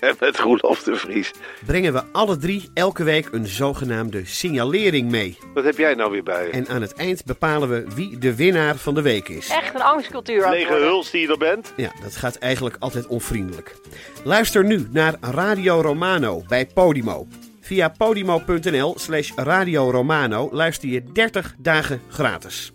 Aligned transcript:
En 0.00 0.14
met 0.20 0.38
Roelof 0.38 0.82
de 0.82 0.96
Vries. 0.96 1.32
brengen 1.66 1.92
we 1.92 2.02
alle 2.12 2.36
drie 2.36 2.70
elke 2.74 3.04
week 3.04 3.28
een 3.32 3.46
zogenaamde 3.46 4.24
signalering 4.24 5.10
mee. 5.10 5.38
Wat 5.54 5.64
heb 5.64 5.76
jij 5.78 5.94
nou 5.94 6.10
weer 6.10 6.22
bij 6.22 6.46
je? 6.46 6.50
En 6.52 6.68
aan 6.68 6.80
het 6.80 6.94
eind 6.94 7.24
bepalen 7.24 7.68
we 7.68 7.84
wie 7.94 8.18
de 8.18 8.34
winnaar 8.34 8.76
van 8.76 8.94
de 8.94 9.02
week 9.02 9.28
is. 9.28 9.48
Echt 9.48 9.74
een 9.74 9.82
angstcultuur 9.82 10.44
aan 10.44 10.50
het 10.50 10.58
Lege 10.58 10.70
worden. 10.70 10.88
huls 10.88 11.10
die 11.10 11.20
je 11.20 11.28
er 11.28 11.38
bent? 11.38 11.72
Ja, 11.76 11.90
dat 12.02 12.16
gaat 12.16 12.36
eigenlijk 12.36 12.76
altijd 12.78 13.06
onvriendelijk. 13.06 13.76
Luister 14.24 14.64
nu 14.64 14.88
naar 14.90 15.14
Radio 15.20 15.80
Romano 15.80 16.42
bij 16.48 16.66
Podimo. 16.66 17.26
Via 17.60 17.88
podimo.nl 17.88 18.94
slash 18.98 19.32
Radio 19.36 19.90
Romano 19.90 20.48
luister 20.52 20.88
je 20.88 21.02
30 21.12 21.54
dagen 21.58 22.00
gratis. 22.08 22.72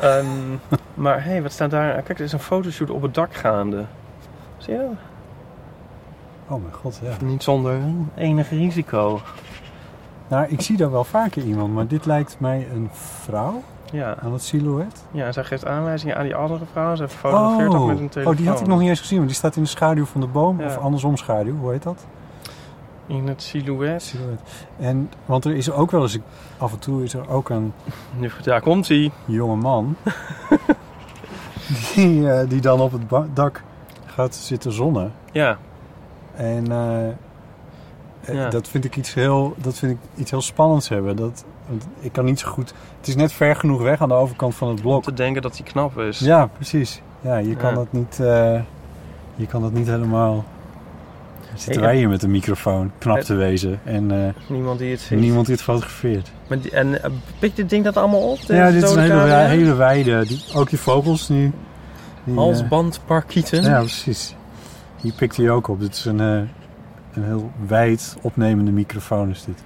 Ehm, 0.00 0.26
maar 0.94 1.24
hé, 1.24 1.30
hey, 1.30 1.42
wat 1.42 1.52
staat 1.52 1.70
daar? 1.70 2.02
Kijk, 2.02 2.18
er 2.18 2.24
is 2.24 2.32
een 2.32 2.38
fotoshoot 2.38 2.90
op 2.90 3.02
het 3.02 3.14
dak 3.14 3.34
gaande. 3.34 3.84
Zie 4.58 4.72
je 4.72 4.78
dat? 4.78 4.90
Oh 6.48 6.62
mijn 6.62 6.74
god, 6.74 7.00
ja. 7.02 7.26
Niet 7.26 7.42
zonder 7.42 7.78
enig 8.14 8.50
risico. 8.50 9.20
Nou, 10.28 10.46
ik 10.48 10.60
zie 10.60 10.76
daar 10.76 10.90
wel 10.90 11.04
vaker 11.04 11.42
iemand, 11.42 11.74
maar 11.74 11.86
dit 11.86 12.06
lijkt 12.06 12.36
mij 12.38 12.66
een 12.74 12.88
vrouw 12.92 13.62
Ja, 13.92 14.16
aan 14.22 14.32
het 14.32 14.42
silhouet. 14.42 15.04
ja 15.10 15.32
zij 15.32 15.44
geeft 15.44 15.66
aanwijzingen 15.66 16.16
aan 16.16 16.24
die 16.24 16.34
andere 16.34 16.64
vrouw. 16.72 16.94
Ze 16.94 17.08
fotografeert 17.08 17.74
Oh, 17.74 17.80
ook 17.80 17.86
met 17.88 17.98
een 17.98 18.08
telefoon. 18.08 18.32
oh, 18.32 18.38
die 18.38 18.48
had 18.48 18.60
ik 18.60 18.66
nog 18.66 18.78
niet 18.78 18.88
eens 18.88 19.00
gezien, 19.00 19.16
want 19.16 19.28
die 19.28 19.38
staat 19.38 19.56
in 19.56 19.62
de 19.62 19.68
schaduw 19.68 20.04
van 20.04 20.20
de 20.20 20.26
boom. 20.26 20.60
Ja. 20.60 20.66
Of 20.66 20.76
andersom 20.78 21.16
schaduw, 21.16 21.56
hoe 21.56 21.70
heet 21.72 21.82
dat? 21.82 22.06
In 23.06 23.28
het 23.28 23.42
silhouet. 23.42 24.02
Silhouet. 24.02 24.40
En, 24.78 25.10
want 25.24 25.44
er 25.44 25.56
is 25.56 25.70
ook 25.70 25.90
wel 25.90 26.02
eens, 26.02 26.18
af 26.58 26.72
en 26.72 26.78
toe 26.78 27.02
is 27.04 27.14
er 27.14 27.28
ook 27.28 27.48
een 27.48 27.72
Nu, 28.18 28.30
daar 28.42 28.60
komt 28.60 28.88
hij. 28.88 29.10
jonge 29.24 29.56
man. 29.56 29.96
die, 31.94 32.30
eh, 32.32 32.48
die 32.48 32.60
dan 32.60 32.80
op 32.80 32.92
het 32.92 33.02
dak 33.36 33.62
gaat 34.06 34.34
zitten 34.34 34.72
zonnen. 34.72 35.12
Ja, 35.32 35.58
En 36.36 36.72
eh, 36.72 37.06
eh, 37.08 38.34
Ja. 38.34 38.48
dat 38.50 38.68
vind 38.68 38.84
ik 38.84 38.96
iets 38.96 39.14
heel, 39.14 39.54
dat 39.56 39.78
vind 39.78 39.92
ik 39.92 39.98
iets 40.20 40.30
heel 40.30 40.42
spannends 40.42 40.88
hebben. 40.88 41.16
Dat, 41.16 41.44
ik 42.00 42.12
kan 42.12 42.24
niet 42.24 42.40
zo 42.40 42.48
goed. 42.48 42.72
Het 42.98 43.08
is 43.08 43.16
net 43.16 43.32
ver 43.32 43.56
genoeg 43.56 43.82
weg 43.82 44.00
aan 44.00 44.08
de 44.08 44.14
overkant 44.14 44.54
van 44.54 44.68
het 44.68 44.76
om 44.76 44.82
blok. 44.82 45.02
te 45.02 45.12
denken 45.12 45.42
dat 45.42 45.56
hij 45.58 45.66
knap 45.66 45.98
is. 45.98 46.18
Ja, 46.18 46.46
precies. 46.46 47.02
Ja, 47.20 47.36
je 47.36 47.56
kan 47.56 47.70
Ja. 47.70 47.74
dat 47.76 47.92
niet. 47.92 48.20
eh, 48.20 48.60
je 49.34 49.46
kan 49.46 49.62
dat 49.62 49.72
niet 49.72 49.86
helemaal. 49.86 50.44
Zitten 51.54 51.82
wij 51.82 51.96
hier 51.96 52.08
met 52.08 52.22
een 52.22 52.30
microfoon 52.30 52.90
knap 52.98 53.20
te 53.20 53.34
wezen 53.34 53.80
en 53.84 54.34
Niemand 54.48 54.78
die 54.78 54.90
het 54.90 55.00
ziet. 55.00 55.18
niemand 55.18 55.46
die 55.46 55.54
het 55.54 55.64
fotografeert. 55.64 56.30
Maar 56.48 56.60
die- 56.60 56.70
en 56.70 56.88
uh, 56.88 56.96
pikt 57.38 57.56
dit 57.56 57.70
ding 57.70 57.84
dat 57.84 57.96
allemaal 57.96 58.30
op? 58.30 58.38
ja, 58.38 58.70
dit 58.70 58.82
is 58.82 58.90
een 58.90 59.46
hele, 59.48 59.74
wijde. 59.74 60.26
Die, 60.26 60.42
ook 60.54 60.68
die 60.70 60.78
vogels 60.78 61.26
die. 61.26 61.52
die 62.24 62.34
Halsbandparkieten. 62.34 63.62
ja, 63.62 63.78
precies. 63.78 64.34
Die 65.00 65.12
pikt 65.12 65.36
hij 65.36 65.50
ook 65.50 65.68
op. 65.68 65.80
Dit 65.80 65.94
is 65.94 66.04
een, 66.04 66.20
eh, 66.20 66.40
een 67.12 67.24
heel 67.24 67.50
wijd 67.66 68.16
opnemende 68.20 68.70
microfoon 68.70 69.30
is 69.30 69.44
dit. 69.44 69.62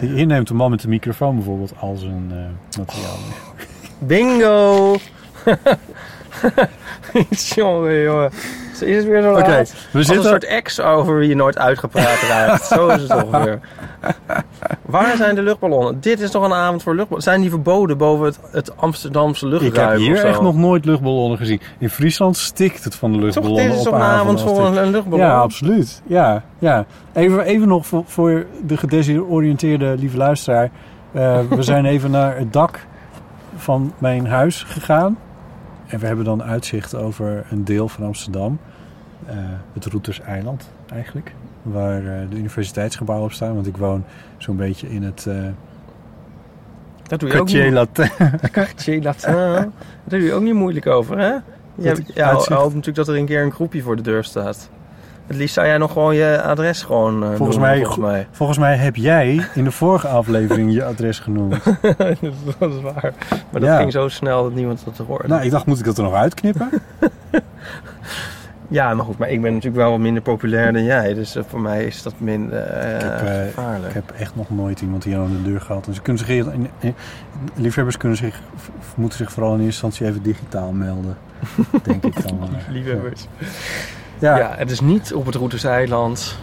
Die 0.00 0.08
hier 0.08 0.26
neemt 0.26 0.48
de 0.48 0.54
man 0.54 0.70
met 0.70 0.80
de 0.80 0.88
microfoon 0.88 1.34
bijvoorbeeld 1.34 1.72
al 1.78 1.96
zijn 1.96 2.26
eh, 2.30 2.78
materiaal 2.78 3.16
mee. 3.28 3.66
Bingo! 3.98 4.96
jongen, 7.54 8.02
jongen. 8.02 8.30
Is 8.82 8.96
het 8.96 9.06
weer 9.06 9.22
zo 9.22 9.34
we 9.90 9.98
een 9.98 10.22
soort 10.22 10.44
ex 10.44 10.80
over 10.80 11.18
wie 11.18 11.28
je 11.28 11.34
nooit 11.34 11.58
uitgepraat 11.58 12.20
raakt. 12.30 12.64
Zo 12.64 12.88
is 12.88 13.02
het 13.02 13.24
ongeveer. 13.24 13.60
Waar 14.82 15.16
zijn 15.16 15.34
de 15.34 15.42
luchtballonnen? 15.42 16.00
Dit 16.00 16.20
is 16.20 16.30
toch 16.30 16.44
een 16.44 16.52
avond 16.52 16.82
voor 16.82 16.94
luchtballonnen? 16.94 17.30
Zijn 17.30 17.40
die 17.40 17.50
verboden 17.50 17.98
boven 17.98 18.26
het, 18.26 18.38
het 18.50 18.76
Amsterdamse 18.76 19.46
Ik 19.46 19.52
luchtruim 19.52 19.90
heb 19.90 19.98
hier 19.98 20.24
echt 20.24 20.40
nog 20.40 20.56
nooit 20.56 20.84
luchtballonnen 20.84 21.38
gezien. 21.38 21.60
In 21.78 21.90
Friesland 21.90 22.36
stikt 22.36 22.84
het 22.84 22.94
van 22.94 23.10
de 23.12 23.16
Toch, 23.16 23.24
luchtballonnen 23.24 23.64
dit 23.64 23.72
is 23.72 23.78
op 23.78 23.84
toch 23.84 23.94
een 23.94 24.06
avond 24.06 24.40
voor 24.40 24.66
een, 24.66 24.76
een 24.76 24.90
luchtballon? 24.90 25.26
Ja, 25.26 25.38
absoluut. 25.38 26.02
Ja, 26.06 26.42
ja. 26.58 26.84
Even, 27.12 27.44
even 27.44 27.68
nog 27.68 27.86
voor, 27.86 28.02
voor 28.06 28.46
de 28.66 28.76
gedesoriënteerde 28.76 29.94
lieve 29.98 30.16
luisteraar. 30.16 30.70
Eh, 31.12 31.38
we 31.56 31.62
zijn 31.62 31.84
even 31.84 32.10
naar 32.10 32.36
het 32.36 32.52
dak 32.52 32.86
van 33.56 33.92
mijn 33.98 34.26
huis 34.26 34.62
gegaan. 34.62 35.18
En 35.86 35.98
we 35.98 36.06
hebben 36.06 36.24
dan 36.24 36.42
uitzicht 36.42 36.94
over 36.94 37.44
een 37.50 37.64
deel 37.64 37.88
van 37.88 38.04
Amsterdam. 38.04 38.58
Eh, 39.26 39.34
het 39.72 39.84
Routerseiland 39.86 40.70
eigenlijk. 40.92 41.34
Waar 41.62 41.98
eh, 41.98 42.30
de 42.30 42.36
universiteitsgebouwen 42.36 43.26
op 43.28 43.32
staan. 43.34 43.54
Want 43.54 43.66
ik 43.66 43.76
woon 43.76 44.04
zo'n 44.38 44.56
beetje 44.56 44.90
in 44.90 45.02
het... 45.02 45.26
eh 45.28 45.34
Dat 47.02 47.20
doe 47.20 47.28
je 47.28 47.34
ook 47.38 47.46
Quartier 47.46 47.64
niet. 47.64 47.72
Latin. 47.72 48.10
Latin. 49.02 49.32
Daar 50.04 50.18
doe 50.18 50.20
je 50.22 50.32
ook 50.32 50.42
niet 50.42 50.54
moeilijk 50.54 50.86
over, 50.86 51.18
hè? 51.18 51.32
Je 51.74 51.86
hebt, 51.86 51.98
ik 51.98 52.14
ja, 52.14 52.32
hoopt 52.34 52.50
natuurlijk 52.50 52.96
dat 52.96 53.08
er 53.08 53.16
een 53.16 53.26
keer 53.26 53.42
een 53.42 53.52
groepje 53.52 53.82
voor 53.82 53.96
de 53.96 54.02
deur 54.02 54.24
staat. 54.24 54.70
Het 55.26 55.36
liefst 55.38 55.54
zou 55.54 55.66
jij 55.66 55.78
nog 55.78 55.92
gewoon 55.92 56.14
je 56.14 56.42
adres 56.42 56.82
gewoon 56.82 57.12
Volgens 57.24 57.38
noemen, 57.38 57.60
mij- 57.60 57.76
volgens 57.78 57.98
mij. 58.06 58.26
Volgens 58.30 58.58
mij 58.58 58.76
heb 58.76 58.96
jij 58.96 59.46
in 59.54 59.64
de 59.64 59.70
vorige 59.70 60.08
aflevering 60.08 60.72
je 60.72 60.84
adres 60.84 61.18
genoemd. 61.18 61.64
dat 62.58 62.72
is 62.72 62.80
waar. 62.82 63.12
Maar 63.50 63.60
dat 63.60 63.62
Ja. 63.62 63.76
ging 63.76 63.92
zo 63.92 64.08
snel 64.08 64.42
dat 64.42 64.54
niemand 64.54 64.82
dat 64.84 65.06
hoorde. 65.06 65.28
Nou, 65.28 65.42
ik 65.42 65.50
dacht, 65.50 65.66
moet 65.66 65.78
ik 65.78 65.84
dat 65.84 65.96
er 65.98 66.04
nog 66.04 66.14
uitknippen? 66.14 66.68
Ja, 68.72 68.94
maar 68.94 69.04
goed, 69.04 69.18
maar 69.18 69.28
ik 69.30 69.40
ben 69.42 69.50
natuurlijk 69.52 69.82
wel 69.82 69.90
wat 69.90 70.00
minder 70.00 70.22
populair 70.22 70.72
dan 70.72 70.84
jij. 70.84 71.14
Dus 71.14 71.36
eh, 71.36 71.42
voor 71.46 71.60
mij 71.60 71.84
is 71.84 72.02
dat 72.02 72.14
minder 72.18 72.58
eh, 72.62 72.94
Ik 72.94 73.00
heb, 73.00 73.20
eh, 73.28 73.44
gevaarlijk. 73.46 73.88
Ik 73.88 73.94
heb 73.94 74.10
echt 74.18 74.36
nog 74.36 74.50
nooit 74.50 74.80
iemand 74.80 75.04
hier 75.04 75.18
aan 75.18 75.36
de 75.42 75.50
deur 75.50 75.60
gehad. 75.60 75.86
En 75.86 75.94
ze 75.94 76.00
kunnen 76.00 76.24
zich, 76.26 76.36
in- 76.52 76.68
in- 76.80 76.94
liefhebbers 77.54 77.96
kunnen 77.96 78.18
zich, 78.18 78.40
moeten 78.94 79.18
zich 79.18 79.32
vooral 79.32 79.54
in 79.54 79.60
eerste 79.64 79.84
instantie 79.84 80.06
even 80.06 80.22
digitaal 80.22 80.72
melden. 80.72 81.16
denk 81.82 82.04
ik 82.04 82.28
dan. 82.28 82.38
eh. 82.42 82.72
Liefhebbers. 82.72 83.26
Ja, 84.18 84.38
Ja. 84.38 84.52
het 84.56 84.70
is 84.70 84.80
niet 84.80 85.14
op 85.14 85.26
het 85.26 85.34
Routerseiland. 85.34 86.36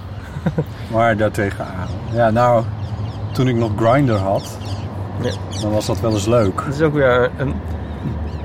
maar 0.94 1.18
daartegen 1.18 1.66
aan. 1.66 1.88
Ja, 2.14 2.30
nou, 2.30 2.64
toen 3.34 3.48
ik 3.48 3.56
nog 3.56 3.72
Grindr 3.78 4.14
had, 4.14 4.58
Ja. 5.22 5.32
dan 5.62 5.72
was 5.72 5.86
dat 5.86 6.00
wel 6.00 6.12
eens 6.12 6.26
leuk. 6.26 6.62
Het 6.66 6.74
is 6.74 6.82
ook 6.82 6.94
weer 6.94 7.30
een, 7.38 7.54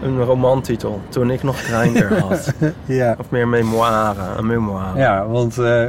een 0.02 0.22
romantitel. 0.24 1.00
Toen 1.08 1.30
ik 1.30 1.42
nog 1.42 1.60
Grindr 1.62 2.20
had. 2.20 2.54
Ja, 2.84 3.16
Of 3.18 3.30
meer 3.30 3.48
memoire, 3.48 4.20
een 4.38 4.46
memoire. 4.46 4.98
ja 4.98 5.26
want 5.26 5.58
eh, 5.58 5.84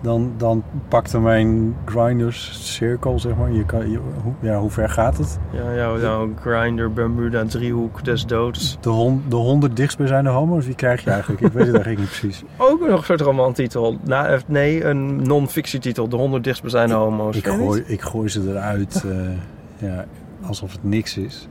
dan, 0.00 0.32
dan 0.36 0.62
pakte 0.88 1.20
mijn 1.20 1.76
Grinders 1.84 2.58
cirkel, 2.74 3.18
zeg 3.18 3.36
maar. 3.36 3.52
Je 3.52 3.64
kan, 3.64 3.90
je, 3.90 3.98
hoe, 4.22 4.32
ja, 4.40 4.58
hoe 4.58 4.70
ver 4.70 4.88
gaat 4.90 5.18
het? 5.18 5.38
Ja, 5.52 5.74
jouw, 5.74 6.00
jouw 6.00 6.28
Grindr, 6.40 6.90
Bermuda, 6.92 7.44
driehoek 7.44 8.04
des 8.04 8.26
doods. 8.26 8.78
De, 8.80 8.88
hon, 8.88 9.22
de 9.28 9.36
honderd 9.36 9.76
dichtstbijzijnde 9.76 10.30
homo's, 10.30 10.66
wie 10.66 10.74
krijg 10.74 11.04
je 11.04 11.10
eigenlijk? 11.10 11.40
Ik 11.40 11.52
weet 11.52 11.66
het 11.66 11.74
eigenlijk 11.74 11.98
niet 12.10 12.20
precies. 12.20 12.44
Ook 12.70 12.88
nog 12.88 12.98
een 12.98 13.04
soort 13.04 13.20
romantitel. 13.20 13.96
Nou, 14.04 14.26
eh, 14.26 14.38
nee, 14.46 14.84
een 14.84 15.22
non-fictietitel. 15.22 16.08
De 16.08 16.16
100 16.16 16.44
dichtstbijzijnde 16.44 16.94
homo's. 16.94 17.36
Ik 17.36 17.46
gooi, 17.48 17.82
ik 17.86 18.00
gooi 18.02 18.28
ze 18.28 18.42
eruit, 18.50 19.04
eh, 19.06 19.88
ja, 19.88 20.04
alsof 20.46 20.72
het 20.72 20.84
niks 20.84 21.16
is. 21.16 21.48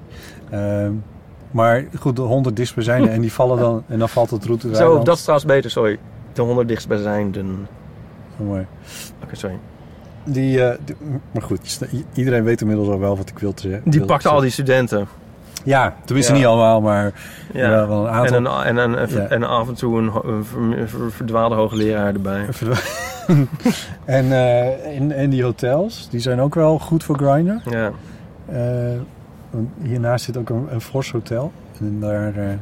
Ehm, 0.49 0.91
maar 1.57 1.85
goed, 1.99 2.15
de 2.15 2.21
honderd 2.21 2.55
dichtstbijzijnde 2.55 3.09
en 3.09 3.21
die 3.21 3.33
vallen 3.33 3.57
dan, 3.59 3.83
en 3.87 3.99
dan 3.99 4.09
valt 4.09 4.29
het 4.29 4.45
route 4.45 4.75
Zo, 4.75 5.03
dat 5.03 5.15
is 5.15 5.21
trouwens 5.21 5.49
beter, 5.49 5.71
sorry. 5.71 5.99
De 6.33 6.41
100 6.41 6.67
dichtstbijzijnden. 6.67 7.67
mooi. 8.37 8.65
Oké, 9.23 9.35
sorry. 9.35 9.57
Die, 10.23 10.63
eh, 10.63 10.77
die- 10.85 10.95
maar 11.31 11.41
goed, 11.41 11.79
iedereen 12.13 12.43
weet 12.43 12.61
inmiddels 12.61 12.89
al 12.89 12.99
wel 12.99 13.17
wat 13.17 13.29
ik 13.29 13.39
wil 13.39 13.53
te 13.53 13.61
zeggen. 13.69 13.91
Die 13.91 14.05
te 14.05 14.29
al 14.29 14.39
die 14.39 14.49
studenten. 14.49 15.07
Ja, 15.63 15.95
tenminste 16.05 16.31
Ja. 16.31 16.37
niet 16.37 16.47
allemaal, 16.47 16.81
maar 16.81 17.13
Ja. 17.53 17.69
wel, 17.69 17.87
wel 17.87 18.07
een 18.07 18.11
aantal. 18.13 18.35
En, 18.63 18.77
een, 18.77 18.95
en, 18.95 19.01
een, 19.01 19.09
Ja. 19.09 19.27
en 19.27 19.43
af 19.43 19.67
en 19.67 19.73
toe 19.73 19.97
een, 19.99 20.11
verdwaalde 21.11 21.55
hoogleraar 21.55 22.13
erbij. 22.13 22.45
en, 24.05 24.31
eh, 24.31 24.95
en, 24.97 25.11
en 25.11 25.29
die 25.29 25.43
hotels, 25.43 26.07
die 26.09 26.19
zijn 26.19 26.41
ook 26.41 26.55
wel 26.55 26.79
goed 26.79 27.03
voor 27.03 27.15
grinder. 27.17 27.61
Ja. 27.69 27.91
want 28.45 29.05
hiernaast 29.81 30.25
zit 30.25 30.37
ook 30.37 30.49
een, 30.49 30.67
een 30.71 30.81
Fors 30.81 31.11
hotel. 31.11 31.51
En 31.79 31.99
daar 31.99 32.35
eh, 32.35 32.53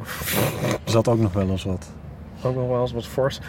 zat 0.84 1.08
ook 1.08 1.18
nog 1.18 1.32
wel 1.32 1.48
eens 1.48 1.64
wat. 1.64 1.86
Ook 2.42 2.54
nog 2.54 2.68
wel 2.68 2.80
eens 2.80 2.92
wat 2.92 3.06
fors. 3.06 3.40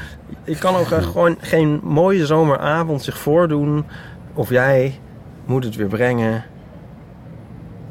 Ik 0.43 0.59
kan 0.59 0.75
ook 0.75 0.91
echt 0.91 1.05
gewoon 1.05 1.35
geen 1.39 1.79
mooie 1.83 2.25
zomeravond 2.25 3.03
zich 3.03 3.17
voordoen. 3.17 3.85
Of 4.33 4.49
jij 4.49 4.99
moet 5.45 5.63
het 5.63 5.75
weer 5.75 5.87
brengen 5.87 6.43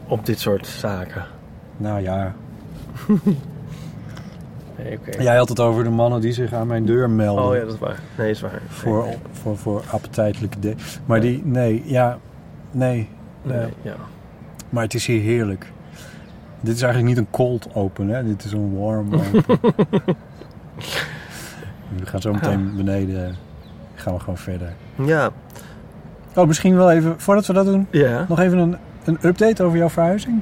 op 0.08 0.26
dit 0.26 0.40
soort 0.40 0.66
zaken. 0.66 1.24
Nou 1.76 2.00
ja, 2.00 2.34
Nee, 4.78 4.98
oké. 4.98 5.22
jij 5.22 5.36
had 5.36 5.48
het 5.48 5.60
over 5.60 5.84
de 5.84 5.90
mannen 5.90 6.20
die 6.20 6.32
zich 6.32 6.52
aan 6.52 6.66
mijn 6.66 6.84
deur 6.84 7.10
melden. 7.10 7.44
Oh 7.44 7.54
ja, 7.54 7.60
dat 7.60 7.72
is 7.72 7.78
waar. 7.78 8.00
Nee, 8.18 8.30
is 8.30 8.40
waar. 8.40 8.62
voor, 8.68 9.04
Nee, 9.04 9.16
voor, 9.32 9.56
voor 9.56 9.82
appetijtelijke 9.90 10.58
dingen. 10.58 10.78
Maar 11.06 11.20
die, 11.20 11.42
nee, 11.44 11.82
ja, 11.84 12.18
nee. 12.70 13.08
nee, 13.42 13.58
eh, 13.58 13.66
ja. 13.82 13.94
Maar 14.70 14.82
het 14.82 14.94
is 14.94 15.06
hier 15.06 15.20
heerlijk. 15.20 15.72
Dit 16.60 16.74
is 16.74 16.82
eigenlijk 16.82 17.14
niet 17.14 17.24
een 17.26 17.30
cold 17.30 17.68
open, 17.74 18.08
hè? 18.08 18.24
Dit 18.24 18.44
is 18.44 18.52
een 18.52 18.78
warm 18.78 19.14
open. 19.14 19.44
We 21.98 22.06
gaan 22.06 22.20
zo 22.20 22.32
meteen 22.32 22.72
beneden. 22.76 23.36
Gaan 23.94 24.14
we 24.14 24.20
gewoon 24.20 24.36
verder. 24.38 24.72
Ja. 25.04 25.30
Oh, 26.34 26.46
misschien 26.46 26.76
wel 26.76 26.90
even, 26.90 27.14
voordat 27.20 27.46
we 27.46 27.52
dat 27.52 27.64
doen, 27.64 27.86
Ja. 27.90 28.24
nog 28.28 28.40
even 28.40 28.58
een, 28.58 28.76
een 29.04 29.18
update 29.22 29.62
over 29.62 29.78
jouw 29.78 29.88
verhuizing. 29.88 30.40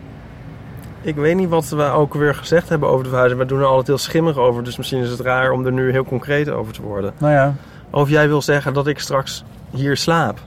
Ik 1.00 1.14
weet 1.14 1.36
niet 1.36 1.48
wat 1.48 1.68
we 1.68 1.82
ook 1.82 2.14
weer 2.14 2.34
gezegd 2.34 2.68
hebben 2.68 2.88
over 2.88 3.02
de 3.02 3.08
verhuizing. 3.08 3.40
We 3.40 3.46
doen 3.46 3.58
er 3.58 3.64
altijd 3.66 3.86
heel 3.86 3.98
schimmig 3.98 4.36
over. 4.36 4.64
Dus 4.64 4.76
misschien 4.76 5.02
is 5.02 5.10
het 5.10 5.20
raar 5.20 5.50
om 5.50 5.66
er 5.66 5.72
nu 5.72 5.90
heel 5.90 6.04
concreet 6.04 6.48
over 6.48 6.72
te 6.72 6.82
worden. 6.82 7.12
Nou 7.18 7.32
ja, 7.32 7.54
Of 7.90 8.08
jij 8.08 8.28
wil 8.28 8.42
zeggen 8.42 8.74
dat 8.74 8.86
ik 8.86 8.98
straks 8.98 9.44
hier 9.70 9.96
slaap. 9.96 10.38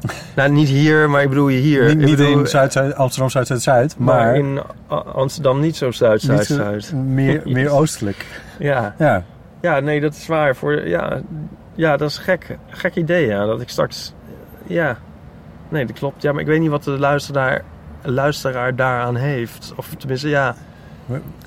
nou, 0.36 0.50
niet 0.50 0.68
hier, 0.68 1.10
maar 1.10 1.22
ik 1.22 1.28
bedoel 1.28 1.48
je 1.48 1.58
hier. 1.58 1.82
niet, 1.82 1.90
Ik 1.92 1.98
niet 2.06 2.16
bedoel, 2.16 2.38
in 2.38 2.46
Zuid, 2.46 2.72
Zuid, 2.72 2.94
Amsterdam 2.94 3.30
Zuid-Zuid-Zuid, 3.30 3.98
maar, 3.98 4.14
maar 4.24 4.36
in 4.36 4.60
Amsterdam 5.14 5.60
niet 5.60 5.76
zo 5.76 5.90
zuid, 5.90 6.20
zuid, 6.20 6.38
niet 6.38 6.46
zo- 6.48 6.54
zuid. 6.54 6.92
meer, 6.92 7.42
meer 7.56 7.70
oostelijk. 7.70 8.26
Ja. 8.58 8.94
Ja, 8.98 9.24
ja, 9.60 9.80
nee, 9.80 10.00
dat 10.00 10.14
is 10.14 10.26
waar. 10.26 10.56
Voor, 10.56 10.88
ja, 10.88 11.20
ja, 11.74 11.96
dat 11.96 12.10
is 12.10 12.18
gek. 12.18 12.56
Gek 12.68 12.94
idee, 12.94 13.26
ja. 13.26 13.46
Dat 13.46 13.60
ik 13.60 13.68
straks... 13.68 14.12
Ja. 14.66 14.96
Nee, 15.68 15.86
dat 15.86 15.98
klopt. 15.98 16.22
Ja, 16.22 16.32
maar 16.32 16.40
ik 16.40 16.46
weet 16.46 16.60
niet 16.60 16.70
wat 16.70 16.84
de 16.84 16.90
luisteraar, 16.98 17.62
luisteraar 18.02 18.76
daaraan 18.76 19.16
heeft. 19.16 19.72
Of 19.76 19.94
tenminste, 19.98 20.28
ja. 20.28 20.54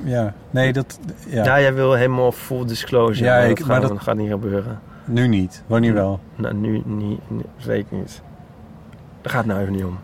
ja. 0.04 0.34
Nee, 0.50 0.74
dat... 0.74 1.00
Ja. 1.28 1.44
Ja, 1.44 1.60
jij 1.60 1.74
wil 1.74 1.94
helemaal 1.94 2.32
full 2.32 2.66
disclosure. 2.66 3.26
Ja, 3.30 3.36
maar 3.38 3.50
ik- 3.50 3.58
dat, 3.58 3.68
maar 3.68 3.76
gaat, 3.76 3.88
dat- 3.88 3.98
dat 3.98 4.04
gaat 4.08 4.16
niet 4.16 4.30
gebeuren. 4.30 4.80
Nu 5.06 5.28
niet. 5.28 5.64
Wanneer 5.68 5.94
wel? 5.94 6.20
Nou, 6.36 6.54
nu 6.54 6.82
niet. 6.86 7.20
weet 7.66 7.80
ik 7.80 7.86
niet. 7.92 8.22
Daar 9.22 9.32
gaat 9.32 9.44
het 9.44 9.46
nou 9.46 9.60
even 9.62 9.74
niet 9.74 9.84
om. 9.84 10.00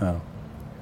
Oh. 0.00 0.14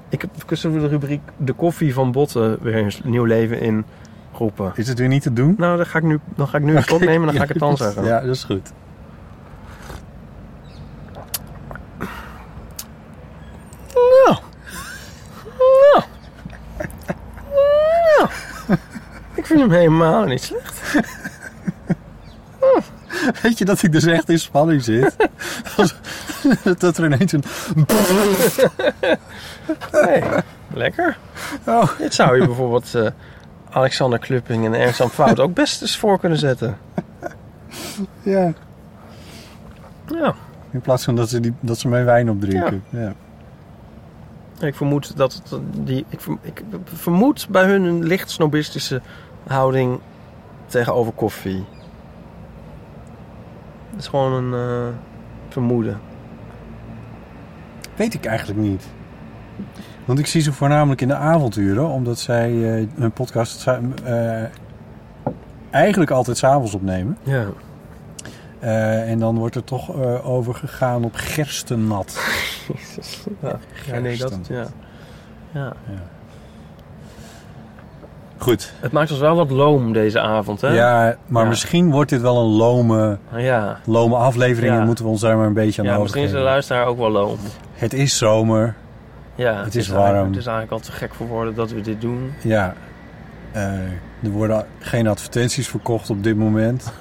Ik 0.09 0.21
heb 0.21 0.29
de 0.61 0.87
rubriek 0.87 1.21
De 1.37 1.53
koffie 1.53 1.93
van 1.93 2.11
Botten 2.11 2.57
weer 2.61 2.75
een 2.75 2.91
nieuw 3.03 3.23
leven 3.25 3.59
in 3.59 3.85
roepen. 4.33 4.71
Is 4.75 4.87
het 4.87 4.99
weer 4.99 5.07
niet 5.07 5.21
te 5.21 5.33
doen? 5.33 5.55
Nou, 5.57 5.77
dan 5.77 5.85
ga 5.85 5.97
ik 5.97 6.03
nu, 6.03 6.19
dan 6.35 6.47
ga 6.47 6.57
ik 6.57 6.63
nu 6.63 6.75
een 6.75 6.83
slot 6.83 6.99
nemen 6.99 7.19
en 7.19 7.25
dan 7.25 7.35
ga 7.35 7.43
ik 7.43 7.49
het 7.49 7.59
dan 7.59 7.77
zeggen. 7.87 8.05
Ja, 8.05 8.19
dat 8.19 8.35
is 8.35 8.43
goed. 8.43 8.71
Ik 19.35 19.45
vind 19.49 19.59
hem 19.59 19.71
helemaal 19.71 20.25
niet 20.25 20.41
slecht. 20.41 20.95
Weet 23.41 23.57
je 23.57 23.65
dat 23.65 23.83
ik 23.83 23.91
dus 23.91 24.05
echt 24.05 24.29
in 24.29 24.39
spanning 24.39 24.83
zit? 24.83 25.15
Dat 26.77 26.97
er 26.97 27.05
ineens 27.05 27.31
een... 27.31 27.43
Nee, 29.91 30.23
lekker. 30.73 31.17
Oh. 31.65 31.97
Dit 31.97 32.13
zou 32.13 32.39
je 32.39 32.45
bijvoorbeeld 32.45 32.95
eh, 32.95 33.07
Alexander 33.69 34.19
Klupping 34.19 34.65
en 34.65 34.73
Ernst 34.73 35.01
Fout 35.03 35.39
ook 35.39 35.53
best 35.53 35.81
eens 35.81 35.97
voor 35.97 36.19
kunnen 36.19 36.37
zetten. 36.37 36.77
Ja. 38.23 38.53
Ja, 40.07 40.35
In 40.71 40.81
plaats 40.81 41.03
van 41.03 41.15
dat 41.15 41.29
ze, 41.29 41.39
die, 41.39 41.53
dat 41.59 41.77
ze 41.77 41.87
mijn 41.87 42.05
wijn 42.05 42.29
opdrinken. 42.29 42.83
Ja. 42.89 43.13
ik 44.59 44.75
vermoed 44.75 45.17
dat 45.17 45.33
het, 45.33 45.59
die, 45.71 46.05
ik, 46.09 46.19
ik 46.41 46.63
vermoed 46.83 47.47
bij 47.49 47.65
hun 47.65 47.83
een 47.83 48.03
licht 48.03 48.29
snobistische 48.29 49.01
houding 49.47 49.99
tegenover 50.65 51.13
koffie. 51.13 51.65
Het 53.89 53.99
is 53.99 54.07
gewoon 54.07 54.33
een 54.33 54.53
eh, 54.53 54.95
vermoeden. 55.49 55.99
Weet 58.03 58.13
ik 58.13 58.25
eigenlijk 58.25 58.59
niet. 58.59 58.83
Want 60.05 60.19
ik 60.19 60.25
zie 60.27 60.41
ze 60.41 60.53
voornamelijk 60.53 61.01
in 61.01 61.07
de 61.07 61.15
avonturen, 61.15 61.87
omdat 61.89 62.19
zij 62.19 62.77
eh, 62.77 62.87
hun 62.95 63.11
podcast 63.11 63.67
eh, 64.03 64.43
eigenlijk 65.69 66.11
altijd 66.11 66.37
s'avonds 66.37 66.73
opnemen. 66.73 67.17
Ja. 67.23 67.45
Eh, 68.59 69.09
en 69.11 69.19
dan 69.19 69.37
wordt 69.37 69.55
er 69.55 69.63
toch 69.63 70.01
eh, 70.01 70.29
over 70.29 70.53
gegaan 70.55 71.03
op 71.03 71.11
gerstennat. 71.15 72.19
Ja, 73.41 73.59
ja 73.91 73.99
nee, 73.99 74.17
dat, 74.17 74.33
Gersten. 74.33 74.55
ja. 74.55 74.65
ja. 75.51 75.73
Goed. 78.37 78.73
Het 78.79 78.91
maakt 78.91 79.11
ons 79.11 79.19
wel 79.19 79.35
wat 79.35 79.51
loom 79.51 79.93
deze 79.93 80.19
avond, 80.19 80.61
hè? 80.61 80.67
Ja, 80.73 81.15
maar 81.27 81.43
Ja. 81.43 81.49
misschien 81.49 81.91
wordt 81.91 82.09
dit 82.09 82.21
wel 82.21 82.37
een 82.37 82.51
lome, 82.55 83.17
Ja, 83.35 83.79
lome 83.85 84.15
aflevering. 84.15 84.73
Ja. 84.73 84.79
en 84.79 84.85
moeten 84.85 85.03
we 85.05 85.09
ons 85.11 85.21
daar 85.21 85.37
maar 85.37 85.47
een 85.47 85.53
beetje 85.53 85.81
aan 85.81 85.87
ja 85.87 85.93
ja, 85.93 85.99
misschien 86.01 86.23
is 86.23 86.31
de 86.31 86.37
luisteraar 86.37 86.85
ook 86.85 86.97
wel 86.97 87.11
loom. 87.11 87.37
Het 87.73 87.93
is 87.93 88.17
zomer. 88.17 88.75
Ja, 89.35 89.63
Het 89.63 89.75
is 89.75 89.87
warm. 89.87 90.27
Het 90.27 90.37
is 90.37 90.45
eigenlijk 90.45 90.71
al 90.71 90.79
te 90.79 90.91
gek 90.91 91.13
voor 91.13 91.27
woorden 91.27 91.55
dat 91.55 91.71
we 91.71 91.81
dit 91.81 92.01
doen. 92.01 92.33
Ja. 92.41 92.73
Eh, 93.51 93.63
er 94.23 94.29
worden 94.31 94.65
geen 94.79 95.07
advertenties 95.07 95.67
verkocht 95.67 96.09
op 96.09 96.23
dit 96.23 96.37
moment. 96.37 96.93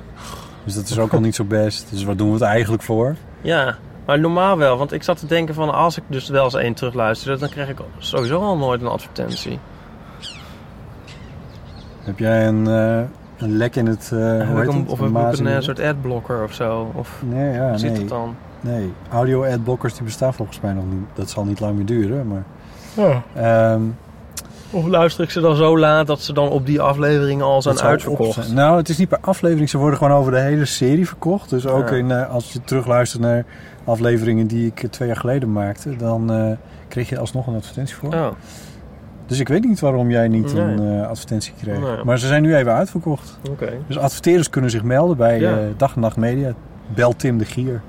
dus 0.64 0.74
dat 0.74 0.88
is 0.88 0.98
ook 0.98 1.12
al 1.12 1.20
niet 1.20 1.34
zo 1.34 1.44
best. 1.44 1.86
Dus 1.90 2.04
waar 2.04 2.16
doen 2.16 2.26
we 2.28 2.32
het 2.34 2.42
eigenlijk 2.42 2.82
voor? 2.82 3.14
Ja, 3.40 3.76
maar 4.06 4.18
normaal 4.20 4.58
wel. 4.58 4.76
Want 4.78 4.92
ik 4.92 5.02
zat 5.02 5.18
te 5.18 5.26
denken 5.26 5.54
van 5.54 5.74
als 5.74 5.96
ik 5.96 6.02
dus 6.06 6.28
wel 6.28 6.44
eens 6.44 6.54
één 6.54 6.74
terugluisterde... 6.74 7.40
dan 7.40 7.48
krijg 7.48 7.68
ik 7.68 7.78
sowieso 7.98 8.40
al 8.40 8.56
nooit 8.56 8.80
een 8.80 8.86
advertentie. 8.86 9.58
Heb 12.00 12.18
jij 12.18 12.46
een, 12.46 12.66
eh, 12.66 13.00
een 13.36 13.56
lek 13.56 13.76
in 13.76 13.86
het... 13.86 14.08
hoe 14.10 14.18
Heb 14.18 14.48
heet 14.56 14.64
ik 14.64 14.72
een, 14.72 14.80
het? 14.80 14.88
of 14.90 14.98
heb 14.98 15.08
ik 15.08 15.46
een 15.46 15.62
soort 15.62 15.80
adblocker 15.80 16.42
of 16.42 16.52
zo? 16.54 16.90
Of 16.94 17.22
Nee, 17.24 17.52
ja, 17.52 17.68
hoe 17.68 17.78
zit 17.78 17.90
nee. 17.90 18.00
het 18.00 18.08
dan? 18.08 18.36
Nee. 18.66 18.92
Audio-adblockers 19.12 19.94
die 19.94 20.02
bestaan 20.04 20.34
volgens 20.34 20.60
mij 20.60 20.72
nog 20.72 20.84
niet. 20.90 21.04
Dat 21.14 21.30
zal 21.30 21.44
niet 21.44 21.60
lang 21.60 21.76
meer 21.76 21.86
duren, 21.86 22.26
maar... 22.28 22.44
Ja. 22.94 23.22
ehm, 23.72 23.80
Of 24.70 24.86
luister 24.86 25.24
ik 25.24 25.30
ze 25.30 25.40
dan 25.40 25.56
zo 25.56 25.78
laat 25.78 26.06
dat 26.06 26.20
ze 26.20 26.32
dan 26.32 26.48
op 26.48 26.66
die 26.66 26.80
afleveringen 26.80 27.44
al 27.44 27.62
zijn 27.62 27.80
uitverkocht? 27.80 28.32
zijn. 28.44 28.54
Nou, 28.54 28.76
het 28.76 28.88
is 28.88 28.98
niet 28.98 29.08
per 29.08 29.18
aflevering. 29.20 29.70
Ze 29.70 29.78
worden 29.78 29.98
gewoon 29.98 30.18
over 30.18 30.32
de 30.32 30.38
hele 30.40 30.64
serie 30.64 31.06
verkocht. 31.06 31.50
Dus 31.50 31.66
ook 31.66 31.88
Ja. 31.88 31.94
in, 31.96 32.10
eh, 32.10 32.30
als 32.30 32.52
je 32.52 32.60
terugluistert 32.64 33.22
naar 33.22 33.44
afleveringen 33.84 34.46
die 34.46 34.66
ik 34.66 34.86
twee 34.90 35.08
jaar 35.08 35.16
geleden 35.16 35.52
maakte... 35.52 35.96
dan 35.96 36.32
eh, 36.32 36.50
kreeg 36.88 37.08
je 37.08 37.18
alsnog 37.18 37.46
een 37.46 37.54
advertentie 37.54 37.96
voor. 37.96 38.14
Oh, 38.14 38.26
Dus 39.26 39.40
ik 39.40 39.48
weet 39.48 39.64
niet 39.64 39.80
waarom 39.80 40.10
jij 40.10 40.28
niet 40.28 40.54
Nee. 40.54 40.62
een 40.62 41.00
eh, 41.02 41.08
advertentie 41.08 41.52
kreeg. 41.62 41.78
Nee. 41.80 42.04
Maar 42.04 42.18
ze 42.18 42.26
zijn 42.26 42.42
nu 42.42 42.56
even 42.56 42.72
uitverkocht. 42.72 43.38
Dus 43.86 43.98
adverteerders 43.98 44.50
kunnen 44.50 44.70
zich 44.70 44.82
melden 44.82 45.16
bij 45.16 45.40
Ja. 45.40 45.58
Dag 45.76 45.94
en 45.94 46.00
Nacht 46.00 46.16
Media. 46.16 46.52
Bel 46.94 47.16
Tim 47.16 47.38
de 47.38 47.44
Gier. 47.44 47.82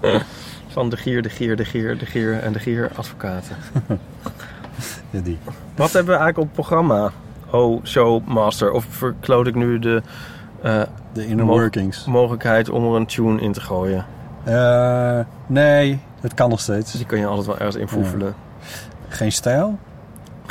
Van 0.68 0.88
de 0.88 0.96
Gier, 0.96 1.22
de 1.22 1.28
Gier, 1.28 1.56
de 1.56 1.64
Gier, 1.64 1.98
de 1.98 2.06
Gier 2.06 2.38
en 2.40 2.52
de 2.52 2.58
Gier 2.58 2.90
advocaten. 2.96 3.56
Ja, 5.10 5.20
die. 5.20 5.38
Wat 5.76 5.92
hebben 5.92 6.12
we 6.14 6.20
eigenlijk 6.20 6.38
op 6.38 6.44
het 6.44 6.52
programma? 6.66 7.10
Oh, 7.50 7.84
Showmaster. 7.84 8.70
Of 8.70 8.84
verkloot 8.88 9.46
ik 9.46 9.54
nu 9.54 9.78
de 9.78 10.02
eh, 10.62 10.82
De 11.12 11.26
inner 11.26 11.46
Mo- 11.46 11.52
workings. 11.52 12.04
mogelijkheid 12.06 12.68
om 12.70 12.84
er 12.84 12.94
een 12.96 13.06
tune 13.06 13.40
in 13.40 13.52
te 13.52 13.60
gooien? 13.60 14.06
Eh, 14.44 15.18
nee, 15.46 16.00
het 16.20 16.34
kan 16.34 16.48
nog 16.48 16.56
Dus 16.64 16.66
steeds. 16.66 16.92
die 16.92 17.06
kan 17.06 17.18
je 17.18 17.26
altijd 17.26 17.46
wel 17.46 17.56
ergens 17.58 17.76
invoefelen. 17.76 18.34
Geen 19.08 19.32
stijl. 19.32 19.78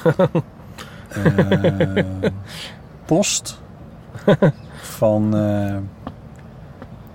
Eh, 1.12 2.04
post. 3.06 3.62
Van... 4.82 5.34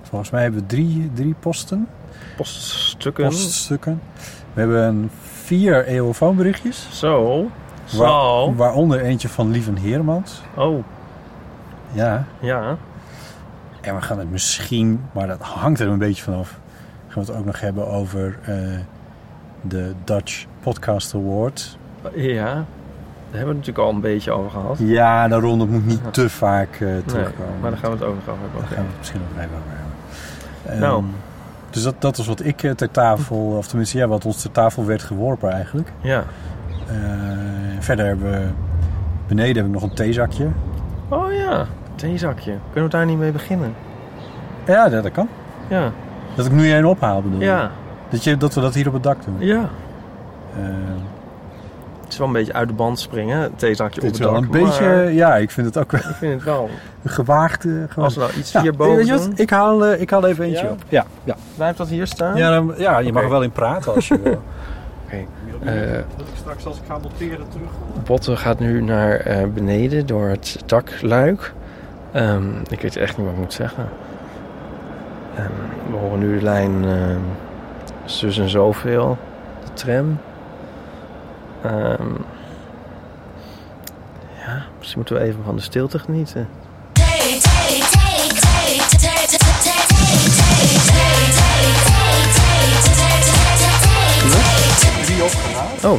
volgens 0.09 0.31
mij 0.31 0.43
hebben 0.43 0.61
we 0.61 0.67
drie, 0.67 1.11
drie 1.15 1.35
posten. 1.41 1.89
Poststukken. 2.37 3.25
Poststukken. 3.25 4.01
We 4.55 4.61
hebben 4.61 5.11
vier 5.23 5.85
eeuwenfoonberichtjes. 5.87 6.89
Zo. 6.93 7.43
Waar- 7.97 8.09
Zo. 8.09 8.55
waaronder 8.55 9.01
eentje 9.01 9.29
van 9.29 9.51
Lieven 9.51 9.77
Heermans. 9.77 10.43
Oh, 10.55 10.85
Ja. 11.93 12.25
ja. 12.41 12.77
En 13.81 13.95
we 13.95 14.01
gaan 14.03 14.19
het 14.19 14.31
misschien, 14.31 15.01
maar 15.13 15.27
dat 15.27 15.41
hangt 15.41 15.81
er 15.81 15.89
een 15.89 15.99
beetje 15.99 16.23
vanaf. 16.23 16.59
Gaan 17.09 17.25
we 17.25 17.31
het 17.31 17.41
ook 17.41 17.45
nog 17.47 17.61
hebben 17.61 17.87
over 17.89 18.39
eh, 18.43 18.55
de 19.63 19.93
Dutch 20.05 20.45
Podcast 20.61 21.15
Award. 21.15 21.79
Ja. 22.15 22.45
Daar 22.45 22.55
hebben 23.41 23.41
we 23.41 23.47
het 23.47 23.47
natuurlijk 23.47 23.79
al 23.79 23.91
een 23.91 24.01
beetje 24.01 24.31
over 24.33 24.51
gehad. 24.51 24.77
Ja, 24.79 25.29
daarom 25.29 25.59
dat 25.59 25.69
moet 25.69 25.87
niet 25.87 26.01
te 26.13 26.29
vaak 26.31 26.73
eh, 26.73 26.79
terugkomen. 27.07 27.51
Nee, 27.53 27.61
maar 27.61 27.71
daar 27.71 27.81
gaan 27.81 27.91
we 27.91 27.97
het 27.97 28.07
ook 28.07 28.15
nog 28.15 28.29
over 28.29 28.43
hebben. 28.43 28.61
Daar 28.61 28.69
gaan 28.69 28.85
we 28.85 28.89
het 28.91 28.99
misschien 28.99 29.21
nog 29.21 29.45
even 29.45 29.57
over 29.57 29.76
Ehm, 30.69 30.81
Nou. 30.81 31.05
Dus 31.71 31.83
dat, 31.83 31.95
dat 31.99 32.19
is 32.19 32.27
wat 32.27 32.45
ik 32.45 32.63
eh, 32.63 32.71
ter 32.71 32.91
tafel, 32.91 33.37
of 33.37 33.67
tenminste 33.67 33.99
ja, 33.99 34.07
wat 34.07 34.25
ons 34.25 34.43
ter 34.43 34.53
tafel 34.53 34.85
werd 34.85 35.03
geworpen 35.03 35.53
eigenlijk. 35.53 35.93
Ja. 36.01 36.25
Eh, 36.87 36.95
verder 37.79 38.07
hebben 38.07 38.31
we, 38.31 38.47
beneden 39.27 39.57
heb 39.57 39.65
ik 39.67 39.73
nog 39.73 39.83
een 39.83 39.95
theezakje. 39.95 40.49
Oh 41.09 41.33
ja. 41.33 41.67
Theezakje. 41.95 42.55
Kunnen 42.73 42.91
we 42.91 42.97
daar 42.97 43.07
niet 43.07 43.19
mee 43.19 43.33
beginnen? 43.33 43.75
Ja, 44.67 44.89
dat, 44.89 45.03
dat 45.03 45.13
kan. 45.13 45.29
Ja. 45.69 45.91
Dat 46.35 46.47
ik 46.47 46.53
nu 46.53 46.73
een 46.73 46.87
ophaal 46.87 47.23
bedoel. 47.23 47.41
Ja. 47.41 47.71
Dat, 48.09 48.25
je, 48.25 48.37
dat 48.37 48.55
we 48.55 48.61
dat 48.61 48.75
hier 48.75 48.87
op 48.87 48.93
het 48.93 49.03
dak 49.03 49.25
doen. 49.25 49.37
Ja. 49.39 49.69
Eh, 50.57 50.63
Het 52.07 52.15
is 52.15 52.19
wel 52.19 52.27
een 52.27 52.33
beetje 52.33 52.53
uit 52.53 52.69
de 52.69 52.75
band 52.75 52.99
springen, 53.01 53.39
het 53.41 53.59
theezakje 53.59 54.01
dit 54.01 54.09
op 54.11 54.15
is 54.15 54.19
het 54.25 54.31
wel 54.31 54.41
dak. 54.41 54.55
een 54.55 54.63
beetje, 54.65 54.85
maar 54.85 55.13
ja, 55.13 55.37
ik 55.37 55.51
vind 55.51 55.67
het 55.67 55.79
ook 55.79 55.91
wel 55.93 56.01
Ik 56.01 56.17
vind 56.17 56.33
het 56.35 56.45
wel. 56.45 56.71
een 57.03 57.11
gewaagd. 57.11 57.65
eh, 57.65 57.71
gewaagd. 57.73 57.97
Als 57.97 58.15
we 58.15 58.21
nou 58.21 58.33
iets 58.39 58.53
Ja, 58.53 58.63
doen, 58.63 59.33
Ik 59.37 59.51
haal, 59.51 59.85
eh, 59.85 60.01
ik 60.01 60.11
haal 60.11 60.27
even 60.27 60.45
eentje 60.45 60.65
Ja? 60.65 60.71
op. 60.71 60.79
Ja, 60.89 61.05
ja. 61.25 61.35
blijft 61.57 61.79
dat 61.79 61.89
hier 61.89 62.07
staan? 62.07 62.37
Ja, 62.37 62.51
dan, 62.51 62.75
ja 62.77 62.99
je 62.99 63.07
mag 63.13 63.15
Oké. 63.17 63.25
er 63.25 63.31
wel 63.31 63.43
in 63.43 63.51
praten 63.53 63.95
als 63.95 64.09
je 64.09 64.21
wil. 64.23 64.43
Eh, 65.65 65.75
dat 66.17 66.27
ik 66.27 66.37
straks 66.37 66.67
als 66.67 66.77
ik 66.77 66.83
ga 66.87 66.99
monteren 66.99 67.49
terug. 67.49 67.71
Botte 68.05 68.37
gaat 68.37 68.59
nu 68.59 68.83
naar 68.83 69.15
eh, 69.17 69.47
beneden 69.55 70.07
door 70.07 70.29
het 70.29 70.63
dakluik. 70.67 71.53
Ehm, 72.13 72.43
ik 72.69 72.81
weet 72.81 72.97
echt 72.97 73.17
niet 73.17 73.27
wat 73.27 73.35
ik 73.35 73.41
moet 73.41 73.53
zeggen. 73.53 73.89
Ehm, 75.37 75.47
we 75.91 75.97
horen 75.97 76.19
nu 76.19 76.37
de 76.39 76.43
lijn 76.45 76.85
ehm, 76.85 77.19
zus 78.05 78.39
en 78.39 78.49
zoveel, 78.49 79.19
de 79.65 79.73
tram. 79.73 80.19
Ehm, 81.67 82.15
ja, 84.47 84.65
misschien 84.79 84.99
moeten 84.99 85.15
we 85.17 85.21
even 85.23 85.45
van 85.45 85.57
de 85.57 85.63
stilte 85.63 85.99
genieten. 85.99 86.49
Oh, 95.85 95.99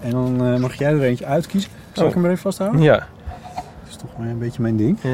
En 0.00 0.10
dan 0.10 0.46
eh, 0.46 0.60
mag 0.60 0.74
jij 0.74 0.92
er 0.92 1.02
eentje 1.02 1.24
uitkiezen. 1.26 1.70
Zal 1.92 2.04
ik 2.04 2.08
Oh. 2.10 2.14
hem 2.16 2.24
er 2.24 2.30
even 2.30 2.42
vasthouden? 2.42 2.80
ja. 2.82 3.06
Dat 3.54 3.88
is 3.88 3.96
toch 3.96 4.18
maar 4.18 4.28
een 4.28 4.38
beetje 4.38 4.62
mijn 4.62 4.76
ding. 4.76 4.98
Eh, 5.02 5.10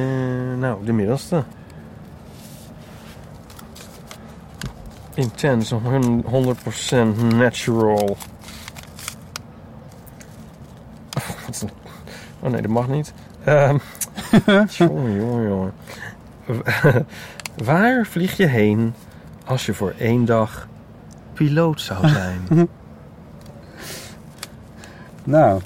nou, 0.58 0.84
de 0.84 0.92
middelste. 0.92 1.42
Intense, 5.14 5.74
100% 6.24 7.34
natural. 7.34 8.16
Wat 11.10 11.24
een- 11.28 11.34
Oh 12.40 12.50
nee, 12.50 12.62
dat 12.62 12.70
mag 12.70 12.88
niet. 12.88 13.12
Ehm 13.44 13.78
jongen, 14.68 15.16
jongen, 15.16 15.48
jongen. 15.48 15.72
Waar 17.64 18.06
vlieg 18.06 18.36
je 18.36 18.46
heen 18.46 18.94
als 19.44 19.66
je 19.66 19.74
voor 19.74 19.94
één 19.98 20.24
dag 20.24 20.68
piloot 21.32 21.80
zou 21.80 22.08
zijn? 22.08 22.40
Nou, 25.24 25.60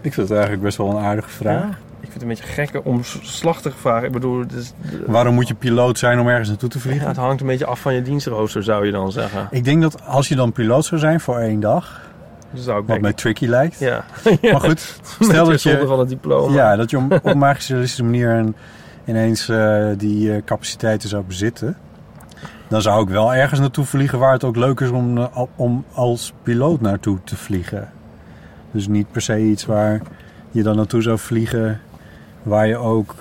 ik 0.00 0.12
vind 0.14 0.28
het 0.28 0.30
eigenlijk 0.30 0.62
best 0.62 0.76
wel 0.76 0.90
een 0.90 1.04
aardige 1.04 1.28
vraag. 1.28 1.62
Ja, 1.62 1.68
ik 1.68 1.76
vind 2.00 2.12
het 2.12 2.22
een 2.22 2.28
beetje 2.28 2.44
gekke 2.44 2.84
omslachtige 2.84 3.76
vraag. 3.76 4.02
Ik 4.02 4.12
bedoel, 4.12 4.44
is, 4.56 4.72
Waarom 5.06 5.34
moet 5.34 5.48
je 5.48 5.54
piloot 5.54 5.98
zijn 5.98 6.18
om 6.20 6.28
ergens 6.28 6.48
naartoe 6.48 6.68
te 6.68 6.78
ja, 6.78 6.84
vliegen? 6.84 7.08
het 7.08 7.16
hangt 7.16 7.40
een 7.40 7.46
beetje 7.46 7.66
af 7.66 7.80
van 7.80 7.94
je 7.94 8.02
dienstrooster, 8.02 8.62
zou 8.62 8.86
je 8.86 8.92
dan 8.92 9.12
zeggen. 9.12 9.48
Ik 9.50 9.64
denk 9.64 9.82
dat 9.82 10.04
als 10.04 10.28
je 10.28 10.36
dan 10.36 10.52
piloot 10.52 10.84
zou 10.84 11.00
zijn 11.00 11.20
voor 11.20 11.38
één 11.38 11.60
dag, 11.60 12.07
zou 12.54 12.80
ik 12.80 12.86
wat 12.86 13.00
mij 13.00 13.12
tricky 13.12 13.46
lijkt. 13.46 13.78
Ja. 13.78 14.04
Maar 14.42 14.60
goed, 14.60 15.00
stel 15.20 15.46
dat 15.46 15.62
je, 15.62 15.86
van 15.86 15.98
het 15.98 16.08
diploma. 16.08 16.54
ja, 16.54 16.76
dat 16.76 16.90
je 16.90 16.96
op 16.96 17.20
een 17.24 17.38
magische 17.38 18.04
manier 18.04 18.30
een, 18.30 18.54
ineens 19.04 19.48
eh, 19.48 19.88
die 19.96 20.32
eh, 20.32 20.42
capaciteiten 20.44 21.08
zou 21.08 21.24
bezitten. 21.24 21.76
Dan 22.68 22.82
zou 22.82 23.02
ik 23.02 23.08
wel 23.08 23.34
ergens 23.34 23.60
naartoe 23.60 23.84
vliegen 23.84 24.18
waar 24.18 24.32
het 24.32 24.44
ook 24.44 24.56
leuk 24.56 24.80
is 24.80 24.90
om, 24.90 25.18
eh, 25.18 25.42
om 25.56 25.84
als 25.92 26.32
piloot 26.42 26.80
naartoe 26.80 27.18
te 27.24 27.36
vliegen. 27.36 27.90
Dus 28.70 28.88
niet 28.88 29.10
per 29.10 29.22
se 29.22 29.40
iets 29.40 29.66
waar 29.66 30.00
je 30.50 30.62
dan 30.62 30.76
naartoe 30.76 31.02
zou 31.02 31.18
vliegen 31.18 31.80
waar 32.42 32.66
je 32.66 32.76
ook 32.76 33.14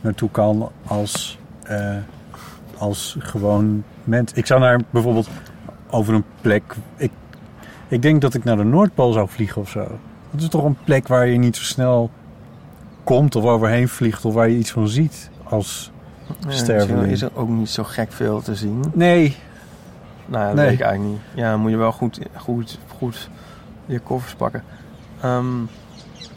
naartoe 0.00 0.30
kan 0.30 0.70
als, 0.86 1.38
als 2.78 3.16
gewoon 3.18 3.84
mens. 4.04 4.32
Ik 4.32 4.46
zou 4.46 4.60
naar 4.60 4.80
bijvoorbeeld 4.90 5.28
over 5.90 6.14
een 6.14 6.24
plek. 6.40 6.74
Ik, 6.96 7.10
ik 7.92 8.02
denk 8.02 8.20
dat 8.20 8.34
ik 8.34 8.44
naar 8.44 8.56
de 8.56 8.64
Noordpool 8.64 9.12
zou 9.12 9.28
vliegen 9.28 9.60
of 9.60 9.68
zo. 9.68 9.86
Dat 10.30 10.40
is 10.40 10.48
toch 10.48 10.64
een 10.64 10.76
plek 10.84 11.08
waar 11.08 11.26
je 11.26 11.38
niet 11.38 11.56
zo 11.56 11.62
snel 11.62 12.10
komt 13.04 13.36
of 13.36 13.44
overheen 13.44 13.88
vliegt 13.88 14.24
of 14.24 14.34
waar 14.34 14.48
je 14.48 14.56
iets 14.58 14.70
van 14.70 14.88
ziet 14.88 15.30
als 15.44 15.90
Ja, 16.48 16.50
sterveling. 16.50 17.12
Is 17.12 17.22
er 17.22 17.30
ook 17.34 17.48
niet 17.48 17.68
zo 17.70 17.82
gek 17.84 18.12
veel 18.12 18.40
te 18.42 18.54
zien. 18.54 18.84
Nee, 18.94 19.36
Nou 20.26 20.46
dat 20.46 20.54
Nee. 20.54 20.64
weet 20.64 20.74
ik 20.74 20.80
eigenlijk 20.80 21.12
niet. 21.14 21.22
Ja, 21.34 21.50
dan 21.50 21.60
moet 21.60 21.70
je 21.70 21.76
wel 21.76 21.92
goed, 21.92 22.18
goed, 22.36 22.78
goed 22.98 23.28
je 23.86 23.98
koffers 24.00 24.34
pakken. 24.34 24.64
Ehm, 25.20 25.46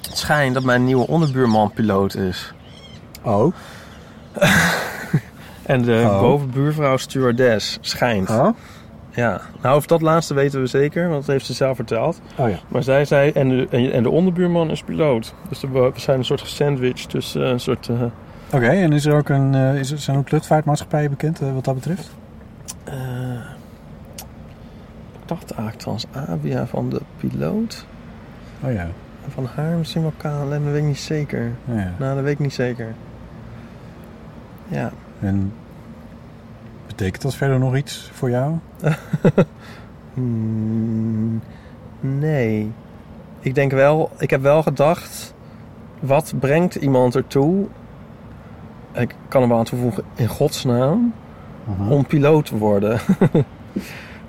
het 0.01 0.17
schijnt 0.17 0.53
dat 0.53 0.63
mijn 0.63 0.83
nieuwe 0.83 1.07
onderbuurman 1.07 1.71
piloot 1.71 2.15
is. 2.15 2.53
Oh. 3.21 3.53
En 5.63 5.81
de 5.81 6.03
Oh. 6.05 6.19
bovenbuurvrouw 6.19 6.97
stewardess. 6.97 7.77
Schijnt. 7.81 8.29
Oh? 8.29 8.50
Ja. 9.15 9.41
Nou, 9.62 9.77
of 9.77 9.86
dat 9.86 10.01
laatste 10.01 10.34
weten 10.34 10.60
we 10.62 10.67
zeker, 10.67 11.10
want 11.10 11.19
dat 11.25 11.31
heeft 11.31 11.45
ze 11.45 11.53
zelf 11.53 11.75
verteld. 11.75 12.22
Oh 12.38 12.50
ja. 12.50 12.55
Maar 12.67 12.84
zij 12.84 13.05
zei, 13.05 13.31
en 13.31 13.50
de, 13.50 13.67
en 13.91 14.03
de 14.03 14.10
onderbuurman 14.10 14.69
is 14.72 14.84
piloot. 14.84 15.34
Dus 15.50 15.62
we 15.62 15.91
zijn 15.95 16.17
een 16.17 16.25
soort 16.25 16.41
gesandwiched 16.41 17.10
tussen 17.10 17.41
een 17.50 17.60
soort... 17.60 17.89
eh, 17.89 18.01
Oké, 18.53 18.67
en 18.67 18.93
is 18.93 19.05
er 19.05 19.15
ook 19.15 19.29
een, 19.29 19.55
eh, 19.55 19.75
is 19.75 19.91
er, 19.91 19.98
zijn 19.98 20.17
ook 20.17 20.31
luchtvaartmaatschappijen 20.31 21.10
bekend 21.10 21.41
eh, 21.41 21.53
wat 21.53 21.63
dat 21.65 21.75
betreft? 21.75 22.10
eh, 22.84 22.93
ik 25.22 25.31
dacht 25.31 25.51
eigenlijk 25.51 25.77
trouwens 25.79 26.05
Avia 26.29 26.65
van 26.67 26.89
de 26.89 27.01
piloot. 27.17 27.86
Oh 28.63 28.72
ja. 28.74 28.88
En 29.25 29.31
van 29.31 29.45
haar 29.55 29.77
misschien 29.77 30.01
wel 30.01 30.13
KLM, 30.17 30.50
dat 30.50 30.62
weet 30.72 30.75
ik 30.81 30.84
niet 30.84 31.00
zeker. 31.00 31.51
Oh 31.69 31.75
ja. 31.75 31.91
Nou, 31.98 32.15
dat 32.15 32.24
weet 32.24 32.34
ik 32.34 32.39
niet 32.39 32.53
zeker. 32.53 32.93
Ja. 34.67 34.91
En 35.19 35.53
betekent 36.95 37.21
dat 37.21 37.35
verder 37.35 37.59
nog 37.59 37.75
iets 37.75 38.09
voor 38.13 38.29
jou? 38.29 38.53
Hmm, 40.13 41.41
nee. 41.99 42.71
Ik 43.39 43.55
denk 43.55 43.71
wel, 43.71 44.11
ik 44.17 44.29
heb 44.29 44.41
wel 44.41 44.63
gedacht, 44.63 45.33
wat 45.99 46.33
brengt 46.39 46.75
iemand 46.75 47.15
ertoe? 47.15 47.65
Ik 48.93 49.15
kan 49.27 49.41
er 49.41 49.47
wel 49.47 49.57
aan 49.57 49.63
toevoegen, 49.63 50.03
in 50.15 50.27
godsnaam, 50.27 51.13
om 51.89 52.05
piloot 52.05 52.45
te 52.45 52.57
worden. 52.57 52.99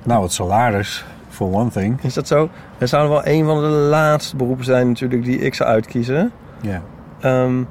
Nou, 0.02 0.23
het 0.23 0.32
salaris, 0.32 1.04
for 1.28 1.52
one 1.52 1.70
thing. 1.70 2.02
Is 2.02 2.14
dat 2.14 2.26
zo? 2.26 2.49
Het 2.78 2.88
zou 2.88 3.08
wel 3.08 3.26
een 3.26 3.44
van 3.44 3.61
de 3.61 3.68
laatste 3.68 4.37
beroepen 4.37 4.64
zijn 4.64 4.88
natuurlijk 4.88 5.25
die 5.25 5.38
ik 5.38 5.54
zou 5.54 5.68
uitkiezen. 5.68 6.32
Ja. 6.61 6.82
Ehm, 7.20 7.62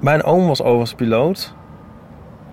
mijn 0.00 0.22
oom 0.22 0.46
was 0.46 0.60
overigens 0.60 0.94
piloot. 0.94 1.54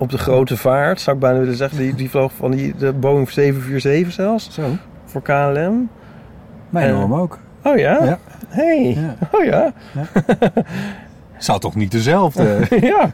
Op 0.03 0.09
de 0.09 0.17
grote 0.17 0.57
vaart, 0.57 1.01
zou 1.01 1.15
ik 1.15 1.21
bijna 1.21 1.39
willen 1.39 1.55
zeggen. 1.55 1.77
Die, 1.77 1.95
die 1.95 2.09
vloog 2.09 2.31
van 2.33 2.51
die, 2.51 2.75
de 2.75 2.93
Boeing 2.93 3.29
747 3.29 4.13
zelfs, 4.13 4.51
Zo. 4.53 4.63
voor 5.05 5.21
KLM. 5.21 5.89
Mijn 6.69 6.89
En- 6.89 6.95
oom 6.95 7.13
ook. 7.13 7.39
Oh 7.63 7.77
ja? 7.77 8.03
Ja. 8.03 8.19
Hey. 8.47 8.93
Ja. 8.97 9.15
Oh 9.31 9.43
ja? 9.43 9.73
Zou 11.37 11.59
toch 11.59 11.75
niet 11.75 11.91
dezelfde? 11.91 12.57
ja. 12.69 13.13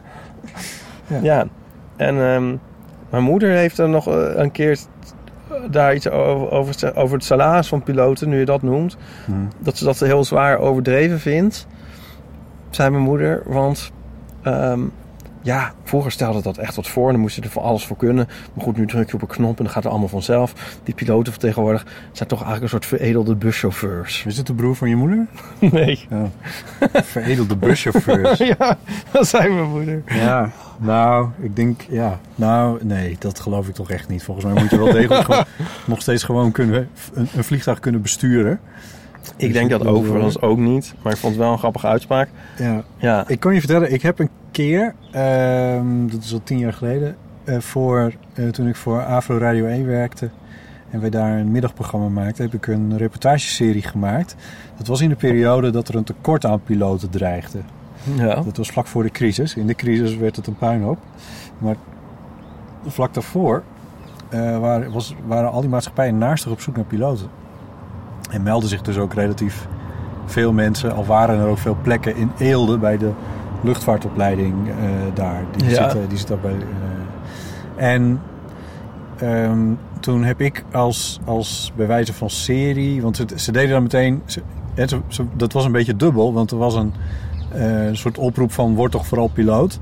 Ja. 1.06 1.18
ja. 1.22 1.46
En 1.96 2.14
ehm, 2.22 2.56
mijn 3.10 3.22
moeder 3.22 3.50
heeft 3.50 3.78
er 3.78 3.88
nog 3.88 4.08
eh, 4.08 4.28
een 4.34 4.50
keer 4.50 4.78
daar 5.70 5.94
iets 5.94 6.08
over, 6.10 6.50
over, 6.50 6.96
over 6.96 7.16
het 7.16 7.24
salaris 7.24 7.68
van 7.68 7.82
piloten, 7.82 8.28
nu 8.28 8.38
je 8.38 8.44
dat 8.44 8.62
noemt. 8.62 8.96
Hm. 9.24 9.32
Dat 9.58 9.76
ze 9.76 9.84
dat 9.84 9.98
heel 9.98 10.24
zwaar 10.24 10.58
overdreven 10.58 11.20
vindt, 11.20 11.66
zei 12.70 12.90
mijn 12.90 13.02
moeder. 13.02 13.42
Want 13.46 13.90
ehm, 14.42 14.80
ja, 15.42 15.74
vroeger 15.84 16.12
stelde 16.12 16.42
dat 16.42 16.56
echt 16.56 16.76
wat 16.76 16.88
voor. 16.88 17.06
En 17.06 17.12
dan 17.12 17.20
moest 17.20 17.36
je 17.36 17.42
er 17.42 17.50
voor 17.50 17.62
alles 17.62 17.86
voor 17.86 17.96
kunnen. 17.96 18.28
Maar 18.54 18.64
goed, 18.64 18.76
nu 18.76 18.86
druk 18.86 19.08
je 19.08 19.14
op 19.14 19.22
een 19.22 19.28
knop 19.28 19.58
en 19.58 19.64
dan 19.64 19.72
gaat 19.72 19.82
het 19.82 19.92
allemaal 19.92 20.08
vanzelf. 20.08 20.78
Die 20.84 20.94
piloten 20.94 21.32
van 21.32 21.40
tegenwoordig 21.40 21.86
zijn 22.12 22.28
toch 22.28 22.42
eigenlijk 22.42 22.62
een 22.62 22.80
soort 22.80 22.86
veredelde 23.00 23.34
buschauffeurs. 23.34 24.24
Is 24.26 24.36
het 24.36 24.46
de 24.46 24.54
broer 24.54 24.76
van 24.76 24.88
je 24.88 24.96
moeder? 24.96 25.26
Nee. 25.70 26.06
Oh. 26.10 26.22
Veredelde 26.92 27.56
buschauffeurs. 27.56 28.38
ja, 28.58 28.78
dat 29.10 29.26
zei 29.26 29.54
mijn 29.54 29.70
moeder. 29.70 30.02
Ja, 30.06 30.50
nou, 30.78 31.28
ik 31.40 31.56
denk, 31.56 31.80
ja. 31.88 32.20
Nou, 32.34 32.84
nee, 32.84 33.16
dat 33.18 33.40
geloof 33.40 33.68
ik 33.68 33.74
toch 33.74 33.90
echt 33.90 34.08
niet. 34.08 34.22
Volgens 34.22 34.46
mij 34.46 34.62
moet 34.62 34.70
je 34.70 34.78
wel 34.78 34.92
degelijk 34.92 35.24
gewoon, 35.24 35.44
nog 35.86 36.02
steeds 36.02 36.22
gewoon 36.22 36.52
kunnen, 36.52 36.88
een, 37.14 37.28
een 37.36 37.44
vliegtuig 37.44 37.80
kunnen 37.80 38.02
besturen. 38.02 38.60
Ik 39.36 39.52
denk 39.52 39.70
dat 39.70 39.86
overigens 39.86 40.40
ook 40.40 40.58
niet. 40.58 40.94
Maar 41.02 41.12
ik 41.12 41.18
vond 41.18 41.34
het 41.34 41.42
wel 41.42 41.52
een 41.52 41.58
grappige 41.58 41.86
uitspraak. 41.86 42.28
Ja. 42.58 42.82
Ja. 42.96 43.24
Ik 43.28 43.40
kan 43.40 43.54
je 43.54 43.58
vertellen, 43.58 43.92
ik 43.92 44.02
heb 44.02 44.18
een 44.18 44.28
keer, 44.50 44.94
ehm, 45.12 46.06
dat 46.06 46.22
is 46.22 46.32
al 46.32 46.40
tien 46.44 46.58
jaar 46.58 46.72
geleden, 46.72 47.16
eh, 47.44 47.58
voor, 47.58 48.12
eh, 48.34 48.48
toen 48.48 48.68
ik 48.68 48.76
voor 48.76 49.04
Afro 49.04 49.38
Radio 49.38 49.66
1 49.66 49.86
werkte 49.86 50.30
en 50.90 51.00
wij 51.00 51.10
daar 51.10 51.38
een 51.38 51.50
middagprogramma 51.50 52.08
maakten, 52.08 52.44
heb 52.44 52.54
ik 52.54 52.66
een 52.66 52.96
reportageserie 52.96 53.82
gemaakt. 53.82 54.36
Dat 54.76 54.86
was 54.86 55.00
in 55.00 55.08
de 55.08 55.16
periode 55.16 55.70
dat 55.70 55.88
er 55.88 55.94
een 55.94 56.04
tekort 56.04 56.44
aan 56.44 56.62
piloten 56.62 57.10
dreigde. 57.10 57.58
Ja. 58.16 58.34
Dat 58.34 58.56
was 58.56 58.68
vlak 58.68 58.86
voor 58.86 59.02
de 59.02 59.10
crisis. 59.10 59.54
In 59.54 59.66
de 59.66 59.74
crisis 59.74 60.16
werd 60.16 60.36
het 60.36 60.46
een 60.46 60.56
puinhoop. 60.56 60.98
Maar 61.58 61.76
vlak 62.86 63.14
daarvoor 63.14 63.62
eh, 64.28 64.58
waren, 64.58 64.92
was, 64.92 65.14
waren 65.26 65.50
al 65.50 65.60
die 65.60 65.70
maatschappijen 65.70 66.18
naastig 66.18 66.52
op 66.52 66.60
zoek 66.60 66.76
naar 66.76 66.84
piloten. 66.84 67.28
En 68.30 68.42
melden 68.42 68.68
zich 68.68 68.82
dus 68.82 68.96
ook 68.98 69.14
relatief 69.14 69.66
veel 70.26 70.52
mensen. 70.52 70.94
Al 70.94 71.04
waren 71.06 71.38
er 71.40 71.46
ook 71.46 71.58
veel 71.58 71.76
plekken 71.82 72.16
in 72.16 72.30
Eelde 72.38 72.78
bij 72.78 72.96
de 72.98 73.10
luchtvaartopleiding 73.62 74.54
eh, 74.68 74.74
daar. 75.14 75.42
Die, 75.56 75.68
Ja. 75.68 75.74
zitten, 75.82 76.08
die 76.08 76.18
zit 76.18 76.28
daar 76.28 76.38
bij. 76.38 76.50
eh. 77.76 77.86
en 77.92 78.20
ehm, 79.18 79.58
toen 80.00 80.24
heb 80.24 80.40
ik 80.40 80.64
als, 80.72 81.20
als 81.24 81.72
bij 81.76 81.86
wijze 81.86 82.12
van 82.12 82.30
serie... 82.30 83.02
Want 83.02 83.16
ze, 83.16 83.24
ze 83.36 83.52
deden 83.52 83.70
dan 83.70 83.82
meteen... 83.82 84.22
Ze, 84.24 84.42
ze- 85.08 85.24
dat 85.36 85.52
was 85.52 85.64
een 85.64 85.72
beetje 85.72 85.96
dubbel, 85.96 86.32
want 86.32 86.50
er 86.50 86.56
was 86.58 86.74
een 86.74 86.92
eh, 87.52 87.88
soort 87.92 88.18
oproep 88.18 88.52
van 88.52 88.74
word 88.74 88.92
toch 88.92 89.06
vooral 89.06 89.28
piloot. 89.28 89.80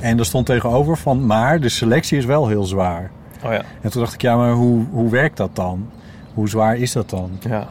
En 0.00 0.18
er 0.18 0.24
stond 0.24 0.46
tegenover 0.46 0.96
van 0.96 1.26
maar 1.26 1.60
de 1.60 1.68
selectie 1.68 2.18
is 2.18 2.24
wel 2.24 2.48
heel 2.48 2.64
zwaar. 2.64 3.10
Oh 3.44 3.52
ja. 3.52 3.62
En 3.80 3.90
toen 3.90 4.00
dacht 4.02 4.14
ik 4.14 4.22
ja, 4.22 4.36
maar 4.36 4.52
hoe, 4.52 4.84
hoe 4.90 5.10
werkt 5.10 5.36
dat 5.36 5.56
dan? 5.56 5.86
Hoe 6.34 6.48
zwaar 6.48 6.76
is 6.76 6.92
dat 6.92 7.10
dan? 7.10 7.30
Ja. 7.40 7.66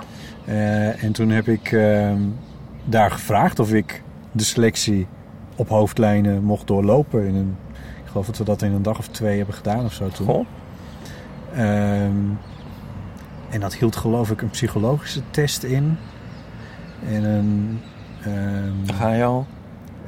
Eh, 0.46 1.04
en 1.04 1.12
toen 1.12 1.30
heb 1.30 1.48
ik 1.48 1.72
ehm, 1.72 2.20
daar 2.86 3.12
gevraagd 3.12 3.60
of 3.60 3.74
ik 3.74 4.04
de 4.32 4.44
selectie 4.44 5.08
op 5.56 5.70
hoofdlijnen 5.70 6.44
mocht 6.44 6.68
doorlopen. 6.68 7.28
In 7.28 7.36
een, 7.36 7.56
ik 8.04 8.10
geloof 8.10 8.26
dat 8.26 8.38
we 8.38 8.44
dat 8.44 8.62
in 8.62 8.72
een 8.72 8.82
dag 8.82 8.98
of 8.98 9.08
twee 9.08 9.38
hebben 9.38 9.56
gedaan 9.56 9.86
of 9.86 9.94
zo 9.94 10.08
toen. 10.08 10.26
Goh. 10.28 10.46
Ehm, 11.54 12.16
en 13.50 13.60
dat 13.60 13.76
hield 13.76 13.96
geloof 13.96 14.32
ik 14.32 14.42
een 14.42 14.50
psychologische 14.50 15.22
test 15.32 15.64
in. 15.64 15.98
En 17.08 17.24
een, 17.24 17.80
ehm, 18.24 18.96
Ga 18.96 19.14
je 19.14 19.24
al? 19.24 19.46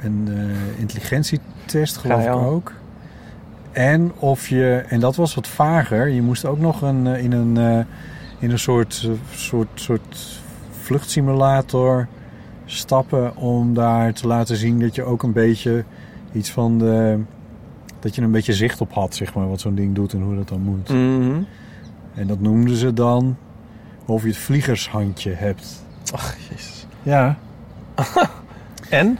een 0.00 0.28
eh, 0.28 0.80
intelligentietest 0.80 1.96
geloof 1.96 2.24
ik 2.24 2.34
ook. 2.34 2.72
En 3.72 4.12
of 4.18 4.48
je, 4.48 4.84
en 4.88 5.00
dat 5.00 5.16
was 5.16 5.34
wat 5.34 5.48
vager, 5.48 6.08
je 6.08 6.22
moest 6.22 6.44
ook 6.44 6.58
nog 6.58 6.82
een, 6.82 7.06
eh, 7.06 7.22
in 7.22 7.32
een, 7.32 7.86
in 8.44 8.50
een 8.50 8.58
soort, 8.58 9.02
eh, 9.04 9.10
soort, 9.36 9.68
soort 9.74 10.40
vluchtsimulator 10.70 12.08
stappen 12.64 13.36
om 13.36 13.74
daar 13.74 14.12
te 14.12 14.26
laten 14.26 14.56
zien 14.56 14.80
dat 14.80 14.94
je 14.94 15.02
ook 15.02 15.22
een 15.22 15.32
beetje 15.32 15.84
iets 16.32 16.50
van 16.50 16.78
de, 16.78 17.20
dat 18.00 18.14
je 18.14 18.22
een 18.22 18.30
beetje 18.30 18.52
zicht 18.52 18.80
op 18.80 18.92
had, 18.92 19.14
zeg 19.14 19.34
maar, 19.34 19.48
wat 19.48 19.60
zo'n 19.60 19.74
ding 19.74 19.94
doet 19.94 20.12
en 20.12 20.22
hoe 20.22 20.34
dat 20.34 20.48
dan 20.48 20.60
moet. 20.60 20.88
Mhm. 20.88 21.42
En 22.14 22.26
dat 22.26 22.40
noemden 22.40 22.76
ze 22.76 22.92
dan 22.92 23.36
of 24.06 24.22
je 24.22 24.28
het 24.28 24.36
vliegershandje 24.36 25.32
hebt. 25.32 25.84
Ach, 26.12 26.36
jezus. 26.50 26.86
Ja. 27.02 27.36
En? 28.90 29.18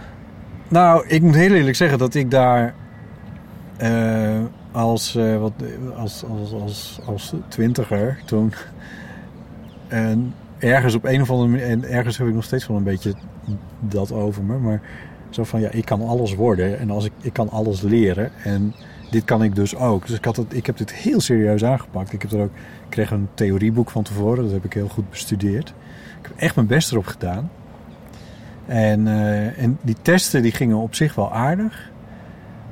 Nou, 0.69 1.07
ik 1.07 1.23
moet 1.23 1.35
heel 1.35 1.52
eerlijk 1.52 1.76
zeggen 1.76 1.99
dat 1.99 2.14
ik 2.14 2.31
daar 2.31 2.75
eh, 3.76 4.40
als, 4.73 5.14
eh, 5.14 5.38
wat, 5.38 5.52
als, 5.97 6.25
als, 6.25 6.52
als, 6.52 6.99
als 7.07 7.33
twintiger 7.49 8.19
toen 8.25 8.52
en 9.88 10.34
ergens 10.58 10.94
op 10.94 11.04
een 11.04 11.20
of 11.20 11.30
andere 11.30 11.48
manier, 11.48 11.66
en 11.66 11.84
ergens 11.84 12.18
heb 12.18 12.26
ik 12.26 12.34
nog 12.34 12.44
steeds 12.44 12.66
wel 12.66 12.76
een 12.76 12.82
beetje 12.82 13.14
dat 13.80 14.12
over 14.12 14.42
me, 14.42 14.58
maar 14.58 14.80
zo 15.30 15.44
van 15.44 15.60
ja, 15.60 15.70
ik 15.70 15.84
kan 15.84 16.06
alles 16.06 16.34
worden 16.34 16.78
en 16.78 16.90
als 16.90 17.04
ik, 17.04 17.12
ik 17.20 17.32
kan 17.32 17.50
alles 17.50 17.80
leren 17.80 18.30
en 18.42 18.74
dit 19.10 19.24
kan 19.24 19.42
ik 19.42 19.54
dus 19.54 19.76
ook. 19.76 20.06
Dus 20.06 20.16
ik, 20.16 20.24
had 20.24 20.36
het, 20.36 20.54
ik 20.54 20.66
heb 20.66 20.76
dit 20.76 20.92
heel 20.92 21.20
serieus 21.20 21.64
aangepakt. 21.64 22.12
Ik 22.12 22.22
heb 22.22 22.32
er 22.32 22.40
ook, 22.40 22.52
kreeg 22.88 23.10
een 23.10 23.28
theorieboek 23.34 23.90
van 23.90 24.02
tevoren, 24.02 24.44
dat 24.44 24.52
heb 24.52 24.64
ik 24.64 24.72
heel 24.72 24.88
goed 24.88 25.10
bestudeerd. 25.10 25.68
Ik 26.20 26.26
heb 26.28 26.32
echt 26.36 26.54
mijn 26.54 26.66
best 26.66 26.92
erop 26.92 27.06
gedaan. 27.06 27.50
En, 28.66 29.08
eh, 29.08 29.62
en 29.62 29.78
die 29.82 29.96
testen 30.02 30.42
die 30.42 30.52
gingen 30.52 30.76
op 30.76 30.94
zich 30.94 31.14
wel 31.14 31.32
aardig. 31.32 31.90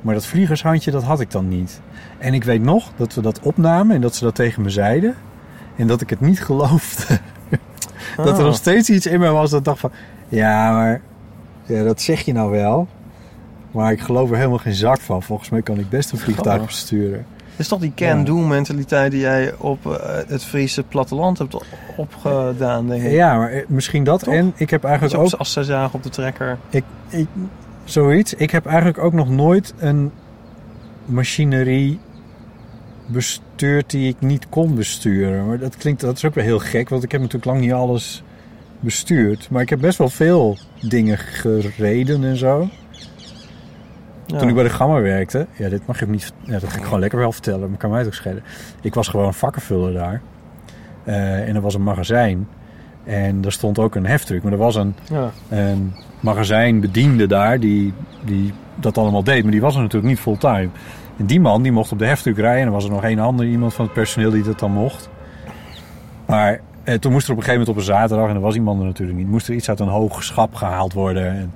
Maar 0.01 0.13
dat 0.13 0.25
vliegershandje, 0.25 0.91
dat 0.91 1.03
had 1.03 1.19
ik 1.19 1.31
dan 1.31 1.47
niet. 1.47 1.81
En 2.17 2.33
ik 2.33 2.43
weet 2.43 2.61
nog 2.61 2.91
dat 2.95 3.13
we 3.13 3.21
dat 3.21 3.39
opnamen 3.39 3.95
en 3.95 4.01
dat 4.01 4.15
ze 4.15 4.23
dat 4.23 4.35
tegen 4.35 4.61
me 4.61 4.69
zeiden. 4.69 5.15
En 5.75 5.87
dat 5.87 6.01
ik 6.01 6.09
het 6.09 6.21
niet 6.21 6.41
geloofde. 6.43 7.19
Dat 8.15 8.27
er 8.27 8.33
Oh. 8.39 8.45
nog 8.45 8.55
steeds 8.55 8.89
iets 8.89 9.05
in 9.05 9.19
me 9.19 9.29
was 9.29 9.49
dat 9.49 9.65
dacht 9.65 9.79
van... 9.79 9.91
Ja, 10.29 10.71
maar 10.71 11.01
ja, 11.63 11.83
dat 11.83 12.01
zeg 12.01 12.21
je 12.21 12.33
nou 12.33 12.51
wel. 12.51 12.87
Maar 13.71 13.91
ik 13.91 13.99
geloof 13.99 14.29
er 14.29 14.35
helemaal 14.35 14.57
geen 14.57 14.73
zak 14.73 14.99
van. 14.99 15.23
Volgens 15.23 15.49
mij 15.49 15.61
kan 15.61 15.79
ik 15.79 15.89
best 15.89 16.11
een 16.11 16.17
vliegtuig 16.17 16.65
besturen. 16.65 17.25
Het 17.49 17.59
is 17.59 17.67
toch 17.67 17.79
die 17.79 17.91
can-do 17.95 18.35
mentaliteit 18.37 19.11
die 19.11 19.19
jij 19.19 19.53
op 19.57 19.85
eh, 19.85 19.93
het 20.27 20.43
Friese 20.43 20.83
platteland 20.83 21.37
hebt 21.37 21.57
opgedaan, 21.97 22.87
denk 22.87 23.03
ik. 23.03 23.11
Ja, 23.11 23.37
maar 23.37 23.51
eh, 23.51 23.65
misschien 23.67 24.03
dat. 24.03 24.23
Toch? 24.23 24.33
En 24.33 24.53
ik 24.55 24.69
heb 24.69 24.83
eigenlijk 24.83 25.15
je 25.15 25.21
ook... 25.21 25.33
als 25.33 25.51
ze 25.53 25.63
zagen 25.63 25.93
op 25.93 26.03
de 26.03 26.09
trekker. 26.09 26.57
Ik, 26.69 26.83
ik, 27.09 27.27
zoiets. 27.83 28.33
Ik 28.33 28.51
heb 28.51 28.65
eigenlijk 28.65 28.97
ook 28.97 29.13
nog 29.13 29.29
nooit 29.29 29.73
een 29.77 30.11
machinerie 31.05 31.99
bestuurd 33.05 33.89
die 33.89 34.07
ik 34.09 34.15
niet 34.19 34.49
kon 34.49 34.75
besturen. 34.75 35.47
Maar 35.47 35.59
dat 35.59 35.77
klinkt, 35.77 36.01
dat 36.01 36.15
is 36.17 36.25
ook 36.25 36.35
wel 36.35 36.43
heel 36.43 36.59
gek, 36.59 36.89
want 36.89 37.03
ik 37.03 37.11
heb 37.11 37.21
natuurlijk 37.21 37.51
lang 37.51 37.61
niet 37.61 37.73
alles 37.73 38.23
bestuurd. 38.79 39.47
Maar 39.51 39.61
ik 39.61 39.69
heb 39.69 39.79
best 39.79 39.97
wel 39.97 40.09
veel 40.09 40.57
dingen 40.81 41.17
gereden 41.17 42.23
en 42.23 42.37
zo. 42.37 42.69
Ja. 44.25 44.37
Toen 44.37 44.47
ik 44.49 44.55
bij 44.55 44.63
de 44.63 44.69
Gamma 44.69 45.01
werkte, 45.01 45.47
ja, 45.57 45.69
dit 45.69 45.85
mag 45.85 46.01
ik 46.01 46.07
niet, 46.07 46.33
ja, 46.43 46.59
dat 46.59 46.69
ga 46.69 46.77
ik 46.77 46.83
gewoon 46.83 46.99
lekker 46.99 47.19
wel 47.19 47.31
vertellen, 47.31 47.69
maar 47.69 47.77
kan 47.77 47.89
mij 47.89 47.99
het 47.99 48.07
ook 48.07 48.13
schelen. 48.13 48.43
Ik 48.81 48.93
was 48.93 49.07
gewoon 49.07 49.33
vakkenvuller 49.33 49.93
daar. 49.93 50.21
Eh, 51.03 51.47
en 51.47 51.55
er 51.55 51.61
was 51.61 51.73
een 51.73 51.83
magazijn. 51.83 52.47
En 53.03 53.41
daar 53.41 53.51
stond 53.51 53.79
ook 53.79 53.95
een 53.95 54.05
heftruck. 54.05 54.43
Maar 54.43 54.51
er 54.51 54.57
was 54.57 54.75
een, 54.75 54.95
Ja. 55.09 55.31
een 55.49 55.93
magazijnbediende 56.19 57.27
daar 57.27 57.59
die, 57.59 57.93
die 58.25 58.53
dat 58.75 58.97
allemaal 58.97 59.23
deed. 59.23 59.43
Maar 59.43 59.51
die 59.51 59.61
was 59.61 59.75
er 59.75 59.81
natuurlijk 59.81 60.09
niet 60.09 60.19
fulltime. 60.19 60.69
En 61.17 61.25
die 61.25 61.39
man 61.39 61.63
die 61.63 61.71
mocht 61.71 61.91
op 61.91 61.99
de 61.99 62.05
heftruck 62.05 62.37
rijden. 62.37 62.61
En 62.61 62.67
er 62.67 62.73
was 62.73 62.83
er 62.83 62.91
nog 62.91 63.03
één 63.03 63.19
ander 63.19 63.45
iemand 63.45 63.73
van 63.73 63.85
het 63.85 63.93
personeel 63.93 64.31
die 64.31 64.43
dat 64.43 64.59
dan 64.59 64.71
mocht. 64.71 65.09
Maar 66.25 66.59
eh, 66.83 66.95
toen 66.95 67.11
moest 67.11 67.25
er 67.25 67.31
op 67.31 67.37
een 67.37 67.43
gegeven 67.43 67.65
moment 67.65 67.69
op 67.69 67.75
een 67.75 67.99
zaterdag... 67.99 68.29
en 68.29 68.35
er 68.35 68.41
was 68.41 68.55
iemand 68.55 68.79
er 68.79 68.85
natuurlijk 68.85 69.17
niet... 69.17 69.27
moest 69.27 69.47
er 69.47 69.53
iets 69.53 69.69
uit 69.69 69.79
een 69.79 69.87
hoog 69.87 70.23
schap 70.23 70.55
gehaald 70.55 70.93
worden. 70.93 71.27
En 71.27 71.53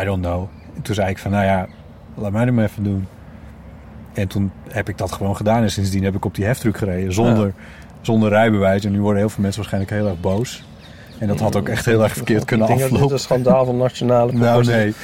I 0.00 0.04
don't 0.04 0.22
know. 0.22 0.48
En 0.76 0.82
toen 0.82 0.94
zei 0.94 1.08
ik 1.08 1.18
van, 1.18 1.30
nou 1.30 1.44
ja, 1.44 1.66
laat 2.14 2.32
mij 2.32 2.44
dat 2.44 2.54
maar 2.54 2.64
even 2.64 2.84
doen. 2.84 3.06
En 4.12 4.28
toen 4.28 4.50
heb 4.68 4.88
ik 4.88 4.98
dat 4.98 5.12
gewoon 5.12 5.36
gedaan. 5.36 5.62
En 5.62 5.70
sindsdien 5.70 6.04
heb 6.04 6.14
ik 6.14 6.24
op 6.24 6.34
die 6.34 6.44
heftruck 6.44 6.76
gereden. 6.76 7.12
Zonder, 7.12 7.52
zonder 8.00 8.28
rijbewijs. 8.28 8.84
En 8.84 8.92
nu 8.92 9.00
worden 9.00 9.18
heel 9.18 9.28
veel 9.28 9.42
mensen 9.42 9.60
waarschijnlijk 9.60 9.94
heel 9.94 10.08
erg 10.08 10.20
boos. 10.20 10.64
En 11.18 11.26
dat 11.26 11.40
had 11.40 11.56
ook 11.56 11.68
echt 11.68 11.84
heel 11.86 12.02
erg 12.02 12.12
verkeerd 12.12 12.44
kunnen 12.44 12.68
Ik 12.68 12.76
denk 12.78 12.80
dat 12.80 12.88
dit 12.90 12.98
aflopen. 12.98 13.16
een 13.16 13.22
schandaal 13.22 13.64
van 13.64 13.76
nationale 13.76 14.32
Nou, 14.38 14.62
proporties 14.62 14.94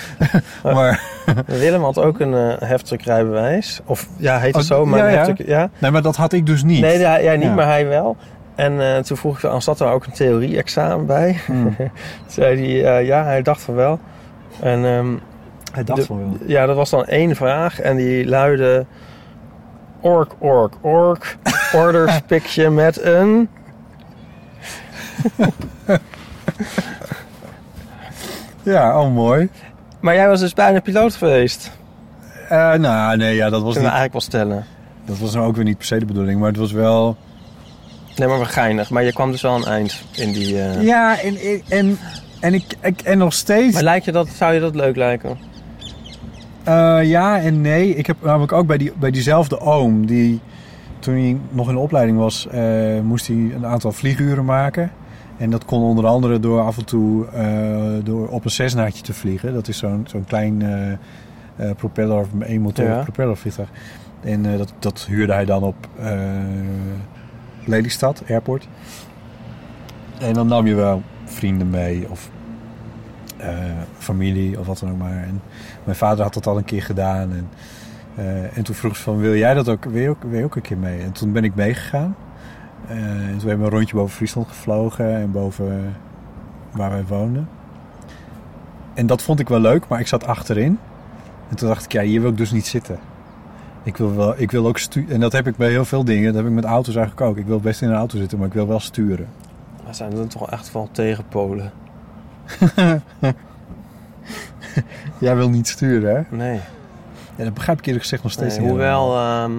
nee. 0.63 0.75
maar, 0.75 1.01
Willem 1.47 1.83
had 1.83 1.99
ook 1.99 2.21
een 2.21 2.35
eh 2.35 2.69
heftruckrijbewijs. 2.69 3.81
Of 3.85 4.09
ja, 4.17 4.39
heet 4.39 4.55
het 4.55 4.71
Oh, 4.71 4.77
zo, 4.77 4.87
maar 4.87 4.99
ja, 5.13 5.25
ja. 5.27 5.35
ja. 5.47 5.71
nee, 5.79 5.91
maar 5.91 6.03
dat 6.03 6.17
had 6.17 6.33
ik 6.33 6.47
dus 6.47 6.63
niet. 6.63 6.81
Nee, 6.81 6.99
hij- 6.99 7.23
jij 7.23 7.37
niet, 7.37 7.47
Ja. 7.47 7.55
maar 7.55 7.67
hij 7.67 7.87
wel. 7.89 8.17
En 8.55 8.81
eh, 8.81 8.99
toen 8.99 9.17
vroeg 9.17 9.39
ik, 9.39 9.45
aan, 9.51 9.63
zat 9.63 9.81
er 9.81 9.87
ook 9.91 10.05
een 10.07 10.13
theorie-examen 10.13 11.07
bij? 11.07 11.37
Hmm. 11.47 11.77
Toen 11.77 11.91
zei 12.27 12.81
hij, 12.83 12.99
eh, 12.99 13.07
ja, 13.07 13.25
hij 13.25 13.43
dacht 13.43 13.63
van 13.63 13.75
wel. 13.75 13.99
En 14.61 14.85
ehm, 14.85 15.09
Hij 15.73 15.85
dacht 15.85 16.01
de- 16.01 16.07
van 16.07 16.19
wel. 16.19 16.37
ja, 16.47 16.67
dat 16.67 16.77
was 16.77 16.91
dan 16.91 17.05
één 17.07 17.37
vraag 17.37 17.81
en 17.81 17.97
die 17.97 18.27
luidde... 18.29 18.87
Ork, 20.01 20.33
ork, 20.39 20.73
ork. 20.81 21.37
Orders 21.75 22.21
pik 22.27 22.45
je 22.47 22.71
met 22.71 23.03
een... 23.03 23.49
Ja, 28.63 29.01
oh 29.01 29.15
mooi. 29.15 29.49
Maar 30.01 30.15
jij 30.15 30.29
was 30.29 30.41
dus 30.41 30.53
bijna 30.55 30.81
piloot 30.81 31.15
geweest. 31.15 31.71
Eh, 32.49 32.73
nou, 32.75 33.17
nee, 33.17 33.35
ja, 33.35 33.51
dat 33.51 33.63
was, 33.63 33.73
Kunnen 33.75 33.91
we 33.93 33.97
niet, 33.97 33.99
eigenlijk 33.99 34.13
wel 34.13 34.21
stellen. 34.21 34.65
dat 35.05 35.19
was 35.19 35.35
nou 35.35 35.47
ook 35.47 35.57
weer 35.57 35.65
niet 35.65 35.77
per 35.77 35.87
se 35.87 35.99
de 35.99 36.05
bedoeling. 36.05 36.39
Maar 36.41 36.49
het 36.49 36.59
was 36.59 36.73
wel... 36.73 37.17
Nee, 38.17 38.29
maar 38.29 38.39
we 38.39 38.45
geinig. 38.45 38.91
Maar 38.91 39.03
je 39.05 39.13
kwam 39.13 39.31
dus 39.31 39.43
wel 39.43 39.55
een 39.57 39.65
eind 39.65 40.03
in 40.13 40.33
die... 40.33 40.63
eh, 40.63 40.83
Ja, 40.83 41.21
en, 41.21 41.37
en, 41.69 41.99
en, 42.41 42.55
ik, 42.55 42.65
ik, 42.83 43.01
en 43.01 43.19
nog 43.19 43.33
steeds... 43.33 43.75
Maar 43.75 43.83
lijkt 43.83 44.05
je 44.05 44.13
dat, 44.13 44.29
zou 44.29 44.55
je 44.55 44.61
dat 44.61 44.75
leuk 44.75 44.97
lijken? 44.97 45.39
Eh, 46.65 46.99
ja 47.03 47.41
en 47.41 47.61
nee. 47.61 47.95
Ik 47.95 48.07
heb 48.07 48.17
namelijk 48.23 48.53
ook 48.53 48.67
bij, 48.67 48.77
die, 48.79 48.93
bij 48.99 49.11
diezelfde 49.11 49.61
oom, 49.61 50.07
die 50.07 50.41
toen 50.99 51.15
hij 51.15 51.37
nog 51.51 51.69
in 51.69 51.75
de 51.75 51.81
opleiding 51.81 52.19
was, 52.19 52.47
eh, 52.49 53.01
moest 53.03 53.27
hij 53.27 53.37
een 53.37 53.67
aantal 53.67 53.93
vlieguren 53.93 54.45
maken. 54.45 54.91
En 55.41 55.51
dat 55.51 55.65
kon 55.65 55.83
onder 55.83 56.07
andere 56.07 56.41
door 56.41 56.61
af 56.61 56.79
en 56.79 56.85
toe 56.85 57.27
eh, 57.27 58.05
door 58.05 58.29
op 58.29 58.45
een 58.45 58.51
Cessnaatje 58.51 59.03
te 59.03 59.15
vliegen. 59.15 59.53
Dat 59.53 59.69
is 59.69 59.79
zo'n 59.79 60.05
zo'n 60.09 60.25
klein 60.25 60.63
eh, 60.63 60.93
eh, 60.93 61.77
propeller, 61.77 62.19
of 62.19 62.29
één 62.41 62.61
motor 62.61 62.85
Ja. 62.85 63.03
propellervliegtuig. 63.03 63.69
En 64.21 64.43
dat, 64.43 64.73
dat 64.79 65.07
huurde 65.09 65.33
hij 65.33 65.45
dan 65.45 65.63
op 65.63 65.89
Lelystad 67.65 68.23
Airport. 68.29 68.69
En 70.19 70.35
dan 70.35 70.47
nam 70.47 70.67
je 70.67 70.75
wel 70.75 71.03
vrienden 71.25 71.71
mee 71.71 72.11
of 72.11 72.31
familie 73.99 74.59
of 74.59 74.67
wat 74.67 74.79
dan 74.79 74.91
ook 74.91 74.99
maar. 74.99 75.23
En 75.23 75.41
mijn 75.85 75.97
vader 75.97 76.25
had 76.25 76.35
dat 76.35 76.47
al 76.47 76.57
een 76.57 76.65
keer 76.65 76.83
gedaan. 76.83 77.33
En, 77.33 77.49
en 78.55 78.63
toen 78.63 78.75
vroeg 78.75 78.97
ze 78.97 79.03
van, 79.03 79.19
wil 79.19 79.35
jij 79.37 79.55
dat 79.55 79.69
ook, 79.69 79.85
wil 79.85 80.03
je 80.03 80.09
ook, 80.09 80.23
wil 80.23 80.39
je 80.39 80.45
ook 80.45 80.57
een 80.57 80.63
keer 80.63 80.79
mee? 80.79 81.01
En 81.01 81.13
toen 81.13 81.33
ben 81.33 81.45
ik 81.45 81.55
meegegaan. 81.55 82.17
Eh, 82.89 82.97
en 82.97 83.39
toen 83.39 83.49
hebben 83.49 83.59
we 83.59 83.65
een 83.65 83.79
rondje 83.79 83.97
boven 83.97 84.17
Friesland 84.17 84.49
gevlogen 84.49 85.17
en 85.17 85.33
boven 85.33 85.97
waar 86.73 86.91
wij 86.91 87.05
woonden. 87.07 87.49
En 88.95 89.07
dat 89.07 89.23
vond 89.23 89.41
ik 89.41 89.49
wel 89.49 89.61
leuk, 89.61 89.89
maar 89.89 90.01
ik 90.01 90.07
zat 90.07 90.27
achterin. 90.27 90.79
En 91.49 91.57
toen 91.57 91.69
dacht 91.69 91.85
ik, 91.85 91.93
ja, 91.93 92.03
hier 92.03 92.21
wil 92.21 92.31
ik 92.31 92.37
dus 92.37 92.51
niet 92.51 92.67
zitten. 92.67 92.99
Ik 93.83 93.97
wil, 93.97 94.17
wel, 94.17 94.35
ik 94.37 94.51
wil 94.51 94.67
ook 94.67 94.79
sturen. 94.79 95.11
En 95.11 95.21
dat 95.21 95.33
heb 95.33 95.47
ik 95.47 95.57
bij 95.57 95.71
heel 95.71 95.85
veel 95.85 96.05
dingen. 96.05 96.27
Dat 96.27 96.35
heb 96.35 96.47
ik 96.47 96.53
met 96.53 96.65
auto's 96.65 96.97
eigenlijk 96.97 97.27
ook. 97.27 97.37
Ik 97.37 97.47
wil 97.47 97.61
best 97.61 97.83
in 97.83 97.89
een 97.89 97.95
auto 97.95 98.19
zitten, 98.19 98.39
maar 98.39 98.47
ik 98.47 98.53
wil 98.53 98.67
wel 98.67 98.81
sturen. 98.81 99.29
We 99.87 99.93
zijn 99.93 100.15
dan 100.15 100.27
toch 100.27 100.51
echt 100.51 100.73
wel 100.73 100.89
tegenpolen. 100.93 101.73
Jij 105.19 105.37
wil 105.37 105.51
niet 105.51 105.69
sturen, 105.69 106.15
hè? 106.15 106.37
Nee. 106.37 106.61
Ja, 107.37 107.45
dat 107.45 107.55
begrijp 107.55 107.79
ik 107.79 107.87
eerlijk 107.87 108.05
gezegd 108.05 108.23
nog 108.23 108.33
steeds 108.33 108.55
nee 108.55 108.61
niet. 108.61 108.71
hoewel, 108.71 109.17
ehm, 109.17 109.53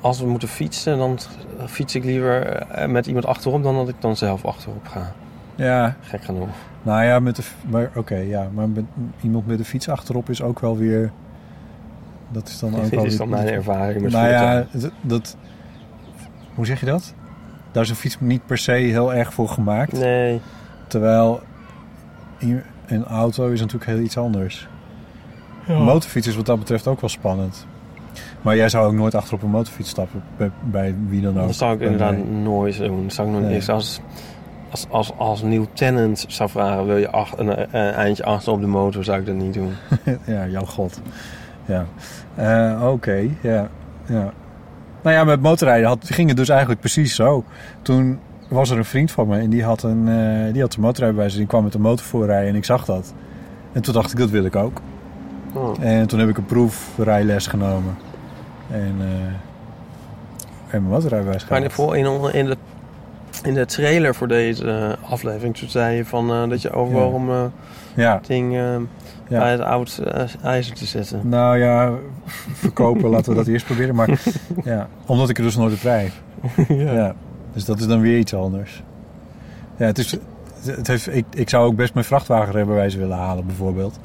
als 0.00 0.20
we 0.20 0.26
moeten 0.26 0.48
fietsen, 0.48 0.98
dan 0.98 1.18
fiets 1.66 1.94
ik 1.94 2.04
liever 2.04 2.46
eh, 2.46 2.88
met 2.88 3.06
iemand 3.06 3.26
achterop 3.26 3.62
dan 3.62 3.74
dat 3.74 3.88
ik 3.88 3.94
dan 4.00 4.16
zelf 4.16 4.44
achterop 4.44 4.86
ga. 4.88 5.12
Ja, 5.54 5.96
Gek 6.00 6.24
genoeg. 6.24 6.48
Nou 6.82 7.04
ja, 7.04 7.20
met 7.20 7.36
de, 7.36 7.42
maar 7.68 7.90
oké, 7.94 8.16
ja, 8.16 8.48
maar 8.54 8.68
met, 8.68 8.84
iemand 9.22 9.46
met 9.46 9.58
de 9.58 9.64
fiets 9.64 9.88
achterop 9.88 10.30
is 10.30 10.42
ook 10.42 10.60
wel 10.60 10.76
weer. 10.76 11.10
Dat 12.28 12.48
is 12.48 12.58
dan 12.58 12.68
ook 12.76 12.84
wel 12.90 13.04
is 13.04 13.08
weer- 13.08 13.18
dan 13.18 13.28
mijn 13.28 13.48
ervaring 13.48 14.02
met 14.02 14.12
Nou 14.12 14.28
ja, 14.28 14.66
dat, 14.72 14.90
dat- 15.00 15.36
hoe 16.54 16.66
zeg 16.66 16.80
je 16.80 16.86
dat? 16.86 17.14
Daar 17.72 17.82
is 17.82 17.90
een 17.90 17.96
fiets 17.96 18.16
niet 18.20 18.46
per 18.46 18.58
se 18.58 18.72
heel 18.72 19.14
erg 19.14 19.32
voor 19.32 19.48
gemaakt. 19.48 19.92
Nee. 19.92 20.40
Terwijl, 20.86 21.40
een 22.86 23.04
auto 23.04 23.48
is 23.50 23.60
natuurlijk 23.60 23.90
heel 23.90 24.00
iets 24.00 24.16
anders. 24.18 24.68
Een 25.68 25.82
motorfiets 25.82 26.26
is 26.26 26.36
wat 26.36 26.46
dat 26.46 26.58
betreft 26.58 26.86
ook 26.86 27.00
wel 27.00 27.10
spannend. 27.10 27.66
Maar 28.46 28.56
jij 28.56 28.68
zou 28.68 28.86
ook 28.86 28.92
nooit 28.92 29.14
achter 29.14 29.34
op 29.34 29.42
een 29.42 29.50
motorfiets 29.50 29.90
stappen, 29.90 30.22
bij, 30.36 30.50
bij 30.64 30.94
wie 31.08 31.20
dan 31.20 31.40
ook. 31.40 31.46
Dat 31.46 31.56
zou 31.56 31.74
ik 31.74 31.80
inderdaad 31.80 32.10
mij. 32.12 32.22
nooit 32.22 32.78
doen. 32.78 33.02
Dat 33.02 33.12
zou 33.12 33.28
ik 33.28 33.34
nog 33.34 33.42
Nee. 33.42 33.68
als, 33.68 34.00
als, 34.70 34.86
als, 34.90 35.12
als 35.16 35.42
lieutenant 35.42 36.24
zou 36.28 36.50
vragen... 36.50 36.86
wil 36.86 36.96
je 36.96 37.10
ach, 37.10 37.38
een, 37.38 37.48
een 37.48 37.92
eindje 37.92 38.24
achter 38.24 38.52
op 38.52 38.60
de 38.60 38.66
motor, 38.66 39.04
zou 39.04 39.20
ik 39.20 39.26
dat 39.26 39.34
niet 39.34 39.54
doen. 39.54 39.70
ja, 40.34 40.46
jouw 40.46 40.64
god. 40.64 41.00
Ja. 41.64 41.86
Eh, 42.34 42.88
Oké, 42.92 43.28
ja. 43.40 43.68
ja. 44.06 44.32
Nou 45.02 45.16
ja, 45.16 45.24
met 45.24 45.40
motorrijden 45.40 45.88
had, 45.88 46.10
ging 46.10 46.28
het 46.28 46.36
dus 46.36 46.48
eigenlijk 46.48 46.80
precies 46.80 47.14
zo. 47.14 47.44
Toen 47.82 48.18
was 48.48 48.70
er 48.70 48.78
een 48.78 48.84
vriend 48.84 49.10
van 49.10 49.28
me 49.28 49.38
en 49.38 49.50
die 49.50 49.64
had 49.64 49.82
een, 49.82 50.08
eh 50.08 50.52
die 50.52 50.62
had 50.62 50.74
een 50.74 50.80
motorrijbewijs. 50.80 51.32
en 51.32 51.38
Die 51.38 51.46
kwam 51.48 51.64
met 51.64 51.74
een 51.74 51.80
motor 51.80 52.06
voorrijden 52.06 52.48
en 52.48 52.54
ik 52.56 52.64
zag 52.64 52.84
dat. 52.84 53.14
En 53.72 53.82
toen 53.82 53.94
dacht 53.94 54.12
ik, 54.12 54.18
dat 54.18 54.30
wil 54.30 54.44
ik 54.44 54.56
ook. 54.56 54.80
Oh. 55.52 55.74
En 55.80 56.06
toen 56.06 56.18
heb 56.18 56.28
ik 56.28 56.36
een 56.36 56.44
proefrijles 56.46 57.46
genomen. 57.46 57.96
En, 58.70 58.94
eh 59.00 59.06
en 60.66 60.82
mijn 60.82 60.82
motorrijbewijs 60.82 61.48
Maar 61.48 61.70
voor- 61.70 61.96
in, 61.96 62.34
in, 62.34 62.46
de, 62.46 62.56
in 63.42 63.54
de 63.54 63.64
trailer 63.66 64.14
voor 64.14 64.28
deze 64.28 64.96
aflevering... 65.08 65.56
toen 65.56 65.68
zei 65.68 65.96
je 65.96 66.04
van, 66.04 66.30
eh, 66.32 66.48
dat 66.48 66.62
je 66.62 66.70
overwoog 66.72 67.12
om 67.12 67.30
eh 67.30 67.44
Ja, 67.94 68.20
ding 68.26 68.52
Ja. 69.28 69.38
bij 69.38 69.50
het 69.52 69.60
oud 69.60 70.02
ijzer 70.42 70.74
te 70.74 70.84
zetten. 70.86 71.20
nou 71.28 71.58
ja, 71.58 71.92
verkopen, 72.52 73.08
laten 73.10 73.30
we 73.32 73.38
dat 73.38 73.46
eerst 73.46 73.66
proberen. 73.66 73.94
Maar 73.94 74.08
ja, 74.64 74.88
omdat 75.06 75.28
ik 75.28 75.38
er 75.38 75.44
dus 75.44 75.56
nooit 75.56 75.74
op 75.74 75.82
rij. 75.82 76.10
Ja. 76.68 77.14
Dus 77.52 77.64
dat 77.64 77.78
is 77.80 77.86
dan 77.86 78.00
weer 78.00 78.18
iets 78.18 78.34
anders. 78.34 78.82
Ja, 79.76 79.86
het 79.86 79.98
is, 79.98 80.16
het 80.66 80.86
heeft, 80.86 81.14
ik, 81.14 81.24
ik 81.30 81.48
zou 81.48 81.66
ook 81.66 81.76
best 81.76 81.94
mijn 81.94 82.06
vrachtwagenrijbewijs 82.06 82.94
willen 82.94 83.16
halen, 83.16 83.46
bijvoorbeeld. 83.46 83.98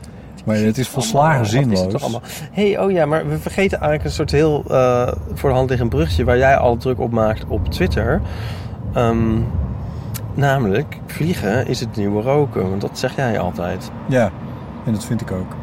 Maar 0.46 0.56
het 0.56 0.78
is 0.78 0.88
volslagen 0.88 1.46
zinloos. 1.46 2.02
allemaal? 2.02 2.22
hey, 2.52 2.80
oh 2.80 2.92
ja, 2.92 3.06
maar 3.06 3.28
we 3.28 3.38
vergeten 3.38 3.78
eigenlijk 3.78 4.04
een 4.04 4.16
soort 4.16 4.32
heel 4.32 4.64
eh, 4.70 5.08
voor 5.34 5.50
de 5.50 5.56
hand 5.56 5.70
liggend 5.70 5.90
brugje... 5.90 6.24
waar 6.24 6.38
jij 6.38 6.58
al 6.58 6.78
druk 6.78 7.00
op 7.00 7.12
maakt 7.12 7.46
op 7.48 7.68
Twitter. 7.68 8.22
Ehm, 8.94 9.40
namelijk, 10.34 10.98
vliegen 11.06 11.68
is 11.68 11.80
het 11.80 11.96
nieuwe 11.96 12.22
roken. 12.22 12.70
Want 12.70 12.82
dat 12.82 13.00
zeg 13.00 13.16
jij 13.16 13.40
altijd. 13.40 13.92
Ja, 14.08 14.32
en 14.86 14.94
dat 14.94 15.06
vind 15.06 15.22
ik 15.22 15.32
ook. 15.32 15.56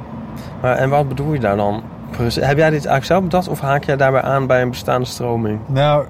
Maar, 0.62 0.76
en 0.76 0.88
wat 0.90 1.08
bedoel 1.08 1.32
je 1.32 1.40
daar 1.40 1.56
dan? 1.56 1.82
Heb 2.18 2.56
jij 2.56 2.70
dit 2.70 2.86
eigenlijk 2.86 3.04
zelf 3.04 3.22
bedacht 3.22 3.48
of 3.48 3.60
haak 3.60 3.84
jij 3.84 3.96
daarbij 3.96 4.22
aan 4.22 4.46
bij 4.46 4.62
een 4.62 4.70
bestaande 4.70 5.06
stroming? 5.06 5.60
Nou, 5.66 6.04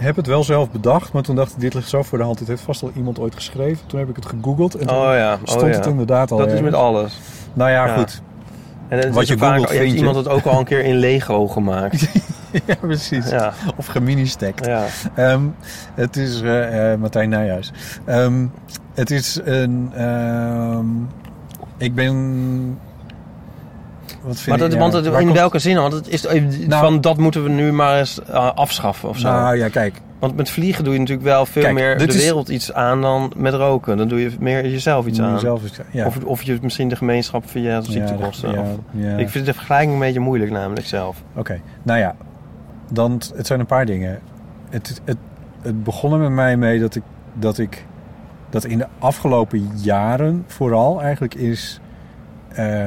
heb 0.00 0.16
het 0.16 0.26
wel 0.26 0.44
zelf 0.44 0.70
bedacht, 0.70 1.12
maar 1.12 1.22
toen 1.22 1.36
dacht 1.36 1.52
ik, 1.52 1.60
dit 1.60 1.74
ligt 1.74 1.88
zo 1.88 2.02
voor 2.02 2.18
de 2.18 2.24
hand. 2.24 2.38
Dit 2.38 2.48
heeft 2.48 2.62
vast 2.62 2.82
al 2.82 2.90
iemand 2.96 3.18
ooit 3.18 3.34
geschreven. 3.34 3.86
Toen 3.86 3.98
heb 3.98 4.08
ik 4.08 4.16
het 4.16 4.26
gegoogeld 4.26 4.74
en 4.74 4.86
toen 4.86 4.96
Oh 4.96 5.02
ja, 5.14 5.38
stond 5.44 5.62
oh 5.62 5.68
ja. 5.68 5.74
het 5.74 5.86
inderdaad 5.86 6.30
al 6.30 6.38
Dat 6.38 6.52
is 6.52 6.60
met 6.60 6.74
alles. 6.74 7.18
Nou 7.54 7.70
ja, 7.70 7.86
Ja. 7.86 7.96
goed. 7.96 8.22
En 8.88 9.12
Wat 9.12 9.22
is 9.22 9.28
je 9.28 9.34
ook 9.34 9.40
vaak- 9.40 9.56
googelt, 9.58 9.78
heeft 9.78 9.94
iemand 9.94 10.16
het 10.16 10.28
ook 10.28 10.44
al 10.44 10.58
een 10.58 10.64
keer 10.64 10.84
in 10.84 10.96
Lego 10.96 11.48
gemaakt. 11.48 12.08
ja, 12.66 12.74
precies. 12.80 13.28
ja, 13.30 13.52
Of 13.76 13.86
geministekt. 13.86 14.66
ja. 14.66 14.84
Ehm, 15.14 15.42
het 15.94 16.16
is 16.16 16.40
eh, 16.40 16.92
eh, 16.92 16.98
Martijn 17.00 17.28
Nijhuis. 17.28 17.72
Ehm, 18.04 18.46
het 18.94 19.10
is 19.10 19.40
een... 19.44 19.90
ehm, 19.94 20.86
ik 21.76 21.94
ben... 21.94 22.78
Wat 24.22 24.36
vind 24.36 24.46
Maar 24.48 24.58
dat, 24.58 24.72
ik, 24.72 24.78
want 24.78 24.92
het, 24.92 25.06
in 25.06 25.12
komt- 25.12 25.32
welke 25.32 25.58
zin? 25.58 25.76
Want 25.76 25.92
het 25.92 26.08
is 26.08 26.22
Nou- 26.22 26.84
van 26.84 27.00
dat 27.00 27.16
moeten 27.16 27.42
we 27.42 27.48
nu 27.48 27.72
maar 27.72 27.98
eens 27.98 28.22
eh, 28.24 28.50
afschaffen 28.54 29.08
of 29.08 29.18
zo. 29.18 29.28
Nou 29.30 29.56
ja, 29.56 29.68
kijk. 29.68 30.00
Want 30.18 30.36
met 30.36 30.50
vliegen 30.50 30.84
doe 30.84 30.92
je 30.92 30.98
natuurlijk 30.98 31.26
wel 31.26 31.46
veel 31.46 31.62
Kijk, 31.62 31.74
meer 31.74 31.98
de 31.98 32.06
is- 32.06 32.16
wereld 32.16 32.48
iets 32.48 32.72
aan 32.72 33.00
dan 33.00 33.32
met 33.36 33.54
roken. 33.54 33.96
Dan 33.96 34.08
doe 34.08 34.20
je 34.20 34.30
meer 34.40 34.68
jezelf 34.68 35.06
iets 35.06 35.20
aan. 35.20 35.38
Zelf 35.40 35.62
is, 35.64 35.72
ja. 35.90 36.06
Of, 36.06 36.24
of 36.24 36.42
je 36.42 36.58
misschien 36.62 36.88
de 36.88 36.96
gemeenschap 36.96 37.48
via 37.50 37.80
ziektekosten. 37.80 38.52
Ja, 38.52 38.64
ja, 39.10 39.16
Ik 39.16 39.28
vind 39.28 39.46
de 39.46 39.52
vergelijking 39.54 39.92
een 39.92 39.98
beetje 39.98 40.20
moeilijk 40.20 40.50
namelijk 40.50 40.86
zelf. 40.86 41.22
Oké, 41.36 41.60
nou 41.82 41.98
ja. 41.98 42.14
Dan, 42.92 43.20
het 43.36 43.46
zijn 43.46 43.60
een 43.60 43.66
paar 43.66 43.86
dingen. 43.86 44.20
Het, 44.70 45.00
het, 45.04 45.16
het 45.62 45.84
begon 45.84 46.12
er 46.12 46.18
met 46.18 46.30
mij 46.30 46.56
mee 46.56 46.80
dat 46.80 46.94
ik, 46.94 47.02
dat 47.34 47.58
ik... 47.58 47.84
Dat 48.50 48.64
in 48.64 48.78
de 48.78 48.86
afgelopen 48.98 49.70
jaren 49.82 50.44
vooral 50.46 51.02
eigenlijk 51.02 51.34
is... 51.34 51.80
eh, 52.48 52.84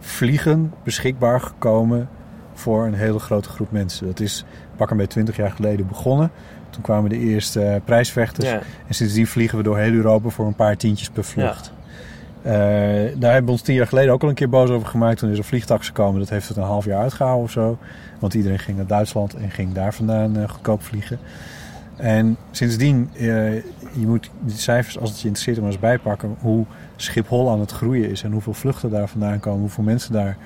vliegen 0.00 0.72
beschikbaar 0.82 1.40
gekomen 1.40 2.08
voor 2.54 2.86
een 2.86 2.94
hele 2.94 3.18
grote 3.18 3.48
groep 3.48 3.70
mensen. 3.70 4.06
Dat 4.06 4.20
is 4.20 4.44
pakken 4.76 4.96
bij 4.96 5.06
20 5.06 5.36
jaar 5.36 5.50
geleden 5.50 5.86
begonnen. 5.86 6.30
Toen 6.70 6.82
kwamen 6.82 7.10
de 7.10 7.18
eerste 7.18 7.62
eh, 7.62 7.80
prijsvechters. 7.84 8.48
Ja. 8.48 8.60
En 8.86 8.94
sindsdien 8.94 9.26
vliegen 9.26 9.58
we 9.58 9.64
door 9.64 9.78
heel 9.78 9.92
Europa 9.92 10.28
voor 10.28 10.46
een 10.46 10.54
paar 10.54 10.76
tientjes 10.76 11.10
per 11.10 11.24
vlucht. 11.24 11.72
Eh, 12.42 12.52
daar 13.14 13.32
hebben 13.32 13.44
we 13.44 13.50
ons 13.50 13.62
tien 13.62 13.74
jaar 13.74 13.86
geleden 13.86 14.12
ook 14.12 14.22
al 14.22 14.28
een 14.28 14.34
keer 14.34 14.48
boos 14.48 14.70
over 14.70 14.88
gemaakt. 14.88 15.18
Toen 15.18 15.30
is 15.30 15.38
er 15.38 15.44
vliegtax 15.44 15.86
gekomen. 15.86 16.20
Dat 16.20 16.28
heeft 16.28 16.48
het 16.48 16.56
een 16.56 16.62
half 16.62 16.84
jaar 16.84 17.00
uitgehouden 17.00 17.44
of 17.44 17.50
zo. 17.50 17.78
Want 18.18 18.34
iedereen 18.34 18.58
ging 18.58 18.76
naar 18.76 18.86
Duitsland 18.86 19.34
en 19.34 19.50
ging 19.50 19.72
daar 19.72 19.94
vandaan 19.94 20.36
eh, 20.36 20.48
goedkoop 20.48 20.82
vliegen. 20.82 21.18
En 21.98 22.36
sindsdien, 22.50 23.10
eh, 23.14 23.54
je 23.92 24.06
moet 24.06 24.30
die 24.40 24.56
cijfers, 24.56 24.98
als 24.98 25.10
het 25.10 25.20
je 25.20 25.26
interesseert, 25.26 25.56
er 25.56 25.62
maar 25.62 25.72
eens 25.72 25.80
bijpakken. 25.80 26.36
Hoe 26.40 26.64
Schiphol 26.96 27.50
aan 27.50 27.60
het 27.60 27.70
groeien 27.70 28.10
is 28.10 28.22
en 28.22 28.32
hoeveel 28.32 28.54
vluchten 28.54 28.90
daar 28.90 29.08
vandaan 29.08 29.40
komen. 29.40 29.60
Hoeveel 29.60 29.84
mensen 29.84 30.12
daar 30.12 30.36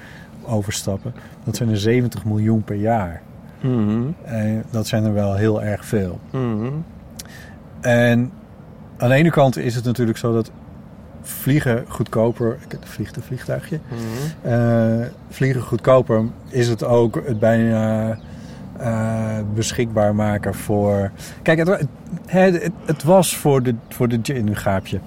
overstappen. 0.47 1.15
Dat 1.45 1.57
zijn 1.57 1.69
er 1.69 1.79
70 1.79 2.25
miljoen 2.25 2.65
per 2.65 2.77
jaar. 2.77 3.23
Mhm. 3.61 4.03
En 4.25 4.65
dat 4.71 4.87
zijn 4.87 5.05
er 5.05 5.13
wel 5.13 5.35
heel 5.35 5.63
erg 5.63 5.85
veel. 5.85 6.21
Mhm. 6.31 6.71
En 7.81 8.33
aan 8.97 9.09
de 9.09 9.15
ene 9.15 9.31
kant 9.31 9.57
is 9.57 9.75
het 9.75 9.85
natuurlijk 9.85 10.19
zo 10.19 10.33
dat 10.33 10.51
vliegen 11.23 11.85
goedkoper... 11.89 12.59
Ik 12.69 12.79
vliegt 12.81 13.17
een 13.17 13.23
vliegtuigje. 13.23 13.79
Eh, 14.43 15.07
vliegen 15.29 15.63
goedkoper 15.63 16.25
is 16.49 16.69
het 16.69 16.85
ook 16.85 17.23
het 17.27 17.39
bijna 17.39 18.19
eh, 18.83 19.45
beschikbaar 19.55 20.15
maken 20.15 20.55
voor... 20.55 21.11
Kijk, 21.43 21.59
het, 21.59 21.69
het, 21.69 21.87
het, 22.27 22.73
het 22.85 23.03
was 23.03 23.37
voor 23.37 23.63
de, 23.63 23.75
voor 23.89 24.09
de 24.09 24.19
jet- 24.23 24.37
een 24.37 24.57
gaapje. 24.57 25.01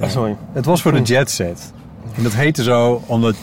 Ah, 0.00 0.08
sorry. 0.08 0.36
Het 0.52 0.64
was 0.64 0.82
voor 0.82 0.92
de 0.92 1.02
jetset. 1.02 1.72
En 2.16 2.22
dat 2.22 2.32
heette 2.34 2.62
zo 2.62 3.02
omdat 3.06 3.34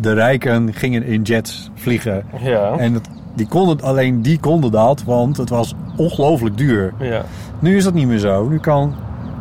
de 0.00 0.12
rijken 0.12 0.74
gingen 0.74 1.04
in 1.04 1.22
jets 1.22 1.70
vliegen. 1.74 2.24
Ja. 2.40 2.76
En 2.76 2.94
het, 2.94 3.08
die 3.34 3.46
konden, 3.48 3.80
alleen 3.80 4.22
die 4.22 4.38
konden 4.40 4.70
dat, 4.70 5.02
want 5.04 5.36
het 5.36 5.48
was 5.48 5.74
ongelooflijk 5.96 6.56
duur. 6.58 6.92
ja. 6.98 7.22
Nu 7.58 7.76
is 7.76 7.84
dat 7.84 7.94
niet 7.94 8.06
meer 8.06 8.18
zo. 8.18 8.48
Nu 8.48 8.58
kan 8.58 8.94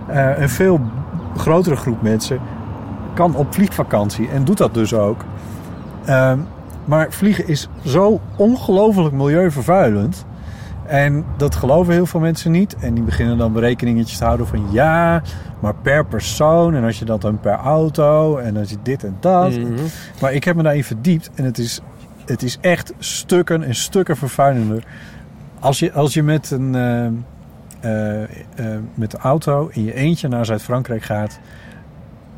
eh, 0.08 0.30
een 0.38 0.50
veel 0.50 0.80
grotere 1.38 1.76
groep 1.76 2.02
mensen 2.02 2.39
kan 3.13 3.36
op 3.36 3.54
vliegvakantie 3.54 4.30
en 4.30 4.44
doet 4.44 4.58
dat 4.58 4.74
dus 4.74 4.94
ook. 4.94 5.26
Ehm, 6.06 6.39
maar 6.86 7.12
vliegen 7.12 7.48
is 7.48 7.67
zo 7.86 8.22
ongelooflijk 8.36 9.13
milieuvervuilend. 9.13 10.26
En 10.86 11.26
dat 11.38 11.56
geloven 11.56 11.93
heel 11.93 12.06
veel 12.06 12.19
mensen 12.19 12.52
niet. 12.52 12.76
En 12.76 12.93
die 12.93 13.04
beginnen 13.04 13.38
dan 13.38 13.54
berekeningetjes 13.54 14.17
te 14.17 14.24
houden 14.24 14.48
van 14.48 14.67
ja, 14.72 15.22
maar 15.60 15.76
per 15.76 16.06
persoon. 16.06 16.76
En 16.76 16.84
als 16.84 17.00
je 17.00 17.06
dat 17.06 17.22
dan 17.22 17.39
per 17.39 17.56
auto. 17.56 18.38
En 18.38 18.58
als 18.58 18.69
je 18.69 18.78
dit 18.84 19.04
en 19.04 19.17
dat. 19.19 19.58
Mhm. 19.58 19.74
Maar 20.22 20.34
ik 20.34 20.43
heb 20.43 20.56
me 20.56 20.63
daarin 20.63 20.84
verdiept 20.84 21.30
en 21.36 21.46
het 21.46 21.58
is, 21.58 21.82
het 22.26 22.43
is 22.43 22.58
echt 22.62 22.93
stukken 23.00 23.63
en 23.63 23.76
stukken 23.76 24.17
vervuilender. 24.17 24.84
Als 25.60 25.80
je, 25.80 25.91
als 25.91 26.13
je 26.13 26.24
met 26.24 26.52
een 26.52 26.76
eh, 26.76 27.08
eh, 27.84 28.24
eh, 28.24 28.80
met 28.93 29.12
de 29.12 29.17
auto 29.17 29.69
in 29.72 29.84
je 29.84 29.93
eentje 29.93 30.28
naar 30.28 30.46
Zuid-Frankrijk 30.46 31.04
gaat. 31.04 31.39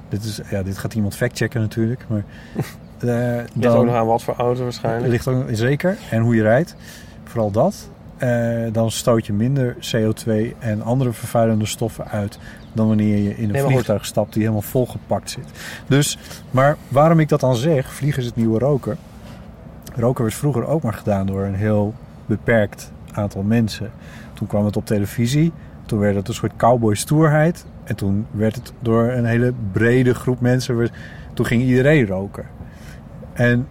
Dit, 0.09 0.23
is, 0.23 0.41
ja, 0.49 0.63
dit 0.63 0.77
gaat 0.77 0.93
iemand 0.93 1.15
factchecken 1.15 1.61
natuurlijk. 1.61 2.05
Maar, 2.07 2.23
eh, 3.03 3.35
Ligt 3.35 3.55
ook 3.55 3.61
dan, 3.61 3.85
nog 3.85 3.95
aan 3.95 4.05
wat 4.05 4.23
voor 4.23 4.35
auto 4.37 4.63
waarschijnlijk. 4.63 5.11
ligt 5.11 5.27
ook 5.27 5.43
zeker. 5.51 5.97
En 6.09 6.21
hoe 6.21 6.35
je 6.35 6.41
rijdt. 6.41 6.75
Vooral 7.23 7.51
dat. 7.51 7.89
Eh, 8.17 8.63
dan 8.71 8.91
stoot 8.91 9.25
je 9.25 9.33
minder 9.33 9.75
CO2 9.79 10.55
en 10.59 10.81
andere 10.81 11.13
vervuilende 11.13 11.65
stoffen 11.65 12.07
uit 12.07 12.39
dan 12.73 12.87
wanneer 12.87 13.17
je 13.17 13.37
in 13.37 13.49
een 13.49 13.61
goed. 13.61 13.71
vliegtuig 13.71 14.05
stapt 14.05 14.33
die 14.33 14.41
helemaal 14.41 14.61
volgepakt 14.61 15.29
zit. 15.29 15.45
Dus, 15.87 16.17
maar 16.51 16.77
waarom 16.87 17.19
ik 17.19 17.29
dat 17.29 17.39
dan 17.39 17.55
zeg, 17.55 17.93
vliegen 17.93 18.21
is 18.21 18.27
het 18.27 18.35
nieuwe 18.35 18.59
roken. 18.59 18.97
Roken 19.95 20.23
werd 20.23 20.35
vroeger 20.35 20.67
ook 20.67 20.83
maar 20.83 20.93
gedaan 20.93 21.25
door 21.25 21.43
een 21.43 21.55
heel 21.55 21.93
beperkt 22.25 22.91
aantal 23.11 23.41
mensen. 23.41 23.91
Toen 24.33 24.47
kwam 24.47 24.65
het 24.65 24.77
op 24.77 24.85
televisie, 24.85 25.51
toen 25.85 25.99
werd 25.99 26.15
het 26.15 26.27
een 26.27 26.33
soort 26.33 26.55
cowboy 26.57 26.95
stoerheid. 26.95 27.65
En 27.83 27.95
toen 27.95 28.25
werd 28.31 28.55
het 28.55 28.73
door 28.79 29.03
een 29.03 29.25
hele 29.25 29.53
brede 29.71 30.13
groep 30.13 30.39
mensen, 30.39 30.89
toen 31.33 31.45
ging 31.45 31.63
iedereen 31.63 32.07
roken. 32.07 32.45
En 33.35 33.67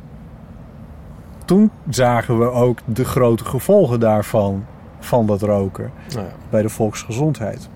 toen 1.45 1.71
zagen 1.89 2.39
we 2.39 2.51
ook 2.51 2.79
de 2.85 3.05
grote 3.05 3.45
gevolgen 3.45 4.01
daarvan, 4.01 4.65
van 4.99 5.27
dat 5.27 5.43
roken, 5.43 5.91
Nou 6.15 6.27
ja. 6.27 6.33
bij 6.51 6.63
de 6.63 6.69
volksgezondheid. 6.69 7.69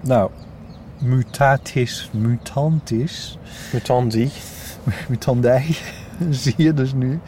Nou, 0.00 0.30
mutatis 0.98 2.10
mutantis, 2.12 3.38
Mutandi. 3.72 4.30
mutandij, 5.08 5.76
zie 6.30 6.54
je 6.56 6.74
dus 6.74 6.92
nu, 6.94 7.20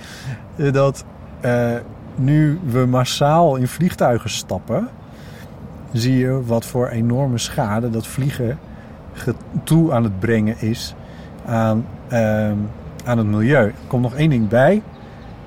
eh, 0.56 0.72
dat 0.72 1.04
eh, 1.40 1.74
nu 2.14 2.58
we 2.64 2.86
massaal 2.86 3.56
in 3.56 3.68
vliegtuigen 3.68 4.30
stappen, 4.30 4.88
zie 5.92 6.16
je 6.18 6.44
wat 6.44 6.64
voor 6.66 6.88
enorme 6.88 7.38
schade 7.38 7.90
dat 7.90 8.06
vliegen 8.06 8.58
ge- 9.12 9.34
toe 9.64 9.92
aan 9.92 10.04
het 10.04 10.18
brengen 10.18 10.60
is 10.60 10.94
aan, 11.46 11.86
ehm, 12.08 12.56
aan 13.08 13.18
het 13.18 13.26
milieu. 13.26 13.66
Er 13.66 13.74
komt 13.86 14.02
nog 14.02 14.14
één 14.14 14.30
ding 14.30 14.48
bij. 14.48 14.82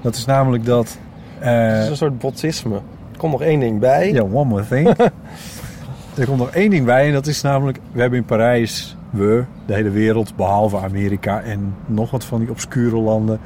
Dat 0.02 0.15
is 0.15 0.26
namelijk 0.26 0.65
dat... 0.65 0.97
eh, 1.39 1.67
Het 1.67 1.84
is 1.84 1.89
een 1.89 1.95
soort 1.95 2.19
botisme. 2.19 2.76
Er 3.12 3.17
komt 3.17 3.32
nog 3.32 3.41
één 3.41 3.60
ding 3.60 3.80
bij. 3.80 4.12
ja, 4.12 4.21
one 4.21 4.43
more 4.50 4.67
thing. 4.67 4.88
er 6.17 6.26
komt 6.26 6.38
nog 6.38 6.50
één 6.50 6.69
ding 6.69 6.86
bij 6.86 7.08
en 7.08 7.13
dat 7.13 7.28
is 7.28 7.41
namelijk... 7.41 7.80
We 7.91 8.02
hebben 8.02 8.19
in 8.19 8.26
Parijs, 8.26 8.97
we, 9.10 9.43
de 9.65 9.74
hele 9.74 9.89
wereld, 9.89 10.36
behalve 10.36 10.78
Amerika 10.78 11.41
en 11.41 11.76
nog 11.86 12.12
wat 12.12 12.26
van 12.26 12.39
die 12.39 12.50
obscure 12.50 12.97
landen... 12.97 13.39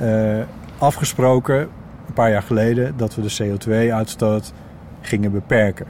eh, 0.00 0.38
afgesproken, 0.78 1.58
een 2.06 2.12
paar 2.14 2.30
jaar 2.30 2.42
geleden, 2.42 2.94
dat 2.96 3.14
we 3.14 3.22
de 3.22 3.36
CO2-uitstoot 3.42 4.52
gingen 5.00 5.32
beperken. 5.32 5.86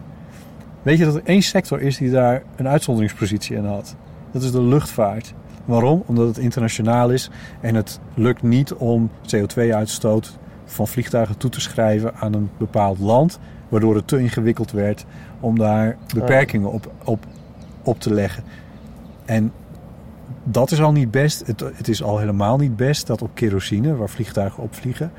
Weet 0.82 0.98
je 0.98 1.04
dat 1.04 1.14
er 1.14 1.22
één 1.24 1.42
sector 1.42 1.80
is 1.80 1.96
die 1.96 2.10
daar 2.10 2.42
een 2.56 2.68
uitzonderingspositie 2.68 3.56
in 3.56 3.64
had? 3.64 3.96
Dat 4.30 4.42
is 4.42 4.52
de 4.52 4.62
luchtvaart. 4.62 5.34
Waarom? 5.64 6.02
Omdat 6.06 6.26
het 6.26 6.38
internationaal 6.38 7.10
is 7.10 7.30
en 7.60 7.74
het 7.74 8.00
lukt 8.14 8.42
niet 8.42 8.72
om 8.74 9.10
CO2-uitstoot 9.36 10.38
van 10.64 10.88
vliegtuigen 10.88 11.36
toe 11.36 11.50
te 11.50 11.60
schrijven 11.60 12.14
aan 12.14 12.32
een 12.32 12.50
bepaald 12.58 12.98
land, 12.98 13.38
waardoor 13.68 13.94
het 13.94 14.08
te 14.08 14.18
ingewikkeld 14.18 14.70
werd 14.70 15.04
om 15.40 15.58
daar 15.58 15.96
beperkingen 16.14 16.72
op, 16.72 16.92
op, 17.04 17.26
op 17.82 18.00
te 18.00 18.14
leggen. 18.14 18.44
En 19.24 19.52
dat 20.44 20.70
is 20.70 20.80
al 20.80 20.92
niet 20.92 21.10
best. 21.10 21.46
Het, 21.46 21.60
het 21.74 21.88
is 21.88 22.02
al 22.02 22.18
helemaal 22.18 22.56
niet 22.56 22.76
best 22.76 23.06
dat 23.06 23.22
op 23.22 23.30
kerosine, 23.34 23.96
waar 23.96 24.08
vliegtuigen 24.08 24.62
op 24.62 24.74
vliegen, 24.74 25.12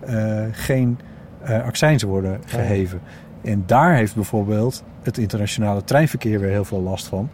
eh, 0.00 0.42
geen 0.50 0.98
eh 1.42 1.64
accijnzen 1.64 2.08
worden 2.08 2.40
geheven. 2.44 3.00
En 3.42 3.62
daar 3.66 3.94
heeft 3.94 4.14
bijvoorbeeld 4.14 4.82
het 5.02 5.18
internationale 5.18 5.84
treinverkeer 5.84 6.40
weer 6.40 6.50
heel 6.50 6.64
veel 6.64 6.82
last 6.82 7.06
van. 7.06 7.30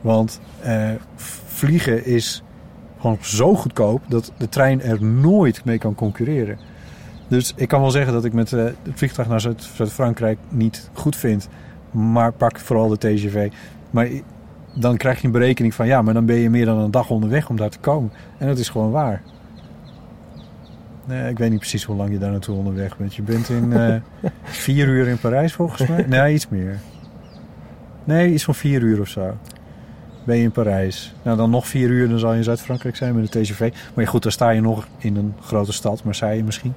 Want 0.00 0.40
eh, 0.60 0.90
vliegen 1.46 2.04
is 2.06 2.42
gewoon 3.00 3.18
zo 3.20 3.54
goedkoop 3.54 4.02
dat 4.08 4.32
de 4.36 4.48
trein 4.48 4.82
er 4.82 5.02
nooit 5.04 5.64
mee 5.64 5.78
kan 5.78 5.94
concurreren. 5.94 6.58
Dus 7.28 7.52
ik 7.56 7.68
kan 7.68 7.80
wel 7.80 7.90
zeggen 7.90 8.12
dat 8.12 8.24
ik 8.24 8.32
met 8.32 8.52
eh, 8.52 8.64
het 8.64 8.74
vliegtuig 8.94 9.28
naar 9.28 9.40
Zuid- 9.40 9.62
Zuid-Frankrijk 9.74 10.38
niet 10.48 10.90
goed 10.92 11.16
vind. 11.16 11.48
Maar 11.90 12.32
pak 12.32 12.58
vooral 12.58 12.88
de 12.88 12.98
TGV. 12.98 13.50
Maar 13.90 14.08
dan 14.74 14.96
krijg 14.96 15.20
je 15.20 15.26
een 15.26 15.32
berekening 15.32 15.74
van 15.74 15.86
ja, 15.86 16.02
maar 16.02 16.14
dan 16.14 16.26
ben 16.26 16.36
je 16.36 16.50
meer 16.50 16.64
dan 16.64 16.78
een 16.78 16.90
dag 16.90 17.10
onderweg 17.10 17.48
om 17.48 17.56
daar 17.56 17.70
te 17.70 17.78
komen. 17.78 18.10
En 18.38 18.46
dat 18.46 18.58
is 18.58 18.68
gewoon 18.68 18.90
waar. 18.90 19.22
Nee, 21.04 21.30
ik 21.30 21.38
weet 21.38 21.50
niet 21.50 21.58
precies 21.58 21.84
hoe 21.84 21.96
lang 21.96 22.10
je 22.10 22.18
daar 22.18 22.30
naartoe 22.30 22.56
onderweg 22.56 22.96
bent. 22.96 23.14
Je 23.14 23.22
bent 23.22 23.48
in 23.48 23.72
eh, 23.72 23.94
vier 24.42 24.86
uur 24.88 25.08
in 25.08 25.18
Parijs 25.18 25.52
volgens 25.52 25.88
mij. 25.88 26.04
Nee, 26.08 26.34
iets 26.34 26.48
meer. 26.48 26.78
Nee, 28.04 28.32
iets 28.32 28.44
van 28.44 28.54
vier 28.54 28.82
uur 28.82 29.00
of 29.00 29.08
zo. 29.08 29.36
Ben 30.28 30.36
je 30.36 30.42
in 30.42 30.50
Parijs. 30.50 31.14
Nou, 31.22 31.36
dan 31.36 31.50
nog 31.50 31.66
vier 31.66 31.88
uur, 31.88 32.08
dan 32.08 32.18
zal 32.18 32.30
je 32.32 32.36
in 32.36 32.44
Zuid-Frankrijk 32.44 32.96
zijn 32.96 33.14
met 33.14 33.32
de 33.32 33.40
TGV. 33.40 33.60
Maar 33.94 34.04
ja, 34.04 34.10
goed, 34.10 34.22
dan 34.22 34.32
sta 34.32 34.50
je 34.50 34.60
nog 34.60 34.86
in 34.98 35.16
een 35.16 35.34
grote 35.40 35.72
stad, 35.72 36.04
Marseille 36.04 36.42
misschien. 36.42 36.74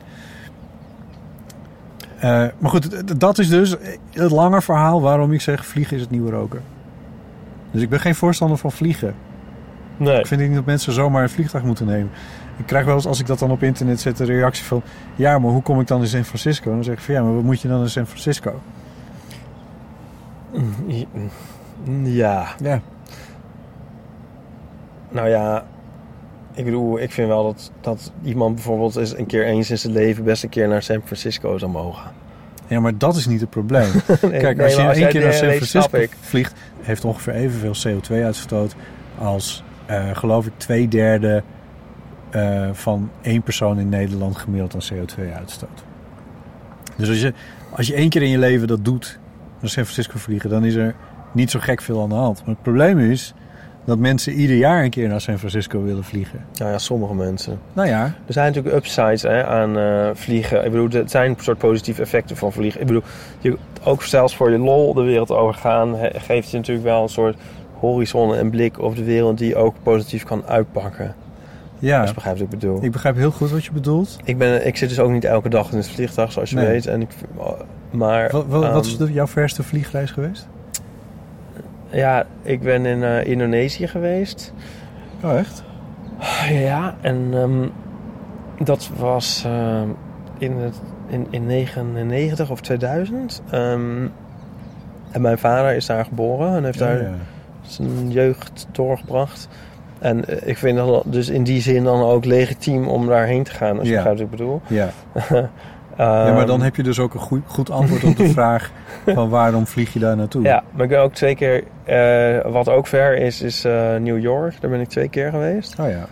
Eh, 2.20 2.46
maar 2.58 2.70
goed, 2.70 3.20
dat 3.20 3.38
is 3.40 3.50
dus 3.50 3.76
het 4.12 4.32
lange 4.32 4.62
verhaal 4.62 5.02
waarom 5.02 5.32
ik 5.32 5.42
zeg 5.42 5.66
vliegen 5.66 5.96
is 5.96 6.02
het 6.02 6.12
nieuwe 6.12 6.32
roken. 6.32 6.62
Dus 7.72 7.82
ik 7.82 7.90
ben 7.90 8.00
geen 8.00 8.16
voorstander 8.16 8.58
van 8.58 8.72
vliegen. 8.72 9.16
Nee. 9.98 10.20
Ik 10.20 10.28
vind 10.28 10.42
niet 10.42 10.54
dat 10.54 10.66
mensen 10.66 10.94
zomaar 10.94 11.24
een 11.24 11.30
vliegtuig 11.30 11.64
moeten 11.64 11.86
nemen. 11.86 12.12
Ik 12.58 12.66
krijg 12.66 12.86
wel 12.86 12.96
eens, 12.96 13.06
als 13.06 13.20
ik 13.20 13.28
dat 13.28 13.40
dan 13.40 13.52
op 13.52 13.64
internet 13.64 14.00
zet, 14.00 14.20
een 14.20 14.26
reactie 14.26 14.66
van... 14.66 14.82
Ja, 15.16 15.40
maar 15.40 15.52
hoe 15.52 15.62
kom 15.62 15.80
ik 15.80 15.88
dan 15.88 16.02
in 16.02 16.08
San 16.08 16.24
Francisco? 16.24 16.70
En 16.70 16.76
dan 16.76 16.84
zeg 16.84 16.94
ik 16.94 17.02
van, 17.02 17.14
ja, 17.14 17.24
maar 17.24 17.34
wat 17.36 17.44
moet 17.44 17.62
je 17.62 17.68
dan 17.68 17.82
in 17.82 17.90
San 17.90 18.06
Francisco? 18.06 18.62
Ja. 22.04 22.56
Ja, 22.62 22.82
Nou 25.12 25.30
ja, 25.30 25.66
ik 26.54 26.66
bedoel, 26.66 27.00
ik 27.00 27.12
vind 27.12 27.28
wel 27.28 27.44
dat, 27.44 27.72
dat 27.82 28.12
iemand 28.24 28.56
bijvoorbeeld 28.56 28.96
eens 28.96 29.18
een 29.18 29.26
keer 29.26 29.46
eens 29.46 29.70
in 29.70 29.78
zijn 29.78 29.94
leven 29.94 30.24
best 30.24 30.44
een 30.44 30.50
keer 30.50 30.68
naar 30.68 30.84
San 30.84 31.02
Francisco 31.06 31.58
zou 31.58 31.72
mogen. 31.72 32.12
ja 32.68 32.80
maar 32.80 32.98
dat 32.98 33.16
is 33.16 33.26
niet 33.28 33.42
het 33.42 33.50
probleem. 33.50 33.92
Nee, 34.22 34.40
Kijk, 34.40 34.58
nee, 34.58 34.66
als 34.66 34.76
je 34.76 34.82
één 34.82 35.10
keer 35.10 35.22
naar 35.24 35.34
San 35.34 35.50
Francisco 35.52 36.00
vliegt... 36.20 36.54
heeft 36.82 37.06
ongeveer 37.06 37.34
evenveel 37.34 37.98
CO2-uitstoot 38.00 38.76
als, 39.18 39.64
eh, 39.86 40.16
geloof 40.16 40.46
ik, 40.46 40.54
twee 40.58 40.88
derde... 40.88 41.44
eh, 42.30 42.70
van 42.74 43.12
één 43.22 43.42
persoon 43.42 43.80
in 43.80 43.90
Nederland 43.90 44.38
gemiddeld 44.38 44.74
aan 44.74 44.98
CO2-uitstoot. 44.98 45.84
Dus 46.96 47.10
als 47.10 47.22
je, 47.22 47.34
als 47.76 47.88
je 47.88 47.94
één 47.94 48.10
keer 48.10 48.22
in 48.22 48.30
je 48.30 48.38
leven 48.38 48.68
dat 48.68 48.86
doet, 48.86 49.20
naar 49.60 49.70
San 49.70 49.84
Francisco 49.86 50.18
vliegen... 50.18 50.50
dan 50.50 50.66
is 50.66 50.76
er 50.76 50.96
niet 51.32 51.52
zo 51.52 51.60
gek 51.60 51.82
veel 51.82 52.02
aan 52.02 52.10
de 52.10 52.16
hand. 52.16 52.40
Maar 52.40 52.54
het 52.54 52.64
probleem 52.64 53.00
is 53.00 53.34
dat 53.86 53.98
mensen 53.98 54.34
ieder 54.34 54.56
jaar 54.56 54.84
een 54.84 54.90
keer 54.90 55.08
naar 55.08 55.22
San 55.22 55.38
Francisco 55.38 55.84
willen 55.84 56.04
vliegen. 56.04 56.40
Nou 56.54 56.72
ja, 56.72 56.78
sommige 56.78 57.14
mensen. 57.16 57.60
Nou 57.74 57.88
ja, 57.88 58.04
Er 58.04 58.34
zijn 58.34 58.48
natuurlijk 58.54 58.76
upsides 58.76 59.22
hè, 59.22 59.46
aan 59.46 59.78
eh, 59.78 60.10
vliegen. 60.14 60.66
Ik 60.66 60.72
bedoel, 60.72 60.90
het 60.90 61.12
zijn 61.12 61.30
een 61.30 61.36
soort 61.40 61.58
positieve 61.58 62.02
effecten 62.02 62.38
van 62.38 62.52
vliegen. 62.52 62.82
Ik 62.82 62.88
bedoel, 62.88 63.04
je, 63.40 63.58
ook 63.84 64.04
zelfs 64.04 64.36
voor 64.36 64.52
je 64.52 64.58
lol 64.58 64.94
de 64.94 65.02
wereld 65.04 65.32
overgaan... 65.32 65.96
he- 65.96 66.20
geeft 66.20 66.52
je 66.52 66.58
natuurlijk 66.58 66.86
wel 66.88 67.02
een 67.04 67.10
soort 67.10 67.38
horizon 67.80 68.36
en 68.36 68.50
blik 68.50 68.80
op 68.80 68.96
de 68.96 69.04
wereld... 69.04 69.38
die 69.38 69.48
je 69.48 69.56
ook 69.56 69.76
positief 69.84 70.24
kan 70.24 70.44
uitpakken. 70.48 71.16
ja. 71.80 72.00
Als 72.00 72.10
je 72.10 72.16
begrijpt 72.16 72.40
wat 72.40 72.54
ik 72.54 72.60
bedoel. 72.60 72.84
ik 72.84 72.92
begrijp 72.92 73.16
heel 73.16 73.32
goed 73.32 73.52
wat 73.52 73.66
je 73.66 73.72
bedoelt. 73.72 74.18
Ik, 74.24 74.38
ben, 74.38 74.68
ik 74.68 74.78
zit 74.78 74.90
dus 74.90 75.00
ook 75.00 75.12
niet 75.12 75.24
elke 75.26 75.50
dag 75.50 75.72
in 75.72 75.78
het 75.78 75.90
vliegtuig, 75.90 76.32
zoals 76.32 76.50
je 76.50 76.56
Nee. 76.56 76.66
weet. 76.68 76.86
En 76.86 77.02
ik, 77.02 77.10
maar, 77.92 78.30
Wat, 78.32 78.46
wat, 78.48 78.72
wat 78.72 78.86
is 78.86 78.96
ehm, 78.98 79.06
de- 79.06 79.14
jouw 79.14 79.28
verste 79.28 79.64
vliegreis 79.64 80.12
geweest? 80.12 80.48
Ja, 81.92 82.26
ik 82.42 82.62
ben 82.62 82.86
in 82.86 83.04
eh, 83.04 83.26
Indonesië 83.26 83.88
geweest. 83.88 84.54
Oh, 85.24 85.38
echt? 85.38 85.64
Ja, 86.50 86.96
en 87.02 87.30
ehm, 87.34 87.68
dat 88.66 88.90
was 88.98 89.44
ehm, 89.46 89.88
in, 90.38 90.58
het, 90.58 90.82
in, 91.08 91.28
in 91.30 91.46
99 91.46 92.50
of 92.50 92.62
2000. 92.62 93.42
Ehm, 93.52 94.08
en 95.12 95.22
mijn 95.22 95.38
vader 95.38 95.76
is 95.76 95.86
daar 95.86 96.06
geboren 96.06 96.56
en 96.56 96.64
heeft 96.64 96.80
Ja, 96.80 96.86
daar 96.86 97.02
ja. 97.02 97.10
zijn 97.62 98.12
jeugd 98.12 98.68
doorgebracht. 98.72 99.48
En 100.00 100.26
eh, 100.26 100.48
ik 100.48 100.58
vind 100.58 100.78
dat 100.78 101.04
dus 101.06 101.30
in 101.30 101.44
die 101.44 101.62
zin 101.62 101.84
dan 101.84 102.02
ook 102.02 102.26
legitiem 102.26 102.88
om 102.88 103.08
daarheen 103.08 103.44
te 103.44 103.52
gaan, 103.52 103.78
als 103.80 103.88
je 103.88 103.94
Ja. 103.94 104.04
begrijpt 104.04 104.20
wat 104.22 104.30
ik 104.32 104.38
bedoel. 104.38 104.62
Ja. 104.68 104.90
ja, 105.98 106.34
maar 106.34 106.46
dan 106.46 106.56
Ehm, 106.56 106.64
heb 106.64 106.76
je 106.76 106.84
dus 106.84 107.00
ook 107.00 107.14
een 107.14 107.20
goed, 107.20 107.42
goed 107.46 107.70
antwoord 107.70 108.04
op 108.04 108.18
de 108.18 108.30
vraag 108.40 108.72
van 109.06 109.30
waarom 109.30 109.68
vlieg 109.68 109.94
je 109.94 110.00
daar 110.00 110.16
naartoe? 110.16 110.44
Ja, 110.44 110.64
maar 110.72 110.84
ik 110.84 110.90
ben 110.90 111.00
ook 111.00 111.14
twee 111.14 111.36
keer... 111.36 111.64
eh, 111.84 112.52
wat 112.52 112.70
ook 112.70 112.88
ver 112.88 113.18
is, 113.18 113.42
is 113.42 113.66
eh, 113.66 113.96
New 113.96 114.20
York. 114.20 114.62
Daar 114.62 114.72
ben 114.72 114.80
ik 114.80 114.90
twee 114.90 115.10
keer 115.10 115.30
geweest. 115.30 115.80
Oh 115.80 115.90
ja. 115.90 116.06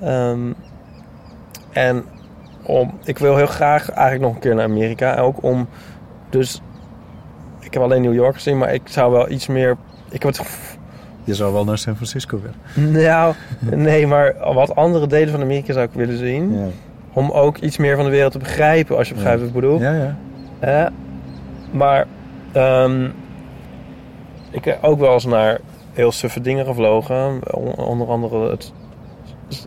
Ehm, 0.00 0.52
en 1.72 2.04
om, 2.62 2.98
ik 3.04 3.18
wil 3.18 3.36
heel 3.36 3.46
graag 3.46 3.90
eigenlijk 3.90 4.22
nog 4.24 4.34
een 4.34 4.40
keer 4.40 4.54
naar 4.54 4.64
Amerika. 4.64 5.16
Ook 5.16 5.42
om... 5.42 5.68
Dus... 6.30 6.60
Ik 7.60 7.74
heb 7.74 7.82
alleen 7.82 8.02
New 8.02 8.14
York 8.14 8.34
gezien, 8.34 8.58
maar 8.58 8.74
ik 8.74 8.82
zou 8.84 9.12
wel 9.12 9.30
iets 9.30 9.46
meer... 9.46 9.76
Ik 10.10 10.22
heb 10.22 10.36
het... 10.36 10.68
Je 11.24 11.34
zou 11.34 11.52
wel 11.52 11.64
naar 11.64 11.78
San 11.78 11.94
Francisco 11.94 12.40
willen. 12.40 12.92
Nou, 12.92 13.34
nee, 13.60 14.06
maar 14.06 14.34
wat 14.54 14.74
andere 14.74 15.06
delen 15.06 15.30
van 15.30 15.40
Amerika 15.40 15.72
zou 15.72 15.86
ik 15.86 15.92
willen 15.92 16.18
zien. 16.18 16.58
Ja. 16.58 16.66
Om 17.12 17.30
ook 17.30 17.56
iets 17.58 17.76
meer 17.76 17.96
van 17.96 18.04
de 18.04 18.10
wereld 18.10 18.32
te 18.32 18.38
begrijpen, 18.38 18.96
als 18.96 19.08
je 19.08 19.14
begrijpt 19.14 19.38
wat 19.38 19.48
ik 19.48 19.54
bedoel. 19.54 19.80
Ja, 19.80 19.92
ja. 19.94 20.16
Eh, 20.58 20.86
maar 21.70 22.06
ehm, 22.52 23.08
ik 24.50 24.64
heb 24.64 24.78
ook 24.84 24.98
wel 24.98 25.12
eens 25.12 25.24
naar 25.24 25.58
heel 25.92 26.12
suffe 26.12 26.40
dingen 26.40 26.64
gevlogen. 26.66 27.40
On- 27.54 27.74
onder 27.76 28.08
andere 28.08 28.50
het 28.50 28.72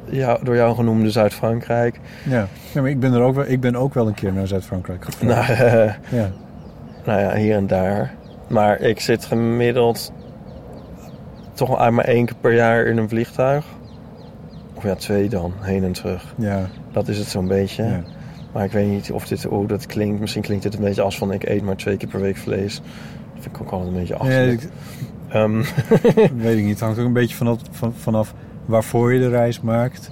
ja, 0.09 0.37
door 0.43 0.55
jou 0.55 0.75
genoemde 0.75 1.09
Zuid-Frankrijk. 1.11 1.99
Ja, 2.23 2.47
ja 2.73 2.81
maar 2.81 2.89
ik 2.89 2.99
ben, 2.99 3.13
er 3.13 3.21
ook 3.21 3.35
wel, 3.35 3.45
ik 3.47 3.59
ben 3.59 3.75
ook 3.75 3.93
wel 3.93 4.07
een 4.07 4.13
keer 4.13 4.33
naar 4.33 4.47
Zuid-Frankrijk 4.47 5.05
gevlogen. 5.05 5.57
Eh, 5.57 5.93
Ja. 6.19 6.29
nou 7.05 7.19
ja, 7.21 7.35
hier 7.35 7.55
en 7.55 7.67
daar. 7.67 8.13
Maar 8.47 8.79
ik 8.79 8.99
zit 8.99 9.25
gemiddeld 9.25 10.11
toch 11.53 11.89
maar 11.89 12.05
één 12.05 12.25
keer 12.25 12.35
per 12.41 12.53
jaar 12.53 12.85
in 12.85 12.97
een 12.97 13.09
vliegtuig. 13.09 13.65
Ja, 14.85 14.95
twee 14.95 15.29
dan, 15.29 15.53
heen 15.59 15.83
en 15.83 15.91
terug. 15.91 16.33
Ja, 16.37 16.69
Dat 16.91 17.07
is 17.07 17.17
het 17.17 17.27
zo'n 17.27 17.47
beetje. 17.47 17.83
ja. 17.83 18.03
Maar 18.53 18.63
ik 18.63 18.71
weet 18.71 18.89
niet 18.89 19.11
of 19.11 19.27
dit, 19.27 19.43
hoe 19.43 19.67
dat 19.67 19.85
klinkt. 19.85 20.19
Misschien 20.19 20.41
klinkt 20.41 20.63
het 20.63 20.73
een 20.73 20.81
beetje 20.81 21.01
als 21.01 21.17
van 21.17 21.31
ik 21.31 21.43
eet 21.49 21.61
maar 21.63 21.75
twee 21.75 21.97
keer 21.97 22.09
per 22.09 22.21
week 22.21 22.37
vlees. 22.37 22.75
Dat 23.33 23.43
vind 23.43 23.55
ik 23.55 23.61
ook 23.61 23.71
altijd 23.71 23.89
een 23.91 23.97
beetje 23.99 24.13
Ja, 24.13 24.19
achterlijk. 24.19 24.61
ik, 24.61 24.69
Ehm, 25.29 25.63
weet 26.45 26.57
ik 26.57 26.63
niet. 26.63 26.69
Het 26.69 26.79
hangt 26.79 26.99
ook 26.99 27.05
een 27.05 27.13
beetje 27.13 27.35
vanaf, 27.35 27.59
van, 27.71 27.93
vanaf 27.93 28.33
waarvoor 28.65 29.13
je 29.13 29.19
de 29.19 29.29
reis 29.29 29.61
maakt. 29.61 30.11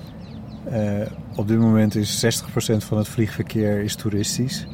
Eh, 0.70 0.82
op 1.36 1.48
dit 1.48 1.60
moment 1.60 1.96
is 1.96 2.20
60% 2.20 2.84
van 2.84 2.98
het 2.98 3.08
vliegverkeer 3.08 3.84
is 3.84 3.96
toeristisch. 3.96 4.68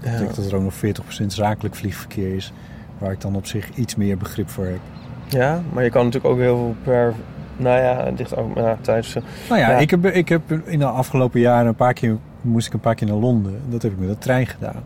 Ik 0.00 0.10
ja. 0.10 0.18
denk 0.18 0.34
dat 0.34 0.46
er 0.46 0.56
ook 0.56 0.62
nog 0.62 0.74
40% 1.22 1.26
zakelijk 1.26 1.74
vliegverkeer 1.74 2.34
is. 2.34 2.52
Waar 2.98 3.12
ik 3.12 3.20
dan 3.20 3.36
op 3.36 3.46
zich 3.46 3.68
iets 3.74 3.94
meer 3.96 4.16
begrip 4.16 4.48
voor 4.48 4.64
heb. 4.64 4.80
ja, 5.28 5.62
maar 5.72 5.84
je 5.84 5.90
kan 5.90 6.04
natuurlijk 6.04 6.34
ook 6.34 6.40
heel 6.40 6.56
veel 6.56 6.74
per... 6.82 7.14
Nou 7.56 7.80
ja, 7.80 8.04
het 8.04 8.18
ligt 8.18 8.36
ook 8.36 8.56
ja, 8.56 8.76
tijdens... 8.80 9.14
Nou 9.48 9.60
ja, 9.60 9.70
Ja. 9.70 9.76
Ik, 9.78 9.90
heb, 9.90 10.06
ik 10.06 10.28
heb 10.28 10.52
in 10.64 10.78
de 10.78 10.86
afgelopen 10.86 11.40
jaren 11.40 11.66
een 11.66 11.74
paar 11.74 11.92
keer... 11.92 12.16
moest 12.40 12.66
ik 12.66 12.72
een 12.72 12.80
paar 12.80 12.94
keer 12.94 13.06
naar 13.06 13.16
Londen. 13.16 13.60
Dat 13.68 13.82
heb 13.82 13.92
ik 13.92 13.98
met 13.98 14.08
de 14.08 14.18
trein 14.18 14.46
gedaan. 14.46 14.82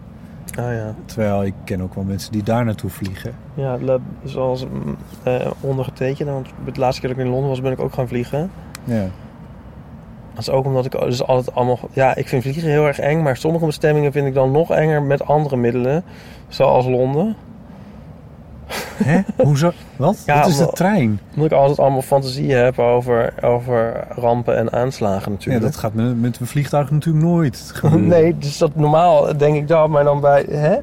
Ah 0.59 0.73
ja. 0.73 0.95
Terwijl 1.05 1.45
ik 1.45 1.55
ken 1.65 1.83
ook 1.83 1.95
wel 1.95 2.05
mensen 2.05 2.33
die 2.33 2.43
daar 2.43 2.65
naartoe 2.65 2.91
vliegen. 2.91 3.35
Ja, 3.55 3.79
zoals 4.25 4.67
mm, 4.67 4.97
eh, 5.23 5.51
ondergetekend. 5.61 6.29
Want 6.29 6.49
de 6.73 6.81
laatste 6.81 7.01
keer 7.01 7.11
dat 7.11 7.19
ik 7.19 7.25
in 7.25 7.31
Londen 7.31 7.49
was, 7.49 7.61
ben 7.61 7.73
ik 7.73 7.81
ook 7.81 7.93
gaan 7.93 8.09
vliegen. 8.09 8.51
Ja. 8.85 9.07
Dat 10.33 10.39
is 10.39 10.51
ook 10.51 10.65
omdat 10.65 10.85
ik 10.85 10.91
dus 10.91 11.23
altijd 11.23 11.55
allemaal... 11.55 11.79
Ja, 11.93 12.17
ik 12.17 12.29
vind 12.29 12.43
vliegen 12.43 12.71
heel 12.71 12.87
erg 12.87 12.99
eng. 12.99 13.23
Maar 13.23 13.37
sommige 13.37 13.67
bestemmingen 13.67 14.13
vind 14.13 14.27
ik 14.27 14.35
dan 14.35 14.51
nog 14.51 14.71
enger 14.71 15.03
met 15.03 15.25
andere 15.25 15.57
middelen. 15.57 16.05
Zoals 16.49 16.87
Londen. 16.87 17.37
Hè? 19.05 19.21
Hoezo? 19.37 19.73
Wat? 19.99 20.23
Ja, 20.27 20.41
dat 20.41 20.51
is 20.51 20.57
de 20.57 20.71
trein. 20.73 21.21
Omdat 21.35 21.51
ik 21.51 21.57
altijd 21.59 21.79
allemaal 21.79 22.03
fantasieën 22.03 22.59
heb 22.59 22.79
over, 22.79 23.35
over 23.43 24.05
rampen 24.09 24.57
en 24.57 24.73
aanslagen 24.73 25.23
Ja, 25.25 25.31
natuurlijk. 25.31 25.65
dat 25.65 25.77
gaat 25.77 25.95
met, 25.95 26.21
met 26.21 26.41
een 26.41 26.47
vliegtuig 26.47 26.91
natuurlijk 26.91 27.25
nooit 27.25 27.71
gebeuren. 27.75 28.07
Nee, 28.19 28.39
dus 28.39 28.59
dat 28.59 28.75
normaal 28.75 29.37
denk 29.37 29.57
ik 29.57 29.69
dat, 29.69 29.89
maar 29.89 30.05
dan 30.05 30.21
bij... 30.21 30.45
Hè? 30.51 30.77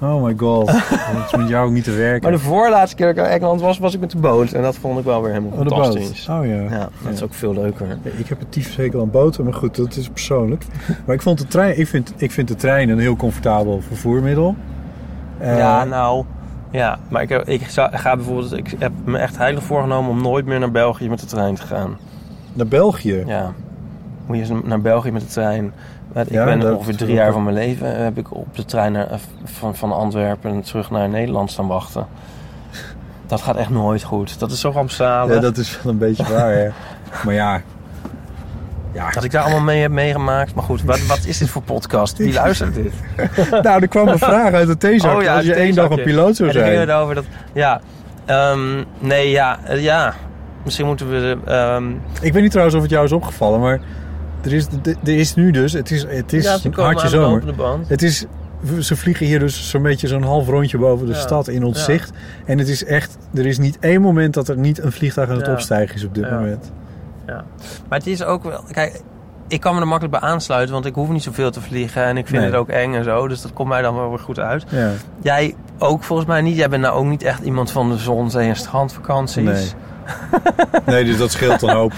Oh 0.00 0.22
my 0.24 0.34
god. 0.36 0.66
Dat 1.14 1.24
is 1.26 1.36
met 1.36 1.48
jou 1.48 1.66
ook 1.66 1.72
niet 1.72 1.84
te 1.84 1.90
werken. 1.90 2.22
Maar 2.22 2.32
de 2.38 2.44
voorlaatste 2.44 2.96
keer 2.96 3.06
dat 3.06 3.16
ik 3.16 3.30
in 3.30 3.36
Engeland 3.36 3.60
was, 3.60 3.78
was 3.78 3.94
ik 3.94 4.00
met 4.00 4.10
de 4.10 4.18
boot. 4.18 4.52
En 4.52 4.62
dat 4.62 4.76
vond 4.76 4.98
ik 4.98 5.04
wel 5.04 5.22
weer 5.22 5.32
helemaal 5.32 5.58
Oh, 5.58 5.62
de 5.64 5.68
fantastisch. 5.68 6.26
boot. 6.26 6.38
Oh 6.38 6.46
ja. 6.46 6.54
Ja, 6.54 6.88
dat 7.04 7.12
is 7.12 7.22
ook 7.22 7.34
veel 7.34 7.54
leuker. 7.54 7.86
Ja, 7.86 8.10
Ik 8.16 8.28
heb 8.28 8.40
een 8.40 8.48
tyfushekel 8.48 9.00
aan 9.00 9.10
boten, 9.10 9.44
maar 9.44 9.54
goed, 9.54 9.76
dat 9.76 9.96
is 9.96 10.08
persoonlijk. 10.08 10.64
Maar 11.06 11.14
ik 11.14 11.22
vond 11.22 11.38
de 11.38 11.46
trein, 11.46 11.78
ik 11.78 11.86
vind, 11.86 12.12
ik 12.16 12.30
vind 12.30 12.48
de 12.48 12.54
trein 12.54 12.88
een 12.88 12.98
heel 12.98 13.16
comfortabel 13.16 13.80
vervoermiddel. 13.88 14.54
Eh, 15.38 15.58
ja, 15.58 15.84
nou... 15.84 16.24
Ja, 16.74 16.98
maar 17.08 17.22
ik, 17.22 17.28
heb, 17.28 17.48
ik 17.48 17.62
ga 17.92 18.16
bijvoorbeeld... 18.16 18.52
Ik 18.52 18.74
heb 18.78 18.92
me 19.04 19.18
echt 19.18 19.36
heilig 19.36 19.62
voorgenomen 19.62 20.10
om 20.10 20.22
nooit 20.22 20.46
meer 20.46 20.58
naar 20.58 20.70
België 20.70 21.08
met 21.08 21.20
de 21.20 21.26
trein 21.26 21.54
te 21.54 21.62
gaan. 21.62 21.98
Naar 22.52 22.66
België. 22.66 23.22
Ja. 23.26 23.52
Moet 24.26 24.36
je 24.36 24.42
eens 24.42 24.64
naar 24.64 24.80
België 24.80 25.10
met 25.10 25.22
de 25.22 25.28
trein. 25.28 25.72
Ik 26.14 26.30
Ja, 26.30 26.44
ben 26.44 26.74
ongeveer 26.74 26.96
drie 26.96 27.14
jaar 27.14 27.32
van 27.32 27.42
mijn 27.42 27.56
leven... 27.56 28.02
heb 28.04 28.18
ik 28.18 28.34
op 28.34 28.56
de 28.56 28.64
trein 28.64 28.92
naar, 28.92 29.20
van, 29.44 29.74
van 29.74 29.92
Antwerpen 29.92 30.60
terug 30.60 30.90
naar 30.90 31.08
Nederland 31.08 31.50
staan 31.50 31.66
wachten. 31.66 32.06
Dat 33.26 33.40
gaat 33.40 33.56
echt 33.56 33.70
nooit 33.70 34.02
goed. 34.02 34.38
Dat 34.38 34.50
is 34.50 34.60
zo 34.60 34.70
rampzalig. 34.70 35.34
Ja, 35.34 35.40
dat 35.40 35.56
is 35.56 35.82
wel 35.82 35.92
een 35.92 35.98
beetje 35.98 36.24
waar, 36.32 36.52
hè. 36.52 36.68
Maar 37.24 37.34
ja. 37.34 37.60
Ja, 38.94 39.10
Dat 39.10 39.24
ik 39.24 39.30
daar 39.30 39.42
allemaal 39.42 39.60
mee 39.60 39.80
heb 39.80 39.90
meegemaakt. 39.90 40.54
Maar 40.54 40.64
goed, 40.64 40.82
wat, 40.82 41.06
wat 41.06 41.20
is 41.26 41.38
dit 41.38 41.48
voor 41.48 41.62
podcast? 41.62 42.16
Wie 42.18 42.32
luistert 42.32 42.74
dit? 42.74 42.92
nou, 43.62 43.82
er 43.82 43.88
kwam 43.88 44.08
een 44.08 44.18
vraag 44.30 44.52
uit 44.52 44.68
het 44.68 44.80
theezakje. 44.80 45.30
Als 45.30 45.44
je 45.44 45.54
één 45.54 45.74
dag 45.74 45.90
een 45.90 46.02
piloot 46.02 46.36
zou 46.36 46.48
En 46.48 46.54
dan 46.54 46.64
ging 46.64 46.76
zijn. 46.76 46.88
het 46.88 46.98
over 46.98 47.14
dat... 47.14 47.24
Ja, 47.52 47.80
ehm, 48.24 48.82
nee, 48.98 49.30
ja, 49.30 49.58
eh, 49.64 49.82
ja. 49.82 50.14
Misschien 50.64 50.86
moeten 50.86 51.10
we... 51.10 51.36
ehm 51.44 51.84
Ik 52.20 52.32
weet 52.32 52.42
niet 52.42 52.50
trouwens 52.50 52.76
of 52.76 52.82
het 52.82 52.90
jou 52.90 53.04
is 53.04 53.12
opgevallen, 53.12 53.60
maar 53.60 53.80
er 54.44 54.52
is, 54.52 54.66
er 55.04 55.16
is 55.18 55.34
nu 55.34 55.50
dus, 55.50 55.72
het 55.72 55.90
is, 55.90 56.04
het 56.08 56.32
is 56.32 56.44
ja, 56.44 56.58
een 56.62 56.72
hartje 56.74 57.08
de 57.08 57.12
zomer. 57.16 57.42
Het 57.86 58.02
is, 58.02 58.24
ze 58.80 58.96
vliegen 58.96 59.26
hier 59.26 59.38
dus 59.38 59.70
zo'n 59.70 59.82
beetje 59.82 60.06
zo'n 60.08 60.22
half 60.22 60.48
rondje 60.48 60.78
boven 60.78 61.06
de 61.06 61.12
Ja. 61.12 61.18
stad 61.18 61.48
in 61.48 61.64
ons 61.64 61.78
Ja. 61.78 61.84
zicht. 61.84 62.10
En 62.44 62.58
het 62.58 62.68
is 62.68 62.84
echt, 62.84 63.16
er 63.34 63.46
is 63.46 63.58
niet 63.58 63.76
één 63.80 64.00
moment 64.00 64.34
dat 64.34 64.48
er 64.48 64.56
niet 64.56 64.82
een 64.82 64.92
vliegtuig 64.92 65.28
aan 65.28 65.36
het 65.36 65.46
Ja. 65.46 65.52
opstijgen 65.52 65.94
is 65.96 66.04
op 66.04 66.14
dit 66.14 66.24
Ja. 67.26 67.44
Maar 67.88 67.98
het 67.98 68.06
is 68.06 68.24
ook 68.24 68.42
wel... 68.42 68.64
Kijk, 68.70 69.02
ik 69.48 69.60
kan 69.60 69.74
me 69.74 69.80
er 69.80 69.86
makkelijk 69.86 70.20
bij 70.20 70.30
aansluiten, 70.30 70.74
want 70.74 70.86
ik 70.86 70.94
hoef 70.94 71.08
niet 71.08 71.22
zoveel 71.22 71.50
te 71.50 71.60
vliegen. 71.60 72.04
En 72.04 72.16
ik 72.16 72.26
vind 72.26 72.38
Nee. 72.42 72.50
het 72.50 72.58
ook 72.58 72.68
eng 72.68 72.94
en 72.94 73.04
zo. 73.04 73.28
Dus 73.28 73.42
dat 73.42 73.52
komt 73.52 73.68
mij 73.68 73.82
dan 73.82 73.94
wel 73.94 74.08
weer 74.08 74.18
goed 74.18 74.38
uit. 74.38 74.64
Ja. 74.68 74.90
Jij 75.22 75.54
ook 75.78 76.02
volgens 76.02 76.28
mij 76.28 76.40
niet. 76.40 76.56
Jij 76.56 76.68
bent 76.68 76.82
nou 76.82 76.94
ook 76.98 77.04
niet 77.04 77.22
echt 77.22 77.42
iemand 77.42 77.70
van 77.70 77.90
de 77.90 77.96
zon, 77.96 78.30
zee 78.30 78.48
en 78.48 78.56
strandvakanties. 78.56 79.44
Nee. 79.44 79.72
Nee, 80.86 81.04
dus 81.04 81.18
dat 81.18 81.30
scheelt 81.30 81.60
dan 81.60 81.70
ook. 81.70 81.92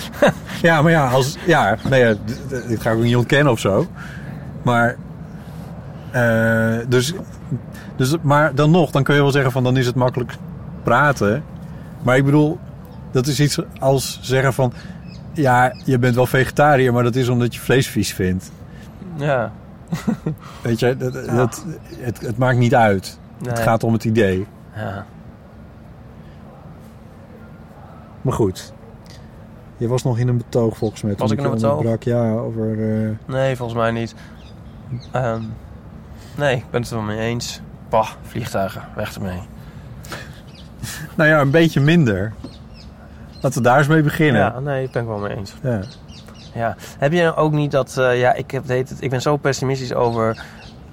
Ja, 0.63 0.83
maar 0.83 0.91
ja, 0.93 1.09
als, 1.09 1.37
ja, 1.47 1.77
nee, 1.91 2.01
ja, 2.01 2.15
ik 2.69 2.81
ga 2.81 2.93
ook 2.93 3.03
niet 3.03 3.17
ontkennen 3.17 3.53
of 3.53 3.59
zo. 3.59 3.87
Maar, 4.63 4.97
eh, 6.11 6.75
dus, 6.89 7.13
dus, 7.97 8.17
maar 8.23 8.55
dan 8.55 8.71
nog, 8.71 8.91
dan 8.91 9.03
kun 9.03 9.15
je 9.15 9.21
wel 9.21 9.31
zeggen 9.31 9.53
van 9.53 9.65
dan 9.65 9.77
is 9.77 9.87
het 9.87 9.95
makkelijk 9.95 10.33
praten. 10.83 11.45
Maar 12.03 12.17
ik 12.17 12.25
bedoel, 12.25 12.59
dat 13.11 13.27
is 13.27 13.41
iets 13.41 13.59
als 13.79 14.19
zeggen 14.23 14.53
van, 14.55 14.73
ja, 15.37 15.75
je 15.85 15.99
bent 15.99 16.15
wel 16.15 16.27
vegetariër, 16.27 16.93
maar 16.93 17.03
dat 17.03 17.15
is 17.15 17.29
omdat 17.29 17.55
je 17.55 17.61
vlees 17.61 17.89
vies 17.89 18.15
vindt. 18.15 18.51
Ja. 19.17 19.53
Weet 20.63 20.81
je, 20.81 20.97
dat, 20.97 21.13
dat, 21.13 21.65
het, 21.99 22.21
het 22.21 22.39
maakt 22.39 22.59
niet 22.59 22.75
uit. 22.75 23.19
Het 23.45 23.59
gaat 23.59 23.85
om 23.85 23.93
het 23.93 24.05
idee. 24.05 24.47
Ja. 24.77 25.07
Maar 28.23 28.33
goed. 28.35 28.73
Je 29.77 29.89
was 29.89 30.03
nog 30.03 30.19
in 30.19 30.29
een 30.29 30.37
betoog 30.37 30.77
volgens 30.77 31.03
mij. 31.03 31.15
Was 31.17 31.29
toen 31.29 31.39
ik 31.39 31.45
in 31.45 31.51
een 31.51 31.55
betoog? 31.57 31.71
onderbrak. 31.77 32.03
Ja, 32.03 32.33
over... 32.33 32.71
eh, 33.05 33.11
Nee, 33.27 33.57
volgens 33.57 33.79
mij 33.79 33.91
niet. 33.91 34.15
Ehm, 35.13 35.43
nee, 36.37 36.57
ik 36.57 36.71
ben 36.71 36.81
het 36.81 36.91
er 36.91 36.97
wel 36.97 37.05
mee 37.07 37.19
eens. 37.19 37.61
Bah, 37.89 38.09
vliegtuigen, 38.23 38.83
weg 38.97 39.15
ermee. 39.15 39.41
Nou 41.15 41.29
ja, 41.31 41.41
een 41.41 41.51
beetje 41.51 41.81
minder. 41.81 42.33
Laten 43.47 43.63
we 43.63 43.69
daar 43.69 43.79
eens 43.79 43.89
mee 43.89 44.03
beginnen. 44.03 44.41
Ja, 44.41 44.61
nee, 44.61 44.85
ik 44.85 44.91
ben 44.91 45.07
wel 45.07 45.19
mee 45.19 45.37
eens. 45.37 45.55
Ja. 45.63 45.81
Ja. 46.55 46.77
Heb 46.99 47.13
je 47.13 47.35
ook 47.35 47.53
niet 47.53 47.71
dat... 47.71 47.97
eh, 47.99 48.21
ja, 48.21 48.33
ik, 48.33 48.51
heb, 48.51 48.69
het 48.69 48.97
ik 48.99 49.11
ben 49.11 49.23
zo 49.23 49.37
pessimistisch 49.37 49.95
over, 49.95 50.45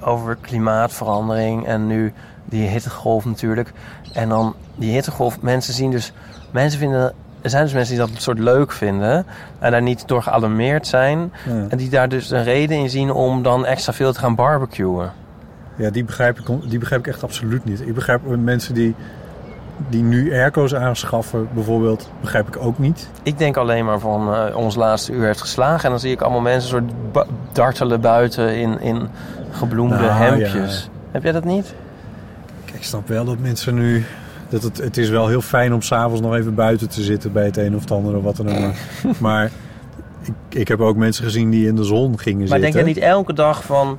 over 0.02 0.38
klimaatverandering. 0.42 1.66
En 1.68 1.88
nu 1.88 2.14
die 2.46 2.68
hittegolf 2.68 3.26
natuurlijk. 3.26 3.72
En 4.14 4.30
dan 4.30 4.56
die 4.76 4.92
hittegolf. 4.92 5.42
Mensen 5.42 5.74
zien 5.74 5.92
dus... 5.92 6.14
Mensen 6.52 6.80
vinden... 6.80 7.14
Er 7.42 7.50
zijn 7.50 7.64
dus 7.64 7.74
mensen 7.74 7.96
die 7.96 8.06
dat 8.06 8.16
een 8.16 8.22
soort 8.22 8.40
leuk 8.40 8.72
vinden. 8.72 9.26
En 9.60 9.72
daar 9.72 9.82
niet 9.82 10.08
door 10.08 10.24
gealarmeerd 10.24 10.88
zijn. 10.88 11.34
Ja. 11.46 11.66
En 11.70 11.78
die 11.78 11.90
daar 11.90 12.10
dus 12.10 12.30
een 12.30 12.44
reden 12.44 12.78
in 12.78 12.90
zien 12.90 13.12
om 13.12 13.44
dan 13.44 13.66
extra 13.66 13.94
veel 13.94 14.14
te 14.14 14.20
gaan 14.20 14.36
barbecuen. 14.36 15.12
Ja, 15.76 15.90
die 15.90 16.04
begrijp, 16.04 16.40
ik, 16.40 16.70
die 16.70 16.80
begrijp 16.80 17.02
ik 17.02 17.14
echt 17.14 17.24
absoluut 17.24 17.66
niet. 17.66 17.82
Ik 17.82 17.94
begrijp 17.94 18.22
mensen 18.26 18.74
die, 18.74 18.96
die 19.90 20.04
nu 20.04 20.34
airco's 20.34 20.76
aanschaffen, 20.76 21.48
bijvoorbeeld, 21.54 22.10
begrijp 22.22 22.48
ik 22.48 22.58
ook 22.58 22.80
niet. 22.80 23.10
Ik 23.24 23.38
denk 23.38 23.58
alleen 23.58 23.86
maar 23.86 24.00
van 24.00 24.34
eh, 24.34 24.56
ons 24.56 24.76
laatste 24.76 25.12
uur 25.12 25.26
heeft 25.26 25.42
geslagen. 25.42 25.84
En 25.84 25.90
dan 25.90 26.00
zie 26.00 26.12
ik 26.12 26.22
allemaal 26.22 26.42
mensen 26.42 26.70
soort 26.70 26.92
dartelen 27.52 28.02
buiten 28.02 28.56
in, 28.58 28.80
in 28.82 29.08
gebloemde 29.52 29.96
Nou, 29.96 30.10
hemdjes. 30.12 30.90
Heb 31.12 31.24
jij 31.24 31.32
dat 31.32 31.44
niet? 31.46 31.74
Kijk, 32.66 32.78
ik 32.78 32.84
snap 32.84 33.08
wel 33.08 33.26
dat 33.26 33.40
mensen 33.40 33.76
nu... 33.76 34.06
Dat 34.50 34.64
het, 34.64 34.78
het 34.78 34.98
is 34.98 35.10
wel 35.10 35.28
heel 35.28 35.42
fijn 35.42 35.74
om 35.74 35.82
s'avonds 35.82 36.22
nog 36.22 36.36
even 36.36 36.56
buiten 36.56 36.90
te 36.90 37.02
zitten 37.02 37.32
bij 37.32 37.46
het 37.46 37.58
een 37.58 37.76
of 37.76 37.82
het 37.82 37.92
ander 37.92 38.16
of 38.18 38.24
wat 38.24 38.36
dan 38.36 38.50
ook. 38.50 38.60
maar- 38.60 38.76
maar 39.20 39.52
ik, 40.22 40.34
ik 40.60 40.68
heb 40.68 40.80
ook 40.80 40.96
mensen 40.96 41.24
gezien 41.24 41.50
die 41.50 41.68
in 41.68 41.76
de 41.76 41.84
zon 41.84 42.20
gingen 42.20 42.40
Maar 42.40 42.48
zitten. 42.48 42.72
denk 42.72 42.86
je 42.88 42.94
niet 42.94 43.04
elke 43.04 43.34
dag 43.34 43.64
van... 43.64 43.98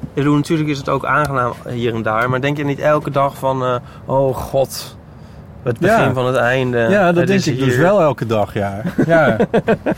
ik 0.00 0.14
bedoel, 0.14 0.36
natuurlijk 0.36 0.68
is 0.68 0.78
het 0.78 0.88
ook 0.88 1.04
aangenaam 1.04 1.52
hier 1.68 1.94
en 1.94 2.02
daar. 2.02 2.30
Maar 2.30 2.40
denk 2.40 2.56
je 2.56 2.64
niet 2.64 2.78
elke 2.78 3.10
dag 3.10 3.36
van... 3.38 3.62
eh, 3.62 3.74
oh 4.04 4.36
god, 4.36 4.96
het 5.62 5.78
begin 5.78 6.04
Ja. 6.04 6.12
van 6.12 6.26
het 6.26 6.36
einde. 6.36 6.78
Ja, 6.78 7.12
dat 7.12 7.26
denk 7.26 7.44
ik 7.44 7.58
dus 7.58 7.74
hier. 7.74 7.82
wel 7.82 8.00
elke 8.00 8.26
dag, 8.26 8.54
ja. 8.54 8.82
ja. 9.06 9.36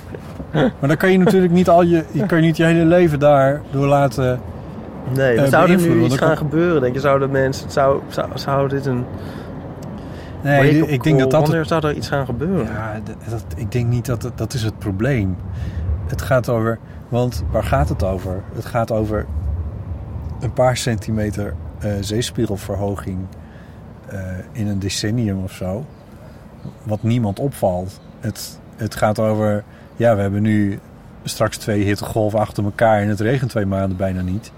maar 0.78 0.88
dan 0.88 0.96
kan 0.96 1.12
je 1.12 1.18
natuurlijk 1.18 1.52
niet 1.52 1.68
al 1.68 1.82
je, 1.82 2.04
je 2.10 2.26
kan 2.26 2.38
je 2.38 2.44
niet 2.44 2.56
je 2.56 2.64
hele 2.64 2.84
leven 2.84 3.18
daar 3.18 3.60
door 3.70 3.86
laten. 3.86 4.40
Nee, 5.14 5.36
er 5.36 5.48
zou 5.48 5.70
er 5.70 5.80
nu 5.80 6.04
iets 6.04 6.16
gaan 6.16 6.36
gebeuren? 6.36 6.80
Denk 6.80 6.94
je, 6.94 7.00
zouden 7.00 7.30
mensen... 7.30 7.70
Zou, 7.70 8.00
zou, 8.08 8.28
zou 8.34 8.68
dit 8.68 8.86
een... 8.86 9.04
Nee, 10.42 10.86
ik 10.86 11.02
denk 11.02 11.18
dat 11.18 11.30
dat. 11.30 11.40
Wanneer 11.42 11.64
zou 11.64 11.86
er 11.86 11.94
iets 11.94 12.08
gaan 12.08 12.24
gebeuren? 12.26 12.64
Ja, 12.66 13.00
dat, 13.30 13.44
ik 13.56 13.72
denk 13.72 13.86
niet 13.86 14.06
dat 14.06 14.30
dat 14.34 14.54
is 14.54 14.62
het 14.62 14.78
probleem. 14.78 15.36
Het 16.06 16.22
gaat 16.22 16.48
over, 16.48 16.78
want 17.10 17.42
waar 17.50 17.64
gaat 17.64 17.88
het 17.88 18.02
over? 18.02 18.42
Het 18.54 18.64
gaat 18.64 18.90
over 18.90 19.26
een 20.40 20.52
paar 20.52 20.76
centimeter 20.76 21.54
eh, 21.78 21.92
zeespiegelverhoging 22.00 23.18
eh, 24.08 24.20
in 24.52 24.66
een 24.66 24.78
decennium 24.78 25.42
of 25.42 25.52
zo. 25.52 25.84
Wat 26.82 27.02
niemand 27.02 27.38
opvalt. 27.38 28.00
Het, 28.20 28.60
het 28.76 28.94
gaat 28.94 29.18
over, 29.18 29.64
ja, 29.96 30.14
we 30.14 30.20
hebben 30.20 30.42
nu 30.42 30.78
straks 31.22 31.56
twee 31.56 31.84
hittegolven 31.84 32.38
achter 32.38 32.64
elkaar 32.64 33.00
en 33.00 33.08
het 33.08 33.20
regent 33.20 33.50
twee 33.50 33.66
maanden 33.66 33.96
bijna 33.96 34.20
niet. 34.20 34.52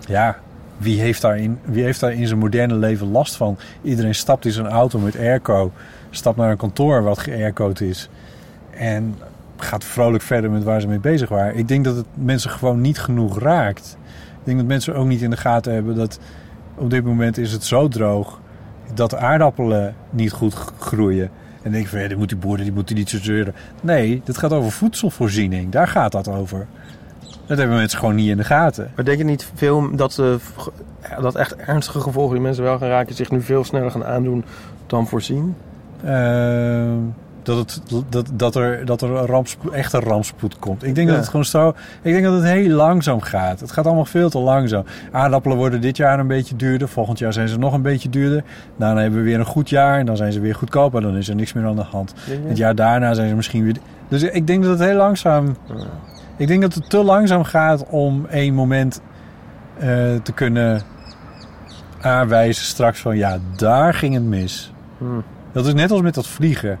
Ja, 0.00 0.38
wie 0.76 1.00
heeft, 1.00 1.20
daar 1.22 1.38
in, 1.38 1.58
wie 1.64 1.84
heeft 1.84 2.00
daar 2.00 2.12
in 2.12 2.26
zijn 2.26 2.38
moderne 2.38 2.74
leven 2.74 3.10
last 3.10 3.36
van? 3.36 3.58
Iedereen 3.82 4.14
stapt 4.14 4.44
in 4.44 4.52
zijn 4.52 4.66
auto 4.66 4.98
met 4.98 5.18
airco, 5.18 5.72
stapt 6.10 6.36
naar 6.36 6.50
een 6.50 6.56
kantoor 6.56 7.02
wat 7.02 7.18
geaircoed 7.18 7.80
is 7.80 8.08
en 8.70 9.14
gaat 9.62 9.84
vrolijk 9.84 10.22
verder 10.22 10.50
met 10.50 10.62
waar 10.64 10.80
ze 10.80 10.88
mee 10.88 10.98
bezig 11.00 11.28
waren. 11.28 11.56
Ik 11.56 11.68
denk 11.68 11.84
dat 11.84 11.96
het 11.96 12.06
mensen 12.14 12.50
gewoon 12.50 12.80
niet 12.80 12.98
genoeg 12.98 13.38
raakt. 13.38 13.96
Ik 14.38 14.44
denk 14.44 14.58
dat 14.58 14.66
mensen 14.66 14.94
ook 14.94 15.06
niet 15.06 15.22
in 15.22 15.30
de 15.30 15.36
gaten 15.36 15.72
hebben 15.72 15.94
dat 15.94 16.18
op 16.74 16.90
dit 16.90 17.04
moment 17.04 17.38
is 17.38 17.52
het 17.52 17.64
zo 17.64 17.88
droog 17.88 18.40
dat 18.94 19.14
aardappelen 19.16 19.94
niet 20.10 20.32
goed 20.32 20.54
groeien. 20.78 21.30
En 21.62 21.72
denk 21.72 21.86
van, 21.86 22.00
ja, 22.00 22.08
die 22.08 22.16
moet 22.16 22.28
die 22.28 22.38
boeren, 22.38 22.64
die 22.64 22.72
moeten 22.74 22.96
niet 22.96 23.10
zo 23.10 23.18
zeuren. 23.18 23.54
Nee, 23.80 24.20
dit 24.24 24.38
gaat 24.38 24.52
over 24.52 24.70
voedselvoorziening. 24.72 25.70
Daar 25.72 25.88
gaat 25.88 26.12
dat 26.12 26.28
over. 26.28 26.66
Dat 27.46 27.58
hebben 27.58 27.76
mensen 27.76 27.98
gewoon 27.98 28.14
niet 28.14 28.28
in 28.28 28.36
de 28.36 28.44
gaten. 28.44 28.90
Maar 28.96 29.04
denk 29.04 29.18
je 29.18 29.24
niet 29.24 29.50
veel 29.54 29.96
dat, 29.96 30.18
eh, 30.18 30.34
v- 30.38 30.66
dat 31.20 31.34
echt 31.34 31.56
ernstige 31.56 32.00
gevolgen 32.00 32.34
die 32.34 32.42
mensen 32.42 32.64
wel 32.64 32.78
gaan 32.78 32.88
raken... 32.88 33.14
zich 33.14 33.30
nu 33.30 33.40
veel 33.42 33.64
sneller 33.64 33.90
gaan 33.90 34.04
aandoen 34.04 34.44
dan 34.86 35.06
voorzien? 35.06 35.54
Ehm, 36.04 36.96
dat, 37.56 37.58
het, 37.58 37.82
dat, 38.08 38.30
dat 38.32 38.54
er, 38.54 38.84
dat 38.84 39.02
er 39.02 39.10
een 39.10 39.26
rampspoed, 39.26 39.72
echt 39.72 39.92
een 39.92 40.00
rampspoed 40.00 40.58
komt. 40.58 40.84
Ik 40.84 40.94
denk 40.94 41.06
Ja. 41.06 41.12
dat 41.12 41.22
het 41.22 41.30
gewoon 41.30 41.44
zo... 41.44 41.68
Ik 42.02 42.12
denk 42.12 42.24
dat 42.24 42.32
het 42.34 42.42
heel 42.44 42.68
langzaam 42.68 43.20
gaat. 43.20 43.60
Het 43.60 43.72
gaat 43.72 43.86
allemaal 43.86 44.04
veel 44.04 44.30
te 44.30 44.38
langzaam. 44.38 44.84
Aardappelen 45.12 45.56
worden 45.56 45.80
dit 45.80 45.96
jaar 45.96 46.18
een 46.18 46.26
beetje 46.26 46.56
duurder. 46.56 46.88
Volgend 46.88 47.18
jaar 47.18 47.32
zijn 47.32 47.48
ze 47.48 47.58
nog 47.58 47.72
een 47.72 47.82
beetje 47.82 48.08
duurder. 48.08 48.44
Daarna 48.76 49.00
hebben 49.00 49.18
we 49.18 49.24
weer 49.24 49.38
een 49.38 49.44
goed 49.44 49.68
jaar. 49.68 49.98
En 49.98 50.06
dan 50.06 50.16
zijn 50.16 50.32
ze 50.32 50.40
weer 50.40 50.54
goedkoper. 50.54 51.00
Dan 51.00 51.16
is 51.16 51.28
er 51.28 51.34
niks 51.34 51.52
meer 51.52 51.66
aan 51.66 51.76
de 51.76 51.82
hand. 51.82 52.14
Het 52.46 52.56
jaar 52.56 52.74
daarna 52.74 53.14
zijn 53.14 53.28
ze 53.28 53.34
misschien 53.34 53.64
weer... 53.64 53.76
Dus 54.08 54.22
ik 54.22 54.46
denk 54.46 54.62
dat 54.62 54.78
het 54.78 54.88
heel 54.88 54.96
langzaam... 54.96 55.56
Ik 56.36 56.46
denk 56.46 56.62
dat 56.62 56.74
het 56.74 56.90
te 56.90 57.04
langzaam 57.04 57.44
gaat 57.44 57.84
om 57.88 58.26
één 58.30 58.54
moment 58.54 59.00
eh, 59.78 59.88
te 60.22 60.32
kunnen 60.34 60.82
aanwijzen 62.00 62.64
straks 62.64 63.00
van... 63.00 63.16
Ja, 63.16 63.38
daar 63.56 63.94
ging 63.94 64.14
het 64.14 64.22
mis. 64.24 64.72
Hmm. 64.98 65.22
Dat 65.52 65.66
is 65.66 65.74
net 65.74 65.90
als 65.90 66.00
met 66.02 66.14
dat 66.14 66.26
vliegen. 66.26 66.78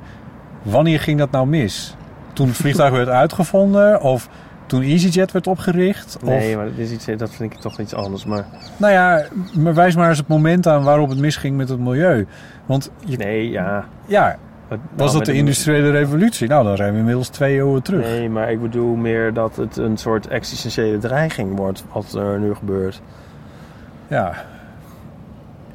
Wanneer 0.62 1.00
ging 1.00 1.18
dat 1.18 1.30
nou 1.30 1.46
mis? 1.46 1.94
Toen 2.32 2.46
het 2.46 2.56
vliegtuig 2.56 2.92
werd 2.92 3.08
uitgevonden? 3.08 4.00
Of 4.00 4.28
toen 4.66 4.82
EasyJet 4.82 5.32
werd 5.32 5.46
opgericht? 5.46 6.18
Nee, 6.22 6.50
Of, 6.50 6.56
maar 6.56 6.64
dat, 6.64 6.78
is 6.78 6.90
iets, 6.90 7.06
dat 7.16 7.30
vind 7.30 7.52
ik 7.52 7.58
toch 7.58 7.80
iets 7.80 7.94
anders. 7.94 8.24
Maar 8.24 8.44
nou 8.76 8.92
ja, 8.92 9.26
maar 9.54 9.74
wijs 9.74 9.96
maar 9.96 10.08
eens 10.08 10.18
het 10.18 10.28
moment 10.28 10.66
aan 10.66 10.84
waarop 10.84 11.08
het 11.08 11.18
misging 11.18 11.56
met 11.56 11.68
het 11.68 11.78
milieu. 11.78 12.26
Want 12.66 12.90
je, 13.04 13.16
nee, 13.16 13.50
ja. 13.50 13.84
ja, 14.06 14.38
was 14.68 14.78
nou, 14.96 15.12
dat 15.12 15.24
de 15.24 15.32
industriële 15.32 15.90
revolutie? 15.90 16.48
Nou, 16.48 16.64
dan 16.64 16.76
zijn 16.76 16.92
we 16.92 16.98
inmiddels 16.98 17.28
twee 17.28 17.54
eeuwen 17.54 17.82
terug. 17.82 18.04
Nee, 18.04 18.28
maar 18.28 18.50
ik 18.50 18.60
bedoel 18.60 18.94
meer 18.94 19.32
dat 19.32 19.56
het 19.56 19.76
een 19.76 19.96
soort 19.96 20.26
existentiële 20.26 20.98
dreiging 20.98 21.56
wordt 21.56 21.84
wat 21.92 22.14
er 22.14 22.40
nu 22.40 22.54
gebeurt. 22.54 23.00
Ja. 24.08 24.34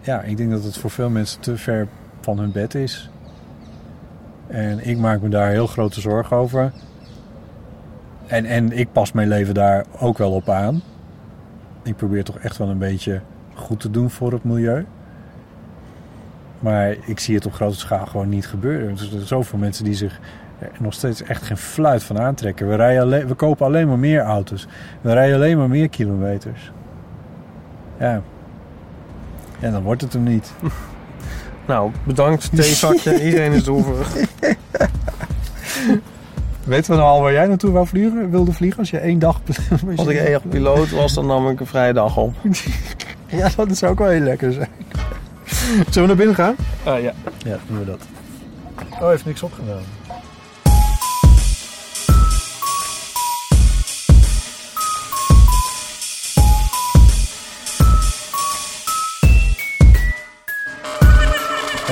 ja, 0.02 0.22
ik 0.22 0.38
denk 0.38 0.52
dat 0.52 0.64
het 0.64 0.78
voor 0.78 0.90
veel 0.90 1.10
mensen 1.10 1.42
te 1.42 1.58
ver 1.58 1.88
van 2.22 2.40
hun 2.40 2.52
bed 2.52 2.76
is. 2.76 3.10
En 4.48 4.88
ik 4.88 4.98
maak 4.98 5.22
me 5.22 5.30
daar 5.30 5.50
heel 5.50 5.68
grote 5.68 6.02
zorgen 6.02 6.38
over. 6.38 6.72
En, 8.28 8.46
en 8.46 8.78
ik 8.78 8.92
pas 8.92 9.12
mijn 9.12 9.28
leven 9.28 9.54
daar 9.54 9.86
ook 10.00 10.18
wel 10.18 10.32
op 10.32 10.50
aan. 10.50 10.82
Ik 11.84 11.96
probeer 11.96 12.24
toch 12.24 12.38
echt 12.38 12.58
wel 12.58 12.70
een 12.70 12.78
beetje 12.78 13.22
goed 13.54 13.80
te 13.80 13.92
doen 13.92 14.10
voor 14.10 14.32
het 14.32 14.44
milieu. 14.44 14.86
Maar 16.60 16.96
ik 17.06 17.20
zie 17.20 17.36
het 17.36 17.46
op 17.46 17.54
grote 17.54 17.78
schaal 17.78 18.06
gewoon 18.06 18.30
niet 18.30 18.48
gebeuren. 18.48 18.90
Er 18.90 18.98
zijn 18.98 19.22
zoveel 19.22 19.60
mensen 19.60 19.84
die 19.84 19.94
zich 19.94 20.20
er 20.60 20.72
nog 20.80 20.94
steeds 20.94 21.24
echt 21.24 21.44
geen 21.44 21.58
fluit 21.58 22.04
van 22.04 22.20
aantrekken. 22.20 22.70
We, 22.70 22.76
rijden 22.76 23.28
we 23.28 23.34
kopen 23.34 23.66
alleen 23.66 23.88
maar 23.88 24.00
meer 24.00 24.22
auto's. 24.22 24.68
We 25.02 25.14
rijden 25.14 25.36
alleen 25.36 25.58
maar 25.58 25.70
meer 25.70 25.90
kilometers. 25.90 26.72
Ja. 28.00 28.22
Ja, 29.60 29.72
dan 29.72 29.84
wordt 29.84 30.02
het 30.02 30.14
hem 30.14 30.24
niet. 30.24 30.54
Nou, 31.68 31.92
bedankt, 32.04 32.50
theezakje. 32.56 33.24
Iedereen 33.24 33.52
is 33.52 33.64
droevig. 33.64 34.14
Weten 36.64 36.92
we 36.92 36.98
nou 36.98 37.10
al 37.10 37.22
waar 37.22 37.32
jij 37.32 37.48
naartoe 37.48 37.72
wou 37.72 37.88
vliegen, 37.88 38.30
wilde 38.30 38.54
vliegen 38.54 38.80
als 38.80 38.90
je 38.90 38.98
één 38.98 39.20
dag... 39.20 39.42
Als 39.96 40.08
ik 40.08 40.18
echt 40.18 40.50
piloot 40.50 40.92
was, 40.92 41.14
dan 41.14 41.26
nam 41.26 41.50
ik 41.50 41.60
een 41.60 41.66
vrije 41.66 41.94
dag 41.94 42.18
op. 42.18 42.36
Ja, 43.28 43.50
dat 43.56 43.78
zou 43.78 43.92
ook 43.92 44.00
wel 44.00 44.08
heel 44.08 44.20
lekker 44.20 44.54
zijn. 44.54 44.70
Zullen 45.90 46.02
we 46.02 46.08
naar 46.08 46.16
binnen 46.16 46.36
gaan? 46.36 46.56
Ah, 46.84 47.02
ja. 47.02 47.14
Ja, 47.38 47.58
doen 47.68 47.80
we 47.80 47.86
dat. 47.86 48.02
Oh, 49.02 49.10
heeft 49.10 49.26
niks 49.26 49.44
opgedaan. 49.44 49.82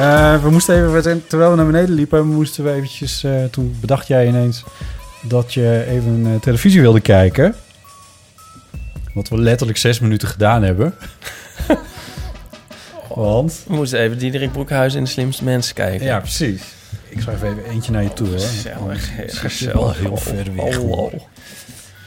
Eh, 0.02 0.44
we 0.44 0.50
moesten 0.50 0.96
even, 0.98 1.28
terwijl 1.28 1.50
we 1.50 1.56
naar 1.56 1.66
beneden 1.66 1.96
liepen, 1.96 2.28
moesten 2.28 2.64
we 2.64 2.72
eventjes, 2.72 3.24
eh, 3.24 3.44
toen 3.44 3.78
bedacht 3.82 4.08
jij 4.08 4.28
ineens 4.28 4.64
dat 5.22 5.54
je 5.54 5.86
even 5.88 6.22
eh, 6.26 6.40
televisie 6.40 6.82
wilde 6.82 7.02
kijken. 7.02 7.56
Wat 9.14 9.30
we 9.30 9.38
letterlijk 9.38 9.78
zes 9.78 10.00
minuten 10.00 10.28
gedaan 10.28 10.64
hebben. 10.64 10.94
Want 13.16 13.64
We 13.68 13.74
moesten 13.74 14.00
even 14.00 14.18
Diederik 14.18 14.52
Broekhuis 14.52 14.94
in 14.94 15.04
de 15.04 15.10
slimste 15.10 15.44
mensen 15.44 15.76
kijken. 15.76 16.06
ja, 16.06 16.20
precies. 16.20 16.62
Ik 17.10 17.22
schrijf 17.22 17.44
even 17.44 17.66
eentje 17.66 17.92
naar 17.92 18.04
je 18.04 18.14
toe, 18.14 18.28
hoor. 18.28 18.40
Gezellig. 18.40 19.10
Gezellig. 19.28 20.00
heel 20.00 20.18
ver 20.18 20.56
weg, 20.56 20.76
Hallo. 20.76 20.96
hoor. 20.96 21.12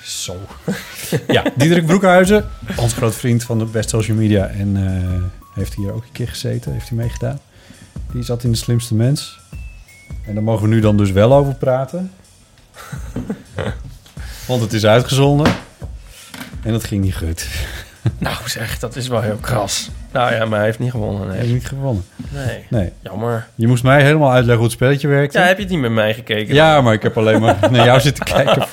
Zo. 0.02 0.36
ja, 1.28 1.42
Diederik 1.56 1.86
Broekhuizen, 1.86 2.44
onze 2.76 2.96
grote 2.96 3.18
vriend 3.18 3.44
van 3.44 3.58
de 3.58 3.64
Best 3.64 3.88
Social 3.88 4.16
Media. 4.16 4.46
En 4.46 4.76
heeft 5.54 5.74
hier 5.74 5.92
ook 5.92 6.02
een 6.02 6.12
keer 6.12 6.28
gezeten, 6.28 6.72
heeft 6.72 6.88
hij 6.88 6.98
meegedaan. 6.98 7.40
Die 8.12 8.22
zat 8.22 8.44
in 8.44 8.50
de 8.50 8.56
slimste 8.56 8.94
mens. 8.94 9.38
En 10.26 10.34
daar 10.34 10.42
mogen 10.42 10.68
we 10.68 10.74
nu 10.74 10.80
dan 10.80 10.96
dus 10.96 11.10
wel 11.10 11.32
over 11.34 11.54
praten. 11.54 12.12
Want 14.48 14.60
het 14.62 14.72
is 14.72 14.86
uitgezonden. 14.86 15.52
En 16.62 16.72
dat 16.72 16.84
ging 16.84 17.02
niet 17.04 17.16
goed. 17.16 17.48
Nou 18.18 18.36
zeg, 18.46 18.78
dat 18.78 18.96
is 18.96 19.08
wel 19.08 19.20
heel 19.20 19.36
kras. 19.40 19.90
Nou 20.12 20.34
ja, 20.34 20.44
maar 20.44 20.56
hij 20.58 20.66
heeft 20.66 20.78
niet 20.78 20.90
gewonnen. 20.90 21.20
Hij 21.28 21.36
heeft 21.36 21.46
Nee. 21.46 21.54
niet 21.54 21.66
gewonnen. 21.66 22.04
nee. 22.30 22.64
Nee. 22.68 22.92
Jammer. 23.02 23.46
Je 23.54 23.66
moest 23.66 23.82
mij 23.82 24.02
helemaal 24.02 24.28
uitleggen 24.30 24.54
hoe 24.56 24.64
het 24.64 24.72
spelletje 24.72 25.08
werkte. 25.08 25.38
Ja, 25.38 25.44
heb 25.44 25.56
je 25.56 25.62
het 25.62 25.72
niet 25.72 25.80
met 25.80 25.90
mij 25.90 26.14
gekeken? 26.14 26.54
Ja, 26.54 26.80
maar 26.80 26.92
ik 26.94 27.02
heb 27.02 27.16
alleen 27.18 27.40
maar 27.40 27.56
naar 27.70 27.84
jou 27.84 28.00
zitten 28.00 28.24
kijken. 28.24 28.66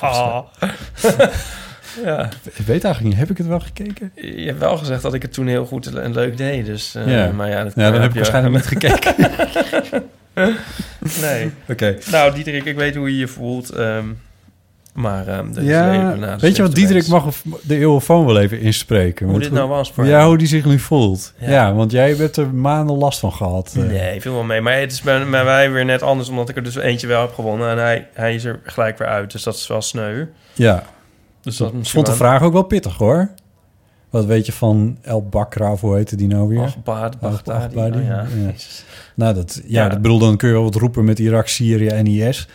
Ja. 2.04 2.28
Ik 2.42 2.66
weet 2.66 2.84
eigenlijk 2.84 3.02
niet, 3.04 3.16
heb 3.16 3.30
ik 3.30 3.38
het 3.38 3.46
wel 3.46 3.60
gekeken? 3.60 4.12
Je 4.14 4.46
hebt 4.46 4.58
wel 4.58 4.76
gezegd 4.76 5.02
dat 5.02 5.14
ik 5.14 5.22
het 5.22 5.32
toen 5.32 5.46
heel 5.46 5.66
goed 5.66 5.94
en 5.94 6.12
leuk 6.12 6.36
deed. 6.36 6.66
Dus, 6.66 6.94
eh, 6.94 7.06
Ja. 7.06 7.32
Maar 7.32 7.48
ja, 7.48 7.64
dat 7.64 7.72
Ja, 7.76 7.90
dan 7.90 8.00
heb 8.00 8.02
ik 8.04 8.12
je- 8.12 8.14
waarschijnlijk 8.30 8.54
niet 8.54 8.66
gekeken. 8.66 9.14
nee. 11.20 11.50
Oké. 11.68 11.96
Nou, 12.10 12.34
Diederik, 12.34 12.64
ik 12.64 12.76
weet 12.76 12.94
hoe 12.94 13.10
je 13.10 13.18
je 13.18 13.28
voelt. 13.28 13.70
ehm, 13.70 14.04
maar 14.94 15.26
ehm 15.28 15.46
dat 15.52 15.56
is 15.62 15.68
Ja, 15.68 16.12
even 16.14 16.38
weet 16.38 16.56
je 16.56 16.62
wat, 16.62 16.74
Diederik 16.74 17.06
mag 17.08 17.34
de 17.62 17.78
eeuwenfoon 17.78 18.26
wel 18.26 18.38
even 18.40 18.60
inspreken. 18.60 19.26
Hoe 19.28 19.38
dit 19.38 19.52
nou 19.52 19.68
was 19.68 19.92
voor 19.92 20.06
Ja, 20.06 20.26
hoe 20.26 20.38
die 20.38 20.46
zich 20.46 20.64
nu 20.64 20.78
voelt. 20.78 21.32
Ja. 21.38 21.50
Ja. 21.50 21.74
want 21.74 21.90
jij 21.90 22.14
hebt 22.14 22.36
er 22.36 22.54
maanden 22.54 22.96
last 22.96 23.18
van 23.18 23.32
gehad. 23.32 23.74
eh. 23.76 23.82
Nee, 23.82 24.20
viel 24.20 24.32
wel 24.32 24.42
mee. 24.42 24.60
Maar 24.60 24.78
het 24.80 24.92
is 24.92 25.00
bij, 25.02 25.28
bij 25.28 25.44
mij 25.44 25.70
weer 25.72 25.84
net 25.84 26.02
anders, 26.02 26.28
omdat 26.28 26.48
ik 26.48 26.56
er 26.56 26.62
dus 26.62 26.76
eentje 26.76 27.06
wel 27.06 27.20
heb 27.20 27.34
gewonnen. 27.34 27.70
En 27.70 27.78
hij, 27.78 28.06
hij 28.14 28.34
is 28.34 28.44
er 28.44 28.60
gelijk 28.64 28.98
weer 28.98 29.08
uit, 29.08 29.32
dus 29.32 29.42
dat 29.42 29.54
is 29.54 29.66
wel 29.66 29.82
sneu. 29.82 30.24
Ja, 30.54 30.82
Dus 31.42 31.60
ik 31.60 31.72
dat 31.72 31.74
is 31.82 31.90
vond 31.90 32.06
de 32.06 32.12
vraag 32.12 32.42
ook 32.42 32.52
wel 32.52 32.62
pittig 32.62 32.96
hoor. 32.96 33.30
Wat 34.10 34.24
weet 34.24 34.46
je 34.46 34.52
van 34.52 34.98
El 35.02 35.28
Bakra, 35.28 35.76
hoe 35.76 35.96
heette 35.96 36.16
die 36.16 36.28
nou 36.28 36.48
weer? 36.48 36.60
Achbaad, 36.60 37.18
Baghdadi. 37.18 37.76
Oh, 37.76 38.04
ja. 38.06 38.26
ja. 38.36 38.52
Nou, 39.14 39.34
dat, 39.34 39.60
ja, 39.66 39.82
Ja. 39.82 39.88
dat 39.88 40.02
bedoel, 40.02 40.18
dan 40.18 40.36
kun 40.36 40.48
je 40.48 40.54
wel 40.54 40.62
wat 40.62 40.74
roepen 40.74 41.04
met 41.04 41.18
Irak, 41.18 41.48
Syrië 41.48 41.86
en 41.88 42.06
IS. 42.06 42.48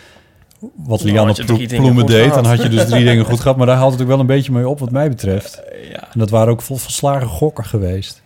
Wat 0.59 1.03
Nou, 1.03 1.11
Lianne 1.11 1.33
dingen 1.33 1.67
Ploemen 1.67 2.05
deed, 2.05 2.33
dan 2.33 2.45
had 2.45 2.61
je 2.61 2.69
dus 2.69 2.85
drie 2.85 3.05
dingen 3.05 3.25
goed 3.25 3.39
gehad. 3.39 3.57
Maar 3.57 3.65
daar 3.65 3.75
haalt 3.77 3.91
het 3.91 4.01
ook 4.01 4.07
wel 4.07 4.19
een 4.19 4.25
beetje 4.25 4.51
mee 4.51 4.67
op 4.69 4.79
wat 4.79 4.91
mij 4.91 5.09
betreft. 5.09 5.61
Ja. 5.91 6.03
En 6.13 6.19
dat 6.19 6.29
waren 6.29 6.51
ook 6.53 6.61
vol 6.61 6.77
volslagen 6.77 7.27
gokken 7.27 7.65
geweest. 7.65 8.21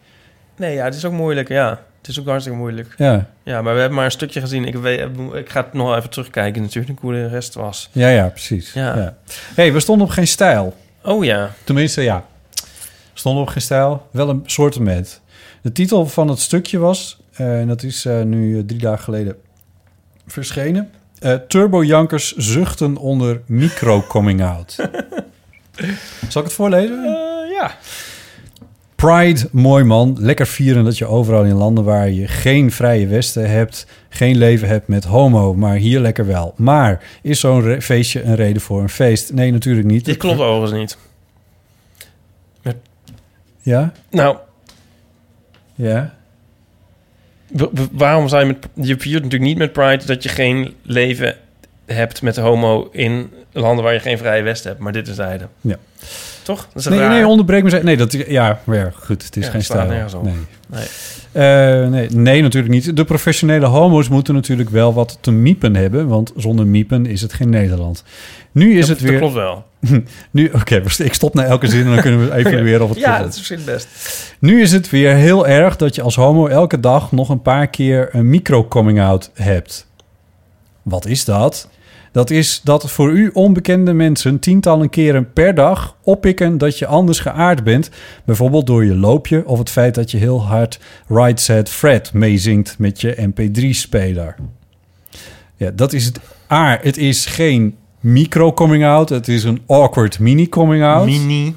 Nee, 0.58 0.74
ja, 0.76 0.84
het 0.84 0.96
is 0.96 1.06
ook 1.06 1.14
moeilijk, 1.14 1.48
ja. 1.50 1.80
Het 2.02 2.10
is 2.10 2.20
ook 2.20 2.26
hartstikke 2.28 2.60
moeilijk. 2.60 2.94
Ja, 2.98 3.30
Ja, 3.44 3.62
maar 3.62 3.74
we 3.74 3.80
hebben 3.80 3.96
maar 3.98 4.06
een 4.06 4.12
stukje 4.12 4.40
gezien. 4.40 4.66
Ik, 4.66 4.76
weet, 4.76 5.08
ik 5.34 5.50
ga 5.50 5.62
het 5.64 5.74
nog 5.74 5.96
even 5.96 6.10
terugkijken 6.10 6.62
natuurlijk, 6.62 7.00
hoe 7.00 7.14
de 7.14 7.28
rest 7.28 7.54
was. 7.54 7.90
ja, 7.92 8.10
ja 8.10 8.28
precies. 8.30 8.74
Ja. 8.74 8.98
Ja. 8.98 9.16
hey, 9.56 9.74
we 9.74 9.80
stonden 9.80 10.08
op 10.08 10.14
geen 10.14 10.28
stijl. 10.28 10.76
Oh 11.04 11.24
ja, 11.24 11.52
Tenminste, 11.64 12.02
ja. 12.02 12.26
Stonden 13.14 13.42
op 13.44 13.50
geen 13.50 13.62
stijl. 13.62 14.08
Wel 14.12 14.30
een 14.30 14.44
soortement. 14.46 15.22
De 15.62 15.72
titel 15.72 16.06
van 16.06 16.28
het 16.28 16.40
stukje 16.40 16.78
was, 16.78 17.20
eh, 17.34 17.60
en 17.60 17.68
dat 17.68 17.84
is 17.84 18.06
eh, 18.06 18.22
nu 18.22 18.58
eh, 18.58 18.64
drie 18.66 18.80
dagen 18.80 19.04
geleden 19.04 19.36
verschenen. 20.28 20.90
eh 21.20 21.34
Turbo 21.34 21.84
Jankers 21.84 22.36
zuchten 22.36 22.98
onder 22.98 23.42
micro-coming-out. 23.46 24.76
Zal 26.30 26.42
ik 26.42 26.48
het 26.48 26.54
voorlezen? 26.54 27.04
Eh, 27.06 27.52
ja. 27.52 27.76
Pride, 29.02 29.48
mooi 29.52 29.84
man. 29.84 30.18
Lekker 30.20 30.48
vieren 30.48 30.84
dat 30.84 30.98
je 30.98 31.06
overal 31.06 31.44
in 31.44 31.56
landen 31.56 31.84
waar 31.84 32.10
je 32.10 32.28
geen 32.28 32.72
vrije 32.72 33.08
westen 33.08 33.50
hebt, 33.50 33.86
geen 34.10 34.38
leven 34.38 34.68
hebt 34.68 34.88
met 34.88 35.04
homo, 35.04 35.54
maar 35.54 35.76
hier 35.76 36.00
lekker 36.00 36.26
wel. 36.26 36.54
Maar 36.58 37.04
is 37.22 37.40
zo'n 37.40 37.82
feestje 37.82 38.24
een 38.24 38.36
reden 38.36 38.62
voor 38.62 38.82
een 38.82 38.90
feest? 38.90 39.34
Nee, 39.34 39.52
natuurlijk 39.52 39.88
niet. 39.88 40.06
Dit 40.06 40.18
klopt 40.18 40.40
overigens 40.40 40.80
niet. 40.80 40.98
Ja? 43.62 43.92
Nou, 44.10 44.38
Ja? 45.76 46.14
waarom 47.92 48.28
zou 48.28 48.42
je 48.42 48.48
met... 48.48 48.88
Je 48.88 48.98
viert 48.98 49.24
natuurlijk 49.24 49.50
niet 49.50 49.58
met 49.58 49.74
Pride 49.74 50.06
dat 50.06 50.24
je 50.24 50.30
geen 50.30 50.76
leven 50.82 51.36
hebt 51.86 52.22
met 52.22 52.38
homo 52.38 52.90
in 52.92 53.32
landen 53.52 53.84
waar 53.84 53.94
je 53.94 54.00
geen 54.00 54.18
vrije 54.18 54.44
west 54.44 54.64
hebt. 54.64 54.80
Maar 54.80 54.92
dit 54.92 55.08
is 55.08 55.16
zijde. 55.16 55.48
Ja. 55.62 55.78
Toch? 56.44 56.68
Dat 56.74 56.82
is 56.84 56.90
Nee, 56.90 57.00
raar. 57.00 57.10
nee, 57.10 57.28
onderbreek 57.28 57.64
me. 57.64 57.80
Nee, 57.84 57.98
dat, 57.98 58.12
ja, 58.12 58.60
maar 58.64 58.78
ja, 58.78 58.92
goed. 58.94 59.24
Het 59.24 59.38
is 59.38 59.46
Ja, 59.46 59.52
geen 59.52 59.64
stijl. 59.64 59.88
Nee. 59.88 60.34
Nee. 60.68 60.86
Eh, 61.32 61.88
nee, 61.90 62.10
nee, 62.10 62.42
natuurlijk 62.42 62.74
niet. 62.74 62.96
De 62.96 63.04
professionele 63.04 63.66
homo's 63.66 64.10
moeten 64.10 64.34
natuurlijk 64.34 64.70
wel 64.70 64.94
wat 64.94 65.18
te 65.22 65.32
miepen 65.32 65.76
hebben, 65.76 66.08
want 66.08 66.32
zonder 66.36 66.68
miepen 66.68 67.06
is 67.06 67.22
het 67.22 67.34
geen 67.34 67.50
Nederland. 67.50 68.04
Nu 68.52 68.78
is 68.78 68.88
dat, 68.88 68.90
het 68.90 69.00
weer. 69.00 69.12
Dat 69.12 69.20
klopt 69.20 69.34
wel. 69.34 69.66
Nu, 70.32 70.50
oké, 70.54 70.82
ik 70.98 71.14
stop 71.14 71.34
na 71.34 71.44
elke 71.44 71.68
zin 71.68 71.86
en 71.86 71.92
dan 71.94 72.02
kunnen 72.02 72.30
we 72.30 72.36
evalueren 72.46 72.82
of 72.84 72.90
het 72.90 73.00
Ja, 73.00 73.20
dat 73.20 73.30
is 73.32 73.38
misschien 73.38 73.66
best. 73.66 73.88
Nu 74.40 74.62
is 74.62 74.72
het 74.72 74.90
weer 74.90 75.14
heel 75.16 75.48
erg 75.48 75.76
dat 75.76 75.96
je 75.96 76.02
als 76.02 76.16
homo 76.16 76.48
elke 76.48 76.80
dag 76.80 77.12
nog 77.12 77.30
een 77.30 77.42
paar 77.42 77.68
keer 77.68 78.10
een 78.12 78.30
micro-coming-out 78.30 79.32
hebt. 79.34 79.88
Wat 80.82 81.06
is 81.06 81.26
dat? 81.26 81.70
Dat 82.12 82.30
is 82.30 82.62
dat 82.64 82.92
voor 82.92 83.12
u 83.12 83.30
onbekende 83.34 83.94
mensen 83.94 84.40
tientallen 84.40 84.90
keren 84.90 85.34
per 85.34 85.56
dag 85.56 85.96
oppikken 86.04 86.58
dat 86.58 86.80
je 86.80 86.86
anders 86.86 87.20
geaard 87.20 87.64
bent. 87.64 87.90
Bijvoorbeeld 88.26 88.68
door 88.68 88.86
je 88.86 88.96
loopje 88.96 89.46
of 89.46 89.60
het 89.60 89.70
feit 89.70 89.96
dat 89.96 90.12
je 90.12 90.18
heel 90.18 90.46
hard 90.46 90.80
Right 91.08 91.40
Set 91.40 91.70
Fred 91.70 92.14
meezingt 92.14 92.76
met 92.80 93.02
je 93.02 93.30
MP3-speler. 93.30 94.36
Ja, 95.56 95.72
dat 95.74 95.94
is 95.94 96.06
het 96.06 96.20
A. 96.52 96.78
Het 96.82 96.98
is 96.98 97.26
geen 97.26 97.76
micro-coming-out. 98.00 99.10
Het 99.10 99.28
is 99.28 99.44
een 99.44 99.62
awkward 99.68 100.20
mini-coming-out. 100.20 101.06
Mini. 101.06 101.56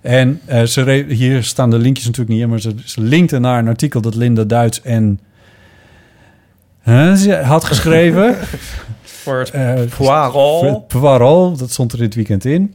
En 0.00 0.40
ze 0.66 0.82
re- 0.82 1.04
hier 1.14 1.42
staan 1.44 1.70
de 1.70 1.78
linkjes 1.78 2.06
natuurlijk 2.06 2.32
niet 2.34 2.42
in, 2.42 2.48
maar 2.48 2.60
ze, 2.60 2.74
ze 2.84 3.00
linkten 3.00 3.40
naar 3.40 3.58
een 3.58 3.68
artikel 3.68 4.00
dat 4.00 4.14
Linda 4.14 4.44
Duits 4.44 4.82
en 4.82 5.20
Huh, 6.82 7.14
ze 7.14 7.34
had 7.34 7.64
geschreven. 7.64 8.36
Voor 9.24 9.38
het 9.38 9.50
Eh, 9.50 9.72
voor 9.88 11.18
het 11.48 11.58
dat 11.58 11.70
stond 11.70 11.92
er 11.92 11.98
dit 11.98 12.14
weekend 12.14 12.44
in. 12.44 12.74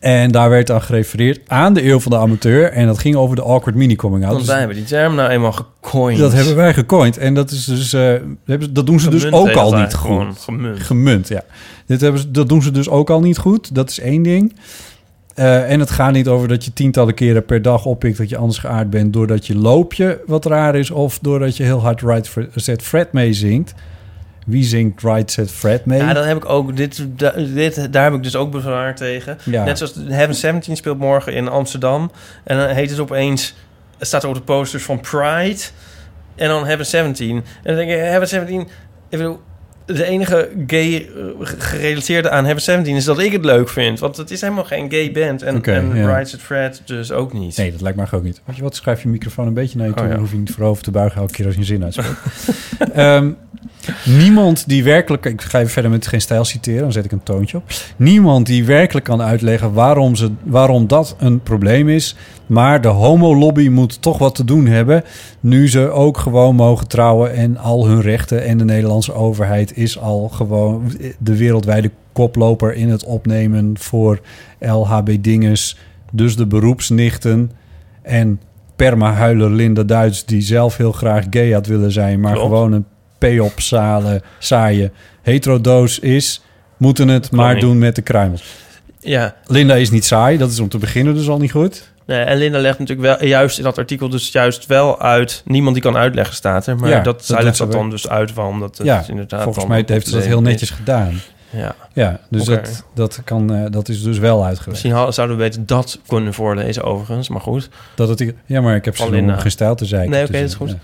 En 0.00 0.30
daar 0.30 0.50
werd 0.50 0.70
aan 0.70 0.82
gerefereerd 0.82 1.40
aan 1.46 1.74
de 1.74 1.84
eeuw 1.84 2.00
van 2.00 2.12
de 2.12 2.18
amateur. 2.18 2.72
En 2.72 2.86
dat 2.86 2.98
ging 2.98 3.16
over 3.16 3.36
de 3.36 3.42
awkward 3.42 3.76
mini 3.76 3.96
coming 3.96 4.22
out. 4.24 4.32
Want 4.32 4.44
Dus 4.44 4.50
wij 4.50 4.58
hebben 4.58 4.76
die 4.76 4.86
term 4.86 5.14
nou 5.14 5.30
eenmaal 5.30 5.52
gecoind. 5.52 6.18
dat 6.18 6.32
hebben 6.32 6.56
wij 6.56 6.74
gecoind. 6.74 7.18
En 7.18 7.34
dat, 7.34 7.50
is 7.50 7.64
dus, 7.64 7.92
eh, 7.92 8.14
dat 8.70 8.86
doen 8.86 9.00
ze 9.00 9.10
dus 9.10 9.32
ook 9.32 9.54
al 9.54 9.74
niet 9.74 9.94
goed. 9.94 10.10
gewoon, 10.10 10.34
gemunt. 10.36 10.80
Gemunt, 10.80 11.28
ja. 11.28 11.44
Dit 11.86 12.00
hebben 12.00 12.20
ze, 12.20 12.30
dat 12.30 12.48
doen 12.48 12.62
ze 12.62 12.70
dus 12.70 12.88
ook 12.88 13.10
al 13.10 13.20
niet 13.20 13.38
goed. 13.38 13.74
Dat 13.74 13.90
is 13.90 14.00
één 14.00 14.22
ding. 14.22 14.54
Eh, 15.34 15.70
en 15.70 15.80
het 15.80 15.90
gaat 15.90 16.12
niet 16.12 16.28
over 16.28 16.48
dat 16.48 16.64
je 16.64 16.72
tientallen 16.72 17.14
keren 17.14 17.44
per 17.44 17.62
dag 17.62 17.84
oppikt 17.84 18.18
dat 18.18 18.28
je 18.28 18.36
anders 18.36 18.58
geaard 18.58 18.90
bent 18.90 19.12
doordat 19.12 19.46
je 19.46 19.56
loopje 19.56 20.20
wat 20.26 20.44
raar 20.44 20.74
is 20.74 20.90
of 20.90 21.18
doordat 21.18 21.56
je 21.56 21.62
heel 21.62 21.80
hard 21.80 22.00
Right 22.00 22.30
Set 22.54 22.82
Fred 22.82 23.12
meezingt. 23.12 23.74
Wie 24.46 24.64
zingt 24.64 25.02
Right 25.02 25.30
Set 25.30 25.50
Fred 25.50 25.86
mee? 25.86 25.98
Ja, 25.98 26.12
dan 26.12 26.24
heb 26.24 26.36
ik 26.36 26.48
ook 26.48 26.76
dit, 26.76 27.06
dit, 27.54 27.92
daar 27.92 28.04
heb 28.04 28.14
ik 28.14 28.22
dus 28.22 28.36
ook 28.36 28.50
bezwaar 28.50 28.94
tegen. 28.94 29.38
Ja. 29.44 29.64
Net 29.64 29.78
zoals 29.78 29.94
Heaven 30.08 30.34
17 30.34 30.76
speelt 30.76 30.98
morgen 30.98 31.32
in 31.32 31.48
Amsterdam. 31.48 32.10
En 32.44 32.56
dan 32.56 32.68
heet 32.68 32.90
het 32.90 32.98
opeens, 32.98 33.54
het 33.98 34.06
staat 34.06 34.22
er 34.22 34.28
op 34.28 34.34
de 34.34 34.40
posters 34.40 34.82
van 34.82 35.00
Pride. 35.00 35.60
En 36.34 36.48
dan 36.48 36.66
Heaven 36.66 36.86
17. 36.86 37.36
En 37.36 37.44
dan 37.62 37.74
denk 37.74 37.90
ik, 37.90 37.96
Heaven 37.96 38.28
17, 38.28 38.60
ik 38.60 38.68
bedoel, 39.18 39.40
de 39.86 40.04
enige 40.04 40.50
gay 40.66 40.94
eh, 40.96 41.24
gerelateerde 41.58 42.30
aan 42.30 42.44
Heaven 42.44 42.62
17 42.62 42.96
is 42.96 43.04
dat 43.04 43.18
ik 43.18 43.32
het 43.32 43.44
leuk 43.44 43.68
vind. 43.68 43.98
Want 43.98 44.16
het 44.16 44.30
is 44.30 44.40
helemaal 44.40 44.64
geen 44.64 44.90
gay 44.90 45.12
band. 45.12 45.42
En, 45.42 45.56
Oké, 45.56 45.72
en 45.72 46.26
Said 46.26 46.42
Fred 46.42 46.82
dus 46.84 47.12
ook 47.12 47.32
niet. 47.32 47.56
Nee, 47.56 47.70
dat 47.70 47.80
lijkt 47.80 47.98
me 47.98 48.06
ook 48.10 48.22
niet. 48.22 48.40
Weet 48.44 48.56
je 48.56 48.62
wat, 48.62 48.74
schuif 48.74 49.02
je 49.02 49.08
microfoon 49.08 49.46
een 49.46 49.54
beetje 49.54 49.78
naar 49.78 49.86
je 49.86 49.92
toe. 49.92 50.02
Oh, 50.02 50.08
ja. 50.08 50.14
Dan 50.14 50.22
hoef 50.22 50.32
je 50.32 50.38
niet 50.38 50.50
voorover 50.50 50.82
te 50.82 50.90
buigen 50.90 51.20
elke 51.20 51.32
keer 51.32 51.46
als 51.46 51.54
je 51.54 51.60
een 51.60 51.66
zin 51.66 51.84
uitspreekt. 51.84 52.18
Ehm, 52.92 53.30
niemand 54.04 54.68
die 54.68 54.84
werkelijk... 54.84 55.24
Ik 55.24 55.42
ga 55.42 55.58
even 55.58 55.70
verder 55.70 55.90
met 55.90 56.06
geen 56.06 56.20
stijl 56.20 56.44
citeren, 56.44 56.80
dan 56.80 56.92
zet 56.92 57.04
ik 57.04 57.12
een 57.12 57.22
toontje 57.22 57.56
op. 57.56 57.64
Niemand 57.96 58.46
die 58.46 58.64
werkelijk 58.64 59.04
kan 59.04 59.22
uitleggen 59.22 59.72
waarom, 59.72 60.16
ze, 60.16 60.30
waarom 60.42 60.86
dat 60.86 61.16
een 61.18 61.40
probleem 61.40 61.88
is. 61.88 62.16
Maar 62.52 62.80
de 62.80 62.88
homolobby 62.88 63.68
moet 63.68 64.02
toch 64.02 64.18
wat 64.18 64.34
te 64.34 64.44
doen 64.44 64.66
hebben... 64.66 65.04
nu 65.40 65.68
ze 65.68 65.90
ook 65.90 66.18
gewoon 66.18 66.54
mogen 66.54 66.88
trouwen 66.88 67.34
en 67.34 67.56
al 67.56 67.86
hun 67.86 68.00
rechten... 68.00 68.44
en 68.44 68.58
de 68.58 68.64
Nederlandse 68.64 69.12
overheid 69.12 69.76
is 69.76 69.98
al 69.98 70.28
gewoon 70.28 70.92
de 71.18 71.36
wereldwijde 71.36 71.90
koploper... 72.12 72.74
in 72.74 72.88
het 72.88 73.04
opnemen 73.04 73.78
voor 73.78 74.20
LHB-dinges. 74.60 75.78
Dus 76.12 76.36
de 76.36 76.46
beroepsnichten... 76.46 77.50
En 78.02 78.40
permahuiler 78.76 79.50
Linda 79.50 79.82
Duits, 79.82 80.24
die 80.24 80.42
zelf 80.42 80.76
heel 80.76 80.92
graag 80.92 81.24
gay 81.30 81.52
had 81.52 81.66
willen 81.66 81.92
zijn, 81.92 82.20
maar 82.20 82.32
Klopt. 82.32 82.46
gewoon 82.46 82.72
een 82.72 82.86
p-op 83.18 83.60
zalen, 83.60 84.22
saaie 84.38 84.90
heterodoos 85.22 85.98
is, 85.98 86.42
moeten 86.76 87.08
het 87.08 87.30
maar 87.30 87.60
doen 87.60 87.78
met 87.78 87.94
de 87.94 88.02
kruimels. 88.02 88.56
Ja, 89.00 89.36
Linda 89.46 89.74
is 89.74 89.90
niet 89.90 90.04
saai, 90.04 90.38
dat 90.38 90.50
is 90.50 90.60
om 90.60 90.68
te 90.68 90.78
beginnen 90.78 91.14
dus 91.14 91.28
al 91.28 91.38
niet 91.38 91.50
goed. 91.50 91.91
Nee, 92.06 92.20
en 92.20 92.36
Linda 92.38 92.58
legt 92.58 92.78
natuurlijk 92.78 93.18
wel 93.20 93.28
juist 93.28 93.58
in 93.58 93.64
dat 93.64 93.78
artikel 93.78 94.08
dus 94.08 94.32
juist 94.32 94.66
wel 94.66 95.00
uit. 95.00 95.42
Niemand 95.44 95.74
die 95.74 95.82
kan 95.82 95.96
uitleggen 95.96 96.34
staat 96.34 96.66
er, 96.66 96.76
maar 96.76 96.88
Ja, 96.90 97.00
dat, 97.00 97.24
zij 97.24 97.42
legt 97.42 97.58
dat 97.58 97.72
dan 97.72 97.90
dus 97.90 98.08
uit 98.08 98.34
waarom 98.34 98.60
dat 98.60 98.78
het 98.78 98.86
ja, 98.86 99.04
inderdaad. 99.08 99.42
volgens 99.42 99.66
mij 99.66 99.82
heeft 99.86 100.06
ze 100.08 100.14
dat 100.14 100.24
heel 100.24 100.42
netjes 100.42 100.70
is. 100.70 100.76
gedaan. 100.76 101.20
Ja, 101.50 101.74
Ja, 101.92 102.20
dus 102.30 102.44
dat, 102.44 102.84
dat, 102.94 103.20
kan, 103.24 103.54
eh, 103.54 103.64
dat 103.70 103.88
is 103.88 104.02
dus 104.02 104.18
wel 104.18 104.38
uitgelegd. 104.44 104.68
misschien 104.70 104.92
hadden- 104.92 105.14
zouden 105.14 105.36
we 105.36 105.42
beter 105.42 105.66
dat 105.66 105.98
kunnen 106.06 106.34
voorlezen 106.34 106.82
overigens, 106.84 107.28
maar 107.28 107.40
goed. 107.40 107.68
Dat 107.94 108.08
het, 108.08 108.32
ja, 108.46 108.60
maar 108.60 108.74
ik 108.76 108.84
heb 108.84 108.96
ze 108.96 109.04
om 109.06 109.38
stijl 109.50 109.74
te 109.74 109.84
zeiken. 109.84 110.10
Nee, 110.10 110.22
oké, 110.22 110.32
Dus, 110.32 110.40
dat 110.40 110.50
is 110.50 110.56
goed. 110.56 110.68
ja. 110.70 110.76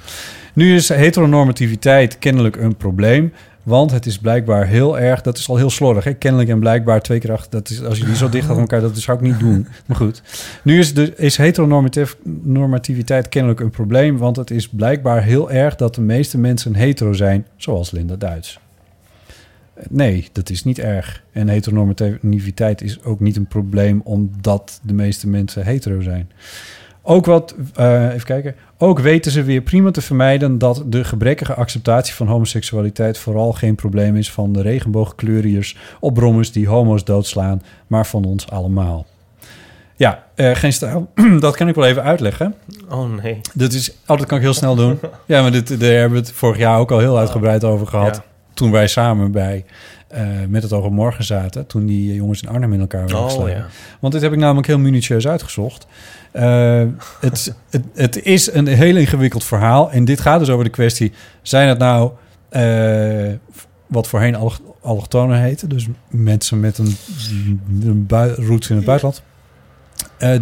Nu 0.52 0.74
is 0.74 0.88
heteronormativiteit 0.88 2.18
kennelijk 2.18 2.56
een 2.56 2.76
probleem. 2.76 3.32
Want 3.68 3.90
het 3.90 4.06
is 4.06 4.18
blijkbaar 4.18 4.66
heel 4.66 4.98
erg... 4.98 5.20
Dat 5.20 5.38
is 5.38 5.48
al 5.48 5.56
heel 5.56 5.70
slordig, 5.70 6.04
hè? 6.04 6.14
Kennelijk 6.14 6.50
en 6.50 6.58
blijkbaar 6.60 7.02
twee 7.02 7.18
keer 7.18 7.32
achter... 7.32 7.50
Dat 7.50 7.70
is, 7.70 7.82
als 7.84 7.98
je 7.98 8.04
die 8.04 8.16
zo 8.16 8.28
dicht 8.28 8.50
aan 8.50 8.58
elkaar... 8.58 8.80
Dat 8.80 8.98
zou 8.98 9.16
ik 9.16 9.22
niet 9.22 9.38
doen. 9.38 9.66
Maar 9.86 9.96
goed. 9.96 10.22
Nu 10.62 10.78
is, 10.78 10.94
de, 10.94 11.14
is 11.16 11.36
heteronormativiteit 11.36 13.28
kennelijk 13.28 13.60
een 13.60 13.70
probleem... 13.70 14.18
Want 14.18 14.36
het 14.36 14.50
is 14.50 14.68
blijkbaar 14.68 15.22
heel 15.22 15.50
erg 15.50 15.74
dat 15.74 15.94
de 15.94 16.00
meeste 16.00 16.38
mensen 16.38 16.74
hetero 16.74 17.12
zijn... 17.12 17.46
Zoals 17.56 17.90
Linda 17.90 18.16
Duits. 18.16 18.58
Nee, 19.88 20.28
dat 20.32 20.50
is 20.50 20.64
niet 20.64 20.78
erg. 20.78 21.22
En 21.32 21.48
heteronormativiteit 21.48 22.82
is 22.82 23.02
ook 23.02 23.20
niet 23.20 23.36
een 23.36 23.46
probleem... 23.46 24.00
omdat 24.04 24.80
de 24.82 24.94
meeste 24.94 25.28
mensen 25.28 25.64
hetero 25.64 26.00
zijn. 26.00 26.30
Ook 27.10 27.26
wat, 27.26 27.54
eh, 27.74 28.12
even 28.12 28.24
kijken. 28.24 28.54
Ook 28.78 28.98
weten 28.98 29.32
ze 29.32 29.42
weer 29.42 29.60
prima 29.60 29.90
te 29.90 30.00
vermijden 30.00 30.58
dat 30.58 30.82
de 30.86 31.04
gebrekkige 31.04 31.54
acceptatie 31.54 32.14
van 32.14 32.26
homoseksualiteit 32.26 33.18
vooral 33.18 33.52
geen 33.52 33.74
probleem 33.74 34.16
is 34.16 34.32
van 34.32 34.52
de 34.52 34.62
regenboogkleuriërs 34.62 35.76
op 36.00 36.14
brommers 36.14 36.52
die 36.52 36.68
homo's 36.68 37.04
doodslaan, 37.04 37.62
maar 37.86 38.06
van 38.06 38.24
ons 38.24 38.50
allemaal. 38.50 39.06
Ja, 39.96 40.24
eh, 40.34 40.54
geen 40.54 40.72
stijl. 40.72 41.10
dat 41.40 41.56
kan 41.56 41.68
ik 41.68 41.74
wel 41.74 41.86
even 41.86 42.02
uitleggen. 42.02 42.54
Oh 42.88 43.14
nee. 43.22 43.40
Dat 43.54 43.72
is, 43.72 43.90
oh, 44.06 44.18
dat 44.18 44.26
kan 44.26 44.36
ik 44.36 44.44
heel 44.44 44.54
snel 44.54 44.74
doen. 44.74 44.98
Ja, 45.26 45.42
maar 45.42 45.52
dit, 45.52 45.80
daar 45.80 45.90
hebben 45.90 46.18
we 46.20 46.26
het 46.26 46.32
vorig 46.32 46.58
jaar 46.58 46.78
ook 46.78 46.90
al 46.90 46.98
heel 46.98 47.18
uitgebreid 47.18 47.64
over 47.64 47.86
gehad. 47.86 48.16
Ja. 48.16 48.24
Toen 48.54 48.70
wij 48.70 48.86
samen 48.86 49.32
bij 49.32 49.64
eh, 50.08 50.26
Met 50.48 50.62
het 50.62 50.72
Oog 50.72 50.84
op 50.84 50.92
Morgen 50.92 51.24
zaten. 51.24 51.66
Toen 51.66 51.86
die 51.86 52.14
jongens 52.14 52.42
in 52.42 52.48
Arnhem 52.48 52.72
in 52.72 52.80
elkaar 52.80 53.00
werden 53.00 53.18
Oh 53.18 53.24
geslagen. 53.24 53.50
ja. 53.56 53.66
Want 54.00 54.12
dit 54.12 54.22
heb 54.22 54.32
ik 54.32 54.38
namelijk 54.38 54.66
heel 54.66 54.78
minutieus 54.78 55.28
uitgezocht. 55.28 55.86
Eh, 56.30 56.82
het, 57.20 57.54
het, 57.70 57.82
het 57.94 58.22
is 58.22 58.52
een 58.52 58.66
heel 58.66 58.96
ingewikkeld 58.96 59.44
verhaal. 59.44 59.90
En 59.90 60.04
dit 60.04 60.20
gaat 60.20 60.38
dus 60.38 60.48
over 60.50 60.64
de 60.64 60.70
kwestie... 60.70 61.12
zijn 61.42 61.68
het 61.68 61.78
nou 61.78 62.10
eh, 62.48 63.32
wat 63.86 64.08
voorheen 64.08 64.34
alloch- 64.34 64.60
allochtonen 64.80 65.40
heten... 65.40 65.68
dus 65.68 65.86
mensen 66.10 66.60
met 66.60 66.78
een, 66.78 66.96
een 67.82 68.06
roots 68.36 68.70
in 68.70 68.76
het 68.76 68.84
buitenland... 68.84 69.22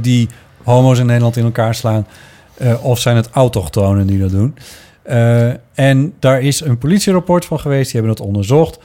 die 0.01 0.29
homo's 0.63 0.99
in 0.99 1.07
Nederland 1.07 1.37
in 1.37 1.45
elkaar 1.45 1.75
slaan... 1.75 2.07
of 2.83 2.99
zijn 2.99 3.17
het 3.17 3.31
autochtonen 3.31 4.07
die 4.07 4.19
dat 4.19 4.31
doen... 4.31 4.55
En 5.75 6.15
daar 6.19 6.41
is 6.41 6.61
een 6.61 6.79
politierapport 6.79 7.45
van 7.45 7.61
geweest. 7.61 7.93
Die 7.93 8.01
hebben 8.01 8.17
dat 8.17 8.27
onderzocht. 8.27 8.79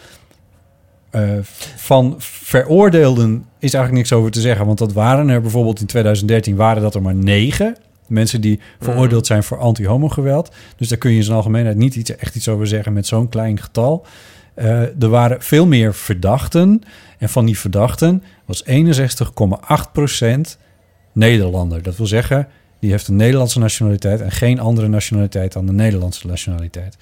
Eh, 1.11 1.29
van 1.75 2.15
veroordeelden 2.17 3.45
is 3.59 3.73
eigenlijk 3.73 3.91
niks 3.93 4.13
over 4.13 4.31
te 4.31 4.41
zeggen. 4.41 4.65
Want 4.65 4.77
dat 4.77 4.93
waren 4.93 5.29
er 5.29 5.41
bijvoorbeeld 5.41 5.79
in 5.79 5.85
2013 5.85 6.55
waren 6.55 6.81
dat 6.81 6.95
er 6.95 7.01
maar 7.01 7.15
negen. 7.15 7.77
Mensen 8.07 8.41
die 8.41 8.59
veroordeeld 8.79 9.25
zijn 9.25 9.43
voor 9.43 9.57
anti-homo-geweld. 9.57 10.51
Dus 10.75 10.87
daar 10.87 10.97
kun 10.97 11.11
je 11.11 11.17
in 11.17 11.23
zijn 11.23 11.37
algemeenheid 11.37 11.77
niet 11.77 11.95
iets, 11.95 12.15
echt 12.15 12.35
iets 12.35 12.47
over 12.47 12.67
zeggen 12.67 12.93
met 12.93 13.07
zo'n 13.07 13.29
klein 13.29 13.59
getal. 13.59 14.05
Eh, 14.53 14.81
er 14.81 15.09
waren 15.09 15.41
veel 15.41 15.65
meer 15.67 15.93
verdachten. 15.93 16.81
En 17.17 17.29
van 17.29 17.45
die 17.45 17.59
verdachten 17.59 18.23
was 18.45 18.63
61,8% 18.65 20.57
Nederlander. 21.11 21.81
Dat 21.83 21.97
wil 21.97 22.07
zeggen, 22.07 22.47
die 22.79 22.91
heeft 22.91 23.07
een 23.07 23.15
Nederlandse 23.15 23.59
nationaliteit... 23.59 24.21
en 24.21 24.31
geen 24.31 24.59
andere 24.59 24.87
nationaliteit 24.87 25.53
dan 25.53 25.65
de 25.65 25.73
Nederlandse 25.73 26.27
nationaliteit. 26.27 26.97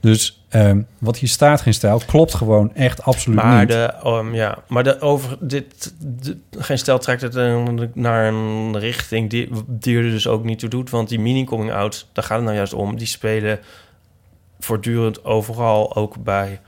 Dus 0.00 0.42
ehm, 0.48 0.80
wat 0.98 1.16
hier 1.18 1.28
staat, 1.28 1.60
geen 1.60 1.74
stijl, 1.74 2.00
klopt 2.06 2.34
gewoon 2.34 2.74
echt 2.74 3.02
absoluut 3.02 3.42
Maar 3.42 3.58
niet. 3.60 3.68
de, 3.68 3.92
um, 4.06 4.34
ja, 4.34 4.58
maar 4.68 4.84
de 4.84 5.00
over 5.00 5.36
dit, 5.40 5.94
de- 5.98 6.36
geen 6.50 6.78
stel 6.78 6.98
trekt 6.98 7.20
het 7.22 7.34
een- 7.34 7.90
naar 7.94 8.26
een 8.26 8.78
richting 8.78 9.30
die, 9.30 9.48
die 9.66 9.96
er 9.96 10.02
dus 10.02 10.26
ook 10.26 10.44
niet 10.44 10.58
toe 10.58 10.68
doet, 10.68 10.90
want 10.90 11.08
die 11.08 11.20
mini 11.20 11.44
coming 11.44 11.72
out, 11.72 12.06
daar 12.12 12.24
gaat 12.24 12.36
het 12.36 12.44
nou 12.44 12.56
juist 12.56 12.72
om. 12.74 12.96
Die 12.96 13.06
spelen 13.06 13.60
voortdurend 14.60 15.24
overal 15.24 15.94
ook 15.96 16.22
bij. 16.24 16.60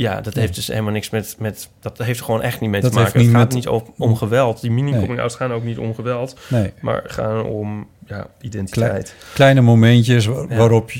Ja, 0.00 0.20
dat 0.20 0.34
heeft 0.34 0.54
dus 0.54 0.66
helemaal 0.66 0.92
niks 0.92 1.10
met, 1.10 1.36
met 1.38 1.68
dat 1.80 1.98
heeft 1.98 2.20
gewoon 2.22 2.42
echt 2.42 2.60
niet 2.60 2.70
mee 2.70 2.80
Dat 2.80 2.92
te 2.92 2.98
maken. 2.98 3.20
Het 3.20 3.30
gaat 3.30 3.38
met- 3.38 3.52
niet 3.54 3.68
om, 3.68 3.82
om 3.98 4.16
geweld. 4.16 4.60
Die 4.60 4.70
mini 4.70 4.90
Nee. 4.90 5.00
coming 5.00 5.20
outs 5.20 5.34
gaan 5.34 5.52
ook 5.52 5.64
niet 5.64 5.78
om 5.78 5.94
geweld, 5.94 6.36
Nee, 6.48 6.72
maar 6.80 7.02
gaan 7.06 7.44
om 7.44 7.88
ja, 8.06 8.26
identiteit. 8.40 9.14
kleine 9.34 9.60
momentjes 9.60 10.24
Ja. 10.24 10.46
waarop 10.48 10.90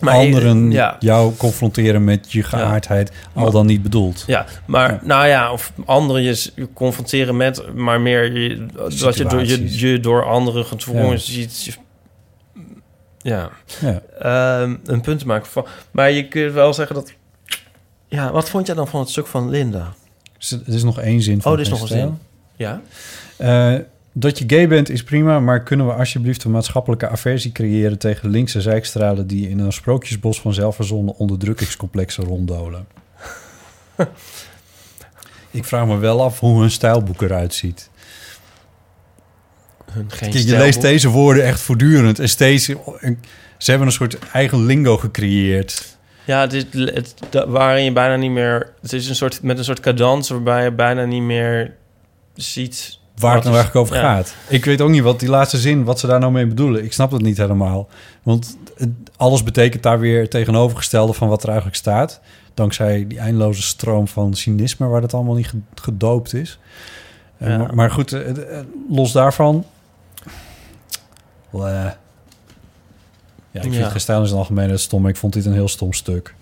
Maar, 0.00 0.14
anderen 0.14 0.70
ja. 0.70 0.96
jou 0.98 1.34
confronteren 1.36 2.04
met 2.04 2.32
je 2.32 2.42
geaardheid, 2.42 3.12
al 3.34 3.50
dan 3.50 3.66
niet 3.66 3.82
bedoeld. 3.82 4.24
Ja, 4.26 4.46
maar 4.66 5.00
nou 5.02 5.26
ja, 5.26 5.52
of 5.52 5.72
anderen 5.84 6.22
je, 6.22 6.50
confronteren 6.74 7.36
met, 7.36 7.74
maar 7.74 8.00
meer 8.00 8.32
je, 8.40 8.66
dat 8.76 9.16
je 9.16 9.24
door, 9.24 9.44
je, 9.46 10.00
door 10.00 10.24
anderen 10.24 10.64
gedwongen 10.64 11.20
ziet. 11.20 11.78
Ja, 13.18 13.50
Ja. 13.80 14.02
Ehm, 14.18 14.76
een 14.84 15.00
punt 15.00 15.18
te 15.18 15.26
maken 15.26 15.46
van. 15.50 15.66
Maar 15.90 16.10
je 16.10 16.28
kunt 16.28 16.52
wel 16.52 16.74
zeggen 16.74 16.94
dat 16.94 17.12
Ja, 18.12 18.32
wat 18.32 18.50
vond 18.50 18.66
jij 18.66 18.74
dan 18.74 18.88
van 18.88 19.00
het 19.00 19.08
stuk 19.08 19.26
van 19.26 19.48
Linda? 19.48 19.94
Er 20.50 20.74
is 20.74 20.82
nog 20.82 21.00
één 21.00 21.22
zin 21.22 21.42
van 21.42 21.52
Oh, 21.52 21.58
er 21.58 21.64
is 21.64 21.70
nog 21.70 21.80
een 21.80 21.88
zin. 21.88 22.18
Ja? 22.56 22.82
Eh, 23.36 23.74
dat 24.12 24.38
je 24.38 24.44
gay 24.46 24.68
bent 24.68 24.90
is 24.90 25.02
prima, 25.02 25.40
maar 25.40 25.62
kunnen 25.62 25.86
we 25.86 25.92
alsjeblieft 25.92 26.44
een 26.44 26.50
maatschappelijke 26.50 27.08
aversie 27.08 27.52
creëren 27.52 27.98
tegen 27.98 28.30
linkse 28.30 28.60
zijkstralen 28.60 29.26
die 29.26 29.48
in 29.48 29.58
een 29.58 29.72
sprookjesbos 29.72 30.40
van 30.40 30.54
zelfverzonnen 30.54 31.16
onderdrukkingscomplexen 31.16 32.24
ronddolen? 32.24 32.86
Ik 35.50 35.64
vraag 35.64 35.86
me 35.86 35.96
wel 35.96 36.22
af 36.22 36.40
hoe 36.40 36.60
hun 36.60 36.70
stijlboek 36.70 37.22
eruit 37.22 37.54
ziet. 37.54 37.90
Hun 39.90 40.04
geen 40.10 40.18
Kijk, 40.18 40.32
je 40.32 40.38
stijlboek. 40.38 40.64
leest 40.64 40.80
deze 40.80 41.08
woorden 41.08 41.44
echt 41.44 41.60
voortdurend 41.60 42.18
en 42.18 42.28
steeds. 42.28 42.64
Ze 42.64 43.70
hebben 43.70 43.86
een 43.86 43.92
soort 43.92 44.18
eigen 44.18 44.64
lingo 44.64 44.96
gecreëerd. 44.96 45.91
Ja, 46.24 46.40
het 46.40 46.52
is, 46.52 46.64
het, 46.72 47.14
waarin 47.46 47.84
je 47.84 47.92
bijna 47.92 48.16
niet 48.16 48.30
meer... 48.30 48.72
Het 48.82 48.92
is 48.92 49.08
een 49.08 49.14
soort, 49.14 49.42
met 49.42 49.58
een 49.58 49.64
soort 49.64 49.80
cadans 49.80 50.28
waarbij 50.28 50.64
je 50.64 50.72
bijna 50.72 51.04
niet 51.04 51.22
meer 51.22 51.74
ziet... 52.34 52.98
Waar 53.16 53.34
het 53.34 53.44
nou 53.44 53.56
is- 53.56 53.60
eigenlijk 53.62 53.76
over 53.90 53.96
ja. 54.06 54.14
gaat. 54.14 54.34
Ik 54.48 54.64
weet 54.64 54.80
ook 54.80 54.88
niet 54.90 55.02
wat 55.02 55.20
die 55.20 55.28
laatste 55.28 55.58
zin, 55.58 55.84
wat 55.84 55.98
ze 56.00 56.06
daar 56.06 56.20
nou 56.20 56.32
mee 56.32 56.46
bedoelen. 56.46 56.84
Ik 56.84 56.92
snap 56.92 57.10
het 57.10 57.22
niet 57.22 57.36
helemaal. 57.36 57.88
Want 58.22 58.56
alles 59.16 59.42
betekent 59.42 59.82
daar 59.82 59.98
weer 60.00 60.28
tegenovergestelde 60.28 61.12
van 61.12 61.28
wat 61.28 61.40
er 61.42 61.48
eigenlijk 61.48 61.76
staat. 61.76 62.20
Dankzij 62.54 63.06
die 63.08 63.18
eindeloze 63.18 63.62
stroom 63.62 64.08
van 64.08 64.34
cynisme 64.34 64.86
waar 64.86 65.00
dat 65.00 65.14
allemaal 65.14 65.34
niet 65.34 65.48
ge- 65.48 65.60
gedoopt 65.74 66.34
is. 66.34 66.58
Eh, 67.38 67.48
Ja. 67.48 67.56
maar, 67.58 67.74
maar 67.74 67.90
goed, 67.90 68.12
eh, 68.12 68.28
eh, 68.58 68.64
los 68.90 69.12
daarvan. 69.12 69.64
Wel, 71.50 71.68
eh, 71.68 71.90
ja, 73.52 73.58
ik 73.58 73.62
vind 73.62 73.74
Ja. 73.74 73.82
het 73.82 73.92
gestijl 73.92 74.20
in 74.20 74.26
zijn 74.26 74.38
algemeen 74.38 74.78
stom. 74.78 75.06
Ik 75.08 75.16
vond 75.16 75.32
dit 75.32 75.46
een 75.46 75.52
heel 75.52 75.68
stom 75.68 75.92
stuk. 75.92 76.34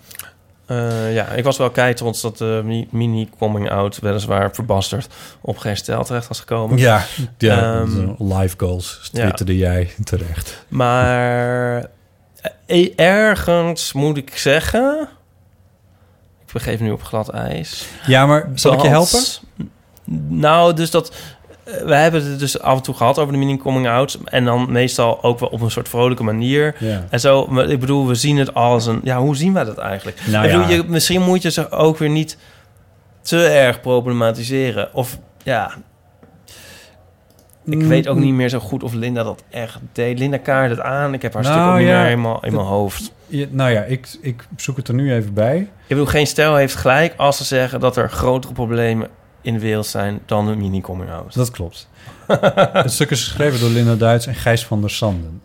Eh, 0.65 1.13
ja, 1.13 1.27
ik 1.27 1.43
was 1.43 1.57
wel 1.57 1.69
kei 1.69 1.93
trots 1.93 2.21
dat 2.21 2.37
de 2.37 2.61
mi- 2.63 2.87
mini-coming-out... 2.91 3.99
weliswaar 3.99 4.51
verbasterd 4.53 5.13
op 5.41 5.57
geen 5.57 5.77
stijl 5.77 6.03
terecht 6.03 6.27
was 6.27 6.39
gekomen. 6.39 6.77
Ja, 6.77 7.03
ja 7.37 7.73
Ehm, 7.81 8.09
live 8.17 8.55
goals 8.57 9.09
twitterde 9.13 9.57
jij 9.57 9.89
terecht. 10.03 10.65
Maar 10.67 11.85
eh, 12.65 12.89
ergens 12.95 13.93
moet 13.93 14.17
ik 14.17 14.37
zeggen... 14.37 15.07
Ik 16.45 16.53
begeef 16.53 16.79
nu 16.79 16.91
op 16.91 17.03
glad 17.03 17.29
ijs. 17.29 17.85
Ja, 18.07 18.25
maar 18.25 18.49
zal 18.55 18.73
ik 18.73 18.81
je 18.81 18.87
helpen? 18.87 19.19
Nou, 20.29 20.73
dus 20.73 20.91
dat... 20.91 21.15
eh, 21.71 21.85
We 21.85 21.95
hebben 21.95 22.25
het 22.25 22.39
dus 22.39 22.59
af 22.59 22.77
en 22.77 22.83
toe 22.83 22.95
gehad 22.95 23.19
over 23.19 23.33
de 23.33 23.39
mini-coming-out. 23.39 24.19
En 24.23 24.45
dan 24.45 24.71
meestal 24.71 25.23
ook 25.23 25.39
wel 25.39 25.49
op 25.49 25.61
een 25.61 25.71
soort 25.71 25.89
vrolijke 25.89 26.23
manier. 26.23 26.75
Ja. 26.79 27.05
En 27.09 27.19
zo, 27.19 27.59
ik 27.59 27.79
bedoel, 27.79 28.07
we 28.07 28.15
zien 28.15 28.37
het 28.37 28.53
als 28.53 28.85
een... 28.85 29.01
Ja, 29.03 29.19
hoe 29.19 29.35
zien 29.35 29.53
wij 29.53 29.63
dat 29.63 29.77
eigenlijk? 29.77 30.21
Nou 30.25 30.45
ik 30.45 30.51
bedoel, 30.51 30.67
ja. 30.67 30.75
je, 30.75 30.83
misschien 30.87 31.21
moet 31.21 31.41
je 31.41 31.51
ze 31.51 31.69
ook 31.69 31.97
weer 31.97 32.09
niet 32.09 32.37
te 33.21 33.45
erg 33.47 33.81
problematiseren. 33.81 34.93
Of 34.93 35.19
ja... 35.43 35.73
Ik 37.65 37.81
weet 37.81 38.07
ook 38.07 38.17
niet 38.17 38.33
meer 38.33 38.49
zo 38.49 38.59
goed 38.59 38.83
of 38.83 38.93
Linda 38.93 39.23
dat 39.23 39.43
echt 39.49 39.79
deed. 39.91 40.19
Linda 40.19 40.37
kaart 40.37 40.69
het 40.69 40.79
aan. 40.79 41.13
Ik 41.13 41.21
heb 41.21 41.33
haar 41.33 41.43
Nou, 41.43 41.55
stuk 41.55 41.67
ook 41.67 41.77
niet 41.77 41.87
ja. 41.87 41.95
meer 41.95 42.03
helemaal 42.03 42.43
in 42.43 42.53
mijn 42.53 42.65
hoofd. 42.65 43.11
Ja, 43.27 43.45
nou 43.49 43.71
ja, 43.71 43.81
ik, 43.81 44.07
ik 44.21 44.47
zoek 44.55 44.77
het 44.77 44.87
er 44.87 44.93
nu 44.93 45.13
even 45.13 45.33
bij. 45.33 45.57
Ik 45.57 45.67
bedoel, 45.87 46.05
geen 46.05 46.27
stijl 46.27 46.55
heeft 46.55 46.75
gelijk 46.75 47.13
als 47.17 47.37
ze 47.37 47.43
zeggen 47.43 47.79
dat 47.79 47.97
er 47.97 48.09
grotere 48.09 48.53
problemen 48.53 49.07
in 49.41 49.59
wereld 49.59 49.85
zijn 49.85 50.19
dan 50.25 50.45
de 50.45 50.55
mini-coming-out. 50.55 51.33
Dat 51.33 51.51
klopt. 51.51 51.87
het 52.73 52.91
stuk 52.91 53.09
is 53.09 53.23
geschreven 53.23 53.59
door 53.59 53.69
Linda 53.69 53.95
Duits 53.95 54.27
en 54.27 54.35
Gijs 54.35 54.65
van 54.65 54.81
der 54.81 54.89
Sanden. 54.89 55.41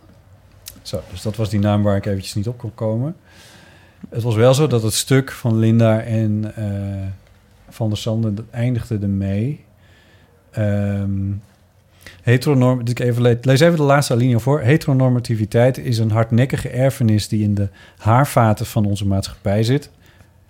Zo, 0.83 1.01
dus 1.11 1.23
dat 1.23 1.37
was 1.37 1.51
die 1.51 1.61
naam 1.61 1.83
waar 1.83 1.97
ik 1.97 2.07
eventjes 2.07 2.35
niet 2.35 2.49
op 2.49 2.59
kon 2.59 2.75
komen. 2.75 3.17
Het 4.09 4.23
was 4.23 4.35
wel 4.35 4.55
zo 4.55 4.67
dat 4.67 4.83
het 4.83 4.93
stuk 4.95 5.33
van 5.33 5.59
Linda 5.59 6.01
en 6.01 6.53
eh, 6.57 6.67
van 7.69 7.89
der 7.89 7.99
Sanden 7.99 8.35
dat 8.35 8.45
eindigde 8.51 8.99
ermee. 9.03 9.65
Ehm 10.51 11.33
heteronorm, 12.23 12.85
dus 12.85 12.91
ik 12.91 12.99
even 13.01 13.23
le- 13.23 13.39
lees 13.41 13.61
even 13.61 13.77
de 13.77 13.83
laatste 13.83 14.13
alinea 14.13 14.39
voor. 14.39 14.61
Heteronormativiteit 14.61 15.79
is 15.79 15.99
een 15.99 16.11
hardnekkige 16.11 16.69
erfenis 16.69 17.29
die 17.29 17.43
in 17.43 17.55
de 17.55 17.69
haarvaten 17.97 18.67
van 18.67 18.85
onze 18.85 19.07
maatschappij 19.07 19.63
zit. 19.63 19.91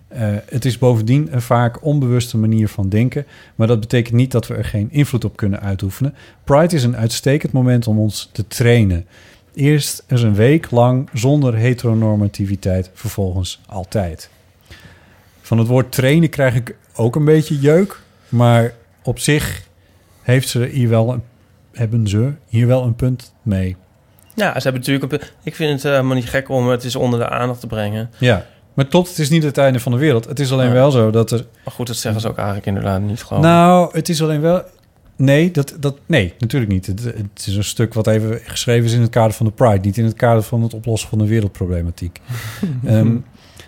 Eh, 0.07 0.27
het 0.45 0.65
is 0.65 0.77
bovendien 0.77 1.27
een 1.31 1.41
vaak 1.41 1.85
onbewuste 1.85 2.37
manier 2.37 2.67
van 2.67 2.89
denken, 2.89 3.25
maar 3.55 3.67
dat 3.67 3.79
betekent 3.79 4.15
niet 4.15 4.31
dat 4.31 4.47
we 4.47 4.53
er 4.53 4.65
geen 4.65 4.91
invloed 4.91 5.25
op 5.25 5.35
kunnen 5.35 5.59
uitoefenen. 5.59 6.15
Pride 6.43 6.75
is 6.75 6.83
een 6.83 6.95
uitstekend 6.95 7.51
moment 7.51 7.87
om 7.87 7.99
ons 7.99 8.29
te 8.31 8.47
trainen. 8.47 9.05
Eerst 9.53 10.03
eens 10.07 10.21
een 10.21 10.35
week 10.35 10.71
lang 10.71 11.09
zonder 11.13 11.55
heteronormativiteit, 11.55 12.91
vervolgens 12.93 13.61
altijd. 13.65 14.29
Van 15.41 15.57
het 15.57 15.67
woord 15.67 15.91
trainen 15.91 16.29
krijg 16.29 16.55
ik 16.55 16.75
ook 16.95 17.15
een 17.15 17.25
beetje 17.25 17.59
jeuk, 17.59 18.01
maar 18.29 18.73
op 19.03 19.19
zich 19.19 19.67
heeft 20.21 20.49
ze 20.49 20.65
hier 20.65 20.89
wel 20.89 21.13
een, 21.13 21.23
hebben 21.71 22.07
ze 22.07 22.33
hier 22.47 22.67
wel 22.67 22.83
een 22.83 22.95
punt 22.95 23.33
mee. 23.41 23.75
Ja, 24.35 24.59
ze 24.59 24.69
hebben 24.69 24.81
natuurlijk... 24.81 25.11
Een, 25.11 25.29
ik 25.43 25.55
vind 25.55 25.71
het 25.71 25.85
eh, 25.85 25.91
helemaal 25.91 26.15
niet 26.15 26.29
gek 26.29 26.49
om 26.49 26.67
het 26.67 26.83
eens 26.83 26.95
onder 26.95 27.19
de 27.19 27.29
aandacht 27.29 27.59
te 27.59 27.67
brengen. 27.67 28.09
Ja, 28.17 28.45
maar 28.77 28.85
klopt, 28.85 29.09
het 29.09 29.19
is 29.19 29.29
niet 29.29 29.43
het 29.43 29.57
einde 29.57 29.79
van 29.79 29.91
de 29.91 29.97
wereld. 29.97 30.25
Het 30.25 30.39
is 30.39 30.51
alleen 30.51 30.67
Ja. 30.67 30.73
wel 30.73 30.91
zo 30.91 31.11
dat 31.11 31.31
er 31.31 31.45
Maar 31.65 31.73
goed, 31.73 31.87
dat 31.87 31.95
zeggen 31.95 32.21
ze 32.21 32.27
ook 32.27 32.37
eigenlijk 32.37 32.67
inderdaad 32.67 33.01
niet 33.01 33.23
gewoon. 33.23 33.41
Nou, 33.43 33.89
het 33.91 34.09
is 34.09 34.21
alleen 34.23 34.41
wel. 34.41 34.61
Nee, 35.15 35.51
dat, 35.51 35.75
dat, 35.79 35.97
nee, 36.05 36.33
natuurlijk 36.39 36.71
niet. 36.71 36.85
Het, 36.85 37.03
het 37.03 37.45
is 37.47 37.55
een 37.55 37.63
stuk 37.63 37.93
wat 37.93 38.07
even 38.07 38.39
geschreven 38.43 38.85
is 38.85 38.93
in 38.93 39.01
het 39.01 39.09
kader 39.09 39.33
van 39.33 39.45
de 39.45 39.51
Pride, 39.51 39.79
niet 39.85 39.97
in 39.97 40.05
het 40.05 40.13
kader 40.13 40.43
van 40.43 40.61
het 40.63 40.73
oplossen 40.73 41.09
van 41.09 41.17
de 41.17 41.27
wereldproblematiek. 41.27 42.21
Ehm, 42.85 43.15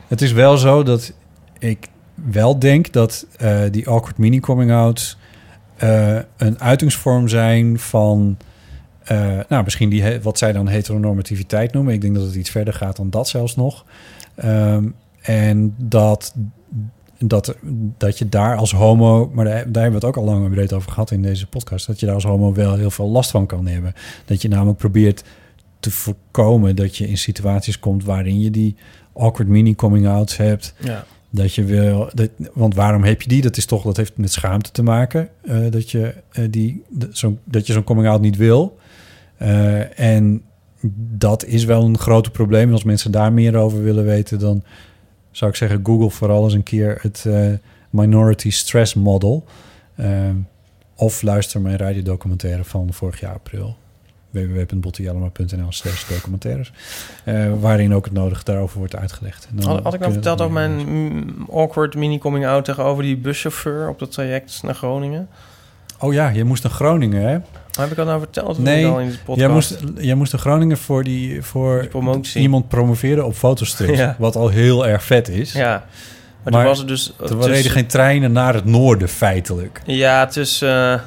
het 0.08 0.22
is 0.22 0.32
wel 0.32 0.58
zo 0.58 0.84
dat 0.84 1.14
ik 1.60 1.88
wel 2.14 2.60
denk 2.60 2.92
dat 2.94 3.26
eh, 3.38 3.60
die 3.72 3.88
awkward 3.88 4.18
mini 4.18 4.40
coming 4.40 4.72
outs 4.72 5.18
eh, 5.76 6.18
een 6.38 6.60
uitingsvorm 6.60 7.28
zijn 7.28 7.80
van, 7.80 8.38
eh, 9.04 9.40
nou, 9.48 9.64
misschien 9.64 9.90
die, 9.90 10.20
wat 10.22 10.38
zij 10.38 10.52
dan 10.52 10.68
heteronormativiteit 10.68 11.74
noemen. 11.74 11.94
Ik 11.94 12.02
denk 12.02 12.16
dat 12.16 12.24
het 12.24 12.36
iets 12.36 12.50
verder 12.50 12.74
gaat 12.74 12.96
dan 12.96 13.10
dat 13.10 13.28
zelfs 13.28 13.56
nog. 13.56 13.86
Ehm, 14.36 14.84
en 15.22 15.76
dat 15.78 16.34
dat, 17.20 17.56
dat 17.98 18.18
je 18.18 18.30
daar 18.30 18.58
als 18.58 18.72
homo, 18.72 19.32
maar 19.34 19.46
daar, 19.46 19.54
daar 19.54 19.84
hebben 19.84 20.00
we 20.00 20.06
het 20.06 20.18
ook 20.18 20.18
al 20.18 20.24
lang 20.24 20.46
en 20.46 20.52
breed 20.52 20.74
over 20.74 20.92
gehad 20.92 21.12
in 21.12 21.22
deze 21.22 21.48
podcast, 21.48 21.88
dat 21.88 22.00
je 22.00 22.06
daar 22.06 22.16
als 22.16 22.24
homo 22.24 22.54
wel 22.54 22.76
heel 22.76 22.92
veel 22.92 23.10
last 23.10 23.32
van 23.32 23.46
kan 23.46 23.68
hebben. 23.68 23.94
Dat 24.26 24.42
je 24.42 24.48
namelijk 24.48 24.78
probeert 24.78 25.24
te 25.80 25.92
voorkomen 25.92 26.76
dat 26.76 26.98
je 26.98 27.08
in 27.08 27.18
situaties 27.18 27.80
komt 27.80 28.04
waarin 28.04 28.40
je 28.40 28.52
die 28.52 28.76
awkward 29.14 29.50
mini 29.50 29.76
coming 29.76 30.08
outs 30.08 30.38
hebt. 30.38 30.74
Ja. 30.80 31.06
Dat 31.30 31.54
je 31.54 31.64
wil, 31.64 32.10
dat, 32.14 32.30
want 32.54 32.76
waarom 32.76 33.04
heb 33.04 33.22
je 33.22 33.30
die? 33.30 33.42
Dat 33.42 33.58
is 33.58 33.66
toch, 33.66 33.84
dat 33.84 33.98
heeft 33.98 34.18
met 34.18 34.32
schaamte 34.32 34.72
te 34.72 34.84
maken. 34.84 35.30
eh, 35.42 35.58
dat 35.70 35.92
je 35.92 36.14
eh, 36.32 36.46
die, 36.50 36.84
zo, 37.12 37.38
dat 37.44 37.68
je 37.68 37.74
zo'n 37.74 37.84
coming 37.84 38.08
out 38.08 38.22
niet 38.22 38.38
wil. 38.38 38.78
Eh, 39.38 40.00
en 40.00 40.42
dat 41.18 41.46
is 41.46 41.66
wel 41.66 41.84
een 41.84 41.98
groot 41.98 42.32
probleem. 42.32 42.72
Als 42.72 42.84
mensen 42.84 43.12
daar 43.12 43.34
meer 43.34 43.56
over 43.56 43.84
willen 43.84 44.06
weten, 44.06 44.40
dan 44.40 44.64
zou 45.40 45.52
ik 45.52 45.58
zeggen, 45.58 45.80
Google 45.84 46.10
vooral 46.10 46.44
eens 46.44 46.54
een 46.54 46.64
keer 46.64 46.98
het 47.02 47.26
eh, 47.28 47.52
Minority 47.90 48.52
Stress 48.52 48.94
Model. 48.94 49.46
Ehm, 49.96 50.36
of 50.96 51.22
luister 51.22 51.62
mijn 51.62 51.78
radiodocumentaire 51.78 52.64
van 52.64 52.94
vorig 52.94 53.20
jaar 53.20 53.34
april. 53.34 53.78
www.bottejellema.nl 54.30 55.72
slash 55.72 56.08
documentaires. 56.08 56.72
eh, 57.24 57.52
waarin 57.60 57.94
ook 57.94 58.06
het 58.06 58.14
nodige 58.14 58.44
daarover 58.44 58.78
wordt 58.78 58.96
uitgelegd. 58.96 59.48
Had, 59.64 59.84
had 59.84 59.94
ik 59.94 60.00
nou 60.00 60.12
verteld 60.12 60.42
over 60.42 60.54
mijn 60.54 60.86
awkward 61.52 61.96
mini-coming-out 61.96 62.66
tegenover 62.66 63.04
die 63.04 63.18
buschauffeur 63.18 63.90
op 63.90 64.00
dat 64.00 64.12
traject 64.12 64.60
naar 64.64 64.76
Groningen? 64.76 65.28
Oh 66.00 66.14
ja, 66.14 66.30
je 66.30 66.44
moest 66.44 66.64
naar 66.64 66.72
Groningen, 66.72 67.22
hè? 67.22 67.40
Heb 67.80 67.90
ik 67.90 67.96
dat 67.96 68.06
nou 68.06 68.20
verteld? 68.20 68.58
Nee, 68.58 68.86
al 68.86 69.00
in 69.00 69.10
de 69.10 69.18
podcast? 69.26 69.40
Jij 69.40 69.48
moest, 69.50 69.78
jij 70.06 70.16
moest 70.16 70.32
naar 70.32 70.42
Groningen 70.42 70.78
voor, 70.78 71.04
die, 71.04 71.44
voor 71.44 71.80
Die 71.80 71.90
promotie. 71.90 72.42
iemand 72.42 72.68
promoveren 72.68 73.26
op 73.26 73.36
fotostrips. 73.36 73.98
Ja. 73.98 74.16
Wat 74.20 74.36
al 74.36 74.48
heel 74.50 74.88
erg 74.88 75.04
vet 75.04 75.28
is. 75.30 75.54
Ja. 75.54 75.70
Maar, 75.70 75.84
Maar 76.44 76.52
toen 76.54 76.64
was 76.64 76.78
het 76.78 76.88
dus... 76.88 77.14
Er 77.20 77.48
reden 77.52 77.72
geen 77.72 77.88
treinen 77.88 78.32
naar 78.32 78.54
het 78.54 78.66
noorden, 78.66 79.10
feitelijk. 79.10 79.82
Ja, 79.86 80.26
tussen... 80.26 80.94
eh, 80.94 81.00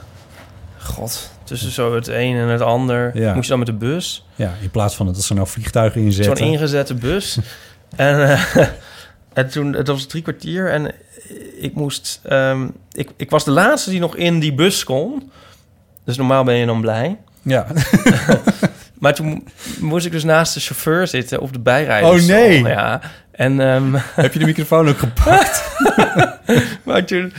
God, 0.78 1.30
tussen 1.44 1.70
zo 1.70 1.94
het 1.94 2.08
een 2.08 2.36
en 2.36 2.48
het 2.48 2.60
ander. 2.60 3.10
Ja. 3.18 3.32
Moest 3.34 3.44
je 3.44 3.50
dan 3.50 3.58
met 3.58 3.68
de 3.68 3.86
bus? 3.86 4.26
Ja, 4.34 4.54
in 4.62 4.70
plaats 4.70 4.94
van 4.96 5.06
dat 5.06 5.22
ze 5.22 5.34
nou 5.34 5.46
vliegtuigen 5.46 6.00
inzetten. 6.00 6.36
Zo'n 6.36 6.46
ingezette 6.46 6.94
bus. 6.94 7.38
en, 7.96 8.28
eh, 8.30 8.56
en 9.32 9.48
toen, 9.50 9.72
het 9.72 9.86
was 9.86 10.06
drie 10.06 10.22
kwartier 10.22 10.70
en 10.70 10.94
ik 11.60 11.74
moest... 11.74 12.20
ehm, 12.22 12.66
ik, 12.92 13.10
ik 13.16 13.30
was 13.30 13.44
de 13.44 13.50
laatste 13.50 13.90
die 13.90 14.00
nog 14.00 14.16
in 14.16 14.40
die 14.40 14.54
bus 14.54 14.84
kon. 14.84 15.30
Dus 16.04 16.16
normaal 16.16 16.44
ben 16.44 16.54
je 16.54 16.66
dan 16.66 16.80
blij. 16.80 17.18
Ja. 17.42 17.66
Maar 18.98 19.14
toen 19.14 19.48
moest 19.80 20.06
ik 20.06 20.12
dus 20.12 20.24
naast 20.24 20.54
de 20.54 20.60
chauffeur 20.60 21.06
zitten 21.06 21.40
op 21.40 21.52
de 21.52 21.58
bijrijder. 21.60 22.10
Oh, 22.10 22.26
nee. 22.26 22.62
Ja. 22.62 23.00
En, 23.30 23.60
ehm, 23.60 23.94
Heb 24.14 24.32
je 24.32 24.38
de 24.38 24.44
microfoon 24.44 24.88
ook 24.88 24.98
gepakt? 24.98 25.62
maar 26.84 27.04
toen 27.04 27.32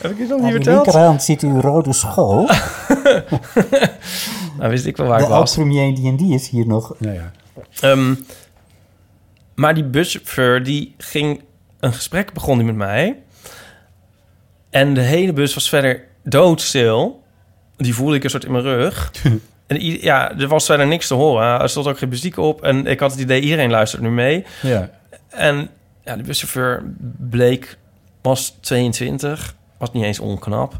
heb 0.00 0.10
ik 0.10 0.18
het 0.18 0.28
nog 0.28 0.40
niet 0.40 0.46
Aan 0.46 0.46
de 0.46 0.52
verteld. 0.52 0.84
linkerhand 0.84 1.22
ziet 1.22 1.42
u 1.42 1.60
rode 1.60 1.92
school. 1.92 2.48
Nou 4.58 4.70
wist 4.70 4.86
ik 4.86 4.96
wel 4.96 5.06
waar 5.06 5.18
de 5.18 5.24
ik 5.24 5.30
was. 5.30 5.38
oud-premier 5.38 5.94
die 5.94 6.08
en 6.08 6.16
die 6.16 6.34
is 6.34 6.48
hier 6.48 6.66
nog. 6.66 6.94
Ja, 6.98 7.12
ja. 7.12 7.30
Ehm, 7.80 8.14
maar 9.54 9.74
die 9.74 9.84
buschauffeur 9.84 10.62
die 10.62 10.94
ging 10.98 11.42
een 11.80 11.92
gesprek 11.92 12.32
begon 12.32 12.56
hij 12.56 12.64
met 12.66 12.76
mij. 12.76 13.16
En 14.70 14.94
de 14.94 15.00
hele 15.00 15.32
bus 15.32 15.54
was 15.54 15.68
verder 15.68 16.04
doodstil. 16.24 17.19
Die 17.80 17.94
voelde 17.94 18.14
ik 18.16 18.24
een 18.24 18.30
soort 18.30 18.44
in 18.44 18.52
mijn 18.52 18.64
rug. 18.64 19.12
en 19.66 19.80
ja, 20.00 20.38
er 20.38 20.48
was 20.48 20.66
verder 20.66 20.86
niks 20.86 21.06
te 21.06 21.14
horen. 21.14 21.60
Er 21.60 21.68
stond 21.68 21.86
ook 21.86 21.98
geen 21.98 22.08
muziek 22.08 22.36
op. 22.36 22.62
En 22.62 22.86
ik 22.86 23.00
had 23.00 23.10
het 23.10 23.20
idee, 23.20 23.40
iedereen 23.40 23.70
luistert 23.70 24.02
nu 24.02 24.10
mee. 24.10 24.44
Ja. 24.62 24.90
En 25.28 25.68
ja, 26.04 26.16
de 26.16 26.22
buschauffeur 26.22 26.82
bleek, 27.18 27.76
was 28.22 28.56
22. 28.60 29.54
Was 29.78 29.92
niet 29.92 30.04
eens 30.04 30.18
onknap. 30.18 30.74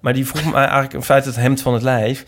Maar 0.00 0.12
die 0.12 0.26
vroeg 0.26 0.52
mij 0.52 0.62
eigenlijk 0.62 0.92
in 0.92 1.02
feite 1.02 1.28
het 1.28 1.36
hemd 1.36 1.62
van 1.62 1.72
het 1.74 1.82
lijf. 1.82 2.24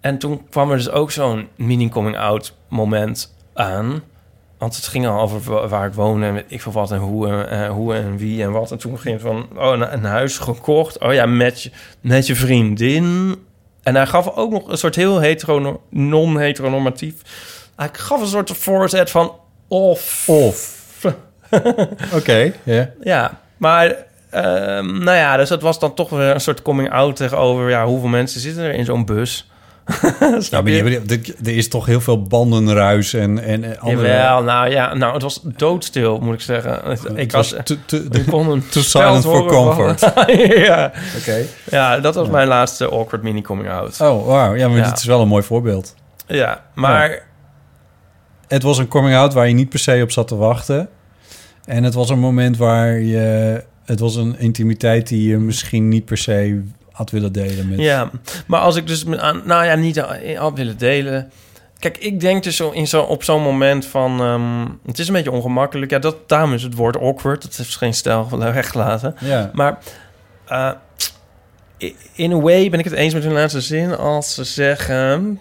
En 0.00 0.18
toen 0.18 0.48
kwam 0.50 0.70
er 0.70 0.76
dus 0.76 0.90
ook 0.90 1.10
zo'n 1.10 1.48
mini-coming-out 1.56 2.54
moment 2.68 3.34
aan. 3.54 4.02
Want 4.58 4.76
het 4.76 4.86
ging 4.86 5.06
al 5.06 5.20
over 5.20 5.40
wa- 5.52 5.68
waar 5.68 5.86
ik 5.86 5.92
woonde 5.92 6.26
en 6.26 6.42
ik 6.46 6.60
veel 6.62 6.72
wat 6.72 6.90
en 6.92 6.98
hoe, 6.98 7.28
en, 7.28 7.50
eh, 7.50 7.70
hoe 7.70 7.94
en 7.94 8.16
wie 8.16 8.42
en 8.42 8.52
wat. 8.52 8.70
En 8.70 8.78
toen 8.78 8.98
ging 8.98 9.14
het 9.14 9.22
van, 9.26 9.48
oh, 9.56 9.72
een, 9.72 9.92
een 9.92 10.04
huis 10.04 10.38
gekocht. 10.38 10.98
Oh 10.98 11.12
ja, 11.12 11.26
met 11.26 11.62
je, 11.62 11.70
met 12.00 12.26
je 12.26 12.34
vriendin. 12.36 13.34
En 13.84 13.94
hij 13.94 14.06
gaf 14.06 14.36
ook 14.36 14.50
nog 14.50 14.68
een 14.68 14.78
soort 14.78 14.94
heel 14.94 15.20
hetero, 15.20 15.80
non-heteronormatief... 15.90 17.14
Hij 17.76 17.88
gaf 17.92 18.20
een 18.20 18.26
soort 18.26 18.50
voorzet 18.50 19.10
van 19.10 19.32
of. 19.68 20.28
Of. 20.28 20.82
Oké, 22.18 22.52
ja. 22.62 22.90
Ja, 23.02 23.40
maar 23.56 23.96
ehm, 24.30 24.98
nou 24.98 25.16
ja, 25.16 25.36
dus 25.36 25.48
dat 25.48 25.62
was 25.62 25.78
dan 25.78 25.94
toch 25.94 26.10
weer 26.10 26.30
een 26.30 26.40
soort 26.40 26.62
coming 26.62 26.90
out 26.90 27.16
tegenover 27.16 27.70
ja, 27.70 27.86
hoeveel 27.86 28.08
mensen 28.08 28.40
zitten 28.40 28.62
er 28.62 28.74
in 28.74 28.84
zo'n 28.84 29.04
bus. 29.04 29.50
Snap 30.38 30.66
je? 30.66 31.00
er- 31.42 31.48
is 31.56 31.68
toch 31.68 31.86
heel 31.86 32.00
veel 32.00 32.22
bandenruis 32.22 33.14
en, 33.14 33.38
en 33.38 33.78
andere... 33.80 34.08
Jawel, 34.08 34.42
nou 34.42 34.70
ja, 34.70 34.94
nou 34.94 35.12
het 35.12 35.22
was 35.22 35.40
doodstil 35.56 36.18
moet 36.18 36.34
ik 36.34 36.40
zeggen. 36.40 36.90
Ik 36.90 37.16
Het 37.16 37.32
was, 37.32 37.52
was 37.52 37.60
te, 37.64 37.84
te, 37.84 38.06
ik 38.10 38.26
kon 38.30 38.48
een 38.50 38.62
silent 38.70 39.24
for 39.24 39.46
comfort. 39.46 40.00
ja. 40.66 40.92
Oké. 41.18 41.36
ja, 41.70 41.98
dat 41.98 42.14
was 42.14 42.28
mijn 42.28 42.48
laatste 42.48 42.88
awkward 42.88 43.22
mini 43.22 43.42
coming 43.42 43.68
out. 43.68 44.00
Oh, 44.00 44.26
wauw. 44.26 44.54
Ja, 44.54 44.68
maar 44.68 44.76
Ja. 44.78 44.88
dit 44.88 44.98
is 44.98 45.04
wel 45.04 45.20
een 45.20 45.28
mooi 45.28 45.42
voorbeeld. 45.42 45.94
Ja, 46.26 46.64
maar 46.74 47.22
Het 48.48 48.62
was 48.62 48.78
een 48.78 48.88
coming-out 48.88 49.32
waar 49.34 49.48
je 49.48 49.54
niet 49.54 49.68
per 49.68 49.78
se 49.78 50.00
op 50.02 50.10
zat 50.10 50.28
te 50.28 50.36
wachten. 50.36 50.88
En 51.64 51.84
het 51.84 51.94
was 51.94 52.10
een 52.10 52.18
moment 52.18 52.56
waar 52.56 53.00
je... 53.00 53.62
Het 53.84 54.00
was 54.00 54.16
een 54.16 54.38
intimiteit 54.38 55.08
die 55.08 55.28
je 55.28 55.36
misschien 55.36 55.88
niet 55.88 56.04
per 56.04 56.16
se 56.18 56.62
had 56.94 57.10
willen 57.10 57.32
delen 57.32 57.68
met... 57.68 57.78
Ja, 57.78 58.10
maar 58.46 58.60
als 58.60 58.76
ik 58.76 58.86
dus... 58.86 59.06
aan- 59.16 59.42
Nou 59.44 59.64
ja, 59.64 59.74
niet 59.74 59.98
had 60.36 60.56
willen 60.56 60.78
delen... 60.78 61.30
Kijk, 61.78 61.98
ik 61.98 62.20
denk 62.20 62.42
dus 62.42 62.56
zo 62.56 62.70
in 62.70 62.86
zo, 62.86 63.02
op 63.02 63.22
zo'n 63.22 63.42
moment 63.42 63.86
van... 63.86 64.20
ehm, 64.20 64.66
het 64.86 64.98
is 64.98 65.06
een 65.08 65.12
beetje 65.14 65.30
ongemakkelijk. 65.30 65.90
Ja, 65.90 65.98
dat, 65.98 66.16
daarom 66.28 66.52
is 66.52 66.62
het 66.62 66.74
woord 66.74 66.98
awkward. 66.98 67.42
Dat 67.42 67.56
heeft 67.56 67.76
geen 67.76 67.94
stijl 67.94 68.28
weggelaten. 68.38 69.14
Ja. 69.20 69.50
Maar 69.52 69.78
eh, 70.46 70.70
in 72.12 72.32
a 72.32 72.40
way 72.40 72.70
ben 72.70 72.78
ik 72.78 72.84
het 72.84 72.94
eens 72.94 73.14
met 73.14 73.22
hun 73.24 73.32
laatste 73.32 73.60
zin... 73.60 73.96
als 73.96 74.34
ze 74.34 74.44
zeggen... 74.44 75.40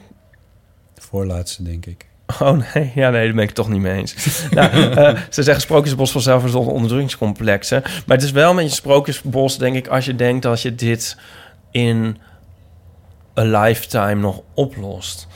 Voorlaatste, 0.96 1.64
denk 1.64 1.86
ik. 1.86 2.06
Oh 2.40 2.52
nee, 2.74 2.92
ja, 2.96 3.10
nee, 3.10 3.26
daar 3.26 3.34
ben 3.34 3.42
ik 3.42 3.48
het 3.48 3.56
toch 3.56 3.70
niet 3.70 3.82
mee 3.82 3.98
eens. 3.98 4.16
nou, 4.52 4.92
eh, 4.94 5.20
ze 5.30 5.44
zeggen 5.44 5.62
Sprookjesbos 5.64 6.12
vanzelf 6.12 6.46
is 6.46 6.54
onderdrukkingscomplexen. 6.54 7.82
Maar 7.82 8.18
het 8.18 8.26
is 8.26 8.32
wel 8.32 8.54
met 8.54 8.64
je 8.66 8.70
Sprookjesbos, 8.76 9.58
denk 9.58 9.76
ik, 9.76 9.88
als 9.88 10.06
je 10.06 10.16
denkt 10.16 10.42
dat 10.44 10.62
je 10.62 10.76
dit 10.76 11.18
in 11.74 12.18
een 13.34 13.52
lifetime 13.52 14.16
nog 14.16 14.42
oplost. 14.54 15.28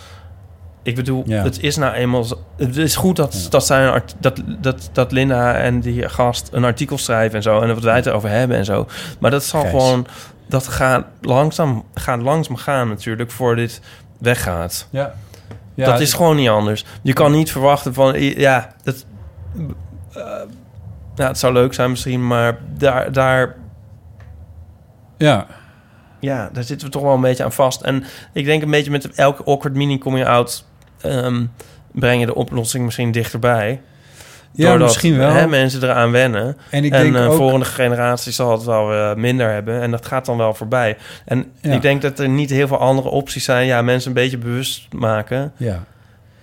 Ik 0.84 0.96
bedoel, 0.96 1.24
Ja. 1.26 1.44
het 1.44 1.60
is 1.64 1.76
nou 1.76 1.94
eenmaal... 1.94 2.26
Het 2.58 2.78
is 2.78 2.96
goed 2.96 3.16
dat, 3.16 3.48
dat, 3.50 3.66
zij 3.66 3.84
een 3.86 3.92
art, 3.92 4.16
dat, 4.20 4.42
dat, 4.60 4.90
dat 4.92 5.12
Linda 5.12 5.54
en 5.56 5.80
die 5.80 6.10
gast 6.10 6.50
een 6.52 6.64
artikel 6.64 6.98
schrijven 6.98 7.36
en 7.36 7.44
zo... 7.44 7.62
en 7.62 7.74
wat 7.74 7.84
wij 7.84 7.96
het 7.96 8.06
erover 8.06 8.30
hebben 8.30 8.58
en 8.58 8.66
zo. 8.66 8.88
Maar 9.20 9.32
dat 9.32 9.44
zal 9.44 9.66
gewoon... 9.66 10.08
Dat 10.50 10.68
gaat 10.68 11.06
langzaam, 11.22 11.84
gaat 11.94 12.22
langzaam 12.22 12.56
gaan 12.56 12.88
natuurlijk, 12.88 13.32
voor 13.32 13.56
dit 13.56 13.82
weggaat. 14.20 14.88
Ja. 14.90 15.14
Ja, 15.74 15.86
dat 15.86 16.00
is 16.00 16.14
gewoon 16.14 16.36
niet 16.36 16.50
anders. 16.50 16.86
Je 17.02 17.14
kan 17.14 17.32
niet 17.32 17.52
verwachten 17.52 17.94
van... 17.94 18.20
Ja, 18.22 18.74
dat... 18.84 19.06
eh, 20.14 20.24
ja, 21.16 21.28
het 21.28 21.38
zou 21.38 21.54
leuk 21.54 21.74
zijn 21.74 21.90
misschien, 21.90 22.28
maar 22.28 22.58
daar... 22.78 23.12
daar 23.12 23.56
Ja. 25.18 25.48
Ja, 26.20 26.50
daar 26.54 26.64
zitten 26.64 26.88
we 26.88 26.94
toch 26.94 27.02
wel 27.02 27.14
een 27.14 27.22
beetje 27.22 27.44
aan 27.44 27.52
vast. 27.52 27.82
En 27.82 28.04
ik 28.34 28.46
denk 28.46 28.62
een 28.62 28.72
beetje 28.72 28.92
met 28.92 29.10
elke 29.16 29.44
awkward 29.44 29.76
mini 29.76 29.98
coming 29.98 30.26
out... 30.28 30.66
ehm, 31.02 31.46
breng 31.92 32.20
je 32.20 32.26
de 32.26 32.36
oplossing 32.36 32.86
misschien 32.86 33.12
dichterbij. 33.12 33.82
Ja, 34.52 34.68
Doordat, 34.70 34.88
misschien 34.88 35.18
wel. 35.18 35.30
Hè, 35.30 35.48
mensen 35.48 35.84
eraan 35.84 36.12
wennen. 36.12 36.58
En 36.72 36.84
ik 36.84 36.94
en 36.94 37.02
denk 37.04 37.16
eh, 37.16 37.30
ook- 37.30 37.36
volgende 37.38 37.66
generatie 37.66 38.32
zal 38.32 38.52
het 38.52 38.64
wel 38.64 38.94
eh, 38.94 39.16
minder 39.16 39.52
hebben. 39.52 39.82
En 39.82 39.92
dat 39.92 40.06
gaat 40.06 40.26
dan 40.26 40.38
wel 40.38 40.54
voorbij. 40.54 40.98
En 41.26 41.52
Ja. 41.62 41.72
ik 41.74 41.82
denk 41.82 42.02
dat 42.02 42.20
er 42.20 42.30
niet 42.30 42.50
heel 42.50 42.68
veel 42.68 42.78
andere 42.78 43.10
opties 43.10 43.44
zijn. 43.44 43.66
Ja, 43.66 43.82
mensen 43.82 44.08
een 44.10 44.16
beetje 44.16 44.38
bewust 44.38 44.94
maken. 44.94 45.52
Ja. 45.58 45.84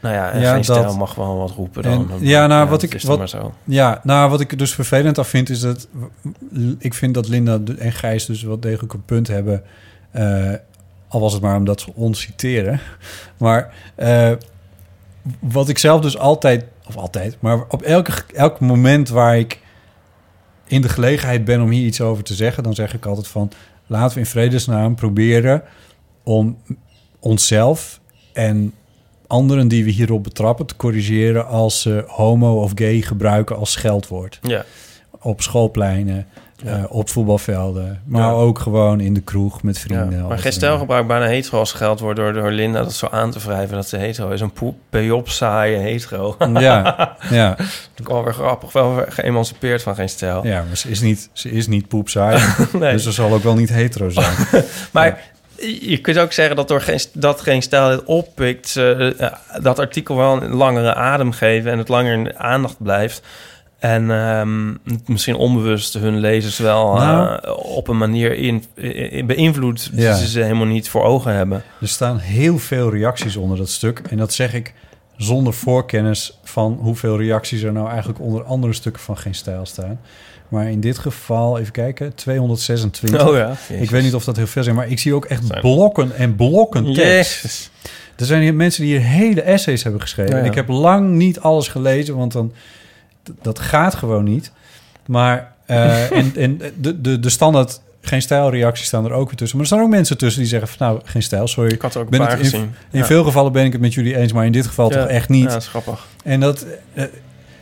Nou 0.05 0.17
ja, 0.17 0.31
en 0.31 0.41
Ja, 0.41 0.53
geen 0.53 0.65
stijl 0.65 0.97
mag 0.97 1.15
wel 1.15 1.37
wat 1.37 1.51
roepen 1.51 1.83
dan. 1.83 2.11
En, 2.11 2.19
ja, 2.21 2.47
nou, 2.47 2.69
wat 2.69 2.83
ik, 2.83 3.03
wat, 3.03 3.19
maar 3.19 3.29
zo. 3.29 3.55
ja, 3.65 4.01
nou, 4.03 4.31
wat 4.31 4.41
ik 4.41 4.59
dus 4.59 4.75
vervelend 4.75 5.19
af 5.19 5.29
vind, 5.29 5.51
is 5.51 5.61
dat 5.61 5.89
ik 6.79 6.95
vind 6.95 7.15
dat 7.15 7.29
Linda 7.29 7.59
en 7.79 7.93
Gijs 7.93 8.27
dus 8.27 8.43
wel 8.43 8.61
degelijk 8.61 8.93
een 8.93 9.05
punt 9.05 9.29
hebben. 9.29 9.63
eh, 10.11 10.53
al 11.09 11.21
was 11.21 11.33
het 11.33 11.43
maar 11.43 11.57
omdat 11.57 11.81
ze 11.81 11.93
ons 11.95 12.21
citeren. 12.21 12.81
Maar 13.39 13.75
eh, 13.95 14.33
wat 15.39 15.69
ik 15.69 15.79
zelf 15.79 16.01
dus 16.01 16.19
altijd, 16.19 16.65
of 16.87 16.97
altijd, 16.97 17.37
maar 17.41 17.65
op 17.69 17.83
elke, 17.83 18.13
elk 18.35 18.61
moment 18.61 19.09
waar 19.09 19.39
ik 19.39 19.61
in 20.67 20.81
de 20.81 20.89
gelegenheid 20.89 21.45
ben 21.45 21.63
om 21.63 21.71
hier 21.71 21.87
iets 21.87 22.01
over 22.01 22.25
te 22.25 22.35
zeggen, 22.35 22.63
dan 22.63 22.75
zeg 22.75 22.95
ik 22.95 23.07
altijd 23.07 23.29
van 23.29 23.51
laten 23.87 24.15
we 24.15 24.21
in 24.21 24.27
vredesnaam 24.27 24.95
proberen 24.95 25.63
om 26.23 26.59
onszelf 27.21 28.01
en 28.33 28.73
anderen 29.27 29.69
die 29.69 29.85
we 29.85 29.91
hierop 29.91 30.23
betrappen 30.23 30.67
te 30.67 30.77
corrigeren 30.77 31.47
als 31.47 31.81
ze 31.81 32.05
homo 32.07 32.63
of 32.63 32.73
gay 32.75 33.01
gebruiken 33.01 33.57
als 33.57 33.73
scheldwoord. 33.73 34.39
Ja. 34.43 34.65
Op 35.21 35.43
schoolpleinen, 35.43 36.27
Ja. 36.65 36.77
eh, 36.79 36.85
op 36.89 37.09
voetbalvelden, 37.09 38.01
maar 38.05 38.23
Ja. 38.23 38.31
ook 38.31 38.59
gewoon 38.59 39.01
in 39.01 39.15
de 39.15 39.21
kroeg 39.21 39.63
met 39.63 39.79
vrienden. 39.79 40.11
Ja, 40.19 40.27
maar 40.27 40.39
geen 40.39 40.53
stijlgebruik 40.53 41.07
bijna 41.07 41.27
hetero 41.27 41.59
als 41.59 41.73
geld 41.73 42.01
wordt 42.01 42.19
door, 42.19 42.33
door 42.33 42.51
Linda 42.51 42.83
dat 42.83 42.93
zo 42.93 43.07
aan 43.11 43.31
te 43.31 43.39
wrijven 43.39 43.75
dat 43.75 43.89
ze 43.89 43.97
hetero 43.97 44.31
is. 44.31 44.41
Een 44.41 44.53
poep, 44.53 44.77
saaie 45.29 45.77
hetero. 45.77 46.37
Ja, 46.53 47.17
ja. 47.31 47.57
Ook 48.01 48.09
wel 48.09 48.25
weer 48.25 48.35
grappig, 48.35 48.73
wel 48.73 48.95
weer 48.95 49.07
geëmancipeerd 49.09 49.83
van 49.83 49.95
geen 49.95 50.09
stijl. 50.09 50.47
Ja, 50.47 50.65
maar 50.69 50.77
ze 50.77 50.89
is 50.91 51.01
niet, 51.01 51.29
ze 51.33 51.51
is 51.51 51.67
niet 51.67 51.89
poepsaai. 51.89 52.43
Nee. 52.73 52.93
Dus 52.93 53.03
ze 53.03 53.13
zal 53.13 53.33
ook 53.33 53.43
wel 53.43 53.55
niet 53.55 53.69
hetero 53.69 54.09
zijn. 54.11 54.37
Maar 54.93 55.23
je 55.81 55.99
kunt 56.01 56.19
ook 56.19 56.33
zeggen 56.33 56.57
dat 56.57 56.69
door 56.69 56.81
geen, 56.81 57.01
dat 57.13 57.41
geen 57.41 57.63
stijl 57.63 57.91
dit 57.91 58.05
oppikt, 58.05 58.77
eh, 58.77 59.11
dat 59.63 59.79
artikel 59.79 60.17
wel 60.17 60.43
een 60.43 60.55
langere 60.55 60.95
adem 60.95 61.33
geven 61.33 61.71
en 61.71 61.79
het 61.79 61.89
langer 61.89 62.13
in 62.13 62.39
aandacht 62.39 62.77
blijft. 62.83 63.23
En 63.79 64.11
ehm, 64.11 64.75
misschien 65.07 65.35
onbewust 65.37 65.95
hun 65.95 66.19
lezers 66.21 66.59
wel 66.59 66.95
Nou. 66.95 67.39
eh, 67.43 67.53
op 67.77 67.89
een 67.89 67.99
manier 67.99 68.33
in, 68.37 68.65
in- 68.75 69.27
beïnvloedt 69.27 69.91
Ja. 69.93 70.17
die 70.19 70.27
ze 70.27 70.41
helemaal 70.41 70.67
niet 70.67 70.89
voor 70.89 71.03
ogen 71.03 71.33
hebben. 71.35 71.63
Er 71.81 71.89
staan 71.89 72.19
heel 72.19 72.59
veel 72.59 72.91
reacties 72.91 73.37
onder 73.37 73.57
dat 73.59 73.69
stuk. 73.71 74.03
En 74.11 74.17
dat 74.17 74.33
zeg 74.33 74.55
ik 74.55 74.75
zonder 75.17 75.53
voorkennis 75.53 76.39
van 76.45 76.79
hoeveel 76.81 77.19
reacties 77.19 77.63
er 77.63 77.73
nou 77.73 77.89
eigenlijk 77.89 78.21
onder 78.21 78.45
andere 78.45 78.73
stukken 78.73 79.03
van 79.03 79.19
geen 79.19 79.35
stijl 79.35 79.67
staan. 79.67 80.01
Maar 80.55 80.71
in 80.71 80.81
dit 80.81 80.99
geval, 80.99 81.59
even 81.59 81.73
kijken, 81.73 82.15
226. 82.15 83.27
Oh 83.29 83.37
ja, 83.37 83.57
Ik 83.69 83.91
weet 83.91 84.03
niet 84.03 84.15
of 84.15 84.25
dat 84.25 84.37
heel 84.37 84.47
veel 84.47 84.63
zijn, 84.63 84.75
maar 84.77 84.89
ik 84.89 84.99
zie 84.99 85.15
ook 85.15 85.25
echt 85.25 85.61
blokken 85.61 86.17
en 86.17 86.37
blokken 86.37 86.85
tekst. 86.85 87.43
Jezus. 87.43 87.71
Er 88.17 88.27
zijn 88.27 88.43
hier 88.43 88.55
mensen 88.55 88.83
die 88.83 88.93
hier 88.99 89.07
hele 89.07 89.43
essays 89.43 89.83
hebben 89.83 90.01
geschreven. 90.01 90.31
Ja, 90.31 90.37
ja. 90.39 90.43
En 90.45 90.49
ik 90.51 90.55
heb 90.57 90.69
lang 90.69 91.11
niet 91.11 91.41
alles 91.41 91.69
gelezen, 91.69 92.17
want 92.17 92.33
dan, 92.33 92.53
dat 93.43 93.59
gaat 93.59 93.95
gewoon 93.95 94.25
niet. 94.25 94.53
Maar 95.07 95.53
eh, 95.67 96.11
en, 96.19 96.33
en 96.37 96.61
de, 96.81 97.01
de, 97.01 97.21
de 97.21 97.31
standaard 97.31 97.81
geen 98.01 98.23
stijlreacties 98.23 98.87
staan 98.87 99.05
er 99.05 99.13
ook 99.13 99.27
weer 99.27 99.37
tussen. 99.37 99.57
Maar 99.59 99.67
er 99.67 99.73
staan 99.73 99.85
ook 99.85 99.91
mensen 99.93 100.19
tussen 100.19 100.41
die 100.41 100.51
zeggen 100.51 100.69
van 100.69 100.87
nou, 100.87 101.01
geen 101.05 101.23
stijl, 101.23 101.47
sorry. 101.49 101.73
Ik 101.73 101.83
had 101.83 101.97
ook 101.97 102.11
Ben 102.11 102.21
het 102.21 102.31
in, 102.33 102.39
gezien. 102.39 102.75
in 102.91 102.99
Ja. 102.99 103.05
veel 103.05 103.25
gevallen 103.25 103.53
ben 103.53 103.65
ik 103.65 103.73
het 103.73 103.81
met 103.81 103.95
jullie 103.95 104.17
eens, 104.17 104.33
maar 104.33 104.47
in 104.47 104.53
dit 104.53 104.67
geval 104.67 104.93
Ja. 104.93 105.01
toch 105.01 105.09
echt 105.09 105.29
niet. 105.29 105.45
Ja, 105.45 105.49
dat 105.49 105.63
is 105.63 105.69
grappig. 105.69 106.07
En 106.25 106.41
dat, 106.41 106.67
eh, 106.95 107.05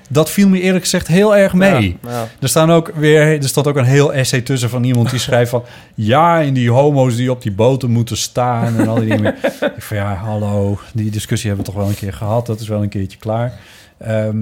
dat 0.08 0.30
viel 0.30 0.48
me 0.48 0.60
eerlijk 0.60 0.84
gezegd 0.84 1.06
heel 1.06 1.36
erg 1.36 1.52
mee. 1.52 1.98
Ja, 2.02 2.10
ja. 2.10 2.28
Er, 2.40 2.48
staan 2.48 2.70
ook 2.70 2.92
weer, 2.94 3.20
er 3.20 3.48
staat 3.48 3.66
ook 3.66 3.76
een 3.76 3.84
heel 3.84 4.14
essay 4.14 4.40
tussen 4.40 4.70
van 4.70 4.84
iemand 4.84 5.10
die 5.10 5.18
schrijft 5.18 5.50
van... 5.50 5.64
ja, 5.94 6.38
in 6.38 6.54
die 6.54 6.70
homo's 6.70 7.16
die 7.16 7.30
op 7.30 7.42
die 7.42 7.52
boten 7.52 7.90
moeten 7.90 8.16
staan 8.16 8.78
en 8.78 8.88
al 8.88 8.94
die 8.94 9.08
dingen. 9.08 9.34
ik 9.76 9.82
van 9.82 9.96
ja, 9.96 10.14
hallo, 10.14 10.78
die 10.94 11.10
discussie 11.10 11.48
hebben 11.48 11.66
we 11.66 11.72
toch 11.72 11.80
wel 11.80 11.90
een 11.90 11.98
keer 11.98 12.12
gehad. 12.12 12.46
Dat 12.46 12.60
is 12.60 12.68
wel 12.68 12.82
een 12.82 12.88
keertje 12.88 13.18
klaar. 13.18 13.52
Ehm, 13.98 14.36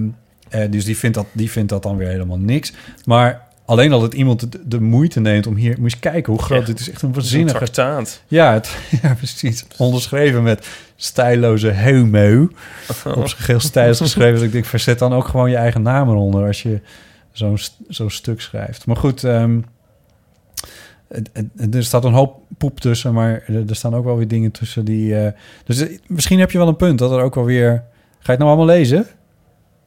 eh, 0.49 0.71
dus 0.71 0.85
die 0.85 0.97
vindt, 0.97 1.17
dat, 1.17 1.27
die 1.33 1.51
vindt 1.51 1.69
dat 1.69 1.83
dan 1.83 1.97
weer 1.97 2.09
helemaal 2.09 2.39
niks. 2.39 2.73
Maar 3.05 3.49
alleen 3.71 3.93
al 3.93 4.01
dat 4.01 4.15
iemand 4.15 4.53
de, 4.53 4.61
de 4.65 4.81
moeite 4.81 5.21
neemt 5.21 5.47
om 5.47 5.55
hier... 5.57 5.77
Moet 5.81 5.93
je 5.93 5.99
kijken 5.99 6.33
hoe 6.33 6.43
groot 6.43 6.61
Ja. 6.61 6.67
dit 6.67 6.81
is. 6.81 6.91
Echt 6.91 7.03
een 7.03 7.09
een 7.09 7.15
waanzinnige... 7.15 7.57
traktaat. 7.57 8.23
Ja, 8.29 8.53
het, 8.53 8.77
ja, 9.03 9.15
precies. 9.15 9.65
Onderschreven 9.77 10.43
met 10.43 10.69
stijloze 10.97 11.75
homo. 11.83 12.43
Op 13.17 13.29
zijn 13.29 13.43
geel 13.43 13.61
stijls 13.61 14.01
geschreven. 14.01 14.35
Dus 14.35 14.43
ik 14.43 14.53
denk, 14.53 14.65
verzet 14.65 14.99
dan 14.99 15.13
ook 15.13 15.29
gewoon 15.29 15.51
je 15.51 15.57
eigen 15.57 15.83
naam 15.83 16.09
eronder. 16.09 16.47
Als 16.47 16.63
je 16.63 16.81
zo'n 17.33 17.59
zo'n 17.89 18.11
stuk 18.11 18.41
schrijft. 18.41 18.87
Maar 18.87 18.97
goed, 18.97 19.25
ehm, 19.25 19.61
het- 21.09 21.31
het- 21.57 21.75
er 21.75 21.85
staat 21.85 22.05
een 22.05 22.13
hoop 22.13 22.41
poep 22.59 22.81
tussen, 22.81 23.15
maar 23.15 23.43
er, 23.47 23.69
er 23.69 23.77
staan 23.77 23.95
ook 23.95 24.05
wel 24.05 24.17
weer 24.17 24.29
dingen 24.29 24.51
tussen 24.51 24.85
die... 24.85 25.17
eh, 25.17 25.33
dus 25.65 25.79
eh, 25.81 25.99
misschien 26.07 26.39
heb 26.39 26.51
je 26.51 26.59
wel 26.59 26.69
een 26.69 26.77
punt 26.77 26.99
dat 26.99 27.11
er 27.13 27.21
ook 27.23 27.35
wel 27.35 27.45
weer... 27.45 27.71
Ga 28.19 28.33
je 28.33 28.39
het 28.39 28.39
nou 28.39 28.51
allemaal 28.51 28.77
lezen? 28.77 29.07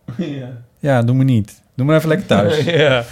Ja. 0.17 0.49
Ja, 0.79 1.03
doe 1.03 1.15
me 1.15 1.23
niet. 1.23 1.61
Doe 1.75 1.85
maar 1.85 1.95
even 1.95 2.09
lekker 2.09 2.27
thuis. 2.27 2.63
ja. 2.85 3.03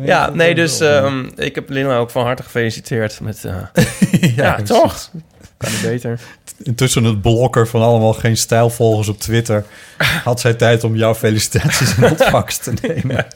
ja, 0.00 0.30
nee, 0.30 0.54
dus 0.54 0.80
ehm, 0.80 1.24
ik 1.34 1.54
heb 1.54 1.68
Linda 1.70 1.96
ook 1.96 2.10
van 2.10 2.24
harte 2.24 2.42
gefeliciteerd 2.42 3.20
met... 3.20 3.44
eh, 3.44 3.56
ja, 4.36 4.62
toch? 4.62 5.10
Kan 5.56 5.70
niet 5.70 5.82
beter. 5.82 6.20
Intussen 6.62 7.04
het 7.04 7.22
blokker 7.22 7.66
van 7.68 7.82
allemaal 7.82 8.12
geen 8.12 8.36
stijlvolgers 8.36 9.08
op 9.08 9.18
Twitter... 9.18 9.64
had 10.24 10.40
zij 10.40 10.54
tijd 10.54 10.84
om 10.84 10.96
jouw 10.96 11.14
felicitaties 11.14 11.96
in 11.96 12.04
ontvangst 12.10 12.62
te 12.62 12.72
nemen. 12.82 13.26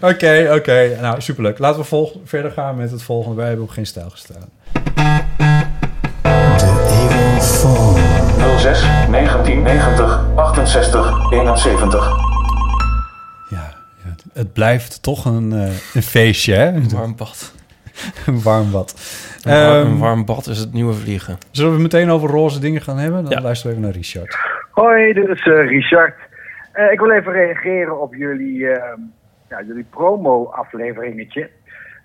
Oké, 0.00 0.50
oké. 0.54 0.98
Nou, 1.00 1.20
superleuk. 1.20 1.58
Laten 1.58 1.80
we 1.80 1.86
volg- 1.86 2.12
verder 2.24 2.50
gaan 2.50 2.76
met 2.76 2.90
het 2.90 3.02
volgende. 3.02 3.36
Wij 3.36 3.46
hebben 3.46 3.64
op 3.64 3.70
geen 3.70 3.86
stijl 3.86 4.10
gestaan. 4.10 4.48
06 8.58 8.80
1990 9.10 10.24
68 10.36 11.30
71. 11.32 12.27
Het- 14.38 14.52
blijft 14.52 15.02
toch 15.02 15.24
een, 15.24 15.52
eh, 15.52 15.66
een 15.94 16.02
feestje, 16.02 16.54
hè? 16.54 16.66
Een 16.66 16.88
warm 16.90 17.16
bad. 17.16 17.54
een 18.26 18.42
warm 18.42 18.70
bad. 18.70 18.94
Een, 19.42 19.52
war- 19.52 19.80
Ehm, 19.80 19.86
een 19.90 19.98
warm 19.98 20.24
bad 20.24 20.46
is 20.46 20.58
het 20.58 20.72
nieuwe 20.72 20.92
vliegen. 20.94 21.38
Zullen 21.50 21.74
we 21.74 21.80
meteen 21.80 22.10
over 22.10 22.30
roze 22.30 22.60
dingen 22.60 22.82
gaan 22.82 22.98
hebben? 22.98 23.22
Dan 23.24 23.32
Ja. 23.32 23.40
luisteren 23.40 23.72
we 23.76 23.78
even 23.78 23.90
naar 23.92 24.00
Richard. 24.02 24.38
Hoi, 24.70 25.12
dit 25.12 25.28
is 25.28 25.46
eh, 25.46 25.66
Richard. 25.68 26.14
Eh, 26.72 26.92
ik 26.92 26.98
wil 27.00 27.10
even 27.10 27.32
reageren 27.32 28.00
op 28.00 28.14
jullie, 28.14 28.68
eh, 28.68 28.92
ja, 29.48 29.62
jullie 29.66 29.84
promo-afleveringetje 29.90 31.50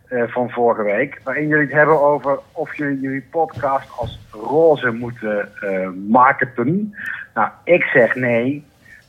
eh, 0.07 0.23
van 0.27 0.49
vorige 0.49 0.83
week. 0.83 1.19
Waarin 1.23 1.47
jullie 1.47 1.65
het 1.65 1.73
hebben 1.73 2.01
over 2.01 2.39
of 2.51 2.75
jullie 2.77 2.99
jullie 2.99 3.25
podcast 3.31 3.89
als 3.97 4.19
roze 4.31 4.91
moeten 4.91 5.49
eh, 5.61 5.89
marketen. 6.09 6.95
Nou, 7.33 7.49
ik 7.63 7.83
zeg 7.83 8.15
nee. 8.15 8.63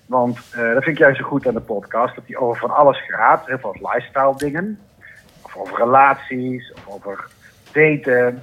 Want 0.07 0.39
eh, 0.51 0.73
dat 0.75 0.83
vind 0.85 0.87
ik 0.87 0.99
juist 0.99 1.19
zo 1.21 1.27
goed 1.27 1.47
aan 1.47 1.55
de 1.55 1.61
podcast. 1.61 2.15
Dat 2.15 2.27
die 2.27 2.39
over 2.39 2.61
van 2.61 2.71
alles 2.77 3.07
gaat. 3.07 3.47
Heel 3.47 3.59
veel 3.59 3.77
lifestyle 3.81 4.37
dingen. 4.37 4.79
Of 5.43 5.57
over 5.57 5.77
relaties. 5.77 6.73
Of 6.73 6.95
over 6.95 7.27
daten. 7.73 8.43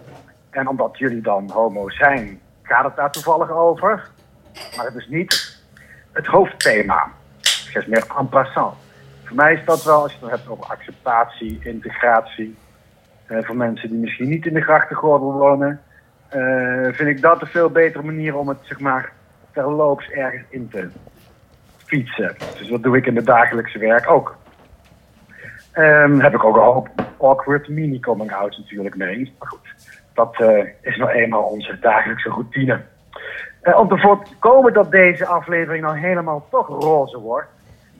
En 0.49 0.68
omdat 0.68 0.97
jullie 0.97 1.22
dan 1.22 1.49
homo 1.53 1.89
zijn, 1.89 2.41
gaat 2.62 2.84
het 2.84 2.95
daar 2.95 3.12
toevallig 3.12 3.51
over. 3.51 4.07
Maar 4.76 4.86
het 4.86 4.95
is 4.95 5.07
niet 5.07 5.59
het 6.12 6.26
hoofdthema. 6.26 7.12
Het 7.41 7.76
is 7.76 7.86
meer 7.86 8.05
en 8.18 8.30
passant. 8.30 8.76
Voor 9.24 9.36
mij 9.36 9.53
is 9.53 9.66
dat 9.66 9.84
wel, 9.84 10.01
als 10.01 10.12
je 10.14 10.18
het 10.22 10.30
hebt 10.30 10.49
over 10.49 10.66
acceptatie, 10.66 11.59
integratie. 11.64 12.57
eh, 13.26 13.38
voor 13.43 13.55
mensen 13.55 13.89
die 13.89 13.97
misschien 13.99 14.30
niet 14.30 14.45
in 14.45 14.53
de 14.53 14.62
grachtengordel 14.62 15.34
wonen. 15.34 15.82
eh, 16.30 16.84
vind 16.93 17.09
ik 17.09 17.22
dat 17.22 17.41
een 17.41 17.47
veel 17.47 17.70
betere 17.70 18.03
manier 18.03 18.36
om 18.36 18.47
het, 18.47 18.57
zeg 18.62 18.80
maar, 18.80 19.12
terloops 19.53 20.09
ergens 20.09 20.43
in 20.49 20.70
te 20.70 20.89
fietsen. 21.92 22.36
Dus 22.58 22.68
dat 22.68 22.84
doe 22.84 22.98
ik 22.98 23.06
in 23.06 23.16
het 23.16 23.26
dagelijkse 23.26 23.80
werk 23.80 24.10
ook. 24.10 24.36
Ehm, 25.72 26.20
heb 26.20 26.34
ik 26.34 26.44
ook 26.44 26.56
een 26.56 26.62
hoop 26.62 26.89
awkward 27.18 27.68
mini-coming-outs 27.68 28.58
natuurlijk 28.58 28.96
mee. 28.96 29.34
Maar 29.39 29.48
goed, 29.48 29.98
dat 30.14 30.36
eh, 30.39 30.66
is 30.82 30.98
nou 30.98 31.10
eenmaal 31.10 31.44
onze 31.44 31.78
dagelijkse 31.80 32.30
routine. 32.30 32.82
Eh, 33.62 33.80
om 33.80 33.88
te 33.88 33.98
voorkomen 33.98 34.74
dat 34.74 34.92
deze 34.92 35.26
aflevering 35.26 35.84
nou 35.84 35.98
helemaal 35.98 36.48
toch 36.50 36.68
roze 36.68 37.20
wordt. 37.20 37.48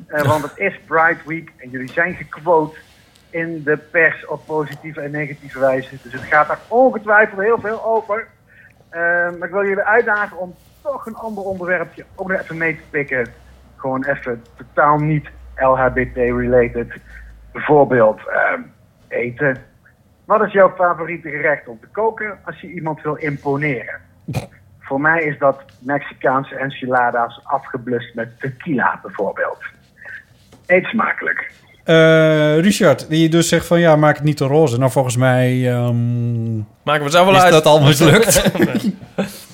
eh, 0.08 0.22
want 0.22 0.44
het 0.44 0.58
is 0.58 0.80
Pride 0.86 1.20
Week 1.26 1.52
en 1.58 1.70
jullie 1.70 1.92
zijn 1.92 2.14
gequote 2.14 2.78
in 3.30 3.64
de 3.64 3.78
pers 3.78 4.26
op 4.26 4.46
positieve 4.46 5.02
en 5.02 5.12
negatieve 5.12 5.60
wijze. 5.60 5.96
Dus 6.04 6.14
het 6.14 6.22
gaat 6.22 6.48
daar 6.48 6.60
ongetwijfeld 6.68 7.42
heel 7.42 7.60
veel 7.60 7.86
over. 7.86 8.28
Eh, 8.89 9.00
maar 9.38 9.48
ik 9.48 9.54
wil 9.54 9.66
jullie 9.66 9.84
uitdagen 9.84 10.38
om 10.38 10.56
toch 10.82 11.06
een 11.06 11.16
ander 11.16 11.44
onderwerpje 11.44 12.06
ook 12.16 12.28
nog 12.28 12.42
even 12.42 12.58
mee 12.58 12.76
te 12.76 12.82
pikken. 12.89 13.34
Gewoon 13.82 14.06
even 14.06 14.44
totaal 14.58 14.98
niet 14.98 15.30
LHBT-related. 15.56 16.94
Bijvoorbeeld 17.52 18.20
eh, 18.28 18.60
eten. 19.08 19.58
Wat 20.26 20.42
is 20.46 20.52
jouw 20.52 20.74
favoriete 20.78 21.30
gerecht 21.30 21.68
om 21.68 21.80
te 21.82 21.88
koken 21.92 22.38
als 22.46 22.62
je 22.62 22.74
iemand 22.74 23.02
wil 23.02 23.16
imponeren? 23.16 24.00
Voor 24.80 25.02
mij 25.02 25.24
is 25.24 25.38
dat 25.40 25.64
Mexicaanse 25.80 26.56
enchiladas 26.56 27.40
afgeblust 27.44 28.16
met 28.16 28.40
tequila 28.40 29.00
bijvoorbeeld. 29.02 29.60
Eet 30.66 30.86
smakelijk. 30.86 31.52
Eh, 31.84 32.60
Richard, 32.60 33.10
die 33.10 33.30
dus 33.30 33.48
zegt 33.48 33.68
van 33.68 33.80
ja, 33.80 33.96
maak 33.96 34.16
het 34.16 34.24
niet 34.24 34.38
te 34.38 34.46
roze. 34.46 34.78
Nou, 34.78 34.92
volgens 34.92 35.18
mij 35.18 35.72
ehm, 35.72 36.56
Maken 36.84 37.04
we 37.04 37.10
zelf 37.10 37.26
wel 37.26 37.36
is 37.36 37.42
uit. 37.42 37.52
dat 37.52 37.66
al 37.66 37.82
mislukt. 37.82 38.52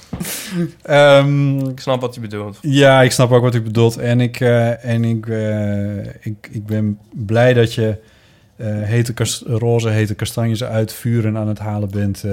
Ehm, 0.82 1.60
Ik 1.70 1.80
snap 1.80 2.02
wat 2.02 2.16
je 2.16 2.22
bedoelt. 2.22 2.58
ja, 2.62 3.02
ik 3.02 3.12
snap 3.12 3.32
ook 3.32 3.42
wat 3.42 3.56
u 3.56 3.62
bedoelt. 3.62 3.98
En 3.98 4.22
ik, 4.22 4.40
eh, 4.40 4.86
en 4.86 5.04
ik, 5.04 5.28
eh, 5.28 5.98
ik, 6.06 6.50
ik 6.52 6.66
ben 6.66 7.00
blij 7.12 7.54
dat 7.54 7.74
je 7.74 7.98
eh, 8.56 8.68
hete 8.82 9.14
roze, 9.46 9.90
hete 9.90 10.16
kastanjes 10.16 10.64
uit 10.64 10.94
vuren 10.94 11.38
aan 11.38 11.48
het 11.48 11.60
halen 11.60 11.90
bent, 11.90 12.24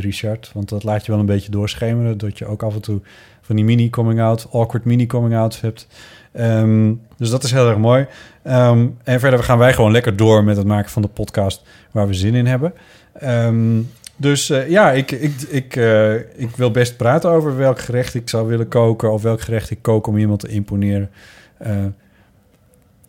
Richard. 0.00 0.50
Want 0.54 0.68
dat 0.68 0.82
laat 0.84 1.04
je 1.06 1.10
wel 1.10 1.20
een 1.20 1.26
beetje 1.26 1.50
doorschemeren. 1.50 2.18
Dat 2.18 2.38
je 2.38 2.46
ook 2.46 2.62
af 2.62 2.74
en 2.74 2.80
toe 2.80 3.00
van 3.40 3.56
die 3.56 3.64
mini-coming-out, 3.64 4.46
awkward 4.52 4.84
mini-coming-outs 4.84 5.60
hebt. 5.60 5.86
Ehm, 6.32 6.92
dus 7.16 7.30
dat 7.30 7.42
is 7.44 7.50
heel 7.50 7.68
erg 7.68 7.78
mooi. 7.78 8.06
Ehm, 8.42 8.86
en 9.04 9.20
verder 9.20 9.42
gaan 9.42 9.58
wij 9.58 9.72
gewoon 9.72 9.92
lekker 9.92 10.16
door 10.16 10.44
met 10.44 10.56
het 10.56 10.66
maken 10.66 10.90
van 10.90 11.02
de 11.02 11.08
podcast 11.08 11.62
waar 11.90 12.06
we 12.06 12.14
zin 12.14 12.34
in 12.34 12.46
hebben. 12.46 12.72
Ehm, 13.12 13.78
dus 14.20 14.50
eh, 14.50 14.68
ja, 14.68 14.92
ik, 14.92 15.10
ik, 15.10 15.40
ik, 15.40 15.76
eh, 15.76 16.14
ik 16.14 16.56
wil 16.56 16.70
best 16.70 16.96
praten 16.96 17.30
over 17.30 17.56
welk 17.56 17.78
gerecht 17.78 18.14
ik 18.14 18.28
zou 18.28 18.48
willen 18.48 18.68
koken... 18.68 19.12
of 19.12 19.22
welk 19.22 19.40
gerecht 19.40 19.70
ik 19.70 19.82
kook 19.82 20.06
om 20.06 20.16
iemand 20.16 20.40
te 20.40 20.48
imponeren. 20.48 21.10
Eh, 21.58 21.84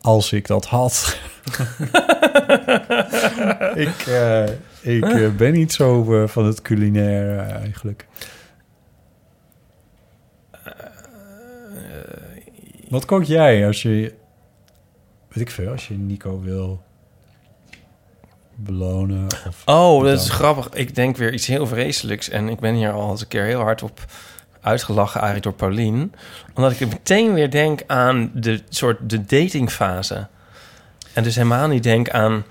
als 0.01 0.33
ik 0.33 0.47
dat 0.47 0.65
had. 0.65 1.17
ik 3.75 4.05
ik 4.81 5.37
ben 5.37 5.53
niet 5.53 5.73
zo 5.73 6.03
van 6.27 6.45
het 6.45 6.61
culinair 6.61 7.37
eigenlijk. 7.37 8.07
Wat 12.89 13.05
kook 13.05 13.23
jij 13.23 13.67
als 13.67 13.81
je... 13.81 14.13
Weet 15.27 15.43
ik 15.43 15.51
veel, 15.51 15.71
als 15.71 15.87
je 15.87 15.97
Nico 15.97 16.41
wil 16.41 16.81
belonen 18.63 19.27
of... 19.47 19.55
Oh, 19.65 20.03
dat 20.03 20.19
is 20.19 20.29
grappig. 20.29 20.69
Ik 20.73 20.95
denk 20.95 21.17
weer 21.17 21.33
iets 21.33 21.47
heel 21.47 21.67
vreselijks. 21.67 22.29
En 22.29 22.49
ik 22.49 22.59
ben 22.59 22.73
hier 22.73 22.91
al 22.91 23.11
eens 23.11 23.21
een 23.21 23.27
keer 23.27 23.43
heel 23.43 23.61
hard 23.61 23.83
op 23.83 23.99
uitgelachen 24.61 25.21
eigenlijk 25.21 25.43
door 25.43 25.67
Paulien. 25.69 26.13
Omdat 26.53 26.71
ik 26.71 26.79
meteen 26.87 27.33
weer 27.33 27.51
denk 27.51 27.81
aan 27.87 28.31
de 28.33 28.61
soort 28.69 28.97
de 29.09 29.25
datingfase. 29.25 30.27
En 31.13 31.23
dus 31.23 31.35
helemaal 31.35 31.67
niet 31.67 31.83
denk 31.83 32.09
aan 32.09 32.43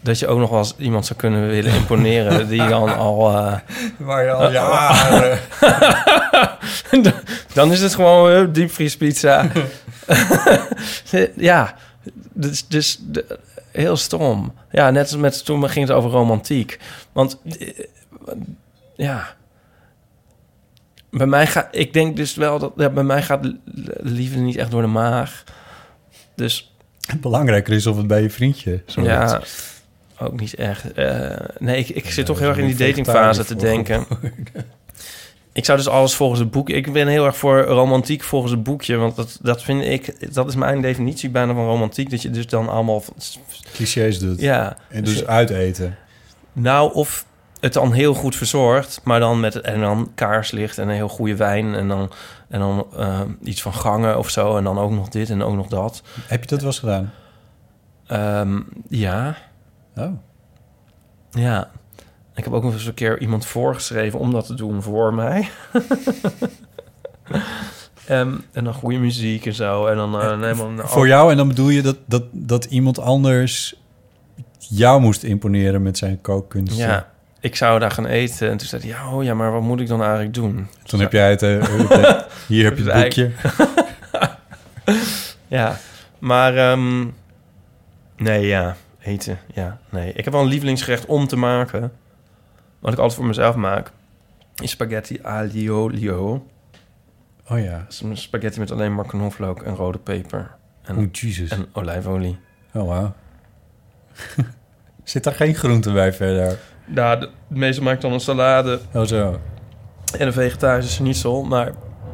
dat 0.00 0.18
je 0.18 0.26
ook 0.26 0.38
nog 0.38 0.50
wel 0.50 0.58
eens 0.58 0.74
iemand 0.78 1.06
zou 1.06 1.18
kunnen 1.18 1.46
willen 1.48 1.74
imponeren... 1.74 2.48
die 2.48 2.68
dan 2.68 2.96
al... 2.96 3.36
eh, 3.36 3.54
Waar 3.98 4.24
je 4.24 4.30
al 4.32 4.50
jaren... 4.52 5.38
dan 7.54 7.72
is 7.72 7.80
het 7.80 7.94
gewoon 7.94 8.32
uh, 8.32 8.46
diepvriespizza. 8.52 9.46
ja, 11.36 11.74
dus, 12.32 12.66
dus 12.68 12.98
de- 13.02 13.38
heel 13.78 13.96
stom. 13.96 14.54
Ja, 14.70 14.90
net 14.90 15.02
als 15.02 15.16
met 15.16 15.44
toen 15.44 15.68
ging 15.68 15.88
het 15.88 15.96
over 15.96 16.10
romantiek. 16.10 16.78
Want 17.12 17.38
eh, 17.58 17.68
ja, 18.96 19.36
bij 21.10 21.26
mij 21.26 21.46
gaat, 21.46 21.68
ik 21.70 21.92
denk 21.92 22.16
dus 22.16 22.34
wel 22.34 22.58
dat 22.58 22.72
ja, 22.76 22.90
bij 22.90 23.04
mij 23.04 23.22
gaat 23.22 23.52
liefde 24.00 24.38
niet 24.38 24.56
echt 24.56 24.70
door 24.70 24.82
de 24.82 24.88
maag. 24.88 25.44
Dus 26.34 26.72
Belangrijker 27.20 27.74
is 27.74 27.86
of 27.86 27.96
het 27.96 28.06
bij 28.06 28.22
je 28.22 28.30
vriendje 28.30 28.82
zo 28.86 29.02
ja, 29.02 29.40
ook 30.18 30.40
niet 30.40 30.54
echt. 30.54 30.92
Eh, 30.92 31.36
nee, 31.58 31.78
ik, 31.78 31.88
ik 31.88 32.04
zit 32.04 32.16
Ja, 32.16 32.22
toch 32.24 32.38
heel 32.38 32.48
erg 32.48 32.58
in 32.58 32.66
die 32.66 32.76
datingfase 32.76 33.44
te 33.44 33.56
denken. 33.56 34.06
Ik 35.52 35.64
zou 35.64 35.78
dus 35.78 35.88
alles 35.88 36.14
volgens 36.14 36.40
het 36.40 36.50
boekje. 36.50 36.74
Ik 36.74 36.92
ben 36.92 37.06
heel 37.06 37.24
erg 37.24 37.36
voor 37.36 37.60
romantiek 37.60 38.22
volgens 38.22 38.52
het 38.52 38.62
boekje. 38.62 38.96
Want 38.96 39.16
dat, 39.16 39.38
dat 39.42 39.62
vind 39.62 39.82
ik. 39.82 40.34
Dat 40.34 40.48
is 40.48 40.54
mijn 40.54 40.80
definitie 40.80 41.30
bijna 41.30 41.54
van 41.54 41.64
romantiek. 41.64 42.10
Dat 42.10 42.22
je 42.22 42.30
dus 42.30 42.46
dan 42.46 42.68
allemaal. 42.68 43.02
Clichés 43.72 44.18
doet. 44.18 44.40
Ja. 44.40 44.76
En 44.88 45.04
dus 45.04 45.26
uiteten. 45.26 45.96
Nou, 46.52 46.94
of 46.94 47.24
het 47.60 47.72
dan 47.72 47.92
heel 47.92 48.14
goed 48.14 48.36
verzorgd. 48.36 49.00
Maar 49.04 49.20
dan 49.20 49.40
met. 49.40 49.60
En 49.60 49.80
dan 49.80 50.12
kaarslicht 50.14 50.78
en 50.78 50.88
een 50.88 50.94
heel 50.94 51.08
goede 51.08 51.36
wijn. 51.36 51.74
En 51.74 51.88
dan. 51.88 52.10
En 52.48 52.60
dan 52.60 52.86
eh, 52.96 53.20
iets 53.42 53.62
van 53.62 53.74
gangen 53.74 54.18
of 54.18 54.30
zo. 54.30 54.56
En 54.56 54.64
dan 54.64 54.78
ook 54.78 54.90
nog 54.90 55.08
dit 55.08 55.30
en 55.30 55.42
ook 55.42 55.54
nog 55.54 55.66
dat. 55.66 56.02
Heb 56.26 56.40
je 56.40 56.48
dat 56.48 56.58
wel 56.58 56.68
eens 56.68 56.78
gedaan? 56.78 57.12
Ehm, 58.06 58.60
ja. 58.88 59.36
Oh. 59.96 60.12
Ja. 61.30 61.70
Ik 62.38 62.44
heb 62.44 62.52
ook 62.52 62.62
nog 62.62 62.72
eens 62.72 62.86
een 62.86 62.94
keer 62.94 63.20
iemand 63.20 63.46
voorgeschreven 63.46 64.18
om 64.18 64.32
dat 64.32 64.46
te 64.46 64.54
doen 64.54 64.82
voor 64.82 65.14
mij. 65.14 65.48
Ehm, 68.06 68.34
en 68.52 68.64
dan 68.64 68.74
goede 68.74 68.98
muziek 68.98 69.46
en 69.46 69.54
zo. 69.54 69.86
En 69.86 69.96
dan 69.96 70.20
eh, 70.20 70.40
helemaal... 70.40 70.86
Voor 70.86 71.06
jou, 71.06 71.30
en 71.30 71.36
dan 71.36 71.48
bedoel 71.48 71.68
je 71.68 71.82
dat, 71.82 71.96
dat, 72.06 72.24
dat 72.30 72.64
iemand 72.64 72.98
anders 72.98 73.74
jou 74.58 75.00
moest 75.00 75.22
imponeren 75.22 75.82
met 75.82 75.98
zijn 75.98 76.20
kookkunsten. 76.20 76.86
Ja, 76.86 77.10
ik 77.40 77.56
zou 77.56 77.78
daar 77.78 77.90
gaan 77.90 78.06
eten. 78.06 78.50
En 78.50 78.56
toen 78.56 78.66
zei 78.66 78.82
hij, 78.82 78.90
ja, 78.90 79.12
oh 79.12 79.24
ja, 79.24 79.34
maar 79.34 79.52
wat 79.52 79.62
moet 79.62 79.80
ik 79.80 79.88
dan 79.88 80.02
eigenlijk 80.02 80.34
doen? 80.34 80.68
Toen 80.84 81.00
heb 81.00 81.12
jij 81.12 81.30
het... 81.30 81.42
eh, 81.42 81.56
eh, 81.56 82.20
hier 82.48 82.64
heb 82.64 82.78
je 82.78 82.84
het 82.84 83.02
boekje. 83.02 83.30
ja, 85.58 85.78
maar... 86.18 86.56
ehm, 86.56 87.06
nee, 88.16 88.46
ja, 88.46 88.76
eten, 89.00 89.38
ja, 89.54 89.78
nee. 89.88 90.12
Ik 90.12 90.24
heb 90.24 90.32
wel 90.32 90.42
een 90.42 90.48
lievelingsgerecht 90.48 91.06
om 91.06 91.26
te 91.26 91.36
maken. 91.36 91.92
Wat 92.78 92.92
ik 92.92 92.98
altijd 92.98 93.14
voor 93.18 93.26
mezelf 93.26 93.54
maak. 93.56 93.90
Is 94.56 94.70
spaghetti 94.70 95.18
aglio 95.22 95.82
olio. 95.82 96.46
Oh 97.48 97.58
ja. 97.62 97.78
Dat 97.78 97.92
is 97.92 98.00
een 98.00 98.16
spaghetti 98.16 98.58
met 98.60 98.70
alleen 98.70 98.94
maar 98.94 99.06
knoflook 99.06 99.62
en 99.62 99.74
rode 99.74 99.98
peper. 99.98 100.50
En, 100.82 100.96
Oh, 100.96 101.04
Jesus. 101.12 101.50
En 101.50 101.66
olijfolie. 101.72 102.38
Oh, 102.74 102.88
wauw. 102.88 103.12
Zit 105.04 105.24
daar 105.24 105.34
geen 105.34 105.54
groente 105.54 105.92
bij 105.92 106.12
verder? 106.12 106.58
Ja, 106.94 107.16
de, 107.16 107.30
meestal 107.46 107.84
maak 107.84 107.94
ik 107.94 108.00
dan 108.00 108.12
een 108.12 108.20
salade 108.20 108.80
Oh, 108.94 109.02
zo. 109.02 109.40
en 110.18 110.26
een 110.26 110.32
vegetarische 110.32 110.92
schnitzel. 110.92 111.42
Maar 111.44 111.72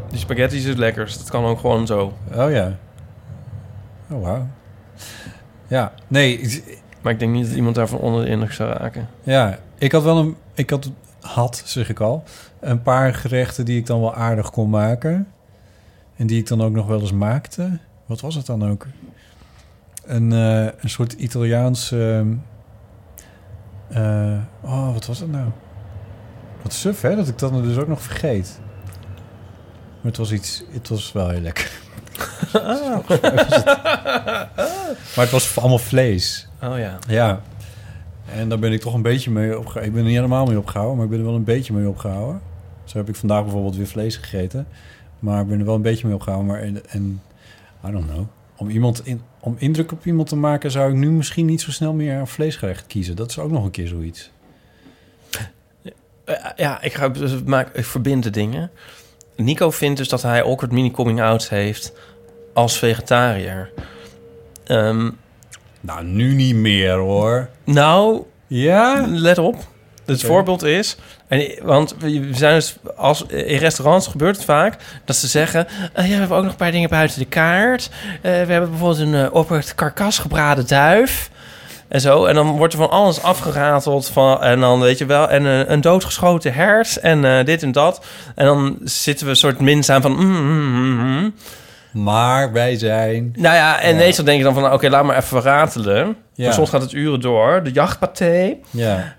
die 0.09 0.19
spaghetti 0.19 0.57
is 0.57 0.65
het 0.65 0.79
lekkerst. 0.79 1.19
Dat 1.19 1.31
kan 1.31 1.45
ook 1.45 1.59
gewoon 1.61 1.87
zo. 1.87 2.13
Oh 2.35 2.51
ja. 2.51 2.77
Oh, 4.11 4.23
wauw. 4.23 4.47
Ja, 5.67 5.93
nee, 6.07 6.63
Maar 7.01 7.13
ik 7.13 7.19
denk 7.19 7.33
niet 7.33 7.47
dat 7.47 7.57
iemand 7.57 7.75
daarvan 7.75 7.99
onder 7.99 8.25
de 8.25 8.31
indruk 8.31 8.53
zou 8.53 8.73
raken. 8.73 9.09
ja, 9.23 9.59
ik 9.79 9.93
had 9.93 10.03
wel 10.03 10.19
een... 10.19 10.37
Ik 10.55 10.71
had, 10.71 10.91
had, 11.21 11.63
zeg 11.65 11.89
ik 11.89 12.01
al, 12.01 12.23
een 12.61 12.83
paar 12.83 13.15
gerechten 13.15 13.65
die 13.65 13.79
ik 13.79 13.87
dan 13.87 14.01
wel 14.01 14.15
aardig 14.15 14.51
kon 14.51 14.71
maken. 14.71 15.29
En 16.17 16.27
die 16.27 16.39
ik 16.39 16.47
dan 16.47 16.63
ook 16.63 16.73
nog 16.73 16.87
wel 16.87 17.01
eens 17.01 17.13
maakte. 17.13 17.79
Wat 18.07 18.21
was 18.21 18.35
het 18.35 18.47
dan 18.47 18.71
ook? 18.71 18.87
Een, 20.05 20.33
eh, 20.33 20.65
een 20.65 20.91
soort 20.91 21.13
Italiaans... 21.13 21.93
ehm, 21.93 22.35
eh, 23.89 24.39
oh, 24.61 24.93
wat 24.93 25.07
was 25.07 25.19
het 25.19 25.31
nou? 25.31 25.49
Wat 26.63 26.73
suf, 26.73 27.01
hè? 27.01 27.17
Dat 27.17 27.29
ik 27.29 27.39
dat 27.39 27.63
dus 27.63 27.77
ook 27.77 27.89
nog 27.89 28.03
vergeet. 28.03 28.61
Maar 29.95 30.13
het 30.13 30.17
was 30.17 30.33
iets... 30.33 30.65
Het 30.71 30.89
was 30.89 31.13
wel 31.13 31.29
heel 31.29 31.41
lekker. 31.41 31.71
Maar 35.15 35.25
het 35.25 35.31
was 35.31 35.59
allemaal 35.59 35.79
vlees. 35.79 36.49
Oh 36.63 36.79
ja. 36.79 36.99
Ja. 37.09 37.41
En 38.35 38.49
daar 38.49 38.59
ben 38.59 38.73
ik 38.73 38.81
toch 38.81 38.95
een 38.95 39.03
beetje 39.03 39.31
mee 39.31 39.59
opgehouden. 39.59 39.85
Ik 39.85 39.93
ben 39.93 40.01
er 40.01 40.09
niet 40.09 40.17
helemaal 40.17 40.47
mee 40.47 40.59
opgehouden, 40.59 40.97
maar 40.97 41.05
ik 41.05 41.11
ben 41.11 41.21
er 41.21 41.27
wel 41.27 41.35
een 41.35 41.45
beetje 41.45 41.73
mee 41.73 41.89
opgehouden. 41.89 42.41
Zo 42.85 42.99
heb 42.99 43.09
ik 43.09 43.17
vandaag 43.17 43.43
bijvoorbeeld 43.43 43.77
weer 43.77 43.87
vlees 43.87 44.17
gegeten. 44.17 44.67
Maar 45.19 45.43
ik 45.43 45.49
ben 45.49 45.59
er 45.59 45.65
wel 45.65 45.75
een 45.75 45.83
beetje 45.83 46.07
mee 46.07 46.15
opgehouden. 46.15 46.53
Maar 46.53 46.63
en, 46.63 46.89
en 46.89 47.23
I 47.87 47.91
don't 47.91 48.07
know. 48.07 48.27
Om, 48.57 48.69
iemand 48.69 49.07
in, 49.07 49.21
om 49.41 49.55
indruk 49.59 49.93
op 49.93 50.07
iemand 50.07 50.29
te 50.29 50.37
maken 50.37 50.71
zou 50.71 50.91
ik 50.91 50.97
nu 50.97 51.11
misschien 51.11 51.47
niet 51.47 51.61
zo 51.61 51.71
snel 51.71 51.93
meer 51.93 52.15
een 52.15 52.27
vleesgerecht 52.27 52.87
kiezen. 52.87 53.17
Dat 53.17 53.31
is 53.31 53.39
ook 53.39 53.51
nog 53.51 53.65
een 53.65 53.71
keer 53.71 53.89
zoiets. 53.89 54.31
Eh, 56.25 56.37
ja, 56.57 56.83
ik, 56.83 56.95
ga, 56.95 57.09
dus 57.09 57.43
maak, 57.43 57.75
ik 57.75 57.85
verbind 57.85 58.23
de 58.23 58.31
dingen. 58.31 58.71
Nico 59.37 59.71
vindt 59.71 59.99
dus 59.99 60.09
dat 60.09 60.23
hij 60.23 60.43
awkward 60.43 60.73
mini 60.73 60.91
coming 60.91 61.21
out 61.21 61.49
heeft 61.49 61.93
als 62.53 62.79
vegetariër. 62.79 63.73
Ehm, 64.65 65.11
Nou, 65.85 66.05
nu 66.05 66.35
niet 66.35 66.55
meer 66.55 66.93
hoor. 66.93 67.49
nou, 67.65 68.23
Ja? 68.47 69.05
let 69.09 69.39
op. 69.39 69.57
Het 70.05 70.23
voorbeeld 70.23 70.63
is... 70.63 70.97
En, 71.29 71.51
want 71.63 71.95
we 71.99 72.29
zijn 72.33 72.55
dus 72.55 72.77
als, 72.97 73.23
in 73.27 73.59
restaurants 73.59 74.07
gebeurt 74.07 74.37
het 74.37 74.45
vaak 74.45 74.77
dat 75.05 75.17
ze 75.17 75.27
zeggen... 75.27 75.67
eh, 75.93 76.05
ja, 76.05 76.11
we 76.11 76.19
hebben 76.19 76.37
ook 76.37 76.43
nog 76.43 76.53
een 76.53 76.59
paar 76.59 76.71
dingen 76.73 76.89
buiten 76.89 77.19
de 77.19 77.25
kaart. 77.25 77.91
Eh, 78.15 78.21
we 78.23 78.29
hebben 78.53 78.71
bijvoorbeeld 78.71 79.01
een 79.01 79.15
eh, 79.15 79.35
op 79.35 79.49
het 79.49 79.75
karkas 79.75 80.19
gebraden 80.19 80.67
duif. 80.67 81.31
En 81.89 82.01
zo. 82.01 82.25
En 82.25 82.35
dan 82.35 82.47
wordt 82.57 82.73
er 82.73 82.79
van 82.79 82.91
alles 82.91 83.23
afgerateld. 83.23 84.09
Van, 84.09 84.43
en 84.43 84.61
dan 84.61 84.81
weet 84.81 84.99
je 84.99 85.07
wel. 85.07 85.29
En 85.31 85.47
eh, 85.47 85.71
een 85.71 85.81
doodgeschoten 85.81 86.55
hert. 86.55 86.97
En 86.97 87.45
dit 87.45 87.63
en 87.63 87.73
dat. 87.73 88.05
En 88.35 88.45
dan 88.45 88.79
zitten 88.85 89.25
we 89.25 89.31
een 89.31 89.39
soort 89.39 89.61
minzaam 89.61 90.03
van. 90.03 90.13
mm, 90.13 90.37
mm, 90.37 90.75
mm, 90.75 91.19
mm. 91.19 91.35
Maar 91.95 92.53
wij 92.53 92.77
zijn... 92.79 93.35
Nou 93.39 93.55
ja, 93.55 93.81
en 93.81 93.91
Ja. 93.93 93.97
meestal 93.97 94.25
denk 94.25 94.39
je 94.39 94.45
dan 94.45 94.55
van... 94.55 94.73
Oké, 94.73 94.89
laat 94.89 95.05
maar 95.05 95.17
even 95.17 95.41
ratelen. 95.41 96.17
Ja. 96.35 96.45
Maar 96.45 96.53
soms 96.55 96.71
gaat 96.71 96.83
het 96.83 96.93
uren 96.93 97.21
door. 97.21 97.63
De 97.63 97.71
jachtpaté. 97.73 98.55
Ja. 98.71 99.15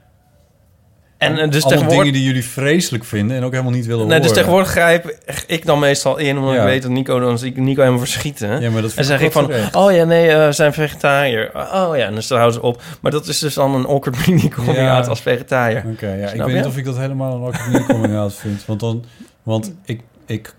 En 1.17 1.32
eh, 1.32 1.36
dus 1.38 1.45
Allemaal 1.45 1.59
tegenwoordig... 1.69 1.97
dingen 1.97 2.13
die 2.13 2.23
jullie 2.23 2.45
vreselijk 2.45 3.03
vinden 3.05 3.38
en 3.38 3.43
ook 3.43 3.51
helemaal 3.51 3.71
niet 3.73 3.86
willen 3.86 3.99
Nee, 4.01 4.07
horen. 4.09 4.21
dus 4.28 4.32
tegenwoordig 4.38 4.69
grijp 4.69 5.17
ik 5.47 5.65
dan 5.65 5.80
meestal 5.80 6.17
in, 6.17 6.38
omdat 6.38 6.53
Ja. 6.53 6.59
ik 6.61 6.65
weet 6.67 6.82
dat 6.82 6.91
Nico 6.91 7.19
dan 7.19 7.43
ik 7.43 7.57
Nico 7.57 7.80
helemaal 7.80 7.99
verschieten. 7.99 8.61
Ja, 8.61 8.69
maar 8.71 8.82
dat 8.82 8.93
en 8.93 9.05
zeg 9.05 9.21
ik 9.21 9.32
van, 9.32 9.45
terecht. 9.45 9.76
oh 9.76 9.91
ja, 9.91 10.03
nee, 10.03 10.36
we 10.36 10.51
zijn 10.51 10.73
vegetariër. 10.73 11.51
Oh 11.73 11.97
ja, 11.97 12.05
en 12.05 12.15
dus 12.15 12.28
dan 12.28 12.38
houden 12.39 12.59
ze 12.61 12.67
op. 12.67 12.82
Maar 13.01 13.11
dat 13.11 13.28
is 13.28 13.39
dus 13.39 13.53
dan 13.53 13.76
een 13.76 13.86
awkward 13.86 14.17
mini 14.28 14.49
coming 14.49 14.76
Ja. 14.78 14.95
out 14.95 15.07
als 15.07 15.21
vegetariër. 15.21 15.84
Oké, 15.91 16.07
ja. 16.13 16.28
Ik 16.30 16.39
weet 16.41 16.47
je? 16.49 16.53
niet 16.55 16.65
of 16.65 16.78
ik 16.78 16.86
dat 16.86 16.97
helemaal 16.97 17.36
een 17.36 17.41
awkward 17.53 17.86
coming 17.86 18.15
out 18.15 18.34
vind. 18.34 18.65
Want 18.65 18.80
dan, 18.80 19.05
want 19.43 19.73
ik, 19.86 20.01
ik, 20.26 20.53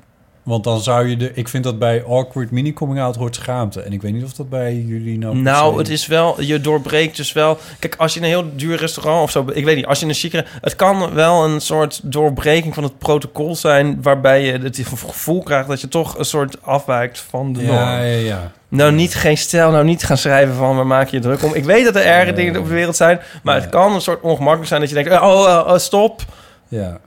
want 0.47 0.64
dan 0.64 0.80
zou 0.80 1.09
je 1.09 1.16
de, 1.16 1.30
ik 1.34 1.49
vind 1.49 1.64
dat 1.64 1.78
bij 1.78 2.05
awkward 2.05 2.51
mini 2.51 2.72
coming 2.72 3.01
out 3.01 3.16
hoort 3.16 3.34
schaamte. 3.34 3.80
En 3.80 3.92
ik 3.92 4.03
weet 4.03 4.12
niet 4.12 4.24
of 4.24 4.32
dat 4.32 4.49
bij 4.49 4.74
jullie 4.74 5.18
nou. 5.18 5.36
Nou, 5.36 5.78
het 5.78 5.88
is 5.88 6.07
wel, 6.07 6.40
je 6.42 6.61
doorbreekt 6.61 7.16
dus 7.16 7.32
wel. 7.32 7.59
Kijk, 7.78 7.94
als 7.99 8.12
je 8.12 8.18
in 8.18 8.24
een 8.24 8.30
heel 8.30 8.57
duur 8.57 8.76
restaurant 8.76 9.22
of 9.22 9.30
zo, 9.30 9.44
ik 9.53 9.64
weet 9.64 9.76
niet, 9.76 9.86
als 9.86 9.99
je 9.99 10.05
in 10.05 10.11
een 10.11 10.16
chicere, 10.16 10.44
het 10.61 10.76
kan 10.76 11.14
wel 11.14 11.44
een 11.44 11.61
soort 11.61 12.01
doorbreking 12.03 12.74
van 12.74 12.82
het 12.82 12.99
protocol 12.99 13.57
zijn, 13.57 14.03
waarbij 14.03 14.42
je 14.42 14.53
het 14.53 14.80
gevoel 14.84 15.42
krijgt 15.42 15.68
dat 15.68 15.80
je 15.80 15.88
toch 15.88 16.18
een 16.18 16.24
soort 16.24 16.62
afwijkt 16.62 17.18
van 17.18 17.53
de 17.53 17.62
norm. 17.62 17.76
Ja, 17.76 18.03
ja, 18.03 18.18
ja. 18.18 18.53
Nou, 18.68 18.92
niet 18.92 19.14
geen 19.14 19.38
stijl, 19.38 19.70
nou 19.70 19.84
niet 19.84 20.05
gaan 20.05 20.18
schrijven 20.18 20.55
van 20.55 20.76
waar 20.76 20.86
maak 20.86 21.09
je 21.09 21.18
druk 21.18 21.42
om. 21.42 21.55
Ik 21.55 21.64
weet 21.64 21.84
dat 21.84 21.97
er 21.97 22.05
erge 22.05 22.32
dingen 22.32 22.57
op 22.57 22.66
de 22.66 22.74
wereld 22.74 22.97
zijn, 22.97 23.20
maar 23.42 23.55
het 23.55 23.68
kan 23.68 23.94
een 23.94 24.01
soort 24.01 24.20
ongemakkelijk 24.20 24.68
zijn 24.68 24.80
dat 24.80 24.88
je 24.88 24.94
denkt, 24.94 25.11
oh, 25.12 25.22
oh, 25.22 25.64
oh, 25.66 25.78
stop, 25.78 26.22
Ja. 26.68 26.99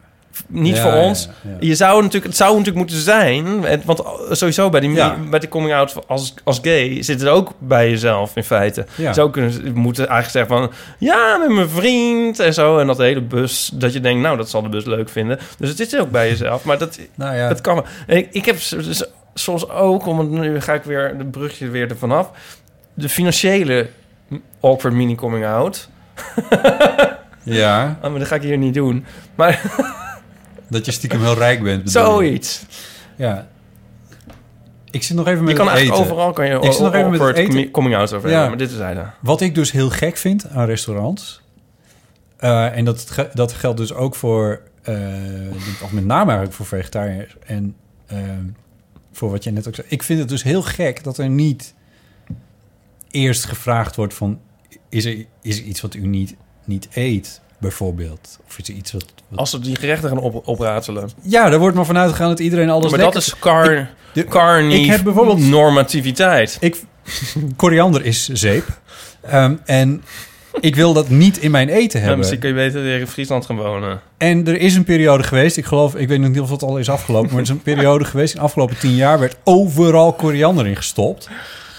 Niet 0.47 0.75
Ja, 0.75 0.81
voor 0.81 0.91
ja, 0.91 1.03
ons. 1.03 1.29
ja. 1.41 1.49
Je 1.59 1.75
zou 1.75 1.95
natuurlijk, 2.01 2.25
het 2.25 2.35
zou 2.35 2.49
natuurlijk 2.51 2.77
moeten 2.77 2.97
zijn, 2.97 3.61
want 3.85 4.03
sowieso 4.29 4.69
bij 4.69 4.79
die, 4.79 4.91
Ja. 4.91 5.15
bij 5.29 5.39
die 5.39 5.49
coming 5.49 5.73
out 5.73 5.95
als, 6.07 6.33
als 6.43 6.59
gay 6.61 7.03
zit 7.03 7.19
het 7.19 7.29
ook 7.29 7.53
bij 7.59 7.89
jezelf 7.89 8.35
in 8.35 8.43
feite. 8.43 8.85
Ja. 8.95 9.13
Zo 9.13 9.29
kunnen 9.29 9.51
ze 9.51 9.61
moeten 9.73 10.07
eigenlijk 10.07 10.47
zeggen 10.49 10.69
van, 10.69 10.77
ja, 10.97 11.37
met 11.37 11.49
mijn 11.49 11.69
vriend 11.69 12.39
en 12.39 12.53
zo. 12.53 12.77
En 12.77 12.87
dat 12.87 12.97
de 12.97 13.03
hele 13.03 13.21
bus, 13.21 13.71
dat 13.73 13.93
je 13.93 13.99
denkt, 13.99 14.21
nou, 14.21 14.37
dat 14.37 14.49
zal 14.49 14.61
de 14.61 14.69
bus 14.69 14.85
leuk 14.85 15.09
vinden. 15.09 15.39
Dus 15.57 15.69
het 15.69 15.79
is 15.79 15.97
ook 15.97 16.11
bij 16.11 16.29
jezelf, 16.29 16.63
maar 16.63 16.77
dat, 16.77 16.99
Nou 17.15 17.35
ja. 17.35 17.47
dat 17.47 17.61
kan 17.61 17.85
Ik, 18.07 18.27
ik 18.31 18.45
heb 18.45 18.57
dus 18.69 19.03
soms 19.33 19.69
ook, 19.69 20.03
want 20.05 20.31
nu 20.31 20.61
ga 20.61 20.73
ik 20.73 20.83
weer 20.83 21.17
de 21.17 21.25
brugje 21.25 21.69
weer 21.69 21.89
ervan 21.89 22.11
af. 22.11 22.29
De 22.93 23.09
financiële 23.09 23.87
awkward 24.61 24.95
mini 24.95 25.15
coming 25.15 25.45
out. 25.45 25.89
ja. 27.43 27.97
Ah, 28.01 28.09
maar 28.09 28.19
dat 28.19 28.27
ga 28.27 28.35
ik 28.35 28.41
hier 28.41 28.57
niet 28.57 28.73
doen. 28.73 29.05
Maar 29.35 29.61
Dat 30.69 30.85
je 30.85 30.91
stiekem 30.91 31.21
heel 31.21 31.33
rijk 31.33 31.63
bent. 31.63 31.91
zoiets. 31.91 32.65
Ja. 33.15 33.47
Ik 34.91 35.03
zit 35.03 35.15
nog 35.15 35.27
even 35.27 35.43
met 35.43 35.57
Je 35.57 35.63
kan 35.63 35.73
eten. 35.73 35.93
overal 35.93 36.33
kan 36.33 36.45
je 36.47 36.53
Ik 36.59 36.71
zit 36.71 36.81
nog 36.81 36.93
even 36.93 37.11
met 37.11 37.21
eten. 37.21 37.45
comi- 37.47 37.71
coming 37.71 37.95
out 37.95 38.13
over 38.13 38.29
Ja. 38.29 38.47
Maar 38.47 38.57
dit 38.57 38.71
is 38.71 38.77
hij. 38.77 39.05
Wat 39.21 39.41
ik 39.41 39.55
dus 39.55 39.71
heel 39.71 39.89
gek 39.89 40.17
vind 40.17 40.49
aan 40.49 40.65
restaurants... 40.65 41.41
eh, 42.37 42.77
en 42.77 42.85
dat, 42.85 43.07
dat 43.33 43.53
geldt 43.53 43.77
dus 43.77 43.93
ook 43.93 44.15
voor... 44.15 44.61
eh, 44.83 44.95
of 45.83 45.91
met 45.91 46.05
name 46.05 46.25
eigenlijk 46.25 46.53
voor 46.53 46.65
vegetariërs... 46.65 47.35
en 47.45 47.75
eh, 48.05 48.17
voor 49.11 49.31
wat 49.31 49.43
je 49.43 49.51
net 49.51 49.67
ook 49.67 49.75
zei. 49.75 49.87
Ik 49.89 50.03
vind 50.03 50.19
het 50.19 50.29
dus 50.29 50.43
heel 50.43 50.61
gek 50.61 51.03
dat 51.03 51.17
er 51.17 51.29
niet 51.29 51.73
eerst 53.11 53.45
gevraagd 53.45 53.95
wordt 53.95 54.13
van... 54.13 54.39
is 54.89 55.05
er, 55.05 55.25
is 55.41 55.57
er 55.59 55.63
iets 55.63 55.81
wat 55.81 55.93
u 55.93 56.07
niet, 56.07 56.35
niet 56.65 56.87
eet, 56.93 57.41
bijvoorbeeld? 57.59 58.39
Of 58.47 58.57
iets 58.67 58.91
wat... 58.91 59.05
wat- 59.27 59.39
Als 59.39 59.49
ze 59.49 59.59
die 59.59 59.75
gerechten 59.75 60.09
gaan 60.09 60.17
op, 60.19 60.47
opratelen. 60.47 61.09
Ja, 61.21 61.49
daar 61.49 61.59
wordt 61.59 61.75
maar 61.75 61.85
vanuit 61.85 62.09
gegaan 62.11 62.29
dat 62.29 62.39
iedereen 62.39 62.69
alles 62.69 62.89
maar 62.91 62.99
lekker... 62.99 63.13
dat 63.13 63.23
is 63.23 63.39
car, 63.39 63.89
de- 64.13 64.23
carni 64.25 64.75
ik 64.83 64.85
heb 64.89 65.03
bijvoorbeeld- 65.03 65.39
normativiteit. 65.39 66.57
Ik, 66.59 66.75
koriander 67.55 68.05
is 68.05 68.27
zeep. 68.27 68.65
Ehm, 69.21 69.55
en 69.65 70.03
ik 70.59 70.75
wil 70.75 70.93
dat 70.93 71.09
niet 71.09 71.37
in 71.37 71.51
mijn 71.51 71.69
eten 71.69 71.89
Ja, 71.91 71.97
hebben. 71.99 72.17
misschien 72.17 72.39
kun 72.39 72.49
je 72.49 72.55
beter 72.55 72.81
weer 72.81 72.99
in 72.99 73.07
Friesland 73.07 73.45
gaan 73.45 73.57
wonen. 73.57 74.01
En 74.17 74.47
er 74.47 74.59
is 74.59 74.75
een 74.75 74.83
periode 74.83 75.23
geweest, 75.23 75.57
ik 75.57 75.65
geloof, 75.65 75.95
ik 75.95 76.07
weet 76.07 76.19
niet 76.19 76.39
of 76.39 76.49
het 76.49 76.63
al 76.63 76.77
is 76.77 76.89
afgelopen, 76.89 77.27
maar 77.27 77.37
er 77.37 77.43
is 77.43 77.49
een 77.49 77.61
periode 77.61 78.05
geweest, 78.05 78.33
in 78.33 78.39
de 78.39 78.45
afgelopen 78.45 78.77
tien 78.79 78.95
jaar 78.95 79.19
werd 79.19 79.35
overal 79.43 80.13
koriander 80.13 80.67
in 80.67 80.75
gestopt. 80.75 81.29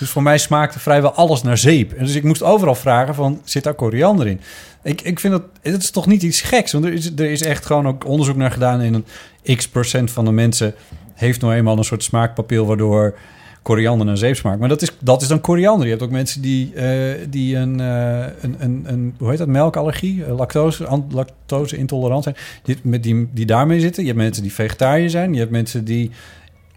Dus 0.01 0.11
voor 0.11 0.22
mij 0.22 0.38
smaakte 0.38 0.78
vrijwel 0.78 1.12
alles 1.12 1.42
naar 1.42 1.59
zeep. 1.59 1.92
En 1.92 2.05
dus 2.05 2.14
ik 2.14 2.22
moest 2.22 2.42
overal 2.42 2.74
vragen 2.74 3.14
van, 3.14 3.40
zit 3.44 3.64
daar 3.64 3.74
koriander 3.74 4.26
in? 4.26 4.40
Ik, 4.82 5.01
ik 5.01 5.20
vind 5.20 5.32
dat, 5.32 5.42
het 5.62 5.82
is 5.82 5.90
toch 5.90 6.07
niet 6.07 6.22
iets 6.22 6.40
geks, 6.40 6.72
want 6.72 6.84
er 6.84 6.92
is, 6.92 7.11
er 7.16 7.30
is 7.30 7.42
echt 7.42 7.66
gewoon 7.66 7.88
ook 7.88 8.07
onderzoek 8.07 8.36
naar 8.36 8.51
gedaan 8.51 8.80
en 8.80 9.05
een 9.44 9.57
x 9.57 9.68
procent 9.68 10.11
van 10.11 10.24
de 10.24 10.32
mensen 10.32 10.74
heeft 11.14 11.40
nou 11.40 11.55
eenmaal 11.55 11.78
een 11.78 11.84
soort 11.84 12.03
smaakpapil 12.03 12.66
waardoor 12.66 13.14
koriander 13.62 14.07
naar 14.07 14.16
zeep 14.16 14.36
smaakt. 14.36 14.59
Maar 14.59 14.68
dat 14.68 14.82
is, 14.82 14.90
dat 14.98 15.22
is 15.22 15.28
dan 15.28 15.40
koriander. 15.40 15.84
Je 15.84 15.90
hebt 15.90 16.05
ook 16.05 16.11
mensen 16.11 16.42
die, 16.42 16.74
eh, 16.74 17.26
die 17.28 17.57
een, 17.57 17.80
eh, 17.80 18.20
een, 18.40 18.57
een, 18.59 18.84
een, 18.86 19.14
hoe 19.18 19.28
heet 19.28 19.38
dat, 19.38 19.48
melkallergie, 19.48 20.24
eh, 20.24 20.36
lactose, 20.36 21.03
lactose 21.11 21.76
intolerant 21.76 22.22
zijn, 22.22 22.36
die, 22.62 22.76
met 22.82 23.03
die, 23.03 23.28
die 23.32 23.46
daarmee 23.46 23.80
zitten. 23.80 24.03
Je 24.03 24.09
hebt 24.09 24.20
mensen 24.20 24.42
die 24.42 24.53
vegetariër 24.53 25.11
zijn. 25.11 25.32
Je 25.32 25.38
hebt 25.38 25.51
mensen 25.51 25.84
die 25.84 26.11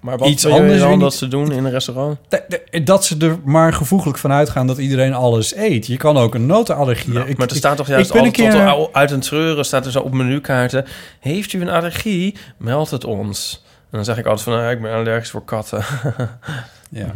Maar 0.03 0.17
wat 0.17 0.27
iets 0.27 0.45
anders 0.45 0.79
dan 0.79 0.99
dat 0.99 1.13
ze 1.13 1.27
doen 1.27 1.51
in 1.51 1.65
een 1.65 1.71
restaurant? 1.71 2.17
Dat- 2.29 2.41
ze 3.05 3.17
er 3.17 3.37
maar 3.43 3.73
gevoeglijk 3.73 4.17
van 4.17 4.31
uitgaan 4.31 4.67
dat 4.67 4.77
iedereen 4.77 5.13
alles 5.13 5.55
eet. 5.55 5.87
Je 5.87 5.97
kan 5.97 6.17
ook 6.17 6.35
een 6.35 6.45
notenallergie. 6.45 7.13
Nou, 7.13 7.27
ik, 7.29 7.37
maar 7.37 7.47
er 7.47 7.53
ik- 7.53 7.59
staat 7.59 7.77
toch 7.77 7.85
ik 7.85 7.91
juist 7.93 8.11
altijd 8.11 8.33
keer... 8.33 8.51
tot 8.51 8.59
uit 8.93 9.11
een 9.11 9.19
treuren 9.19 9.65
staat 9.65 9.85
er 9.85 9.91
zo 9.91 9.99
op 9.99 10.13
menukaarten. 10.13 10.85
Heeft 11.19 11.53
u 11.53 11.61
een 11.61 11.69
allergie? 11.69 12.35
Meld 12.57 12.89
het 12.91 13.05
ons. 13.05 13.63
En 13.65 13.89
dan 13.99 14.03
zeg 14.05 14.17
ik 14.17 14.25
altijd 14.25 14.43
van, 14.43 14.53
nou, 14.53 14.71
ik 14.71 14.81
ben 14.81 14.93
allergisch 14.93 15.29
voor 15.29 15.45
katten. 15.45 15.83
Ja. 16.93 17.11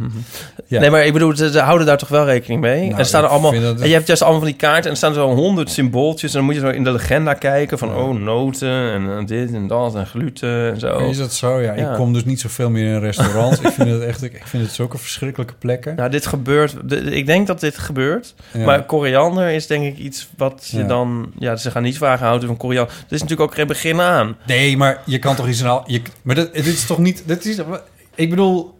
Ja. 0.66 0.80
Nee, 0.80 0.90
maar 0.90 1.06
ik 1.06 1.12
bedoel, 1.12 1.36
ze, 1.36 1.50
ze 1.50 1.60
houden 1.60 1.86
daar 1.86 1.98
toch 1.98 2.08
wel 2.08 2.24
rekening 2.24 2.60
mee? 2.60 2.80
Nou, 2.80 2.92
en 2.92 2.98
er 2.98 3.04
staan 3.06 3.22
er 3.22 3.28
allemaal, 3.28 3.60
dat- 3.60 3.80
en 3.80 3.86
je 3.88 3.94
hebt 3.94 4.06
juist 4.06 4.22
allemaal 4.22 4.40
van 4.40 4.48
die 4.50 4.58
kaarten 4.58 4.84
en 4.84 4.90
er 4.90 4.96
staan 4.96 5.14
zo 5.14 5.34
honderd 5.34 5.70
symbooltjes. 5.70 6.30
En 6.30 6.36
dan 6.36 6.46
moet 6.46 6.54
je 6.54 6.60
zo 6.60 6.68
in 6.68 6.84
de 6.84 6.92
legenda 6.92 7.34
kijken 7.34 7.78
van, 7.78 7.94
oh, 7.96 8.14
noten 8.20 8.92
en, 8.92 9.18
eh, 9.18 9.26
dit 9.26 9.52
en 9.52 9.66
dat 9.66 9.94
en 9.94 10.06
gluten 10.06 10.70
en 10.72 10.78
zo. 10.80 10.98
Is 10.98 11.16
dat 11.18 11.32
zo? 11.34 11.60
Ja, 11.60 11.74
Ja. 11.74 11.88
ik 11.90 11.94
kom 11.96 12.12
dus 12.12 12.24
niet 12.24 12.40
zoveel 12.40 12.70
meer 12.70 12.94
in 12.94 13.00
restaurants. 13.00 13.60
ik 13.60 13.70
vind 13.72 13.90
het 13.90 14.02
echt, 14.02 14.22
ik 14.22 14.42
vind 14.44 14.62
het 14.62 14.72
zulke 14.72 14.98
verschrikkelijke 14.98 15.54
plekken. 15.58 15.94
Nou, 15.96 16.10
dit 16.10 16.26
gebeurt. 16.26 16.76
de- 16.84 16.96
ik 17.00 17.26
denk 17.26 17.46
dat 17.46 17.60
dit 17.60 17.78
gebeurt. 17.78 18.34
Maar 18.64 18.84
koriander 18.84 19.48
is 19.50 19.66
denk 19.66 19.84
ik 19.84 19.98
iets 19.98 20.28
wat 20.36 20.68
je 20.70 20.86
dan... 20.86 21.32
Ja, 21.38 21.56
ze 21.56 21.70
gaan 21.70 21.82
niet 21.82 21.96
vragen, 21.98 22.26
houdt 22.26 22.44
u 22.44 22.46
van 22.46 22.56
koriander? 22.56 22.94
Er 22.94 23.14
is 23.14 23.20
natuurlijk 23.22 23.50
ook 23.50 23.54
geen 23.56 23.66
begin 23.66 24.00
aan. 24.00 24.36
Nee, 24.46 24.76
maar 24.76 25.02
je 25.04 25.18
kan 25.18 25.34
toch 25.36 25.48
iets 25.48 25.64
aan... 25.64 25.82
Je, 25.86 26.02
maar 26.22 26.34
dat, 26.34 26.54
dit 26.54 26.66
is 26.66 26.86
toch 26.86 26.98
niet... 26.98 27.22
Dit 27.26 27.44
is, 27.46 27.58
ik 28.14 28.30
bedoel... 28.30 28.76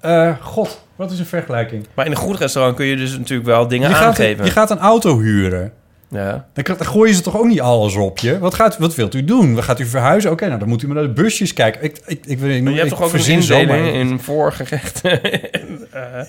eh, 0.00 0.32
God, 0.40 0.80
wat 0.96 1.10
is 1.10 1.18
een 1.18 1.26
vergelijking? 1.26 1.86
Maar 1.94 2.04
in 2.04 2.10
een 2.10 2.16
goed 2.16 2.38
restaurant 2.38 2.76
kun 2.76 2.86
je 2.86 2.96
dus 2.96 3.18
natuurlijk 3.18 3.48
wel 3.48 3.68
dingen 3.68 3.88
Je 3.88 3.94
gaat, 3.94 4.04
aangeven. 4.06 4.44
je 4.44 4.50
gaat 4.50 4.70
een 4.70 4.78
auto 4.78 5.18
huren. 5.20 5.72
Ja. 6.10 6.46
Dan, 6.52 6.64
dan 6.76 6.86
gooien 6.86 7.14
ze 7.14 7.20
toch 7.20 7.38
ook 7.38 7.46
niet 7.46 7.60
alles 7.60 7.94
op 7.94 8.18
je? 8.18 8.38
Wat, 8.38 8.54
gaat, 8.54 8.78
wat 8.78 8.94
wilt 8.94 9.14
u 9.14 9.24
doen? 9.24 9.54
Wat 9.54 9.64
gaat 9.64 9.80
u 9.80 9.84
verhuizen? 9.84 10.30
Oké, 10.30 10.46
nou 10.46 10.58
dan 10.58 10.68
moet 10.68 10.82
u 10.82 10.86
maar 10.86 10.96
naar 10.96 11.04
de 11.04 11.22
busjes 11.22 11.52
kijken. 11.52 11.84
Ik, 11.84 12.00
ik, 12.06 12.26
ik, 12.26 12.38
weet 12.38 12.54
niet, 12.54 12.62
Maar 12.62 12.72
je 12.72 12.78
hebt 12.78 12.90
toch 12.90 13.02
ook 13.02 13.12
een 13.12 13.26
indeling 13.28 13.86
in 13.94 14.18
voorgerechten? 14.20 15.22
Eh, 15.22 16.20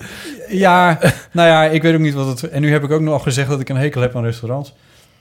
Ja, 0.48 0.98
nou 1.32 1.48
ja, 1.48 1.64
ik 1.64 1.82
weet 1.82 1.94
ook 1.94 2.00
niet 2.00 2.14
wat 2.14 2.26
het... 2.40 2.50
En 2.50 2.60
nu 2.60 2.72
heb 2.72 2.84
ik 2.84 2.90
ook 2.90 3.00
nog 3.00 3.22
gezegd 3.22 3.48
dat 3.48 3.60
ik 3.60 3.68
een 3.68 3.76
hekel 3.76 4.00
heb 4.00 4.16
aan 4.16 4.24
restaurants. 4.24 4.74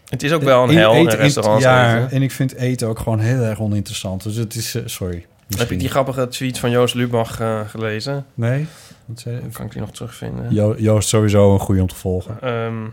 het 0.10 0.24
is 0.24 0.32
ook 0.32 0.44
wel 0.44 0.64
een 0.70 0.76
hel 0.78 0.94
in 0.94 1.08
eten- 1.08 1.18
restaurants 1.20 1.64
Ja, 1.64 1.96
eten. 1.98 2.12
en 2.12 2.22
ik 2.22 2.32
vind 2.32 2.56
eten 2.56 2.88
ook 2.88 3.00
gewoon 3.00 3.20
heel 3.20 3.42
erg 3.42 3.60
oninteressant. 3.60 4.24
Dus 4.24 4.36
het 4.36 4.56
is... 4.56 4.76
eh, 4.76 4.82
sorry. 4.86 5.26
Heb 5.58 5.70
je 5.70 5.78
die 5.78 5.90
grappige 5.90 6.28
tweet 6.28 6.60
van 6.60 6.70
Joost 6.70 6.94
Lubach 6.94 7.40
eh, 7.40 7.60
gelezen? 7.68 8.26
Nee? 8.34 8.68
Wat 9.06 9.20
zei 9.20 9.42
Kan 9.52 9.66
ik 9.66 9.72
die 9.72 9.82
nog 9.82 9.92
terugvinden? 9.92 10.54
Jo- 10.54 10.76
Joost 10.78 11.10
sowieso 11.10 11.54
een 11.54 11.60
goeie 11.60 11.82
om 11.82 11.88
te 11.88 11.96
volgen. 11.96 12.38
Ehm, 12.42 12.84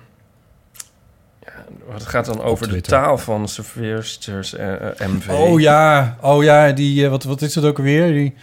ja, 1.40 1.64
het 1.92 2.06
gaat 2.06 2.24
dan 2.26 2.42
over 2.42 2.68
de 2.68 2.80
taal 2.80 3.18
van 3.18 3.48
serveersters 3.48 4.54
eh, 4.54 4.72
eh, 4.74 5.08
MV. 5.08 5.28
Oh 5.28 5.60
ja, 5.60 6.16
oh 6.20 6.42
ja, 6.42 6.72
die... 6.72 7.08
wat, 7.08 7.24
wat 7.24 7.42
is 7.42 7.54
het 7.54 7.64
ook 7.64 7.78
weer? 7.78 8.12
Die, 8.12 8.34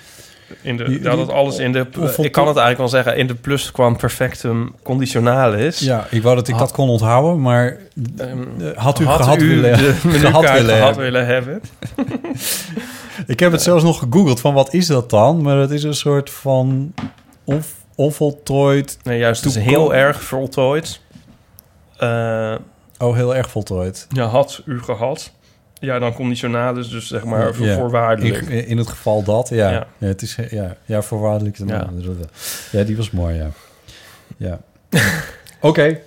In 0.61 0.77
de, 0.77 0.83
Die- 0.83 1.03
ja, 1.03 1.15
dat 1.15 1.25
die- 1.25 1.35
alles 1.35 1.57
in 1.57 1.71
de... 1.71 1.85
Of- 1.99 2.17
ik 2.17 2.31
kan 2.31 2.47
het 2.47 2.57
eigenlijk 2.57 2.77
wel 2.77 2.87
zeggen, 2.87 3.17
in 3.17 3.27
de 3.27 3.35
plusquamperfectum 3.35 4.75
conditionalis. 4.83 5.79
ja, 5.79 6.07
ik 6.09 6.21
wou 6.23 6.35
dat 6.35 6.47
ik 6.47 6.57
dat 6.57 6.71
kon 6.71 6.89
onthouden, 6.89 7.41
maar... 7.41 7.77
Ehm, 8.17 8.37
eh, 8.59 8.77
had 8.77 8.99
u 8.99 9.05
gehad 9.05 9.41
u 9.41 9.47
willen, 9.61 9.77
de 9.77 9.93
gehad 10.19 10.41
willen 10.51 10.65
gehad 10.75 10.79
hebben. 10.95 11.03
willen 11.03 11.25
hebben? 11.25 11.61
Ik 13.27 13.39
heb 13.39 13.51
het 13.51 13.61
zelfs 13.61 13.83
nog 13.83 13.99
gegoogeld 13.99 14.39
van 14.39 14.53
wat 14.53 14.73
is 14.73 14.87
dat 14.87 15.09
dan? 15.09 15.41
Maar 15.41 15.57
het 15.57 15.71
is 15.71 15.83
een 15.83 15.93
soort 15.93 16.29
van 16.29 16.93
onv- 17.43 17.71
onvoltooid... 17.95 18.97
Nee, 19.03 19.19
juist, 19.19 19.43
het 19.43 19.55
is 19.55 19.63
heel 19.63 19.93
erg 19.95 20.23
voltooid. 20.23 21.01
Eh, 21.97 22.55
Oh, 22.97 23.15
heel 23.15 23.35
erg 23.35 23.49
voltooid. 23.49 24.07
ja, 24.09 24.25
had 24.25 24.61
u 24.65 24.81
gehad. 24.81 25.31
Ja, 25.81 25.99
dan 25.99 26.13
conditionalis, 26.13 26.89
dus 26.89 27.07
zeg 27.07 27.23
maar 27.23 27.53
voor, 27.53 27.65
Ja. 27.65 27.75
voorwaardelijk. 27.75 28.41
In, 28.41 28.67
in 28.67 28.77
het 28.77 28.87
geval 28.87 29.23
dat, 29.23 29.49
ja. 29.49 29.69
Ja. 29.69 29.87
ja. 29.97 30.07
het 30.07 30.21
is, 30.21 30.37
ja, 30.49 30.75
ja 30.85 31.01
voorwaardelijk. 31.01 31.57
Ja. 31.57 31.65
Ja. 31.65 31.87
ja, 32.71 32.83
die 32.83 32.97
was 32.97 33.11
mooi, 33.11 33.35
ja. 33.35 33.49
Ja. 34.37 34.59
Oké. 35.69 35.97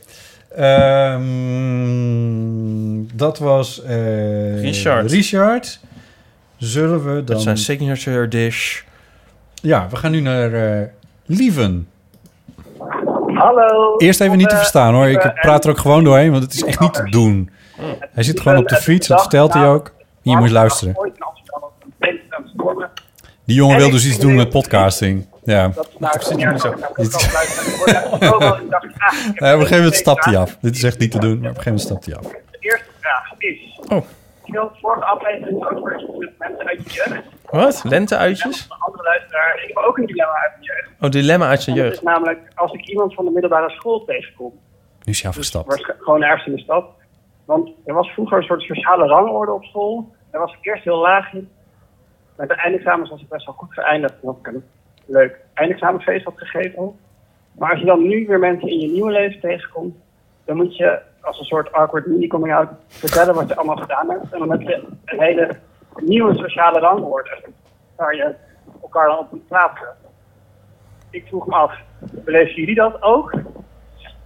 Ehm, 1.75 3.17
dat 3.17 3.39
was... 3.39 3.83
eh, 3.83 4.61
Richard. 4.61 5.11
Richard. 5.11 5.81
Zullen 6.57 7.05
we 7.05 7.13
dan... 7.15 7.25
Dat 7.25 7.43
zijn 7.43 7.59
signature 7.59 8.29
dish. 8.29 8.81
Ja, 9.55 9.89
we 9.91 9.97
gaan 9.97 10.11
nu 10.11 10.21
naar 10.21 10.53
eh, 10.53 10.87
Lieven. 11.27 11.89
Hallo. 13.35 13.97
Eerst 13.99 14.21
even 14.21 14.37
niet 14.37 14.47
te 14.49 14.53
Eh, 14.55 14.61
verstaan 14.61 14.95
hoor. 14.95 15.09
Ik 15.09 15.33
praat 15.41 15.65
er 15.65 15.71
ook 15.71 15.79
gewoon 15.79 16.05
doorheen, 16.05 16.31
want 16.31 16.43
het 16.43 16.53
is 16.55 16.63
echt 16.65 16.81
niet 16.81 16.95
te 16.95 17.11
doen. 17.11 17.51
Hij 18.13 18.23
zit 18.23 18.41
gewoon 18.41 18.59
op 18.59 18.69
de 18.69 18.77
fiets, 18.77 19.09
dat 19.09 19.21
vertelt 19.21 19.53
hij 19.55 19.67
ook. 19.69 19.93
Je 20.23 20.37
moet 20.37 20.51
luisteren. 20.51 21.13
Die 23.45 23.57
jongen 23.57 23.77
wil 23.77 23.91
dus 23.91 24.07
iets 24.07 24.19
doen 24.19 24.35
met 24.35 24.49
podcasting. 24.51 25.27
Ja. 25.45 25.69
Dat 25.69 25.89
is 25.89 25.95
nou 25.99 26.21
zo'n 26.21 26.39
jaar 26.39 26.59
zo. 26.61 26.69
Op 26.69 26.79
een 29.39 29.59
gegeven 29.61 29.77
moment 29.77 29.95
stapt 29.95 30.25
hij 30.25 30.37
af. 30.37 30.57
Dit 30.61 30.75
is 30.77 30.83
echt 30.83 30.99
niet 30.99 31.11
te 31.11 31.19
doen, 31.19 31.41
maar 31.41 31.51
op 31.51 31.57
een 31.57 31.63
gegeven 31.63 31.89
moment 31.89 32.05
stapt 32.05 32.07
hij 32.07 32.17
af. 32.17 32.23
De 32.51 32.57
eerste 32.61 32.85
vraag 33.01 33.33
is... 33.39 33.81
Oh. 33.89 34.05
Ik 34.45 34.55
had 34.57 34.73
vorige 34.81 35.05
aflevering 35.05 35.65
over 35.71 36.03
met 36.19 36.31
mensen 36.39 36.67
uit 36.67 36.93
je 36.93 37.03
jeugd. 37.09 37.23
Wat? 37.51 37.83
Lenteuitjes? 37.85 38.67
Een 38.71 38.77
andere 38.79 39.03
luisteraar. 39.03 39.61
Ik 39.63 39.69
heb 39.75 39.85
ook 39.85 39.99
een 39.99 40.07
dilemma 40.07 40.33
uit 40.33 40.51
mijn 40.51 40.63
jeugd. 40.65 40.89
Oh, 41.01 41.11
dilemma 41.11 41.49
uit 41.49 41.63
zijn 41.63 41.77
En 41.77 41.83
dat 41.83 41.91
jeugd. 41.93 42.03
is 42.07 42.09
namelijk, 42.13 42.39
als 42.55 42.73
ik 42.73 42.87
iemand 42.89 43.15
van 43.15 43.25
de 43.25 43.31
middelbare 43.31 43.71
school 43.71 44.05
tegenkom, 44.05 44.53
Nu 45.05 45.13
is 45.13 45.21
hij 45.21 45.31
afgestapt. 45.31 45.67
waarsch- 45.67 45.91
gewoon 45.99 46.23
ergens 46.23 46.47
in 46.47 46.55
de 46.55 46.61
stad. 46.63 46.85
Want 47.45 47.71
er 47.85 47.95
was 47.95 48.09
vroeger 48.09 48.37
een 48.37 48.45
soort 48.45 48.63
sociale 48.63 49.07
rangorde 49.07 49.53
op 49.53 49.65
school. 49.65 50.15
Daar 50.31 50.41
was 50.41 50.53
ik 50.53 50.67
eerst 50.67 50.85
heel 50.85 50.99
laag. 50.99 51.33
Met 52.37 52.49
de 52.49 52.55
eindexamens 52.55 53.11
was 53.11 53.21
ik 53.21 53.29
best 53.29 53.47
wel 53.47 53.55
goed 53.55 53.73
geëindigd. 53.73 54.15
En 54.23 54.29
ik 54.29 54.47
een 54.47 54.65
leuk 55.07 55.41
eindexamenfeest 55.55 56.25
had 56.25 56.39
gegeven. 56.39 56.99
Maar 57.53 57.71
als 57.71 57.81
je 57.81 57.87
dan 57.87 58.09
nu 58.09 58.27
weer 58.27 58.39
mensen 58.39 58.69
in 58.69 58.81
je 58.81 58.89
nieuwe 58.89 59.11
leven 59.11 59.41
tegenkomt, 59.41 59.97
dan 60.45 60.57
moet 60.57 60.77
je 60.77 61.01
als 61.21 61.39
een 61.39 61.45
soort 61.45 61.73
awkward 61.73 62.07
mini-coming 62.07 62.55
out 62.55 62.69
vertellen 62.89 63.35
wat 63.35 63.49
je 63.49 63.57
allemaal 63.57 63.77
gedaan 63.77 64.11
hebt. 64.11 64.33
En 64.33 64.39
dan 64.39 64.51
heb 64.51 64.61
je 64.61 64.87
een 65.05 65.21
hele 65.21 65.59
nieuwe 65.97 66.35
sociale 66.35 66.79
rangorde 66.79 67.45
waar 67.97 68.17
je 68.17 68.35
elkaar 68.83 69.07
dan 69.09 69.19
op 69.19 69.33
moet 69.33 69.49
plaatsen. 69.49 69.89
Ik 71.11 71.27
vroeg 71.27 71.47
me 71.47 71.55
af, 71.55 71.81
beleven 72.01 72.55
jullie 72.55 72.75
dat 72.75 73.03
ook? 73.03 73.35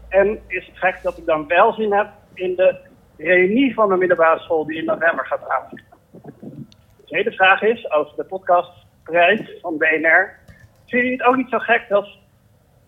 En 0.09 0.41
is 0.47 0.67
het 0.67 0.79
gek 0.79 0.99
dat 1.03 1.19
ik 1.19 1.27
dan 1.27 1.47
wel 1.47 1.73
zin 1.73 1.93
heb 1.93 2.09
in 2.35 2.55
de 2.57 2.77
reunie 3.19 3.75
van 3.75 3.89
mijn 3.89 3.99
middelbare 3.99 4.41
school 4.41 4.67
die 4.67 4.79
in 4.79 4.85
november 4.85 5.27
gaat 5.27 5.45
plaatsvinden? 5.45 5.87
De 6.97 7.05
tweede 7.05 7.33
vraag 7.33 7.63
is 7.63 7.91
over 7.91 8.13
de 8.17 8.25
podcastprijs 8.25 9.59
van 9.61 9.77
BNR. 9.79 10.37
Vinden 10.87 11.09
jullie 11.09 11.13
het 11.13 11.23
ook 11.23 11.37
niet 11.37 11.51
zo 11.51 11.59
gek 11.59 11.87
dat 11.89 12.09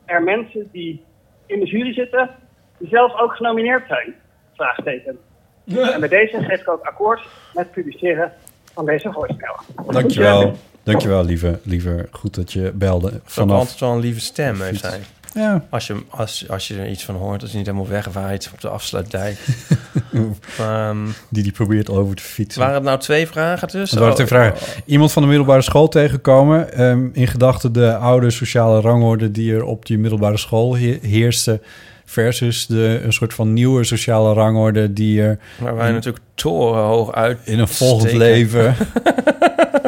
er 0.04 0.22
mensen 0.22 0.68
die 0.72 1.04
in 1.46 1.60
de 1.60 1.66
jury 1.66 1.92
zitten, 1.92 2.30
die 2.78 2.88
zelf 2.88 3.20
ook 3.20 3.32
genomineerd 3.32 3.86
zijn? 3.86 4.14
Vraagteken. 4.54 5.18
En 5.66 6.00
bij 6.00 6.08
deze 6.08 6.42
geef 6.42 6.60
ik 6.60 6.68
ook 6.68 6.82
akkoord 6.82 7.20
met 7.54 7.64
het 7.64 7.70
publiceren 7.70 8.32
van 8.74 8.86
deze 8.86 9.12
voicemail. 9.12 9.56
Dankjewel. 9.86 10.56
Dankjewel, 10.82 11.24
lieve, 11.24 11.58
lieve. 11.64 12.08
Goed 12.10 12.34
dat 12.34 12.52
je 12.52 12.72
belde. 12.74 13.20
Vanaf... 13.24 13.58
Altijd 13.58 13.80
wel 13.80 13.92
een 13.92 14.00
lieve 14.00 14.20
stem 14.20 14.60
heeft 14.60 14.82
hij. 14.82 15.00
Ja. 15.34 15.64
Als 15.70 15.86
je, 15.86 16.02
als, 16.08 16.48
als 16.48 16.68
je 16.68 16.78
er 16.78 16.88
iets 16.88 17.04
van 17.04 17.14
hoort, 17.14 17.42
als 17.42 17.50
je 17.50 17.56
niet 17.56 17.66
helemaal 17.66 17.88
wegwaait 17.88 18.50
op 18.52 18.60
de 18.60 18.68
afsluitdijk. 18.68 19.38
Ehm, 20.58 20.96
Die 21.28 21.42
die 21.42 21.52
probeert 21.52 21.90
over 21.90 22.14
te 22.16 22.22
fietsen. 22.22 22.60
waren 22.60 22.74
het 22.76 22.84
nou 22.84 22.98
twee 22.98 23.26
vragen 23.26 23.68
dus? 23.68 23.90
Dat 23.90 23.98
waren 23.98 24.14
twee 24.14 24.26
vragen. 24.26 24.82
Iemand 24.84 25.12
van 25.12 25.22
de 25.22 25.28
middelbare 25.28 25.62
school 25.62 25.88
tegenkomen. 25.88 26.72
ehm, 26.72 27.08
in 27.12 27.26
gedachten 27.26 27.72
de 27.72 27.96
oude 27.96 28.30
sociale 28.30 28.80
rangorde 28.80 29.30
die 29.30 29.54
er 29.54 29.64
op 29.64 29.86
die 29.86 29.98
middelbare 29.98 30.36
school 30.38 30.76
he- 30.76 30.98
heerste. 31.02 31.60
Versus 32.04 32.66
de, 32.66 33.00
een 33.04 33.12
soort 33.12 33.34
van 33.34 33.52
nieuwe 33.52 33.84
sociale 33.84 34.32
rangorde 34.34 34.92
die 34.92 35.22
er 35.22 35.38
Waar 35.58 35.76
wij 35.76 35.90
natuurlijk 35.92 36.24
torenhoog 36.34 37.12
uit 37.12 37.38
in 37.44 37.58
een 37.58 37.68
volgend 37.68 38.00
steken. 38.08 38.18
leven. 38.18 38.74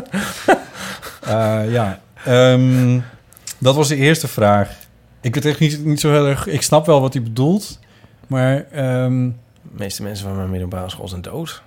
Eh, 1.27 1.61
ja, 1.73 2.01
Ehm, 2.25 2.99
dat 3.59 3.75
was 3.75 3.89
de 3.89 3.97
eerste 3.97 4.29
vraag. 4.29 4.71
Ik 5.21 5.35
weet 5.35 5.45
echt 5.45 5.59
niet, 5.59 5.85
niet 5.85 6.01
zo 6.01 6.11
heel 6.13 6.27
erg. 6.27 6.47
Ik 6.47 6.63
snap 6.63 6.87
wel 6.87 7.01
wat 7.01 7.13
hij 7.13 7.23
bedoelt, 7.23 7.79
maar. 8.27 8.65
De 9.73 9.79
meeste 9.79 10.03
mensen 10.03 10.27
van 10.27 10.37
mijn 10.37 10.51
middelbare 10.51 10.91
school 10.91 11.09
zijn 11.09 11.23
dood. 11.23 11.63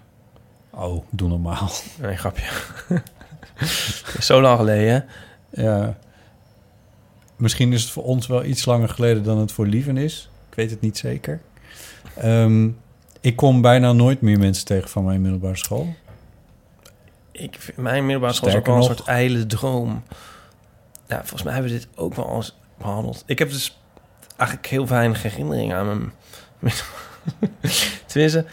oh, 0.70 1.04
doe 1.10 1.30
normaal. 1.30 1.70
Nee, 2.02 2.16
grapje. 2.18 2.46
Zo 4.20 4.42
lang 4.42 4.58
geleden. 4.58 5.06
Ja. 5.50 5.98
Misschien 7.36 7.74
is 7.74 7.82
het 7.82 7.92
voor 7.92 8.04
ons 8.04 8.28
wel 8.28 8.44
iets 8.44 8.66
langer 8.66 8.90
geleden 8.90 9.24
dan 9.24 9.38
het 9.38 9.52
voor 9.52 9.68
Lieven 9.68 9.98
is. 9.98 10.30
Ik 10.50 10.56
weet 10.56 10.70
het 10.70 10.82
niet 10.82 10.98
zeker. 10.98 11.42
Ehm, 12.16 12.70
ik 13.22 13.36
kom 13.36 13.62
bijna 13.62 13.92
nooit 13.92 14.22
meer 14.22 14.40
mensen 14.40 14.66
tegen 14.66 14.90
van 14.90 15.04
mijn 15.06 15.22
middelbare 15.22 15.56
school. 15.58 15.94
Ik, 17.32 17.56
vind- 17.60 17.78
mijn 17.78 18.04
middelbare 18.04 18.34
school 18.34 18.50
is 18.50 18.56
ook 18.56 18.66
wel 18.66 18.76
een 18.76 18.82
nog. 18.82 18.90
soort 18.96 19.08
ijle 19.08 19.46
droom. 19.46 20.04
Ja, 21.08 21.18
volgens 21.20 21.44
mij 21.44 21.54
hebben 21.54 21.72
we 21.72 21.78
dit 21.78 21.88
ook 21.96 22.14
wel 22.14 22.36
eens 22.36 22.56
behandeld. 22.78 23.24
Ik 23.26 23.40
heb 23.40 23.50
dus 23.50 23.80
eigenlijk 24.38 24.70
heel 24.70 24.88
weinig 24.88 25.22
herinneringen 25.24 25.78
aan 25.78 25.86
mijn... 26.60 26.74
Tenminste, 28.06 28.46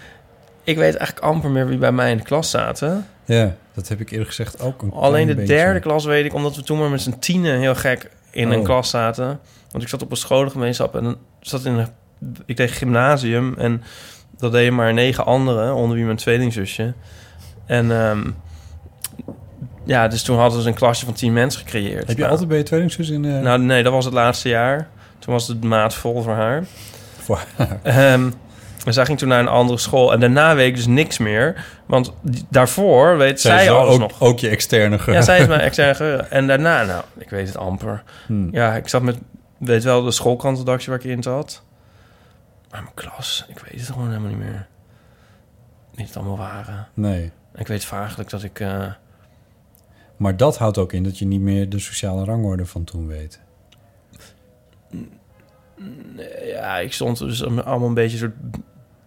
ik 0.65 0.77
weet 0.77 0.97
eigenlijk 0.97 1.27
amper 1.27 1.51
meer 1.51 1.67
wie 1.67 1.79
bij 1.79 1.93
mij 1.93 2.11
in 2.11 2.17
de 2.17 2.23
klas 2.23 2.51
zaten. 2.51 3.07
Ja, 3.25 3.55
dat 3.75 3.89
heb 3.89 4.01
ik 4.01 4.11
eerlijk 4.11 4.29
gezegd 4.29 4.61
ook 4.61 4.83
een 4.83 4.93
Alleen 4.93 5.27
de 5.27 5.35
beetje. 5.35 5.55
derde 5.55 5.81
klas 5.81 6.05
weet 6.05 6.25
ik, 6.25 6.35
omdat 6.35 6.57
we 6.57 6.63
toen 6.63 6.79
maar 6.79 6.91
met 6.91 7.01
z'n 7.03 7.15
tienen 7.19 7.59
heel 7.59 7.75
gek 7.75 8.11
in 8.31 8.51
een 8.51 8.59
Oh. 8.59 8.65
klas 8.65 8.91
zaten. 8.91 9.41
Want 9.71 9.85
ik 9.85 9.91
zat 9.91 10.03
op 10.03 10.11
een 10.11 10.17
scholengemeenschap 10.17 10.95
en 10.97 11.17
zat 11.41 11.65
in 11.65 11.73
een, 11.73 11.89
ik 12.47 12.57
deed 12.57 12.71
gymnasium 12.71 13.55
en 13.59 13.83
dat 14.39 14.53
deden 14.53 14.75
maar 14.75 14.93
negen 14.95 15.25
anderen, 15.25 15.75
onder 15.75 15.97
wie 15.97 16.05
mijn 16.05 16.17
tweelingzusje. 16.17 16.93
En 17.67 17.91
ehm, 17.91 18.31
ja, 19.85 20.09
dus 20.09 20.23
toen 20.23 20.39
hadden 20.39 20.63
ze 20.63 20.69
een 20.69 20.75
klasje 20.75 21.05
van 21.05 21.15
tien 21.15 21.33
mensen 21.33 21.61
gecreëerd. 21.61 21.99
Heb 22.07 22.09
je 22.09 22.17
Nou, 22.17 22.31
altijd 22.31 22.49
bij 22.49 22.59
je 22.59 22.63
tweelingzus 22.65 23.09
in... 23.09 23.25
eh, 23.25 23.41
Nou, 23.41 23.61
nee, 23.61 23.83
dat 23.83 23.93
was 23.93 24.05
het 24.05 24.15
laatste 24.15 24.49
jaar. 24.49 24.89
Toen 25.19 25.33
was 25.33 25.49
het 25.49 25.65
maat 25.65 25.95
vol 25.95 26.23
voor 26.23 26.35
haar. 26.35 26.65
Voor 27.19 27.45
Ehm, 27.83 28.31
en 28.87 28.93
zij 28.93 29.05
ging 29.05 29.19
toen 29.19 29.29
naar 29.29 29.41
een 29.41 29.49
andere 29.49 29.79
school. 29.79 30.13
En 30.13 30.21
daarna 30.21 30.55
weet 30.55 30.69
ik 30.69 30.75
dus 30.77 30.87
niks 30.87 31.19
meer. 31.19 31.65
Want 31.87 32.13
daarvoor 32.49 33.17
weet 33.17 33.41
Zij 33.41 33.71
alles 33.71 33.95
ook, 33.95 34.01
nog. 34.01 34.21
ook 34.21 34.39
je 34.39 34.49
externe 34.49 34.99
ge- 34.99 35.13
Ja, 35.13 35.23
zij 35.23 35.41
is 35.41 35.47
mijn 35.47 35.61
externe 35.71 35.95
geheugen. 35.95 36.31
En 36.31 36.47
daarna, 36.47 36.85
nou, 36.85 37.03
ik 37.19 37.31
weet 37.31 37.47
het 37.47 37.57
amper. 37.57 38.03
Hmm. 38.27 38.49
Ja, 38.53 38.75
ik 38.77 38.89
zat 38.89 39.03
met, 39.03 39.19
weet 39.59 39.85
wel, 39.85 40.03
de 40.03 40.11
schoolkrantendakje 40.11 40.91
waar 40.91 40.99
ik 40.99 41.05
in 41.05 41.23
zat. 41.23 41.63
Maar 42.71 42.83
mijn 42.83 42.95
klas, 42.95 43.45
ik 43.49 43.59
weet 43.59 43.81
het 43.81 43.91
gewoon 43.91 44.09
helemaal 44.09 44.29
niet 44.29 44.39
meer. 44.39 44.67
Niet 45.95 46.07
het 46.07 46.17
allemaal 46.17 46.37
waren. 46.37 46.89
Nee. 46.95 47.33
Ik 47.55 47.67
weet 47.67 47.85
vaaglijk 47.85 48.31
dat 48.31 48.43
ik... 48.43 48.61
eh, 48.61 48.85
Maar 50.17 50.37
dat 50.37 50.59
houdt 50.59 50.79
ook 50.79 50.93
in 50.93 51.03
dat 51.03 51.19
je 51.19 51.25
niet 51.27 51.41
meer 51.41 51.69
de 51.69 51.79
sociale 51.79 52.25
rangorde 52.25 52.67
van 52.67 52.85
toen 52.85 53.07
weet. 53.07 53.41
ja, 56.45 56.79
ik 56.79 56.93
stond 56.93 57.19
dus 57.19 57.45
allemaal 57.45 57.89
een 57.89 57.95
beetje 57.95 58.17
soort 58.17 58.35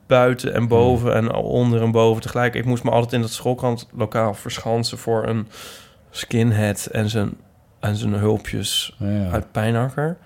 buiten 0.07 0.53
en 0.53 0.67
boven 0.67 1.13
en 1.15 1.33
onder 1.33 1.81
en 1.81 1.91
boven 1.91 2.21
tegelijk. 2.21 2.53
Ik 2.55 2.65
moest 2.65 2.83
me 2.83 2.89
altijd 2.91 3.13
in 3.13 3.21
dat 3.21 3.29
schoolkrantlokaal 3.31 4.33
verschansen 4.33 4.97
voor 4.97 5.27
een 5.27 5.47
skinhead 6.09 6.85
en 6.85 7.09
zijn, 7.09 7.31
en 7.79 7.95
zijn 7.95 8.13
hulpjes 8.13 8.95
Ja. 8.99 9.29
uit 9.29 9.51
Pijnakker. 9.51 10.17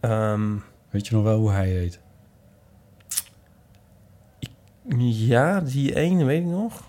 Ehm, 0.00 0.42
Weet 0.90 1.06
je 1.06 1.14
nog 1.14 1.24
wel 1.24 1.38
hoe 1.38 1.50
hij 1.50 1.68
heet? 1.68 2.00
ja, 4.98 5.60
die 5.60 5.94
ene 5.96 6.24
weet 6.24 6.40
ik 6.40 6.46
nog. 6.48 6.82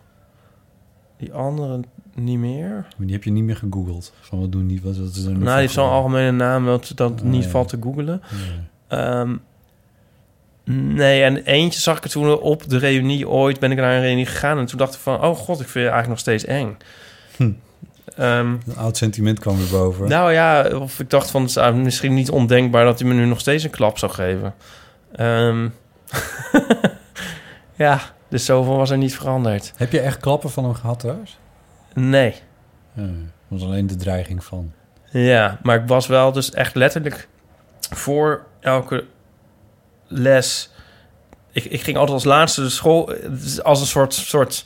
Die 1.17 1.33
andere 1.33 1.79
niet 2.13 2.39
meer. 2.39 2.69
Maar 2.97 3.05
die 3.05 3.15
heb 3.15 3.23
je 3.23 3.31
niet 3.31 3.43
meer 3.43 3.55
gegoogeld. 3.55 4.13
Van 4.21 4.39
wat 4.39 4.51
doen 4.51 4.67
die? 4.67 4.81
Wat, 4.81 4.97
wat 4.97 5.07
is 5.15 5.23
er 5.25 5.31
Nou, 5.31 5.43
die 5.43 5.53
heeft 5.53 5.73
zo'n 5.73 5.89
algemene 5.89 6.31
naam 6.31 6.65
dat 6.65 6.91
dat 6.95 7.11
Oh, 7.21 7.27
niet 7.27 7.43
ja. 7.43 7.49
valt 7.49 7.67
te 7.69 7.77
googelen. 7.81 8.21
Ehm, 8.87 9.35
nee, 10.73 11.23
en 11.23 11.43
eentje 11.43 11.79
zag 11.79 11.97
ik 11.97 12.03
er 12.03 12.09
toen 12.09 12.39
op 12.39 12.69
de 12.69 12.77
reunie 12.77 13.29
ooit. 13.29 13.59
Ben 13.59 13.71
ik 13.71 13.77
naar 13.77 13.95
een 13.95 14.01
reunie 14.01 14.25
gegaan 14.25 14.57
en 14.57 14.65
toen 14.65 14.77
dacht 14.77 14.93
ik 14.93 14.99
van... 14.99 15.23
oh 15.23 15.35
god, 15.37 15.59
ik 15.59 15.67
vind 15.67 15.73
je 15.73 15.79
eigenlijk 15.91 16.07
nog 16.07 16.19
steeds 16.19 16.45
eng. 16.45 16.77
Hm. 17.35 17.51
Ehm, 18.15 18.47
Een 18.47 18.77
oud 18.77 18.97
sentiment 18.97 19.39
kwam 19.39 19.57
weer 19.57 19.69
boven. 19.71 20.09
nou 20.09 20.31
ja, 20.31 20.67
of 20.67 20.99
ik 20.99 21.09
dacht 21.09 21.31
van... 21.31 21.41
het 21.41 21.55
is 21.55 21.73
misschien 21.73 22.13
niet 22.13 22.29
ondenkbaar 22.29 22.85
dat 22.85 22.99
hij 22.99 23.07
me 23.07 23.13
nu 23.13 23.25
nog 23.25 23.39
steeds 23.39 23.63
een 23.63 23.69
klap 23.69 23.97
zou 23.97 24.11
geven. 24.11 24.53
Ehm, 25.15 25.69
ja, 27.75 27.99
dus 28.29 28.45
zoveel 28.45 28.77
was 28.77 28.89
er 28.89 28.97
niet 28.97 29.15
veranderd. 29.15 29.73
Heb 29.75 29.91
je 29.91 29.99
echt 29.99 30.17
klappen 30.17 30.49
van 30.49 30.63
hem 30.63 30.73
gehad 30.73 30.99
trouwens? 30.99 31.37
Nee. 31.93 32.35
Ja, 32.93 33.09
was 33.47 33.61
alleen 33.61 33.87
de 33.87 33.95
dreiging 33.95 34.43
van. 34.43 34.71
Ja, 35.11 35.59
maar 35.63 35.81
ik 35.81 35.87
was 35.87 36.07
wel 36.07 36.31
dus 36.31 36.51
echt 36.51 36.75
letterlijk 36.75 37.27
voor 37.89 38.45
elke 38.59 39.05
les. 40.07 40.69
Ik, 41.51 41.63
ik 41.63 41.81
ging 41.81 41.97
altijd 41.97 42.13
als 42.15 42.23
laatste 42.23 42.61
de 42.61 42.69
school 42.69 43.11
is 43.43 43.63
als 43.63 43.79
een 43.79 43.87
soort 43.87 44.13
soort. 44.13 44.65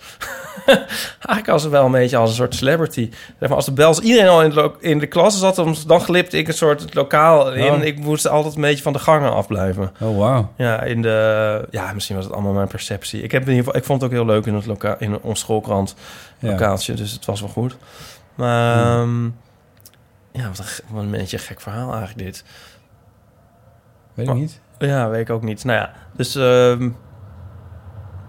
eigenlijk 0.66 1.48
als 1.48 1.66
wel 1.66 1.86
een 1.86 1.92
beetje 1.92 2.18
als 2.18 2.30
een 2.30 2.36
soort 2.36 2.56
celebrity. 2.56 3.10
Zeg 3.40 3.50
maar 3.50 3.58
als 3.58 3.66
de 3.66 3.72
bel 3.72 3.88
als 3.88 4.00
iedereen 4.00 4.28
al 4.28 4.44
in 4.44 4.50
de, 4.50 4.72
in 4.80 5.00
de 5.00 5.08
klas 5.08 5.40
zat, 5.40 5.56
dan, 5.56 6.02
glipte 6.02 6.38
ik 6.38 6.48
een 6.48 6.54
soort 6.54 6.82
het 6.82 6.94
lokaal 6.94 7.54
in. 7.54 7.74
Oh. 7.74 7.84
Ik 7.84 8.00
moest 8.00 8.28
altijd 8.28 8.56
een 8.56 8.62
beetje 8.62 8.84
van 8.84 8.94
de 8.94 9.00
gangen 9.00 9.34
afblijven. 9.34 9.92
Oh, 10.00 10.18
wauw. 10.18 10.54
Ja, 10.58 10.82
in 10.82 11.02
de 11.02 11.68
ja, 11.72 11.94
misschien 11.94 12.16
was 12.16 12.26
het 12.26 12.34
allemaal 12.34 12.54
mijn 12.54 12.68
perceptie. 12.68 13.22
Ik 13.22 13.32
heb 13.32 13.42
in 13.42 13.48
ieder 13.48 13.64
geval, 13.64 13.80
ik 13.80 13.86
vond 13.86 14.02
het 14.02 14.10
ook 14.10 14.18
heel 14.18 14.26
leuk 14.26 14.46
in 14.46 14.54
het 14.54 14.66
lokaal 14.66 14.96
in 15.00 15.22
ons 15.22 15.40
schoolkrant 15.40 15.96
Ja. 16.40 16.50
lokaaltje, 16.50 16.94
dus 16.94 17.12
het 17.12 17.26
was 17.26 17.40
wel 17.40 17.50
goed. 17.50 17.78
Maar 18.36 19.00
ehm, 19.00 19.26
ja, 20.32 20.48
wat 20.48 20.60
een, 20.60 20.66
wat 20.88 21.04
een 21.04 21.12
beetje 21.12 21.38
een 21.38 21.44
gek 21.44 21.62
verhaal 21.62 21.94
eigenlijk 21.94 22.18
dit. 22.18 22.44
Weet 24.14 24.28
ik 24.28 24.34
niet. 24.34 24.60
Ja, 24.80 25.10
weet 25.10 25.22
ik 25.22 25.30
ook 25.30 25.44
niet. 25.44 25.64
Nou 25.64 25.80
ja, 25.80 25.94
dus 26.16 26.36
ehm, 26.36 26.90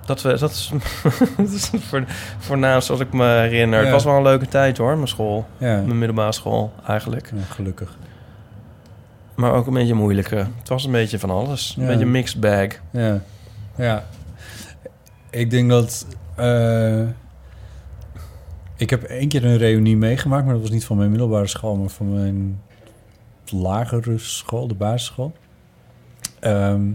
dat, 0.07 0.23
we, 0.23 0.39
dat 0.39 0.51
is, 0.51 0.73
dat 1.37 1.49
is 1.51 1.71
voor, 1.79 2.05
voornaamst 2.39 2.89
wat 2.89 3.01
ik 3.01 3.13
me 3.13 3.25
herinner. 3.25 3.79
Ja. 3.79 3.85
Het 3.85 3.95
was 3.95 4.05
wel 4.05 4.17
een 4.17 4.23
leuke 4.23 4.49
tijd 4.49 4.79
hoor, 4.79 4.95
mijn 4.97 5.09
school. 5.09 5.47
Ja. 5.59 5.75
Mijn 5.77 5.99
middelbare 5.99 6.33
school 6.33 6.73
eigenlijk. 6.87 7.31
Ja, 7.35 7.43
gelukkig. 7.55 7.97
Maar 9.35 9.53
ook 9.53 9.67
een 9.67 9.73
beetje 9.75 9.95
moeilijke. 9.95 10.37
Het 10.59 10.69
was 10.69 10.85
een 10.85 10.93
beetje 10.93 11.19
van 11.19 11.31
alles. 11.31 11.77
Een 11.79 11.87
beetje 11.87 12.07
mixed 12.07 12.41
bag. 12.41 12.69
Ja. 12.91 13.21
Ja. 13.77 14.05
Ik 15.31 15.51
denk 15.51 15.71
dat... 15.71 16.07
eh, 16.37 17.03
ik 18.77 18.91
heb 18.91 19.03
één 19.03 19.29
keer 19.29 19.45
een 19.45 19.57
reunie 19.57 19.97
meegemaakt, 19.97 20.45
maar 20.45 20.53
dat 20.53 20.63
was 20.63 20.71
niet 20.71 20.85
van 20.85 20.97
mijn 20.97 21.11
middelbare 21.11 21.47
school, 21.47 21.77
maar 21.77 21.89
van 21.89 22.15
mijn 22.15 22.61
lagere 23.51 24.19
school, 24.19 24.69
de 24.69 24.75
basisschool. 24.75 25.33
Ehm, 26.41 26.91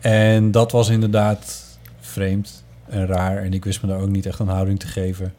en 0.00 0.50
dat 0.50 0.72
was 0.72 0.88
inderdaad 0.88 1.62
vreemd 2.00 2.64
en 2.88 3.06
raar. 3.06 3.36
En 3.42 3.52
ik 3.52 3.64
wist 3.64 3.82
me 3.82 3.88
daar 3.88 4.00
ook 4.00 4.08
niet 4.08 4.26
echt 4.26 4.38
een 4.38 4.48
houding 4.48 4.78
te 4.78 4.86
geven. 4.86 5.34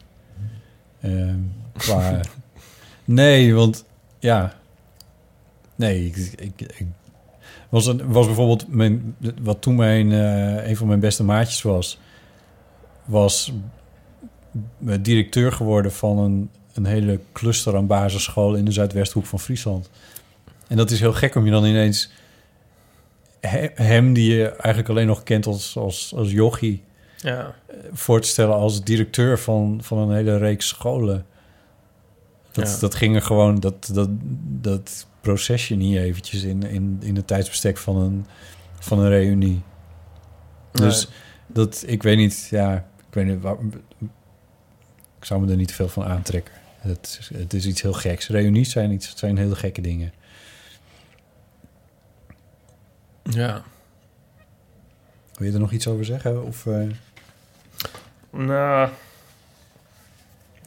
Ehm, 1.01 1.39
qua... 1.77 2.19
nee, 3.05 3.53
want 3.53 3.85
ja... 4.19 4.53
Nee, 5.75 6.05
ik, 6.05 6.15
ik, 6.15 6.61
ik 6.61 6.87
was, 7.69 7.85
een, 7.85 8.11
was 8.11 8.25
bijvoorbeeld 8.25 8.67
mijn, 8.67 9.15
wat 9.41 9.61
toen 9.61 9.75
mijn, 9.75 10.11
eh, 10.11 10.67
een 10.69 10.77
van 10.77 10.87
mijn 10.87 10.99
beste 10.99 11.23
maatjes 11.23 11.61
was, 11.61 11.99
was 13.05 13.53
eh, 14.85 14.95
directeur 15.01 15.51
geworden 15.51 15.91
van 15.91 16.17
een, 16.17 16.49
een 16.73 16.85
hele 16.85 17.19
cluster 17.31 17.75
aan 17.75 17.87
basisscholen 17.87 18.59
in 18.59 18.65
de 18.65 18.71
Zuidwesthoek 18.71 19.25
van 19.25 19.39
Friesland. 19.39 19.89
En 20.67 20.77
dat 20.77 20.91
is 20.91 20.99
heel 20.99 21.13
gek 21.13 21.35
om 21.35 21.45
je 21.45 21.51
dan 21.51 21.65
ineens 21.65 22.11
hem, 23.73 24.13
die 24.13 24.33
je 24.35 24.49
eigenlijk 24.49 24.89
alleen 24.89 25.07
nog 25.07 25.23
kent 25.23 25.45
als, 25.45 25.77
als, 25.77 26.13
als 26.15 26.31
jochie, 26.31 26.83
Ja. 27.17 27.55
eh, 27.67 27.75
voor 27.91 28.21
te 28.21 28.27
stellen 28.27 28.55
als 28.55 28.83
directeur 28.83 29.39
van, 29.39 29.79
van 29.83 29.97
een 29.97 30.15
hele 30.15 30.37
reeks 30.37 30.67
scholen. 30.67 31.25
Dat, 32.51 32.69
Ja. 32.71 32.77
dat 32.79 32.95
ging 32.95 33.15
er 33.15 33.21
gewoon, 33.21 33.59
dat, 33.59 33.89
dat, 33.93 34.09
dat 34.61 35.07
procesje 35.21 35.75
niet 35.75 35.97
eventjes 35.97 36.43
in, 36.43 36.63
in, 36.63 36.97
in 37.01 37.15
het 37.15 37.27
tijdsbestek 37.27 37.77
van 37.77 37.95
een, 37.97 38.25
van 38.79 38.99
een 38.99 39.09
reunie. 39.09 39.61
Dus 40.71 41.07
dat, 41.47 41.83
ik 41.87 42.03
weet 42.03 42.17
niet, 42.17 42.47
ja, 42.51 42.75
ik 43.07 43.13
weet 43.13 43.25
niet, 43.25 43.41
waar, 43.41 43.55
ik 45.19 45.25
zou 45.25 45.41
me 45.45 45.51
er 45.51 45.57
niet 45.57 45.73
veel 45.73 45.87
van 45.89 46.03
aantrekken. 46.05 46.53
Het, 46.79 47.17
is- 47.19 47.37
het 47.37 47.53
is 47.53 47.65
iets 47.65 47.81
heel 47.81 47.93
geks. 47.93 48.27
Reunies 48.27 48.71
zijn, 48.71 48.91
iets, 48.91 49.13
zijn 49.15 49.37
hele 49.37 49.55
gekke 49.55 49.81
dingen. 49.81 50.13
Ja. 53.23 53.61
Wil 55.37 55.47
je 55.47 55.53
er 55.53 55.59
nog 55.59 55.71
iets 55.71 55.87
over 55.87 56.05
zeggen? 56.05 56.43
Of, 56.45 56.65
eh, 56.65 56.79
Nou. 58.29 58.89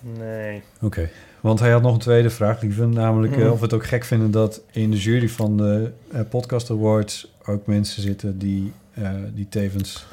Nee. 0.01 0.63
Oké, 0.81 1.09
want 1.41 1.61
hij 1.61 1.71
had 1.71 1.83
nog 1.83 1.93
een 1.95 1.99
tweede 2.01 2.31
vraag, 2.31 2.61
lieve. 2.61 2.87
Namelijk 2.87 3.33
eh, 3.33 3.39
Mhm. 3.39 3.49
of 3.51 3.59
we 3.59 3.65
het 3.65 3.75
ook 3.75 3.87
gek 3.87 4.05
vinden 4.05 4.31
dat 4.31 4.61
in 4.71 4.91
de 4.91 4.97
jury 4.99 5.29
van 5.29 5.57
de 5.57 5.93
eh, 6.13 6.21
Podcast 6.29 6.71
Awards 6.71 7.33
ook 7.47 7.67
mensen 7.67 8.03
zitten 8.03 8.39
die, 8.39 8.73
eh, 8.95 9.11
die 9.35 9.49
tevens 9.49 10.07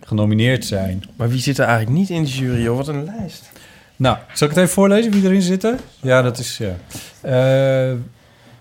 genomineerd 0.00 0.64
zijn. 0.64 1.02
Maar 1.16 1.28
wie 1.28 1.40
zit 1.40 1.58
er 1.58 1.64
eigenlijk 1.66 1.98
niet 1.98 2.10
in 2.10 2.22
de 2.22 2.28
jury, 2.30 2.62
joh? 2.62 2.76
Wat 2.76 2.88
een 2.88 3.04
lijst. 3.04 3.50
Nou, 3.96 4.16
zal 4.34 4.48
ik 4.48 4.54
het 4.54 4.62
even 4.62 4.74
voorlezen 4.74 5.12
wie 5.12 5.24
erin 5.24 5.42
zitten? 5.42 5.78
Ja, 6.00 6.22
dat 6.22 6.38
is... 6.38 6.58
Ja. 6.58 6.76
Eh, 7.20 7.96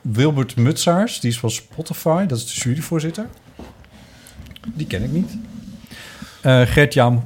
Wilbert 0.03 0.55
Mutsaars, 0.55 1.19
die 1.19 1.29
is 1.29 1.39
van 1.39 1.51
Spotify. 1.51 2.25
Dat 2.25 2.37
is 2.37 2.45
de 2.45 2.59
juryvoorzitter. 2.59 3.27
Die 4.73 4.87
ken 4.87 5.03
ik 5.03 5.11
niet. 5.11 5.37
Eh, 6.41 6.61
Gert-Jaap 6.61 7.23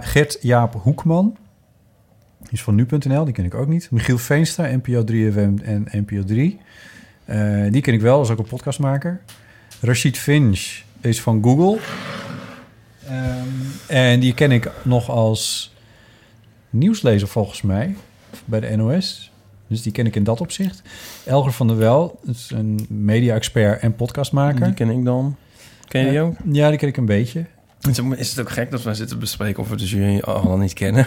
Gert 0.00 0.38
Hoekman. 0.82 1.36
Die 2.38 2.52
is 2.52 2.62
van 2.62 2.74
Nu.nl, 2.74 3.24
die 3.24 3.34
ken 3.34 3.44
ik 3.44 3.54
ook 3.54 3.68
niet. 3.68 3.90
Michiel 3.90 4.18
Veenstra, 4.18 4.76
NPO 4.76 5.04
3FM 5.04 5.62
en 5.62 5.88
NPO 5.90 6.24
3. 6.24 6.60
Eh, 7.24 7.70
die 7.70 7.82
ken 7.82 7.94
ik 7.94 8.00
wel, 8.00 8.22
is 8.22 8.30
ook 8.30 8.38
een 8.38 8.44
podcastmaker. 8.44 9.20
Rashid 9.80 10.18
Finch 10.18 10.82
is 11.00 11.20
van 11.20 11.42
Google. 11.42 11.78
Ehm, 13.06 13.48
en 13.86 14.20
die 14.20 14.34
ken 14.34 14.52
ik 14.52 14.70
nog 14.82 15.10
als 15.10 15.74
nieuwslezer 16.70 17.28
volgens 17.28 17.62
mij 17.62 17.96
bij 18.44 18.60
de 18.60 18.76
NOS. 18.76 19.27
Dus 19.68 19.82
die 19.82 19.92
ken 19.92 20.06
ik 20.06 20.16
in 20.16 20.24
dat 20.24 20.40
opzicht. 20.40 20.82
Elger 21.26 21.52
van 21.52 21.66
der 21.66 21.76
Wel 21.76 22.20
is 22.26 22.50
een 22.54 22.86
media-expert 22.88 23.80
en 23.80 23.94
podcastmaker. 23.94 24.64
Die 24.64 24.74
ken 24.74 24.90
ik 24.90 25.04
dan. 25.04 25.36
Ken 25.88 26.00
je 26.04 26.08
die 26.08 26.18
Eh, 26.18 26.24
ook? 26.24 26.34
Ja, 26.52 26.68
die 26.68 26.78
ken 26.78 26.88
ik 26.88 26.96
een 26.96 27.06
beetje. 27.06 27.44
Is 28.16 28.30
het- 28.30 28.40
ook 28.40 28.50
gek 28.50 28.70
dat 28.70 28.82
wij 28.82 28.94
zitten 28.94 29.18
bespreken 29.18 29.62
of 29.62 29.68
we 29.68 29.76
de 29.76 29.84
jury 29.86 30.20
al 30.20 30.56
niet 30.56 30.72
kennen? 30.72 31.06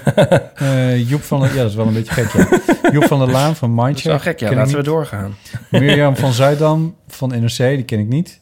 Joep 1.10 1.22
van 1.22 1.40
der... 1.40 1.50
Ja, 1.50 1.56
dat 1.62 1.70
is 1.70 1.76
wel 1.76 1.88
een 1.88 1.94
beetje 1.94 2.14
gek, 2.14 2.32
ja. 2.32 2.60
Joep 2.94 3.04
van 3.04 3.20
der 3.20 3.32
Laan 3.32 3.56
van 3.56 3.70
Dat 3.76 3.78
is 3.80 3.84
Mindcheck. 3.86 4.12
wel 4.12 4.20
gek, 4.20 4.40
ja. 4.40 4.54
Laten 4.54 4.76
we 4.78 4.84
doorgaan. 4.84 5.36
Mirjam 5.72 6.16
van 6.16 6.34
Zuidam 6.34 6.96
van 7.08 7.30
NRC, 7.30 7.58
die 7.58 7.84
ken 7.84 8.00
ik 8.00 8.08
niet. 8.08 8.40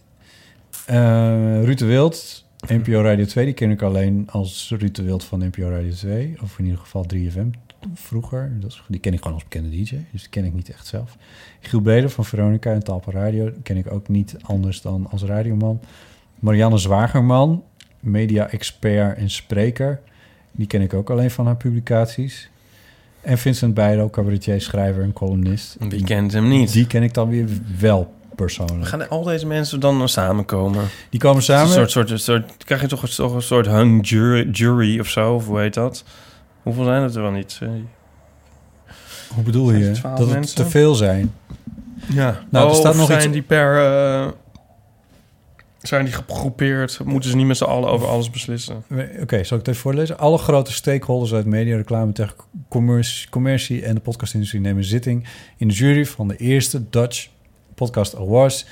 Eh 0.85 1.63
Ruud 1.63 1.77
de 1.77 1.85
Wild, 1.85 2.45
NPO 2.67 3.01
Radio 3.01 3.25
2, 3.25 3.45
die 3.45 3.53
ken 3.53 3.71
ik 3.71 3.81
alleen 3.81 4.27
als 4.31 4.73
Ruud 4.79 4.95
de 4.95 5.03
Wild 5.03 5.23
van 5.23 5.39
NPO 5.39 5.69
Radio 5.69 5.91
2. 5.91 6.37
Of 6.43 6.59
in 6.59 6.65
ieder 6.65 6.79
geval 6.79 7.05
3FM 7.13 7.49
vroeger. 7.93 8.51
Dat 8.59 8.71
is, 8.71 8.83
die 8.87 8.99
ken 8.99 9.13
ik 9.13 9.19
gewoon 9.21 9.33
als 9.33 9.43
bekende 9.43 9.69
DJ, 9.69 9.95
dus 10.11 10.21
die 10.21 10.29
ken 10.29 10.45
ik 10.45 10.53
niet 10.53 10.69
echt 10.69 10.87
zelf. 10.87 11.17
Giel 11.59 11.81
Beder 11.81 12.09
van 12.09 12.25
Veronica 12.25 12.71
en 12.71 12.83
Talpa 12.83 13.11
Radio, 13.11 13.51
die 13.51 13.61
ken 13.61 13.77
ik 13.77 13.91
ook 13.91 14.07
niet 14.07 14.35
anders 14.41 14.81
dan 14.81 15.07
als 15.11 15.23
radioman. 15.23 15.79
Marianne 16.39 16.77
Zwagerman, 16.77 17.63
media-expert 17.99 19.17
en 19.17 19.29
spreker. 19.29 19.99
Die 20.51 20.67
ken 20.67 20.81
ik 20.81 20.93
ook 20.93 21.09
alleen 21.09 21.31
van 21.31 21.45
haar 21.45 21.57
publicaties. 21.57 22.49
En 23.21 23.37
Vincent 23.37 23.73
Bijlo, 23.73 24.09
cabaretier, 24.09 24.61
schrijver 24.61 25.03
en 25.03 25.13
columnist. 25.13 25.75
Wie 25.79 26.03
kent 26.03 26.31
hem 26.31 26.47
niet? 26.47 26.73
Die 26.73 26.87
ken 26.87 27.03
ik 27.03 27.13
dan 27.13 27.29
weer 27.29 27.47
wel 27.79 28.13
persoonlijk. 28.35 28.87
Gaan 28.87 29.09
al 29.09 29.23
deze 29.23 29.45
mensen 29.45 29.79
dan 29.79 30.09
samenkomen? 30.09 30.87
Die 31.09 31.19
komen 31.19 31.43
samen. 31.43 31.67
Een 31.67 31.89
soort, 31.89 32.07
soort, 32.09 32.21
soort, 32.21 32.63
krijg 32.63 32.81
je 32.81 32.87
toch 32.87 33.01
een, 33.01 33.09
toch 33.09 33.33
een 33.33 33.41
soort 33.41 33.65
hung 33.65 34.07
jury, 34.07 34.49
jury 34.51 34.99
of 34.99 35.07
zo? 35.07 35.33
Of 35.33 35.45
hoe 35.45 35.59
heet 35.59 35.73
dat? 35.73 36.03
Hoeveel 36.63 36.83
zijn 36.83 37.03
het 37.03 37.15
er 37.15 37.21
wel 37.21 37.31
niet? 37.31 37.59
Hoe 39.33 39.43
bedoel 39.43 39.71
je? 39.71 39.83
het 39.85 39.95
12 39.95 40.19
Dat 40.19 40.29
het 40.29 40.55
te 40.55 40.65
veel 40.69 40.95
zijn. 40.95 41.33
Ja. 42.13 42.43
Nou, 42.49 42.69
er 42.69 42.75
staat 42.75 42.95
nog 42.95 43.05
zijn 43.07 43.23
iets- 43.23 43.31
die 43.31 43.41
per... 43.41 43.77
eh, 43.85 44.27
zijn 45.81 46.05
die 46.05 46.13
gegroepeerd? 46.13 46.99
Moeten 47.05 47.29
ze 47.29 47.35
niet 47.35 47.45
met 47.45 47.57
z'n 47.57 47.63
allen 47.63 47.89
over 47.89 48.07
alles 48.07 48.29
beslissen? 48.29 48.83
Oké, 49.21 49.43
zal 49.43 49.57
ik 49.57 49.65
het 49.65 49.67
even 49.67 49.75
voorlezen? 49.75 50.17
Alle 50.19 50.37
grote 50.37 50.71
stakeholders 50.73 51.33
uit 51.33 51.45
media, 51.45 51.75
reclame, 51.75 52.11
tech, 52.11 52.35
commercie, 52.67 53.29
commercie 53.29 53.83
en 53.85 53.95
de 53.95 54.01
podcastindustrie 54.01 54.61
nemen 54.61 54.83
zitting 54.83 55.27
in 55.57 55.67
de 55.67 55.73
jury 55.73 56.05
van 56.05 56.27
de 56.27 56.35
eerste 56.35 56.89
Dutch 56.89 57.27
Podcast 57.75 58.15
Awards. 58.15 58.65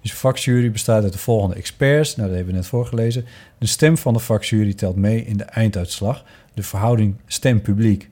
Dus 0.00 0.10
de 0.10 0.16
vakjury 0.16 0.70
bestaat 0.70 1.02
uit 1.02 1.12
de 1.12 1.18
volgende 1.18 1.54
experts. 1.56 2.16
Nou, 2.16 2.28
dat 2.28 2.36
hebben 2.36 2.54
we 2.54 2.60
net 2.60 2.68
voorgelezen. 2.68 3.26
De 3.58 3.66
stem 3.66 3.96
van 3.96 4.12
de 4.12 4.18
vakjury 4.18 4.74
telt 4.74 4.96
mee 4.96 5.24
in 5.24 5.36
de 5.36 5.44
einduitslag. 5.44 6.24
De 6.54 6.62
verhouding 6.62 7.16
stem-publiek 7.26 8.08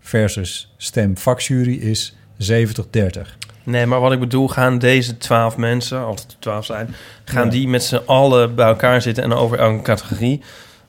versus 0.00 0.74
stem-vakjury 0.76 1.74
is 1.74 2.16
70-30. 2.38 3.36
Nee, 3.62 3.86
maar 3.86 4.00
wat 4.00 4.12
ik 4.12 4.20
bedoel, 4.20 4.48
gaan 4.48 4.78
deze 4.78 5.16
twaalf 5.18 5.56
mensen, 5.56 6.04
als 6.04 6.20
het 6.22 6.36
twaalf 6.38 6.64
zijn, 6.64 6.94
gaan 7.24 7.44
Ja. 7.44 7.50
die 7.50 7.68
met 7.68 7.82
z'n 7.84 8.00
allen 8.06 8.54
bij 8.54 8.66
elkaar 8.66 9.02
zitten 9.02 9.24
en 9.24 9.32
over 9.32 9.58
elke 9.58 9.82
categorie? 9.82 10.42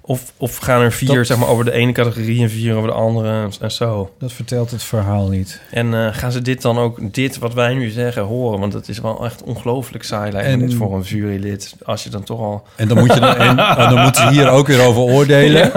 Of, 0.09 0.33
of 0.37 0.57
gaan 0.57 0.81
er 0.81 0.91
vier, 0.91 1.15
Dat- 1.15 1.27
zeg 1.27 1.37
maar, 1.37 1.47
over 1.47 1.65
de 1.65 1.71
ene 1.71 1.91
categorie 1.91 2.41
en 2.41 2.49
vier 2.49 2.75
over 2.75 2.87
de 2.89 2.95
andere 2.95 3.29
en, 3.41 3.51
en 3.61 3.71
zo? 3.71 4.11
Dat 4.19 4.31
vertelt 4.33 4.71
het 4.71 4.83
verhaal 4.83 5.27
niet. 5.27 5.61
En 5.71 5.93
eh, 5.93 6.07
gaan 6.11 6.31
ze 6.31 6.41
dit 6.41 6.61
dan 6.61 6.77
ook, 6.77 7.13
dit 7.13 7.37
wat 7.37 7.53
wij 7.53 7.73
nu 7.73 7.89
zeggen, 7.89 8.21
horen? 8.23 8.59
Want 8.59 8.73
het 8.73 8.87
is 8.89 8.99
wel 8.99 9.25
echt 9.25 9.43
ongelooflijk 9.43 10.03
saai 10.03 10.31
lijkt 10.31 10.47
En- 10.49 10.59
dit 10.59 10.73
voor 10.73 10.95
een 10.95 11.01
jurylid. 11.01 11.75
Als 11.85 12.03
je 12.03 12.09
dan 12.09 12.23
toch 12.23 12.39
al... 12.39 12.63
En 12.75 12.87
dan, 12.87 12.97
moet 12.97 13.13
je 13.13 13.19
dan, 13.19 13.35
en, 13.35 13.55
dan 13.91 14.01
moeten 14.01 14.21
ze 14.21 14.29
hier 14.29 14.49
ook 14.49 14.67
weer 14.67 14.81
over 14.85 15.01
oordelen. 15.01 15.73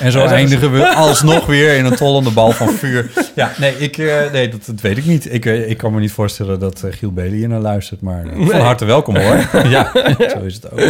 En 0.00 0.12
zo 0.12 0.24
is- 0.24 0.30
eindigen 0.30 0.72
we 0.72 0.94
alsnog 0.94 1.46
weer 1.46 1.76
in 1.76 1.84
een 1.84 1.96
tollende 1.96 2.30
bal 2.30 2.50
van 2.52 2.68
vuur. 2.68 3.10
Ja, 3.34 3.52
nee, 3.58 3.78
ik, 3.78 3.98
eh, 3.98 4.30
nee 4.32 4.48
dat, 4.48 4.66
dat 4.66 4.80
weet 4.80 4.96
ik 4.96 5.04
niet. 5.06 5.32
Ik, 5.32 5.46
eh, 5.46 5.70
ik 5.70 5.76
kan 5.76 5.92
me 5.94 6.00
niet 6.00 6.12
voorstellen 6.12 6.58
dat 6.58 6.82
Giel 6.90 7.12
Belen 7.12 7.32
hier 7.32 7.48
naar 7.48 7.60
luistert. 7.60 8.00
Maar 8.00 8.24
eh, 8.24 8.32
van 8.36 8.44
Nee. 8.46 8.60
harte 8.60 8.84
welkom 8.84 9.16
hoor. 9.16 9.36
ja, 9.68 9.90
zo 10.30 10.38
is 10.44 10.54
het 10.54 10.70
ook. 10.72 10.80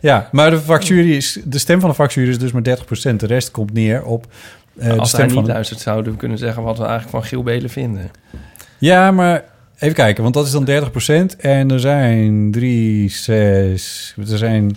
Ja, 0.00 0.28
maar 0.32 0.50
de 0.50 0.60
vakjury 0.60 1.12
is... 1.12 1.40
De 1.44 1.58
stem 1.58 1.80
van 1.80 1.88
de 1.88 1.94
vakjury 1.94 2.28
is 2.28 2.38
dus 2.38 2.52
maar 2.52 2.62
30%. 2.62 3.16
De 3.16 3.26
rest 3.26 3.50
komt 3.50 3.72
neer 3.72 4.04
op... 4.04 4.26
de 4.72 4.96
als 4.96 5.08
stem 5.08 5.26
hij 5.26 5.36
niet 5.36 5.46
de- 5.46 5.52
luistert, 5.52 5.80
zouden 5.80 6.12
we 6.12 6.18
kunnen 6.18 6.38
zeggen 6.38 6.62
wat 6.62 6.76
we 6.78 6.84
eigenlijk 6.84 7.10
van 7.10 7.24
Giel 7.24 7.42
Belen 7.42 7.70
vinden. 7.70 8.10
Ja, 8.78 9.10
maar 9.10 9.44
even 9.78 9.94
kijken, 9.94 10.22
want 10.22 10.34
dat 10.34 10.46
is 10.46 10.52
dan 10.52 11.32
30%. 11.34 11.36
En 11.38 11.70
er 11.70 11.80
zijn 11.80 12.50
drie, 12.50 13.10
zes... 13.10 14.14
Er 14.30 14.38
zijn 14.38 14.76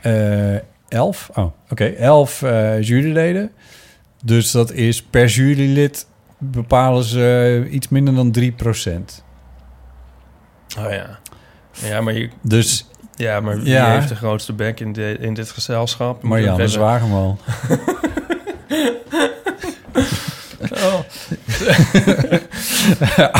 eh 0.00 0.56
elf. 0.88 1.30
Oh, 1.34 1.52
oké. 1.70 1.84
elf 1.84 2.42
eh, 2.42 2.82
juryleden. 2.82 3.50
Dus 4.24 4.50
dat 4.50 4.72
is 4.72 5.02
per 5.02 5.26
jurylid 5.26 6.06
bepalen 6.38 7.04
ze 7.04 7.66
iets 7.70 7.88
minder 7.88 8.14
dan 8.14 8.34
3%. 8.40 8.44
Oh 10.78 10.90
ja. 10.90 11.18
Ja, 11.84 12.00
maar 12.00 12.14
je... 12.14 12.28
Dus 12.42 12.86
Ja, 13.18 13.40
maar 13.40 13.56
wie 13.60 13.72
Ja. 13.72 13.90
heeft 13.92 14.08
de 14.08 14.14
grootste 14.16 14.52
bek 14.52 14.80
in, 14.80 14.92
de, 14.92 15.16
in 15.20 15.34
dit 15.34 15.50
gezelschap? 15.50 16.22
Marianne 16.22 16.68
Zwageman. 16.68 17.38
Oh. 20.72 20.98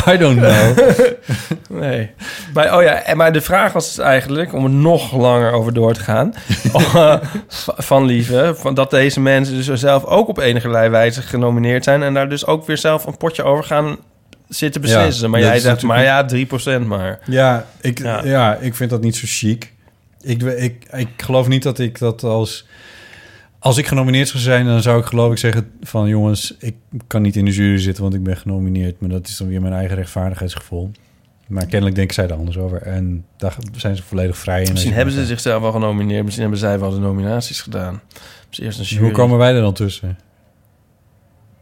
I 0.15 0.17
don't 0.17 0.39
know. 0.41 0.79
Nee. 1.69 2.11
Maar, 2.55 2.77
oh 2.77 2.83
ja, 2.83 3.15
maar 3.15 3.33
de 3.33 3.41
vraag 3.41 3.73
was 3.73 3.87
dus 3.95 3.99
eigenlijk, 4.05 4.53
om 4.53 4.65
er 4.65 4.71
nog 4.71 5.13
langer 5.17 5.53
over 5.53 5.73
door 5.75 5.93
te 5.93 6.01
gaan... 6.01 6.35
v- 7.49 7.69
van 7.77 8.05
Lieve, 8.05 8.53
van 8.57 8.75
dat 8.75 8.91
deze 8.91 9.21
mensen 9.21 9.55
dus 9.55 9.81
zelf 9.81 10.05
ook 10.05 10.29
op 10.29 10.39
enige 10.39 10.69
wijze 10.91 11.23
genomineerd 11.23 11.85
zijn... 11.85 12.03
en 12.03 12.15
daar 12.15 12.29
dus 12.29 12.47
ook 12.47 12.67
weer 12.67 12.79
zelf 12.79 13.07
een 13.07 13.17
potje 13.17 13.43
over 13.43 13.65
gaan 13.65 13.97
zitten 14.49 14.81
beslissen. 14.81 15.25
Ja, 15.25 15.29
maar 15.29 15.41
jij 15.41 15.59
zegt, 15.59 15.83
maar 15.83 16.03
ja, 16.03 16.27
3% 16.83 16.87
maar. 16.87 17.19
Ja, 17.27 17.67
ik, 17.81 17.99
Ja. 17.99 18.25
ja. 18.25 18.55
ik 18.57 18.75
vind 18.75 18.91
dat 18.91 19.01
niet 19.01 19.17
zo 19.17 19.25
chic. 19.27 19.73
Ik, 20.21 20.43
ik, 20.43 20.87
ik 20.93 21.09
geloof 21.17 21.49
niet 21.49 21.63
dat 21.63 21.79
ik 21.79 21.99
dat 21.99 22.23
als... 22.23 22.67
Als 23.61 23.77
ik 23.79 23.87
genomineerd 23.87 24.29
zou 24.29 24.43
zijn, 24.43 24.67
dan 24.67 24.83
zou 24.83 25.01
ik 25.01 25.07
geloof 25.07 25.33
ik 25.33 25.39
zeggen 25.39 25.71
van... 25.83 26.09
jongens, 26.09 26.55
ik 26.59 26.75
kan 27.07 27.23
niet 27.23 27.37
in 27.37 27.45
de 27.45 27.51
jury 27.51 27.79
zitten, 27.79 28.03
want 28.03 28.15
ik 28.15 28.23
ben 28.23 28.37
genomineerd. 28.37 29.01
Maar 29.01 29.11
dat 29.11 29.27
is 29.27 29.37
dan 29.37 29.49
weer 29.49 29.61
mijn 29.61 29.73
eigen 29.73 29.97
rechtvaardigheidsgevoel. 29.97 30.91
Maar 31.47 31.67
kennelijk 31.67 31.97
denken 31.97 32.15
zij 32.15 32.25
er 32.25 32.33
anders 32.35 32.59
over. 32.59 32.83
En 32.83 33.25
daar 33.37 33.57
zijn 33.77 33.97
ze 33.97 34.03
volledig 34.03 34.39
vrij 34.39 34.63
in. 34.63 34.73
Misschien 34.73 34.93
hebben 34.93 35.15
ze 35.15 35.27
zichzelf 35.27 35.63
wel 35.63 35.73
genomineerd. 35.73 36.23
Misschien 36.23 36.43
hebben 36.43 36.61
zij 36.61 36.79
wel 36.79 36.91
de 36.91 36.99
nominaties 36.99 37.61
gedaan. 37.61 38.01
Dus 38.49 38.61
eerst 38.61 38.79
een 38.79 38.85
jury. 38.85 39.03
Hoe 39.03 39.13
komen 39.13 39.39
wij 39.39 39.55
er 39.55 39.61
dan 39.61 39.75
tussen? 39.75 40.19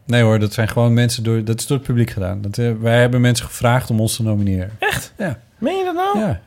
Nee 0.07 0.23
hoor, 0.23 0.39
dat 0.39 0.53
zijn 0.53 0.69
gewoon 0.69 0.95
mensen 0.95 1.23
door... 1.23 1.45
Dat 1.45 1.59
is 1.59 1.67
door 1.67 1.77
het 1.77 1.87
publiek 1.87 2.11
gedaan. 2.11 2.43
Dat, 2.43 2.59
eh, 2.59 2.73
wij 2.81 3.01
hebben 3.01 3.21
mensen 3.21 3.47
gevraagd 3.47 3.91
om 3.91 4.01
ons 4.01 4.17
te 4.17 4.23
nomineren. 4.23 4.71
Echt? 4.79 5.13
Ja. 5.19 5.39
Meen 5.59 5.77
je 5.77 5.85
dat 5.85 5.95
nou? 5.95 6.19
Ja. 6.19 6.41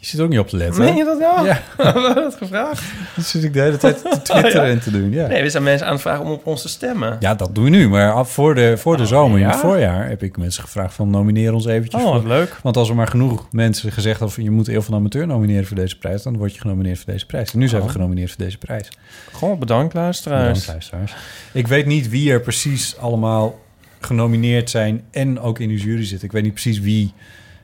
Je 0.00 0.06
zit 0.06 0.20
ook 0.20 0.28
niet 0.28 0.38
op 0.38 0.48
te 0.48 0.56
letten. 0.56 0.84
Meen 0.84 0.96
je 0.96 1.04
dat 1.04 1.18
nou? 1.18 1.46
Ja. 1.46 1.60
We 1.76 1.82
hebben 1.82 2.14
dat 2.14 2.34
gevraagd. 2.34 2.82
Dat 3.16 3.24
zit 3.24 3.44
ik 3.44 3.52
de 3.52 3.60
hele 3.60 3.76
tijd 3.76 3.98
te 4.02 4.22
twitteren 4.32 4.64
en 4.64 4.80
te 4.80 4.90
doen. 4.90 5.10
Ja. 5.10 5.26
Nee, 5.26 5.42
we 5.42 5.50
zijn 5.50 5.62
mensen 5.62 5.86
aan 5.86 5.92
het 5.92 6.02
vragen 6.02 6.24
om 6.24 6.30
op 6.30 6.46
ons 6.46 6.62
te 6.62 6.68
stemmen. 6.68 7.16
Ja, 7.20 7.34
dat 7.34 7.54
doen 7.54 7.64
we 7.64 7.70
nu. 7.70 7.88
Maar 7.88 8.12
af 8.12 8.32
voor 8.32 8.54
de, 8.54 8.76
voor 8.76 8.96
de 8.96 9.02
Oh, 9.02 9.08
zomer, 9.08 9.40
in 9.40 9.46
het 9.46 9.56
voorjaar, 9.56 10.08
heb 10.08 10.22
ik 10.22 10.36
mensen 10.36 10.62
gevraagd 10.62 10.94
van 10.94 11.10
nomineer 11.10 11.52
ons 11.52 11.66
eventjes. 11.66 12.02
Oh, 12.02 12.10
wat 12.12 12.20
voor. 12.20 12.30
leuk. 12.30 12.56
Want 12.62 12.76
als 12.76 12.88
er 12.88 12.94
maar 12.94 13.06
genoeg 13.08 13.46
mensen 13.50 13.92
gezegd 13.92 14.18
hebben 14.20 14.42
je 14.44 14.50
moet 14.50 14.66
van 14.72 14.84
de 14.86 14.94
Amateur 14.94 15.26
nomineren 15.26 15.66
voor 15.66 15.76
deze 15.76 15.98
prijs, 15.98 16.22
dan 16.22 16.36
word 16.36 16.54
je 16.54 16.60
genomineerd 16.60 16.98
voor 16.98 17.12
deze 17.12 17.26
prijs. 17.26 17.52
En 17.52 17.58
nu 17.58 17.68
zijn 17.68 17.80
we 17.80 17.86
Oh. 17.86 17.92
genomineerd 17.92 18.30
voor 18.30 18.44
deze 18.44 18.58
prijs. 18.58 18.88
Goh, 19.32 19.58
bedankt 19.58 19.94
luisteraars. 19.94 20.42
Bedankt, 20.48 20.66
luisteraars. 20.66 21.14
Ik 21.52 21.66
weet 21.66 21.86
niet 21.86 22.08
wie 22.08 22.30
er 22.32 22.40
precies 22.40 22.96
allemaal 22.98 23.58
genomineerd 24.00 24.70
zijn 24.70 25.02
en 25.10 25.40
ook 25.40 25.58
in 25.58 25.68
de 25.68 25.76
jury 25.76 26.04
zit. 26.04 26.22
Ik 26.22 26.32
weet 26.32 26.42
niet 26.42 26.52
precies 26.52 26.80
wie 26.80 27.12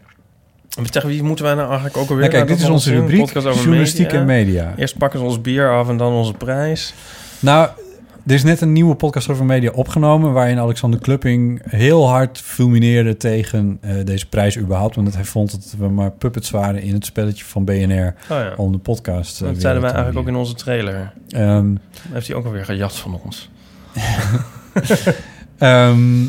Tegen 0.82 1.10
wie 1.10 1.24
moeten 1.24 1.46
wij 1.46 1.54
nou 1.54 1.68
eigenlijk 1.68 1.98
ook 1.98 2.10
alweer? 2.10 2.30
Nou, 2.30 2.38
kijk, 2.38 2.48
dit 2.48 2.60
is 2.60 2.70
onze 2.70 2.92
rubriek, 2.92 3.32
journalistiek 3.34 4.12
en 4.12 4.26
media. 4.26 4.74
Eerst 4.78 4.98
pakken 4.98 5.20
ze 5.20 5.26
ons 5.26 5.42
bier 5.42 5.72
af 5.72 5.90
en 5.90 5.98
dan 5.98 6.14
onze 6.14 6.34
prijs. 6.34 6.94
Nou, 7.40 7.70
er 8.28 8.34
is 8.34 8.44
net 8.44 8.62
een 8.62 8.74
nieuwe 8.74 8.96
podcast 8.96 9.30
over 9.30 9.46
media 9.46 9.72
opgenomen... 9.72 10.34
waarin 10.34 10.60
Alexander 10.60 11.00
Klupping 11.00 11.62
heel 11.66 12.08
hard 12.10 12.38
fulmineerde 12.38 13.18
tegen 13.18 13.78
eh, 13.82 13.96
deze 14.04 14.28
prijs 14.28 14.58
überhaupt. 14.58 14.96
Want 14.96 15.16
hij 15.16 15.26
vond 15.26 15.52
dat 15.52 15.76
we 15.78 15.88
maar 15.88 16.12
puppets 16.12 16.50
waren 16.50 16.82
in 16.82 16.94
het 16.94 17.06
spelletje 17.06 17.46
van 17.46 17.66
BNR... 17.66 18.16
ja. 18.30 18.54
om 18.58 18.72
de 18.72 18.78
podcast 18.78 19.34
eh, 19.34 19.40
Dat 19.40 19.52
weer 19.52 19.62
zeiden 19.62 19.82
wij 19.82 19.92
eigenlijk 19.92 20.22
ook 20.22 20.34
in 20.34 20.40
onze 20.40 20.54
trailer. 20.54 21.14
Ehm, 21.30 21.76
Heeft 22.12 22.28
hij 22.28 22.36
ook 22.36 22.46
alweer 22.46 22.66
gejat 22.66 22.96
van 22.96 23.20
ons. 23.24 23.50
Ehm, 25.58 26.26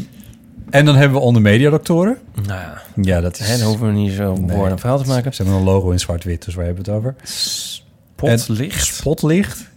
En 0.70 0.84
dan 0.84 0.94
hebben 0.96 1.18
we 1.18 1.24
onder 1.24 1.42
mediadoktoren. 1.42 2.18
Nou 2.34 2.60
ja, 2.60 2.82
Ja, 3.02 3.20
dat 3.20 3.38
is... 3.38 3.58
dan 3.58 3.68
hoeven 3.68 3.86
we 3.86 3.92
niet 3.92 4.12
zo 4.12 4.32
Nee. 4.36 4.56
woorden 4.56 4.72
en 4.72 4.78
verhaal 4.78 4.98
te 5.02 5.08
maken. 5.08 5.34
Ze 5.34 5.42
hebben 5.42 5.60
een 5.60 5.66
logo 5.66 5.90
in 5.90 6.00
zwart-wit, 6.00 6.44
dus 6.44 6.54
waar 6.54 6.64
hebben 6.64 6.84
we 6.84 6.90
het 6.90 7.00
over? 7.00 7.14
Potlicht. 8.14 8.84
Spotlicht. 8.94 9.70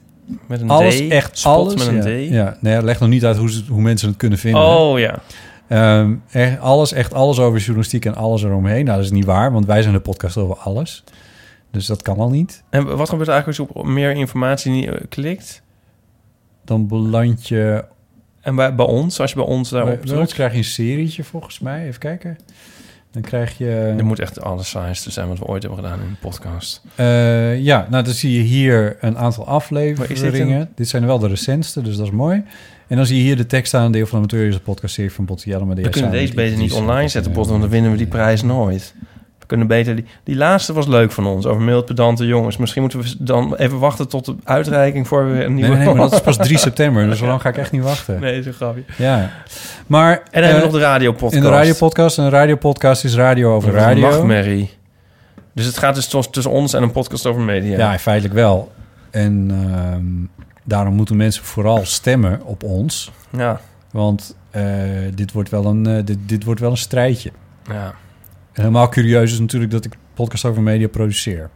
Met 0.48 0.62
een 0.62 0.70
Alles, 0.70 0.98
D. 0.98 1.08
echt 1.12 1.38
Spot 1.38 1.54
alles. 1.54 1.76
met 1.76 2.06
een 2.06 2.22
ja. 2.22 2.28
D. 2.28 2.32
Ja, 2.32 2.58
nee, 2.62 2.84
leg 2.84 3.00
nog 3.00 3.10
niet 3.10 3.26
uit 3.26 3.38
hoe, 3.38 3.52
ze- 3.52 3.64
hoe 3.70 3.82
mensen 3.82 4.08
het 4.08 4.18
kunnen 4.18 4.40
vinden. 4.40 4.62
Oh 4.62 5.00
ja. 5.00 5.20
Ehm, 5.68 6.16
echt 6.32 6.60
alles, 6.60 6.92
echt 6.92 7.14
alles 7.14 7.40
over 7.40 7.60
journalistiek 7.60 8.06
en 8.06 8.16
alles 8.16 8.44
eromheen. 8.44 8.86
Nou, 8.86 8.98
dat 8.98 9.06
is 9.06 9.12
niet 9.12 9.26
waar, 9.26 9.52
want 9.52 9.66
wij 9.66 9.82
zijn 9.82 9.94
de 9.94 10.00
podcast 10.00 10.38
over 10.38 10.56
alles. 10.58 11.04
Dus 11.72 11.86
dat 11.86 12.02
kan 12.02 12.18
al 12.18 12.30
niet. 12.30 12.64
En 12.70 12.98
wat 12.98 13.10
gebeurt 13.10 13.28
er 13.28 13.34
eigenlijk 13.34 13.48
als 13.48 13.70
je 13.70 13.80
op 13.80 13.86
meer 13.86 14.12
informatie 14.12 14.72
niet, 14.72 14.86
eh, 14.88 14.94
klikt? 15.10 15.62
Dan 16.66 16.88
beland 16.88 17.48
je... 17.48 17.86
En 18.48 18.56
bij, 18.56 18.76
bij 18.76 18.86
ons, 18.86 19.20
als 19.20 19.30
je 19.30 19.36
bij 19.36 19.46
ons 19.46 19.70
daarop 19.70 20.02
bij 20.06 20.18
ons 20.18 20.34
krijg 20.34 20.52
je 20.52 20.58
een 20.58 20.64
serietje, 20.64 21.24
volgens 21.24 21.60
mij. 21.60 21.88
Even 21.88 22.00
kijken. 22.00 22.38
Dan 23.12 23.22
krijg 23.22 23.58
je... 23.58 23.94
Er 23.98 24.06
moet 24.06 24.20
echt 24.20 24.42
alles 24.42 24.70
saaiste 24.70 25.12
zijn 25.12 25.28
wat 25.28 25.40
we 25.40 25.46
ooit 25.46 25.64
hebben 25.64 25.84
gedaan 25.84 26.00
in 26.00 26.08
een 26.08 26.20
podcast. 26.20 26.82
Eh, 26.96 27.60
ja, 27.60 27.88
nou 27.90 28.04
dan 28.04 28.14
zie 28.14 28.38
je 28.38 28.42
hier 28.42 28.98
een 29.00 29.18
aantal 29.18 29.48
afleveringen. 29.48 30.60
is 30.60 30.66
dit, 30.66 30.68
dit 30.78 30.88
zijn 30.88 31.06
wel 31.06 31.20
de 31.20 31.28
recentste, 31.28 31.82
dus 31.82 31.96
dat 31.96 32.06
is 32.06 32.12
mooi. 32.12 32.44
En 32.88 32.96
dan 32.96 33.06
zie 33.06 33.18
je 33.18 33.24
hier 33.24 33.38
de 33.38 33.46
tekst 33.46 33.74
aan, 33.74 33.92
deel 33.92 34.06
van 34.06 34.22
de 34.22 34.36
amateur 34.36 34.60
podcast 34.60 34.94
serie 34.94 35.12
van 35.12 35.26
Botti 35.26 35.50
Jellema. 35.50 35.74
We 35.74 35.90
kunnen 35.90 36.12
deze 36.12 36.34
beter 36.34 36.58
niet 36.58 36.74
online 36.74 37.08
zetten, 37.08 37.32
opgenomen. 37.32 37.34
Bot, 37.34 37.48
want 37.48 37.62
dan 37.62 37.70
winnen 37.70 37.92
we 37.92 37.98
die 37.98 38.08
prijs 38.08 38.42
nooit. 38.42 38.94
Kunnen 39.48 39.68
beter... 39.68 39.96
Die, 39.96 40.06
die 40.24 40.36
laatste 40.36 40.74
was 40.74 40.88
leuk 40.88 41.12
van 41.12 41.26
ons, 41.26 41.46
over 41.46 41.62
mild 41.62 41.86
pedante 41.86 42.26
jongens. 42.26 42.58
Misschien 42.58 42.82
moeten 42.82 43.00
we 43.00 43.16
dan 43.20 43.56
even 43.56 43.80
wachten 43.80 44.08
tot 44.08 44.26
de 44.26 44.36
uitreiking 44.44 45.08
voor 45.08 45.32
we 45.32 45.44
een 45.44 45.54
nieuwe... 45.54 45.70
nee, 45.70 45.86
nee, 45.86 45.94
maar 45.94 46.04
dat 46.10 46.14
is 46.14 46.22
pas 46.22 46.38
3 46.38 46.58
september, 46.68 47.06
dus 47.06 47.18
zo 47.18 47.26
lang 47.26 47.42
ga 47.42 47.50
ik 47.50 47.58
echt 47.58 47.72
niet 47.72 47.84
wachten. 47.84 48.20
Nee, 48.20 48.44
zo'n 48.44 48.54
grapje. 48.54 48.84
Ja, 48.98 49.32
maar... 49.88 50.12
En 50.12 50.42
dan 50.42 50.44
hebben 50.44 50.52
we 50.52 50.66
eh, 50.66 50.72
nog 50.72 50.72
de 50.72 50.80
radiopodcast. 50.80 51.34
In 51.34 51.42
de 51.42 51.50
radiopodcast. 51.50 52.18
En 52.18 52.24
een 52.24 52.30
radiopodcast 52.30 53.04
is 53.04 53.16
radio 53.16 53.56
over 53.56 53.72
Dat 53.72 53.82
radio. 53.82 54.10
nachtmerrie. 54.10 54.76
Dus 55.54 55.66
het 55.66 55.78
gaat 55.78 55.96
dus 55.96 56.08
tussen 56.08 56.52
ons 56.52 56.74
en 56.74 56.84
een 56.84 56.92
podcast 56.92 57.26
over 57.26 57.42
media. 57.42 57.78
Ja, 57.78 58.00
feitelijk 58.00 58.34
wel. 58.34 58.72
En 59.10 59.48
ehm, 59.52 60.44
daarom 60.64 60.94
moeten 60.94 61.16
mensen 61.16 61.44
vooral 61.44 61.86
stemmen 61.86 62.42
op 62.44 62.64
ons. 62.64 63.12
Ja. 63.30 63.62
Want 63.92 64.36
eh, 64.52 64.64
dit, 65.14 65.32
wordt 65.32 65.50
wel 65.50 65.66
een, 65.66 65.88
eh, 65.88 66.06
dit, 66.06 66.18
dit 66.26 66.44
wordt 66.44 66.60
wel 66.60 66.72
een 66.72 66.78
strijdje. 66.78 67.32
Ja. 67.70 67.94
Helemaal 68.58 68.90
curieus 68.90 69.32
is 69.32 69.40
natuurlijk 69.40 69.72
dat 69.72 69.86
ik 69.86 69.94
podcast 70.14 70.46
over 70.46 70.62
media 70.62 70.88
produceer. 70.88 71.50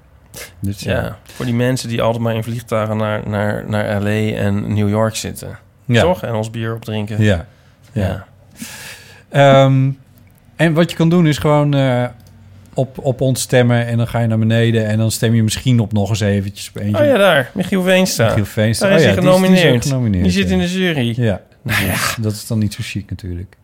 Dus 0.59 0.79
Ja, 0.79 1.17
voor 1.23 1.45
die 1.45 1.53
mensen 1.53 1.89
die 1.89 2.01
altijd 2.01 2.23
maar 2.23 2.35
in 2.35 2.43
vliegtuigen 2.43 2.97
naar, 2.97 3.29
naar, 3.29 3.63
naar 3.69 4.01
L.A. 4.01 4.31
en 4.35 4.73
New 4.73 4.89
York 4.89 5.15
zitten. 5.15 5.59
Ja. 5.85 6.01
Toch? 6.01 6.23
En 6.23 6.33
ons 6.33 6.49
bier 6.49 6.73
opdrinken. 6.75 7.23
Ja. 7.23 7.45
ja. 7.91 8.25
Ja. 9.29 9.63
Ehm, 9.65 9.89
en 10.55 10.73
wat 10.73 10.89
je 10.91 10.97
kan 10.97 11.09
doen 11.09 11.27
is 11.27 11.37
gewoon 11.37 11.73
eh, 11.73 12.05
op, 12.73 12.97
op 12.97 13.21
ons 13.21 13.41
stemmen. 13.41 13.85
En 13.87 13.97
dan 13.97 14.07
ga 14.07 14.19
je 14.19 14.27
naar 14.27 14.39
beneden. 14.39 14.87
En 14.87 14.97
dan 14.97 15.11
stem 15.11 15.33
je 15.33 15.43
misschien 15.43 15.79
op 15.79 15.93
nog 15.93 16.09
eens 16.09 16.19
eventjes 16.19 16.69
op 16.69 16.81
eentje. 16.81 17.01
Oh 17.03 17.07
ja, 17.07 17.17
daar. 17.17 17.51
Michiel 17.53 17.83
Veenstra. 17.83 18.25
Michiel 18.27 18.45
Veenstra. 18.45 18.87
Daar 18.87 18.95
is 18.97 19.01
Oh 19.03 19.07
ja, 19.09 19.13
hij 19.13 19.21
die 19.23 19.31
is- 19.31 19.39
die 19.39 19.47
is 19.49 19.55
genomineerd. 19.59 19.83
Die, 19.83 19.91
genomineerd, 19.91 20.33
zit 20.33 20.49
in 20.49 20.59
de 20.59 20.71
jury. 20.71 21.13
Ja, 21.25 21.41
Nou 21.61 21.85
ja. 21.85 21.95
dat 22.21 22.31
is 22.31 22.47
dan 22.47 22.59
niet 22.59 22.73
zo 22.73 22.79
chic 22.83 23.09
natuurlijk. 23.09 23.55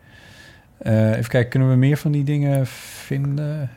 Eh, 0.78 1.10
even 1.10 1.30
kijken, 1.30 1.50
kunnen 1.50 1.70
we 1.70 1.76
meer 1.76 1.96
van 1.96 2.12
die 2.12 2.24
dingen 2.24 2.66
vinden? 2.66 3.70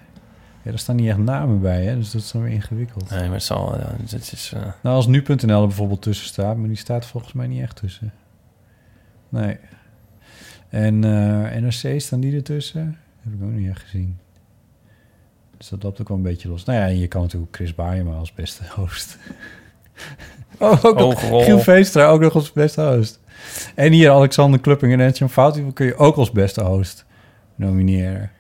Ja, 0.64 0.72
er 0.72 0.80
staan 0.80 0.96
niet 0.96 1.10
echt 1.10 1.18
namen 1.18 1.62
bij, 1.62 1.84
hè? 1.84 1.96
dus 1.96 2.12
dat 2.12 2.22
is 2.22 2.32
dan 2.32 2.42
weer 2.42 2.52
ingewikkeld. 2.52 3.10
Nee, 3.10 3.24
maar 3.24 3.34
het 3.34 3.44
zal... 3.44 3.78
Ja, 3.78 3.96
is, 4.16 4.52
eh, 4.56 4.62
Nou, 4.82 4.96
als 4.96 5.08
nu.nl 5.08 5.62
er 5.62 5.68
bijvoorbeeld 5.68 6.02
tussen 6.02 6.28
staat, 6.28 6.58
maar 6.58 6.68
die 6.68 6.78
staat 6.78 7.06
volgens 7.06 7.34
mij 7.34 7.48
niet 7.48 7.62
echt 7.62 7.76
tussen. 7.76 8.14
Nee. 9.30 9.58
En 10.70 11.04
eh, 11.04 11.62
NRC, 11.62 12.02
staan 12.02 12.20
die 12.20 12.36
ertussen? 12.36 12.98
Heb 13.22 13.34
ik 13.34 13.44
ook 13.44 13.52
niet 13.52 13.70
echt 13.70 13.82
gezien. 13.82 14.18
Dus 15.58 15.70
dat 15.70 15.84
loopt 15.84 16.02
ook 16.02 16.08
wel 16.08 16.18
een 16.18 16.24
beetje 16.24 16.50
los. 16.50 16.64
Nou 16.64 16.80
ja, 16.80 16.86
en 16.86 17.00
je 17.00 17.08
kan 17.08 17.22
natuurlijk 17.22 17.56
Chris 17.56 17.76
Baaienma 17.76 18.16
als 18.16 18.34
beste 18.34 18.64
host. 18.76 19.18
oh, 20.58 20.84
ook 20.86 20.98
nog. 20.98 21.44
Giel 21.44 21.60
Veenstra 21.60 22.08
ook 22.08 22.22
nog 22.22 22.36
als 22.36 22.52
beste 22.52 22.82
host. 22.82 23.20
En 23.76 23.92
hier 23.92 24.12
Alexander 24.12 24.60
Klupping 24.60 24.94
en 24.94 25.00
Etienne 25.00 25.34
Fout, 25.34 25.54
die 25.54 25.74
kun 25.74 25.86
je 25.86 25.98
ook 25.98 26.16
als 26.16 26.32
beste 26.32 26.64
host 26.64 27.06
nomineren. 27.56 28.32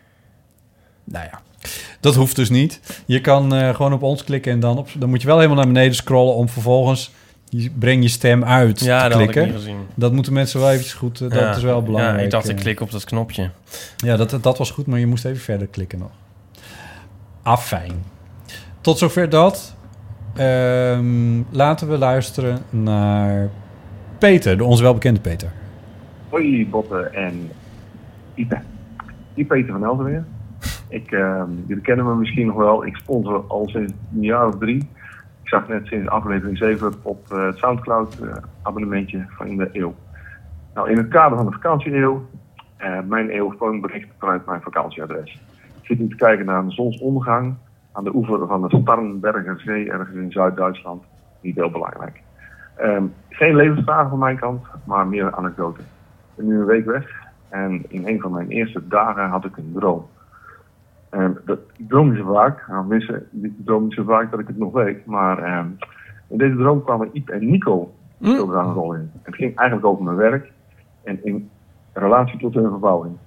Nou 1.03 1.25
ja, 1.31 1.41
dat 1.99 2.15
hoeft 2.15 2.35
dus 2.35 2.49
niet. 2.49 2.79
Je 3.05 3.21
kan 3.21 3.55
eh, 3.55 3.75
gewoon 3.75 3.93
op 3.93 4.01
ons 4.01 4.23
klikken 4.23 4.51
en 4.51 4.59
dan, 4.59 4.77
op, 4.77 4.89
dan 4.97 5.09
moet 5.09 5.21
je 5.21 5.27
wel 5.27 5.35
helemaal 5.35 5.57
naar 5.57 5.73
beneden 5.73 5.95
scrollen 5.95 6.35
om 6.35 6.49
vervolgens 6.49 7.11
je, 7.49 7.69
breng 7.69 8.03
je 8.03 8.09
stem 8.09 8.43
uit 8.43 8.79
Ja, 8.79 9.03
te 9.03 9.09
dat 9.09 9.11
had 9.19 9.21
ik 9.21 9.27
klikken. 9.31 9.53
niet 9.53 9.61
gezien. 9.61 9.87
Dat 9.95 10.11
moeten 10.13 10.33
mensen 10.33 10.59
wel 10.59 10.69
eventjes 10.69 10.93
goed, 10.93 11.21
eh, 11.21 11.29
dat 11.29 11.57
is 11.57 11.63
wel 11.63 11.83
belangrijk. 11.83 12.17
Ja, 12.17 12.23
ik 12.23 12.31
dacht, 12.31 12.49
ik 12.49 12.55
eh. 12.55 12.61
klik 12.61 12.79
op 12.79 12.91
dat 12.91 13.03
knopje. 13.03 13.49
Ja, 13.97 14.15
dat, 14.17 14.37
dat 14.41 14.57
was 14.57 14.71
goed, 14.71 14.87
maar 14.87 14.99
je 14.99 15.07
moest 15.07 15.25
even 15.25 15.41
verder 15.41 15.67
klikken 15.67 15.99
nog. 15.99 16.11
Afijn. 17.43 18.03
Tot 18.81 18.97
zover 18.97 19.29
dat. 19.29 19.75
Ehm, 20.35 21.41
laten 21.49 21.89
we 21.89 21.97
luisteren 21.97 22.61
naar 22.69 23.49
Peter, 24.21 24.57
de 24.57 24.63
onze 24.63 24.83
welbekende 24.83 25.19
Peter. 25.19 25.51
Hoi 26.29 26.69
Botte 26.69 26.99
en 26.99 27.49
Ipe. 28.33 28.59
Die 29.33 29.45
Peter 29.45 29.71
van 29.71 29.83
Elden 29.83 30.05
weer. 30.05 30.23
Ik, 30.89 31.11
ehm, 31.11 31.49
jullie 31.65 31.83
kennen 31.83 32.05
me 32.05 32.15
misschien 32.15 32.47
nog 32.47 32.55
wel. 32.55 32.85
Ik 32.85 32.95
sponsor 32.95 33.43
al 33.47 33.67
sinds 33.67 33.93
een 34.13 34.21
jaar 34.21 34.47
of 34.47 34.57
drie. 34.57 34.77
Ik 35.41 35.47
zag 35.49 35.67
net 35.67 35.85
sinds 35.85 36.09
aflevering 36.09 36.57
7 36.57 36.93
op 37.01 37.31
eh, 37.31 37.45
het 37.45 37.57
Soundcloud 37.57 38.19
eh, 38.19 38.35
abonnementje 38.61 39.25
van 39.29 39.47
in 39.47 39.57
de 39.57 39.69
eeuw. 39.71 39.93
Nou, 40.73 40.89
in 40.89 40.97
het 40.97 41.07
kader 41.07 41.37
van 41.37 41.45
de 41.45 41.51
vakantieeeuw, 41.51 42.25
eh 42.77 42.99
mijn 43.07 43.29
eeuwfoonbericht 43.29 44.09
vanuit 44.19 44.45
mijn 44.45 44.61
vakantieadres. 44.61 45.41
Ik 45.81 45.85
zit 45.85 45.99
nu 45.99 46.07
te 46.07 46.15
kijken 46.15 46.45
naar 46.45 46.63
een 46.63 46.71
zonsondergang 46.71 47.55
aan 47.91 48.03
de 48.03 48.15
oever 48.15 48.47
van 48.47 48.61
de 48.61 48.77
Starnberger 48.81 49.61
Zee, 49.65 49.91
ergens 49.91 50.15
in 50.15 50.31
Zuid-Duitsland. 50.31 51.03
Niet 51.41 51.55
heel 51.55 51.71
belangrijk. 51.71 52.21
Ehm, 52.75 53.03
geen 53.29 53.55
levensvragen 53.55 54.09
van 54.09 54.19
mijn 54.19 54.39
kant, 54.39 54.65
maar 54.83 55.07
meer 55.07 55.25
een 55.25 55.35
anekdote. 55.35 55.81
Ik 55.81 55.87
ben 56.35 56.47
nu 56.47 56.59
een 56.59 56.65
week 56.65 56.85
weg 56.85 57.29
en 57.49 57.83
in 57.87 58.07
een 58.07 58.19
van 58.19 58.31
mijn 58.31 58.49
eerste 58.49 58.87
dagen 58.87 59.29
had 59.29 59.45
ik 59.45 59.57
een 59.57 59.71
droom. 59.75 60.05
En 61.09 61.37
dat, 61.45 61.59
ik 61.77 61.89
droom 61.89 62.09
niet 62.09 62.19
zo 62.19 62.33
vaak, 62.33 62.67
mensen, 62.87 63.27
ik 63.41 63.53
droom 63.65 63.83
niet 63.83 63.93
zo 63.93 64.03
vaak 64.03 64.31
dat 64.31 64.39
ik 64.39 64.47
het 64.47 64.57
nog 64.57 64.73
weet, 64.73 65.05
maar 65.05 65.43
ehm, 65.43 65.65
in 66.27 66.37
deze 66.37 66.55
droom 66.55 66.83
kwamen 66.83 67.09
Iep 67.13 67.29
en 67.29 67.49
Nico 67.49 67.93
speelden 68.21 68.55
daar 68.55 68.65
een 68.65 68.73
rol 68.73 68.93
in. 68.93 69.11
Het 69.21 69.35
ging 69.35 69.55
eigenlijk 69.55 69.87
over 69.87 70.03
mijn 70.03 70.15
werk 70.15 70.51
en 71.03 71.25
in 71.25 71.49
relatie 71.93 72.39
tot 72.39 72.53
hun 72.53 72.69
verbouwing. 72.69 73.17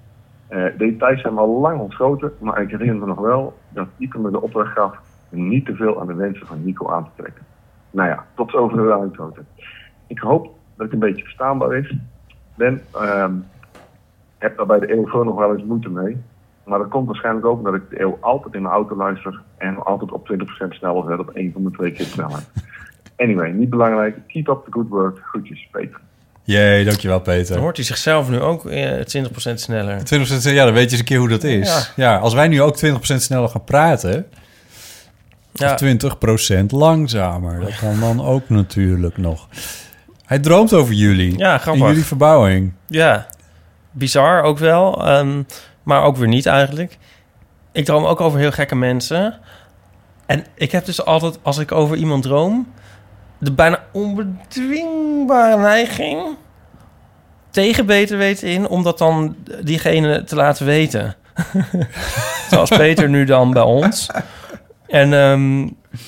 Eh 0.49 0.79
details 0.79 1.21
zijn 1.21 1.35
me 1.35 1.41
al 1.41 1.61
lang 1.61 1.81
ontschoten, 1.81 2.33
maar 2.41 2.63
ik 2.63 2.71
herinner 2.71 2.97
me 2.97 3.07
nog 3.07 3.19
wel 3.19 3.59
dat 3.69 3.89
Iep 3.99 4.15
me 4.17 4.31
de 4.31 4.43
opdracht 4.43 4.73
gaf 4.73 4.99
om 5.31 5.49
niet 5.49 5.67
te 5.67 5.75
veel 5.75 6.01
aan 6.01 6.07
de 6.07 6.15
wensen 6.15 6.47
van 6.47 6.65
Nico 6.65 6.89
aan 6.89 7.05
te 7.05 7.23
trekken. 7.23 7.43
Nou 7.95 8.09
ja, 8.09 8.27
tot 8.35 8.51
zover 8.51 8.77
de 8.77 8.93
anekdote. 8.93 9.41
Ik 10.07 10.19
hoop 10.19 10.45
dat 10.77 10.87
het 10.87 10.93
een 10.93 10.99
beetje 10.99 11.23
verstaanbaar 11.23 11.77
is. 11.77 11.95
Ben, 12.55 12.83
ehm 12.93 13.33
heb 14.45 14.57
daar 14.57 14.67
bij 14.67 14.79
de 14.79 14.93
eeuw 14.93 15.23
nog 15.23 15.39
wel 15.39 15.53
eens 15.55 15.65
moeite 15.65 15.89
mee. 15.89 16.17
Maar 16.65 16.79
dat 16.79 16.89
komt 16.89 17.07
waarschijnlijk 17.07 17.47
ook 17.47 17.59
omdat 17.59 17.75
ik 17.75 17.91
de 17.91 18.01
eeuw 18.01 18.19
altijd 18.21 18.55
in 18.55 18.63
mijn 18.63 18.75
auto 18.75 18.97
luister 18.97 19.41
en 19.59 19.85
altijd 19.85 20.13
op 20.13 20.33
20% 20.33 20.69
sneller 20.69 21.05
zet 21.09 21.19
op 21.19 21.31
één 21.31 21.53
van 21.53 21.65
de 21.65 21.71
twee 21.71 21.93
keer 21.93 22.07
sneller. 22.07 22.41
Anyway, 23.17 23.51
niet 23.51 23.71
belangrijk. 23.71 24.17
Keep 24.27 24.49
up 24.49 24.65
the 24.65 24.73
good 24.73 24.89
work. 24.89 25.19
Groetjes, 25.23 25.69
Peter. 25.73 26.01
Jee, 26.43 26.85
dankjewel 26.85 27.21
Peter. 27.21 27.55
Dan 27.55 27.63
hoort 27.63 27.77
hij 27.77 27.85
zichzelf 27.85 28.31
nu 28.31 28.41
ook 28.41 28.67
eh, 28.67 28.93
20% 28.93 29.01
sneller. 29.55 29.99
20%, 29.99 30.03
ja, 30.43 30.65
dan 30.65 30.75
weet 30.75 30.85
je 30.85 30.91
eens 30.91 30.99
een 30.99 31.05
keer 31.05 31.19
hoe 31.19 31.29
dat 31.29 31.45
is. 31.45 31.93
Ja, 31.97 32.19
als 32.19 32.35
wij 32.35 32.49
nu 32.49 32.63
ook 32.63 32.77
20% 32.77 32.91
sneller 32.99 33.49
gaan 33.49 33.65
praten... 33.65 34.27
Ja. 35.57 35.73
Of 35.75 35.81
20% 36.61 36.65
langzamer. 36.67 37.61
Dat 37.61 37.79
kan 37.79 38.01
dan 38.01 38.25
ook 38.25 38.49
natuurlijk 38.49 39.17
nog. 39.17 39.49
Hij 40.25 40.39
droomt 40.39 40.73
over 40.73 40.95
jullie. 40.95 41.39
Ja, 41.39 41.59
grappig. 41.59 41.83
En 41.83 41.89
jullie 41.89 42.05
verbouwing. 42.05 42.73
Ja, 42.87 43.27
bizar 43.91 44.43
ook 44.43 44.59
wel. 44.59 45.07
ehm, 45.07 45.43
maar 45.83 46.03
ook 46.03 46.17
weer 46.17 46.29
niet 46.29 46.47
eigenlijk. 46.47 46.99
Ik 47.73 47.85
droom 47.85 48.05
ook 48.05 48.21
over 48.21 48.39
heel 48.39 48.53
gekke 48.53 48.75
mensen. 48.75 49.39
En 50.27 50.45
ik 50.55 50.73
heb 50.73 50.85
dus 50.85 51.05
altijd, 51.05 51.39
als 51.43 51.59
ik 51.59 51.73
over 51.73 51.97
iemand 51.97 52.23
droom... 52.23 52.73
de 53.39 53.53
bijna 53.53 53.79
onbedwingbare 53.93 55.57
neiging... 55.61 56.37
tegen 57.51 57.87
beter 57.87 58.19
weten 58.19 58.49
in... 58.49 58.69
om 58.69 58.83
dat 58.83 58.99
dan 58.99 59.37
diegene 59.63 60.25
te 60.25 60.35
laten 60.35 60.67
weten. 60.67 61.15
Zoals 62.51 62.71
Peter 62.71 63.09
nu 63.09 63.25
dan 63.25 63.53
bij 63.53 63.63
ons. 63.63 64.11
En 64.95 65.13
ehm, 65.13 65.63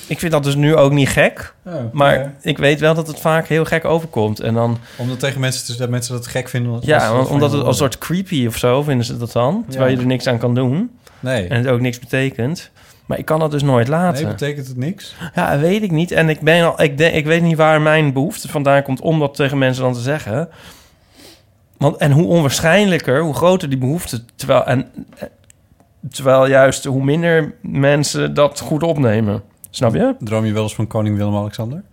ik 0.07 0.19
vind 0.19 0.31
dat 0.31 0.43
dus 0.43 0.55
nu 0.55 0.75
ook 0.75 0.91
niet 0.91 1.09
gek. 1.09 1.53
Maar 1.91 2.33
ik 2.41 2.57
weet 2.57 2.79
wel 2.79 2.93
dat 2.93 3.07
het 3.07 3.19
vaak 3.19 3.47
heel 3.47 3.65
gek 3.65 3.85
overkomt. 3.85 4.39
En 4.39 4.53
dan... 4.53 4.77
Omdat 4.97 5.19
tegen 5.19 5.39
mensen, 5.41 5.65
te- 5.65 5.77
dat 5.77 5.89
mensen 5.89 6.13
dat 6.13 6.27
gek 6.27 6.49
vinden. 6.49 6.79
Ja, 6.81 7.21
omdat 7.21 7.51
het 7.51 7.63
als 7.63 7.77
soort 7.77 7.97
creepy 7.97 8.45
of 8.47 8.57
zo 8.57 8.83
vinden 8.83 9.05
ze 9.05 9.17
dat 9.17 9.31
dan. 9.31 9.65
Terwijl 9.69 9.89
Ja. 9.91 9.95
je 9.95 10.01
er 10.01 10.07
niks 10.07 10.27
aan 10.27 10.37
kan 10.37 10.55
doen. 10.55 10.91
Nee. 11.19 11.47
En 11.47 11.57
het 11.57 11.67
ook 11.67 11.79
niks 11.79 11.99
betekent. 11.99 12.71
Maar 13.05 13.17
ik 13.17 13.25
kan 13.25 13.39
dat 13.39 13.51
dus 13.51 13.63
nooit 13.63 13.87
laten. 13.87 14.23
Nee, 14.23 14.31
betekent 14.31 14.67
het 14.67 14.77
niks? 14.77 15.15
Ja, 15.35 15.59
weet 15.59 15.83
ik 15.83 15.91
niet. 15.91 16.11
En 16.11 16.29
ik, 16.29 16.39
ben 16.41 16.65
al, 16.65 16.81
ik, 16.81 16.97
denk, 16.97 17.15
ik 17.15 17.25
weet 17.25 17.41
niet 17.41 17.57
waar 17.57 17.81
mijn 17.81 18.13
behoefte 18.13 18.47
vandaan 18.47 18.83
komt 18.83 19.01
om 19.01 19.19
dat 19.19 19.35
tegen 19.35 19.57
mensen 19.57 19.83
dan 19.83 19.93
te 19.93 19.99
zeggen. 19.99 20.49
Want, 21.77 21.97
en 21.97 22.11
hoe 22.11 22.25
onwaarschijnlijker, 22.27 23.21
hoe 23.21 23.33
groter 23.33 23.69
die 23.69 23.77
behoefte. 23.77 24.21
Terwijl, 24.35 24.65
en, 24.65 24.87
terwijl 26.09 26.47
juist 26.47 26.83
hoe 26.83 27.03
minder 27.03 27.55
mensen 27.61 28.33
dat 28.33 28.59
goed 28.59 28.83
opnemen. 28.83 29.43
Snap 29.69 29.93
je? 29.93 30.15
Droom 30.19 30.45
je 30.45 30.53
wel 30.53 30.63
eens 30.63 30.75
van 30.75 30.87
koning 30.87 31.17
Willem-Alexander? 31.17 31.83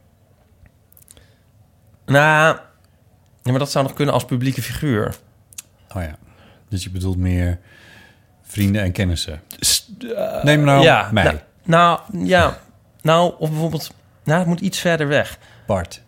Nou, 2.07 2.57
ja, 3.43 3.51
maar 3.51 3.59
dat 3.59 3.70
zou 3.70 3.85
nog 3.85 3.95
kunnen 3.95 4.15
als 4.15 4.24
publieke 4.24 4.62
figuur. 4.62 5.15
Oh 5.97 6.03
ja. 6.03 6.16
Dus 6.69 6.82
je 6.82 6.91
bedoelt 6.91 7.16
meer 7.16 7.59
vrienden 8.43 8.82
en 8.82 8.93
kennissen. 8.93 9.41
Eh, 10.16 10.43
Neem 10.43 10.65
nou 10.65 10.82
ja, 10.82 11.09
mij. 11.12 11.24
Nou, 11.24 11.39
nou, 11.65 12.27
ja. 12.27 12.59
Nou, 13.03 13.35
of 13.39 13.51
bijvoorbeeld... 13.51 13.95
Nou, 14.24 14.39
het 14.39 14.49
moet 14.49 14.61
iets 14.61 14.78
verder 14.78 15.09
weg. 15.09 15.39
Bart. 15.66 16.03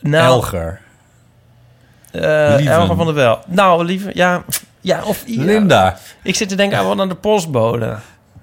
Nou, 0.00 0.24
Elger. 0.24 0.80
Lieven. 2.12 2.66
Elger 2.66 2.96
van 2.96 3.06
der 3.06 3.14
Wel. 3.14 3.42
Nou, 3.46 3.84
lieve, 3.84 4.10
ja... 4.14 4.44
Ja, 4.80 5.02
of... 5.04 5.22
ja. 5.26 5.42
Linda. 5.44 5.98
Ik 6.22 6.34
zit 6.36 6.48
te 6.48 6.54
denken 6.54 6.78
aan 6.78 6.86
wat 6.86 6.98
aan 7.00 7.08
de 7.08 7.14
postbode. 7.14 7.96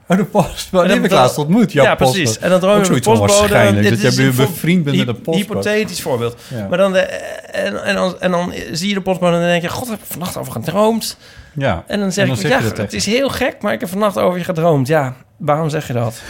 Oh, 0.09 0.17
de 0.17 0.25
postbode. 0.25 0.85
Die 0.85 0.95
heb 0.95 1.03
ik 1.03 1.09
dan- 1.09 1.19
laatst 1.19 1.37
ontmoet. 1.37 1.71
Ja, 1.71 1.95
precies. 1.95 2.39
En 2.39 2.49
dan 2.49 2.59
droom 2.59 2.73
je 2.73 2.79
Ook 2.79 2.85
van 2.85 3.13
de 3.13 3.19
postbode. 3.19 3.73
Dit 3.81 4.01
Dat 4.01 4.11
is 4.11 4.15
je 4.15 4.31
bevriend 4.31 4.83
bent 4.83 4.97
met 4.97 5.05
de 5.05 5.13
postbode. 5.13 5.37
Hypothetisch 5.37 6.01
voorbeeld. 6.01 6.35
Ja. 6.47 6.67
Maar 6.67 6.77
dan, 6.77 6.93
de, 6.93 6.99
en, 6.99 7.83
en, 7.83 7.95
dan, 7.95 8.19
en 8.19 8.31
dan 8.31 8.53
zie 8.71 8.87
je 8.87 8.93
de 8.93 9.01
postbode 9.01 9.33
en 9.33 9.39
dan 9.41 9.49
denk 9.49 9.61
je... 9.61 9.69
God, 9.69 9.87
heb 9.89 9.99
ik 9.99 10.05
vannacht 10.07 10.37
over 10.37 10.51
gedroomd? 10.51 11.17
Ja. 11.53 11.83
En 11.87 11.99
dan 11.99 12.11
zeg 12.11 12.23
En 12.23 12.29
dan 12.29 12.39
ik, 12.39 12.47
zeg 12.47 12.75
ja, 12.75 12.81
het 12.81 12.93
is 12.93 13.05
heel 13.05 13.29
gek, 13.29 13.55
maar 13.61 13.73
ik 13.73 13.79
heb 13.79 13.89
vannacht 13.89 14.17
over 14.17 14.37
je 14.37 14.43
gedroomd. 14.43 14.87
Ja, 14.87 15.13
waarom 15.37 15.69
zeg 15.69 15.87
je 15.87 15.93
dat? 15.93 16.21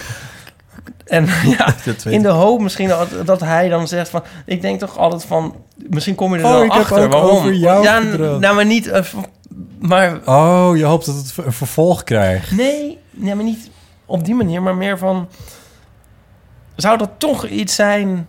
En 1.06 1.28
ja, 1.58 1.76
in 2.06 2.22
de 2.22 2.28
hoop 2.28 2.62
misschien 2.62 2.88
dat, 2.88 3.08
dat 3.26 3.40
hij 3.40 3.70
dan 3.70 3.88
zegt 3.88 4.10
van... 4.10 4.24
Ik 4.46 4.62
denk 4.62 4.80
toch 4.80 4.98
altijd 4.98 5.26
van... 5.26 5.56
Misschien 5.90 6.16
kom 6.16 6.34
je 6.36 6.40
er 6.40 6.46
Oh, 6.46 6.52
wel 6.52 6.64
ik 6.64 6.72
heb 6.72 6.82
achter. 6.82 7.04
ook 7.04 7.12
waarom? 7.12 7.30
over 7.38 7.54
jou 7.54 7.84
ja, 7.84 8.02
gedroomd. 8.02 8.42
nou, 8.42 8.56
maar 8.56 8.66
niet... 8.66 8.88
eh, 8.88 9.04
van- 9.04 9.26
maar 9.80 10.20
Oh, 10.26 10.72
je 10.78 10.84
hoopt 10.84 11.06
dat 11.06 11.16
het 11.16 11.34
een 11.46 11.52
vervolg 11.54 12.04
krijgt. 12.04 12.52
nee, 12.52 12.98
nee, 13.12 13.36
maar 13.36 13.44
niet 13.44 13.70
op 14.06 14.26
die 14.26 14.36
manier, 14.36 14.62
maar 14.62 14.76
meer 14.76 14.98
van... 14.98 15.28
Zou 16.76 16.98
dat 16.98 17.10
toch 17.18 17.48
iets 17.48 17.76
zijn... 17.76 18.28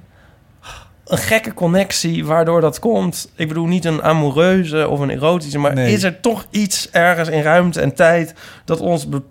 Een 1.07 1.19
gekke 1.19 1.55
connectie 1.55 2.25
waardoor 2.27 2.61
dat 2.61 2.79
komt. 2.79 3.31
Ik 3.37 3.49
bedoel 3.49 3.67
niet 3.67 3.85
een 3.85 4.03
amoureuze 4.03 4.89
of 4.89 5.01
een 5.01 5.11
erotische... 5.11 5.59
maar 5.59 5.75
Nee. 5.75 5.93
is 5.93 6.03
er 6.03 6.21
toch 6.21 6.47
iets 6.51 6.91
ergens 6.91 7.29
in 7.29 7.43
ruimte 7.43 7.81
en 7.81 7.95
tijd... 7.95 8.35
dat 8.65 8.81
ons 8.81 9.09
be- 9.09 9.23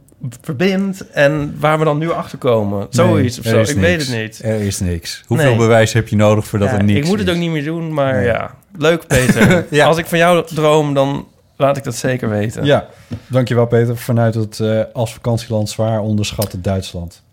verbindt 0.41 1.09
en 1.09 1.55
waar 1.59 1.79
we 1.79 1.85
dan 1.85 1.97
nu 1.97 2.11
achter 2.11 2.37
komen? 2.37 2.87
Zoiets 2.89 3.39
of 3.39 3.45
zo. 3.45 3.59
Ik 3.59 3.75
weet 3.75 4.07
het 4.07 4.17
niet. 4.21 4.39
Er 4.43 4.61
is 4.61 4.79
niks. 4.79 5.23
Hoeveel 5.27 5.47
Nee. 5.49 5.57
bewijs 5.57 5.93
heb 5.93 6.07
je 6.07 6.15
nodig 6.15 6.47
voordat 6.47 6.69
Ja, 6.69 6.77
er 6.77 6.83
niks 6.83 6.99
ik 6.99 7.05
moet 7.05 7.19
het 7.19 7.27
is? 7.27 7.33
ook 7.33 7.39
niet 7.39 7.51
meer 7.51 7.63
doen, 7.63 7.93
maar 7.93 8.23
ja. 8.23 8.55
Leuk, 8.77 9.07
Peter. 9.07 9.65
Ja. 9.69 9.85
Als 9.87 9.97
ik 9.97 10.05
van 10.05 10.17
jou 10.17 10.45
droom, 10.45 10.93
dan 10.93 11.27
laat 11.57 11.77
ik 11.77 11.83
dat 11.83 11.95
zeker 11.95 12.29
weten. 12.29 12.65
Ja, 12.65 12.87
dankjewel 13.27 13.65
Peter. 13.67 13.97
Vanuit 13.97 14.33
het 14.35 14.59
eh, 14.59 14.81
als 14.93 15.13
vakantieland 15.13 15.69
zwaar 15.69 15.99
onderschatte 15.99 16.61
Duitsland. 16.61 17.23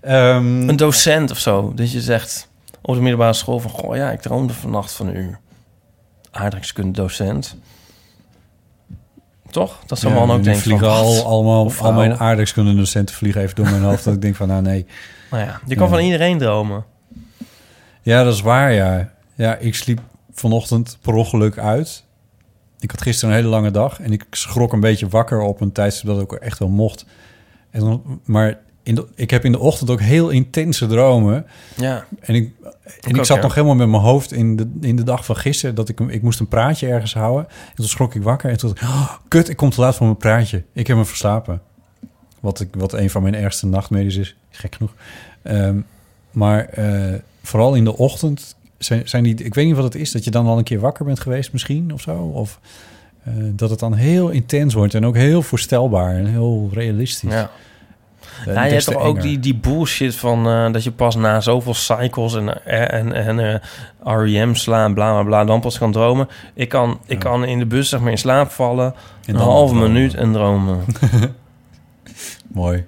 Ehm, 0.00 0.68
Een 0.68 0.76
docent 0.76 1.30
of 1.30 1.38
zo. 1.38 1.72
Dat 1.74 1.92
je 1.92 2.00
zegt 2.00 2.48
op 2.82 2.94
de 2.94 3.00
middelbare 3.00 3.32
school 3.32 3.58
van... 3.60 3.70
Goh, 3.70 3.96
ja, 3.96 4.10
ik 4.10 4.20
droomde 4.20 4.52
vannacht 4.52 4.92
van 4.92 5.16
u. 5.16 5.36
Aardrijkskunde 6.30 6.90
docent. 7.00 7.56
Toch? 9.50 9.78
Dat 9.86 9.98
zo'n 9.98 10.12
ja, 10.12 10.18
man 10.18 10.30
ook 10.30 10.36
nu 10.36 10.42
denkt 10.42 10.58
van... 10.62 10.68
vliegen 10.68 10.88
al, 10.96 11.24
allemaal, 11.24 11.64
Of 11.64 11.80
al 11.82 11.92
mijn 11.92 12.14
vrouw. 12.14 12.26
aardrijkskunde 12.26 12.74
docenten 12.74 13.14
vliegen 13.14 13.40
even 13.42 13.56
door 13.56 13.70
mijn 13.70 13.82
hoofd. 13.82 14.04
dat 14.04 14.14
ik 14.14 14.22
denk 14.22 14.36
van, 14.36 14.48
nou 14.48 14.62
nee. 14.62 14.86
Nou 15.30 15.44
ja, 15.44 15.60
je 15.66 15.74
kan 15.74 15.84
Ja. 15.88 15.92
van 15.94 16.02
iedereen 16.02 16.38
dromen. 16.38 16.84
Ja, 18.02 18.22
dat 18.24 18.34
is 18.34 18.40
waar, 18.40 18.72
ja. 18.72 19.10
Ja, 19.34 19.56
ik 19.56 19.74
sliep 19.74 20.00
vanochtend 20.32 20.98
per 21.00 21.14
ongeluk 21.14 21.58
uit. 21.58 22.04
Ik 22.80 22.90
had 22.90 23.02
gisteren 23.02 23.34
een 23.34 23.40
hele 23.40 23.50
lange 23.50 23.70
dag 23.70 24.00
en 24.00 24.12
ik 24.12 24.26
schrok 24.30 24.72
een 24.72 24.80
beetje 24.80 25.08
wakker 25.08 25.40
op 25.40 25.60
een 25.60 25.72
tijdstip 25.72 26.06
dat 26.06 26.20
ook 26.20 26.32
echt 26.32 26.58
wel 26.58 26.68
mocht. 26.68 27.04
En 27.70 27.80
dan, 27.80 28.20
maar 28.24 28.58
in 28.82 28.94
de, 28.94 29.06
ik 29.14 29.30
heb 29.30 29.44
in 29.44 29.52
de 29.52 29.58
ochtend 29.58 29.90
ook 29.90 30.00
heel 30.00 30.28
intense 30.28 30.86
dromen. 30.86 31.46
Ja. 31.76 32.04
En 32.20 32.34
ik, 32.34 32.52
en 33.00 33.14
ik 33.14 33.24
zat 33.24 33.36
ja. 33.36 33.42
nog 33.42 33.54
helemaal 33.54 33.76
met 33.76 33.88
mijn 33.88 34.02
hoofd 34.02 34.32
in 34.32 34.56
de, 34.56 34.70
in 34.80 34.96
de 34.96 35.02
dag 35.02 35.24
van 35.24 35.36
gisteren... 35.36 35.74
dat 35.74 35.88
ik, 35.88 36.00
ik 36.00 36.22
moest 36.22 36.40
een 36.40 36.48
praatje 36.48 36.88
ergens 36.88 37.14
houden. 37.14 37.48
En 37.48 37.74
toen 37.74 37.86
schrok 37.86 38.14
ik 38.14 38.22
wakker 38.22 38.50
en 38.50 38.56
toen 38.56 38.68
dacht 38.68 38.82
ik... 38.82 38.88
"Oh, 38.88 39.14
kut, 39.28 39.48
ik 39.48 39.56
kom 39.56 39.70
te 39.70 39.80
laat 39.80 39.96
voor 39.96 40.06
mijn 40.06 40.18
praatje. 40.18 40.64
Ik 40.72 40.86
heb 40.86 40.96
me 40.96 41.04
verslapen. 41.04 41.60
Wat, 42.40 42.60
ik, 42.60 42.68
wat 42.74 42.92
een 42.92 43.10
van 43.10 43.22
mijn 43.22 43.34
ergste 43.34 43.66
nachtmerries 43.66 44.16
is. 44.16 44.36
Gek 44.50 44.74
genoeg. 44.74 44.94
Ehm, 45.42 45.80
maar 46.30 46.64
eh, 46.64 47.14
vooral 47.42 47.74
in 47.74 47.84
de 47.84 47.96
ochtend 47.96 48.56
zijn, 48.78 49.08
zijn 49.08 49.22
die... 49.22 49.34
Ik 49.34 49.54
weet 49.54 49.66
niet 49.66 49.74
wat 49.74 49.84
het 49.84 49.94
is, 49.94 50.12
dat 50.12 50.24
je 50.24 50.30
dan 50.30 50.46
al 50.46 50.58
een 50.58 50.64
keer 50.64 50.80
wakker 50.80 51.04
bent 51.04 51.20
geweest 51.20 51.52
misschien 51.52 51.92
of 51.92 52.00
zo. 52.00 52.16
Of 52.16 52.60
eh, 53.24 53.32
dat 53.36 53.70
het 53.70 53.78
dan 53.78 53.94
heel 53.94 54.28
intens 54.28 54.74
wordt 54.74 54.94
en 54.94 55.06
ook 55.06 55.16
heel 55.16 55.42
voorstelbaar 55.42 56.14
en 56.14 56.26
heel 56.26 56.70
realistisch. 56.72 57.32
Ja. 57.32 57.50
Ja, 58.46 58.64
je 58.64 58.72
hebt 58.72 58.84
toch 58.84 59.02
ook 59.02 59.20
die, 59.20 59.38
die 59.38 59.54
bullshit 59.54 60.14
van 60.14 60.46
eh, 60.46 60.72
dat 60.72 60.84
je 60.84 60.92
pas 60.92 61.16
na 61.16 61.40
zoveel 61.40 61.74
cycles 61.74 62.34
en, 62.34 62.66
en, 62.66 63.12
en 63.12 63.38
eh, 63.38 63.60
REM 64.02 64.54
slaan, 64.54 64.94
bla 64.94 65.12
bla 65.12 65.22
bla, 65.22 65.44
dan 65.44 65.60
pas 65.60 65.78
kan 65.78 65.92
dromen. 65.92 66.28
Ik 66.54 66.68
kan, 66.68 67.00
ik 67.06 67.18
kan 67.18 67.44
in 67.44 67.58
de 67.58 67.66
bus 67.66 67.88
zeg 67.88 68.00
maar 68.00 68.10
in 68.10 68.18
slaap 68.18 68.50
vallen, 68.50 68.94
een 69.26 69.34
dan 69.34 69.42
halve 69.42 69.74
minuut 69.74 70.14
en 70.14 70.32
dromen. 70.32 70.84
Mooi. 72.52 72.84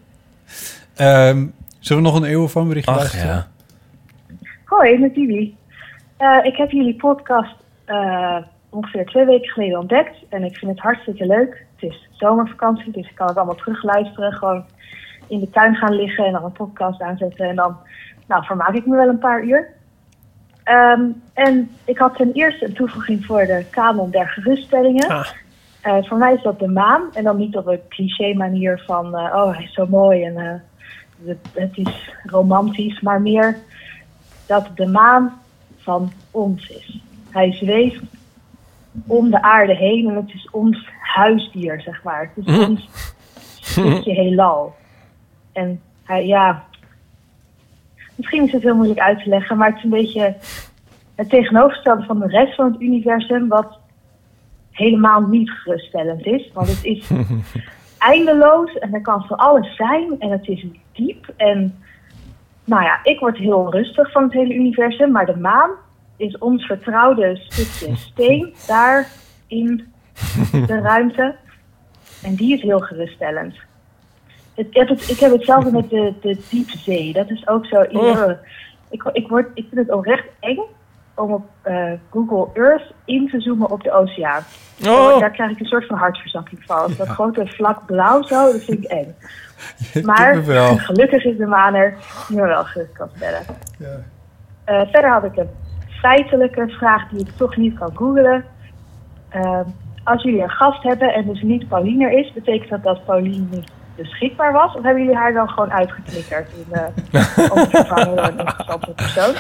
Ehm, 0.95 1.47
zullen 1.79 2.03
we 2.03 2.09
nog 2.09 2.21
een 2.21 2.29
eeuwenfoonbericht 2.29 2.89
Ach 2.89 2.97
luisteren? 2.97 3.27
ja. 3.27 3.49
Hoi, 4.65 4.99
met. 4.99 5.59
Eh, 6.21 6.39
ik 6.43 6.57
heb 6.57 6.71
jullie 6.71 6.97
podcast 6.97 7.57
eh, 7.85 8.37
ongeveer 8.69 9.07
twee 9.07 9.25
weken 9.25 9.51
geleden 9.51 9.79
ontdekt. 9.79 10.17
En 10.29 10.45
ik 10.45 10.57
vind 10.57 10.71
het 10.71 10.81
hartstikke 10.81 11.27
leuk. 11.27 11.67
Het 11.75 11.91
is 11.91 12.09
zomervakantie, 12.11 12.93
dus 12.93 13.09
ik 13.09 13.15
kan 13.15 13.27
het 13.27 13.37
allemaal 13.37 13.55
terugluisteren. 13.55 14.33
Gewoon 14.33 14.65
in 15.27 15.41
de 15.41 15.51
tuin 15.51 15.75
gaan 15.75 15.95
liggen 15.95 16.25
en 16.25 16.33
dan 16.33 16.45
een 16.45 16.53
podcast 16.53 17.01
aanzetten. 17.01 17.49
En 17.49 17.57
dan 17.57 17.77
nou, 18.27 18.45
vermaak 18.45 18.75
ik 18.75 18.87
me 18.87 18.97
wel 18.97 19.09
een 19.09 19.19
paar 19.19 19.45
uur. 19.45 19.69
Ehm, 20.65 21.03
en 21.35 21.71
ik 21.85 21.99
had 21.99 22.17
ten 22.17 22.33
eerste 22.33 22.65
een 22.65 22.75
toevoeging 22.75 23.25
voor 23.25 23.45
de 23.45 23.65
kanon 23.71 24.11
der 24.11 24.29
geruststellingen. 24.29 25.25
Eh, 25.81 26.05
voor 26.05 26.19
mij 26.19 26.35
is 26.35 26.43
dat 26.43 26.59
de 26.59 26.69
maan. 26.69 27.03
En 27.13 27.25
dan 27.25 27.37
niet 27.37 27.57
op 27.57 27.67
een 27.67 27.81
cliché 27.89 28.35
manier 28.35 28.83
van... 28.87 29.15
oh, 29.15 29.55
hij 29.55 29.65
is 29.65 29.73
zo 29.73 29.87
mooi 29.87 30.25
en 30.25 30.63
het, 31.25 31.49
het 31.55 31.77
is 31.77 32.15
romantisch. 32.23 33.01
Maar 33.01 33.23
meer 33.23 33.57
dat 34.47 34.69
de 34.75 34.87
maan 34.87 35.40
van 35.81 36.13
ons 36.31 36.69
is. 36.69 37.01
Hij 37.31 37.53
zweeft 37.53 38.01
om 39.07 39.31
de 39.31 39.43
aarde 39.43 39.75
heen 39.75 40.09
en 40.09 40.15
het 40.15 40.35
is 40.35 40.49
ons 40.51 40.89
huisdier, 41.01 41.81
zeg 41.81 42.03
maar. 42.03 42.31
Het 42.35 42.47
is 42.47 42.53
Mhm. 42.57 42.71
ons 42.71 42.89
stukje 43.61 44.13
heelal. 44.13 44.75
En 45.53 45.81
hij, 46.05 46.27
ja... 46.27 46.65
Misschien 48.15 48.45
is 48.47 48.53
het 48.53 48.63
heel 48.63 48.75
moeilijk 48.75 49.01
uit 49.01 49.23
te 49.23 49.29
leggen, 49.29 49.57
maar 49.57 49.69
het 49.69 49.77
is 49.77 49.83
een 49.85 49.91
beetje 49.91 50.37
het 51.15 51.29
tegenovergestelde 51.29 52.05
van 52.05 52.19
de 52.19 52.27
rest 52.27 52.55
van 52.55 52.73
het 52.73 52.81
universum, 52.81 53.49
wat 53.49 53.79
helemaal 54.71 55.21
niet 55.21 55.51
geruststellend 55.51 56.27
is. 56.27 56.51
Want 56.53 56.69
het 56.69 56.85
is 56.85 57.11
eindeloos 57.99 58.79
en 58.79 58.95
er 58.95 59.01
kan 59.01 59.25
van 59.25 59.37
alles 59.37 59.77
zijn 59.77 60.15
en 60.19 60.31
het 60.31 60.49
is 60.49 60.67
diep. 60.93 61.33
En 61.37 61.79
nou 62.71 62.83
ja, 62.83 63.01
ik 63.03 63.21
word 63.21 63.37
heel 63.37 63.73
rustig 63.73 64.13
van 64.13 64.23
het 64.23 64.33
hele 64.33 64.55
universum, 64.55 65.11
maar 65.11 65.27
de 65.27 65.37
maan 65.37 65.71
is 66.17 66.39
ons 66.39 66.67
vertrouwde 66.67 67.37
stukje 67.37 67.97
steen 68.11 68.55
daar 68.67 69.09
in 69.47 69.93
de 70.53 70.81
ruimte. 70.81 71.35
En 72.23 72.35
die 72.35 72.55
is 72.55 72.63
heel 72.63 72.79
geruststellend. 72.79 73.55
Het, 74.55 74.67
ik, 74.67 74.75
heb 74.75 74.89
het, 74.89 75.09
ik 75.09 75.19
heb 75.19 75.33
hetzelfde 75.33 75.73
met 75.73 75.91
de, 75.91 76.15
de 76.21 76.39
diepzee. 76.51 77.13
Dat 77.13 77.31
is 77.31 77.49
ook 77.49 77.67
zo. 77.67 77.81
Oh. 77.83 78.31
Ik, 78.91 79.03
ik, 79.13 79.29
word, 79.29 79.49
ik 79.55 79.67
vind 79.71 79.87
het 79.87 79.97
oprecht 79.97 80.27
eng 80.41 80.61
om 81.15 81.33
op 81.33 81.47
eh, 81.63 81.93
Google 82.11 82.49
Earth 82.63 82.93
in 83.05 83.29
te 83.29 83.41
zoomen 83.41 83.71
op 83.71 83.83
de 83.83 83.93
oceaan. 83.93 84.43
Oh. 84.87 85.19
Daar 85.19 85.31
krijg 85.31 85.51
ik 85.51 85.61
een 85.61 85.67
soort 85.67 85.87
van 85.87 85.99
hartverzakking 85.99 86.63
van. 86.65 86.93
Dat 86.99 87.09
grote 87.09 87.47
vlak 87.47 87.87
blauw 87.87 88.23
zo, 88.23 88.53
dat 88.53 88.65
vind 88.65 88.85
ik 88.85 88.91
eng. 88.91 89.15
Maar 90.03 90.35
gelukkig 90.89 91.25
is 91.25 91.37
de 91.37 91.47
maan 91.47 91.75
er 91.75 91.95
die 92.29 92.37
me 92.37 92.47
wel 92.47 92.65
gerust 92.65 92.93
kan 92.93 93.09
stellen. 93.17 93.43
Eh, 94.65 94.81
verder 94.91 95.11
had 95.11 95.25
ik 95.25 95.37
een 95.37 95.51
feitelijke 95.89 96.69
vraag 96.69 97.09
die 97.09 97.21
ik 97.21 97.37
toch 97.37 97.57
niet 97.57 97.79
kan 97.79 97.97
googlen. 97.97 98.45
Eh, 99.29 99.61
als 100.05 100.23
jullie 100.23 100.43
een 100.43 100.51
gast 100.51 100.83
hebben 100.83 101.15
en 101.15 101.27
dus 101.27 101.43
niet 101.43 101.69
Pauline 101.69 102.05
er 102.05 102.19
is, 102.19 102.33
betekent 102.33 102.71
dat 102.71 102.83
dat 102.83 103.05
Pauline 103.05 103.47
niet 103.51 103.71
beschikbaar 103.97 104.53
was? 104.53 104.75
Of 104.75 104.83
hebben 104.83 105.03
jullie 105.03 105.19
haar 105.19 105.33
dan 105.33 105.49
gewoon 105.49 105.73
uitgeklikkerd 105.73 106.53
in 106.53 106.67
uh, 106.73 107.51
om 107.53 107.63
te 107.63 107.69
vervangen 107.71 108.17
door 108.17 108.25
een 108.25 108.39
interessante 108.39 108.91
persoon? 108.91 109.35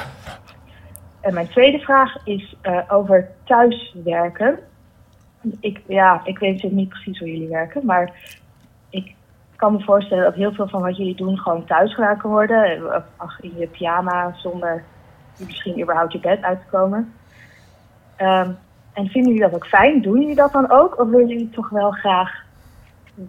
En 1.20 1.34
mijn 1.34 1.48
tweede 1.48 1.78
vraag 1.78 2.16
is 2.24 2.56
eh, 2.60 2.78
over 2.88 3.28
thuiswerken. 3.44 4.58
Ik, 5.60 5.80
ja, 5.86 6.20
ik 6.24 6.38
weet 6.38 6.62
niet 6.62 6.88
precies 6.88 7.18
hoe 7.18 7.32
jullie 7.32 7.48
werken, 7.48 7.86
maar 7.86 8.12
kan 9.60 9.72
me 9.72 9.80
voorstellen 9.80 10.24
dat 10.24 10.34
heel 10.34 10.52
veel 10.52 10.68
van 10.68 10.82
wat 10.82 10.96
jullie 10.96 11.16
doen 11.16 11.38
gewoon 11.38 11.64
thuis 11.64 11.94
gedaan 11.94 12.20
worden. 12.22 12.92
Ach, 13.16 13.40
in 13.40 13.52
je 13.58 13.66
pyjama 13.66 14.34
zonder 14.36 14.84
misschien 15.38 15.80
überhaupt 15.80 16.12
je 16.12 16.20
bed 16.20 16.42
uit 16.42 16.60
te 16.60 16.70
komen. 16.70 17.12
Ehm, 18.16 18.50
En 18.92 19.06
vinden 19.08 19.32
jullie 19.32 19.48
dat 19.48 19.54
ook 19.54 19.66
fijn? 19.66 20.02
Doen 20.02 20.20
jullie 20.20 20.34
dat 20.34 20.52
dan 20.52 20.70
ook? 20.70 21.00
Of 21.00 21.08
willen 21.08 21.28
jullie 21.28 21.50
toch 21.50 21.68
wel 21.68 21.90
graag 21.90 22.44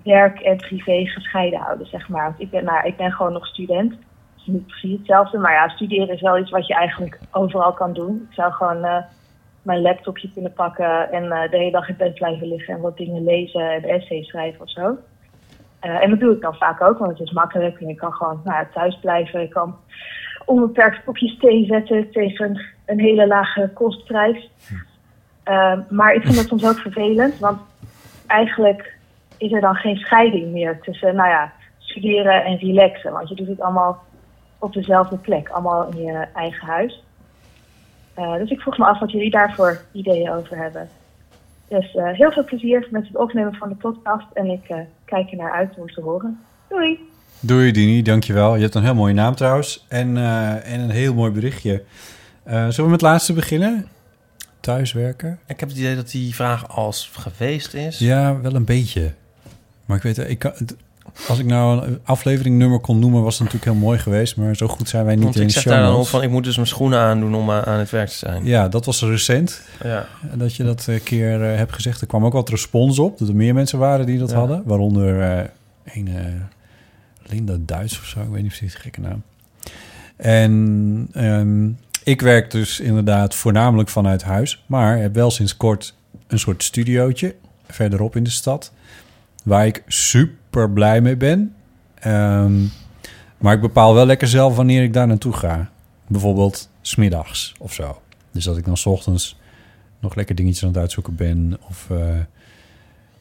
werk 0.03 0.39
en 0.39 0.57
privé 0.57 1.05
gescheiden 1.05 1.59
houden, 1.59 1.87
zeg 1.87 2.09
maar? 2.09 2.23
Want 2.23 2.39
ik 2.39 2.49
ben, 2.49 2.63
nou, 2.63 2.87
ik 2.87 2.97
ben 2.97 3.11
gewoon 3.11 3.33
nog 3.33 3.47
student. 3.47 3.91
Het 3.91 3.99
is 4.35 4.45
niet 4.45 4.67
precies 4.67 4.97
hetzelfde, 4.97 5.37
maar 5.37 5.53
ja, 5.53 5.69
studeren 5.69 6.13
is 6.13 6.21
wel 6.21 6.37
iets 6.37 6.51
wat 6.51 6.67
je 6.67 6.73
eigenlijk 6.73 7.19
overal 7.31 7.73
kan 7.73 7.93
doen. 7.93 8.27
Ik 8.29 8.35
zou 8.35 8.51
gewoon 8.51 8.83
eh, 8.83 9.03
mijn 9.61 9.81
laptopje 9.81 10.31
kunnen 10.33 10.53
pakken 10.53 11.11
en 11.11 11.31
eh, 11.31 11.51
de 11.51 11.57
hele 11.57 11.71
dag 11.71 11.89
in 11.89 11.95
bed 11.97 12.13
blijven 12.13 12.47
liggen 12.47 12.73
en 12.73 12.81
wat 12.81 12.97
dingen 12.97 13.23
lezen 13.23 13.71
en 13.71 13.83
essays 13.83 14.27
schrijven 14.27 14.61
of 14.61 14.69
zo. 14.69 14.97
Eh, 15.81 16.03
en 16.03 16.09
dat 16.09 16.19
doe 16.19 16.33
ik 16.33 16.41
dan 16.41 16.55
vaak 16.55 16.81
ook, 16.81 16.97
want 16.97 17.11
het 17.11 17.27
is 17.27 17.31
makkelijk 17.31 17.79
en 17.79 17.89
ik 17.89 17.97
kan 17.97 18.13
gewoon 18.13 18.41
nou, 18.43 18.57
ja, 18.57 18.67
thuis 18.73 18.99
blijven. 18.99 19.41
Ik 19.41 19.49
kan 19.49 19.75
onbeperkt 20.45 21.03
kopjes 21.03 21.37
thee 21.37 21.65
zetten 21.65 22.11
tegen 22.11 22.61
een 22.85 22.99
hele 22.99 23.27
lage 23.27 23.71
kostprijs. 23.73 24.49
Uh, 25.45 25.79
maar 25.89 26.13
ik 26.13 26.21
vind 26.21 26.35
dat 26.35 26.47
soms 26.47 26.65
ook 26.65 26.77
vervelend, 26.77 27.39
want 27.39 27.59
eigenlijk 28.27 28.93
is 29.37 29.51
er 29.51 29.61
dan 29.61 29.75
geen 29.75 29.95
scheiding 29.97 30.51
meer 30.51 30.79
tussen, 30.81 31.15
nou 31.15 31.29
ja, 31.29 31.51
studeren 31.77 32.43
en 32.43 32.57
relaxen. 32.57 33.11
Want 33.11 33.29
je 33.29 33.35
doet 33.35 33.47
het 33.47 33.61
allemaal 33.61 34.03
op 34.59 34.73
dezelfde 34.73 35.17
plek, 35.17 35.49
allemaal 35.49 35.89
in 35.91 36.01
je 36.01 36.27
eigen 36.33 36.67
huis. 36.67 37.03
Uh, 38.17 38.33
dus 38.33 38.49
ik 38.49 38.61
vroeg 38.61 38.77
me 38.77 38.85
af 38.85 38.99
wat 38.99 39.11
jullie 39.11 39.31
daarvoor 39.31 39.81
ideeën 39.91 40.31
over 40.31 40.57
hebben. 40.57 40.89
Dus 41.71 41.93
uh, 41.93 42.11
heel 42.11 42.31
veel 42.31 42.43
plezier 42.43 42.87
met 42.91 43.07
het 43.07 43.17
opnemen 43.17 43.53
van 43.53 43.69
de 43.69 43.75
podcast 43.75 44.25
en 44.33 44.45
ik 44.45 44.69
uh, 44.69 44.77
kijk 45.05 45.31
er 45.31 45.37
naar 45.37 45.51
uit 45.51 45.77
om 45.77 45.87
te 45.87 46.01
horen. 46.01 46.39
Doei! 46.69 46.99
Doei 47.39 47.71
Dini, 47.71 48.01
dankjewel. 48.01 48.55
Je 48.55 48.61
hebt 48.61 48.75
een 48.75 48.83
heel 48.83 48.95
mooie 48.95 49.13
naam 49.13 49.35
trouwens 49.35 49.85
en, 49.89 50.17
en 50.63 50.79
een 50.79 50.89
heel 50.89 51.13
mooi 51.13 51.31
berichtje. 51.31 51.83
zullen 52.45 52.75
we 52.75 52.81
met 52.81 52.91
het 52.91 53.01
laatste 53.01 53.33
beginnen? 53.33 53.87
Thuiswerken? 54.59 55.39
Ik 55.47 55.59
heb 55.59 55.69
het 55.69 55.77
idee 55.77 55.95
dat 55.95 56.11
die 56.11 56.35
vraag 56.35 56.67
als 56.69 57.11
geweest 57.13 57.73
is. 57.73 57.99
Ja, 57.99 58.41
wel 58.41 58.55
een 58.55 58.65
beetje. 58.65 59.13
Maar 59.85 59.97
ik 59.97 60.03
weet, 60.03 60.17
ik 60.17 60.39
kan, 60.39 60.53
als 61.27 61.39
ik 61.39 61.45
nou 61.45 61.85
een 61.87 61.99
afleveringnummer 62.03 62.79
kon 62.79 62.99
noemen, 62.99 63.21
was 63.23 63.39
het 63.39 63.43
natuurlijk 63.43 63.71
heel 63.71 63.81
mooi 63.87 63.99
geweest. 63.99 64.35
Maar 64.37 64.55
zo 64.55 64.67
goed 64.67 64.89
zijn 64.89 65.05
wij 65.05 65.15
niet 65.15 65.23
Want 65.23 65.35
in 65.35 65.41
ik 65.41 65.47
de 65.47 65.53
zeg 65.53 65.63
show 65.63 65.73
daar 65.73 65.81
dan 65.81 65.91
notes. 65.91 66.05
op 66.07 66.11
van, 66.11 66.23
ik 66.23 66.29
moet 66.29 66.43
dus 66.43 66.55
mijn 66.55 66.67
schoenen 66.67 66.99
aandoen 66.99 67.35
om 67.35 67.51
aan 67.51 67.79
het 67.79 67.89
werk 67.89 68.09
te 68.09 68.15
zijn. 68.17 68.45
Ja, 68.45 68.67
dat 68.67 68.85
was 68.85 69.01
recent. 69.01 69.61
Ja. 69.83 70.07
Dat 70.33 70.55
je 70.55 70.63
dat 70.63 70.85
een 70.87 71.03
keer 71.03 71.51
eh, 71.51 71.57
hebt 71.57 71.73
gezegd. 71.73 72.01
Er 72.01 72.07
kwam 72.07 72.25
ook 72.25 72.33
wat 72.33 72.49
respons 72.49 72.99
op. 72.99 73.17
Dat 73.17 73.27
er 73.27 73.35
meer 73.35 73.53
mensen 73.53 73.79
waren 73.79 74.05
die 74.05 74.17
dat 74.19 74.29
Ja. 74.29 74.35
hadden. 74.35 74.61
Waaronder 74.65 75.21
eh, 75.21 75.45
een 75.93 76.07
eh, 76.07 76.23
Linda 77.23 77.55
Duits 77.59 77.99
of 77.99 78.05
zo. 78.05 78.19
Ik 78.21 78.27
weet 78.29 78.41
niet 78.43 78.57
precies, 78.57 78.75
gekke 78.75 78.99
naam. 79.01 79.21
En 80.15 81.07
ehm, 81.13 81.69
ik 82.03 82.21
werk 82.21 82.51
dus 82.51 82.79
inderdaad 82.79 83.35
voornamelijk 83.35 83.89
vanuit 83.89 84.23
huis. 84.23 84.63
Maar 84.65 84.97
heb 84.97 85.13
wel 85.15 85.31
sinds 85.31 85.57
kort 85.57 85.95
een 86.27 86.39
soort 86.39 86.63
studiootje 86.63 87.35
verderop 87.67 88.15
in 88.15 88.23
de 88.23 88.29
stad. 88.29 88.71
Waar 89.43 89.65
ik 89.65 89.83
super 89.87 90.35
blij 90.73 91.01
mee 91.01 91.17
ben. 91.17 91.55
Ehm, 91.99 92.53
maar 93.37 93.53
ik 93.53 93.61
bepaal 93.61 93.93
wel 93.93 94.05
lekker 94.05 94.27
zelf 94.27 94.55
wanneer 94.55 94.83
ik 94.83 94.93
daar 94.93 95.07
naartoe 95.07 95.33
ga. 95.33 95.69
Bijvoorbeeld 96.07 96.69
smiddags 96.81 97.53
of 97.59 97.73
zo. 97.73 98.01
Dus 98.31 98.43
dat 98.43 98.57
ik 98.57 98.65
dan 98.65 98.77
's 98.77 98.85
ochtends 98.85 99.39
nog 99.99 100.15
lekker 100.15 100.35
dingetjes 100.35 100.63
aan 100.63 100.69
het 100.69 100.77
uitzoeken 100.77 101.15
ben. 101.15 101.57
Of 101.69 101.89
eh, 101.89 102.19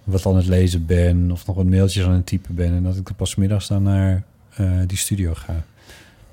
wat 0.04 0.26
aan 0.26 0.36
het 0.36 0.46
lezen 0.46 0.86
ben. 0.86 1.30
Of 1.30 1.46
nog 1.46 1.56
wat 1.56 1.64
mailtjes 1.64 2.04
aan 2.04 2.12
het 2.12 2.26
typen 2.26 2.54
ben. 2.54 2.72
En 2.72 2.82
dat 2.82 2.96
ik 2.96 3.06
dan 3.06 3.16
pas 3.16 3.34
middags 3.34 3.68
dan 3.68 3.82
naar 3.82 4.22
eh, 4.54 4.80
die 4.86 4.98
studio 4.98 5.34
ga. 5.34 5.64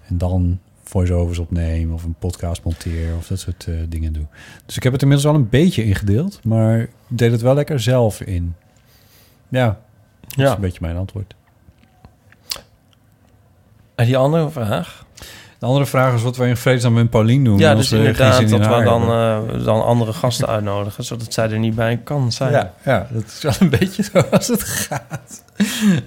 En 0.08 0.18
dan 0.18 0.60
voice-overs 0.84 1.38
opneem. 1.38 1.94
Of 1.94 2.04
een 2.04 2.16
podcast 2.20 2.64
monteer. 2.64 3.16
Of 3.16 3.28
dat 3.28 3.40
soort 3.40 3.68
eh, 3.68 3.76
dingen 3.90 4.14
doe. 4.14 4.26
Dus 4.66 4.76
ik 4.76 4.84
heb 4.84 4.94
het 4.94 5.02
inmiddels 5.02 5.32
wel 5.32 5.42
een 5.42 5.50
beetje 5.50 5.84
ingedeeld. 5.84 6.44
Maar 6.44 6.80
ik 6.80 6.90
deed 7.08 7.32
het 7.32 7.42
wel 7.42 7.54
lekker 7.54 7.80
zelf 7.80 8.22
in. 8.22 8.56
Ja, 9.50 9.80
dat 10.38 10.46
Ja. 10.46 10.52
is 10.52 10.56
een 10.56 10.62
beetje 10.62 10.80
mijn 10.82 10.98
antwoord. 10.98 11.36
En 13.96 14.06
die 14.06 14.18
andere 14.18 14.50
vraag? 14.50 15.06
De 15.60 15.66
andere 15.66 15.86
vraag 15.86 16.14
is 16.14 16.22
wat 16.22 16.38
wij 16.38 16.50
in 16.50 16.58
vredesnaam 16.58 16.94
met 16.94 17.10
Paulien 17.10 17.44
doen. 17.44 17.58
Ja, 17.58 17.76
dus 17.76 17.92
inderdaad 17.92 18.42
in 18.42 18.50
dat 18.50 18.60
we 18.78 18.84
dan, 18.84 19.02
eh, 19.02 19.64
dan 19.66 19.84
andere 19.86 20.14
gasten 20.14 20.48
uitnodigen, 20.48 21.04
zodat 21.04 21.34
zij 21.34 21.50
er 21.52 21.60
niet 21.60 21.76
bij 21.76 21.98
kan 22.04 22.32
zijn. 22.32 22.52
Ja, 22.52 22.74
ja, 22.86 23.08
dat 23.12 23.24
is 23.26 23.42
wel 23.42 23.54
een 23.60 23.70
beetje 23.70 24.04
zoals 24.04 24.48
het 24.58 24.64
gaat. 24.64 25.44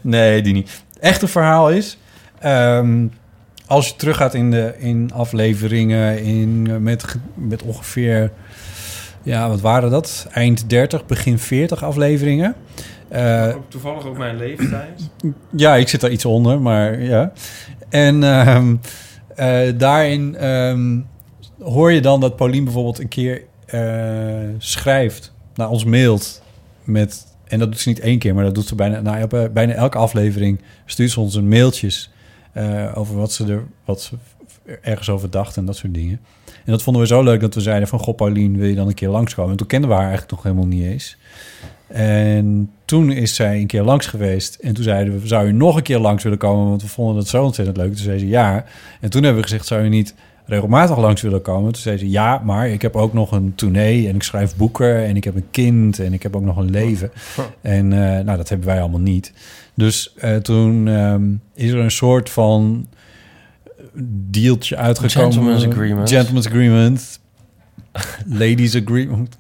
Nee, 0.01 0.43
die 0.43 0.53
niet. 0.53 0.83
Het 0.93 1.03
echte 1.03 1.29
verhaal 1.29 1.71
is... 1.71 1.99
ehm, 2.39 3.07
als 3.67 3.89
je 3.89 3.97
teruggaat 3.97 4.35
in, 4.35 4.51
de, 4.51 4.75
in 4.79 5.11
afleveringen 5.15 6.23
in, 6.23 6.67
eh, 6.71 6.77
met, 6.77 7.05
met 7.35 7.63
ongeveer... 7.63 8.31
Ja, 9.23 9.49
wat 9.49 9.61
waren 9.61 9.91
dat? 9.91 10.27
Eind 10.33 10.69
30, 10.71 11.07
begin 11.07 11.39
40 11.39 11.85
afleveringen. 11.85 12.55
Eh, 13.11 13.55
Toevallig 13.69 14.07
ook 14.07 14.19
mijn 14.19 14.37
leeftijd. 14.37 15.11
ja, 15.51 15.77
ik 15.77 15.89
zit 15.89 16.01
daar 16.01 16.11
iets 16.11 16.25
onder, 16.25 16.61
maar 16.61 17.03
ja. 17.03 17.33
En 17.89 18.23
ehm, 18.23 18.77
eh, 19.37 19.79
daarin 19.79 20.37
ehm, 20.37 21.01
hoor 21.59 21.93
je 21.93 22.01
dan 22.01 22.21
dat 22.21 22.37
Paulien 22.37 22.65
bijvoorbeeld 22.65 22.99
een 22.99 23.09
keer 23.09 23.43
eh, 23.67 24.49
schrijft, 24.59 25.33
naar 25.55 25.69
ons 25.69 25.85
mailt 25.85 26.43
met... 26.85 27.29
En 27.45 27.59
dat 27.59 27.71
doet 27.71 27.81
ze 27.81 27.89
niet 27.89 28.01
één 28.01 28.19
keer, 28.19 28.35
maar 28.35 28.45
dat 28.45 28.55
doet 28.55 28.67
ze 28.67 28.75
bijna, 28.75 29.01
nou, 29.01 29.49
bijna 29.49 29.73
elke 29.73 29.99
aflevering. 29.99 30.61
Stuurt 30.87 31.11
ze 31.11 31.21
ons 31.21 31.35
een 31.35 31.49
mailtjes 31.49 32.11
over 32.95 33.17
wat 33.17 33.33
ze 33.33 33.47
er 33.47 33.67
wat 33.85 34.03
ze 34.03 34.17
ergens 34.83 35.09
over 35.09 35.31
dacht 35.31 35.57
en 35.57 35.65
dat 35.65 35.77
soort 35.77 35.95
dingen. 35.95 36.21
En 36.65 36.73
dat 36.73 36.83
vonden 36.83 37.03
we 37.03 37.09
zo 37.09 37.23
leuk 37.23 37.41
dat 37.41 37.55
we 37.55 37.61
zeiden 37.61 37.89
van... 37.89 37.99
Goh, 37.99 38.17
Paulien, 38.17 38.57
wil 38.57 38.69
je 38.69 38.75
dan 38.75 38.89
een 38.89 38.95
keer 38.95 39.09
langskomen? 39.09 39.51
En 39.51 39.57
toen 39.57 39.67
kenden 39.67 39.89
we 39.89 39.95
haar 39.95 40.09
eigenlijk 40.09 40.33
nog 40.33 40.43
helemaal 40.43 40.67
niet 40.67 40.85
eens. 40.85 41.17
En 41.93 42.71
toen 42.85 43.13
is 43.13 43.35
zij 43.35 43.61
een 43.61 43.67
keer 43.67 43.83
langs 43.83 44.07
geweest. 44.07 44.55
En 44.55 44.75
toen 44.75 44.85
zeiden 44.85 45.21
we, 45.21 45.27
zou 45.27 45.47
je 45.47 45.53
nog 45.53 45.77
een 45.77 45.83
keer 45.83 45.99
langs 45.99 46.23
willen 46.23 46.39
komen? 46.39 46.69
Want 46.69 46.83
we 46.83 46.89
vonden 46.89 47.17
het 47.17 47.29
zo 47.29 47.45
ontzettend 47.45 47.77
leuk. 47.77 47.87
Toen 47.87 48.05
zei 48.05 48.19
ze 48.19 48.29
ja. 48.29 48.65
En 49.01 49.11
toen 49.11 49.23
hebben 49.23 49.43
we 49.43 49.49
gezegd, 49.49 49.67
zou 49.67 49.83
je 49.83 49.89
niet 49.89 50.15
regelmatig 50.45 50.99
langs 50.99 51.23
willen 51.23 51.43
komen? 51.43 51.73
Toen 51.73 51.83
zei 51.83 51.99
ze 51.99 52.11
ja, 52.11 52.41
maar 52.45 52.69
ik 52.69 52.83
heb 52.83 52.97
ook 52.97 53.13
nog 53.13 53.33
een 53.33 53.53
tournee. 53.55 54.09
En 54.09 54.15
ik 54.15 54.23
schrijf 54.23 54.57
boeken. 54.57 55.07
En 55.07 55.17
ik 55.17 55.25
heb 55.25 55.35
een 55.35 55.51
kind. 55.51 55.99
En 55.99 56.13
ik 56.13 56.23
heb 56.23 56.37
ook 56.37 56.45
nog 56.45 56.57
een 56.57 56.71
leven. 56.71 57.11
En 57.61 57.93
eh, 57.93 58.25
nou, 58.25 58.37
dat 58.37 58.49
hebben 58.49 58.67
wij 58.67 58.81
allemaal 58.81 59.01
niet. 59.01 59.33
Dus 59.75 60.15
eh, 60.17 60.37
toen 60.37 60.89
ehm, 60.89 61.33
is 61.55 61.71
er 61.71 61.79
een 61.79 61.91
soort 61.91 62.31
van 62.31 62.87
dealtje 64.31 64.77
uitgekomen. 64.77 65.33
Gentleman's 65.33 65.67
agreement. 65.67 66.09
Gentleman's 66.09 66.47
agreement. 66.47 67.20
Ladies 68.27 68.77
agreement. 68.77 69.37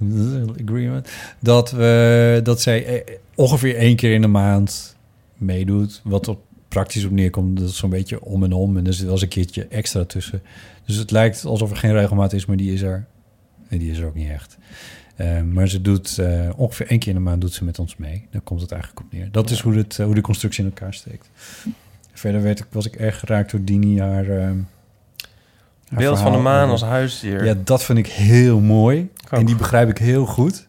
agreement. 0.62 1.10
Dat, 1.38 1.70
we, 1.70 2.40
dat 2.42 2.60
zij 2.60 2.86
eh, 2.86 3.14
ongeveer 3.34 3.76
één 3.76 3.96
keer 3.96 4.12
in 4.12 4.20
de 4.20 4.26
maand 4.26 4.96
meedoet. 5.36 6.00
Wat 6.04 6.26
er 6.26 6.36
praktisch 6.68 7.04
op 7.04 7.10
neerkomt. 7.10 7.58
Dat 7.58 7.68
is 7.68 7.76
zo'n 7.76 7.90
beetje 7.90 8.24
om 8.24 8.44
en 8.44 8.52
om. 8.52 8.76
En 8.76 8.86
er 8.86 8.92
zit 8.92 9.04
wel 9.04 9.12
eens 9.12 9.22
een 9.22 9.28
keertje 9.28 9.66
extra 9.66 10.04
tussen. 10.04 10.42
Dus 10.84 10.96
het 10.96 11.10
lijkt 11.10 11.44
alsof 11.44 11.70
er 11.70 11.76
geen 11.76 11.92
regelmaat 11.92 12.32
is, 12.32 12.46
maar 12.46 12.56
die 12.56 12.72
is 12.72 12.82
er. 12.82 13.06
Nee, 13.68 13.78
die 13.78 13.90
is 13.90 13.98
er 13.98 14.06
ook 14.06 14.14
niet 14.14 14.28
echt. 14.28 14.58
Eh, 15.16 15.42
maar 15.42 15.68
ze 15.68 15.82
doet 15.82 16.18
eh, 16.18 16.50
ongeveer 16.56 16.86
één 16.86 16.98
keer 16.98 17.08
in 17.08 17.14
de 17.14 17.20
maand 17.20 17.40
doet 17.40 17.52
ze 17.52 17.64
met 17.64 17.78
ons 17.78 17.96
mee. 17.96 18.26
Daar 18.30 18.40
komt 18.40 18.60
het 18.60 18.72
eigenlijk 18.72 19.04
op 19.04 19.12
neer. 19.12 19.28
Dat 19.30 19.50
is 19.50 19.60
hoe, 19.60 19.74
het, 19.74 19.96
hoe 19.96 20.14
de 20.14 20.20
constructie 20.20 20.64
in 20.64 20.70
elkaar 20.70 20.94
steekt. 20.94 21.30
Verder 22.12 22.42
werd 22.42 22.58
ik, 22.58 22.66
was 22.70 22.86
ik 22.86 22.94
erg 22.94 23.18
geraakt 23.18 23.50
door 23.50 23.64
Dini 23.64 24.00
haar... 24.00 24.54
Beeld 25.90 26.18
van 26.18 26.32
de 26.32 26.38
maan 26.38 26.70
als 26.70 26.82
huisdier. 26.82 27.44
Ja, 27.44 27.54
dat 27.64 27.82
vind 27.84 27.98
ik 27.98 28.06
heel 28.06 28.60
mooi. 28.60 29.10
ook. 29.24 29.38
En 29.38 29.46
die 29.46 29.56
begrijp 29.56 29.88
ik 29.88 29.98
heel 29.98 30.26
goed. 30.26 30.66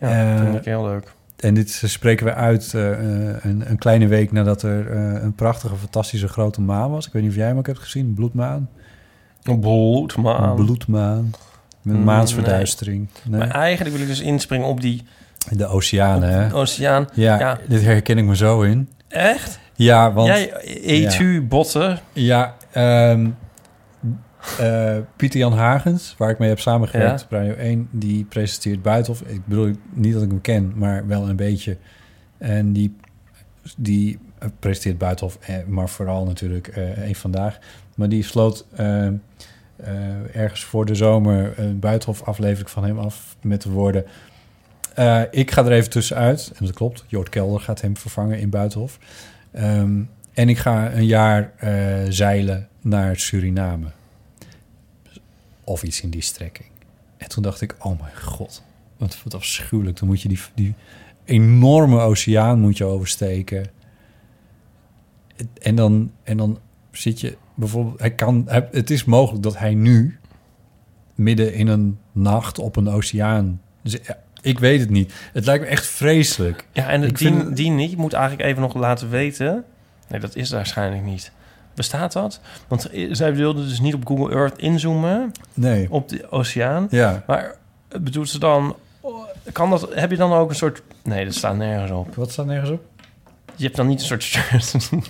Ja, 0.00 0.34
Eh, 0.34 0.40
vind 0.42 0.54
ik 0.56 0.64
heel 0.64 0.84
leuk. 0.84 1.12
En 1.36 1.54
dit 1.54 1.82
spreken 1.84 2.26
we 2.26 2.34
uit 2.34 2.74
eh, 2.74 2.90
eh, 2.92 3.36
een, 3.42 3.70
een 3.70 3.78
kleine 3.78 4.06
week 4.06 4.32
nadat 4.32 4.62
er 4.62 4.90
een 4.96 5.34
prachtige, 5.34 5.76
fantastische 5.76 6.28
grote 6.28 6.60
maan 6.60 6.90
was. 6.90 7.06
Ik 7.06 7.12
weet 7.12 7.22
niet 7.22 7.30
of 7.30 7.36
jij 7.36 7.46
hem 7.46 7.58
ook 7.58 7.66
hebt 7.66 7.78
gezien, 7.78 8.14
bloedmaan. 8.14 8.68
Een 9.42 9.60
bloedmaan. 9.60 10.48
Een 10.58 10.64
bloedmaan. 10.64 11.30
Met 11.82 11.96
Mm, 11.96 12.04
maansverduistering. 12.04 13.08
Nee. 13.28 13.38
Maar 13.38 13.50
eigenlijk 13.50 13.94
wil 13.94 14.02
ik 14.04 14.10
dus 14.10 14.20
inspringen 14.20 14.66
op 14.66 14.80
die 14.80 15.02
De 15.50 15.66
oceanen, 15.66 16.28
hè? 16.30 16.54
oceaan. 16.54 17.08
Ja, 17.12 17.38
Ja. 17.38 17.58
dit 17.68 17.82
herken 17.82 18.18
ik 18.18 18.24
me 18.24 18.36
zo 18.36 18.60
in. 18.62 18.88
Echt? 19.08 19.58
Ja, 19.74 20.12
want... 20.12 20.28
Jij 20.28 20.52
eet 20.84 21.14
ja. 21.14 21.20
u 21.20 21.42
botten? 21.42 21.98
Ja, 22.12 22.54
ehm, 22.72 23.28
eh, 24.58 24.96
Pieter 25.16 25.38
Jan 25.40 25.52
Hagens, 25.52 26.14
waar 26.18 26.30
ik 26.30 26.38
mee 26.38 26.48
heb 26.48 26.60
samengewerkt 26.60 27.20
Ja. 27.20 27.24
op 27.24 27.32
Radio 27.32 27.54
1, 27.54 27.88
die 27.90 28.24
presenteert 28.24 28.82
Buitenhof. 28.82 29.20
Ik 29.28 29.46
bedoel 29.46 29.72
niet 29.92 30.12
dat 30.12 30.22
ik 30.22 30.28
hem 30.28 30.40
ken, 30.40 30.72
maar 30.74 31.06
wel 31.06 31.28
een 31.28 31.36
beetje. 31.36 31.76
En 32.38 32.72
die, 32.72 32.96
die 33.76 34.18
presenteert 34.58 34.98
Buitenhof, 34.98 35.38
eh, 35.40 35.54
maar 35.66 35.88
vooral 35.88 36.24
natuurlijk 36.24 36.66
eh 36.68 36.98
één 36.98 37.14
vandaag. 37.14 37.58
Maar 37.96 38.08
die 38.08 38.22
sloot 38.22 38.66
ergens 40.32 40.64
voor 40.64 40.84
de 40.86 40.94
zomer 40.94 41.58
een 41.58 41.78
Buitenhof 41.78 42.22
aflevering 42.22 42.70
van 42.70 42.84
hem 42.84 42.98
af 42.98 43.36
met 43.42 43.62
de 43.62 43.70
woorden... 43.70 44.04
ik 45.30 45.50
ga 45.50 45.64
er 45.64 45.72
even 45.72 45.90
tussenuit, 45.90 46.52
en 46.58 46.64
dat 46.64 46.74
klopt. 46.74 47.04
Jort 47.06 47.28
Kelder 47.28 47.60
gaat 47.60 47.80
hem 47.80 47.96
vervangen 47.96 48.38
in 48.38 48.50
Buitenhof. 48.50 48.98
Ehm, 49.50 50.00
en 50.32 50.48
ik 50.48 50.58
ga 50.58 50.92
een 50.92 51.06
jaar 51.06 51.52
zeilen 52.08 52.68
naar 52.80 53.16
Suriname. 53.16 53.86
Of 55.68 55.82
iets 55.82 56.00
in 56.00 56.10
die 56.10 56.20
strekking. 56.20 56.68
En 57.16 57.28
toen 57.28 57.42
dacht 57.42 57.60
ik, 57.60 57.74
oh 57.78 58.00
mijn 58.00 58.16
god. 58.16 58.62
wat, 58.96 59.22
wat 59.24 59.34
afschuwelijk. 59.34 59.98
Dan 59.98 60.08
moet 60.08 60.22
je 60.22 60.28
die, 60.28 60.40
die 60.54 60.74
enorme 61.24 62.00
oceaan 62.00 62.60
moet 62.60 62.76
je 62.76 62.84
oversteken. 62.84 63.66
En 65.62 65.74
dan, 65.74 66.12
en 66.22 66.36
dan 66.36 66.58
zit 66.90 67.20
je 67.20 67.36
bijvoorbeeld... 67.54 68.00
Hij 68.00 68.10
kan, 68.14 68.44
hij- 68.46 68.68
het 68.72 68.90
is 68.90 69.04
mogelijk 69.04 69.42
dat 69.42 69.58
hij 69.58 69.74
nu 69.74 70.18
midden 71.14 71.54
in 71.54 71.66
een 71.66 71.98
nacht 72.12 72.58
op 72.58 72.76
een 72.76 72.88
oceaan... 72.88 73.60
ik 74.40 74.58
weet 74.58 74.80
het 74.80 74.90
niet. 74.90 75.12
Het 75.32 75.44
lijkt 75.44 75.64
me 75.64 75.70
echt 75.70 75.86
vreselijk. 75.86 76.66
Ja, 76.72 76.88
en 76.88 77.00
die, 77.00 77.16
vind- 77.16 77.56
die 77.56 77.70
niet 77.70 77.96
moet 77.96 78.12
eigenlijk 78.12 78.48
even 78.48 78.62
nog 78.62 78.74
laten 78.74 79.10
weten. 79.10 79.64
Nee, 80.08 80.20
dat 80.20 80.36
is 80.36 80.50
waarschijnlijk 80.50 81.02
niet. 81.04 81.32
Bestaat 81.78 82.12
dat? 82.12 82.40
Want 82.68 82.90
zij 83.10 83.34
wilden 83.34 83.68
dus 83.68 83.80
niet 83.80 83.94
op 83.94 84.06
Google 84.06 84.34
Earth 84.34 84.58
inzoomen 84.58 85.32
Nee. 85.54 85.86
op 85.90 86.08
de 86.08 86.30
oceaan. 86.30 86.86
Ja. 86.90 87.22
Maar 87.26 87.54
bedoelt 88.00 88.28
ze 88.28 88.38
dan... 88.38 88.76
Kan 89.52 89.70
dat, 89.70 89.88
heb 89.94 90.10
je 90.10 90.16
dan 90.16 90.32
ook 90.32 90.48
een 90.50 90.56
soort... 90.56 90.82
Nee, 91.04 91.24
dat 91.24 91.34
staat 91.34 91.56
nergens 91.56 91.90
op. 91.90 92.14
Wat 92.14 92.30
staat 92.30 92.46
nergens 92.46 92.70
op? 92.70 92.82
Je 93.56 93.64
hebt 93.64 93.76
dan 93.76 93.86
niet 93.86 94.00
een 94.00 94.06
soort 94.06 94.22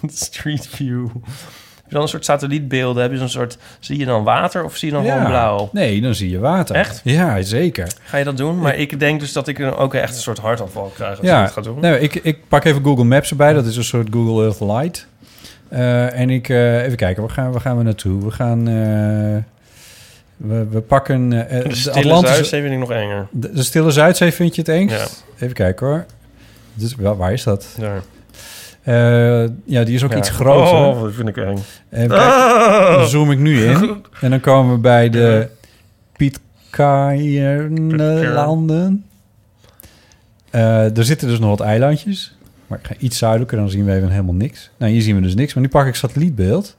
street 0.12 0.66
view. 0.66 1.06
Heb 1.14 1.86
je 1.86 1.92
dan 1.94 2.02
een 2.02 2.08
soort 2.08 2.24
satellietbeelden? 2.24 3.02
Heb 3.02 3.12
je 3.12 3.18
zo'n 3.18 3.28
soort... 3.28 3.58
Zie 3.80 3.98
je 3.98 4.04
dan 4.04 4.24
water 4.24 4.64
of 4.64 4.76
zie 4.76 4.88
je 4.88 4.94
dan 4.94 5.04
Ja. 5.04 5.12
gewoon 5.12 5.26
blauw? 5.26 5.68
Nee, 5.72 6.00
dan 6.00 6.14
zie 6.14 6.30
je 6.30 6.38
water. 6.38 6.76
Echt? 6.76 7.00
Ja, 7.04 7.42
zeker. 7.42 7.92
Ga 8.04 8.16
je 8.16 8.24
dat 8.24 8.36
doen? 8.36 8.58
Maar 8.60 8.76
ik 8.76 9.00
denk 9.00 9.20
dus 9.20 9.32
dat 9.32 9.48
ik 9.48 9.60
ook 9.60 9.94
echt 9.94 10.14
een 10.14 10.20
soort 10.20 10.38
hartaanval 10.38 10.92
krijg 10.94 11.10
als 11.10 11.18
ik 11.18 11.24
Ja, 11.24 11.42
dat 11.42 11.52
ga 11.52 11.60
doen. 11.60 11.80
nee, 11.80 12.00
ik, 12.00 12.14
ik 12.14 12.48
pak 12.48 12.64
even 12.64 12.84
Google 12.84 13.04
Maps 13.04 13.30
erbij. 13.30 13.52
Dat 13.52 13.66
is 13.66 13.76
een 13.76 13.84
soort 13.84 14.08
Google 14.10 14.42
Earth 14.44 14.60
Lite. 14.60 15.00
Eh, 15.68 16.20
en 16.20 16.30
ik, 16.30 16.48
eh, 16.48 16.82
even 16.84 16.96
kijken, 16.96 17.22
waar 17.22 17.30
gaan, 17.30 17.50
waar 17.52 17.60
gaan 17.60 17.76
we 17.78 17.82
naartoe? 17.82 18.24
We 18.24 18.30
gaan, 18.30 18.68
eh, 18.68 19.36
we, 20.36 20.66
we 20.70 20.80
pakken 20.80 21.30
de 21.30 21.64
Stille 21.68 22.18
Zuidzee 22.26 22.60
vind 22.62 22.72
ik 22.72 22.78
nog 22.78 22.90
enger. 22.90 23.26
De, 23.30 23.52
de 23.52 23.62
Stille 23.62 23.90
Zuidzee 23.90 24.32
vind 24.32 24.54
je 24.54 24.60
het 24.60 24.70
eens? 24.70 24.92
Ja. 24.92 25.06
Even 25.38 25.54
kijken 25.54 25.86
hoor. 25.86 26.04
Dus, 26.74 26.94
waar, 26.94 27.16
waar 27.16 27.32
is 27.32 27.42
dat? 27.42 27.66
Daar. 27.78 28.00
Ja, 29.64 29.84
die 29.84 29.94
is 29.94 30.04
ook 30.04 30.12
Ja. 30.12 30.18
iets 30.18 30.30
groter. 30.30 30.74
Oh, 30.78 31.02
dat 31.02 31.12
vind 31.12 31.28
ik 31.28 31.36
eng. 31.36 31.56
Even 31.90 32.08
kijken. 32.08 32.16
Ah! 32.18 32.94
Dan 32.94 33.08
zoom 33.08 33.30
ik 33.30 33.38
nu 33.38 33.64
in. 33.64 34.04
En 34.20 34.30
dan 34.30 34.40
komen 34.40 34.74
we 34.74 34.80
bij 34.80 35.08
de 35.10 35.48
Pitcairnlanden. 36.16 39.04
Eh 40.50 40.96
er 40.96 41.04
zitten 41.04 41.28
dus 41.28 41.38
nog 41.38 41.48
wat 41.48 41.60
eilandjes. 41.60 42.36
Maar 42.68 42.78
ik 42.78 42.86
ga 42.86 42.94
iets 42.98 43.18
zuidelijker, 43.18 43.58
dan 43.58 43.70
zien 43.70 43.84
we 43.84 43.94
even 43.94 44.10
helemaal 44.10 44.34
niks. 44.34 44.70
Nou, 44.78 44.92
hier 44.92 45.02
zien 45.02 45.14
we 45.14 45.20
dus 45.20 45.34
niks. 45.34 45.54
Maar 45.54 45.62
nu 45.62 45.68
pak 45.68 45.86
ik 45.86 45.94
satellietbeeld. 45.94 46.76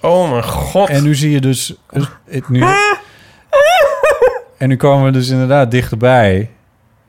Oh 0.00 0.30
mijn 0.30 0.44
god. 0.44 0.88
En 0.88 1.02
nu 1.02 1.14
zie 1.14 1.30
je 1.30 1.40
dus... 1.40 1.74
dus 1.90 2.06
het, 2.28 2.48
nu, 2.48 2.64
en 4.58 4.68
nu 4.68 4.76
komen 4.76 5.04
we 5.04 5.10
dus 5.10 5.28
inderdaad 5.28 5.70
dichterbij. 5.70 6.50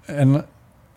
En... 0.05 0.45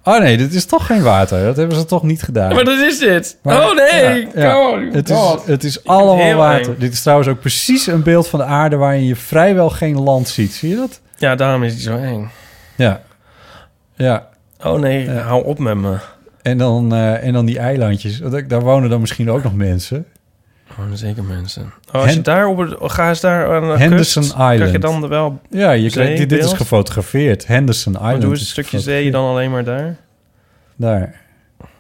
Oh 0.04 0.18
nee, 0.18 0.36
dit 0.36 0.54
is 0.54 0.64
toch 0.64 0.86
geen 0.86 1.02
water. 1.02 1.44
Dat 1.44 1.56
hebben 1.56 1.76
ze 1.76 1.84
toch 1.84 2.02
niet 2.02 2.22
gedaan. 2.22 2.54
Maar 2.54 2.64
dat 2.64 2.78
is 2.78 2.98
dit. 2.98 3.38
Maar- 3.42 3.68
oh 3.70 3.76
nee. 3.76 4.28
Ja, 4.34 4.42
ja. 4.42 4.80
Het, 4.92 5.10
is, 5.10 5.18
het 5.44 5.64
is 5.64 5.84
allemaal 5.84 6.34
water. 6.34 6.72
eng. 6.72 6.78
Dit 6.78 6.92
is 6.92 7.02
trouwens 7.02 7.28
ook 7.28 7.40
precies 7.40 7.86
een 7.86 8.02
beeld 8.02 8.28
van 8.28 8.38
de 8.38 8.44
aarde... 8.44 8.76
waarin 8.76 9.04
je 9.04 9.16
vrijwel 9.16 9.70
geen 9.70 10.00
land 10.00 10.28
ziet. 10.28 10.52
Zie 10.52 10.68
je 10.68 10.76
dat? 10.76 11.00
Ja, 11.16 11.34
daarom 11.34 11.62
is 11.62 11.72
het 11.72 11.82
zo 11.82 11.96
eng. 11.96 12.30
Ja. 12.76 13.02
Ja. 13.94 14.28
Oh 14.64 14.78
nee, 14.80 15.10
hou 15.10 15.44
op 15.44 15.58
met 15.58 15.76
me. 15.76 15.96
En 16.43 16.59
dan, 16.59 16.94
eh, 16.94 17.24
en 17.27 17.32
dan 17.32 17.47
die 17.47 17.59
eilandjes. 17.59 18.20
Daar 18.47 18.60
wonen 18.60 18.90
dan 18.90 19.01
misschien 19.01 19.31
ook 19.31 19.43
nog 19.43 19.55
mensen. 19.55 20.06
Oh, 20.78 20.85
zeker 20.93 21.24
mensen. 21.24 21.73
Oh, 21.93 22.02
als 22.02 22.12
je 22.12 22.20
daar 22.20 22.47
op 22.47 22.59
het, 22.59 22.74
ga 22.81 23.09
eens 23.09 23.20
daar 23.20 23.55
aan 23.55 23.70
de 23.73 23.78
Henderson 23.78 24.23
kust, 24.23 24.35
Island. 24.35 24.56
Krijg 24.56 24.73
je 24.73 24.78
dan 24.78 25.09
wel 25.09 25.40
Ja, 25.51 25.70
je 25.70 25.90
krijgt, 25.90 26.16
dit, 26.16 26.28
dit 26.28 26.44
is 26.44 26.52
gefotografeerd. 26.52 27.47
Henderson 27.47 27.93
Maar 27.93 28.02
Island. 28.02 28.20
doe 28.23 28.31
eens 28.31 28.40
is 28.40 28.47
een 28.47 28.52
stukje 28.52 28.81
zee 28.81 29.10
dan 29.10 29.24
alleen 29.24 29.51
maar 29.51 29.64
daar. 29.64 29.97
Daar. 30.77 31.20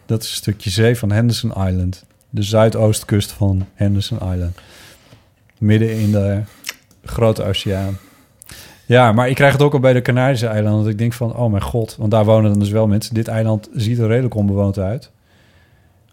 Dat 0.06 0.22
is 0.22 0.30
een 0.30 0.36
stukje 0.36 0.70
zee 0.70 0.98
van 0.98 1.10
Henderson 1.12 1.50
Island. 1.50 2.04
De 2.30 2.42
zuidoostkust 2.42 3.32
van 3.32 3.66
Henderson 3.74 4.18
Island. 4.32 4.58
Midden 5.58 5.98
in 5.98 6.12
de 6.12 6.40
grote 7.04 7.42
oceaan. 7.44 7.98
Ja, 8.92 9.12
maar 9.12 9.28
ik 9.28 9.34
krijg 9.34 9.52
het 9.52 9.62
ook 9.62 9.72
al 9.72 9.80
bij 9.80 9.92
de 9.92 10.02
Canarische 10.02 10.46
eilanden. 10.46 10.82
Dat 10.82 10.92
ik 10.92 10.98
denk 10.98 11.12
van, 11.12 11.36
oh 11.36 11.50
mijn 11.50 11.62
god. 11.62 11.96
Want 11.98 12.10
daar 12.10 12.24
wonen 12.24 12.50
dan 12.50 12.58
dus 12.58 12.70
wel 12.70 12.86
mensen. 12.86 13.14
Dit 13.14 13.28
eiland 13.28 13.68
ziet 13.74 13.98
er 13.98 14.08
redelijk 14.08 14.34
onbewoond 14.34 14.78
uit. 14.78 15.10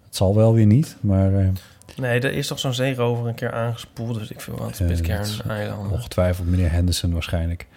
Het 0.06 0.16
zal 0.16 0.36
wel 0.36 0.54
weer 0.54 0.66
niet, 0.66 0.96
maar... 1.02 1.34
eh, 1.34 1.48
Nee, 1.96 2.20
er 2.20 2.34
is 2.34 2.48
toch 2.48 2.60
zo'n 2.60 2.74
zeerover 2.74 3.28
een 3.28 3.34
keer 3.36 3.52
aangespoeld. 3.52 4.20
Dus 4.20 4.30
ik 4.32 4.42
veel 4.42 4.56
wat. 4.58 4.82
Pitcairn 4.88 5.22
dat 5.22 5.30
is 5.30 5.42
eilanden. 5.48 5.92
Ongetwijfeld 5.92 6.48
meneer 6.48 6.72
Henderson 6.72 7.14
waarschijnlijk. 7.14 7.68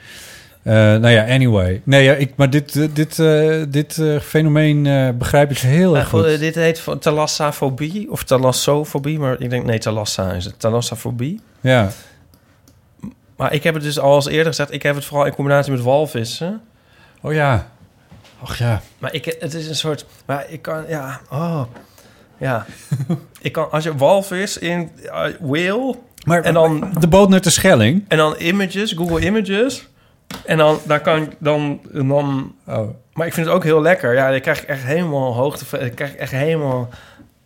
Eh, 0.63 0.73
nou 0.75 1.09
ja, 1.09 1.27
anyway. 1.27 1.81
Nee, 1.85 2.05
ja, 2.05 2.15
ik, 2.15 2.33
maar 2.37 2.51
dit, 2.51 2.77
eh, 2.77 2.85
dit, 2.93 3.17
dit 3.73 4.01
fenomeen 4.21 4.83
begrijp 5.19 5.51
ik 5.51 5.59
heel 5.59 5.97
erg 5.97 6.09
goed, 6.09 6.39
dit 6.39 6.55
heet 6.55 6.81
van 6.81 6.99
thalassafobie 6.99 8.11
of 8.11 8.25
thalassofobie, 8.25 9.19
maar 9.19 9.41
ik 9.41 9.51
denk 9.51 9.65
nee, 9.65 9.79
thalassa 9.79 10.33
is 10.33 10.45
het. 10.45 10.59
Thalassafobie. 10.59 11.41
Ja. 11.61 11.91
Maar 13.43 13.53
ik 13.53 13.63
heb 13.63 13.75
het 13.75 13.83
dus 13.83 13.99
al 13.99 14.15
eens 14.15 14.27
eerder 14.27 14.47
gezegd, 14.47 14.73
ik 14.73 14.83
heb 14.83 14.95
het 14.95 15.05
vooral 15.05 15.27
in 15.27 15.35
combinatie 15.35 15.73
met 15.73 15.81
walvissen. 15.81 16.61
Oh 17.21 17.33
ja. 17.33 17.71
Och 18.41 18.57
ja. 18.57 18.81
Maar 18.99 19.15
ik, 19.15 19.37
het 19.39 19.55
is 19.55 19.69
een 19.69 19.77
soort, 19.77 20.07
maar 20.27 20.45
ik 20.49 20.63
kan, 20.63 20.85
ja, 20.89 21.21
oh, 21.31 21.63
ja. 22.37 22.67
ik 23.41 23.53
kan, 23.53 23.71
als 23.71 23.85
je 23.85 23.97
walvis 23.97 24.59
in 24.59 24.91
uh, 25.05 25.25
whale, 25.41 25.97
Maar 26.25 26.43
en 26.43 26.55
dan 26.55 26.93
de 27.01 27.09
boot 27.09 27.29
naar 27.29 27.41
de 27.41 27.51
Schelling. 27.51 28.05
en 28.09 28.17
dan 28.17 28.35
images, 28.39 28.93
Google 28.93 29.21
Images, 29.21 29.89
en 30.45 30.59
dan 30.59 30.79
daar 30.85 31.01
kan 31.01 31.23
ik 31.23 31.31
dan, 31.39 31.81
dan. 31.93 32.55
Oh. 32.67 32.89
Maar 33.13 33.27
ik 33.27 33.33
vind 33.33 33.47
het 33.47 33.55
ook 33.55 33.65
heel 33.65 33.83
lekker. 33.83 34.15
Ja, 34.15 34.31
dan 34.31 34.41
krijg 34.41 34.63
ik 34.63 34.69
echt 34.69 34.83
helemaal 34.83 35.35
hoogte, 35.35 35.79
dan 35.79 35.95
krijg 35.95 36.13
ik 36.13 36.19
echt 36.19 36.33
helemaal 36.33 36.89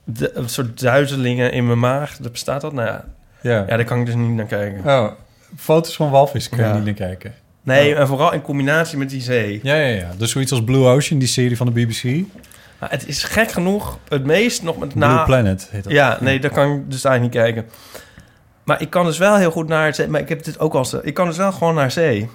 de, 0.04 0.30
een 0.34 0.48
soort 0.48 0.80
duizelingen 0.80 1.52
in 1.52 1.66
mijn 1.66 1.78
maag. 1.78 2.16
Dat 2.16 2.32
bestaat 2.32 2.60
dat? 2.60 2.72
Nou 2.72 2.86
ja, 2.86 3.04
Ja. 3.40 3.64
ja, 3.68 3.76
daar 3.76 3.84
kan 3.84 4.00
ik 4.00 4.06
dus 4.06 4.14
niet 4.14 4.34
naar 4.34 4.46
kijken. 4.46 4.78
Oh, 4.84 5.10
foto's 5.56 5.96
van 5.96 6.10
walvis 6.10 6.48
kun 6.48 6.58
je 6.58 6.64
Ja. 6.64 6.74
niet 6.74 6.84
naar 6.84 6.94
kijken. 6.94 7.34
Nee, 7.62 7.94
en 7.94 8.06
vooral 8.06 8.32
in 8.32 8.42
combinatie 8.42 8.98
met 8.98 9.10
die 9.10 9.20
zee. 9.20 9.60
Ja, 9.62 9.74
ja, 9.74 9.86
ja. 9.86 10.10
Dus 10.16 10.30
zoiets 10.30 10.50
als 10.52 10.64
Blue 10.64 10.84
Ocean, 10.86 11.18
die 11.18 11.28
serie 11.28 11.56
van 11.56 11.66
de 11.66 11.72
BBC. 11.72 12.24
Maar 12.78 12.90
het 12.90 13.06
is 13.06 13.22
gek 13.22 13.50
genoeg 13.50 13.98
het 14.08 14.24
meest 14.24 14.62
nog 14.62 14.78
met 14.78 14.88
Blue 14.88 15.08
na... 15.08 15.24
Planet 15.24 15.68
heet 15.70 15.84
dat. 15.84 15.92
Ja, 15.92 16.18
nee, 16.20 16.40
daar 16.40 16.50
kan 16.50 16.72
ik 16.72 16.90
dus 16.90 17.04
eigenlijk 17.04 17.34
niet 17.34 17.44
kijken. 17.44 17.70
Maar 18.64 18.80
ik 18.80 18.90
kan 18.90 19.04
dus 19.06 19.18
wel 19.18 19.36
heel 19.36 19.50
goed 19.50 19.68
naar 19.68 19.86
het 19.86 19.94
zee. 19.96 20.08
Maar 20.08 20.20
ik 20.20 20.28
heb 20.28 20.44
dit 20.44 20.58
ook 20.58 20.74
al. 20.74 20.86
Ik 21.02 21.14
kan 21.14 21.26
dus 21.26 21.36
wel 21.36 21.52
gewoon 21.52 21.74
naar 21.74 21.90
zee. 21.90 22.28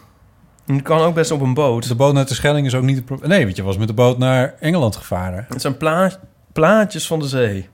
En 0.68 0.76
ik 0.76 0.84
kan 0.84 1.00
ook 1.00 1.14
best 1.14 1.32
op 1.32 1.42
een 1.42 1.54
boot. 1.54 1.88
De 1.88 1.96
boot 1.96 2.14
naar 2.14 2.26
de 2.26 2.34
Schelling 2.34 2.66
is 2.66 2.76
ook 2.76 2.84
niet 2.84 2.96
het 2.96 3.06
probleem. 3.06 3.30
Nee, 3.30 3.44
want 3.44 3.56
je 3.56 3.64
was 3.64 3.78
met 3.78 3.88
de 3.88 3.94
boot 3.94 4.18
naar 4.18 4.54
Engeland 4.60 4.96
gevaren. 4.96 5.46
Het 5.50 5.62
zijn 5.62 5.78
pla 5.78 6.12
plaatjes 6.54 7.08
van 7.08 7.20
de 7.20 7.28
zee. 7.28 7.70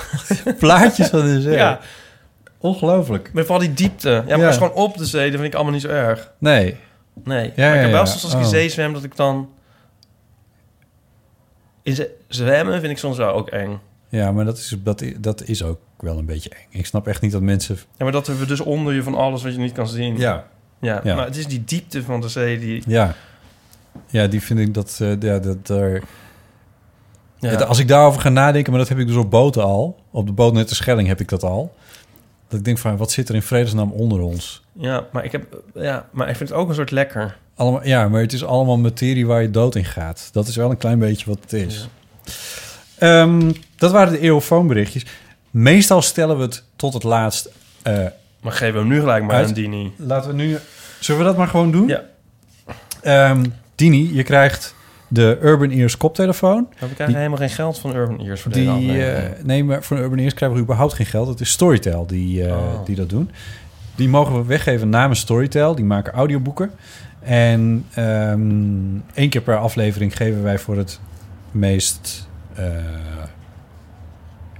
Plaatjes 0.58 1.08
van 1.08 1.20
de 1.20 1.40
zee. 1.40 1.56
Ja, 1.56 1.80
Ongelooflijk. 2.62 3.30
met 3.32 3.46
vooral 3.46 3.64
die 3.66 3.74
diepte. 3.74 4.08
Ja, 4.10 4.22
maar 4.26 4.38
Ja. 4.38 4.46
als 4.46 4.56
gewoon 4.56 4.72
op 4.72 4.96
de 4.96 5.04
zee, 5.06 5.24
dat 5.30 5.32
vind 5.40 5.44
ik 5.44 5.54
allemaal 5.54 5.72
niet 5.72 5.82
zo 5.82 5.88
erg. 5.88 6.32
Nee. 6.38 6.76
Nee. 7.24 7.52
Ja, 7.56 7.66
maar 7.68 7.74
ik 7.76 7.80
heb 7.82 7.90
wel 7.90 8.06
soms 8.06 8.22
als 8.24 8.32
ik 8.32 8.38
Oh. 8.38 8.44
in 8.44 8.50
zee 8.50 8.68
zwem, 8.68 8.92
dat 8.92 9.04
ik 9.04 9.16
dan... 9.16 9.48
In 11.82 12.06
zwemmen 12.28 12.80
vind 12.80 12.92
ik 12.92 12.98
soms 12.98 13.16
wel 13.16 13.32
ook 13.32 13.48
eng. 13.48 13.78
Ja, 14.08 14.32
maar 14.32 14.44
dat 14.44 14.58
is, 14.58 14.76
dat, 14.78 15.04
dat 15.18 15.42
is 15.42 15.62
ook 15.62 15.78
wel 15.98 16.18
een 16.18 16.26
beetje 16.26 16.50
eng. 16.50 16.78
Ik 16.78 16.86
snap 16.86 17.06
echt 17.06 17.20
niet 17.22 17.32
dat 17.32 17.40
mensen... 17.42 17.74
Ja, 17.76 18.04
maar 18.04 18.12
dat 18.12 18.26
we 18.26 18.46
dus 18.46 18.60
onder 18.60 18.94
je 18.94 19.02
van 19.02 19.14
alles 19.14 19.42
wat 19.42 19.52
je 19.52 19.58
niet 19.58 19.72
kan 19.72 19.88
zien. 19.88 20.16
Ja. 20.18 20.46
Ja, 20.80 21.00
Ja. 21.04 21.14
maar 21.14 21.24
het 21.26 21.36
is 21.36 21.46
die 21.46 21.64
diepte 21.64 22.02
van 22.02 22.20
de 22.20 22.28
zee 22.28 22.58
die... 22.58 22.82
Ja. 22.86 23.14
Ja, 24.06 24.26
die 24.26 24.42
vind 24.42 24.58
ik 24.58 24.74
dat... 24.74 24.98
eh, 25.02 25.20
ja, 25.20 25.38
dat. 25.38 25.68
Ja, 27.38 27.54
Als 27.54 27.78
ik 27.78 27.88
daarover 27.88 28.20
ga 28.20 28.28
nadenken, 28.28 28.70
maar 28.70 28.80
dat 28.80 28.88
heb 28.88 28.98
ik 28.98 29.06
dus 29.06 29.16
op 29.16 29.30
boten 29.30 29.62
al. 29.62 30.00
Op 30.10 30.26
de 30.26 30.32
boot 30.32 30.52
net 30.52 30.68
de 30.68 30.74
Schelling 30.74 31.08
heb 31.08 31.20
ik 31.20 31.28
dat 31.28 31.42
al. 31.42 31.74
Dat 32.52 32.60
ik 32.60 32.66
denk 32.66 32.78
van, 32.78 32.96
wat 32.96 33.10
zit 33.10 33.28
er 33.28 33.34
in 33.34 33.42
vredesnaam 33.42 33.92
onder 33.92 34.20
ons? 34.20 34.62
Ja, 34.72 35.06
maar 35.12 35.24
ik 35.24 35.32
heb, 35.32 35.62
ja, 35.74 36.08
maar 36.10 36.28
ik 36.28 36.36
vind 36.36 36.48
het 36.48 36.58
ook 36.58 36.68
een 36.68 36.74
soort 36.74 36.90
lekker. 36.90 37.36
Allemaal, 37.54 37.86
ja, 37.86 38.08
maar 38.08 38.20
het 38.20 38.32
is 38.32 38.44
allemaal 38.44 38.76
materie 38.78 39.26
waar 39.26 39.42
je 39.42 39.50
dood 39.50 39.74
in 39.74 39.84
gaat. 39.84 40.28
Dat 40.32 40.48
is 40.48 40.56
wel 40.56 40.70
een 40.70 40.76
klein 40.76 40.98
beetje 40.98 41.26
wat 41.26 41.38
het 41.40 41.52
is. 41.52 41.88
Ehm, 42.98 43.52
dat 43.76 43.90
waren 43.90 44.12
de 44.12 44.18
eeuwfoonberichtjes. 44.18 45.06
Meestal 45.50 46.02
stellen 46.02 46.36
we 46.36 46.42
het 46.42 46.64
tot 46.76 46.94
het 46.94 47.02
laatst 47.02 47.50
eh, 47.82 48.06
Maar 48.40 48.52
geven 48.52 48.74
we 48.74 48.78
hem 48.80 48.88
nu 48.88 49.00
gelijk 49.00 49.24
maar 49.24 49.36
uit. 49.36 49.46
aan 49.48 49.54
Dini. 49.54 49.92
Laten 49.96 50.30
we 50.30 50.36
nu... 50.36 50.58
Zullen 51.00 51.20
we 51.20 51.26
dat 51.26 51.36
maar 51.36 51.48
gewoon 51.48 51.70
doen? 51.70 51.88
Ja. 51.88 52.02
Ehm, 53.00 53.44
Dini, 53.74 54.14
je 54.14 54.22
krijgt 54.22 54.74
de 55.12 55.38
Urban 55.42 55.70
Ears 55.70 55.96
koptelefoon. 55.96 56.68
Maar 56.80 56.88
we 56.88 56.94
krijgen 56.94 57.16
helemaal 57.16 57.38
geen 57.38 57.50
geld 57.50 57.78
van 57.78 57.96
Urban 57.96 58.20
Ears 58.20 58.40
voor 58.40 58.52
Die, 58.52 59.04
eh, 59.04 59.44
nee, 59.44 59.64
maar 59.64 59.82
voor 59.82 59.98
Urban 59.98 60.18
Ears 60.18 60.34
krijgen 60.34 60.56
we 60.58 60.62
überhaupt 60.64 60.92
geen 60.92 61.06
geld. 61.06 61.28
Het 61.28 61.40
is 61.40 61.50
Storytel 61.50 62.06
die, 62.06 62.44
eh, 62.46 62.52
Oh. 62.52 62.84
die 62.84 62.96
dat 62.96 63.08
doen. 63.08 63.30
Die 63.94 64.08
mogen 64.08 64.36
we 64.36 64.44
weggeven 64.44 64.88
namens 64.88 65.20
Storytel. 65.20 65.74
Die 65.74 65.84
maken 65.84 66.12
audioboeken. 66.12 66.70
En 67.20 67.84
ehm 67.94 68.40
één 69.14 69.28
keer 69.28 69.40
per 69.40 69.56
aflevering 69.56 70.16
geven 70.16 70.42
wij 70.42 70.58
voor 70.58 70.76
het 70.76 71.00
meest... 71.50 72.28
eh, 72.54 72.64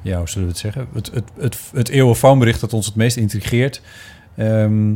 ja, 0.03 0.19
hoe 0.19 0.29
zullen 0.29 0.47
we 0.47 0.53
het 0.53 0.61
zeggen? 0.63 0.87
Het, 0.95 1.11
het, 1.15 1.25
het, 1.41 1.59
het 1.75 1.89
eeuwenfoonbericht 1.89 2.61
dat 2.61 2.73
ons 2.73 2.87
het 2.87 2.95
meest 2.95 3.17
intrigeert... 3.17 3.81
ehm, 4.37 4.95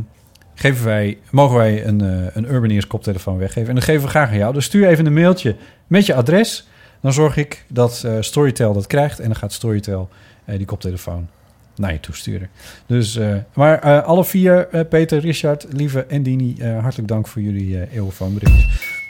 geven 0.59 0.85
wij, 0.85 1.17
mogen 1.31 1.57
wij 1.57 1.85
een, 1.85 2.01
eh, 2.01 2.35
een 2.35 2.53
Urbaneers 2.53 2.87
koptelefoon 2.87 3.37
weggeven. 3.37 3.69
En 3.69 3.75
dan 3.75 3.83
geven 3.83 4.03
we 4.03 4.09
graag 4.09 4.29
aan 4.29 4.37
jou. 4.37 4.53
Dus 4.53 4.65
stuur 4.65 4.87
even 4.87 5.05
een 5.05 5.13
mailtje 5.13 5.55
met 5.87 6.05
je 6.05 6.13
adres. 6.13 6.67
Dan 7.01 7.13
zorg 7.13 7.37
ik 7.37 7.65
dat 7.67 8.03
eh, 8.05 8.13
Storytel 8.19 8.73
dat 8.73 8.87
krijgt. 8.87 9.19
En 9.19 9.25
dan 9.25 9.35
gaat 9.35 9.53
Storytel 9.53 10.09
eh, 10.45 10.57
die 10.57 10.65
koptelefoon 10.65 11.27
naar 11.75 11.93
je 11.93 11.99
toesturen. 11.99 12.49
Dus, 12.85 13.19
maar 13.53 14.01
alle 14.01 14.25
vier, 14.25 14.85
Peter, 14.89 15.19
Richard, 15.19 15.65
Lieve 15.69 16.05
en 16.05 16.23
Dini, 16.23 16.63
hartelijk 16.63 17.07
dank 17.07 17.27
voor 17.27 17.41
jullie 17.41 17.91
eeuwenfoonberichtjes. 17.91 18.65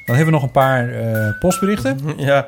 Dan 0.06 0.16
hebben 0.16 0.34
we 0.34 0.40
nog 0.40 0.44
een 0.44 0.52
paar 0.52 0.90
postberichten. 1.40 2.00
Ja. 2.18 2.48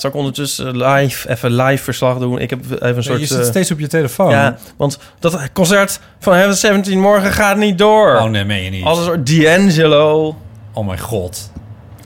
Zal 0.00 0.10
ik 0.10 0.16
ondertussen 0.16 0.76
live, 0.76 1.28
even 1.28 1.54
live 1.54 1.82
verslag 1.82 2.18
doen? 2.18 2.38
Ik 2.38 2.50
heb 2.50 2.64
even 2.70 2.96
een 2.96 3.02
soort... 3.02 3.20
je 3.20 3.26
zit 3.26 3.38
eh, 3.38 3.44
steeds 3.44 3.70
op 3.70 3.78
je 3.78 3.86
telefoon. 3.86 4.30
Ja, 4.30 4.56
want 4.76 4.98
dat 5.18 5.52
concert 5.52 6.00
van 6.18 6.34
Heaven 6.34 6.56
17 6.56 7.00
morgen 7.00 7.32
gaat 7.32 7.56
niet 7.56 7.78
door. 7.78 8.16
Oh 8.16 8.24
nee, 8.30 8.44
meen 8.44 8.62
je 8.62 8.70
niet. 8.70 8.84
Als 8.84 8.98
een 8.98 9.04
soort 9.04 9.26
D'Angelo. 9.26 10.36
Oh 10.72 10.86
mijn 10.86 10.98
god. 10.98 11.52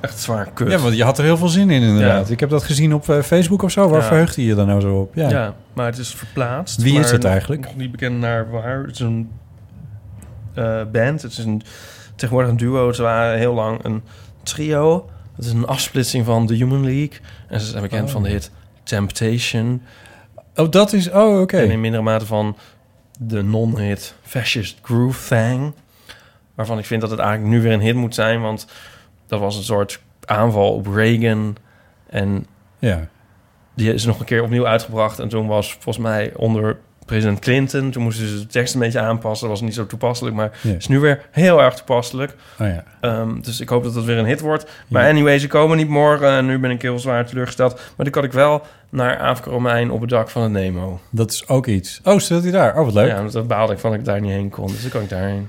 Echt 0.01 0.19
zwaar 0.21 0.49
kut. 0.55 0.71
Ja, 0.71 0.79
want 0.79 0.97
je 0.97 1.05
had 1.05 1.19
er 1.19 1.25
heel 1.25 1.37
veel 1.37 1.49
zin 1.49 1.71
in 1.71 1.83
inderdaad. 1.83 2.31
Ik 2.31 2.41
heb 2.41 2.51
dat 2.51 2.63
gezien 2.63 2.95
op 2.95 3.09
eh, 3.09 3.21
Facebook 3.23 3.63
of 3.63 3.71
zo. 3.71 3.89
Waar 3.89 4.01
Ja. 4.01 4.07
verheugde 4.07 4.45
je 4.45 4.55
dan 4.55 4.67
nou 4.67 4.81
zo 4.81 4.95
op? 5.01 5.15
Ja. 5.15 5.29
Ja. 5.29 5.55
maar 5.73 5.87
het 5.87 5.99
is 5.99 6.09
verplaatst. 6.15 6.83
Wie 6.83 6.99
is 6.99 7.11
het 7.11 7.25
eigenlijk? 7.25 7.65
Nog 7.65 7.77
niet 7.77 7.91
bekend 7.91 8.19
naar 8.19 8.51
waar. 8.51 8.83
Het 8.83 8.91
is 8.95 9.01
een 9.01 9.31
eh, 10.55 10.81
band. 10.93 11.23
Het 11.23 11.33
is 11.33 11.39
een, 11.39 11.63
tegenwoordig 12.17 12.51
een 12.51 12.57
duo. 12.57 12.93
Ze 12.93 13.03
waren 13.03 13.39
heel 13.39 13.55
lang 13.55 13.85
een 13.85 14.03
trio. 14.43 15.09
Het 15.43 15.51
is 15.51 15.57
een 15.57 15.67
afsplitsing 15.67 16.25
van 16.25 16.47
The 16.47 16.55
Human 16.55 16.85
League. 16.85 17.19
En 17.49 17.61
ze 17.61 17.67
zijn 17.67 17.83
bekend 17.83 18.07
Oh. 18.07 18.13
van 18.13 18.23
de 18.23 18.29
hit 18.29 18.51
Temptation. 18.83 19.83
Oh, 20.55 20.71
dat 20.71 20.93
is... 20.93 21.11
Oh, 21.11 21.41
oké. 21.41 21.57
En 21.59 21.71
in 21.71 21.81
mindere 21.81 22.03
mate 22.03 22.27
van 22.27 22.57
de 23.21 23.43
non-hit 23.43 24.15
Fascist 24.23 24.79
Groove 24.83 25.29
Thang. 25.29 25.73
Waarvan 26.55 26.79
ik 26.79 26.85
vind 26.85 27.01
dat 27.01 27.11
het 27.11 27.19
eigenlijk 27.19 27.51
nu 27.51 27.63
weer 27.63 27.73
een 27.73 27.81
hit 27.81 27.95
moet 27.95 28.15
zijn. 28.15 28.41
Want 28.41 28.67
dat 29.27 29.41
was 29.41 29.57
een 29.57 29.63
soort 29.63 30.01
aanval 30.25 30.75
op 30.75 30.87
Reagan. 30.87 31.57
En 32.07 32.47
Ja. 32.79 33.09
die 33.75 33.93
is 33.95 34.05
nog 34.05 34.19
een 34.19 34.25
keer 34.27 34.43
opnieuw 34.43 34.67
uitgebracht. 34.67 35.19
En 35.19 35.29
toen 35.29 35.47
was 35.47 35.73
volgens 35.73 35.99
mij 35.99 36.33
onder 36.37 36.79
president 37.07 37.39
Clinton. 37.39 37.91
Toen 37.91 38.03
moesten 38.03 38.27
ze 38.29 38.39
de 38.39 38.47
tekst 38.47 38.75
een 38.75 38.81
beetje 38.81 39.01
aanpassen. 39.01 39.49
Dat 39.49 39.59
was 39.59 39.67
niet 39.67 39.77
zo 39.77 39.87
toepasselijk, 39.87 40.37
maar 40.37 40.51
is 40.79 40.89
nu 40.89 40.99
weer 41.01 41.27
heel 41.31 41.63
erg 41.63 41.75
toepasselijk. 41.75 42.35
Oh 42.61 42.67
ja. 42.67 42.85
Ehm, 43.01 43.41
dus 43.41 43.61
ik 43.61 43.69
hoop 43.69 43.83
dat 43.85 43.95
dat 43.95 44.05
weer 44.05 44.19
een 44.19 44.27
hit 44.27 44.41
wordt. 44.41 44.71
Maar 44.89 45.09
anyway, 45.09 45.39
ze 45.39 45.47
komen 45.47 45.77
niet 45.77 45.89
morgen. 45.89 46.29
En 46.29 46.47
nu 46.47 46.59
ben 46.59 46.71
ik 46.71 46.83
heel 46.83 46.99
zwaar 46.99 47.27
teleurgesteld. 47.27 47.75
Maar 47.75 48.05
die 48.07 48.11
kan 48.11 48.25
ik 48.25 48.33
wel 48.33 48.63
naar 48.91 49.19
Afrika 49.19 49.51
Romein 49.51 49.91
op 49.91 50.01
het 50.01 50.11
dak 50.11 50.31
van 50.31 50.43
het 50.43 50.53
Nemo. 50.53 51.01
Dat 51.11 51.31
is 51.31 51.49
ook 51.49 51.67
iets. 51.67 52.01
Oh, 52.05 52.19
staat 52.19 52.43
hij 52.43 52.53
daar? 52.53 52.79
Oh, 52.79 52.85
wat 52.85 52.95
leuk. 52.95 53.09
Ja, 53.09 53.17
want 53.17 53.33
daar 53.33 53.47
baalde 53.47 53.73
ik 53.73 53.79
van 53.79 53.91
dat 53.91 53.99
ik 53.99 54.05
daar 54.05 54.21
niet 54.21 54.31
heen 54.31 54.51
kon. 54.51 54.67
Dus 54.67 54.83
dan 54.83 54.91
kan 54.91 55.03
ik 55.03 55.09
daarheen. 55.09 55.49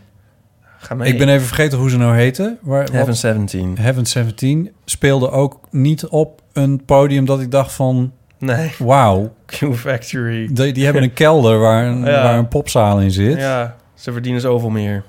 Ga 0.77 0.95
mee. 0.95 1.11
Ik 1.11 1.17
ben 1.17 1.29
even 1.29 1.45
vergeten 1.47 1.77
hoe 1.77 1.89
ze 1.89 1.97
nou 1.97 2.15
heten. 2.15 2.57
Waar, 2.61 2.83
Heaven 2.83 3.05
wat- 3.05 3.17
17. 3.17 3.77
Heaven 3.77 4.05
17 4.05 4.71
speelde 4.85 5.29
ook 5.31 5.59
niet 5.71 6.05
op 6.07 6.41
een 6.53 6.85
podium 6.85 7.25
dat 7.25 7.41
ik 7.41 7.51
dacht 7.51 7.71
van... 7.73 8.11
Nee. 8.45 8.71
Wauw. 8.77 9.33
Q 9.45 9.55
Factory. 9.75 10.47
Die, 10.53 10.73
die 10.73 10.83
hebben 10.85 11.03
een 11.03 11.13
kelder 11.13 11.59
waar 11.59 11.85
een, 11.85 11.99
Ja. 12.05 12.23
waar 12.23 12.37
een 12.37 12.47
popzaal 12.47 12.99
in 13.01 13.11
zit. 13.11 13.37
Ja, 13.37 13.75
ze 13.93 14.11
verdienen 14.11 14.41
zoveel 14.41 14.69
meer. 14.69 15.03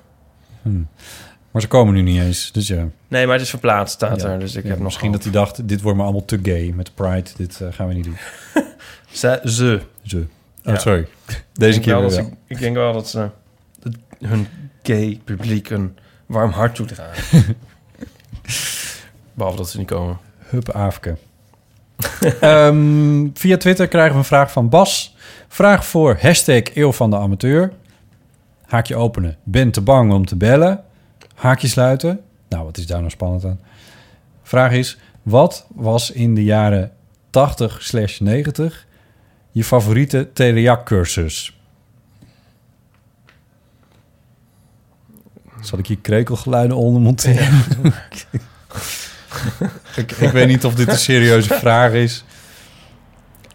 Hm. 0.62 0.82
Maar 1.50 1.62
ze 1.62 1.68
komen 1.68 1.94
nu 1.94 2.02
niet 2.02 2.20
eens. 2.20 2.52
Dus 2.52 2.68
ja. 2.68 2.86
Nee, 3.08 3.24
maar 3.24 3.34
het 3.34 3.44
is 3.44 3.50
verplaatst, 3.50 3.94
staat 3.94 4.20
Ja. 4.22 4.28
er. 4.28 4.38
Dus 4.38 4.54
ik 4.54 4.62
Ja, 4.62 4.68
heb 4.68 4.76
nog 4.78 4.86
misschien 4.86 5.12
dat 5.12 5.22
hij 5.22 5.32
dacht, 5.32 5.68
dit 5.68 5.80
wordt 5.82 5.98
me 5.98 6.04
allemaal 6.04 6.24
te 6.24 6.38
gay 6.42 6.72
met 6.74 6.94
Pride. 6.94 7.30
Dit 7.36 7.60
eh, 7.60 7.68
gaan 7.70 7.88
we 7.88 7.94
niet 7.94 8.04
doen. 8.04 8.16
Ze. 9.10 9.40
ze. 9.44 9.80
Ze. 10.02 10.24
Oh, 10.64 10.78
sorry. 10.78 11.00
Ik 11.00 11.44
Deze 11.52 11.70
denk 11.72 11.82
keer 11.82 11.94
wel 12.18 12.30
ik 12.46 12.58
denk 12.58 12.76
wel 12.76 12.92
dat 12.92 13.08
ze 13.08 13.28
hun 14.20 14.46
gay 14.82 15.20
publiek 15.24 15.70
een 15.70 15.96
warm 16.26 16.50
hart 16.50 16.74
toedragen. 16.74 17.56
Behalve 19.34 19.56
dat 19.58 19.70
ze 19.70 19.78
niet 19.78 19.86
komen. 19.86 20.18
Hup 20.38 20.68
Afke. 20.70 21.16
Ehm, 22.40 23.28
via 23.34 23.56
Twitter 23.56 23.88
krijgen 23.88 24.12
we 24.12 24.18
een 24.18 24.24
vraag 24.24 24.52
van 24.52 24.68
Bas. 24.68 25.16
Vraag 25.48 25.86
voor 25.86 26.18
hashtag 26.20 26.62
Eeuw 26.74 26.92
van 26.92 27.10
de 27.10 27.16
Amateur. 27.16 27.72
Haakje 28.66 28.96
openen. 28.96 29.36
Ben 29.42 29.70
te 29.70 29.80
bang 29.80 30.12
om 30.12 30.26
te 30.26 30.36
bellen. 30.36 30.84
Haakje 31.34 31.68
sluiten. 31.68 32.20
Nou, 32.48 32.64
wat 32.64 32.76
is 32.76 32.86
daar 32.86 32.98
nou 32.98 33.10
spannend 33.10 33.44
aan? 33.44 33.60
Vraag 34.42 34.72
is, 34.72 34.98
wat 35.22 35.66
was 35.74 36.10
in 36.10 36.34
de 36.34 36.44
jaren 36.44 36.92
80-90 36.92 36.92
je 39.50 39.64
favoriete 39.64 40.30
telejac-cursus? 40.32 41.58
Zal 45.60 45.78
ik 45.78 45.86
hier 45.86 45.98
krekelgeluiden 45.98 46.76
onder 46.76 47.02
monteren? 47.02 47.62
ik, 49.96 50.12
ik 50.12 50.30
weet 50.30 50.46
niet 50.46 50.64
of 50.64 50.74
dit 50.74 50.88
een 50.88 50.98
serieuze 50.98 51.54
vraag 51.64 51.92
is. 51.92 52.24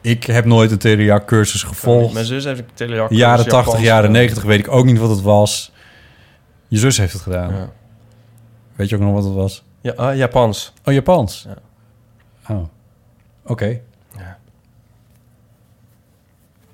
Ik 0.01 0.23
heb 0.23 0.45
nooit 0.45 0.71
een 0.71 0.77
telejac-cursus 0.77 1.63
gevolgd. 1.63 2.13
Mijn 2.13 2.25
zus 2.25 2.43
heeft 2.43 2.59
een 2.59 2.65
telejac 2.73 3.09
Jaren 3.11 3.35
cursus 3.35 3.53
80, 3.53 3.65
Japans 3.65 3.85
jaren 3.87 4.05
gedaan. 4.05 4.21
90 4.21 4.43
weet 4.43 4.59
ik 4.59 4.71
ook 4.71 4.85
niet 4.85 4.97
wat 4.97 5.09
het 5.09 5.21
was. 5.21 5.71
Je 6.67 6.77
zus 6.77 6.97
heeft 6.97 7.13
het 7.13 7.21
gedaan. 7.21 7.53
Ja. 7.53 7.69
Weet 8.75 8.89
je 8.89 8.95
ook 8.95 9.01
nog 9.01 9.13
wat 9.13 9.23
het 9.23 9.33
was? 9.33 9.63
Ja, 9.81 9.93
ah, 9.95 10.15
Japans. 10.15 10.73
Oh, 10.83 10.93
Japans? 10.93 11.47
Ja. 11.47 11.57
Oh, 12.55 12.63
oké. 13.45 13.79
Ja. 14.17 14.37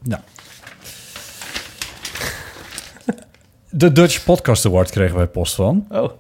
Nou. 0.04 0.22
De 3.70 3.92
Dutch 3.92 4.24
Podcast 4.24 4.66
Award 4.66 4.90
kregen 4.90 5.16
wij 5.16 5.28
post 5.28 5.56
van. 5.56 5.86
Oh. 5.90 6.12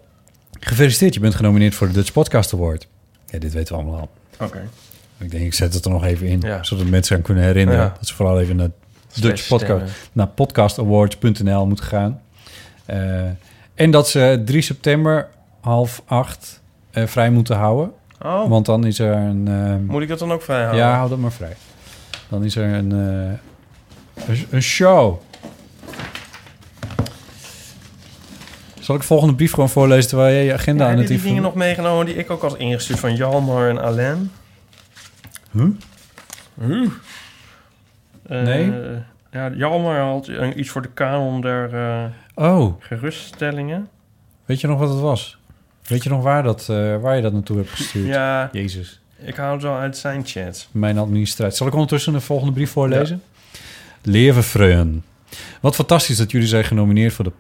Gefeliciteerd, 0.59 1.13
je 1.13 1.19
bent 1.19 1.35
genomineerd 1.35 1.75
voor 1.75 1.87
de 1.87 1.93
Dutch 1.93 2.11
Podcast 2.11 2.53
Award. 2.53 2.87
Ja, 3.35 3.41
dit 3.41 3.53
weten 3.53 3.75
we 3.75 3.81
allemaal 3.81 3.99
al. 3.99 4.09
Oké. 4.45 4.69
Ik 5.17 5.31
denk, 5.31 5.43
ik 5.43 5.53
zet 5.53 5.73
het 5.73 5.85
er 5.85 5.91
nog 5.91 6.03
even 6.05 6.27
in, 6.27 6.41
Ja. 6.41 6.63
zodat 6.63 6.85
mensen 6.85 7.15
aan 7.15 7.21
kunnen 7.21 7.43
herinneren. 7.43 7.81
Ja. 7.81 7.93
Dat 7.99 8.07
ze 8.07 8.13
vooral 8.13 8.39
even 8.39 8.55
naar 8.55 8.69
Dutch 9.19 9.47
Podcast, 9.47 9.93
naar 10.11 10.27
podcastawards.nl 10.27 11.65
moeten 11.67 11.85
gaan. 11.85 12.21
Eh, 12.85 13.21
en 13.75 13.91
dat 13.91 14.09
ze 14.09 14.41
3 14.45 14.61
september 14.61 15.27
half 15.61 16.01
acht 16.05 16.61
eh, 16.91 17.05
vrij 17.05 17.29
moeten 17.29 17.55
houden. 17.55 17.91
Oh. 18.21 18.49
Want 18.49 18.65
dan 18.65 18.85
is 18.85 18.99
er 18.99 19.13
een... 19.15 19.47
eh, 19.47 19.75
Moet 19.91 20.01
ik 20.01 20.07
dat 20.07 20.19
dan 20.19 20.31
ook 20.31 20.41
vrij 20.41 20.59
houden? 20.61 20.79
ja, 20.79 20.95
hou 20.95 21.09
dat 21.09 21.17
maar 21.17 21.31
vrij. 21.31 21.55
Dan 22.29 22.43
is 22.43 22.55
er 22.55 22.73
een, 22.73 22.91
eh, 22.91 24.27
een, 24.27 24.45
een 24.49 24.61
show. 24.61 25.19
Zal 28.85 28.95
ik 28.95 29.01
de 29.01 29.07
volgende 29.07 29.35
brief 29.35 29.53
gewoon 29.53 29.69
voorlezen 29.69 30.09
terwijl 30.09 30.33
jij 30.33 30.45
je 30.45 30.53
agenda 30.53 30.85
Ja, 30.85 30.91
aan 30.91 30.97
het 30.97 31.07
die 31.07 31.21
dingen 31.21 31.41
nog 31.41 31.55
meegenomen 31.55 32.05
die 32.05 32.15
ik 32.15 32.29
ook 32.29 32.41
had 32.41 32.57
ingestuurd 32.57 32.99
van 32.99 33.15
Jalmar 33.15 33.69
en 33.69 33.81
Alain? 33.81 34.31
Huh? 35.51 35.67
Huh? 36.59 36.89
Eh, 38.27 38.41
Nee? 38.41 38.73
Ja, 39.31 39.49
Jalmar 39.49 39.99
had 39.99 40.27
iets 40.55 40.69
voor 40.69 40.81
de 40.81 40.89
kanon 40.93 41.41
der 41.41 41.73
eh, 41.73 42.05
Oh, 42.53 42.81
geruststellingen. 42.81 43.89
weet 44.45 44.61
je 44.61 44.67
nog 44.67 44.79
wat 44.79 44.89
het 44.89 44.99
was? 44.99 45.37
Weet 45.87 46.03
je 46.03 46.09
nog 46.09 46.23
waar, 46.23 46.43
dat, 46.43 46.69
eh, 46.69 46.97
waar 47.01 47.15
je 47.15 47.21
dat 47.21 47.33
naartoe 47.33 47.57
hebt 47.57 47.69
gestuurd? 47.69 48.07
Ja, 48.07 48.49
Jezus. 48.51 49.01
ik 49.21 49.35
hou 49.35 49.53
het 49.53 49.61
wel 49.61 49.75
uit 49.77 49.97
zijn 49.97 50.21
chat. 50.25 50.67
Mijn 50.71 50.97
administratie. 50.97 51.57
Zal 51.57 51.67
ik 51.67 51.73
ondertussen 51.73 52.13
de 52.13 52.21
volgende 52.21 52.53
brief 52.53 52.71
voorlezen? 52.71 53.21
Leven. 54.01 55.03
Wat 55.61 55.75
fantastisch 55.75 56.17
dat 56.17 56.31
jullie 56.31 56.47
zijn 56.47 56.63
genomineerd 56.63 57.13
voor 57.13 57.25
de 57.25 57.31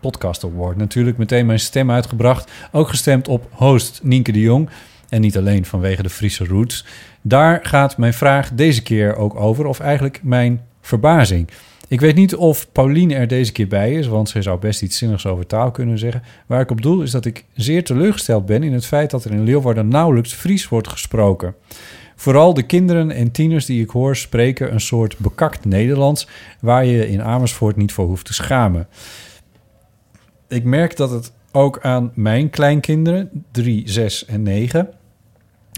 Podcast- 0.00 0.44
Award. 0.44 0.76
Natuurlijk 0.76 1.18
meteen 1.18 1.46
mijn 1.46 1.60
stem 1.60 1.90
uitgebracht. 1.90 2.50
Ook 2.72 2.88
gestemd 2.88 3.28
op 3.28 3.46
host 3.50 4.00
Nienke 4.02 4.32
de 4.32 4.40
Jong. 4.40 4.68
En 5.08 5.20
niet 5.20 5.36
alleen 5.36 5.64
vanwege 5.64 6.02
de 6.02 6.10
Friese 6.10 6.44
roots. 6.44 6.84
Daar 7.22 7.60
gaat 7.62 7.96
mijn 7.96 8.14
vraag 8.14 8.50
deze 8.52 8.82
keer 8.82 9.16
ook 9.16 9.34
over. 9.34 9.66
Of 9.66 9.80
eigenlijk 9.80 10.20
mijn 10.22 10.60
verbazing. 10.80 11.48
Ik 11.92 12.00
weet 12.00 12.14
niet 12.14 12.34
of 12.34 12.72
Pauline 12.72 13.14
er 13.14 13.28
deze 13.28 13.52
keer 13.52 13.68
bij 13.68 13.92
is, 13.92 14.06
want 14.06 14.28
zij 14.28 14.42
zou 14.42 14.58
best 14.58 14.82
iets 14.82 14.98
zinnigs 14.98 15.26
over 15.26 15.46
taal 15.46 15.70
kunnen 15.70 15.98
zeggen. 15.98 16.22
Waar 16.46 16.60
ik 16.60 16.70
op 16.70 16.82
doel 16.82 17.02
is 17.02 17.10
dat 17.10 17.24
ik 17.24 17.44
zeer 17.54 17.84
teleurgesteld 17.84 18.46
ben 18.46 18.62
in 18.62 18.72
het 18.72 18.86
feit 18.86 19.10
dat 19.10 19.24
er 19.24 19.30
in 19.30 19.44
Leeuwarden 19.44 19.88
nauwelijks 19.88 20.32
Fries 20.32 20.68
wordt 20.68 20.88
gesproken. 20.88 21.54
Vooral 22.22 22.54
de 22.54 22.62
kinderen 22.62 23.10
en 23.10 23.30
tieners 23.30 23.66
die 23.66 23.82
ik 23.82 23.90
hoor 23.90 24.16
spreken 24.16 24.72
een 24.72 24.80
soort 24.80 25.18
bekakt 25.18 25.64
Nederlands 25.64 26.28
waar 26.60 26.84
je 26.84 27.08
in 27.08 27.22
Amersfoort 27.22 27.76
niet 27.76 27.92
voor 27.92 28.06
hoeft 28.06 28.26
te 28.26 28.34
schamen. 28.34 28.88
Ik 30.48 30.64
merk 30.64 30.96
dat 30.96 31.10
het 31.10 31.32
ook 31.52 31.80
aan 31.80 32.12
mijn 32.14 32.50
kleinkinderen, 32.50 33.44
3, 33.50 33.82
6 33.84 34.24
en 34.24 34.42
9, 34.42 34.88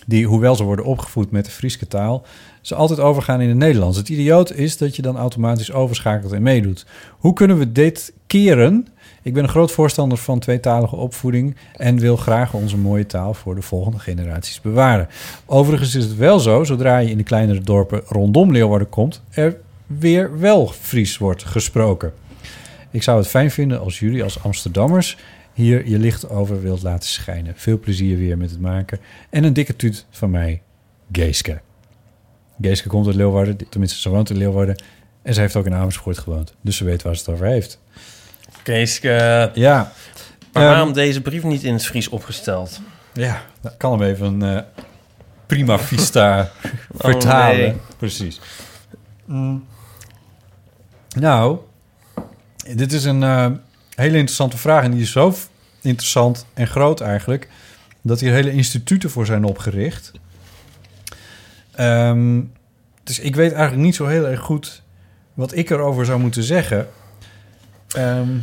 die, 0.06 0.26
hoewel 0.26 0.56
ze 0.56 0.64
worden 0.64 0.84
opgevoed 0.84 1.30
met 1.30 1.44
de 1.44 1.50
Frieske 1.50 1.86
taal, 1.86 2.26
ze 2.60 2.74
altijd 2.74 3.00
overgaan 3.00 3.40
in 3.40 3.48
het 3.48 3.58
Nederlands. 3.58 3.96
Het 3.96 4.08
idioot 4.08 4.52
is 4.52 4.78
dat 4.78 4.96
je 4.96 5.02
dan 5.02 5.16
automatisch 5.16 5.72
overschakelt 5.72 6.32
en 6.32 6.42
meedoet. 6.42 6.86
Hoe 7.18 7.32
kunnen 7.32 7.58
we 7.58 7.72
dit 7.72 8.12
keren? 8.26 8.88
Ik 9.22 9.34
ben 9.34 9.42
een 9.42 9.48
groot 9.48 9.72
voorstander 9.72 10.18
van 10.18 10.38
tweetalige 10.38 10.96
opvoeding 10.96 11.56
en 11.76 11.98
wil 11.98 12.16
graag 12.16 12.54
onze 12.54 12.76
mooie 12.76 13.06
taal 13.06 13.34
voor 13.34 13.54
de 13.54 13.62
volgende 13.62 13.98
generaties 13.98 14.60
bewaren. 14.60 15.08
Overigens 15.46 15.94
is 15.94 16.04
het 16.04 16.16
wel 16.16 16.38
zo, 16.38 16.64
zodra 16.64 16.98
je 16.98 17.10
in 17.10 17.16
de 17.16 17.22
kleinere 17.22 17.60
dorpen 17.60 18.02
rondom 18.06 18.52
Leeuwarden 18.52 18.88
komt, 18.88 19.22
er 19.30 19.56
weer 19.86 20.38
wel 20.38 20.66
Fries 20.66 21.18
wordt 21.18 21.44
gesproken. 21.44 22.12
Ik 22.90 23.02
zou 23.02 23.18
het 23.18 23.28
fijn 23.28 23.50
vinden 23.50 23.80
als 23.80 23.98
jullie 23.98 24.22
als 24.22 24.42
Amsterdammers 24.42 25.16
hier 25.54 25.88
je 25.88 25.98
licht 25.98 26.28
over 26.28 26.62
wilt 26.62 26.82
laten 26.82 27.08
schijnen. 27.08 27.52
Veel 27.56 27.78
plezier 27.78 28.18
weer 28.18 28.38
met 28.38 28.50
het 28.50 28.60
maken. 28.60 28.98
En 29.30 29.44
een 29.44 29.52
dikke 29.52 29.76
tuut 29.76 30.06
van 30.10 30.30
mij, 30.30 30.62
Geeske. 31.12 31.60
Geeske 32.60 32.88
komt 32.88 33.06
uit 33.06 33.14
Leeuwarden, 33.16 33.68
tenminste 33.68 34.00
ze 34.00 34.08
woont 34.08 34.30
in 34.30 34.36
Leeuwarden. 34.36 34.82
En 35.22 35.34
ze 35.34 35.40
heeft 35.40 35.56
ook 35.56 35.66
in 35.66 35.74
Amersfoort 35.74 36.18
gewoond. 36.18 36.54
Dus 36.60 36.76
ze 36.76 36.84
weet 36.84 37.02
waar 37.02 37.14
ze 37.16 37.20
het 37.24 37.34
over 37.34 37.46
heeft. 37.46 37.80
Keeske. 38.62 39.50
Ja. 39.54 39.92
Maar 40.52 40.62
Ehm, 40.62 40.72
waarom 40.72 40.92
deze 40.92 41.20
brief 41.20 41.42
niet 41.42 41.62
in 41.62 41.72
het 41.72 41.86
Fries 41.86 42.08
opgesteld? 42.08 42.80
Ja, 43.12 43.42
dat 43.60 43.76
kan 43.76 43.92
hem 44.00 44.02
even 44.08 44.42
eh, 44.56 44.62
prima 45.46 45.78
vista 45.78 46.40
Oh, 46.92 47.00
vertalen. 47.00 47.56
nee. 47.58 47.74
Precies. 47.96 48.40
Mm. 49.24 49.64
Nou, 51.16 51.58
dit 52.74 52.92
is 52.92 53.04
een 53.04 53.22
eh, 53.22 53.50
hele 53.94 54.16
interessante 54.16 54.58
vraag. 54.58 54.84
En 54.84 54.90
die 54.90 55.02
is 55.02 55.12
zo 55.12 55.34
interessant 55.82 56.46
en 56.54 56.66
groot 56.66 57.00
eigenlijk... 57.00 57.48
dat 58.02 58.20
hier 58.20 58.32
hele 58.32 58.52
instituten 58.52 59.10
voor 59.10 59.26
zijn 59.26 59.44
opgericht. 59.44 60.12
Ehm, 61.72 62.42
dus 63.04 63.18
ik 63.18 63.36
weet 63.36 63.52
eigenlijk 63.52 63.82
niet 63.82 63.94
zo 63.94 64.06
heel 64.06 64.26
erg 64.26 64.40
goed... 64.40 64.82
wat 65.34 65.54
ik 65.56 65.70
erover 65.70 66.04
zou 66.04 66.20
moeten 66.20 66.42
zeggen. 66.42 66.88
Ehm, 67.88 68.36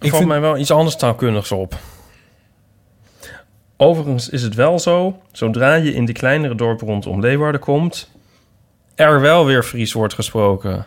Ik 0.00 0.10
valt 0.10 0.26
mij 0.26 0.40
wel 0.40 0.58
iets 0.58 0.70
anders 0.70 0.96
taalkundigs 0.96 1.52
op. 1.52 1.78
Overigens 3.76 4.28
is 4.28 4.42
het 4.42 4.54
wel 4.54 4.78
zo, 4.78 5.22
zodra 5.32 5.74
je 5.74 5.94
in 5.94 6.04
de 6.04 6.12
kleinere 6.12 6.54
dorpen 6.54 6.86
rondom 6.86 7.20
Leeuwarden 7.20 7.60
komt, 7.60 8.10
er 8.94 9.20
wel 9.20 9.46
weer 9.46 9.62
Fries 9.62 9.92
wordt 9.92 10.14
gesproken. 10.14 10.86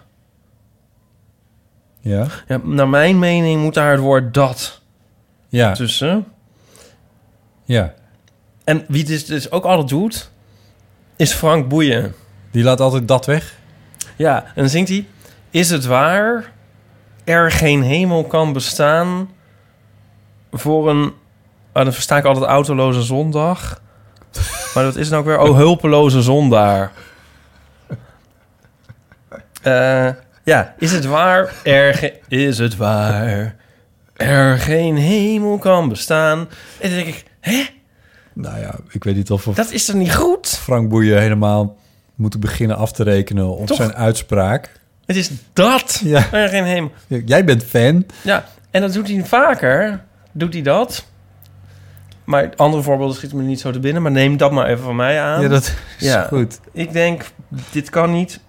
Ja? 2.01 2.27
ja 2.47 2.59
naar 2.63 2.89
mijn 2.89 3.19
mening 3.19 3.61
moet 3.61 3.73
daar 3.73 3.91
het 3.91 3.99
woord 3.99 4.33
dat 4.33 4.81
Ja. 5.47 5.73
tussen. 5.73 6.25
Ja. 7.63 7.93
En 8.63 8.85
wie 8.87 9.03
dit 9.03 9.27
dus 9.27 9.51
ook 9.51 9.63
altijd 9.63 9.89
doet, 9.89 10.31
is 11.15 11.33
Frank 11.33 11.67
Boeien. 11.67 12.13
Die 12.51 12.63
laat 12.63 12.79
altijd 12.79 13.07
dat 13.07 13.25
weg? 13.25 13.55
Ja, 14.15 14.43
en 14.43 14.51
dan 14.55 14.69
zingt 14.69 14.89
hij... 14.89 15.07
Is 15.49 15.69
het 15.69 15.85
waar 15.85 16.51
er 17.23 17.51
geen 17.51 17.81
hemel 17.83 18.23
kan 18.23 18.53
bestaan 18.53 19.29
voor 20.51 20.89
een... 20.89 21.13
Ah, 21.71 21.83
dan 21.83 21.93
versta 21.93 22.17
ik 22.17 22.25
altijd 22.25 22.45
autoloze 22.45 23.01
zondag. 23.01 23.81
Maar 24.73 24.83
dat 24.83 24.95
is 24.95 25.09
dan 25.09 25.19
ook 25.19 25.25
weer... 25.25 25.39
Oh, 25.39 25.55
hulpeloze 25.55 26.21
zondaar. 26.21 26.91
Eh, 29.61 30.09
ja, 30.43 30.73
is 30.77 30.91
het 30.91 31.05
waar 31.05 31.53
er... 31.63 31.93
ge- 31.93 32.19
Is 32.27 32.57
het 32.57 32.75
waar 32.77 33.55
er 34.15 34.57
geen 34.57 34.95
hemel 34.97 35.57
kan 35.57 35.89
bestaan? 35.89 36.39
En 36.79 36.89
dan 36.89 36.97
denk 37.03 37.07
ik... 37.07 37.23
Hè? 37.39 37.63
Nou 38.33 38.59
ja, 38.59 38.75
ik 38.89 39.03
weet 39.03 39.15
niet 39.15 39.31
of 39.31 39.45
we 39.45 39.53
Dat 39.53 39.71
is 39.71 39.85
toch 39.85 39.95
niet 39.95 40.15
goed? 40.15 40.47
Frank 40.47 40.89
Boeien 40.89 41.19
helemaal 41.21 41.77
moeten 42.15 42.39
beginnen 42.39 42.77
af 42.77 42.91
te 42.91 43.03
rekenen 43.03 43.57
op 43.57 43.67
Toch? 43.67 43.77
zijn 43.77 43.93
uitspraak. 43.95 44.79
Het 45.05 45.15
is 45.15 45.31
dat. 45.53 46.01
Ja. 46.03 46.31
Er 46.31 46.49
geen 46.49 46.63
hemel. 46.63 46.91
Jij 47.25 47.43
bent 47.45 47.63
fan. 47.63 48.05
Ja, 48.21 48.45
en 48.71 48.81
dat 48.81 48.93
doet 48.93 49.07
hij 49.07 49.25
vaker. 49.25 50.03
Doet 50.31 50.53
hij 50.53 50.61
dat. 50.61 51.05
Maar 52.23 52.49
andere 52.55 52.83
voorbeelden 52.83 53.15
schieten 53.15 53.37
me 53.37 53.43
niet 53.43 53.59
zo 53.59 53.71
te 53.71 53.79
binnen. 53.79 54.01
Maar 54.01 54.11
neem 54.11 54.37
dat 54.37 54.51
maar 54.51 54.67
even 54.67 54.83
van 54.83 54.95
mij 54.95 55.21
aan. 55.21 55.41
Ja, 55.41 55.47
dat 55.47 55.73
is 55.99 56.15
goed. 56.27 56.59
Ik 56.71 56.91
denk, 56.93 57.23
dit 57.71 57.89
kan 57.89 58.11
niet. 58.11 58.39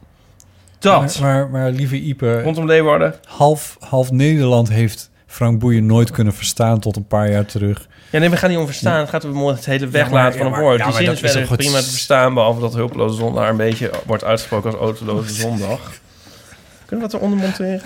Dat. 0.82 1.18
Maar, 1.20 1.32
maar, 1.38 1.48
maar 1.50 1.70
lieve 1.70 2.00
Ipe, 2.00 2.42
Rondom 2.42 2.66
Leeuwarden. 2.66 3.14
half, 3.26 3.76
half 3.80 4.10
Nederland 4.10 4.68
heeft 4.68 5.10
Frank 5.26 5.58
Boeien 5.58 5.86
nooit 5.86 6.10
kunnen 6.10 6.34
verstaan 6.34 6.78
tot 6.80 6.96
een 6.96 7.06
paar 7.06 7.30
jaar 7.30 7.44
terug. 7.46 7.86
Ja, 8.10 8.18
nee, 8.18 8.30
we 8.30 8.36
gaan 8.36 8.50
niet 8.50 8.58
om 8.58 8.66
verstaan. 8.66 8.98
Het 9.00 9.08
gaat 9.08 9.24
om 9.24 9.46
het 9.46 9.64
hele 9.66 9.84
Ja, 9.84 9.90
weglaten 9.90 10.20
maar- 10.20 10.32
van 10.32 10.46
ja, 10.50 10.54
een 10.56 10.62
woord. 10.62 10.78
ja, 10.78 10.84
Die 10.86 10.94
zin 10.94 11.04
dat 11.04 11.22
is 11.22 11.56
prima 11.56 11.78
te 11.78 11.90
verstaan... 11.90 12.34
behalve 12.34 12.60
dat 12.60 12.74
hulpeloze 12.74 13.16
zondag 13.16 13.48
een 13.48 13.56
beetje 13.56 13.90
wordt 14.06 14.24
uitgesproken 14.24 14.70
als 14.70 14.80
autoloze 14.80 15.34
zondag. 15.34 15.80
Kunnen 16.86 17.06
we 17.06 17.12
dat 17.12 17.20
eronder 17.20 17.38
monteren? 17.38 17.82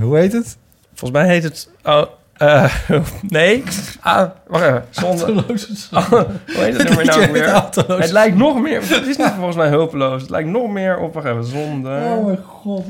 Hoe 0.00 0.18
heet 0.18 0.32
het? 0.32 0.56
Volgens 0.94 1.20
mij 1.22 1.28
heet 1.28 1.42
het... 1.42 1.68
Oh, 1.84 2.02
eh, 2.42 2.72
nee. 3.28 3.62
Ah, 4.00 4.28
wacht 4.46 4.64
even. 4.64 4.84
Zonde. 4.90 5.24
Hoe 5.32 6.26
heet 6.46 6.76
het 6.76 6.88
nummer 6.88 7.04
nou 7.04 7.32
weer? 7.32 7.62
Het 8.00 8.10
lijkt 8.10 8.36
nog 8.36 8.60
meer... 8.60 8.80
Het 8.80 9.06
is 9.06 9.16
niet 9.16 9.32
volgens 9.36 9.56
mij 9.56 9.68
hulpeloos. 9.68 10.20
Het 10.20 10.30
lijkt 10.30 10.48
nog 10.48 10.70
meer 10.70 10.98
op... 10.98 11.14
Wacht 11.14 11.26
even. 11.26 11.44
Zonde. 11.44 11.88
Oh 11.88 12.24
mijn 12.24 12.38
god. 12.46 12.84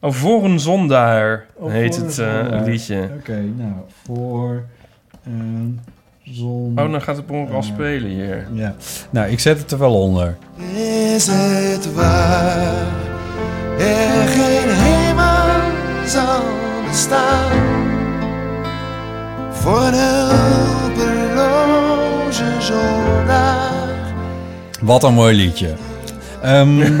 Oh, 0.00 0.12
voor 0.12 0.44
een 0.44 0.60
zondaar 0.60 1.46
Oh, 1.54 1.70
heet 1.70 1.96
het 1.96 2.18
eh, 2.18 2.34
zondaar. 2.38 2.62
liedje. 2.64 3.10
Oké, 3.18 3.40
nou, 3.56 3.72
voor 4.04 4.62
een 5.24 5.80
zon... 6.22 6.72
Oh, 6.78 6.90
dan 6.90 7.02
gaat 7.02 7.16
het 7.16 7.26
per 7.26 7.36
al 7.36 7.46
Eh, 7.56 7.62
spelen 7.62 8.10
hier. 8.10 8.46
Ja. 8.52 8.74
Nou, 9.10 9.30
ik 9.30 9.40
zet 9.40 9.58
het 9.58 9.70
er 9.70 9.78
wel 9.78 10.00
onder. 10.00 10.36
Is 11.14 11.26
het 11.30 11.94
waar 11.94 12.86
er 13.78 14.28
geen 14.28 14.68
hemel 14.68 15.41
voor 19.62 19.82
een 19.82 19.94
hulpeloze 20.94 22.44
zondaar? 22.58 23.70
Wat 24.80 25.02
een 25.02 25.14
mooi 25.14 25.36
liedje. 25.36 25.74
Ehm 26.42 26.82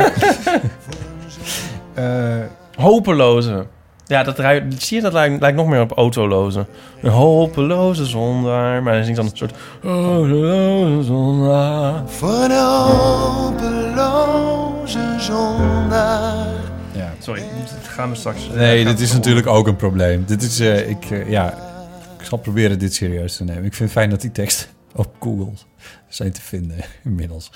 eh, 1.94 2.40
Hopeloze. 2.76 3.66
Ja, 4.06 4.22
dat 4.22 4.38
ruikt, 4.38 4.82
zie 4.82 4.96
je, 4.96 5.02
dat 5.02 5.12
lijkt, 5.12 5.40
lijkt 5.40 5.56
nog 5.56 5.66
meer 5.66 5.80
op 5.80 5.92
autoloze. 5.92 6.66
Een 7.02 7.10
hopeloze 7.10 8.06
zondaar. 8.06 8.82
Maar 8.82 8.92
hij 8.92 9.02
zingt 9.02 9.16
dan 9.16 9.26
een 9.26 9.36
soort... 9.36 9.54
Hopeloze 9.82 11.02
zondaar. 11.02 12.02
Voor 12.06 12.44
een 12.44 12.50
hulpeloze 13.72 15.14
zondaar. 15.18 16.46
ja. 16.92 17.12
Sorry, 17.18 17.40
dat 17.40 17.88
gaan 17.88 18.10
we 18.10 18.16
straks... 18.16 18.48
Nee, 18.54 18.84
dit 18.84 19.00
is 19.00 19.12
natuurlijk 19.12 19.46
ook 19.46 19.66
een 19.66 19.76
probleem. 19.76 20.24
Dit 20.26 20.42
is, 20.42 20.60
eh, 20.60 20.88
ik, 20.88 21.10
eh, 21.10 21.30
ja, 21.30 21.54
ik 22.22 22.28
zal 22.28 22.38
proberen 22.38 22.78
dit 22.78 22.94
serieus 22.94 23.36
te 23.36 23.44
nemen. 23.44 23.64
Ik 23.64 23.74
vind 23.74 23.88
het 23.90 23.98
fijn 23.98 24.10
dat 24.10 24.20
die 24.20 24.32
teksten 24.32 24.68
op 24.94 25.14
Google 25.20 25.52
zijn 26.08 26.32
te 26.32 26.40
vinden 26.40 26.76
inmiddels. 27.04 27.52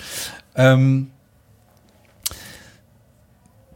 Ehm, 0.52 1.00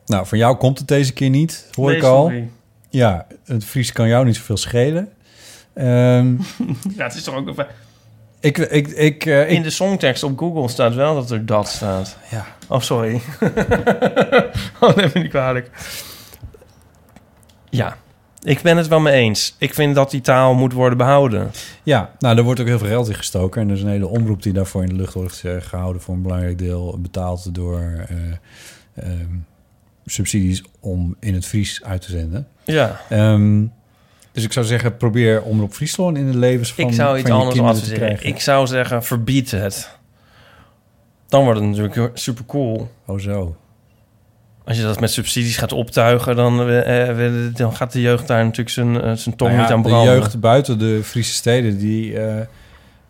nou, 0.07 0.27
van 0.27 0.39
jou 0.39 0.57
komt 0.57 0.79
het 0.79 0.89
deze 0.89 1.12
keer 1.12 1.31
niet, 1.31 1.69
hoor 1.75 1.89
Nee, 1.89 1.97
ik 1.97 2.03
al. 2.03 2.23
sorry. 2.23 2.49
Ja, 2.89 3.27
het 3.45 3.65
Fries 3.65 3.93
kan 3.93 4.09
jou 4.09 4.25
niet 4.25 4.37
zoveel 4.37 4.57
schelen. 4.57 5.12
Ehm, 5.75 6.35
Ja, 6.97 7.05
het 7.05 7.15
is 7.15 7.23
toch 7.23 7.35
ook... 7.35 7.47
een- 7.59 7.67
ik, 8.41 8.59
ik, 8.59 8.89
ik, 8.89 9.27
eh, 9.27 9.41
ik, 9.43 9.49
In 9.57 9.62
de 9.62 9.71
songtekst 9.71 10.23
op 10.23 10.39
Google 10.39 10.69
staat 10.69 10.95
wel 10.95 11.15
dat 11.15 11.31
er 11.31 11.47
dat 11.47 11.69
staat. 11.69 12.17
Ja. 12.31 12.47
Oh, 12.69 12.81
sorry. 12.81 13.21
oh, 14.81 14.97
neem 14.97 15.11
me 15.15 15.21
niet 15.21 15.29
kwalijk. 15.31 15.71
Ja, 17.71 17.97
ik 18.43 18.62
ben 18.62 18.77
het 18.77 18.89
wel 18.89 19.01
mee 19.01 19.15
eens. 19.15 19.55
Ik 19.59 19.75
vind 19.75 19.95
dat 19.95 20.11
die 20.11 20.21
taal 20.21 20.55
moet 20.55 20.73
worden 20.73 20.99
behouden. 20.99 21.51
Ja, 21.83 22.11
nou, 22.19 22.37
er 22.37 22.43
wordt 22.43 22.61
ook 22.61 22.67
heel 22.67 22.79
veel 22.79 22.89
geld 22.89 23.09
in 23.09 23.15
gestoken. 23.15 23.62
En 23.62 23.69
er 23.69 23.75
is 23.75 23.83
een 23.83 23.89
hele 23.89 24.07
omroep 24.07 24.43
die 24.43 24.53
daarvoor 24.53 24.83
in 24.83 24.89
de 24.89 24.95
lucht 24.95 25.15
wordt 25.15 25.43
eh, 25.45 25.57
gehouden... 25.61 26.03
voor 26.03 26.15
een 26.15 26.23
belangrijk 26.23 26.59
deel 26.59 26.99
betaald 27.01 27.55
door 27.55 27.81
eh, 28.09 28.17
ehm, 28.95 29.35
subsidies 30.07 30.65
om 30.81 31.17
in 31.21 31.35
het 31.35 31.47
Fries 31.47 31.85
uit 31.85 32.01
te 32.01 32.11
zenden. 32.11 32.47
Ja. 32.65 33.01
Ehm, 33.09 33.65
dus 34.33 34.45
ik 34.45 34.53
zou 34.53 34.67
zeggen, 34.67 34.97
probeer 34.97 35.43
Omroep 35.43 35.73
Friesland 35.73 36.17
in 36.17 36.31
de 36.31 36.39
levens 36.39 36.73
van 36.73 36.85
ik 36.85 36.93
zou 36.95 37.19
iets 37.19 37.31
anders 37.31 37.61
adviseren. 37.61 38.27
Ik 38.27 38.41
zou 38.41 38.67
zeggen, 38.67 39.05
verbied 39.05 39.51
het. 39.51 39.99
Dan 41.29 41.45
wordt 41.45 41.61
het 41.61 41.69
natuurlijk 41.69 42.19
super 42.19 42.45
cool. 42.47 42.91
Oh 43.07 43.19
zo. 43.19 43.57
Als 44.65 44.77
je 44.77 44.82
dat 44.82 45.01
met 45.01 45.11
subsidies 45.11 45.57
gaat 45.57 45.73
optuigen, 45.73 46.37
dan, 46.37 46.61
eh, 46.69 47.09
eh, 47.27 47.55
dan 47.55 47.74
gaat 47.77 47.93
de 47.93 48.01
jeugd 48.01 48.27
daar 48.27 48.43
natuurlijk 48.45 48.70
zijn, 48.70 49.01
eh, 49.01 49.12
zijn 49.12 49.37
tong 49.37 49.51
Nou 49.51 49.53
ja, 49.53 49.61
niet 49.61 49.70
aan 49.70 49.82
de 49.82 49.89
branden. 49.89 50.15
jeugd 50.15 50.41
buiten 50.41 50.78
de 50.78 51.01
Friese 51.05 51.32
steden, 51.32 51.78
die 51.78 52.19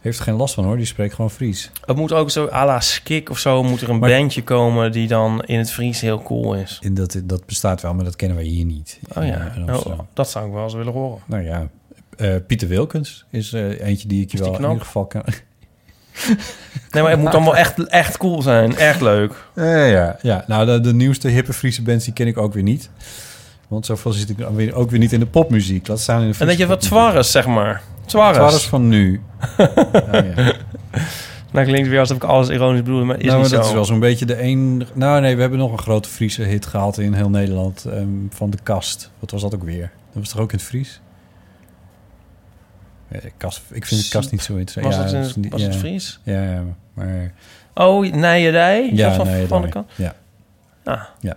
heeft 0.00 0.20
geen 0.20 0.34
last 0.34 0.54
van 0.54 0.64
hoor. 0.64 0.76
Die 0.76 0.86
spreekt 0.86 1.14
gewoon 1.14 1.30
Fries. 1.30 1.70
Het 1.84 1.96
moet 1.96 2.12
ook 2.12 2.30
zo 2.30 2.48
à 2.52 2.64
la 2.64 2.80
Skik 2.80 3.30
of 3.30 3.38
zo, 3.38 3.62
moet 3.62 3.80
er 3.80 3.90
een 3.90 3.98
Maar- 3.98 4.10
bandje 4.10 4.42
komen 4.42 4.92
die 4.92 5.08
dan 5.08 5.42
in 5.44 5.58
het 5.58 5.70
Fries 5.70 6.00
heel 6.00 6.22
cool 6.22 6.54
is. 6.54 6.78
En 6.82 6.94
dat, 6.94 7.20
dat 7.24 7.46
bestaat 7.46 7.82
wel, 7.82 7.94
maar 7.94 8.04
dat 8.04 8.16
kennen 8.16 8.36
wij 8.36 8.46
hier 8.46 8.64
niet. 8.64 8.98
Oh 9.16 9.24
ja, 9.26 9.52
in, 9.54 9.60
nou, 9.64 9.70
Amsterdam. 9.70 10.06
dat 10.12 10.30
zou 10.30 10.46
ik 10.46 10.52
wel 10.52 10.64
eens 10.64 10.74
willen 10.74 10.92
horen. 10.92 11.18
Nou 11.26 11.42
ja, 11.44 11.68
Pieter 12.46 12.68
Wilkens 12.68 13.24
is 13.30 13.52
eentje 13.52 14.08
die 14.08 14.22
ik 14.22 14.32
je 14.32 14.38
wel 14.38 14.54
in 14.54 14.60
ieder 14.62 14.80
geval 14.80 15.06
kan... 15.06 15.22
Nee, 16.90 17.02
maar 17.02 17.12
het 17.12 17.20
moet 17.20 17.32
dan 17.32 17.44
wel 17.44 17.56
echt, 17.56 17.86
echt 17.86 18.16
cool 18.16 18.42
zijn. 18.42 18.76
Echt 18.76 19.00
leuk. 19.00 19.32
Eh, 19.54 19.90
ja, 19.90 20.16
ja, 20.22 20.44
nou 20.46 20.66
de, 20.66 20.80
de 20.80 20.94
nieuwste 20.94 21.28
hippe 21.28 21.52
Friese 21.52 21.82
bands 21.82 22.04
die 22.04 22.12
ken 22.14 22.26
ik 22.26 22.38
ook 22.38 22.52
weer 22.52 22.62
niet. 22.62 22.90
Want 23.68 23.86
zoveel 23.86 24.12
zit 24.12 24.30
ik 24.30 24.36
weer, 24.54 24.74
ook 24.74 24.90
weer 24.90 24.98
niet 24.98 25.12
in 25.12 25.20
de 25.20 25.26
popmuziek. 25.26 25.88
Laat 25.88 26.00
staan 26.00 26.22
in 26.22 26.30
de 26.30 26.36
En 26.38 26.46
dat 26.46 26.58
je 26.58 26.66
wat. 26.66 26.80
Twarres, 26.80 27.30
zeg 27.30 27.46
maar. 27.46 27.82
Twarres 28.06 28.66
van 28.66 28.88
nu. 28.88 29.20
ja, 30.12 30.24
ja. 30.36 30.52
Nou 31.52 31.66
klinkt 31.66 31.88
weer 31.88 32.00
alsof 32.00 32.16
ik 32.16 32.24
alles 32.24 32.48
ironisch 32.48 32.82
bedoel, 32.82 33.04
maar 33.04 33.18
is 33.18 33.26
nou, 33.26 33.42
niet 33.42 33.50
dat 33.50 33.62
zo. 33.62 33.68
is 33.68 33.74
wel 33.74 33.84
zo'n 33.84 34.00
beetje 34.00 34.26
de 34.26 34.42
een... 34.42 34.86
Nou 34.92 35.20
nee, 35.20 35.34
we 35.34 35.40
hebben 35.40 35.58
nog 35.58 35.72
een 35.72 35.78
grote 35.78 36.08
Friese 36.08 36.42
hit 36.42 36.66
gehad 36.66 36.98
in 36.98 37.12
heel 37.12 37.30
Nederland. 37.30 37.84
ehm, 37.84 38.08
van 38.30 38.50
de 38.50 38.58
kast. 38.62 39.10
Wat 39.18 39.30
was 39.30 39.42
dat 39.42 39.54
ook 39.54 39.64
weer? 39.64 39.90
Dat 40.12 40.22
was 40.22 40.28
toch 40.28 40.40
ook 40.40 40.52
in 40.52 40.58
het 40.58 40.66
Fries? 40.66 41.00
Kast, 43.36 43.62
ik 43.70 43.86
vind 43.86 44.02
de 44.02 44.08
kast 44.08 44.30
niet 44.30 44.42
zo 44.42 44.56
interessant. 44.56 45.02
Was 45.02 45.12
ja, 45.12 45.18
het 45.18 45.36
in- 45.36 45.50
was 45.50 45.62
het 45.62 45.72
ja. 45.74 45.78
Fries? 45.78 46.20
Ja, 46.22 46.42
ja, 46.42 46.62
maar... 46.94 47.32
Oh, 47.74 48.12
nijerij? 48.12 48.90
Ja, 48.92 49.06
dat 49.06 49.16
van, 49.16 49.26
nijerij. 49.26 49.46
van 49.46 49.62
de 49.62 49.68
kant? 49.68 49.90
Ja. 49.96 50.14
Ah. 50.84 51.02
Ja. 51.20 51.36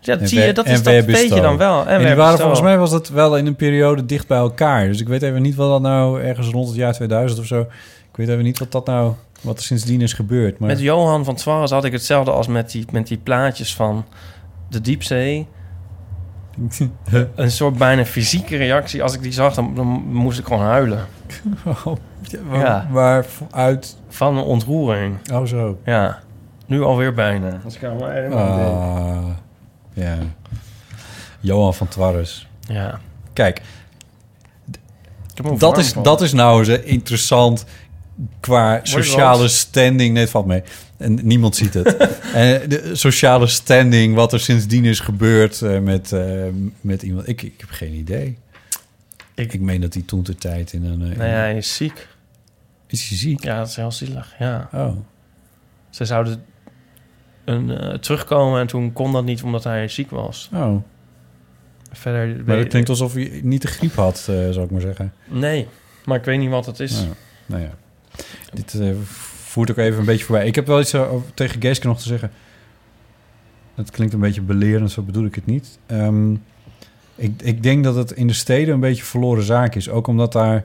Ja, 0.00 0.16
dat 0.16 0.28
zie 0.28 0.40
je, 0.40 0.52
dat, 0.52 0.66
is, 0.66 0.82
dat 0.82 0.92
weet 0.92 1.04
je 1.06 1.12
bestow. 1.12 1.42
dan 1.42 1.56
wel. 1.56 1.86
En, 1.86 2.00
En, 2.00 2.06
die 2.06 2.14
waren 2.14 2.38
volgens 2.38 2.60
mij 2.60 2.78
was 2.78 2.90
dat 2.90 3.08
wel 3.08 3.36
in 3.36 3.46
een 3.46 3.56
periode 3.56 4.06
dicht 4.06 4.26
bij 4.26 4.38
elkaar. 4.38 4.86
Dus 4.86 5.00
ik 5.00 5.08
weet 5.08 5.22
even 5.22 5.42
niet 5.42 5.54
wat 5.54 5.70
dat 5.70 5.80
nou 5.82 6.22
ergens 6.22 6.48
rond 6.48 6.66
het 6.68 6.76
jaar 6.76 6.92
2000 6.92 7.40
of 7.40 7.46
zo. 7.46 7.60
Ik 8.10 8.16
weet 8.16 8.28
even 8.28 8.44
niet 8.44 8.58
wat 8.58 8.72
dat 8.72 8.86
nou, 8.86 9.12
wat 9.40 9.58
er 9.58 9.64
sindsdien 9.64 10.00
is 10.00 10.12
gebeurd. 10.12 10.58
Maar 10.58 10.68
Met 10.68 10.80
Johan 10.80 11.24
van 11.24 11.34
Twarres 11.34 11.70
had 11.70 11.84
ik 11.84 11.92
hetzelfde 11.92 12.30
als 12.30 12.46
met 12.46 12.70
die, 12.70 12.84
met 12.92 13.06
die 13.06 13.18
plaatjes 13.18 13.74
van 13.74 14.04
de 14.68 14.80
diepzee. 14.80 15.46
Een 17.34 17.50
soort 17.50 17.78
bijna 17.78 18.04
fysieke 18.04 18.56
reactie. 18.56 19.02
Als 19.02 19.14
ik 19.14 19.22
die 19.22 19.32
zag, 19.32 19.54
dan, 19.54 19.74
dan 19.74 19.86
moest 20.12 20.38
ik 20.38 20.46
gewoon 20.46 20.62
huilen. 20.62 21.06
Oh, 21.64 21.96
waar, 22.48 22.86
waar 22.90 23.26
uit? 23.50 23.96
Van 24.08 24.36
een 24.36 24.44
ontroering. 24.44 25.16
Oh, 25.32 25.46
zo. 25.46 25.78
Ja. 25.84 26.18
Nu 26.66 26.82
alweer 26.82 27.14
bijna. 27.14 27.60
Als 27.64 27.76
ik 27.76 27.84
aan. 27.84 28.32
Ah, 28.32 29.26
ja. 29.92 30.18
Johan 31.40 31.74
van 31.74 31.88
Twarres. 31.88 32.48
Ja. 32.60 33.00
Kijk, 33.32 33.62
dat 35.58 35.78
is, 35.78 35.92
van. 35.92 36.02
dat 36.02 36.20
is 36.20 36.32
nou 36.32 36.58
eens 36.58 36.82
interessant 36.82 37.64
qua 38.40 38.80
sociale 38.82 39.48
standing. 39.48 40.12
Nee, 40.12 40.22
het 40.22 40.30
valt 40.30 40.46
mee. 40.46 40.62
En 41.00 41.18
niemand 41.22 41.56
ziet 41.56 41.74
het. 41.74 41.96
en 42.34 42.68
de 42.68 42.90
sociale 42.92 43.46
standing, 43.46 44.14
wat 44.14 44.32
er 44.32 44.40
sindsdien 44.40 44.84
is 44.84 45.00
gebeurd 45.00 45.62
eh, 45.62 45.78
met, 45.78 46.12
eh, 46.12 46.44
met 46.80 47.02
iemand. 47.02 47.28
Ik, 47.28 47.42
ik 47.42 47.54
heb 47.60 47.70
geen 47.70 47.92
idee. 47.92 48.38
Ik, 49.34 49.60
meen 49.60 49.80
dat 49.80 49.94
hij 49.94 50.02
toen 50.06 50.22
ter 50.22 50.36
tijd 50.36 50.72
in 50.72 50.84
een... 50.84 51.10
eh, 51.12 51.18
Nee, 51.18 51.28
hij 51.30 51.56
is 51.56 51.76
ziek. 51.76 52.08
Is 52.86 53.08
hij 53.08 53.18
ziek? 53.18 53.44
Ja, 53.44 53.58
dat 53.58 53.68
is 53.68 53.76
heel 53.76 53.92
zielig. 53.92 54.34
Ja. 54.38 54.68
Oh. 54.72 54.96
Ze 55.90 56.04
zouden 56.04 56.42
een, 57.44 57.70
eh, 57.70 57.94
terugkomen 57.98 58.60
en 58.60 58.66
toen 58.66 58.92
kon 58.92 59.12
dat 59.12 59.24
niet 59.24 59.42
omdat 59.42 59.64
hij 59.64 59.88
ziek 59.88 60.10
was. 60.10 60.50
Oh. 60.54 60.76
Verder... 61.92 62.44
Maar 62.44 62.56
het 62.56 62.68
klinkt 62.68 62.88
alsof 62.88 63.12
hij 63.14 63.40
niet 63.42 63.62
de 63.62 63.68
griep 63.68 63.94
had, 63.94 64.18
eh, 64.18 64.34
zou 64.50 64.60
ik 64.64 64.70
maar 64.70 64.80
zeggen. 64.80 65.12
Nee, 65.28 65.66
maar 66.04 66.18
ik 66.18 66.24
weet 66.24 66.38
niet 66.38 66.50
wat 66.50 66.66
het 66.66 66.80
is. 66.80 66.92
Nou, 66.92 67.06
nou 67.46 67.62
ja. 67.62 67.70
Dit 68.52 68.74
eh, 68.74 68.90
voert 69.50 69.70
ook 69.70 69.76
even 69.76 69.98
een 69.98 70.04
beetje 70.04 70.24
voorbij. 70.24 70.46
Ik 70.46 70.54
heb 70.54 70.66
wel 70.66 70.80
iets 70.80 70.94
tegen 71.34 71.60
Geeske 71.60 71.86
nog 71.86 71.98
te 71.98 72.08
zeggen. 72.08 72.30
Het 73.74 73.90
klinkt 73.90 74.14
een 74.14 74.20
beetje 74.20 74.40
belerend, 74.40 74.90
zo 74.90 75.02
bedoel 75.02 75.24
ik 75.24 75.34
het 75.34 75.46
niet. 75.46 75.78
Ehm, 75.86 76.32
ik, 77.14 77.42
ik 77.42 77.62
denk 77.62 77.84
dat 77.84 77.94
het 77.94 78.10
in 78.10 78.26
de 78.26 78.32
steden 78.32 78.74
een 78.74 78.80
beetje 78.80 79.04
verloren 79.04 79.44
zaak 79.44 79.74
is. 79.74 79.88
Ook 79.88 80.06
omdat 80.06 80.32
daar 80.32 80.64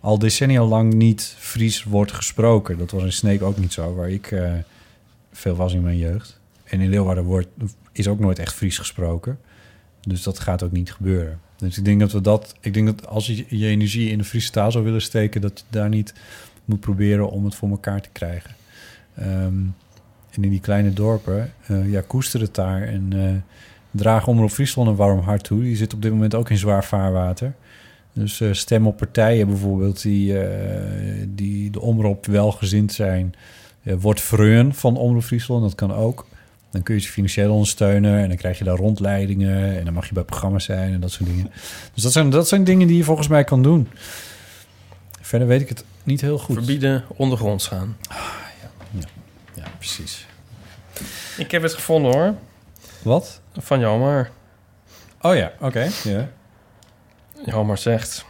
al 0.00 0.18
decennia 0.18 0.64
lang 0.64 0.94
niet 0.94 1.34
Fries 1.38 1.84
wordt 1.84 2.12
gesproken. 2.12 2.78
Dat 2.78 2.90
was 2.90 3.02
in 3.02 3.12
Sneek 3.12 3.42
ook 3.42 3.58
niet 3.58 3.72
zo, 3.72 3.94
waar 3.94 4.10
ik 4.10 4.30
eh, 4.30 4.52
veel 5.32 5.56
was 5.56 5.74
in 5.74 5.82
mijn 5.82 5.98
jeugd. 5.98 6.40
En 6.64 6.80
in 6.80 6.90
Leeuwarden 6.90 7.24
wordt, 7.24 7.48
is 7.92 8.08
ook 8.08 8.18
nooit 8.18 8.38
echt 8.38 8.54
Fries 8.54 8.78
gesproken. 8.78 9.38
Dus 10.00 10.22
dat 10.22 10.38
gaat 10.38 10.62
ook 10.62 10.72
niet 10.72 10.92
gebeuren. 10.92 11.40
Dus 11.56 11.78
ik 11.78 11.84
denk 11.84 12.00
dat 12.00 12.12
we 12.12 12.20
dat. 12.20 12.54
Ik 12.60 12.74
denk 12.74 12.86
dat 12.86 13.06
als 13.06 13.26
je 13.26 13.44
je 13.48 13.66
energie 13.66 14.10
in 14.10 14.18
de 14.18 14.24
Friese 14.24 14.50
taal 14.50 14.72
zou 14.72 14.84
willen 14.84 15.02
steken, 15.02 15.40
dat 15.40 15.58
je 15.58 15.64
daar 15.70 15.88
niet 15.88 16.14
moet 16.64 16.80
proberen 16.80 17.30
om 17.30 17.44
het 17.44 17.54
voor 17.54 17.70
elkaar 17.70 18.00
te 18.00 18.08
krijgen. 18.12 18.50
Ehm, 19.14 19.54
en 20.30 20.42
in 20.42 20.50
die 20.50 20.60
kleine 20.60 20.92
dorpen, 20.92 21.52
eh, 21.66 21.90
ja, 21.90 22.00
koester 22.06 22.40
het 22.40 22.54
daar 22.54 22.82
en 22.82 23.12
eh 23.12 23.52
draag 23.90 24.26
Omroep 24.26 24.50
Friesland 24.50 24.88
een 24.88 24.96
warm 24.96 25.18
hart 25.18 25.44
toe. 25.44 25.62
Die 25.62 25.76
zit 25.76 25.94
op 25.94 26.02
dit 26.02 26.10
moment 26.10 26.34
ook 26.34 26.50
in 26.50 26.56
zwaar 26.56 26.84
vaarwater. 26.84 27.54
Dus 28.12 28.40
eh, 28.40 28.52
stem 28.52 28.86
op 28.86 28.96
partijen 28.96 29.46
bijvoorbeeld 29.46 30.02
die, 30.02 30.36
die 31.28 31.70
de 31.70 31.80
omroep 31.80 32.26
welgezind 32.26 32.92
zijn. 32.92 33.34
Wordt 33.82 34.20
vreun 34.20 34.74
van 34.74 34.96
Omroep 34.96 35.22
Friesland, 35.22 35.62
dat 35.62 35.74
kan 35.74 35.92
ook. 35.92 36.26
Dan 36.74 36.82
kun 36.82 36.94
je 36.94 37.00
ze 37.00 37.10
financieel 37.10 37.52
ondersteunen 37.52 38.18
en 38.18 38.28
dan 38.28 38.36
krijg 38.36 38.58
je 38.58 38.64
daar 38.64 38.76
rondleidingen 38.76 39.78
en 39.78 39.84
dan 39.84 39.94
mag 39.94 40.08
je 40.08 40.14
bij 40.14 40.22
programma's 40.22 40.64
zijn 40.64 40.92
en 40.92 41.00
dat 41.00 41.10
soort 41.10 41.28
dingen. 41.28 41.50
Dus 41.94 42.02
dat 42.02 42.12
zijn, 42.12 42.30
dat 42.30 42.48
zijn 42.48 42.64
dingen 42.64 42.86
die 42.86 42.96
je 42.96 43.04
volgens 43.04 43.28
mij 43.28 43.44
kan 43.44 43.62
doen. 43.62 43.88
Verder 45.20 45.48
weet 45.48 45.60
ik 45.60 45.68
het 45.68 45.84
niet 46.04 46.20
heel 46.20 46.38
goed. 46.38 46.54
Verbieden 46.54 47.04
ondergronds 47.16 47.66
gaan. 47.66 47.96
Ja, 48.90 49.06
ja 49.54 49.64
precies. 49.78 50.26
Ik 51.36 51.50
heb 51.50 51.62
het 51.62 51.74
gevonden 51.74 52.12
hoor. 52.12 52.34
Wat? 53.02 53.40
Van 53.56 53.80
Jammer. 53.80 54.30
Oh 55.20 55.34
ja, 55.34 55.52
oké. 55.60 55.90
ja. 56.04 56.30
Jammer 57.44 57.78
zegt. 57.78 58.24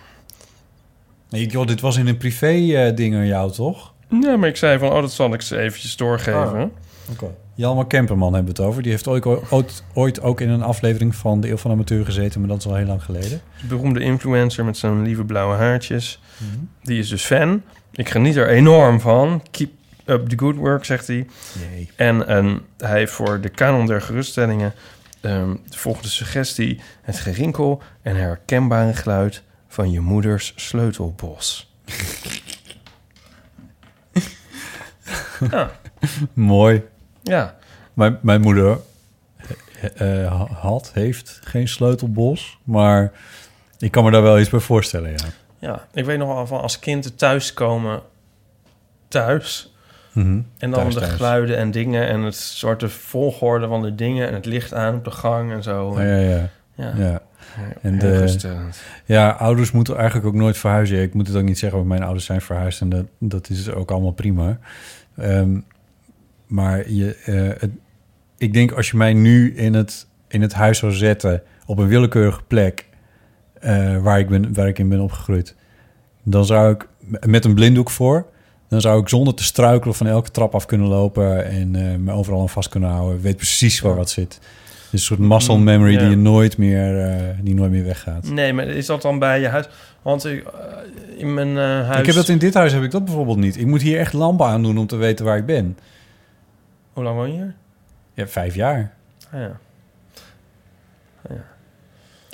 Nee, 1.28 1.46
joh, 1.46 1.66
dit 1.66 1.80
was 1.80 1.96
in 1.96 2.06
een 2.06 2.16
privé-ding 2.16 3.14
aan 3.14 3.26
jou, 3.26 3.52
toch? 3.52 3.92
Nee, 4.08 4.36
maar 4.36 4.48
ik 4.48 4.56
zei 4.56 4.78
van, 4.78 4.88
oh, 4.92 5.00
dat 5.00 5.12
zal 5.12 5.32
ik 5.34 5.42
ze 5.42 5.58
eventjes 5.58 5.96
doorgeven. 5.96 6.60
Ah. 6.60 6.66
Oké. 7.10 7.34
Jalmar 7.54 7.86
Kemperman 7.86 8.34
hebben 8.34 8.54
we 8.54 8.60
het 8.60 8.70
over. 8.70 8.82
Die 8.82 8.90
heeft 8.90 9.08
ooit, 9.08 9.26
ooit, 9.50 9.84
ooit 9.92 10.20
ook 10.20 10.40
in 10.40 10.48
een 10.48 10.62
aflevering 10.62 11.14
van 11.14 11.40
De 11.40 11.48
Eeuw 11.48 11.56
van 11.56 11.70
de 11.70 11.76
Amateur 11.76 12.04
gezeten, 12.04 12.40
maar 12.40 12.48
dat 12.48 12.58
is 12.58 12.66
al 12.66 12.74
heel 12.74 12.86
lang 12.86 13.02
geleden. 13.02 13.40
Beroemde 13.68 14.00
influencer 14.00 14.64
met 14.64 14.76
zijn 14.76 15.02
lieve 15.02 15.24
blauwe 15.24 15.56
haartjes. 15.56 16.20
Mhm. 16.38 16.64
Die 16.82 16.98
is 16.98 17.08
dus 17.08 17.24
fan. 17.24 17.62
Ik 17.92 18.08
geniet 18.08 18.36
er 18.36 18.48
enorm 18.48 19.00
van. 19.00 19.42
Keep 19.50 19.70
up 20.04 20.28
the 20.28 20.38
good 20.38 20.56
work, 20.56 20.84
zegt 20.84 21.06
hij. 21.06 21.26
Jee. 21.72 21.90
En, 21.96 22.26
en 22.26 22.60
hij 22.78 22.98
heeft 22.98 23.12
voor 23.12 23.40
de 23.40 23.48
kanon 23.48 23.86
der 23.86 24.02
geruststellingen 24.02 24.74
ehm, 25.20 25.54
de 25.68 25.78
volgende 25.78 26.08
suggestie. 26.08 26.80
Het 27.02 27.18
gerinkel 27.18 27.82
en 28.02 28.16
herkenbare 28.16 28.94
geluid 28.94 29.42
van 29.68 29.90
je 29.90 30.00
moeders 30.00 30.52
sleutelbos. 30.56 31.72
ja. 35.50 35.70
Mooi. 36.32 36.82
Ja. 37.24 37.54
Mijn, 37.92 38.18
mijn 38.22 38.40
moeder 38.40 38.78
eh, 39.96 40.42
had, 40.60 40.90
heeft 40.94 41.40
geen 41.44 41.68
sleutelbos, 41.68 42.58
maar 42.64 43.12
ik 43.78 43.90
kan 43.90 44.04
me 44.04 44.10
daar 44.10 44.22
wel 44.22 44.38
iets 44.38 44.50
bij 44.50 44.60
voorstellen, 44.60 45.10
ja. 45.10 45.16
Ja, 45.58 45.86
ik 45.92 46.04
weet 46.04 46.18
nog 46.18 46.34
wel 46.34 46.46
van 46.46 46.60
als 46.60 46.78
kind 46.78 47.18
thuiskomen 47.18 48.00
thuis. 49.08 49.74
Mhm. 50.12 50.40
En 50.58 50.70
dan 50.70 50.80
Thuis, 50.80 50.94
de 50.94 51.00
thuis. 51.00 51.12
geluiden 51.12 51.56
en 51.56 51.70
dingen 51.70 52.08
en 52.08 52.20
het 52.20 52.34
soort 52.36 52.92
volgorde 52.92 53.66
van 53.66 53.82
de 53.82 53.94
dingen 53.94 54.28
en 54.28 54.34
het 54.34 54.46
licht 54.46 54.74
aan 54.74 54.94
op 54.94 55.04
de 55.04 55.10
gang 55.10 55.52
en 55.52 55.62
zo. 55.62 56.00
Ja, 56.00 56.16
ja, 56.16 56.28
ja. 56.28 56.50
Ja. 56.74 56.92
ja. 56.96 57.22
En 57.82 57.98
de, 57.98 58.36
ja, 59.04 59.30
ouders 59.30 59.70
moeten 59.70 59.96
eigenlijk 59.96 60.26
ook 60.26 60.34
nooit 60.34 60.58
verhuizen. 60.58 61.02
Ik 61.02 61.14
moet 61.14 61.26
het 61.26 61.36
ook 61.36 61.42
niet 61.42 61.58
zeggen, 61.58 61.78
want 61.78 61.90
mijn 61.90 62.02
ouders 62.02 62.24
zijn 62.24 62.40
verhuisd 62.40 62.80
en 62.80 62.88
dat, 62.88 63.04
dat 63.18 63.48
is 63.48 63.70
ook 63.70 63.90
allemaal 63.90 64.12
prima. 64.12 64.58
Ehm, 65.16 65.58
maar 66.54 66.90
je, 66.90 67.16
eh, 67.24 67.60
het, 67.60 67.70
ik 68.38 68.52
denk 68.52 68.72
als 68.72 68.90
je 68.90 68.96
mij 68.96 69.12
nu 69.12 69.56
in 69.56 69.74
het, 69.74 70.06
in 70.28 70.42
het 70.42 70.52
huis 70.52 70.78
zou 70.78 70.92
zetten 70.92 71.42
op 71.66 71.78
een 71.78 71.88
willekeurige 71.88 72.42
plek 72.46 72.86
eh, 73.60 73.98
waar, 74.02 74.18
ik 74.18 74.28
ben, 74.28 74.54
waar 74.54 74.68
ik 74.68 74.78
in 74.78 74.88
ben 74.88 75.00
opgegroeid, 75.00 75.54
dan 76.22 76.44
zou 76.44 76.72
ik 76.72 76.88
met 77.26 77.44
een 77.44 77.54
blinddoek 77.54 77.90
voor, 77.90 78.26
dan 78.68 78.80
zou 78.80 79.00
ik 79.00 79.08
zonder 79.08 79.34
te 79.34 79.44
struikelen 79.44 79.94
van 79.94 80.06
elke 80.06 80.30
trap 80.30 80.54
af 80.54 80.66
kunnen 80.66 80.88
lopen 80.88 81.44
en 81.44 81.76
eh, 81.76 81.98
me 81.98 82.12
overal 82.12 82.40
aan 82.40 82.48
vast 82.48 82.68
kunnen 82.68 82.90
houden. 82.90 83.16
Ik 83.16 83.22
weet 83.22 83.36
precies 83.36 83.80
waar 83.80 83.96
wat 83.96 84.10
zit. 84.10 84.38
Is 84.84 84.90
een 84.90 84.98
soort 84.98 85.20
muscle 85.20 85.58
memory 85.58 85.92
Ja. 85.92 85.98
die 85.98 86.10
je 86.10 86.16
nooit 86.16 86.58
meer, 86.58 87.36
die 87.42 87.54
nooit 87.54 87.70
meer 87.70 87.84
weggaat. 87.84 88.30
Nee, 88.30 88.52
maar 88.52 88.66
is 88.66 88.86
dat 88.86 89.02
dan 89.02 89.18
bij 89.18 89.40
je 89.40 89.48
huis? 89.48 89.68
Want 90.02 90.24
ik, 90.24 90.44
in 91.16 91.34
mijn 91.34 91.56
huis... 91.56 91.98
Ik 91.98 92.06
heb 92.06 92.14
dat 92.14 92.28
in 92.28 92.38
dit 92.38 92.54
huis 92.54 92.72
heb 92.72 92.82
ik 92.82 92.90
dat 92.90 93.04
bijvoorbeeld 93.04 93.38
niet. 93.38 93.56
Ik 93.58 93.66
moet 93.66 93.82
hier 93.82 93.98
echt 93.98 94.12
lampen 94.12 94.46
aandoen 94.46 94.78
om 94.78 94.86
te 94.86 94.96
weten 94.96 95.24
waar 95.24 95.36
ik 95.36 95.46
ben. 95.46 95.76
Hoe 96.94 97.04
lang 97.04 97.16
woon 97.16 97.32
je 97.32 97.36
hier? 97.36 97.54
Ja, 98.14 98.26
vijf 98.26 98.54
jaar. 98.54 98.92
Ah, 99.30 99.40
ja. 99.40 99.60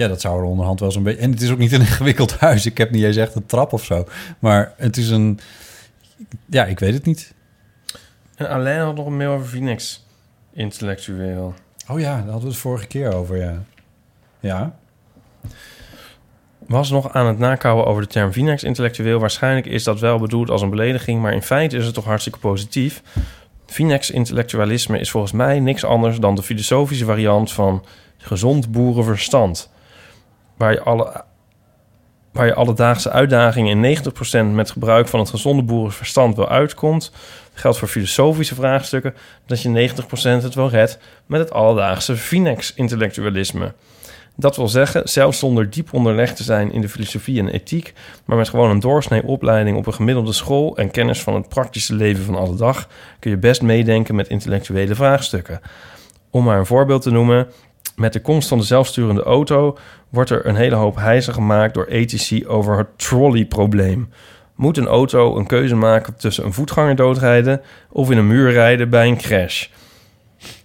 Ja, 0.01 0.09
dat 0.09 0.21
zou 0.21 0.39
er 0.39 0.45
onderhand 0.45 0.81
wel 0.81 0.93
zo'n 0.93 1.03
beetje... 1.03 1.21
En 1.21 1.31
het 1.31 1.41
is 1.41 1.51
ook 1.51 1.59
niet 1.59 1.73
een 1.73 1.81
ingewikkeld 1.91 2.39
huis. 2.39 2.67
Ik 2.67 2.79
heb 2.79 2.91
niet 2.91 3.05
eens 3.05 3.17
echt 3.17 3.35
een 3.35 3.47
trap 3.47 3.73
of 3.73 3.85
zo. 3.85 4.07
Maar 4.39 4.73
het 4.77 4.97
is 4.97 5.11
een... 5.11 5.41
Ja, 6.47 6.65
ik 6.65 6.79
weet 6.79 6.95
het 6.95 7.05
niet. 7.05 7.35
En 8.35 8.49
Alain 8.49 8.81
had 8.81 8.97
nog 8.97 9.07
een 9.07 9.17
mail 9.17 9.33
over 9.33 9.47
Phoenix. 9.47 10.07
Intellectueel. 10.53 11.55
Oh 11.89 12.01
ja, 12.01 12.15
daar 12.15 12.25
hadden 12.25 12.41
we 12.41 12.49
het 12.49 12.57
vorige 12.57 12.87
keer 12.87 13.15
over, 13.15 13.37
ja. 13.37 13.63
Ja. 14.41 14.75
Was 16.67 16.91
nog 16.91 17.13
aan 17.13 17.27
het 17.27 17.39
nakouwen 17.39 17.87
over 17.87 18.03
de 18.03 18.09
term 18.09 18.33
Phoenix 18.33 18.65
intellectueel. 18.65 19.19
Waarschijnlijk 19.19 19.67
is 19.67 19.85
dat 19.85 20.01
wel 20.01 20.19
bedoeld 20.19 20.51
als 20.51 20.63
een 20.63 20.71
belediging, 20.71 21.23
maar 21.23 21.33
in 21.33 21.43
feite 21.43 21.77
is 21.77 21.85
het 21.85 21.95
toch 21.95 22.05
hartstikke 22.05 22.39
positief. 22.39 23.03
Phoenix 23.71 24.11
intellectualisme 24.11 24.99
is 24.99 25.11
volgens 25.11 25.33
mij 25.33 25.61
niks 25.61 25.85
anders 25.85 26.19
dan 26.19 26.35
de 26.35 26.43
filosofische 26.43 27.05
variant 27.05 27.53
van 27.53 27.85
gezond 28.17 28.73
boerenverstand. 28.73 29.71
Waar 30.57 30.73
je 30.73 30.83
alle 30.83 31.25
waar 32.33 32.47
je 32.47 32.55
alledaagse 32.55 33.11
uitdagingen 33.11 33.85
in 33.85 33.99
90% 33.99 34.55
met 34.55 34.71
gebruik 34.71 35.09
van 35.09 35.21
het 35.21 35.31
gezonde 35.31 35.63
boerenverstand 35.63 36.37
wel 36.37 36.49
uitkomt, 36.49 37.13
geldt 37.53 37.79
voor 37.79 37.89
filosofische 37.89 38.55
vraagstukken 38.55 39.15
dat 39.47 39.63
je 39.63 39.91
90% 39.91 40.03
het 40.23 40.55
wel 40.55 40.71
redt 40.71 40.99
met 41.27 41.41
het 41.41 41.53
alledaagse 41.53 42.17
Finex-intellectualisme. 42.17 43.75
Dat 44.41 44.57
wil 44.57 44.69
zeggen, 44.69 45.09
zelfs 45.09 45.39
zonder 45.39 45.71
diep 45.71 45.93
onderlegd 45.93 46.37
te 46.37 46.43
zijn 46.43 46.73
in 46.73 46.81
de 46.81 46.89
filosofie 46.89 47.39
en 47.39 47.49
ethiek, 47.49 47.93
maar 48.25 48.37
met 48.37 48.49
gewoon 48.49 48.71
een 48.71 48.81
doorsnee 48.81 49.23
opleiding 49.23 49.77
op 49.77 49.87
een 49.87 49.95
gemiddelde 49.95 50.33
school 50.33 50.77
en 50.77 50.91
kennis 50.91 51.23
van 51.23 51.35
het 51.35 51.49
praktische 51.49 51.95
leven 51.95 52.25
van 52.25 52.35
alle 52.35 52.57
dag, 52.57 52.89
kun 53.19 53.31
je 53.31 53.37
best 53.37 53.63
meedenken 53.63 54.15
met 54.15 54.29
intellectuele 54.29 54.95
vraagstukken. 54.95 55.61
Om 56.31 56.45
maar 56.45 56.59
een 56.59 56.67
voorbeeld 56.67 57.03
te 57.03 57.11
noemen, 57.11 57.49
met 57.97 58.13
de 58.13 58.21
komst 58.21 58.49
van 58.49 58.59
de 58.59 58.65
zelfsturende 58.65 59.23
auto 59.23 59.79
wordt 60.09 60.31
er 60.31 60.47
een 60.47 60.57
hele 60.57 60.75
hoop 60.75 60.97
hijzen 60.97 61.35
gemaakt 61.35 61.75
door 61.75 61.87
ethici 61.87 62.47
over 62.47 62.79
het 62.79 62.89
trolley-probleem. 62.97 64.09
Moet 64.55 64.77
een 64.77 64.87
auto 64.87 65.37
een 65.37 65.47
keuze 65.47 65.77
maken 65.77 66.17
tussen 66.17 66.45
een 66.45 66.53
voetganger 66.53 66.97
doodrijden 66.97 67.61
of 67.91 68.11
in 68.11 68.19
een 68.19 68.27
muur 68.27 68.51
rijden 68.51 68.91
bij 68.91 69.09
een 69.09 69.17
crash? 69.17 69.67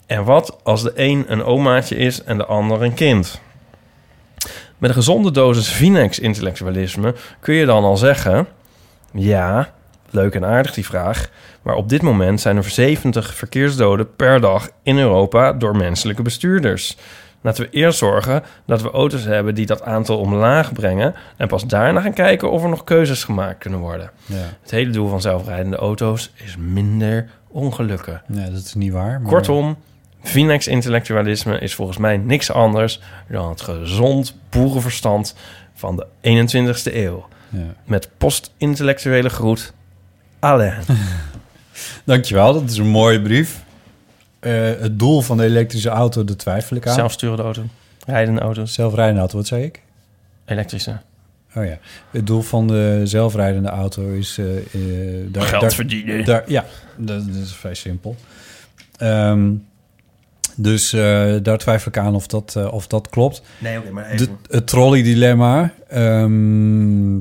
En 0.06 0.24
wat 0.24 0.60
als 0.64 0.84
de 0.84 0.92
een 0.96 1.26
een 1.28 1.44
omaatje 1.44 1.96
is 1.96 2.24
en 2.24 2.38
de 2.38 2.46
ander 2.46 2.84
een 2.84 2.94
kind? 2.94 3.44
Met 4.86 4.96
een 4.96 5.02
gezonde 5.02 5.32
dosis 5.32 5.68
Finex-intellectualisme 5.68 7.16
kun 7.40 7.54
je 7.54 7.66
dan 7.66 7.84
al 7.84 7.98
zeggen... 7.98 8.48
ja, 9.14 9.70
leuk 10.10 10.36
en 10.36 10.46
aardig 10.46 10.74
die 10.74 10.86
vraag... 10.86 11.30
maar 11.62 11.76
op 11.76 11.90
dit 11.90 12.02
moment 12.02 12.42
zijn 12.42 12.58
er 12.58 12.70
70 12.70 13.34
verkeersdoden 13.34 14.16
per 14.16 14.42
dag 14.42 14.70
in 14.84 14.98
Europa... 14.98 15.54
door 15.54 15.76
menselijke 15.76 16.22
bestuurders. 16.22 16.98
Laten 17.42 17.64
we 17.64 17.70
eerst 17.70 17.98
zorgen 17.98 18.44
dat 18.66 18.82
we 18.82 18.92
auto's 18.92 19.24
hebben 19.24 19.56
die 19.56 19.66
dat 19.66 19.84
aantal 19.84 20.20
omlaag 20.20 20.74
brengen... 20.74 21.16
en 21.38 21.48
pas 21.48 21.66
daarna 21.66 22.02
gaan 22.02 22.14
kijken 22.14 22.52
of 22.52 22.64
er 22.64 22.70
nog 22.70 22.84
keuzes 22.84 23.24
gemaakt 23.24 23.58
kunnen 23.58 23.80
worden. 23.80 24.12
Ja. 24.26 24.36
Het 24.62 24.72
hele 24.72 24.92
doel 24.92 25.08
van 25.08 25.22
zelfrijdende 25.22 25.78
auto's 25.78 26.32
is 26.44 26.56
minder 26.58 27.30
ongelukken. 27.48 28.22
Nee, 28.28 28.52
dat 28.52 28.62
is 28.62 28.74
niet 28.74 28.92
waar. 28.92 29.22
maar- 29.22 29.32
Kortom, 29.32 29.78
Finex-intellectualisme 30.26 31.60
is 31.60 31.76
volgens 31.76 31.98
mij 31.98 32.18
niks 32.18 32.52
anders 32.52 33.00
dan 33.30 33.50
het 33.50 33.62
gezond 33.62 34.36
boerenverstand 34.50 35.36
van 35.74 35.96
de 35.96 36.06
21ste 36.88 36.94
eeuw. 36.96 37.28
Ja. 37.50 37.60
Met 37.84 38.10
post-intellectuele 38.18 39.30
groet, 39.30 39.74
Alain. 40.40 40.82
Dankjewel, 42.04 42.54
dat 42.54 42.70
is 42.70 42.78
een 42.78 42.88
mooie 42.88 43.22
brief. 43.22 43.64
Eh, 44.40 44.52
het 44.80 45.00
doel 45.00 45.22
van 45.22 45.38
de 45.38 45.44
elektrische 45.44 45.90
auto, 45.90 46.24
dat 46.24 46.38
twijfel 46.40 46.78
ik 46.78 46.88
aan. 46.88 46.94
Zelfsturende 46.94 47.44
auto, 47.44 47.64
rijdende 48.06 48.42
auto's, 48.42 48.74
Zelfrijdende 48.74 49.20
auto, 49.20 49.38
wat 49.38 49.48
zei 49.48 49.64
ik? 49.64 49.82
elektrische. 50.46 50.98
Oh 51.56 51.66
ja. 51.66 51.78
Het 52.12 52.28
doel 52.28 52.42
van 52.42 52.68
de 52.68 53.02
zelfrijdende 53.04 53.70
auto 53.70 54.10
is... 54.12 54.38
eh, 54.38 54.58
eh, 54.58 55.26
daar, 55.32 55.44
Geld 55.44 55.62
daar- 55.62 55.72
verdienen. 55.74 56.26
daar- 56.26 56.44
ja, 56.48 56.66
dat, 56.98 57.26
dat 57.28 57.36
is 57.44 57.54
vrij 57.54 57.74
simpel. 57.74 58.16
Ehm, 58.98 59.50
dus 60.56 60.94
eh, 60.94 61.34
daar 61.42 61.58
twijfel 61.58 61.88
ik 61.92 61.98
aan 61.98 62.16
of 62.16 62.28
dat, 62.28 62.54
eh, 62.58 62.74
of 62.74 62.88
dat 62.88 63.10
klopt. 63.10 63.42
Nee, 63.58 63.78
oké, 63.78 63.92
maar 63.92 64.04
De, 64.08 64.12
even. 64.14 64.38
het 64.50 64.68
trolley-dilemma. 64.68 65.72
ehm, 65.90 67.16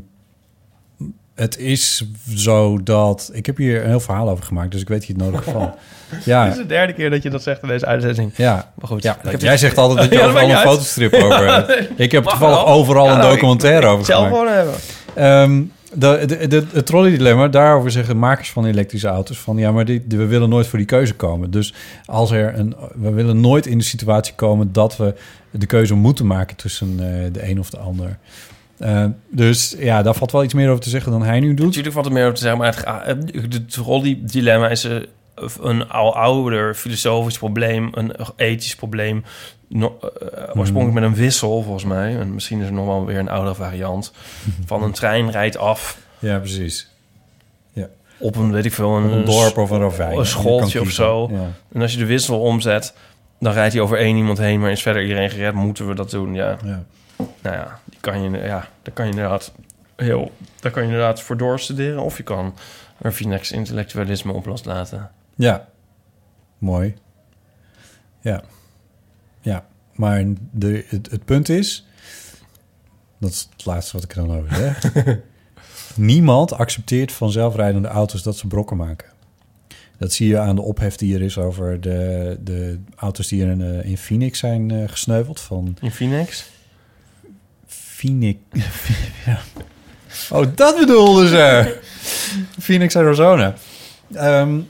het 1.35 1.59
is 1.59 2.05
zo 2.35 2.83
dat... 2.83 3.31
Ik 3.33 3.47
heb 3.47 3.57
hier 3.57 3.83
een 3.83 3.89
heel 3.89 4.01
verhaal 4.01 4.29
over 4.31 4.45
gemaakt, 4.45 4.71
dus 4.71 4.81
ik 4.81 4.89
weet 4.89 5.05
hier 5.05 5.17
het 5.17 5.25
nodige 5.25 5.51
van. 5.51 5.75
Ja, 6.25 6.45
Dit 6.45 6.53
is 6.53 6.59
de 6.59 6.67
derde 6.67 6.93
keer 6.93 7.11
dat 7.11 7.23
je 7.23 7.31
dat 7.31 7.43
zegt 7.43 7.63
in 7.63 7.69
deze 7.69 7.87
uitzending. 7.87 8.33
ja. 8.37 8.73
Maar 8.75 8.89
goed. 8.89 9.03
Ja, 9.03 9.17
Ik 9.23 9.31
heb 9.31 9.41
jij 9.41 9.51
dit- 9.51 9.59
zegt 9.61 9.79
altijd 9.79 9.99
dat 10.01 10.09
je 10.19 10.25
Ja, 10.25 10.31
overal 10.31 10.49
een 10.49 10.55
uit. 10.57 10.69
fotostrip 10.69 11.13
over 11.15 11.53
hebt. 11.55 11.89
Ik 11.97 12.13
heb 12.13 12.25
Mag 12.25 12.33
toevallig 12.33 12.65
wel. 12.65 12.67
overal 12.75 13.05
Ja, 13.07 13.13
een 13.13 13.19
nou, 13.19 13.33
documentaire 13.35 13.87
ik- 13.87 13.93
over 13.93 14.05
Zelf 14.05 14.25
gemaakt. 14.27 14.37
gewoon 14.49 14.55
hebben. 14.57 14.75
Ehm, 15.15 15.63
de, 15.95 16.23
de, 16.27 16.47
de, 16.47 16.65
het 16.73 16.87
trolley-dilemma, 16.87 17.49
daarover 17.49 17.91
zeggen 17.91 18.19
makers 18.19 18.51
van 18.51 18.65
elektrische 18.67 19.09
auto's 19.09 19.39
van 19.39 19.57
ja, 19.57 19.73
maar 19.73 19.85
die, 19.85 20.05
we 20.09 20.27
willen 20.27 20.49
nooit 20.49 20.67
voor 20.67 20.79
die 20.79 20.87
keuze 20.87 21.15
komen. 21.15 21.51
Dus 21.51 21.75
als 22.05 22.31
er 22.31 22.59
een, 22.59 22.75
we 22.95 23.11
willen 23.13 23.41
nooit 23.41 23.67
in 23.67 23.79
de 23.79 23.85
situatie 23.85 24.35
komen 24.35 24.73
dat 24.73 24.97
we 24.97 25.15
de 25.51 25.67
keuze 25.67 25.95
moeten 25.95 26.27
maken 26.27 26.57
tussen 26.57 26.89
eh, 26.99 27.33
de 27.33 27.49
een 27.51 27.59
of 27.59 27.71
de 27.71 27.79
ander. 27.79 28.19
Eh, 28.79 29.05
dus 29.31 29.75
ja, 29.79 30.03
daar 30.03 30.15
valt 30.15 30.33
wel 30.33 30.45
iets 30.45 30.55
meer 30.55 30.69
over 30.71 30.83
te 30.83 30.89
zeggen 30.91 31.13
dan 31.13 31.23
hij 31.23 31.41
nu 31.41 31.55
doet. 31.55 31.67
Natuurlijk 31.67 31.95
valt 31.95 32.07
er 32.07 32.13
meer 32.13 32.23
over 32.23 32.35
te 32.35 32.41
zeggen, 32.41 32.59
maar 32.59 32.69
het, 32.69 32.79
ga- 32.79 33.03
het 33.07 33.73
trolley-dilemma 33.73 34.69
is 34.69 34.85
eh, 34.85 34.97
een 35.61 35.89
al 35.89 36.17
ouder 36.17 36.75
filosofisch 36.75 37.39
probleem, 37.39 37.89
een 37.93 38.15
ethisch 38.37 38.75
probleem. 38.75 39.25
No, 39.69 39.99
eh, 40.01 40.59
oorspronkelijk 40.59 41.01
met 41.01 41.03
een 41.03 41.15
wissel, 41.15 41.63
volgens 41.63 41.85
mij. 41.85 42.19
En 42.19 42.35
misschien 42.35 42.61
is 42.61 42.67
er 42.67 42.73
nog 42.73 42.87
wel 42.87 43.07
weer 43.07 43.19
een 43.19 43.29
oudere 43.29 43.55
variant. 43.55 44.13
Van 44.67 44.83
een 44.83 44.93
trein 44.93 45.31
rijdt 45.31 45.57
af 45.57 45.99
Ja, 46.19 46.39
precies. 46.39 46.89
Ja. 47.73 47.89
op 48.19 48.37
een, 48.37 48.53
weet 48.53 48.65
ik 48.65 48.73
veel, 48.73 48.97
een, 48.97 49.25
dorp 49.25 49.59
of 49.59 49.71
een 49.71 49.81
ravijn. 49.81 50.13
Een 50.13 50.19
Je 50.19 50.25
schooltje 50.25 50.81
of 50.81 50.91
zo. 50.91 51.29
Ja. 51.33 51.51
En 51.73 51.83
als 51.83 51.93
je 51.93 51.99
de 51.99 52.07
wissel 52.07 52.41
omzet, 52.41 52.95
dan 53.41 53.53
rijdt 53.53 53.73
hij 53.73 53.83
over 53.83 53.99
één 53.99 54.17
iemand 54.17 54.39
heen, 54.39 54.61
maar 54.61 54.71
is 54.71 54.83
verder 54.83 55.03
iedereen 55.03 55.31
gered. 55.31 55.55
Moeten 55.55 55.89
we 55.89 55.95
dat 55.95 56.11
doen? 56.11 56.35
Ja. 56.35 56.59
Ja. 56.65 56.85
Nou 57.17 57.57
ja, 57.57 57.81
die 57.85 57.99
kan 58.01 58.23
je, 58.23 58.39
ja, 58.39 58.69
daar 58.83 58.95
kan 58.95 59.05
je 59.05 59.11
inderdaad 59.11 59.53
heel, 59.97 60.33
daar 60.61 60.73
kan 60.73 60.83
je 60.83 60.89
inderdaad 60.89 61.23
voor 61.23 61.37
doorstuderen. 61.37 62.03
Of 62.03 62.17
je 62.17 62.23
kan 62.23 62.55
er 62.99 63.13
Finex 63.13 63.53
intellectualisme 63.53 64.33
op 64.33 64.47
loslaten. 64.47 65.11
Ja, 65.37 65.69
mooi. 66.59 66.95
Ja, 68.21 68.43
ja. 69.41 69.67
Maar 69.95 70.25
de, 70.51 70.85
het, 70.89 71.11
het 71.11 71.25
punt 71.25 71.49
is, 71.49 71.87
dat 73.19 73.31
is 73.31 73.49
het 73.53 73.67
laatste 73.67 73.93
wat 73.93 74.05
ik 74.05 74.15
er 74.15 74.27
dan 74.27 74.37
over 74.37 74.55
zeg. 74.55 74.93
Niemand 75.97 76.53
accepteert 76.53 77.13
van 77.13 77.33
zelfrijdende 77.33 77.89
auto's 77.89 78.23
dat 78.23 78.37
ze 78.37 78.47
brokken 78.47 78.77
maken. 78.77 79.09
Dat 79.99 80.13
zie 80.13 80.29
je 80.29 80.39
aan 80.39 80.55
de 80.55 80.63
ophef 80.63 80.97
die 80.97 81.15
er 81.15 81.23
is 81.23 81.39
over 81.39 81.81
de, 81.81 82.39
de 82.41 82.79
auto's 82.97 83.29
die 83.29 83.45
er 83.45 83.51
in, 83.51 83.63
eh, 83.63 83.91
in 83.91 83.99
Phoenix 83.99 84.39
zijn 84.39 84.71
eh, 84.71 84.89
gesneuveld. 84.89 85.41
Van 85.41 85.77
In 85.81 85.91
Phoenix? 85.91 86.51
Phoenix. 87.67 88.39
ja. 89.27 89.41
Oh, 90.31 90.47
dat 90.55 90.77
bedoelden 90.79 91.29
ze. 91.29 91.77
Phoenix, 92.67 92.97
Arizona. 92.97 93.55
Ehm, 94.13 94.61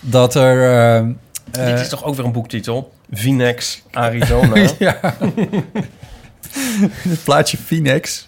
dat 0.00 0.34
er. 0.34 0.72
eh, 1.50 1.66
Dit 1.66 1.80
is 1.80 1.88
toch 1.88 2.04
ook 2.04 2.14
weer 2.14 2.24
een 2.24 2.32
boektitel? 2.32 2.92
Phoenix, 3.14 3.82
Arizona. 3.90 4.68
ja. 4.78 5.00
Het 7.08 7.24
plaatje 7.24 7.56
Phoenix 7.56 8.26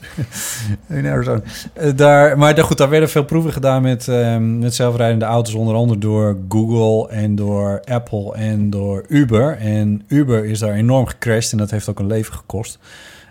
in 0.89 1.07
Arizona. 1.07 1.41
Eh, 1.73 1.91
daar, 1.97 2.39
maar 2.39 2.55
daar, 2.55 2.65
goed, 2.65 2.79
daar 2.79 2.89
werden 2.89 3.09
veel 3.09 3.25
proeven 3.25 3.53
gedaan 3.53 3.83
met, 3.83 4.09
ehm, 4.09 4.59
met 4.59 4.75
zelfrijdende 4.75 5.25
auto's. 5.25 5.55
Onder 5.55 5.75
andere 5.75 5.99
door 6.01 6.39
Google 6.49 7.09
en 7.17 7.35
door 7.35 7.81
Apple 7.85 8.35
en 8.35 8.71
door 8.71 9.05
Uber. 9.09 9.57
En 9.59 10.03
Uber 10.09 10.45
is 10.45 10.59
daar 10.59 10.73
enorm 10.75 11.07
gecrashed 11.07 11.53
en 11.53 11.59
dat 11.59 11.71
heeft 11.71 11.89
ook 11.89 11.99
een 11.99 12.07
leven 12.07 12.35
gekost. 12.35 12.79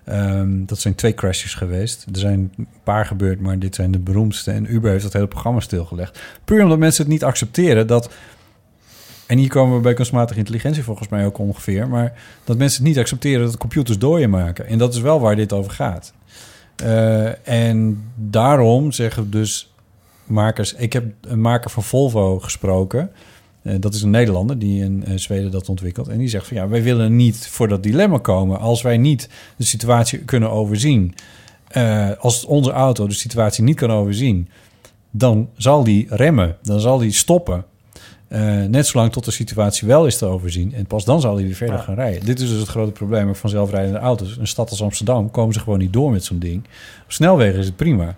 Ehm, 0.03 0.65
dat 0.65 0.79
zijn 0.79 0.95
twee 0.95 1.13
crashes 1.13 1.53
geweest. 1.53 2.05
Er 2.11 2.19
zijn 2.19 2.53
een 2.57 2.67
paar 2.83 3.05
gebeurd, 3.05 3.39
maar 3.41 3.59
dit 3.59 3.75
zijn 3.75 3.91
de 3.91 3.99
beroemdste. 3.99 4.51
En 4.51 4.73
Uber 4.73 4.91
heeft 4.91 5.03
dat 5.03 5.13
hele 5.13 5.27
programma 5.27 5.59
stilgelegd. 5.59 6.19
Puur 6.45 6.63
omdat 6.63 6.79
mensen 6.79 7.03
het 7.03 7.11
niet 7.11 7.23
accepteren 7.23 7.87
dat... 7.87 8.11
En 9.27 9.37
hier 9.37 9.49
komen 9.49 9.75
we 9.75 9.81
bij 9.81 9.93
kunstmatige 9.93 10.39
intelligentie 10.39 10.83
volgens 10.83 11.09
mij 11.09 11.25
ook 11.25 11.37
ongeveer. 11.37 11.87
Maar 11.87 12.13
dat 12.43 12.57
mensen 12.57 12.79
het 12.79 12.87
niet 12.87 12.99
accepteren 12.99 13.45
dat 13.45 13.57
computers 13.57 13.97
dooien 13.97 14.29
maken. 14.29 14.67
En 14.67 14.77
dat 14.77 14.93
is 14.93 14.99
wel 14.99 15.19
waar 15.19 15.35
dit 15.35 15.53
over 15.53 15.71
gaat. 15.71 16.13
Eh, 16.75 17.47
en 17.47 18.03
daarom 18.15 18.91
zeggen 18.91 19.31
dus 19.31 19.73
makers... 20.25 20.73
Ik 20.73 20.93
heb 20.93 21.05
een 21.21 21.41
maker 21.41 21.69
van 21.69 21.83
Volvo 21.83 22.39
gesproken. 22.39 23.11
Eh, 23.61 23.75
dat 23.79 23.93
is 23.93 24.01
een 24.01 24.09
Nederlander 24.09 24.59
die 24.59 24.83
in 24.83 25.03
eh, 25.05 25.17
Zweden 25.17 25.51
dat 25.51 25.69
ontwikkelt. 25.69 26.07
En 26.07 26.17
die 26.17 26.27
zegt 26.27 26.47
van 26.47 26.57
ja, 26.57 26.67
wij 26.67 26.83
willen 26.83 27.15
niet 27.15 27.47
voor 27.47 27.67
dat 27.67 27.83
dilemma 27.83 28.17
komen. 28.17 28.59
Als 28.59 28.81
wij 28.81 28.97
niet 28.97 29.29
de 29.57 29.65
situatie 29.65 30.19
kunnen 30.19 30.51
overzien. 30.51 31.15
eh, 31.67 32.09
als 32.19 32.45
onze 32.45 32.71
auto 32.71 33.07
de 33.07 33.13
situatie 33.13 33.63
niet 33.63 33.75
kan 33.75 33.91
overzien... 33.91 34.49
dan 35.11 35.49
zal 35.57 35.83
die 35.83 36.05
remmen. 36.09 36.57
Dan 36.61 36.79
zal 36.79 36.97
die 36.97 37.11
stoppen. 37.11 37.65
Net 38.67 38.87
zolang 38.87 39.11
tot 39.11 39.25
de 39.25 39.31
situatie 39.31 39.87
wel 39.87 40.05
is 40.05 40.17
te 40.17 40.25
overzien. 40.25 40.73
En 40.73 40.85
pas 40.85 41.05
dan 41.05 41.21
zal 41.21 41.35
hij 41.35 41.43
weer 41.43 41.55
verder 41.55 41.75
Ja. 41.75 41.81
gaan 41.81 41.95
rijden. 41.95 42.25
Dit 42.25 42.39
is 42.39 42.49
dus 42.49 42.59
het 42.59 42.67
grote 42.67 42.91
probleem 42.91 43.35
van 43.35 43.49
zelfrijdende 43.49 43.99
auto's. 43.99 44.37
Een 44.37 44.47
stad 44.47 44.69
als 44.69 44.81
Amsterdam 44.83 45.31
komen 45.31 45.53
ze 45.53 45.59
gewoon 45.59 45.79
niet 45.79 45.93
door 45.93 46.11
met 46.11 46.23
zo'n 46.23 46.39
ding. 46.39 46.63
Op 47.03 47.11
snelwegen 47.11 47.59
is 47.59 47.65
het 47.65 47.75
prima. 47.75 48.17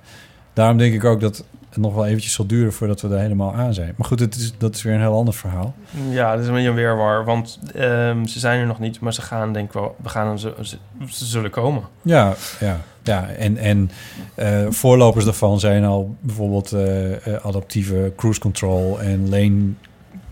Daarom 0.53 0.77
denk 0.77 0.93
ik 0.93 1.03
ook 1.03 1.19
dat 1.19 1.43
het 1.73 1.83
nog 1.83 1.93
wel 1.93 2.05
eventjes 2.05 2.33
zal 2.33 2.45
duren 2.45 2.73
voordat 2.73 3.01
we 3.01 3.07
er 3.07 3.19
helemaal 3.19 3.53
aan 3.53 3.73
zijn. 3.73 3.93
Maar 3.97 4.07
goed, 4.07 4.19
het 4.19 4.35
is, 4.35 4.53
dat 4.57 4.75
is 4.75 4.83
weer 4.83 4.93
een 4.93 4.99
heel 4.99 5.15
ander 5.15 5.33
verhaal. 5.33 5.75
Ja, 6.09 6.31
dat 6.31 6.41
is 6.41 6.47
een 6.47 6.53
beetje 6.53 6.69
een 6.69 6.75
weerwar. 6.75 7.25
Want 7.25 7.59
ehm, 7.75 8.25
ze 8.25 8.39
zijn 8.39 8.59
er 8.59 8.65
nog 8.65 8.79
niet, 8.79 8.99
maar 8.99 9.13
ze 9.13 9.21
gaan 9.21 9.53
denk 9.53 9.67
ik 9.67 9.73
wel... 9.73 9.95
We 10.01 10.09
gaan, 10.09 10.39
ze, 10.39 10.53
ze, 10.61 10.77
ze 11.09 11.25
zullen 11.25 11.49
komen. 11.49 11.83
Ja, 12.01 12.33
ja, 12.59 12.79
ja. 13.03 13.27
En, 13.27 13.57
en 13.57 13.91
eh, 14.35 14.65
voorlopers 14.69 15.25
daarvan 15.25 15.59
zijn 15.59 15.83
al 15.83 16.15
bijvoorbeeld 16.19 16.71
eh, 16.71 17.27
eh, 17.27 17.45
adaptieve 17.45 18.13
cruise 18.15 18.39
control 18.39 19.01
en 19.01 19.29
lane 19.29 19.73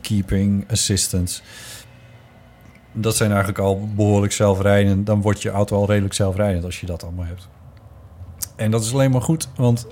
keeping 0.01 0.72
assistance. 0.72 1.41
Dat 2.93 3.15
zijn 3.15 3.30
eigenlijk 3.30 3.59
al 3.59 3.89
behoorlijk 3.95 4.34
zelfrijdend. 4.34 5.05
Dan 5.05 5.22
wordt 5.22 5.41
je 5.41 5.49
auto 5.49 5.77
al 5.77 5.88
redelijk 5.88 6.13
zelfrijdend 6.13 6.65
als 6.65 6.80
je 6.80 6.85
dat 6.85 7.03
allemaal 7.03 7.26
hebt. 7.26 7.47
En 8.55 8.72
dat 8.72 8.84
is 8.84 8.93
alleen 8.93 9.11
maar 9.11 9.22
goed, 9.22 9.49
want 9.55 9.88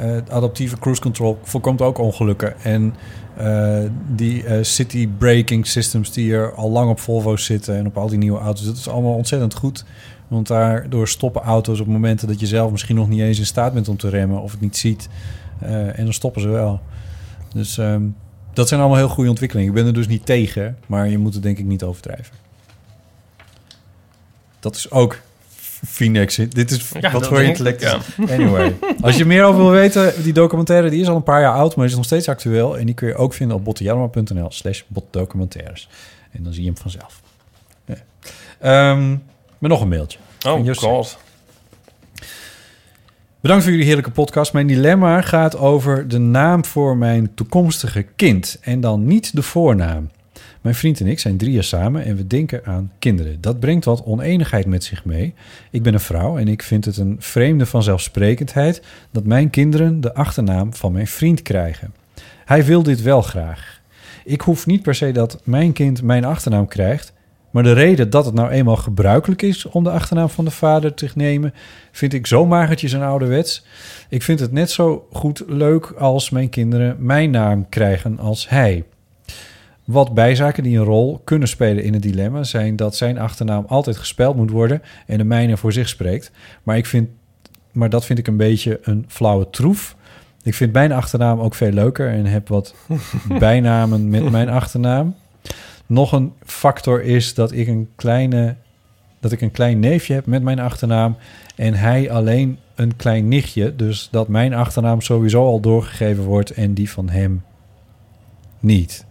eh, 0.00 0.16
adaptieve 0.28 0.78
cruise 0.78 1.00
control 1.00 1.38
voorkomt 1.42 1.82
ook 1.82 1.98
ongelukken. 1.98 2.60
En 2.60 2.94
eh, 3.36 3.78
die 4.14 4.44
eh, 4.44 4.62
city 4.62 5.08
braking 5.18 5.66
systems 5.66 6.12
die 6.12 6.34
er 6.34 6.54
al 6.54 6.70
lang 6.70 6.90
op 6.90 7.00
Volvo's 7.00 7.44
zitten 7.44 7.76
en 7.76 7.86
op 7.86 7.96
al 7.96 8.08
die 8.08 8.18
nieuwe 8.18 8.38
auto's, 8.38 8.64
dat 8.64 8.76
is 8.76 8.88
allemaal 8.88 9.14
ontzettend 9.14 9.54
goed. 9.54 9.84
Want 10.28 10.46
daardoor 10.46 11.08
stoppen 11.08 11.42
auto's 11.42 11.80
op 11.80 11.86
momenten 11.86 12.28
dat 12.28 12.40
je 12.40 12.46
zelf 12.46 12.70
misschien 12.70 12.96
nog 12.96 13.08
niet 13.08 13.20
eens 13.20 13.38
in 13.38 13.46
staat 13.46 13.72
bent 13.72 13.88
om 13.88 13.96
te 13.96 14.08
remmen 14.08 14.40
of 14.40 14.50
het 14.50 14.60
niet 14.60 14.76
ziet. 14.76 15.08
En 15.94 16.04
dan 16.04 16.12
stoppen 16.12 16.42
ze 16.42 16.48
wel. 16.48 16.80
Dus 17.54 17.78
ehm, 17.78 18.02
dat 18.52 18.68
zijn 18.68 18.80
allemaal 18.80 18.98
heel 18.98 19.08
goede 19.08 19.30
ontwikkelingen. 19.30 19.68
Ik 19.68 19.76
ben 19.76 19.86
er 19.86 19.92
dus 19.92 20.08
niet 20.08 20.26
tegen, 20.26 20.76
maar 20.86 21.08
je 21.08 21.18
moet 21.18 21.34
het 21.34 21.42
denk 21.42 21.58
ik 21.58 21.64
niet 21.64 21.82
overdrijven. 21.82 22.34
Dat 24.60 24.76
is 24.76 24.90
ook 24.90 25.18
Phoenix. 25.86 26.36
Dit 26.36 26.70
is 26.70 26.92
Ja, 27.00 27.10
wat 27.10 27.26
voor 27.26 27.42
intellect. 27.42 27.96
Anyway, 28.28 28.76
als 29.00 29.16
je 29.16 29.24
meer 29.24 29.44
over 29.44 29.60
wil 29.60 29.70
weten, 29.70 30.22
die 30.22 30.32
documentaire 30.32 30.90
die 30.90 31.00
is 31.00 31.08
al 31.08 31.16
een 31.16 31.22
paar 31.22 31.40
jaar 31.40 31.54
oud, 31.54 31.76
maar 31.76 31.86
is 31.86 31.94
nog 31.94 32.04
steeds 32.04 32.28
actueel. 32.28 32.78
En 32.78 32.86
die 32.86 32.94
kun 32.94 33.08
je 33.08 33.14
ook 33.14 33.34
vinden 33.34 33.56
op 33.56 33.64
bottejelma.nl 33.64 34.50
slash 34.50 34.82
botdocumentaires. 34.86 35.88
En 36.30 36.42
dan 36.42 36.52
zie 36.52 36.62
je 36.62 36.68
hem 36.68 36.78
vanzelf. 36.78 37.20
Ja. 37.84 37.94
Ehm, 38.58 39.10
maar 39.58 39.70
nog 39.70 39.80
een 39.80 39.88
mailtje. 39.88 40.18
Oh 40.46 40.74
god. 40.74 41.18
Bedankt 43.40 43.62
voor 43.62 43.72
jullie 43.72 43.86
heerlijke 43.86 44.10
podcast. 44.10 44.52
Mijn 44.52 44.66
dilemma 44.66 45.20
gaat 45.20 45.56
over 45.56 46.08
de 46.08 46.18
naam 46.18 46.64
voor 46.64 46.96
mijn 46.96 47.34
toekomstige 47.34 48.02
kind 48.02 48.58
en 48.60 48.80
dan 48.80 49.04
niet 49.04 49.34
de 49.34 49.42
voornaam. 49.42 50.10
Mijn 50.60 50.74
vriend 50.74 51.00
en 51.00 51.06
ik 51.06 51.18
zijn 51.18 51.36
drie 51.36 51.52
jaar 51.52 51.64
samen 51.64 52.04
en 52.04 52.16
we 52.16 52.26
denken 52.26 52.64
aan 52.64 52.92
kinderen. 52.98 53.40
Dat 53.40 53.60
brengt 53.60 53.84
wat 53.84 54.04
oneenigheid 54.04 54.66
met 54.66 54.84
zich 54.84 55.04
mee. 55.04 55.34
Ik 55.70 55.82
ben 55.82 55.94
een 55.94 56.00
vrouw 56.00 56.38
en 56.38 56.48
ik 56.48 56.62
vind 56.62 56.84
het 56.84 56.96
een 56.96 57.16
vreemde 57.18 57.66
vanzelfsprekendheid 57.66 58.82
dat 59.10 59.24
mijn 59.24 59.50
kinderen 59.50 60.00
de 60.00 60.14
achternaam 60.14 60.74
van 60.74 60.92
mijn 60.92 61.06
vriend 61.06 61.42
krijgen. 61.42 61.94
Hij 62.44 62.64
wil 62.64 62.82
dit 62.82 63.02
wel 63.02 63.22
graag. 63.22 63.80
Ik 64.24 64.40
hoef 64.40 64.66
niet 64.66 64.82
per 64.82 64.94
se 64.94 65.12
dat 65.12 65.40
mijn 65.44 65.72
kind 65.72 66.02
mijn 66.02 66.24
achternaam 66.24 66.68
krijgt, 66.68 67.12
maar 67.50 67.62
de 67.62 67.72
reden 67.72 68.10
dat 68.10 68.24
het 68.24 68.34
nou 68.34 68.50
eenmaal 68.50 68.76
gebruikelijk 68.76 69.42
is 69.42 69.66
om 69.66 69.84
de 69.84 69.90
achternaam 69.90 70.28
van 70.28 70.44
de 70.44 70.50
vader 70.50 70.94
te 70.94 71.08
nemen, 71.14 71.54
vind 71.92 72.12
ik 72.12 72.26
zo 72.26 72.46
magertjes 72.46 72.92
en 72.92 73.02
ouderwets. 73.02 73.64
Ik 74.08 74.22
vind 74.22 74.40
het 74.40 74.52
net 74.52 74.70
zo 74.70 75.06
goed 75.12 75.42
leuk 75.46 75.90
als 75.90 76.30
mijn 76.30 76.48
kinderen 76.48 76.96
mijn 76.98 77.30
naam 77.30 77.68
krijgen 77.68 78.18
als 78.18 78.48
hij. 78.48 78.84
Wat 79.90 80.14
bijzaken 80.14 80.62
die 80.62 80.78
een 80.78 80.84
rol 80.84 81.20
kunnen 81.24 81.48
spelen 81.48 81.84
in 81.84 81.92
het 81.92 82.02
dilemma 82.02 82.44
zijn 82.44 82.76
dat 82.76 82.96
zijn 82.96 83.18
achternaam 83.18 83.64
altijd 83.68 83.96
gespeld 83.96 84.36
moet 84.36 84.50
worden 84.50 84.82
en 85.06 85.18
de 85.18 85.24
mijne 85.24 85.56
voor 85.56 85.72
zich 85.72 85.88
spreekt. 85.88 86.30
Maar, 86.62 86.76
ik 86.76 86.86
vind, 86.86 87.08
maar 87.72 87.90
dat 87.90 88.04
vind 88.04 88.18
ik 88.18 88.26
een 88.26 88.36
beetje 88.36 88.80
een 88.82 89.04
flauwe 89.08 89.50
troef. 89.50 89.96
Ik 90.42 90.54
vind 90.54 90.72
mijn 90.72 90.92
achternaam 90.92 91.40
ook 91.40 91.54
veel 91.54 91.70
leuker 91.70 92.08
en 92.10 92.26
heb 92.26 92.48
wat 92.48 92.74
bijnamen 93.38 94.08
met 94.08 94.30
mijn 94.30 94.48
achternaam. 94.48 95.14
Nog 95.86 96.12
een 96.12 96.32
factor 96.44 97.02
is 97.02 97.34
dat 97.34 97.52
ik 97.52 97.68
een 97.68 97.88
kleine 97.96 98.56
dat 99.20 99.32
ik 99.32 99.40
een 99.40 99.50
klein 99.50 99.78
neefje 99.78 100.14
heb 100.14 100.26
met 100.26 100.42
mijn 100.42 100.58
achternaam 100.58 101.16
en 101.56 101.74
hij 101.74 102.10
alleen 102.10 102.58
een 102.74 102.96
klein 102.96 103.28
nichtje, 103.28 103.76
dus 103.76 104.08
dat 104.10 104.28
mijn 104.28 104.54
achternaam 104.54 105.00
sowieso 105.00 105.44
al 105.44 105.60
doorgegeven 105.60 106.24
wordt 106.24 106.50
en 106.50 106.74
die 106.74 106.90
van 106.90 107.08
hem 107.08 107.42
niet. 108.60 109.08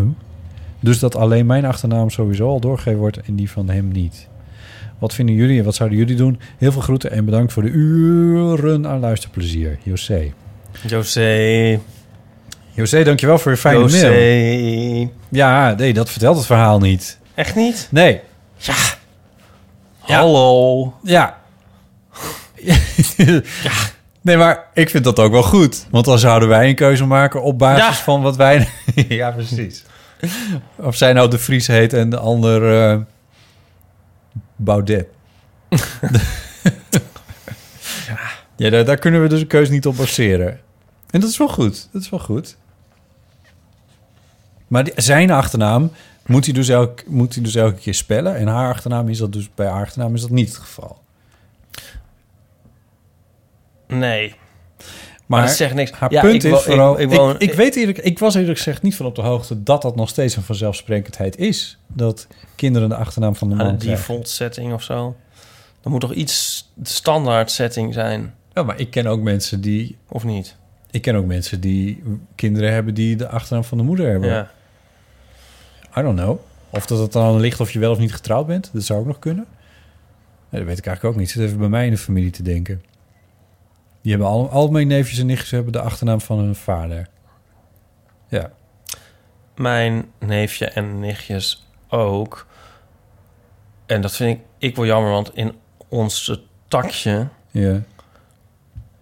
Huh? 0.00 0.08
Dus 0.80 0.98
dat 0.98 1.16
alleen 1.16 1.46
mijn 1.46 1.64
achternaam 1.64 2.10
sowieso 2.10 2.48
al 2.48 2.60
doorgegeven 2.60 2.98
wordt 2.98 3.20
en 3.20 3.36
die 3.36 3.50
van 3.50 3.68
hem 3.70 3.88
niet. 3.92 4.28
Wat 4.98 5.14
vinden 5.14 5.34
jullie 5.34 5.58
en 5.58 5.64
wat 5.64 5.74
zouden 5.74 5.98
jullie 5.98 6.16
doen? 6.16 6.40
Heel 6.58 6.72
veel 6.72 6.80
groeten 6.80 7.10
en 7.10 7.24
bedankt 7.24 7.52
voor 7.52 7.62
de 7.62 7.68
uren 7.68 8.86
aan 8.86 9.00
luisterplezier. 9.00 9.78
José. 9.82 10.32
José. 10.86 11.78
José, 12.70 13.02
dankjewel 13.04 13.38
voor 13.38 13.50
je 13.52 13.56
fijne 13.58 13.78
José. 13.80 14.08
mail. 14.10 15.12
Ja, 15.28 15.74
nee, 15.74 15.92
dat 15.92 16.10
vertelt 16.10 16.36
het 16.36 16.46
verhaal 16.46 16.78
niet. 16.78 17.18
Echt 17.34 17.54
niet? 17.56 17.88
Nee. 17.90 18.20
Ja. 18.56 18.74
Hallo. 19.98 20.94
Ja. 21.02 21.38
Nee, 24.22 24.36
maar 24.36 24.64
ik 24.74 24.90
vind 24.90 25.04
dat 25.04 25.18
ook 25.18 25.32
wel 25.32 25.42
goed. 25.42 25.86
Want 25.90 26.04
dan 26.04 26.18
zouden 26.18 26.48
wij 26.48 26.68
een 26.68 26.74
keuze 26.74 27.04
maken 27.06 27.42
op 27.42 27.58
basis 27.58 27.84
Ja. 27.84 27.92
van 28.04 28.22
wat 28.22 28.36
wij... 28.36 28.68
ja, 29.08 29.30
precies. 29.30 29.84
Of 30.76 30.96
zij 30.96 31.12
nou 31.12 31.30
de 31.30 31.38
Vries 31.38 31.66
heet 31.66 31.92
en 31.92 32.10
de 32.10 32.18
ander 32.18 32.82
eh 32.90 32.98
Baudet. 34.56 35.06
ja, 38.56 38.70
daar, 38.70 38.84
daar 38.84 38.98
kunnen 38.98 39.22
we 39.22 39.28
dus 39.28 39.40
een 39.40 39.46
keuze 39.46 39.72
niet 39.72 39.86
op 39.86 39.96
baseren. 39.96 40.60
En 41.10 41.20
dat 41.20 41.30
is 41.30 41.36
wel 41.38 41.48
goed. 41.48 41.88
Dat 41.92 42.02
is 42.02 42.10
wel 42.10 42.18
goed. 42.20 42.56
Maar 44.68 44.84
die- 44.84 44.92
zijn 44.96 45.30
achternaam 45.30 45.90
moet 46.26 46.44
hij, 46.44 46.54
dus 46.54 46.68
elk, 46.68 47.06
moet 47.06 47.34
hij 47.34 47.42
dus 47.42 47.54
elke 47.54 47.78
keer 47.80 47.94
spellen. 47.94 48.36
En 48.36 48.46
haar 48.46 48.72
achternaam 48.72 49.08
is 49.08 49.18
dat 49.18 49.32
dus 49.32 49.48
bij 49.54 49.66
haar 49.66 49.82
achternaam 49.84 50.14
is 50.14 50.20
dat 50.20 50.30
niet 50.30 50.48
het 50.48 50.56
geval. 50.58 51.02
Nee. 53.86 54.34
Maar, 55.30 55.46
dat 55.46 55.56
zegt 55.56 55.74
niks. 55.74 55.90
Haar 55.90 56.12
Ja, 56.12 56.20
punt 56.20 56.44
ik 56.44 56.52
is 56.52 56.62
vooral... 56.62 57.00
ik 57.00 57.10
Ik, 57.10 57.16
woon- 57.16 57.34
ik, 57.38 57.52
weet 57.54 57.76
eerlijk, 57.76 57.98
ik 57.98 58.18
was 58.18 58.34
eerlijk 58.34 58.56
gezegd 58.56 58.82
niet 58.82 58.96
van 58.96 59.06
op 59.06 59.14
de 59.14 59.22
hoogte... 59.22 59.62
dat 59.62 59.82
dat 59.82 59.96
nog 59.96 60.08
steeds 60.08 60.36
een 60.36 60.42
vanzelfsprekendheid 60.42 61.36
is. 61.38 61.78
Dat 61.86 62.26
kinderen 62.56 62.88
de 62.88 62.94
achternaam 62.94 63.36
van 63.36 63.48
de 63.48 63.54
man 63.54 63.66
Aan 63.66 63.72
de 63.72 63.78
krijgen. 63.78 64.00
default 64.06 64.28
setting 64.28 64.72
of 64.72 64.82
zo. 64.82 65.16
Dan 65.80 65.92
moet 65.92 66.00
toch 66.00 66.12
iets 66.12 66.68
de 66.74 66.88
standaard 66.88 67.50
setting 67.50 67.94
zijn? 67.94 68.34
Ja, 68.54 68.62
maar 68.62 68.80
ik 68.80 68.90
ken 68.90 69.06
ook 69.06 69.20
mensen 69.20 69.60
die... 69.60 69.96
Of 70.08 70.24
niet? 70.24 70.56
Ik 70.90 71.02
ken 71.02 71.14
ook 71.14 71.26
mensen 71.26 71.60
die 71.60 72.02
kinderen 72.34 72.72
hebben... 72.72 72.94
die 72.94 73.16
de 73.16 73.28
achternaam 73.28 73.64
van 73.64 73.78
de 73.78 73.84
moeder 73.84 74.10
hebben. 74.10 74.28
Ja. 74.30 74.50
I 75.98 76.02
don't 76.02 76.18
know. 76.18 76.38
Of 76.70 76.86
dat 76.86 76.98
het 76.98 77.12
dan 77.12 77.40
ligt 77.40 77.60
of 77.60 77.70
je 77.72 77.78
wel 77.78 77.90
of 77.90 77.98
niet 77.98 78.12
getrouwd 78.14 78.46
bent. 78.46 78.70
Dat 78.72 78.82
zou 78.82 79.00
ook 79.00 79.06
nog 79.06 79.18
kunnen. 79.18 79.44
Nee, 80.50 80.60
dat 80.60 80.68
weet 80.70 80.78
ik 80.78 80.86
eigenlijk 80.86 81.14
ook 81.16 81.20
niet. 81.20 81.30
Zit 81.30 81.42
even 81.42 81.58
bij 81.58 81.68
mij 81.68 81.84
in 81.84 81.90
de 81.90 81.98
familie 81.98 82.30
te 82.30 82.42
denken. 82.42 82.82
Die 84.02 84.10
hebben 84.12 84.28
al, 84.30 84.50
al 84.50 84.68
mijn 84.68 84.86
neefjes 84.86 85.18
en 85.18 85.26
nichtjes 85.26 85.50
hebben 85.50 85.72
de 85.72 85.80
achternaam 85.80 86.20
van 86.20 86.38
hun 86.38 86.54
vader. 86.54 87.08
Ja. 88.28 88.50
Mijn 89.56 90.10
neefje 90.18 90.66
en 90.66 91.00
nichtjes 91.00 91.66
ook. 91.88 92.46
En 93.86 94.00
dat 94.00 94.16
vind 94.16 94.38
ik, 94.38 94.44
ik 94.58 94.76
wel 94.76 94.86
jammer, 94.86 95.10
want 95.10 95.34
in 95.34 95.54
ons 95.88 96.40
takje 96.68 97.28
Ja. 97.50 97.80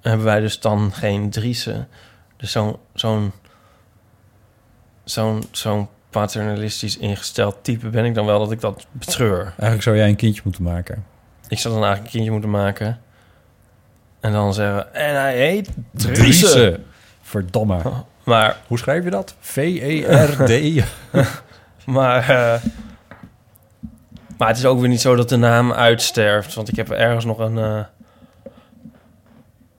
hebben 0.00 0.24
wij 0.24 0.40
dus 0.40 0.60
dan 0.60 0.92
geen 0.92 1.30
Driessen. 1.30 1.88
Dus 2.36 2.50
zo'n 2.52 2.76
zo'n 2.94 3.32
zo'n 5.04 5.42
zo'n 5.50 5.88
paternalistisch 6.10 6.96
ingesteld 6.98 7.56
type 7.64 7.88
ben 7.88 8.04
ik 8.04 8.14
dan 8.14 8.26
wel 8.26 8.38
dat 8.38 8.52
ik 8.52 8.60
dat 8.60 8.86
betreur. 8.92 9.42
Eigenlijk 9.44 9.82
zou 9.82 9.96
jij 9.96 10.08
een 10.08 10.16
kindje 10.16 10.40
moeten 10.44 10.62
maken. 10.62 11.04
Ik 11.48 11.58
zou 11.58 11.74
dan 11.74 11.82
eigenlijk 11.84 12.04
een 12.04 12.10
kindje 12.22 12.30
moeten 12.30 12.50
maken. 12.50 13.00
En 14.20 14.32
dan 14.32 14.54
zeggen, 14.54 14.94
en 14.94 15.14
hij 15.14 15.36
heet 15.36 15.68
Driessen. 15.90 16.14
Driessen. 16.14 16.84
Verdomme. 17.22 17.80
Maar, 18.24 18.56
Hoe 18.66 18.78
schrijf 18.78 19.04
je 19.04 19.10
dat? 19.10 19.34
V-E-R-D. 19.40 20.84
maar, 21.96 22.28
eh, 22.28 22.62
maar 24.38 24.48
het 24.48 24.56
is 24.56 24.64
ook 24.64 24.80
weer 24.80 24.88
niet 24.88 25.00
zo 25.00 25.14
dat 25.16 25.28
de 25.28 25.36
naam 25.36 25.72
uitsterft. 25.72 26.54
Want 26.54 26.68
ik 26.68 26.76
heb 26.76 26.90
ergens 26.90 27.24
nog 27.24 27.38
een 27.38 27.58
eh, 27.58 27.80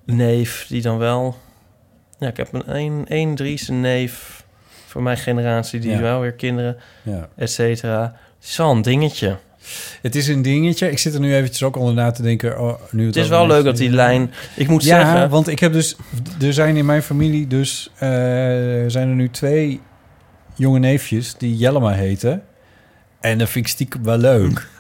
neef 0.06 0.66
die 0.68 0.82
dan 0.82 0.98
wel... 0.98 1.38
Ja, 2.20 2.28
ik 2.28 2.38
heb 2.38 2.54
een 2.54 3.06
één 3.08 3.36
Driese 3.36 3.72
neef 3.74 4.44
voor 4.88 5.02
mijn 5.04 5.18
generatie... 5.18 5.80
die 5.80 5.92
Ja. 5.92 6.00
wel 6.02 6.20
weer 6.20 6.34
kinderen, 6.34 6.78
ja. 7.04 7.28
et 7.36 7.52
cetera. 7.52 8.02
Het 8.40 8.50
is 8.50 8.58
wel 8.58 8.72
een 8.72 8.82
dingetje. 8.82 9.38
Het 10.02 10.16
is 10.16 10.28
een 10.28 10.42
dingetje. 10.42 10.92
Ik 10.92 10.98
zit 11.00 11.14
er 11.14 11.20
nu 11.20 11.36
eventjes 11.36 11.64
ook 11.64 11.76
onder 11.76 11.94
na 11.94 12.12
te 12.12 12.22
denken. 12.22 12.60
Oh, 12.62 12.74
nu 12.92 13.06
Het 13.06 13.16
is 13.16 13.28
wel 13.28 13.48
leuk 13.48 13.64
dat 13.64 13.78
die 13.78 13.90
lijn... 13.90 14.32
Ik 14.56 14.68
moet 14.68 14.84
ja, 14.84 15.00
zeggen... 15.00 15.30
want 15.30 15.48
ik 15.48 15.60
heb 15.60 15.74
dus... 15.74 15.96
Er 16.42 16.54
zijn 16.54 16.78
in 16.78 16.86
mijn 16.86 17.04
familie 17.04 17.48
dus... 17.48 17.90
eh, 17.96 18.10
zijn 18.88 19.10
er 19.10 19.16
nu 19.16 19.30
twee 19.30 19.80
jonge 20.56 20.80
neefjes 20.80 21.36
die 21.38 21.58
Jellema 21.58 21.92
heten. 21.92 22.42
En 23.22 23.38
dat 23.38 23.50
vind 23.50 23.66
ik 23.66 23.72
stiekem 23.72 24.04
wel 24.04 24.18
leuk. 24.18 24.68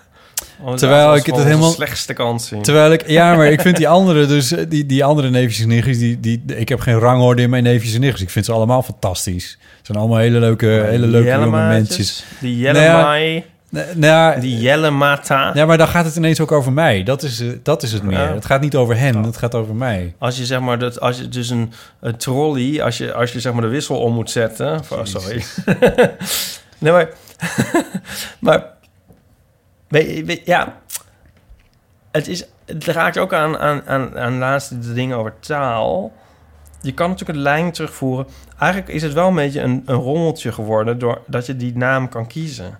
Oh, 0.61 0.73
Terwijl 0.73 1.15
ik 1.15 1.25
het 1.25 1.35
helemaal- 1.43 1.71
slechtste 1.71 2.13
kant 2.13 2.41
zien. 2.41 2.61
Terwijl 2.61 2.91
ik... 2.91 3.07
Ja, 3.09 3.35
maar 3.35 3.51
ik 3.51 3.61
vind 3.61 3.77
die 3.77 3.87
andere 3.99 4.25
dus... 4.25 4.51
eh, 4.51 4.65
Die, 4.69 4.85
die 4.85 5.03
andere 5.03 5.29
neefjes 5.29 5.59
en 5.61 5.67
nichtjes... 5.67 5.97
Die, 5.97 6.19
die, 6.19 6.43
ik 6.45 6.69
heb 6.69 6.79
geen 6.79 6.99
rangorde 6.99 7.41
in 7.41 7.49
mijn 7.49 7.63
neefjes 7.63 7.93
en 7.93 7.99
nichtjes. 7.99 8.21
Ik 8.21 8.29
vind 8.29 8.45
ze 8.45 8.51
allemaal 8.51 8.81
fantastisch. 8.83 9.57
Het 9.77 9.85
zijn 9.85 9.97
allemaal 9.97 10.17
hele 10.17 10.39
leuke, 10.39 10.65
hele 10.65 11.07
leuke 11.07 11.29
jonge 11.29 11.67
mensjes. 11.67 12.23
Die 12.39 12.63
Nou 12.63 12.75
ja, 12.75 12.81
Jellemai, 12.83 13.29
Nee, 13.33 13.45
nou, 13.95 14.39
die 14.39 14.59
Jellemata. 14.59 15.51
ja, 15.53 15.65
maar 15.65 15.77
dan 15.77 15.87
gaat 15.87 16.05
het 16.05 16.15
ineens 16.15 16.39
ook 16.39 16.51
over 16.51 16.71
mij. 16.71 17.03
Dat 17.03 17.23
is, 17.23 17.39
eh, 17.39 17.47
dat 17.63 17.83
is 17.83 17.91
het 17.91 18.03
meer. 18.03 18.19
Ja. 18.19 18.33
Het 18.33 18.45
gaat 18.45 18.61
niet 18.61 18.75
over 18.75 18.97
hen, 18.97 19.23
het 19.23 19.37
gaat 19.37 19.55
over 19.55 19.75
mij. 19.75 20.15
Als 20.17 20.37
je 20.37 20.45
zeg 20.45 20.59
maar 20.59 20.79
dat 20.79 20.99
als 20.99 21.17
je 21.17 21.27
dus 21.27 21.49
een, 21.49 21.71
een 21.99 22.17
trolley, 22.17 22.83
als 22.83 22.97
je 22.97 23.13
als 23.13 23.31
je 23.31 23.39
zeg 23.39 23.53
maar 23.53 23.61
de 23.61 23.67
wissel 23.67 23.99
om 23.99 24.13
moet 24.13 24.31
zetten. 24.31 24.81
Oh, 24.89 24.99
sorry. 25.03 25.43
nee, 26.79 26.91
maar 26.91 27.09
maar 28.39 28.65
weet, 29.87 30.41
ja, 30.45 30.77
het 32.11 32.27
is 32.27 32.45
het 32.65 32.85
raakt 32.85 33.17
ook 33.17 33.33
aan, 33.33 33.57
aan, 33.57 33.81
aan, 33.85 34.19
aan 34.19 34.37
laatste 34.37 34.79
de 34.79 34.93
dingen 34.93 35.17
over 35.17 35.33
taal. 35.39 36.11
Je 36.81 36.93
kan 36.93 37.09
natuurlijk 37.09 37.37
een 37.37 37.43
lijn 37.43 37.71
terugvoeren. 37.71 38.27
Eigenlijk 38.57 38.91
is 38.91 39.01
het 39.01 39.13
wel 39.13 39.27
een 39.27 39.35
beetje 39.35 39.61
een, 39.61 39.83
een 39.85 39.95
rommeltje 39.95 40.51
geworden... 40.51 40.99
doordat 40.99 41.45
je 41.45 41.55
die 41.55 41.77
naam 41.77 42.09
kan 42.09 42.27
kiezen. 42.27 42.79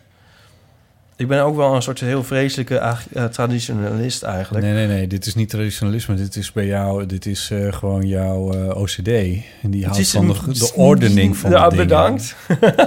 Ik 1.20 1.28
ben 1.28 1.44
ook 1.44 1.56
wel 1.56 1.76
een 1.76 1.82
soort 1.82 2.00
heel 2.00 2.24
vreselijke 2.24 2.78
eh, 2.78 3.26
traditionalist 3.26 4.24
eigenlijk. 4.24 4.66
Nee, 4.66 4.74
nee, 4.74 4.88
nee. 4.88 5.08
Dit 5.08 5.26
is 5.26 5.36
niet 5.36 5.50
traditionalisme. 5.50 6.16
Dit 6.16 6.36
is 6.36 6.52
bij 6.52 6.66
jou... 6.66 7.06
Dit 7.06 7.26
is 7.26 7.50
eh, 7.52 7.74
gewoon 7.74 8.08
jouw 8.08 8.54
eh, 8.54 8.82
OCD. 8.82 9.08
En 9.08 9.70
die 9.70 9.86
houdt 9.86 10.10
van 10.10 10.28
de, 10.28 10.72
ordening 10.76 11.38
van 11.38 11.50
de 11.50 11.56
dingen. 11.56 11.76
bedankt. 11.76 12.36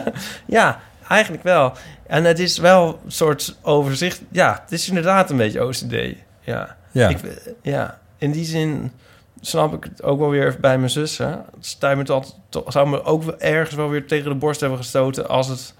ja, 0.46 0.80
eigenlijk 1.08 1.42
wel. 1.42 1.72
En 2.06 2.24
het 2.24 2.38
is 2.38 2.58
wel 2.58 3.00
een 3.04 3.12
soort 3.12 3.56
overzicht. 3.62 4.20
Ja, 4.30 4.60
het 4.62 4.72
is 4.72 4.88
inderdaad 4.88 5.30
een 5.30 5.36
beetje 5.36 5.64
OCD. 5.64 5.94
Ja. 6.40 6.76
Ja. 6.90 7.08
Ik, 7.08 7.18
ja. 7.62 7.98
In 8.18 8.30
die 8.32 8.44
zin 8.44 8.92
snap 9.40 9.74
ik 9.74 9.84
het 9.84 10.02
ook 10.02 10.18
wel 10.18 10.30
weer 10.30 10.56
bij 10.60 10.78
mijn 10.78 10.90
zussen. 10.90 11.28
Het 11.28 11.66
stuit 11.66 11.96
me 11.96 12.04
tot- 12.04 12.36
zou 12.66 12.88
me 12.88 13.04
ook 13.04 13.24
ergens 13.28 13.76
wel 13.76 13.88
weer 13.88 14.06
tegen 14.06 14.30
de 14.30 14.36
borst 14.36 14.60
hebben 14.60 14.78
gestoten 14.78 15.28
als 15.28 15.48
het... 15.48 15.74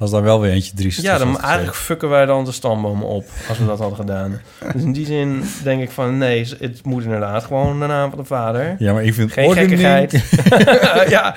Als 0.00 0.10
daar 0.10 0.22
wel 0.22 0.40
weer 0.40 0.52
eentje 0.52 0.74
drie 0.74 1.02
Ja, 1.02 1.18
dan 1.18 1.40
eigenlijk 1.40 1.76
fucken 1.76 2.08
wij 2.08 2.26
dan 2.26 2.44
de 2.44 2.52
stambomen 2.52 3.06
op 3.06 3.28
als 3.48 3.58
we 3.58 3.66
dat 3.66 3.78
hadden 3.78 3.98
gedaan. 3.98 4.40
Dus 4.72 4.82
in 4.82 4.92
die 4.92 5.06
zin 5.06 5.44
denk 5.62 5.82
ik 5.82 5.90
van 5.90 6.18
nee, 6.18 6.48
het 6.58 6.84
moet 6.84 7.04
inderdaad 7.04 7.44
gewoon 7.44 7.80
de 7.80 7.86
naam 7.86 8.10
van 8.10 8.18
de 8.18 8.24
vader. 8.24 8.76
Ja, 8.78 8.92
maar 8.92 9.04
ik 9.04 9.14
vind 9.14 9.32
Geen 9.32 9.46
ordening... 9.46 9.80
gekkigheid. 9.80 11.10
ja. 11.10 11.34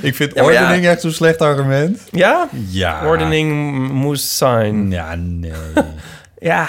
Ik 0.00 0.14
vind 0.14 0.34
Ja, 0.34 0.42
maar 0.42 0.52
ja. 0.52 0.62
ordening 0.62 0.86
echt 0.86 1.00
zo'n 1.00 1.10
slecht 1.10 1.40
argument. 1.40 2.00
Ja? 2.10 2.48
Ja. 2.68 3.06
Ordening 3.06 3.76
moest 3.92 4.28
zijn. 4.28 4.90
Ja, 4.90 5.14
nee. 5.14 5.52
ja. 6.38 6.68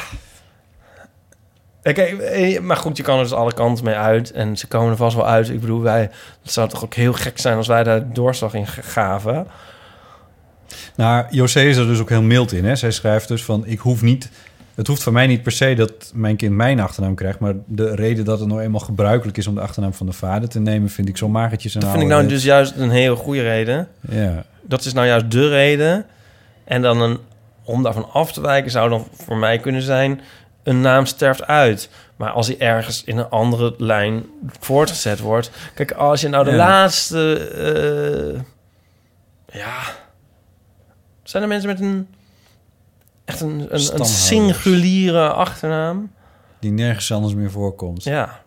Oké, 1.84 2.02
eh, 2.02 2.60
maar 2.60 2.78
goed, 2.78 2.98
je 2.98 3.04
kan 3.04 3.18
er 3.18 3.24
dus 3.24 3.34
alle 3.34 3.54
kanten 3.54 3.86
mee 3.86 3.96
uit. 3.96 4.32
En 4.32 4.58
ze 4.58 4.68
komen 4.68 4.92
er 4.92 4.98
vast 4.98 5.16
wel 5.16 5.28
uit. 5.28 5.50
Ik 5.50 5.60
bedoel, 5.60 5.82
wij, 5.82 6.02
het 6.42 6.52
zou 6.52 6.70
toch 6.70 6.84
ook 6.84 6.94
heel 6.94 7.14
gek 7.14 7.40
zijn 7.40 7.58
als 7.58 7.68
wij 7.68 7.84
daar 7.84 8.14
doorslag 8.14 8.54
in 8.54 8.68
gaven. 8.68 9.48
Nou, 10.96 11.26
José 11.30 11.62
is 11.62 11.78
er 11.78 11.88
dus 11.88 12.00
ook 12.00 12.10
heel 12.10 12.22
mild 12.22 12.52
in. 12.52 12.66
Hè? 12.66 12.76
Zij 12.76 12.92
schrijft 12.92 13.28
dus 13.28 13.44
van, 13.44 13.64
ik 13.66 13.80
hoef 13.80 14.02
niet... 14.02 14.30
Het 14.76 14.88
hoeft 14.88 15.04
van 15.04 15.14
mij 15.14 15.28
niet 15.28 15.44
per 15.44 15.52
se 15.52 15.74
dat 15.74 16.12
mijn 16.14 16.36
kind 16.36 16.56
mijn 16.56 16.80
achternaam 16.80 17.16
krijgt... 17.16 17.40
maar 17.40 17.54
de 17.66 17.96
reden 17.96 18.26
dat 18.26 18.40
het 18.40 18.48
nou 18.48 18.62
eenmaal 18.62 18.80
gebruikelijk 18.80 19.38
is... 19.38 19.48
om 19.48 19.56
de 19.56 19.62
achternaam 19.62 19.94
van 19.94 20.06
de 20.06 20.12
vader 20.12 20.50
te 20.50 20.60
nemen... 20.60 20.90
vind 20.90 21.10
ik 21.10 21.18
zo 21.18 21.28
magertjes 21.30 21.74
en 21.74 21.80
Dat 21.80 21.90
vind 21.90 22.02
ik 22.04 22.10
nou 22.10 22.28
dus 22.28 22.44
juist 22.44 22.74
een 22.76 22.90
hele 22.90 23.16
goede 23.16 23.42
reden. 23.42 23.88
Ja. 24.10 24.44
Dat 24.62 24.86
is 24.86 24.94
nou 24.94 25.08
juist 25.08 25.32
de 25.32 25.48
reden. 25.50 26.06
En 26.64 26.82
dan 26.82 27.02
een, 27.02 27.18
om 27.64 27.84
daarvan 27.84 28.10
af 28.12 28.32
te 28.32 28.42
wijken 28.42 28.72
zou 28.72 28.90
dan 28.90 29.08
voor 29.26 29.38
mij 29.38 29.58
kunnen 29.60 29.82
zijn... 29.82 30.22
een 30.64 30.82
naam 30.82 31.06
sterft 31.06 31.48
uit. 31.48 31.90
Maar 32.16 32.30
als 32.32 32.48
hij 32.48 32.58
ergens 32.60 33.04
in 33.04 33.18
een 33.18 33.30
andere 33.30 33.74
lijn 33.78 34.24
voortgezet 34.60 35.20
wordt... 35.20 35.52
Kijk, 35.74 35.92
als 35.92 36.22
je 36.22 36.28
nou 36.28 36.44
de 36.44 36.52
Ja. 36.52 36.58
laatste... 36.58 37.38
eh, 39.48 39.60
ja... 39.60 39.78
Zijn 41.30 41.44
er 41.44 41.50
mensen 41.50 41.70
met 41.70 41.80
een... 41.80 42.08
Echt 43.26 43.42
een, 43.42 43.68
een, 43.70 44.06
singuliere 44.06 45.30
achternaam? 45.34 46.12
Die 46.60 46.72
nergens 46.72 47.12
anders 47.12 47.34
meer 47.34 47.52
voorkomt. 47.52 48.04
Ja. 48.04 48.42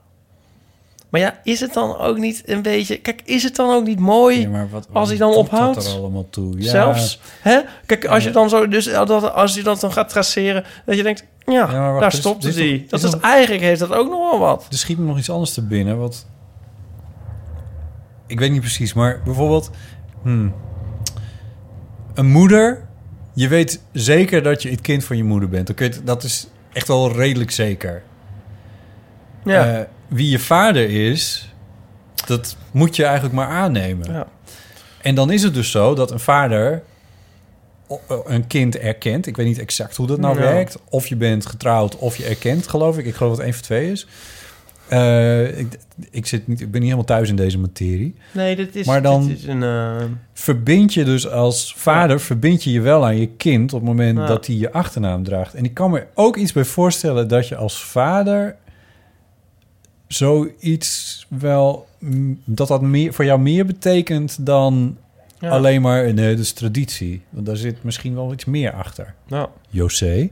Maar 1.09 1.21
ja, 1.21 1.41
is 1.45 1.61
het 1.61 1.73
dan 1.73 1.97
ook 1.97 2.19
niet 2.19 2.43
een 2.47 2.63
beetje... 2.63 2.97
Kijk, 2.99 3.23
is 3.25 3.43
het 3.43 3.57
dan 3.57 3.75
ook 3.75 3.85
niet 3.85 3.99
mooi 3.99 4.41
Ja, 4.41 4.49
maar 4.49 4.71
wat, 4.71 4.89
als 4.93 5.09
hij 5.09 5.19
dan 5.19 5.33
komt 5.33 5.51
dat 5.51 5.61
ophoudt? 5.61 5.87
er 5.87 5.99
allemaal 5.99 6.27
toe? 6.31 6.61
Ja. 6.63 6.71
Zelfs. 6.71 7.21
Hè? 7.41 7.61
Kijk, 7.87 8.07
als 8.07 8.25
je 8.25 8.31
dan 8.31 8.49
zo... 8.49 8.69
Dus 8.69 8.85
dat, 8.85 9.33
als 9.33 9.55
je 9.55 9.63
dat 9.63 9.81
dan 9.81 9.93
gaat 9.93 10.09
traceren... 10.09 10.65
Dat 10.87 10.97
je 10.97 11.03
denkt, 11.03 11.25
ja, 11.47 11.67
maar 11.67 11.89
wacht, 11.91 12.01
daar 12.01 12.13
is- 12.13 12.19
stopte 12.19 12.53
die. 12.53 12.85
toch- 12.87 13.01
Dat 13.01 13.15
is 13.15 13.21
eigenlijk 13.21 13.63
heeft 13.63 13.81
dat 13.81 13.93
ook 13.93 14.09
nog 14.11 14.31
wel 14.31 14.39
wat. 14.41 14.67
Er 14.71 14.79
schiet 14.79 14.99
me 14.99 15.05
nog 15.07 15.19
iets 15.19 15.31
anders 15.31 15.53
te 15.53 15.63
binnen. 15.63 15.99
Wat... 15.99 16.27
Ik 18.27 18.39
weet 18.39 18.51
niet 18.51 18.61
precies, 18.61 18.93
maar 18.93 19.21
bijvoorbeeld... 19.25 19.71
hmm, 20.23 20.55
een 22.15 22.27
moeder... 22.27 22.91
Je 23.35 23.49
weet 23.49 23.81
zeker 23.93 24.43
dat 24.43 24.63
je 24.63 24.71
het 24.71 24.81
kind 24.81 25.05
van 25.05 25.17
je 25.17 25.25
moeder 25.25 25.49
bent. 25.49 25.73
Dat 26.05 26.23
is 26.23 26.47
echt 26.73 26.89
wel 26.89 27.13
redelijk 27.13 27.51
zeker. 27.51 28.03
Ja. 29.45 29.79
Eh, 29.79 29.85
wie 30.09 30.31
je 30.31 30.39
vader 30.39 31.11
is... 31.11 31.53
Dat 32.27 32.57
moet 32.71 32.97
je 32.97 33.05
eigenlijk 33.05 33.35
maar 33.35 33.49
aannemen. 33.49 34.13
Ja. 34.13 34.27
En 35.03 35.15
dan 35.15 35.31
is 35.31 35.43
het 35.43 35.55
dus 35.55 35.71
zo 35.71 35.95
dat 35.95 36.11
een 36.11 36.21
vader 36.21 36.83
een 38.27 38.47
kind 38.47 38.77
erkent. 38.79 39.27
Ik 39.27 39.37
weet 39.37 39.47
niet 39.47 39.59
exact 39.59 39.97
hoe 39.97 40.07
dat 40.07 40.19
nou 40.19 40.35
Ja. 40.35 40.41
werkt. 40.41 40.79
Of 40.89 41.07
je 41.07 41.17
bent 41.17 41.47
getrouwd 41.47 41.97
of 41.97 42.17
je 42.17 42.25
erkent, 42.25 42.69
geloof 42.69 42.99
ik. 42.99 43.07
Ik 43.07 43.15
geloof 43.15 43.31
dat 43.37 43.39
het 43.39 43.47
één 43.47 43.55
van 43.57 43.65
twee 43.65 43.91
is. 43.91 44.07
Eh, 44.93 45.59
ik, 45.59 45.79
ik, 46.11 46.27
zit 46.27 46.47
niet, 46.47 46.61
ik 46.61 46.71
ben 46.71 46.81
niet 46.81 46.91
helemaal 46.91 47.17
thuis 47.17 47.29
in 47.29 47.37
deze 47.37 47.59
materie. 47.59 48.15
Nee, 48.33 48.57
dit 48.57 48.77
is, 48.77 48.87
Maar 48.87 49.03
dan 49.03 49.27
dit 49.27 49.39
is 49.39 49.47
een... 49.47 49.63
eh, 49.63 50.05
verbind 50.33 50.95
je 50.95 51.05
dus 51.05 51.29
als 51.29 51.75
vader... 51.77 52.21
verbind 52.21 52.65
je 52.65 52.73
je 52.73 52.81
wel 52.81 53.05
aan 53.05 53.17
je 53.17 53.27
kind... 53.29 53.73
op 53.73 53.81
het 53.81 53.89
moment 53.89 54.19
Ja. 54.19 54.27
dat 54.27 54.47
hij 54.47 54.57
je 54.57 54.73
achternaam 54.73 55.23
draagt. 55.25 55.55
En 55.55 55.65
ik 55.65 55.75
kan 55.75 55.91
me 55.91 56.07
ook 56.15 56.37
iets 56.37 56.53
bij 56.53 56.65
voorstellen... 56.65 57.29
dat 57.29 57.49
je 57.49 57.57
als 57.57 57.85
vader 57.85 58.57
zoiets 60.09 61.27
wel... 61.29 61.87
dat 62.45 62.69
dat 62.69 62.83
meer, 62.83 63.13
voor 63.13 63.25
jou 63.25 63.41
meer 63.41 63.67
betekent 63.67 64.47
dan... 64.47 64.97
Ja. 65.39 65.49
alleen 65.49 65.83
maar 65.83 66.05
eh, 66.05 66.15
dus 66.15 66.53
traditie. 66.53 67.23
Want 67.31 67.47
daar 67.47 67.57
zit 67.57 67.85
misschien 67.85 68.15
wel 68.15 68.33
iets 68.33 68.45
meer 68.45 68.73
achter. 68.73 69.15
Ja. 69.27 69.49
José. 69.69 70.29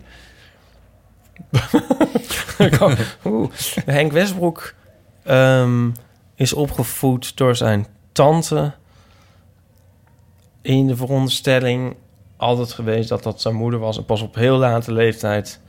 Oeh. 3.25 3.51
Henk 3.85 4.13
Westbroek 4.13 4.75
ehm, 5.23 5.91
is 6.35 6.53
opgevoed 6.53 7.37
door 7.37 7.57
zijn 7.57 7.87
tante... 8.13 8.73
in 10.63 10.87
de 10.87 10.97
veronderstelling 10.97 11.97
altijd 12.37 12.73
geweest 12.73 13.09
dat 13.09 13.23
dat 13.23 13.41
zijn 13.41 13.55
moeder 13.55 13.81
was. 13.81 13.97
En 13.97 14.05
pas 14.05 14.21
op 14.21 14.35
heel 14.35 14.57
late 14.57 14.93
leeftijd 14.93 15.61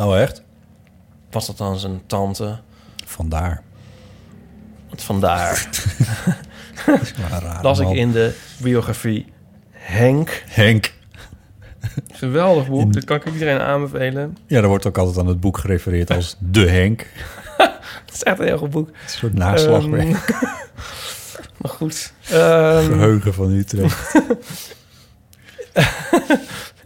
Oh, 0.00 0.20
echt? 0.20 0.42
was 1.30 1.46
dat 1.46 1.56
dan 1.56 1.78
zijn 1.78 2.00
tante. 2.06 2.58
Vandaar. 3.06 3.62
Vandaar 4.94 5.68
rare 7.30 7.62
las 7.62 7.78
ik 7.78 7.88
in 7.88 8.12
de 8.12 8.36
biografie 8.58 9.32
Henk. 9.70 10.42
Henk. 10.46 10.92
Geweldig 12.12 12.68
boek, 12.68 12.92
dat 12.92 13.04
kan 13.04 13.16
ik 13.16 13.26
iedereen 13.32 13.60
aanbevelen. 13.60 14.36
Ja, 14.46 14.60
er 14.60 14.68
wordt 14.68 14.86
ook 14.86 14.98
altijd 14.98 15.18
aan 15.18 15.26
het 15.26 15.40
boek 15.40 15.58
gerefereerd 15.58 16.10
als 16.10 16.36
de 16.38 16.68
Henk. 16.68 17.06
Het 18.06 18.14
is 18.14 18.22
echt 18.22 18.38
een 18.38 18.44
heel 18.46 18.58
goed 18.58 18.70
boek. 18.70 18.88
Een 18.88 18.94
soort 19.06 19.34
naslagwerk. 19.34 20.02
Ehm, 20.04 20.10
maar 21.60 21.70
goed. 21.70 22.12
ehm, 22.30 22.84
Geheugen 22.84 23.34
van 23.34 23.50
Utrecht. 23.50 24.12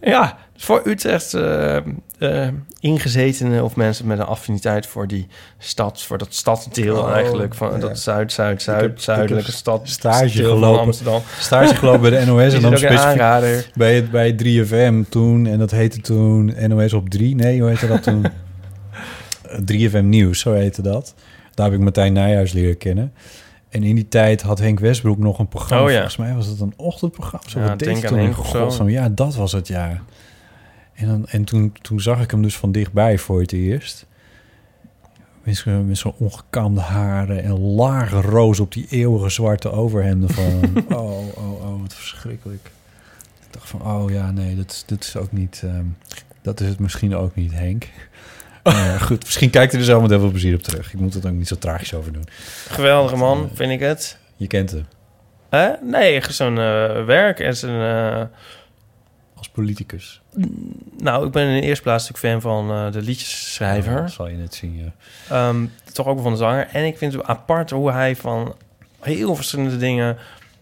ja, 0.01 0.37
voor 0.65 0.81
Utrecht 0.85 1.33
eh, 1.33 1.75
eh, 2.19 2.47
ingezetenen 2.79 3.63
of 3.63 3.75
mensen 3.75 4.07
met 4.07 4.19
een 4.19 4.25
affiniteit 4.25 4.85
voor 4.87 5.07
die 5.07 5.27
stad, 5.57 6.01
voor 6.01 6.17
dat 6.17 6.33
staddeel 6.33 6.97
Oh, 6.97 7.11
eigenlijk, 7.11 7.53
van 7.55 7.71
ja. 7.71 7.77
dat 7.77 7.99
zuid, 7.99 8.31
zuid, 8.31 8.53
Ik 8.53 8.59
zuid, 8.59 8.81
heb- 8.81 8.99
zuidelijke 8.99 9.39
ik 9.39 9.45
heb 9.45 9.55
stad, 9.55 9.81
stage 9.89 10.43
gelopen. 10.43 10.79
Amsterdam. 10.79 11.21
Stage 11.39 11.75
gelopen 11.75 12.01
bij 12.01 12.09
de 12.19 12.25
NOS 12.31 12.53
en 12.53 12.61
dan 12.61 12.77
specifiek 12.77 13.71
bij, 13.75 13.95
het, 13.95 14.11
bij 14.11 14.35
3FM 14.43 15.09
toen. 15.09 15.45
En 15.47 15.59
dat 15.59 15.71
heette 15.71 16.01
toen 16.01 16.53
NOS 16.67 16.93
op 16.93 17.09
3. 17.09 17.35
Nee, 17.35 17.59
hoe 17.59 17.69
heette 17.69 17.87
dat 17.87 18.03
toen? 18.03 18.25
Eh, 19.45 19.89
3FM 19.91 20.03
Nieuws, 20.03 20.39
zo 20.39 20.53
heette 20.53 20.81
dat. 20.81 21.13
Daar 21.53 21.65
heb 21.65 21.75
ik 21.75 21.81
Martijn 21.83 22.13
Nijhuis 22.13 22.51
leren 22.51 22.77
kennen. 22.77 23.13
En 23.69 23.83
in 23.83 23.95
die 23.95 24.07
tijd 24.07 24.41
had 24.41 24.59
Henk 24.59 24.79
Westbroek 24.79 25.17
nog 25.17 25.39
een 25.39 25.47
programma. 25.47 25.83
Oh 25.83 25.89
ja. 25.89 25.95
Volgens 25.95 26.17
mij 26.17 26.33
was 26.33 26.47
het 26.47 26.59
een 26.59 26.73
ochtendprogramma. 26.77 27.49
Zo, 27.49 27.59
Ja, 27.59 27.75
denk 27.75 27.95
aan 28.03 28.09
toen? 28.09 28.17
Henk 28.19 28.37
of 28.63 28.73
zo. 28.73 28.89
Ja, 28.89 29.09
dat 29.09 29.35
was 29.35 29.51
het, 29.51 29.67
ja. 29.67 30.01
En, 30.95 31.07
dan, 31.07 31.27
en 31.27 31.43
toen, 31.43 31.73
toen 31.81 31.99
zag 31.99 32.21
ik 32.21 32.31
hem 32.31 32.41
dus 32.41 32.57
van 32.57 32.71
dichtbij 32.71 33.17
voor 33.17 33.39
het 33.41 33.51
eerst. 33.51 34.05
Met 35.43 35.55
zo'n 35.57 35.87
met 35.87 35.97
zo'n 35.97 36.13
ongekamde 36.17 36.81
haren 36.81 37.43
en 37.43 37.59
lage 37.59 38.21
roos 38.21 38.59
op 38.59 38.71
die 38.73 38.87
eeuwige 38.89 39.29
zwarte 39.29 39.71
overhemden 39.71 40.29
van... 40.29 40.61
oh, 40.97 41.37
oh, 41.37 41.61
oh, 41.65 41.81
wat 41.81 41.93
verschrikkelijk. 41.93 42.65
Ik 43.47 43.53
dacht 43.53 43.69
van, 43.69 43.81
oh 43.81 44.11
ja, 44.11 44.31
nee, 44.31 44.55
dat, 44.55 44.71
is- 44.71 44.83
dat 44.85 45.03
is 45.03 45.15
ook 45.17 45.31
niet... 45.31 45.61
ehm, 45.63 45.85
dat 46.41 46.59
is 46.59 46.67
het 46.67 46.79
misschien 46.79 47.15
ook 47.15 47.35
niet, 47.35 47.51
Henk. 47.53 47.87
Eh, 48.65 49.01
goed, 49.01 49.23
misschien 49.23 49.49
kijkt 49.49 49.71
hij 49.71 49.79
er 49.81 49.85
zelf 49.87 50.01
met 50.01 50.09
heel 50.09 50.19
veel 50.19 50.29
plezier 50.29 50.55
op 50.55 50.61
terug. 50.61 50.93
Ik 50.93 50.99
moet 50.99 51.13
het 51.13 51.25
ook 51.25 51.31
niet 51.31 51.47
zo 51.47 51.55
tragisch 51.57 51.93
over 51.93 52.13
doen. 52.13 52.23
Geweldige 52.67 53.15
man, 53.15 53.49
vind 53.53 53.71
ik 53.71 53.79
het. 53.79 54.17
Je 54.35 54.47
kent 54.47 54.71
hem. 54.71 54.85
Hè? 55.49 55.69
Nee, 55.81 56.21
zo'n 56.29 56.57
eh, 56.59 57.05
werk 57.05 57.39
en 57.39 57.55
zijn... 57.55 58.29
Als 59.45 59.53
politicus. 59.53 60.21
nou, 60.97 61.25
ik 61.25 61.31
ben 61.31 61.47
in 61.47 61.61
de 61.61 61.67
eerste 61.67 61.83
plaats 61.83 62.09
natuurlijk 62.09 62.41
fan 62.43 62.51
van 62.51 62.71
eh, 62.71 62.91
de 62.91 63.01
liedjesschrijver. 63.01 63.93
Ja, 63.93 64.01
dat 64.01 64.11
zal 64.11 64.27
je 64.27 64.35
net 64.37 64.53
zien, 64.55 64.77
ja. 64.83 64.91
Ehm, 65.35 65.65
toch 65.93 66.07
ook 66.07 66.21
van 66.21 66.31
de 66.31 66.37
zanger. 66.37 66.67
En 66.71 66.85
ik 66.85 66.97
vind 66.97 67.13
het 67.13 67.23
apart 67.23 67.69
hoe 67.69 67.91
hij 67.91 68.15
van 68.15 68.55
heel 68.99 69.35
verschillende 69.35 69.77
dingen 69.77 70.17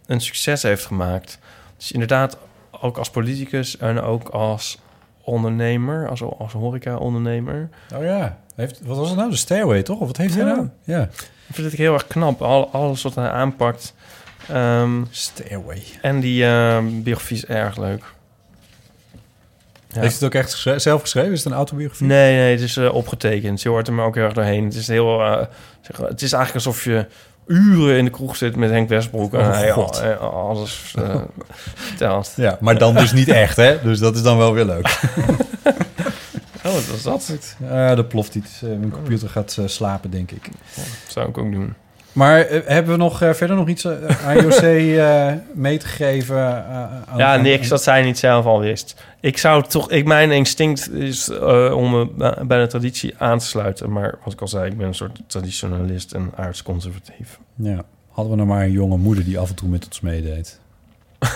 een 0.05 0.21
succes 0.21 0.61
heeft 0.63 0.85
gemaakt. 0.85 1.39
Dus 1.77 1.91
inderdaad, 1.91 2.37
ook 2.81 2.97
als 2.97 3.09
politicus 3.09 3.77
en 3.77 4.01
ook 4.01 4.29
als 4.29 4.77
ondernemer, 5.21 6.09
als, 6.09 6.21
als 6.37 6.51
horeca-ondernemer. 6.53 7.69
Oh 7.95 8.03
ja. 8.03 8.37
Heeft, 8.55 8.79
wat 8.83 8.97
was 8.97 9.07
het 9.09 9.17
nou? 9.17 9.29
De 9.29 9.35
Stairway, 9.35 9.83
toch? 9.83 9.99
Of 9.99 10.07
wat 10.07 10.17
heeft 10.17 10.35
hij 10.35 10.45
Ja. 10.45 10.55
nou? 10.55 10.69
Ja. 10.83 11.01
Ik 11.47 11.55
vind 11.55 11.67
het 11.71 11.79
heel 11.79 11.93
erg 11.93 12.07
knap. 12.07 12.41
Al, 12.41 12.69
alles 12.71 13.01
wat 13.01 13.15
hij 13.15 13.29
aanpakt. 13.29 13.93
Ehm, 14.49 15.03
Stairway. 15.09 15.83
En 16.01 16.19
die 16.19 16.45
ehm, 16.45 17.01
biografie 17.01 17.37
is 17.37 17.45
erg 17.45 17.77
leuk. 17.77 18.03
Ja. 19.93 20.01
Heeft 20.01 20.13
het 20.13 20.23
ook 20.23 20.33
echt 20.33 20.51
geschre- 20.53 20.79
zelf 20.79 21.01
geschreven? 21.01 21.31
Is 21.31 21.43
het 21.43 21.51
een 21.51 21.57
autobiografie? 21.57 22.07
Nee, 22.07 22.35
nee, 22.35 22.51
het 22.51 22.61
is 22.61 22.77
eh, 22.77 22.93
opgetekend. 22.93 23.61
Je 23.61 23.69
hoort 23.69 23.87
hem 23.87 24.01
ook 24.01 24.15
heel 24.15 24.23
erg 24.23 24.33
doorheen. 24.33 24.63
Het 24.63 24.73
is 24.75 24.87
heel... 24.87 25.21
eh, 25.21 25.45
zeg, 25.81 25.97
het 25.97 26.21
is 26.21 26.33
eigenlijk 26.33 26.65
alsof 26.65 26.83
je 26.83 27.05
uren 27.47 27.97
in 27.97 28.05
de 28.05 28.11
kroeg 28.11 28.35
zit 28.35 28.55
met 28.55 28.69
Henk 28.69 28.89
Westbroek. 28.89 29.33
Oh, 29.33 29.39
en 29.39 29.51
hij 29.51 29.71
God. 29.71 30.01
al- 30.19 30.47
alles 30.47 30.93
eh, 30.97 31.15
vertelt. 31.87 32.33
Ja, 32.35 32.57
maar 32.59 32.77
dan 32.77 32.93
dus 32.95 33.11
niet 33.11 33.27
echt, 33.29 33.55
hè? 33.55 33.81
Dus 33.81 33.99
dat 33.99 34.15
is 34.15 34.21
dan 34.21 34.37
wel 34.37 34.53
weer 34.53 34.65
leuk. 34.65 34.87
Oh, 36.65 36.73
wat 36.73 36.85
was 36.87 37.01
dat? 37.03 37.55
Dat 37.95 38.07
ploft 38.07 38.35
iets. 38.35 38.59
Mijn 38.61 38.91
computer 38.91 39.29
gaat 39.29 39.57
slapen, 39.65 40.09
denk 40.11 40.31
ik. 40.31 40.49
zou 41.07 41.29
ik 41.29 41.37
ook 41.37 41.51
doen. 41.51 41.73
Maar 42.13 42.39
eh, 42.39 42.61
hebben 42.65 42.91
we 42.91 42.97
nog 42.97 43.21
eh, 43.21 43.33
verder 43.33 43.55
nog 43.55 43.67
iets 43.67 43.85
eh, 43.85 44.27
aan 44.27 44.37
IOC 44.37 44.61
mee 45.53 45.77
te 45.77 45.87
geven? 45.87 46.35
Ja, 47.17 47.35
niks 47.35 47.67
dat 47.67 47.83
zij 47.83 48.01
niet 48.03 48.17
zelf 48.17 48.45
al 48.45 48.59
wist. 48.59 49.03
Ik 49.19 49.37
zou 49.37 49.63
toch... 49.63 49.91
Ik, 49.91 50.05
mijn 50.05 50.31
instinct 50.31 50.91
is 50.91 51.29
om 51.71 51.91
me 51.91 52.09
bij 52.45 52.59
de 52.61 52.67
traditie 52.67 53.13
aan 53.17 53.39
te 53.39 53.45
sluiten. 53.45 53.91
Maar 53.91 54.15
wat 54.23 54.33
ik 54.33 54.41
al 54.41 54.47
zei, 54.47 54.71
ik 54.71 54.77
ben 54.77 54.87
een 54.87 54.95
soort 54.95 55.19
traditionalist 55.27 56.11
en 56.13 56.31
aardsconservatief. 56.35 57.39
Ja, 57.55 57.83
hadden 58.09 58.31
we 58.31 58.37
nou 58.43 58.47
maar 58.49 58.63
een 58.63 58.71
jonge 58.71 58.97
moeder 58.97 59.23
die 59.23 59.39
af 59.39 59.49
en 59.49 59.55
toe 59.55 59.69
met 59.69 59.85
ons 59.85 59.99
meedeed. 60.01 60.59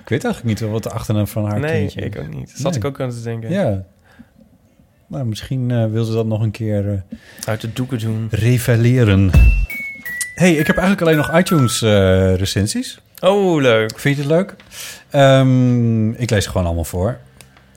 ik 0.00 0.08
weet 0.08 0.24
eigenlijk 0.24 0.44
niet 0.44 0.60
wat 0.60 0.82
de 0.82 0.90
achternaam 0.90 1.26
van 1.26 1.44
haar 1.44 1.60
Nee, 1.60 1.78
kindje 1.78 2.00
ik 2.00 2.14
is. 2.14 2.20
ook 2.20 2.34
niet. 2.34 2.52
Zat 2.54 2.74
ik 2.74 2.84
ook 2.84 3.00
aan 3.00 3.10
te 3.10 3.22
denken. 3.22 3.50
Ja. 3.50 3.84
Nou, 5.10 5.24
misschien 5.24 5.70
eh, 5.70 5.86
wil 5.86 6.04
ze 6.04 6.12
dat 6.12 6.26
nog 6.26 6.40
een 6.40 6.50
keer 6.50 6.92
eh, 6.92 7.00
Uit 7.44 7.60
de 7.60 7.72
doeken 7.72 7.98
doen. 7.98 8.26
revaleren. 8.30 9.30
hey, 10.34 10.52
ik 10.52 10.66
heb 10.66 10.76
eigenlijk 10.76 11.00
alleen 11.00 11.16
nog 11.16 11.38
iTunes 11.38 11.82
eh, 11.82 12.34
recensies. 12.34 13.00
Oh, 13.20 13.60
leuk. 13.60 13.98
Vind 13.98 14.16
je 14.16 14.22
het 14.22 14.30
leuk? 14.30 14.54
Ehm, 15.10 16.10
ik 16.10 16.30
lees 16.30 16.44
ze 16.44 16.50
gewoon 16.50 16.66
allemaal 16.66 16.84
voor. 16.84 17.18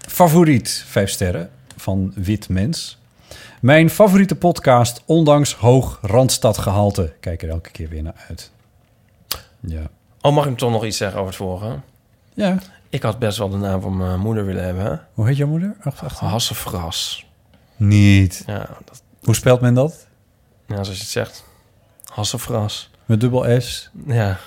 Favoriet, 0.07 0.83
vijf 0.87 1.09
sterren, 1.09 1.49
van 1.77 2.11
Wit 2.15 2.49
Mens. 2.49 3.01
Mijn 3.61 3.89
favoriete 3.89 4.35
podcast, 4.35 5.03
ondanks 5.05 5.53
hoog 5.53 5.99
Randstadgehalte. 6.01 7.13
Kijk 7.19 7.43
er 7.43 7.49
elke 7.49 7.71
keer 7.71 7.89
weer 7.89 8.03
naar 8.03 8.25
uit. 8.27 8.51
Ja. 9.59 9.81
Oh, 10.21 10.33
mag 10.33 10.45
ik 10.45 10.57
toch 10.57 10.71
nog 10.71 10.85
iets 10.85 10.97
zeggen 10.97 11.17
over 11.19 11.29
het 11.29 11.41
vorige? 11.41 11.79
Ja. 12.33 12.57
Ik 12.93 13.01
had 13.01 13.19
best 13.19 13.37
wel 13.37 13.49
de 13.49 13.57
naam 13.57 13.81
van 13.81 13.97
mijn 13.97 14.19
moeder 14.19 14.45
willen 14.45 14.63
hebben. 14.63 15.01
Hoe 15.13 15.27
heet 15.27 15.37
jouw 15.37 15.47
moeder? 15.47 15.75
Hassefras. 16.15 17.25
Niet. 17.75 18.43
Ja, 18.47 18.69
dat, 18.85 19.01
Hoe 19.23 19.35
spelt 19.35 19.61
men 19.61 19.73
dat? 19.73 20.07
ja, 20.67 20.73
zoals 20.73 20.87
je 20.87 20.93
het 20.93 21.11
zegt. 21.11 21.43
Hassefras. 22.05 22.91
Met 23.05 23.21
dubbel 23.21 23.61
S. 23.61 23.89
Ja. 24.07 24.37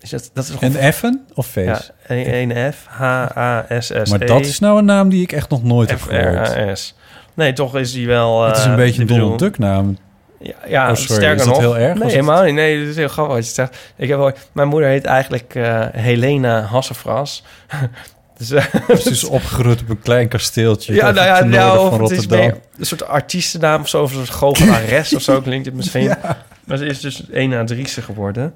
Is 0.00 0.10
dat, 0.10 0.30
dat 0.32 0.44
is 0.44 0.50
toch 0.50 0.62
En 0.62 0.92
F'en 0.92 1.26
of 1.34 1.46
V's? 1.46 1.90
Ja, 2.06 2.14
één 2.14 2.72
F, 2.72 2.86
H-A-S-S-E. 2.86 4.02
maar 4.10 4.26
dat 4.26 4.40
is 4.46 4.58
nou 4.58 4.78
een 4.78 4.84
naam 4.84 5.08
die 5.08 5.22
ik 5.22 5.32
echt 5.32 5.50
nog 5.50 5.62
nooit 5.62 5.90
heb 5.90 6.00
gehoord. 6.00 6.48
F-R-A-S. 6.48 6.94
Nee, 7.34 7.52
toch 7.52 7.76
is 7.76 7.92
die 7.92 8.06
wel... 8.06 8.44
Het 8.44 8.56
is 8.56 8.64
een 8.64 8.70
eh, 8.70 8.76
beetje 8.76 9.00
een 9.00 9.06
Donald 9.06 9.38
Duck 9.38 9.58
naam. 9.58 9.96
Ja, 10.40 10.54
ja 10.66 10.90
Oh, 10.90 10.94
sorry, 10.96 11.14
sterker 11.14 11.32
is 11.32 11.44
dat 11.44 11.46
nog. 11.46 11.58
heel 11.58 11.78
erg? 11.78 11.98
Nee, 11.98 12.10
helemaal 12.10 12.42
niet. 12.44 12.54
Nee, 12.54 12.78
dat 12.80 12.88
is 12.88 12.96
heel 12.96 13.08
grappig 13.08 13.34
wat 13.34 13.46
je 13.46 13.52
zegt. 13.52 13.76
Ik 13.96 14.08
heb 14.08 14.18
ooit, 14.18 14.48
mijn 14.52 14.68
moeder 14.68 14.88
heet 14.88 15.04
eigenlijk 15.04 15.54
eh, 15.54 15.84
Helena 15.92 16.60
Hassefras. 16.60 17.44
dus, 18.38 18.50
eh, 18.50 18.64
Het 18.70 18.98
is 18.98 19.04
dus 19.04 19.24
opgegroeid 19.24 19.80
op 19.80 19.88
een 19.88 20.00
klein 20.00 20.28
kasteeltje. 20.28 20.94
Ja, 20.94 21.10
nou 21.10 21.26
ja, 21.26 21.44
nou, 21.44 21.90
van 21.90 21.98
Rotterdam. 21.98 22.38
meer 22.38 22.56
een 22.78 22.86
soort 22.86 23.06
artiestennaam 23.06 23.80
of 23.80 23.88
zo, 23.88 24.02
of 24.02 24.10
een 24.10 24.16
soort 24.26 24.38
goochelares 24.38 25.14
of 25.14 25.22
zo 25.22 25.40
klinkt 25.42 25.66
het 25.66 25.74
misschien. 25.74 26.02
Ja. 26.02 26.44
Maar 26.64 26.76
ze 26.76 26.86
is 26.86 27.00
dus 27.00 27.22
een 27.30 27.48
na 27.48 27.64
Driese 27.64 28.02
geworden. 28.02 28.54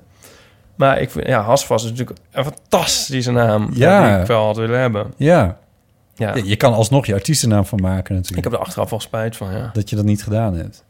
Maar 0.75 1.01
ik 1.01 1.11
vind, 1.11 1.27
ja, 1.27 1.53
is 1.53 1.69
natuurlijk 1.69 2.19
een 2.31 2.45
fantastische 2.45 3.31
naam. 3.31 3.71
Ja. 3.75 4.13
Die 4.13 4.21
ik 4.21 4.27
wel 4.27 4.45
had 4.45 4.57
willen 4.57 4.79
hebben. 4.81 5.13
Ja. 5.17 5.59
Ja. 6.15 6.37
Ja, 6.37 6.43
Je 6.45 6.57
kan 6.57 6.73
alsnog 6.73 7.07
je 7.07 7.15
artiestennaam 7.15 7.65
van 7.65 7.81
maken 7.81 8.15
natuurlijk. 8.15 8.47
Ik 8.47 8.53
heb 8.53 8.61
er 8.61 8.67
achteraf 8.67 8.91
wel 8.91 9.01
spijt 9.01 9.37
van, 9.37 9.53
ja. 9.53 9.71
Dat 9.73 9.91
je 9.91 9.97
dat 9.97 10.05
niet 10.05 10.23
gedaan 10.23 10.55
hebt. 10.55 10.85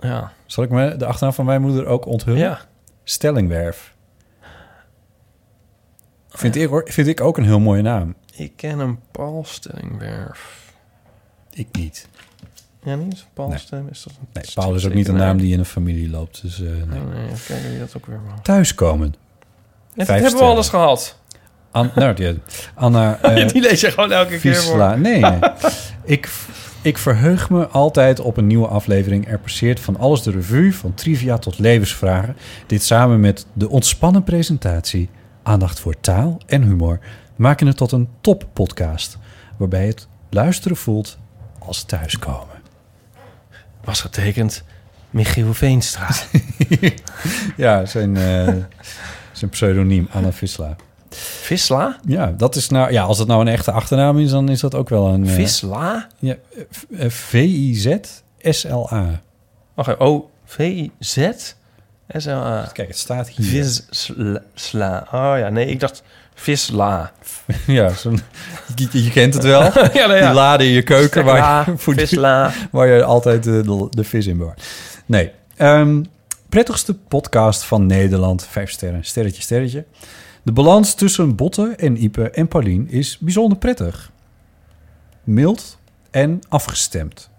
Ja. 0.00 0.32
Zal 0.46 0.64
ik 0.64 0.70
me 0.70 0.96
de 0.96 1.06
achternaam 1.06 1.32
van 1.34 1.44
mijn 1.44 1.60
moeder 1.60 1.86
ook 1.86 2.06
onthullen? 2.06 2.38
Ja. 2.40 2.60
Stellingwerf. 3.04 3.94
Vind, 6.28 6.56
ik, 6.56 6.68
hoor- 6.68 6.86
vind 6.90 7.06
ik 7.08 7.20
ook 7.20 7.38
een 7.38 7.44
heel 7.44 7.60
mooie 7.60 7.82
naam. 7.82 8.14
Ik 8.34 8.52
ken 8.56 8.78
een 8.78 8.98
Paul 9.10 9.44
Stellingwerf. 9.46 10.72
Ik 11.50 11.68
niet. 11.72 12.08
Ja, 12.82 12.94
niet? 12.94 13.26
Paul 13.32 13.48
Nee. 13.48 13.56
Is 13.56 13.68
dat 13.68 13.78
een 13.80 14.28
Nee, 14.32 14.44
Paul 14.54 14.74
is 14.74 14.86
ook 14.86 14.94
niet 14.94 15.08
een 15.08 15.14
naam 15.16 15.38
die 15.38 15.52
in 15.52 15.58
een 15.58 15.64
familie 15.64 16.10
loopt. 16.10 16.42
Dus, 16.42 16.60
eh, 16.60 16.66
nee. 16.66 17.24
Even 17.24 17.46
kijken 17.46 17.70
wie 17.70 17.78
dat 17.78 17.96
ook 17.96 18.06
weer 18.06 18.20
was. 18.30 18.38
Thuiskomen. 18.42 19.14
Ja, 19.94 20.04
dat 20.04 20.06
hebben 20.06 20.32
we 20.32 20.40
al 20.44 20.56
eens 20.56 20.66
sterren. 20.66 20.86
gehad. 20.86 21.18
An, 21.70 21.90
nou, 21.94 22.14
die, 22.14 22.38
Anna... 22.74 23.18
eh, 23.22 23.48
Die 23.48 23.62
lees 23.62 23.80
je 23.80 23.90
gewoon 23.90 24.12
elke 24.12 24.38
keer 24.38 24.56
voor. 24.56 24.98
Nee, 24.98 25.20
nee. 25.20 25.38
ik, 26.04 26.28
ik 26.82 26.98
verheug 26.98 27.50
me 27.50 27.66
altijd 27.66 28.20
op 28.20 28.36
een 28.36 28.46
nieuwe 28.46 28.66
aflevering. 28.66 29.28
Er 29.28 29.38
passeert 29.38 29.80
van 29.80 29.96
alles 29.98 30.22
de 30.22 30.30
revue, 30.30 30.74
van 30.74 30.94
trivia 30.94 31.38
tot 31.38 31.58
levensvragen. 31.58 32.36
Dit 32.66 32.82
samen 32.82 33.20
met 33.20 33.46
de 33.52 33.68
ontspannen 33.68 34.24
presentatie, 34.24 35.08
aandacht 35.42 35.80
voor 35.80 36.00
taal 36.00 36.40
en 36.46 36.62
humor... 36.62 36.98
maken 37.36 37.66
het 37.66 37.76
tot 37.76 37.92
een 37.92 38.08
toppodcast... 38.20 39.18
waarbij 39.56 39.86
het 39.86 40.08
luisteren 40.30 40.76
voelt 40.76 41.18
als 41.58 41.82
thuiskomen. 41.82 42.60
Was 43.84 44.00
getekend 44.00 44.64
Michiel 45.10 45.54
Veenstra. 45.54 46.08
ja, 47.56 47.86
zijn, 47.86 48.16
eh, 48.16 48.54
zijn 49.32 49.50
pseudoniem, 49.50 50.08
Anna 50.10 50.32
Visla. 50.32 50.76
Visla? 51.16 51.96
Ja, 52.06 52.34
dat 52.36 52.56
is 52.56 52.68
nou, 52.68 52.92
ja, 52.92 53.02
als 53.02 53.18
dat 53.18 53.26
nou 53.26 53.40
een 53.40 53.48
echte 53.48 53.70
achternaam 53.72 54.18
is, 54.18 54.30
dan 54.30 54.48
is 54.48 54.60
dat 54.60 54.74
ook 54.74 54.88
wel 54.88 55.06
een... 55.08 55.26
eh, 55.26 55.32
Visla? 55.34 56.06
Ja, 56.18 56.34
eh, 56.96 57.04
eh, 57.04 57.10
V-I-Z-S-L-A. 57.10 59.20
Wacht 59.74 59.88
even. 59.88 60.00
Oh, 60.00 60.24
V-I-Z? 60.44 61.28
S-L-A. 62.16 62.70
Kijk, 62.72 62.88
het 62.88 62.98
staat 62.98 63.28
hier. 63.28 63.66
Visla. 64.54 65.06
Oh 65.12 65.34
ja, 65.38 65.48
nee, 65.48 65.66
ik 65.66 65.80
dacht 65.80 66.02
Visla. 66.34 67.12
Ja, 67.66 67.90
je, 68.76 69.04
je 69.04 69.10
kent 69.10 69.34
het 69.34 69.44
wel. 69.44 69.62
Ja, 69.92 70.06
nou 70.06 70.14
ja. 70.14 70.26
Die 70.26 70.34
lade 70.34 70.64
in 70.64 70.70
je 70.70 70.82
keuken 70.82 71.24
waar 71.24 71.70
je, 71.70 71.76
voor 71.78 71.94
die- 71.94 72.06
visla. 72.06 72.52
waar 72.70 72.86
je 72.86 73.04
altijd 73.04 73.42
de, 73.42 73.62
de, 73.62 73.86
de 73.90 74.04
vis 74.04 74.26
in 74.26 74.38
bewaart. 74.38 74.62
Nee. 75.06 75.30
Ehm, 75.56 76.02
prettigste 76.48 76.94
podcast 76.94 77.64
van 77.64 77.86
Nederland. 77.86 78.46
Vijf 78.50 78.70
sterren. 78.70 79.04
Sterretje, 79.04 79.42
sterretje. 79.42 79.84
De 80.42 80.52
balans 80.52 80.94
tussen 80.94 81.36
Botte 81.36 81.74
en 81.76 82.02
Ipe 82.02 82.30
en 82.30 82.48
Paulien 82.48 82.88
is 82.88 83.18
bijzonder 83.18 83.58
prettig. 83.58 84.10
Mild 85.24 85.78
en 86.10 86.40
afgestemd. 86.48 87.30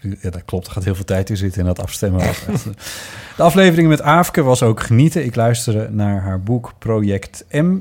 Ja, 0.00 0.30
dat 0.30 0.44
klopt. 0.44 0.66
Er 0.66 0.72
gaat 0.72 0.84
heel 0.84 0.94
veel 0.94 1.04
tijd 1.04 1.30
in 1.30 1.36
zitten 1.36 1.60
in 1.60 1.66
dat 1.66 1.80
afstemmen. 1.80 2.20
De 3.36 3.42
aflevering 3.42 3.88
met 3.88 4.02
Aafke 4.02 4.42
was 4.42 4.62
ook 4.62 4.82
genieten. 4.82 5.24
Ik 5.24 5.34
luisterde 5.34 5.88
naar 5.90 6.22
haar 6.22 6.42
boek 6.42 6.72
Project 6.78 7.44
M 7.50 7.76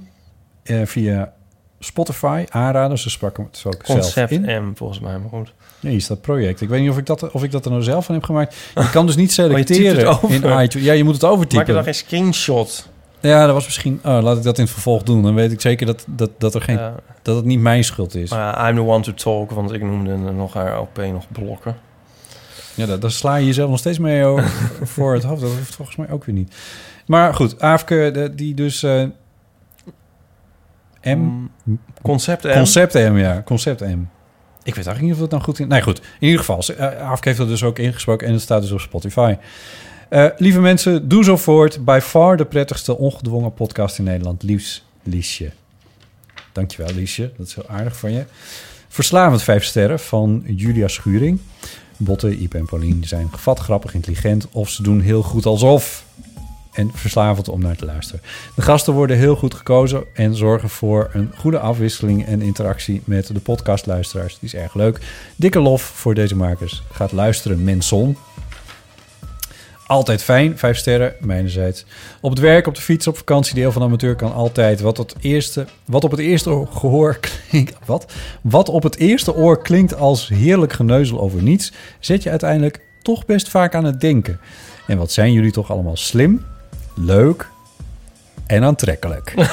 eh, 0.64 0.82
via 0.86 1.34
Spotify. 1.80 2.46
Aanraden, 2.50 2.98
ze 2.98 3.10
sprak 3.10 3.38
hem 3.38 3.46
ook 3.46 3.56
zelf 3.56 3.78
Concept 3.78 4.32
in. 4.32 4.64
M, 4.64 4.76
volgens 4.76 5.00
mij, 5.00 5.18
maar 5.20 5.30
goed. 5.30 5.54
Nee, 5.80 5.92
hier 5.92 6.02
staat 6.02 6.22
project. 6.22 6.62
Ik 6.62 6.70
weet 6.70 6.82
niet 6.82 6.90
of 6.90 6.98
ik 6.98 7.06
dat, 7.06 7.32
of 7.32 7.44
ik 7.44 7.52
dat 7.52 7.66
er 7.66 7.72
nou 7.72 7.84
zelf 7.84 8.06
van 8.06 8.16
heb 8.16 8.24
gemaakt. 8.24 8.56
Je 8.76 8.90
kan 8.90 9.06
dus 9.06 9.16
niet 9.16 9.34
typt 9.36 9.50
selecteren 9.50 9.98
het 9.98 10.24
over. 10.24 10.32
in 10.32 10.64
iTunes. 10.64 10.88
Ja, 10.88 10.94
je 10.94 11.04
moet 11.04 11.14
het 11.14 11.22
Maak 11.22 11.32
overtypen. 11.32 11.66
je 11.66 11.74
dan 11.74 11.84
geen 11.84 11.96
screenshot? 11.96 12.90
Ja, 13.20 13.46
dat 13.46 13.54
was 13.54 13.66
misschien... 13.66 14.00
Oh, 14.04 14.22
laat 14.22 14.38
ik 14.38 14.44
dat 14.44 14.58
in 14.58 14.64
het 14.64 14.74
vervolg 14.74 15.04
doen. 15.04 15.22
Dan 15.24 15.34
weet 15.36 15.52
ik 15.52 15.62
zeker 15.62 15.86
dat, 15.86 16.06
dat, 16.08 16.30
dat, 16.38 16.56
er 16.56 16.62
geen, 16.62 16.80
dat 17.22 17.36
het 17.36 17.46
niet 17.46 17.60
mijn 17.60 17.84
schuld 17.84 18.16
is. 18.16 18.30
Maar 18.30 18.40
ja, 18.40 18.70
I'm 18.70 18.76
the 18.76 18.82
one 18.82 19.04
to 19.04 19.14
talk, 19.14 19.52
want 19.52 19.74
ik 19.74 19.82
noemde 19.84 20.18
nog 20.18 20.54
haar 20.54 20.78
LP 20.80 20.98
nog 21.12 21.26
blokken. 21.32 21.76
Ja, 22.74 22.86
daar, 22.86 23.00
daar 23.00 23.12
sla 23.12 23.36
je 23.36 23.46
jezelf 23.46 23.70
nog 23.70 23.80
steeds 23.80 24.00
mee 24.00 24.26
over- 24.26 24.50
voor 24.94 25.14
het 25.14 25.24
hoofd. 25.24 25.42
Dat 25.42 25.50
hoeft 25.52 25.76
volgens 25.76 25.98
mij 25.98 26.10
ook 26.10 26.24
weer 26.24 26.36
niet. 26.36 26.56
Maar 27.06 27.34
goed, 27.34 27.62
Aafke, 27.62 28.10
de- 28.14 28.36
die 28.36 28.54
dus... 28.54 28.84
eh, 28.84 29.04
M... 31.04 31.46
Concept 32.02 32.44
M? 32.44 32.52
Concept 32.54 32.94
M, 32.94 33.18
ja. 33.18 33.42
Concept 33.46 33.80
M. 33.82 34.00
Ik 34.64 34.76
weet 34.76 34.86
eigenlijk 34.86 35.02
niet 35.02 35.14
of 35.14 35.20
het 35.22 35.32
nou 35.32 35.44
goed 35.44 35.60
is. 35.60 35.66
Nee, 35.68 35.82
goed. 35.82 35.98
In 36.20 36.28
ieder 36.28 36.40
geval, 36.40 36.64
uh, 36.72 37.02
Aafke 37.02 37.28
heeft 37.28 37.40
dat 37.40 37.48
dus 37.48 37.64
ook 37.64 37.80
ingesproken 37.80 38.28
en 38.28 38.34
het 38.34 38.42
staat 38.42 38.62
dus 38.62 38.72
op 38.72 38.80
Spotify. 38.80 39.36
Eh, 40.10 40.26
lieve 40.38 40.60
mensen, 40.60 41.08
doe 41.08 41.24
zo 41.24 41.38
voort. 41.38 41.86
By 41.86 42.00
far 42.02 42.38
de 42.38 42.46
prettigste 42.46 42.98
ongedwongen 42.98 43.54
podcast 43.54 43.98
in 43.98 44.04
Nederland. 44.04 44.44
Liefs, 44.44 44.86
Liesje. 45.04 45.52
Dankjewel, 46.52 46.94
Liesje. 46.96 47.32
Dat 47.38 47.48
is 47.48 47.56
heel 47.56 47.68
aardig 47.68 47.98
van 47.98 48.12
je. 48.12 48.24
Verslavend 48.88 49.44
vijf 49.44 49.64
sterren 49.64 50.00
van 50.00 50.44
Julia 50.46 50.88
Schuring. 50.88 51.40
Botte, 51.98 52.38
Ipe 52.38 52.58
en 52.58 52.66
Paulien 52.66 53.04
zijn 53.04 53.28
gevat, 53.32 53.60
grappig, 53.60 53.94
intelligent... 53.94 54.48
of 54.52 54.70
ze 54.70 54.84
doen 54.84 55.00
heel 55.00 55.24
goed 55.24 55.46
alsof. 55.46 56.06
en 56.74 56.92
verslavend 56.94 57.50
om 57.50 57.62
naar 57.62 57.76
te 57.76 57.86
luisteren. 57.86 58.22
De 58.56 58.62
gasten 58.62 58.94
worden 58.94 59.18
heel 59.18 59.36
goed 59.36 59.54
gekozen 59.54 60.04
en 60.14 60.36
zorgen 60.36 60.70
voor 60.70 61.10
een 61.14 61.32
goede 61.38 61.60
afwisseling 61.60 62.26
en 62.26 62.42
interactie 62.42 63.02
met 63.06 63.28
de 63.28 63.40
podcastluisteraars. 63.40 64.40
Die 64.40 64.50
is 64.50 64.56
erg 64.56 64.74
leuk. 64.74 65.00
Dikke 65.36 65.60
lof 65.60 65.82
voor 65.82 66.14
deze 66.14 66.36
makers. 66.36 66.84
Gaat 66.92 67.12
luisteren, 67.12 67.64
Menson. 67.64 68.18
Altijd 69.88 70.24
fijn, 70.24 70.58
vijf 70.58 70.78
sterren, 70.78 71.14
mijnerzijds. 71.20 71.86
Op 72.22 72.30
het 72.30 72.40
werk, 72.40 72.68
op 72.68 72.76
de 72.76 72.82
fiets, 72.82 73.08
op 73.08 73.18
vakantie, 73.18 73.56
deel 73.56 73.72
van 73.72 73.82
amateur 73.82 74.16
kan 74.16 74.34
altijd. 74.34 74.82
Wat, 74.82 74.98
het 74.98 75.16
eerste, 75.20 75.66
wat 75.86 76.04
op 76.04 76.12
het 76.12 76.20
eerste 76.20 76.66
gehoor 76.74 77.20
klinkt... 77.50 77.74
Wat? 77.86 78.14
Wat 78.42 78.70
op 78.70 78.84
het 78.84 78.98
eerste 78.98 79.36
oor 79.36 79.62
klinkt 79.62 79.96
als 79.96 80.28
heerlijk 80.28 80.74
geneuzel 80.74 81.20
over 81.20 81.42
niets... 81.42 81.72
zet 82.00 82.24
je 82.24 82.30
uiteindelijk 82.30 82.80
toch 83.02 83.26
best 83.26 83.50
vaak 83.50 83.76
aan 83.76 83.84
het 83.84 84.02
denken. 84.02 84.40
En 84.88 84.98
wat 84.98 85.12
zijn 85.12 85.32
jullie 85.32 85.52
toch 85.52 85.72
allemaal 85.72 85.98
slim, 85.98 86.46
leuk 86.96 87.48
en 88.46 88.64
aantrekkelijk. 88.64 89.34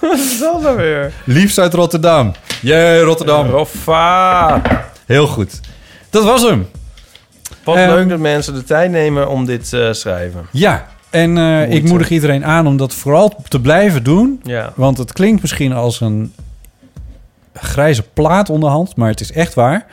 Wat 0.00 0.18
is 0.18 0.38
dat 0.38 0.62
nou 0.62 0.76
weer? 0.76 1.12
Liefst 1.24 1.58
uit 1.58 1.74
Rotterdam. 1.74 2.32
Jee, 2.62 3.00
Rotterdam. 3.00 3.46
Roffa. 3.46 4.62
Heel 5.06 5.26
goed. 5.26 5.60
Dat 6.10 6.24
was 6.24 6.42
hem. 6.42 6.66
Wat 7.64 7.76
Ehm, 7.76 7.88
leuk 7.90 8.08
dat 8.08 8.18
mensen 8.18 8.54
de 8.54 8.64
tijd 8.64 8.90
nemen 8.90 9.28
om 9.28 9.44
dit 9.44 9.68
te 9.68 9.90
schrijven. 9.92 10.46
Ja, 10.50 10.86
en 11.10 11.38
eh, 11.38 11.70
ik 11.70 11.84
moedig 11.84 12.10
iedereen 12.10 12.44
aan 12.44 12.66
om 12.66 12.76
dat 12.76 12.94
vooral 12.94 13.42
te 13.48 13.60
blijven 13.60 14.02
doen. 14.02 14.40
Ja. 14.42 14.72
Want 14.74 14.98
het 14.98 15.12
klinkt 15.12 15.40
misschien 15.40 15.72
als 15.72 16.00
een 16.00 16.32
grijze 17.52 18.02
plaat 18.02 18.50
onderhand, 18.50 18.96
maar 18.96 19.08
het 19.08 19.20
is 19.20 19.32
echt 19.32 19.54
waar. 19.54 19.86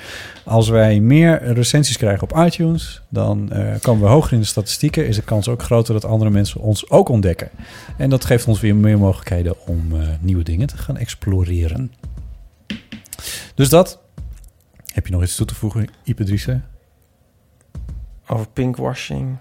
Als 0.45 0.69
wij 0.69 0.99
meer 0.99 1.53
recensies 1.53 1.97
krijgen 1.97 2.23
op 2.23 2.45
iTunes, 2.45 3.01
dan 3.09 3.51
eh, 3.51 3.80
komen 3.81 4.03
we 4.03 4.09
hoger 4.09 4.34
in 4.34 4.39
de 4.39 4.45
statistieken. 4.45 5.07
Is 5.07 5.15
de 5.15 5.21
kans 5.21 5.47
ook 5.47 5.63
groter 5.63 5.93
dat 5.93 6.05
andere 6.05 6.31
mensen 6.31 6.61
ons 6.61 6.89
ook 6.89 7.09
ontdekken. 7.09 7.49
En 7.97 8.09
dat 8.09 8.25
geeft 8.25 8.47
ons 8.47 8.59
weer 8.59 8.75
meer 8.75 8.97
mogelijkheden 8.97 9.55
om 9.67 9.88
eh, 9.91 10.07
nieuwe 10.19 10.43
dingen 10.43 10.67
te 10.67 10.77
gaan 10.77 10.97
exploreren. 10.97 11.91
Dus 13.55 13.69
dat. 13.69 14.01
Heb 14.93 15.07
je 15.07 15.13
nog 15.13 15.23
iets 15.23 15.35
toe 15.35 15.45
te 15.45 15.55
voegen, 15.55 15.88
Ipe 16.03 16.23
Driessen? 16.23 16.63
Over 18.34 18.47
pinkwashing. 18.53 19.35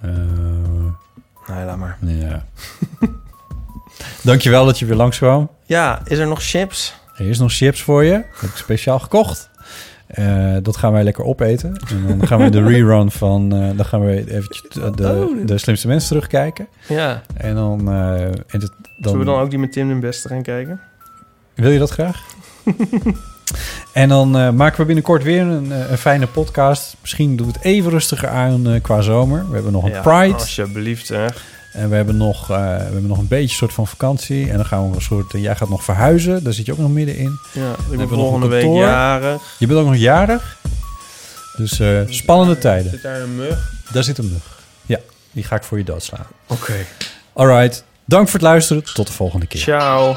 Eh, 0.00 0.10
Nee, 1.54 1.64
laat 1.64 1.76
maar. 1.76 1.98
ja. 2.00 2.44
Dankjewel 4.22 4.64
dat 4.64 4.78
je 4.78 4.86
weer 4.86 4.96
langskwam. 4.96 5.50
Ja, 5.66 6.00
is 6.04 6.18
er 6.18 6.26
nog 6.26 6.42
chips? 6.42 6.94
Er 7.16 7.28
is 7.28 7.38
nog 7.38 7.52
chips 7.52 7.82
voor 7.82 8.04
je. 8.04 8.12
Heb 8.12 8.50
ik 8.50 8.56
speciaal 8.56 8.98
gekocht. 8.98 9.50
Eh, 10.06 10.56
dat 10.62 10.76
gaan 10.76 10.92
wij 10.92 11.04
lekker 11.04 11.24
opeten. 11.24 11.76
En 11.90 12.18
dan 12.18 12.26
gaan 12.26 12.38
we 12.38 12.50
de 12.50 12.62
rerun 12.68 13.10
van... 13.10 13.52
eh, 13.54 13.76
dan 13.76 13.84
gaan 13.84 14.04
we 14.04 14.30
eventjes 14.30 14.62
de, 14.70 14.90
de, 14.90 15.08
Oh, 15.08 15.46
de 15.46 15.58
slimste 15.58 15.86
mensen 15.88 16.08
terugkijken. 16.08 16.68
Ja. 16.88 17.22
En 17.36 17.54
dan... 17.54 17.88
eh, 17.88 18.22
en 18.26 18.44
Zullen 19.00 19.18
we 19.18 19.24
dan 19.24 19.40
ook 19.40 19.50
die 19.50 19.58
met 19.58 19.72
Tim 19.72 19.88
den 19.88 20.00
Beste 20.00 20.28
gaan 20.28 20.42
kijken? 20.42 20.80
Wil 21.54 21.70
je 21.70 21.78
dat 21.78 21.90
graag? 21.90 22.22
en 23.92 24.08
dan 24.08 24.38
eh, 24.38 24.50
maken 24.50 24.80
we 24.80 24.84
binnenkort 24.84 25.22
weer 25.22 25.40
een, 25.40 25.72
eh, 25.72 25.90
een 25.90 25.98
fijne 25.98 26.26
podcast. 26.26 26.96
Misschien 27.00 27.36
doen 27.36 27.46
we 27.46 27.52
het 27.52 27.62
even 27.62 27.90
rustiger 27.90 28.28
aan 28.28 28.68
eh, 28.68 28.82
qua 28.82 29.00
zomer. 29.00 29.48
We 29.48 29.54
hebben 29.54 29.72
nog 29.72 29.84
een 29.84 29.90
Ja, 29.90 30.00
Pride. 30.00 30.34
Alsjeblieft, 30.34 31.06
zeg. 31.06 31.44
En 31.72 31.88
we 31.88 31.96
hebben, 31.96 32.16
nog, 32.16 32.50
eh, 32.50 32.56
we 32.56 32.82
hebben 32.82 33.06
nog 33.06 33.18
een 33.18 33.28
beetje 33.28 33.56
soort 33.56 33.72
van 33.72 33.86
vakantie. 33.86 34.50
En 34.50 34.56
dan 34.56 34.64
gaan 34.66 34.90
we 34.90 34.96
een 34.96 35.02
soort... 35.02 35.32
jij 35.32 35.56
gaat 35.56 35.68
nog 35.68 35.84
verhuizen. 35.84 36.44
Daar 36.44 36.52
zit 36.52 36.66
je 36.66 36.72
ook 36.72 36.78
nog 36.78 36.90
middenin. 36.90 37.38
Ja, 37.52 37.70
ik 37.70 37.88
ben 37.88 37.98
nog 37.98 38.08
volgende 38.08 38.46
week 38.46 38.74
jarig. 38.74 39.42
Je 39.58 39.66
bent 39.66 39.78
ook 39.78 39.86
nog 39.86 39.96
jarig. 39.96 40.56
Dus 41.56 41.80
spannende 42.08 42.58
tijden. 42.58 42.90
Zit 42.90 43.02
daar 43.02 43.20
een 43.20 43.36
mug? 43.36 43.72
Daar 43.92 44.04
zit 44.04 44.18
een 44.18 44.28
mug. 44.32 44.58
Ja, 44.86 44.98
die 45.32 45.44
ga 45.44 45.56
ik 45.56 45.62
voor 45.62 45.78
je 45.78 45.84
doodslaan. 45.84 46.26
Oké. 46.46 46.74
Alright. 47.32 47.84
Dank 48.04 48.24
voor 48.28 48.40
het 48.40 48.48
luisteren. 48.48 48.84
Tot 48.94 49.06
de 49.06 49.12
volgende 49.12 49.46
keer. 49.46 49.60
Ciao. 49.60 50.16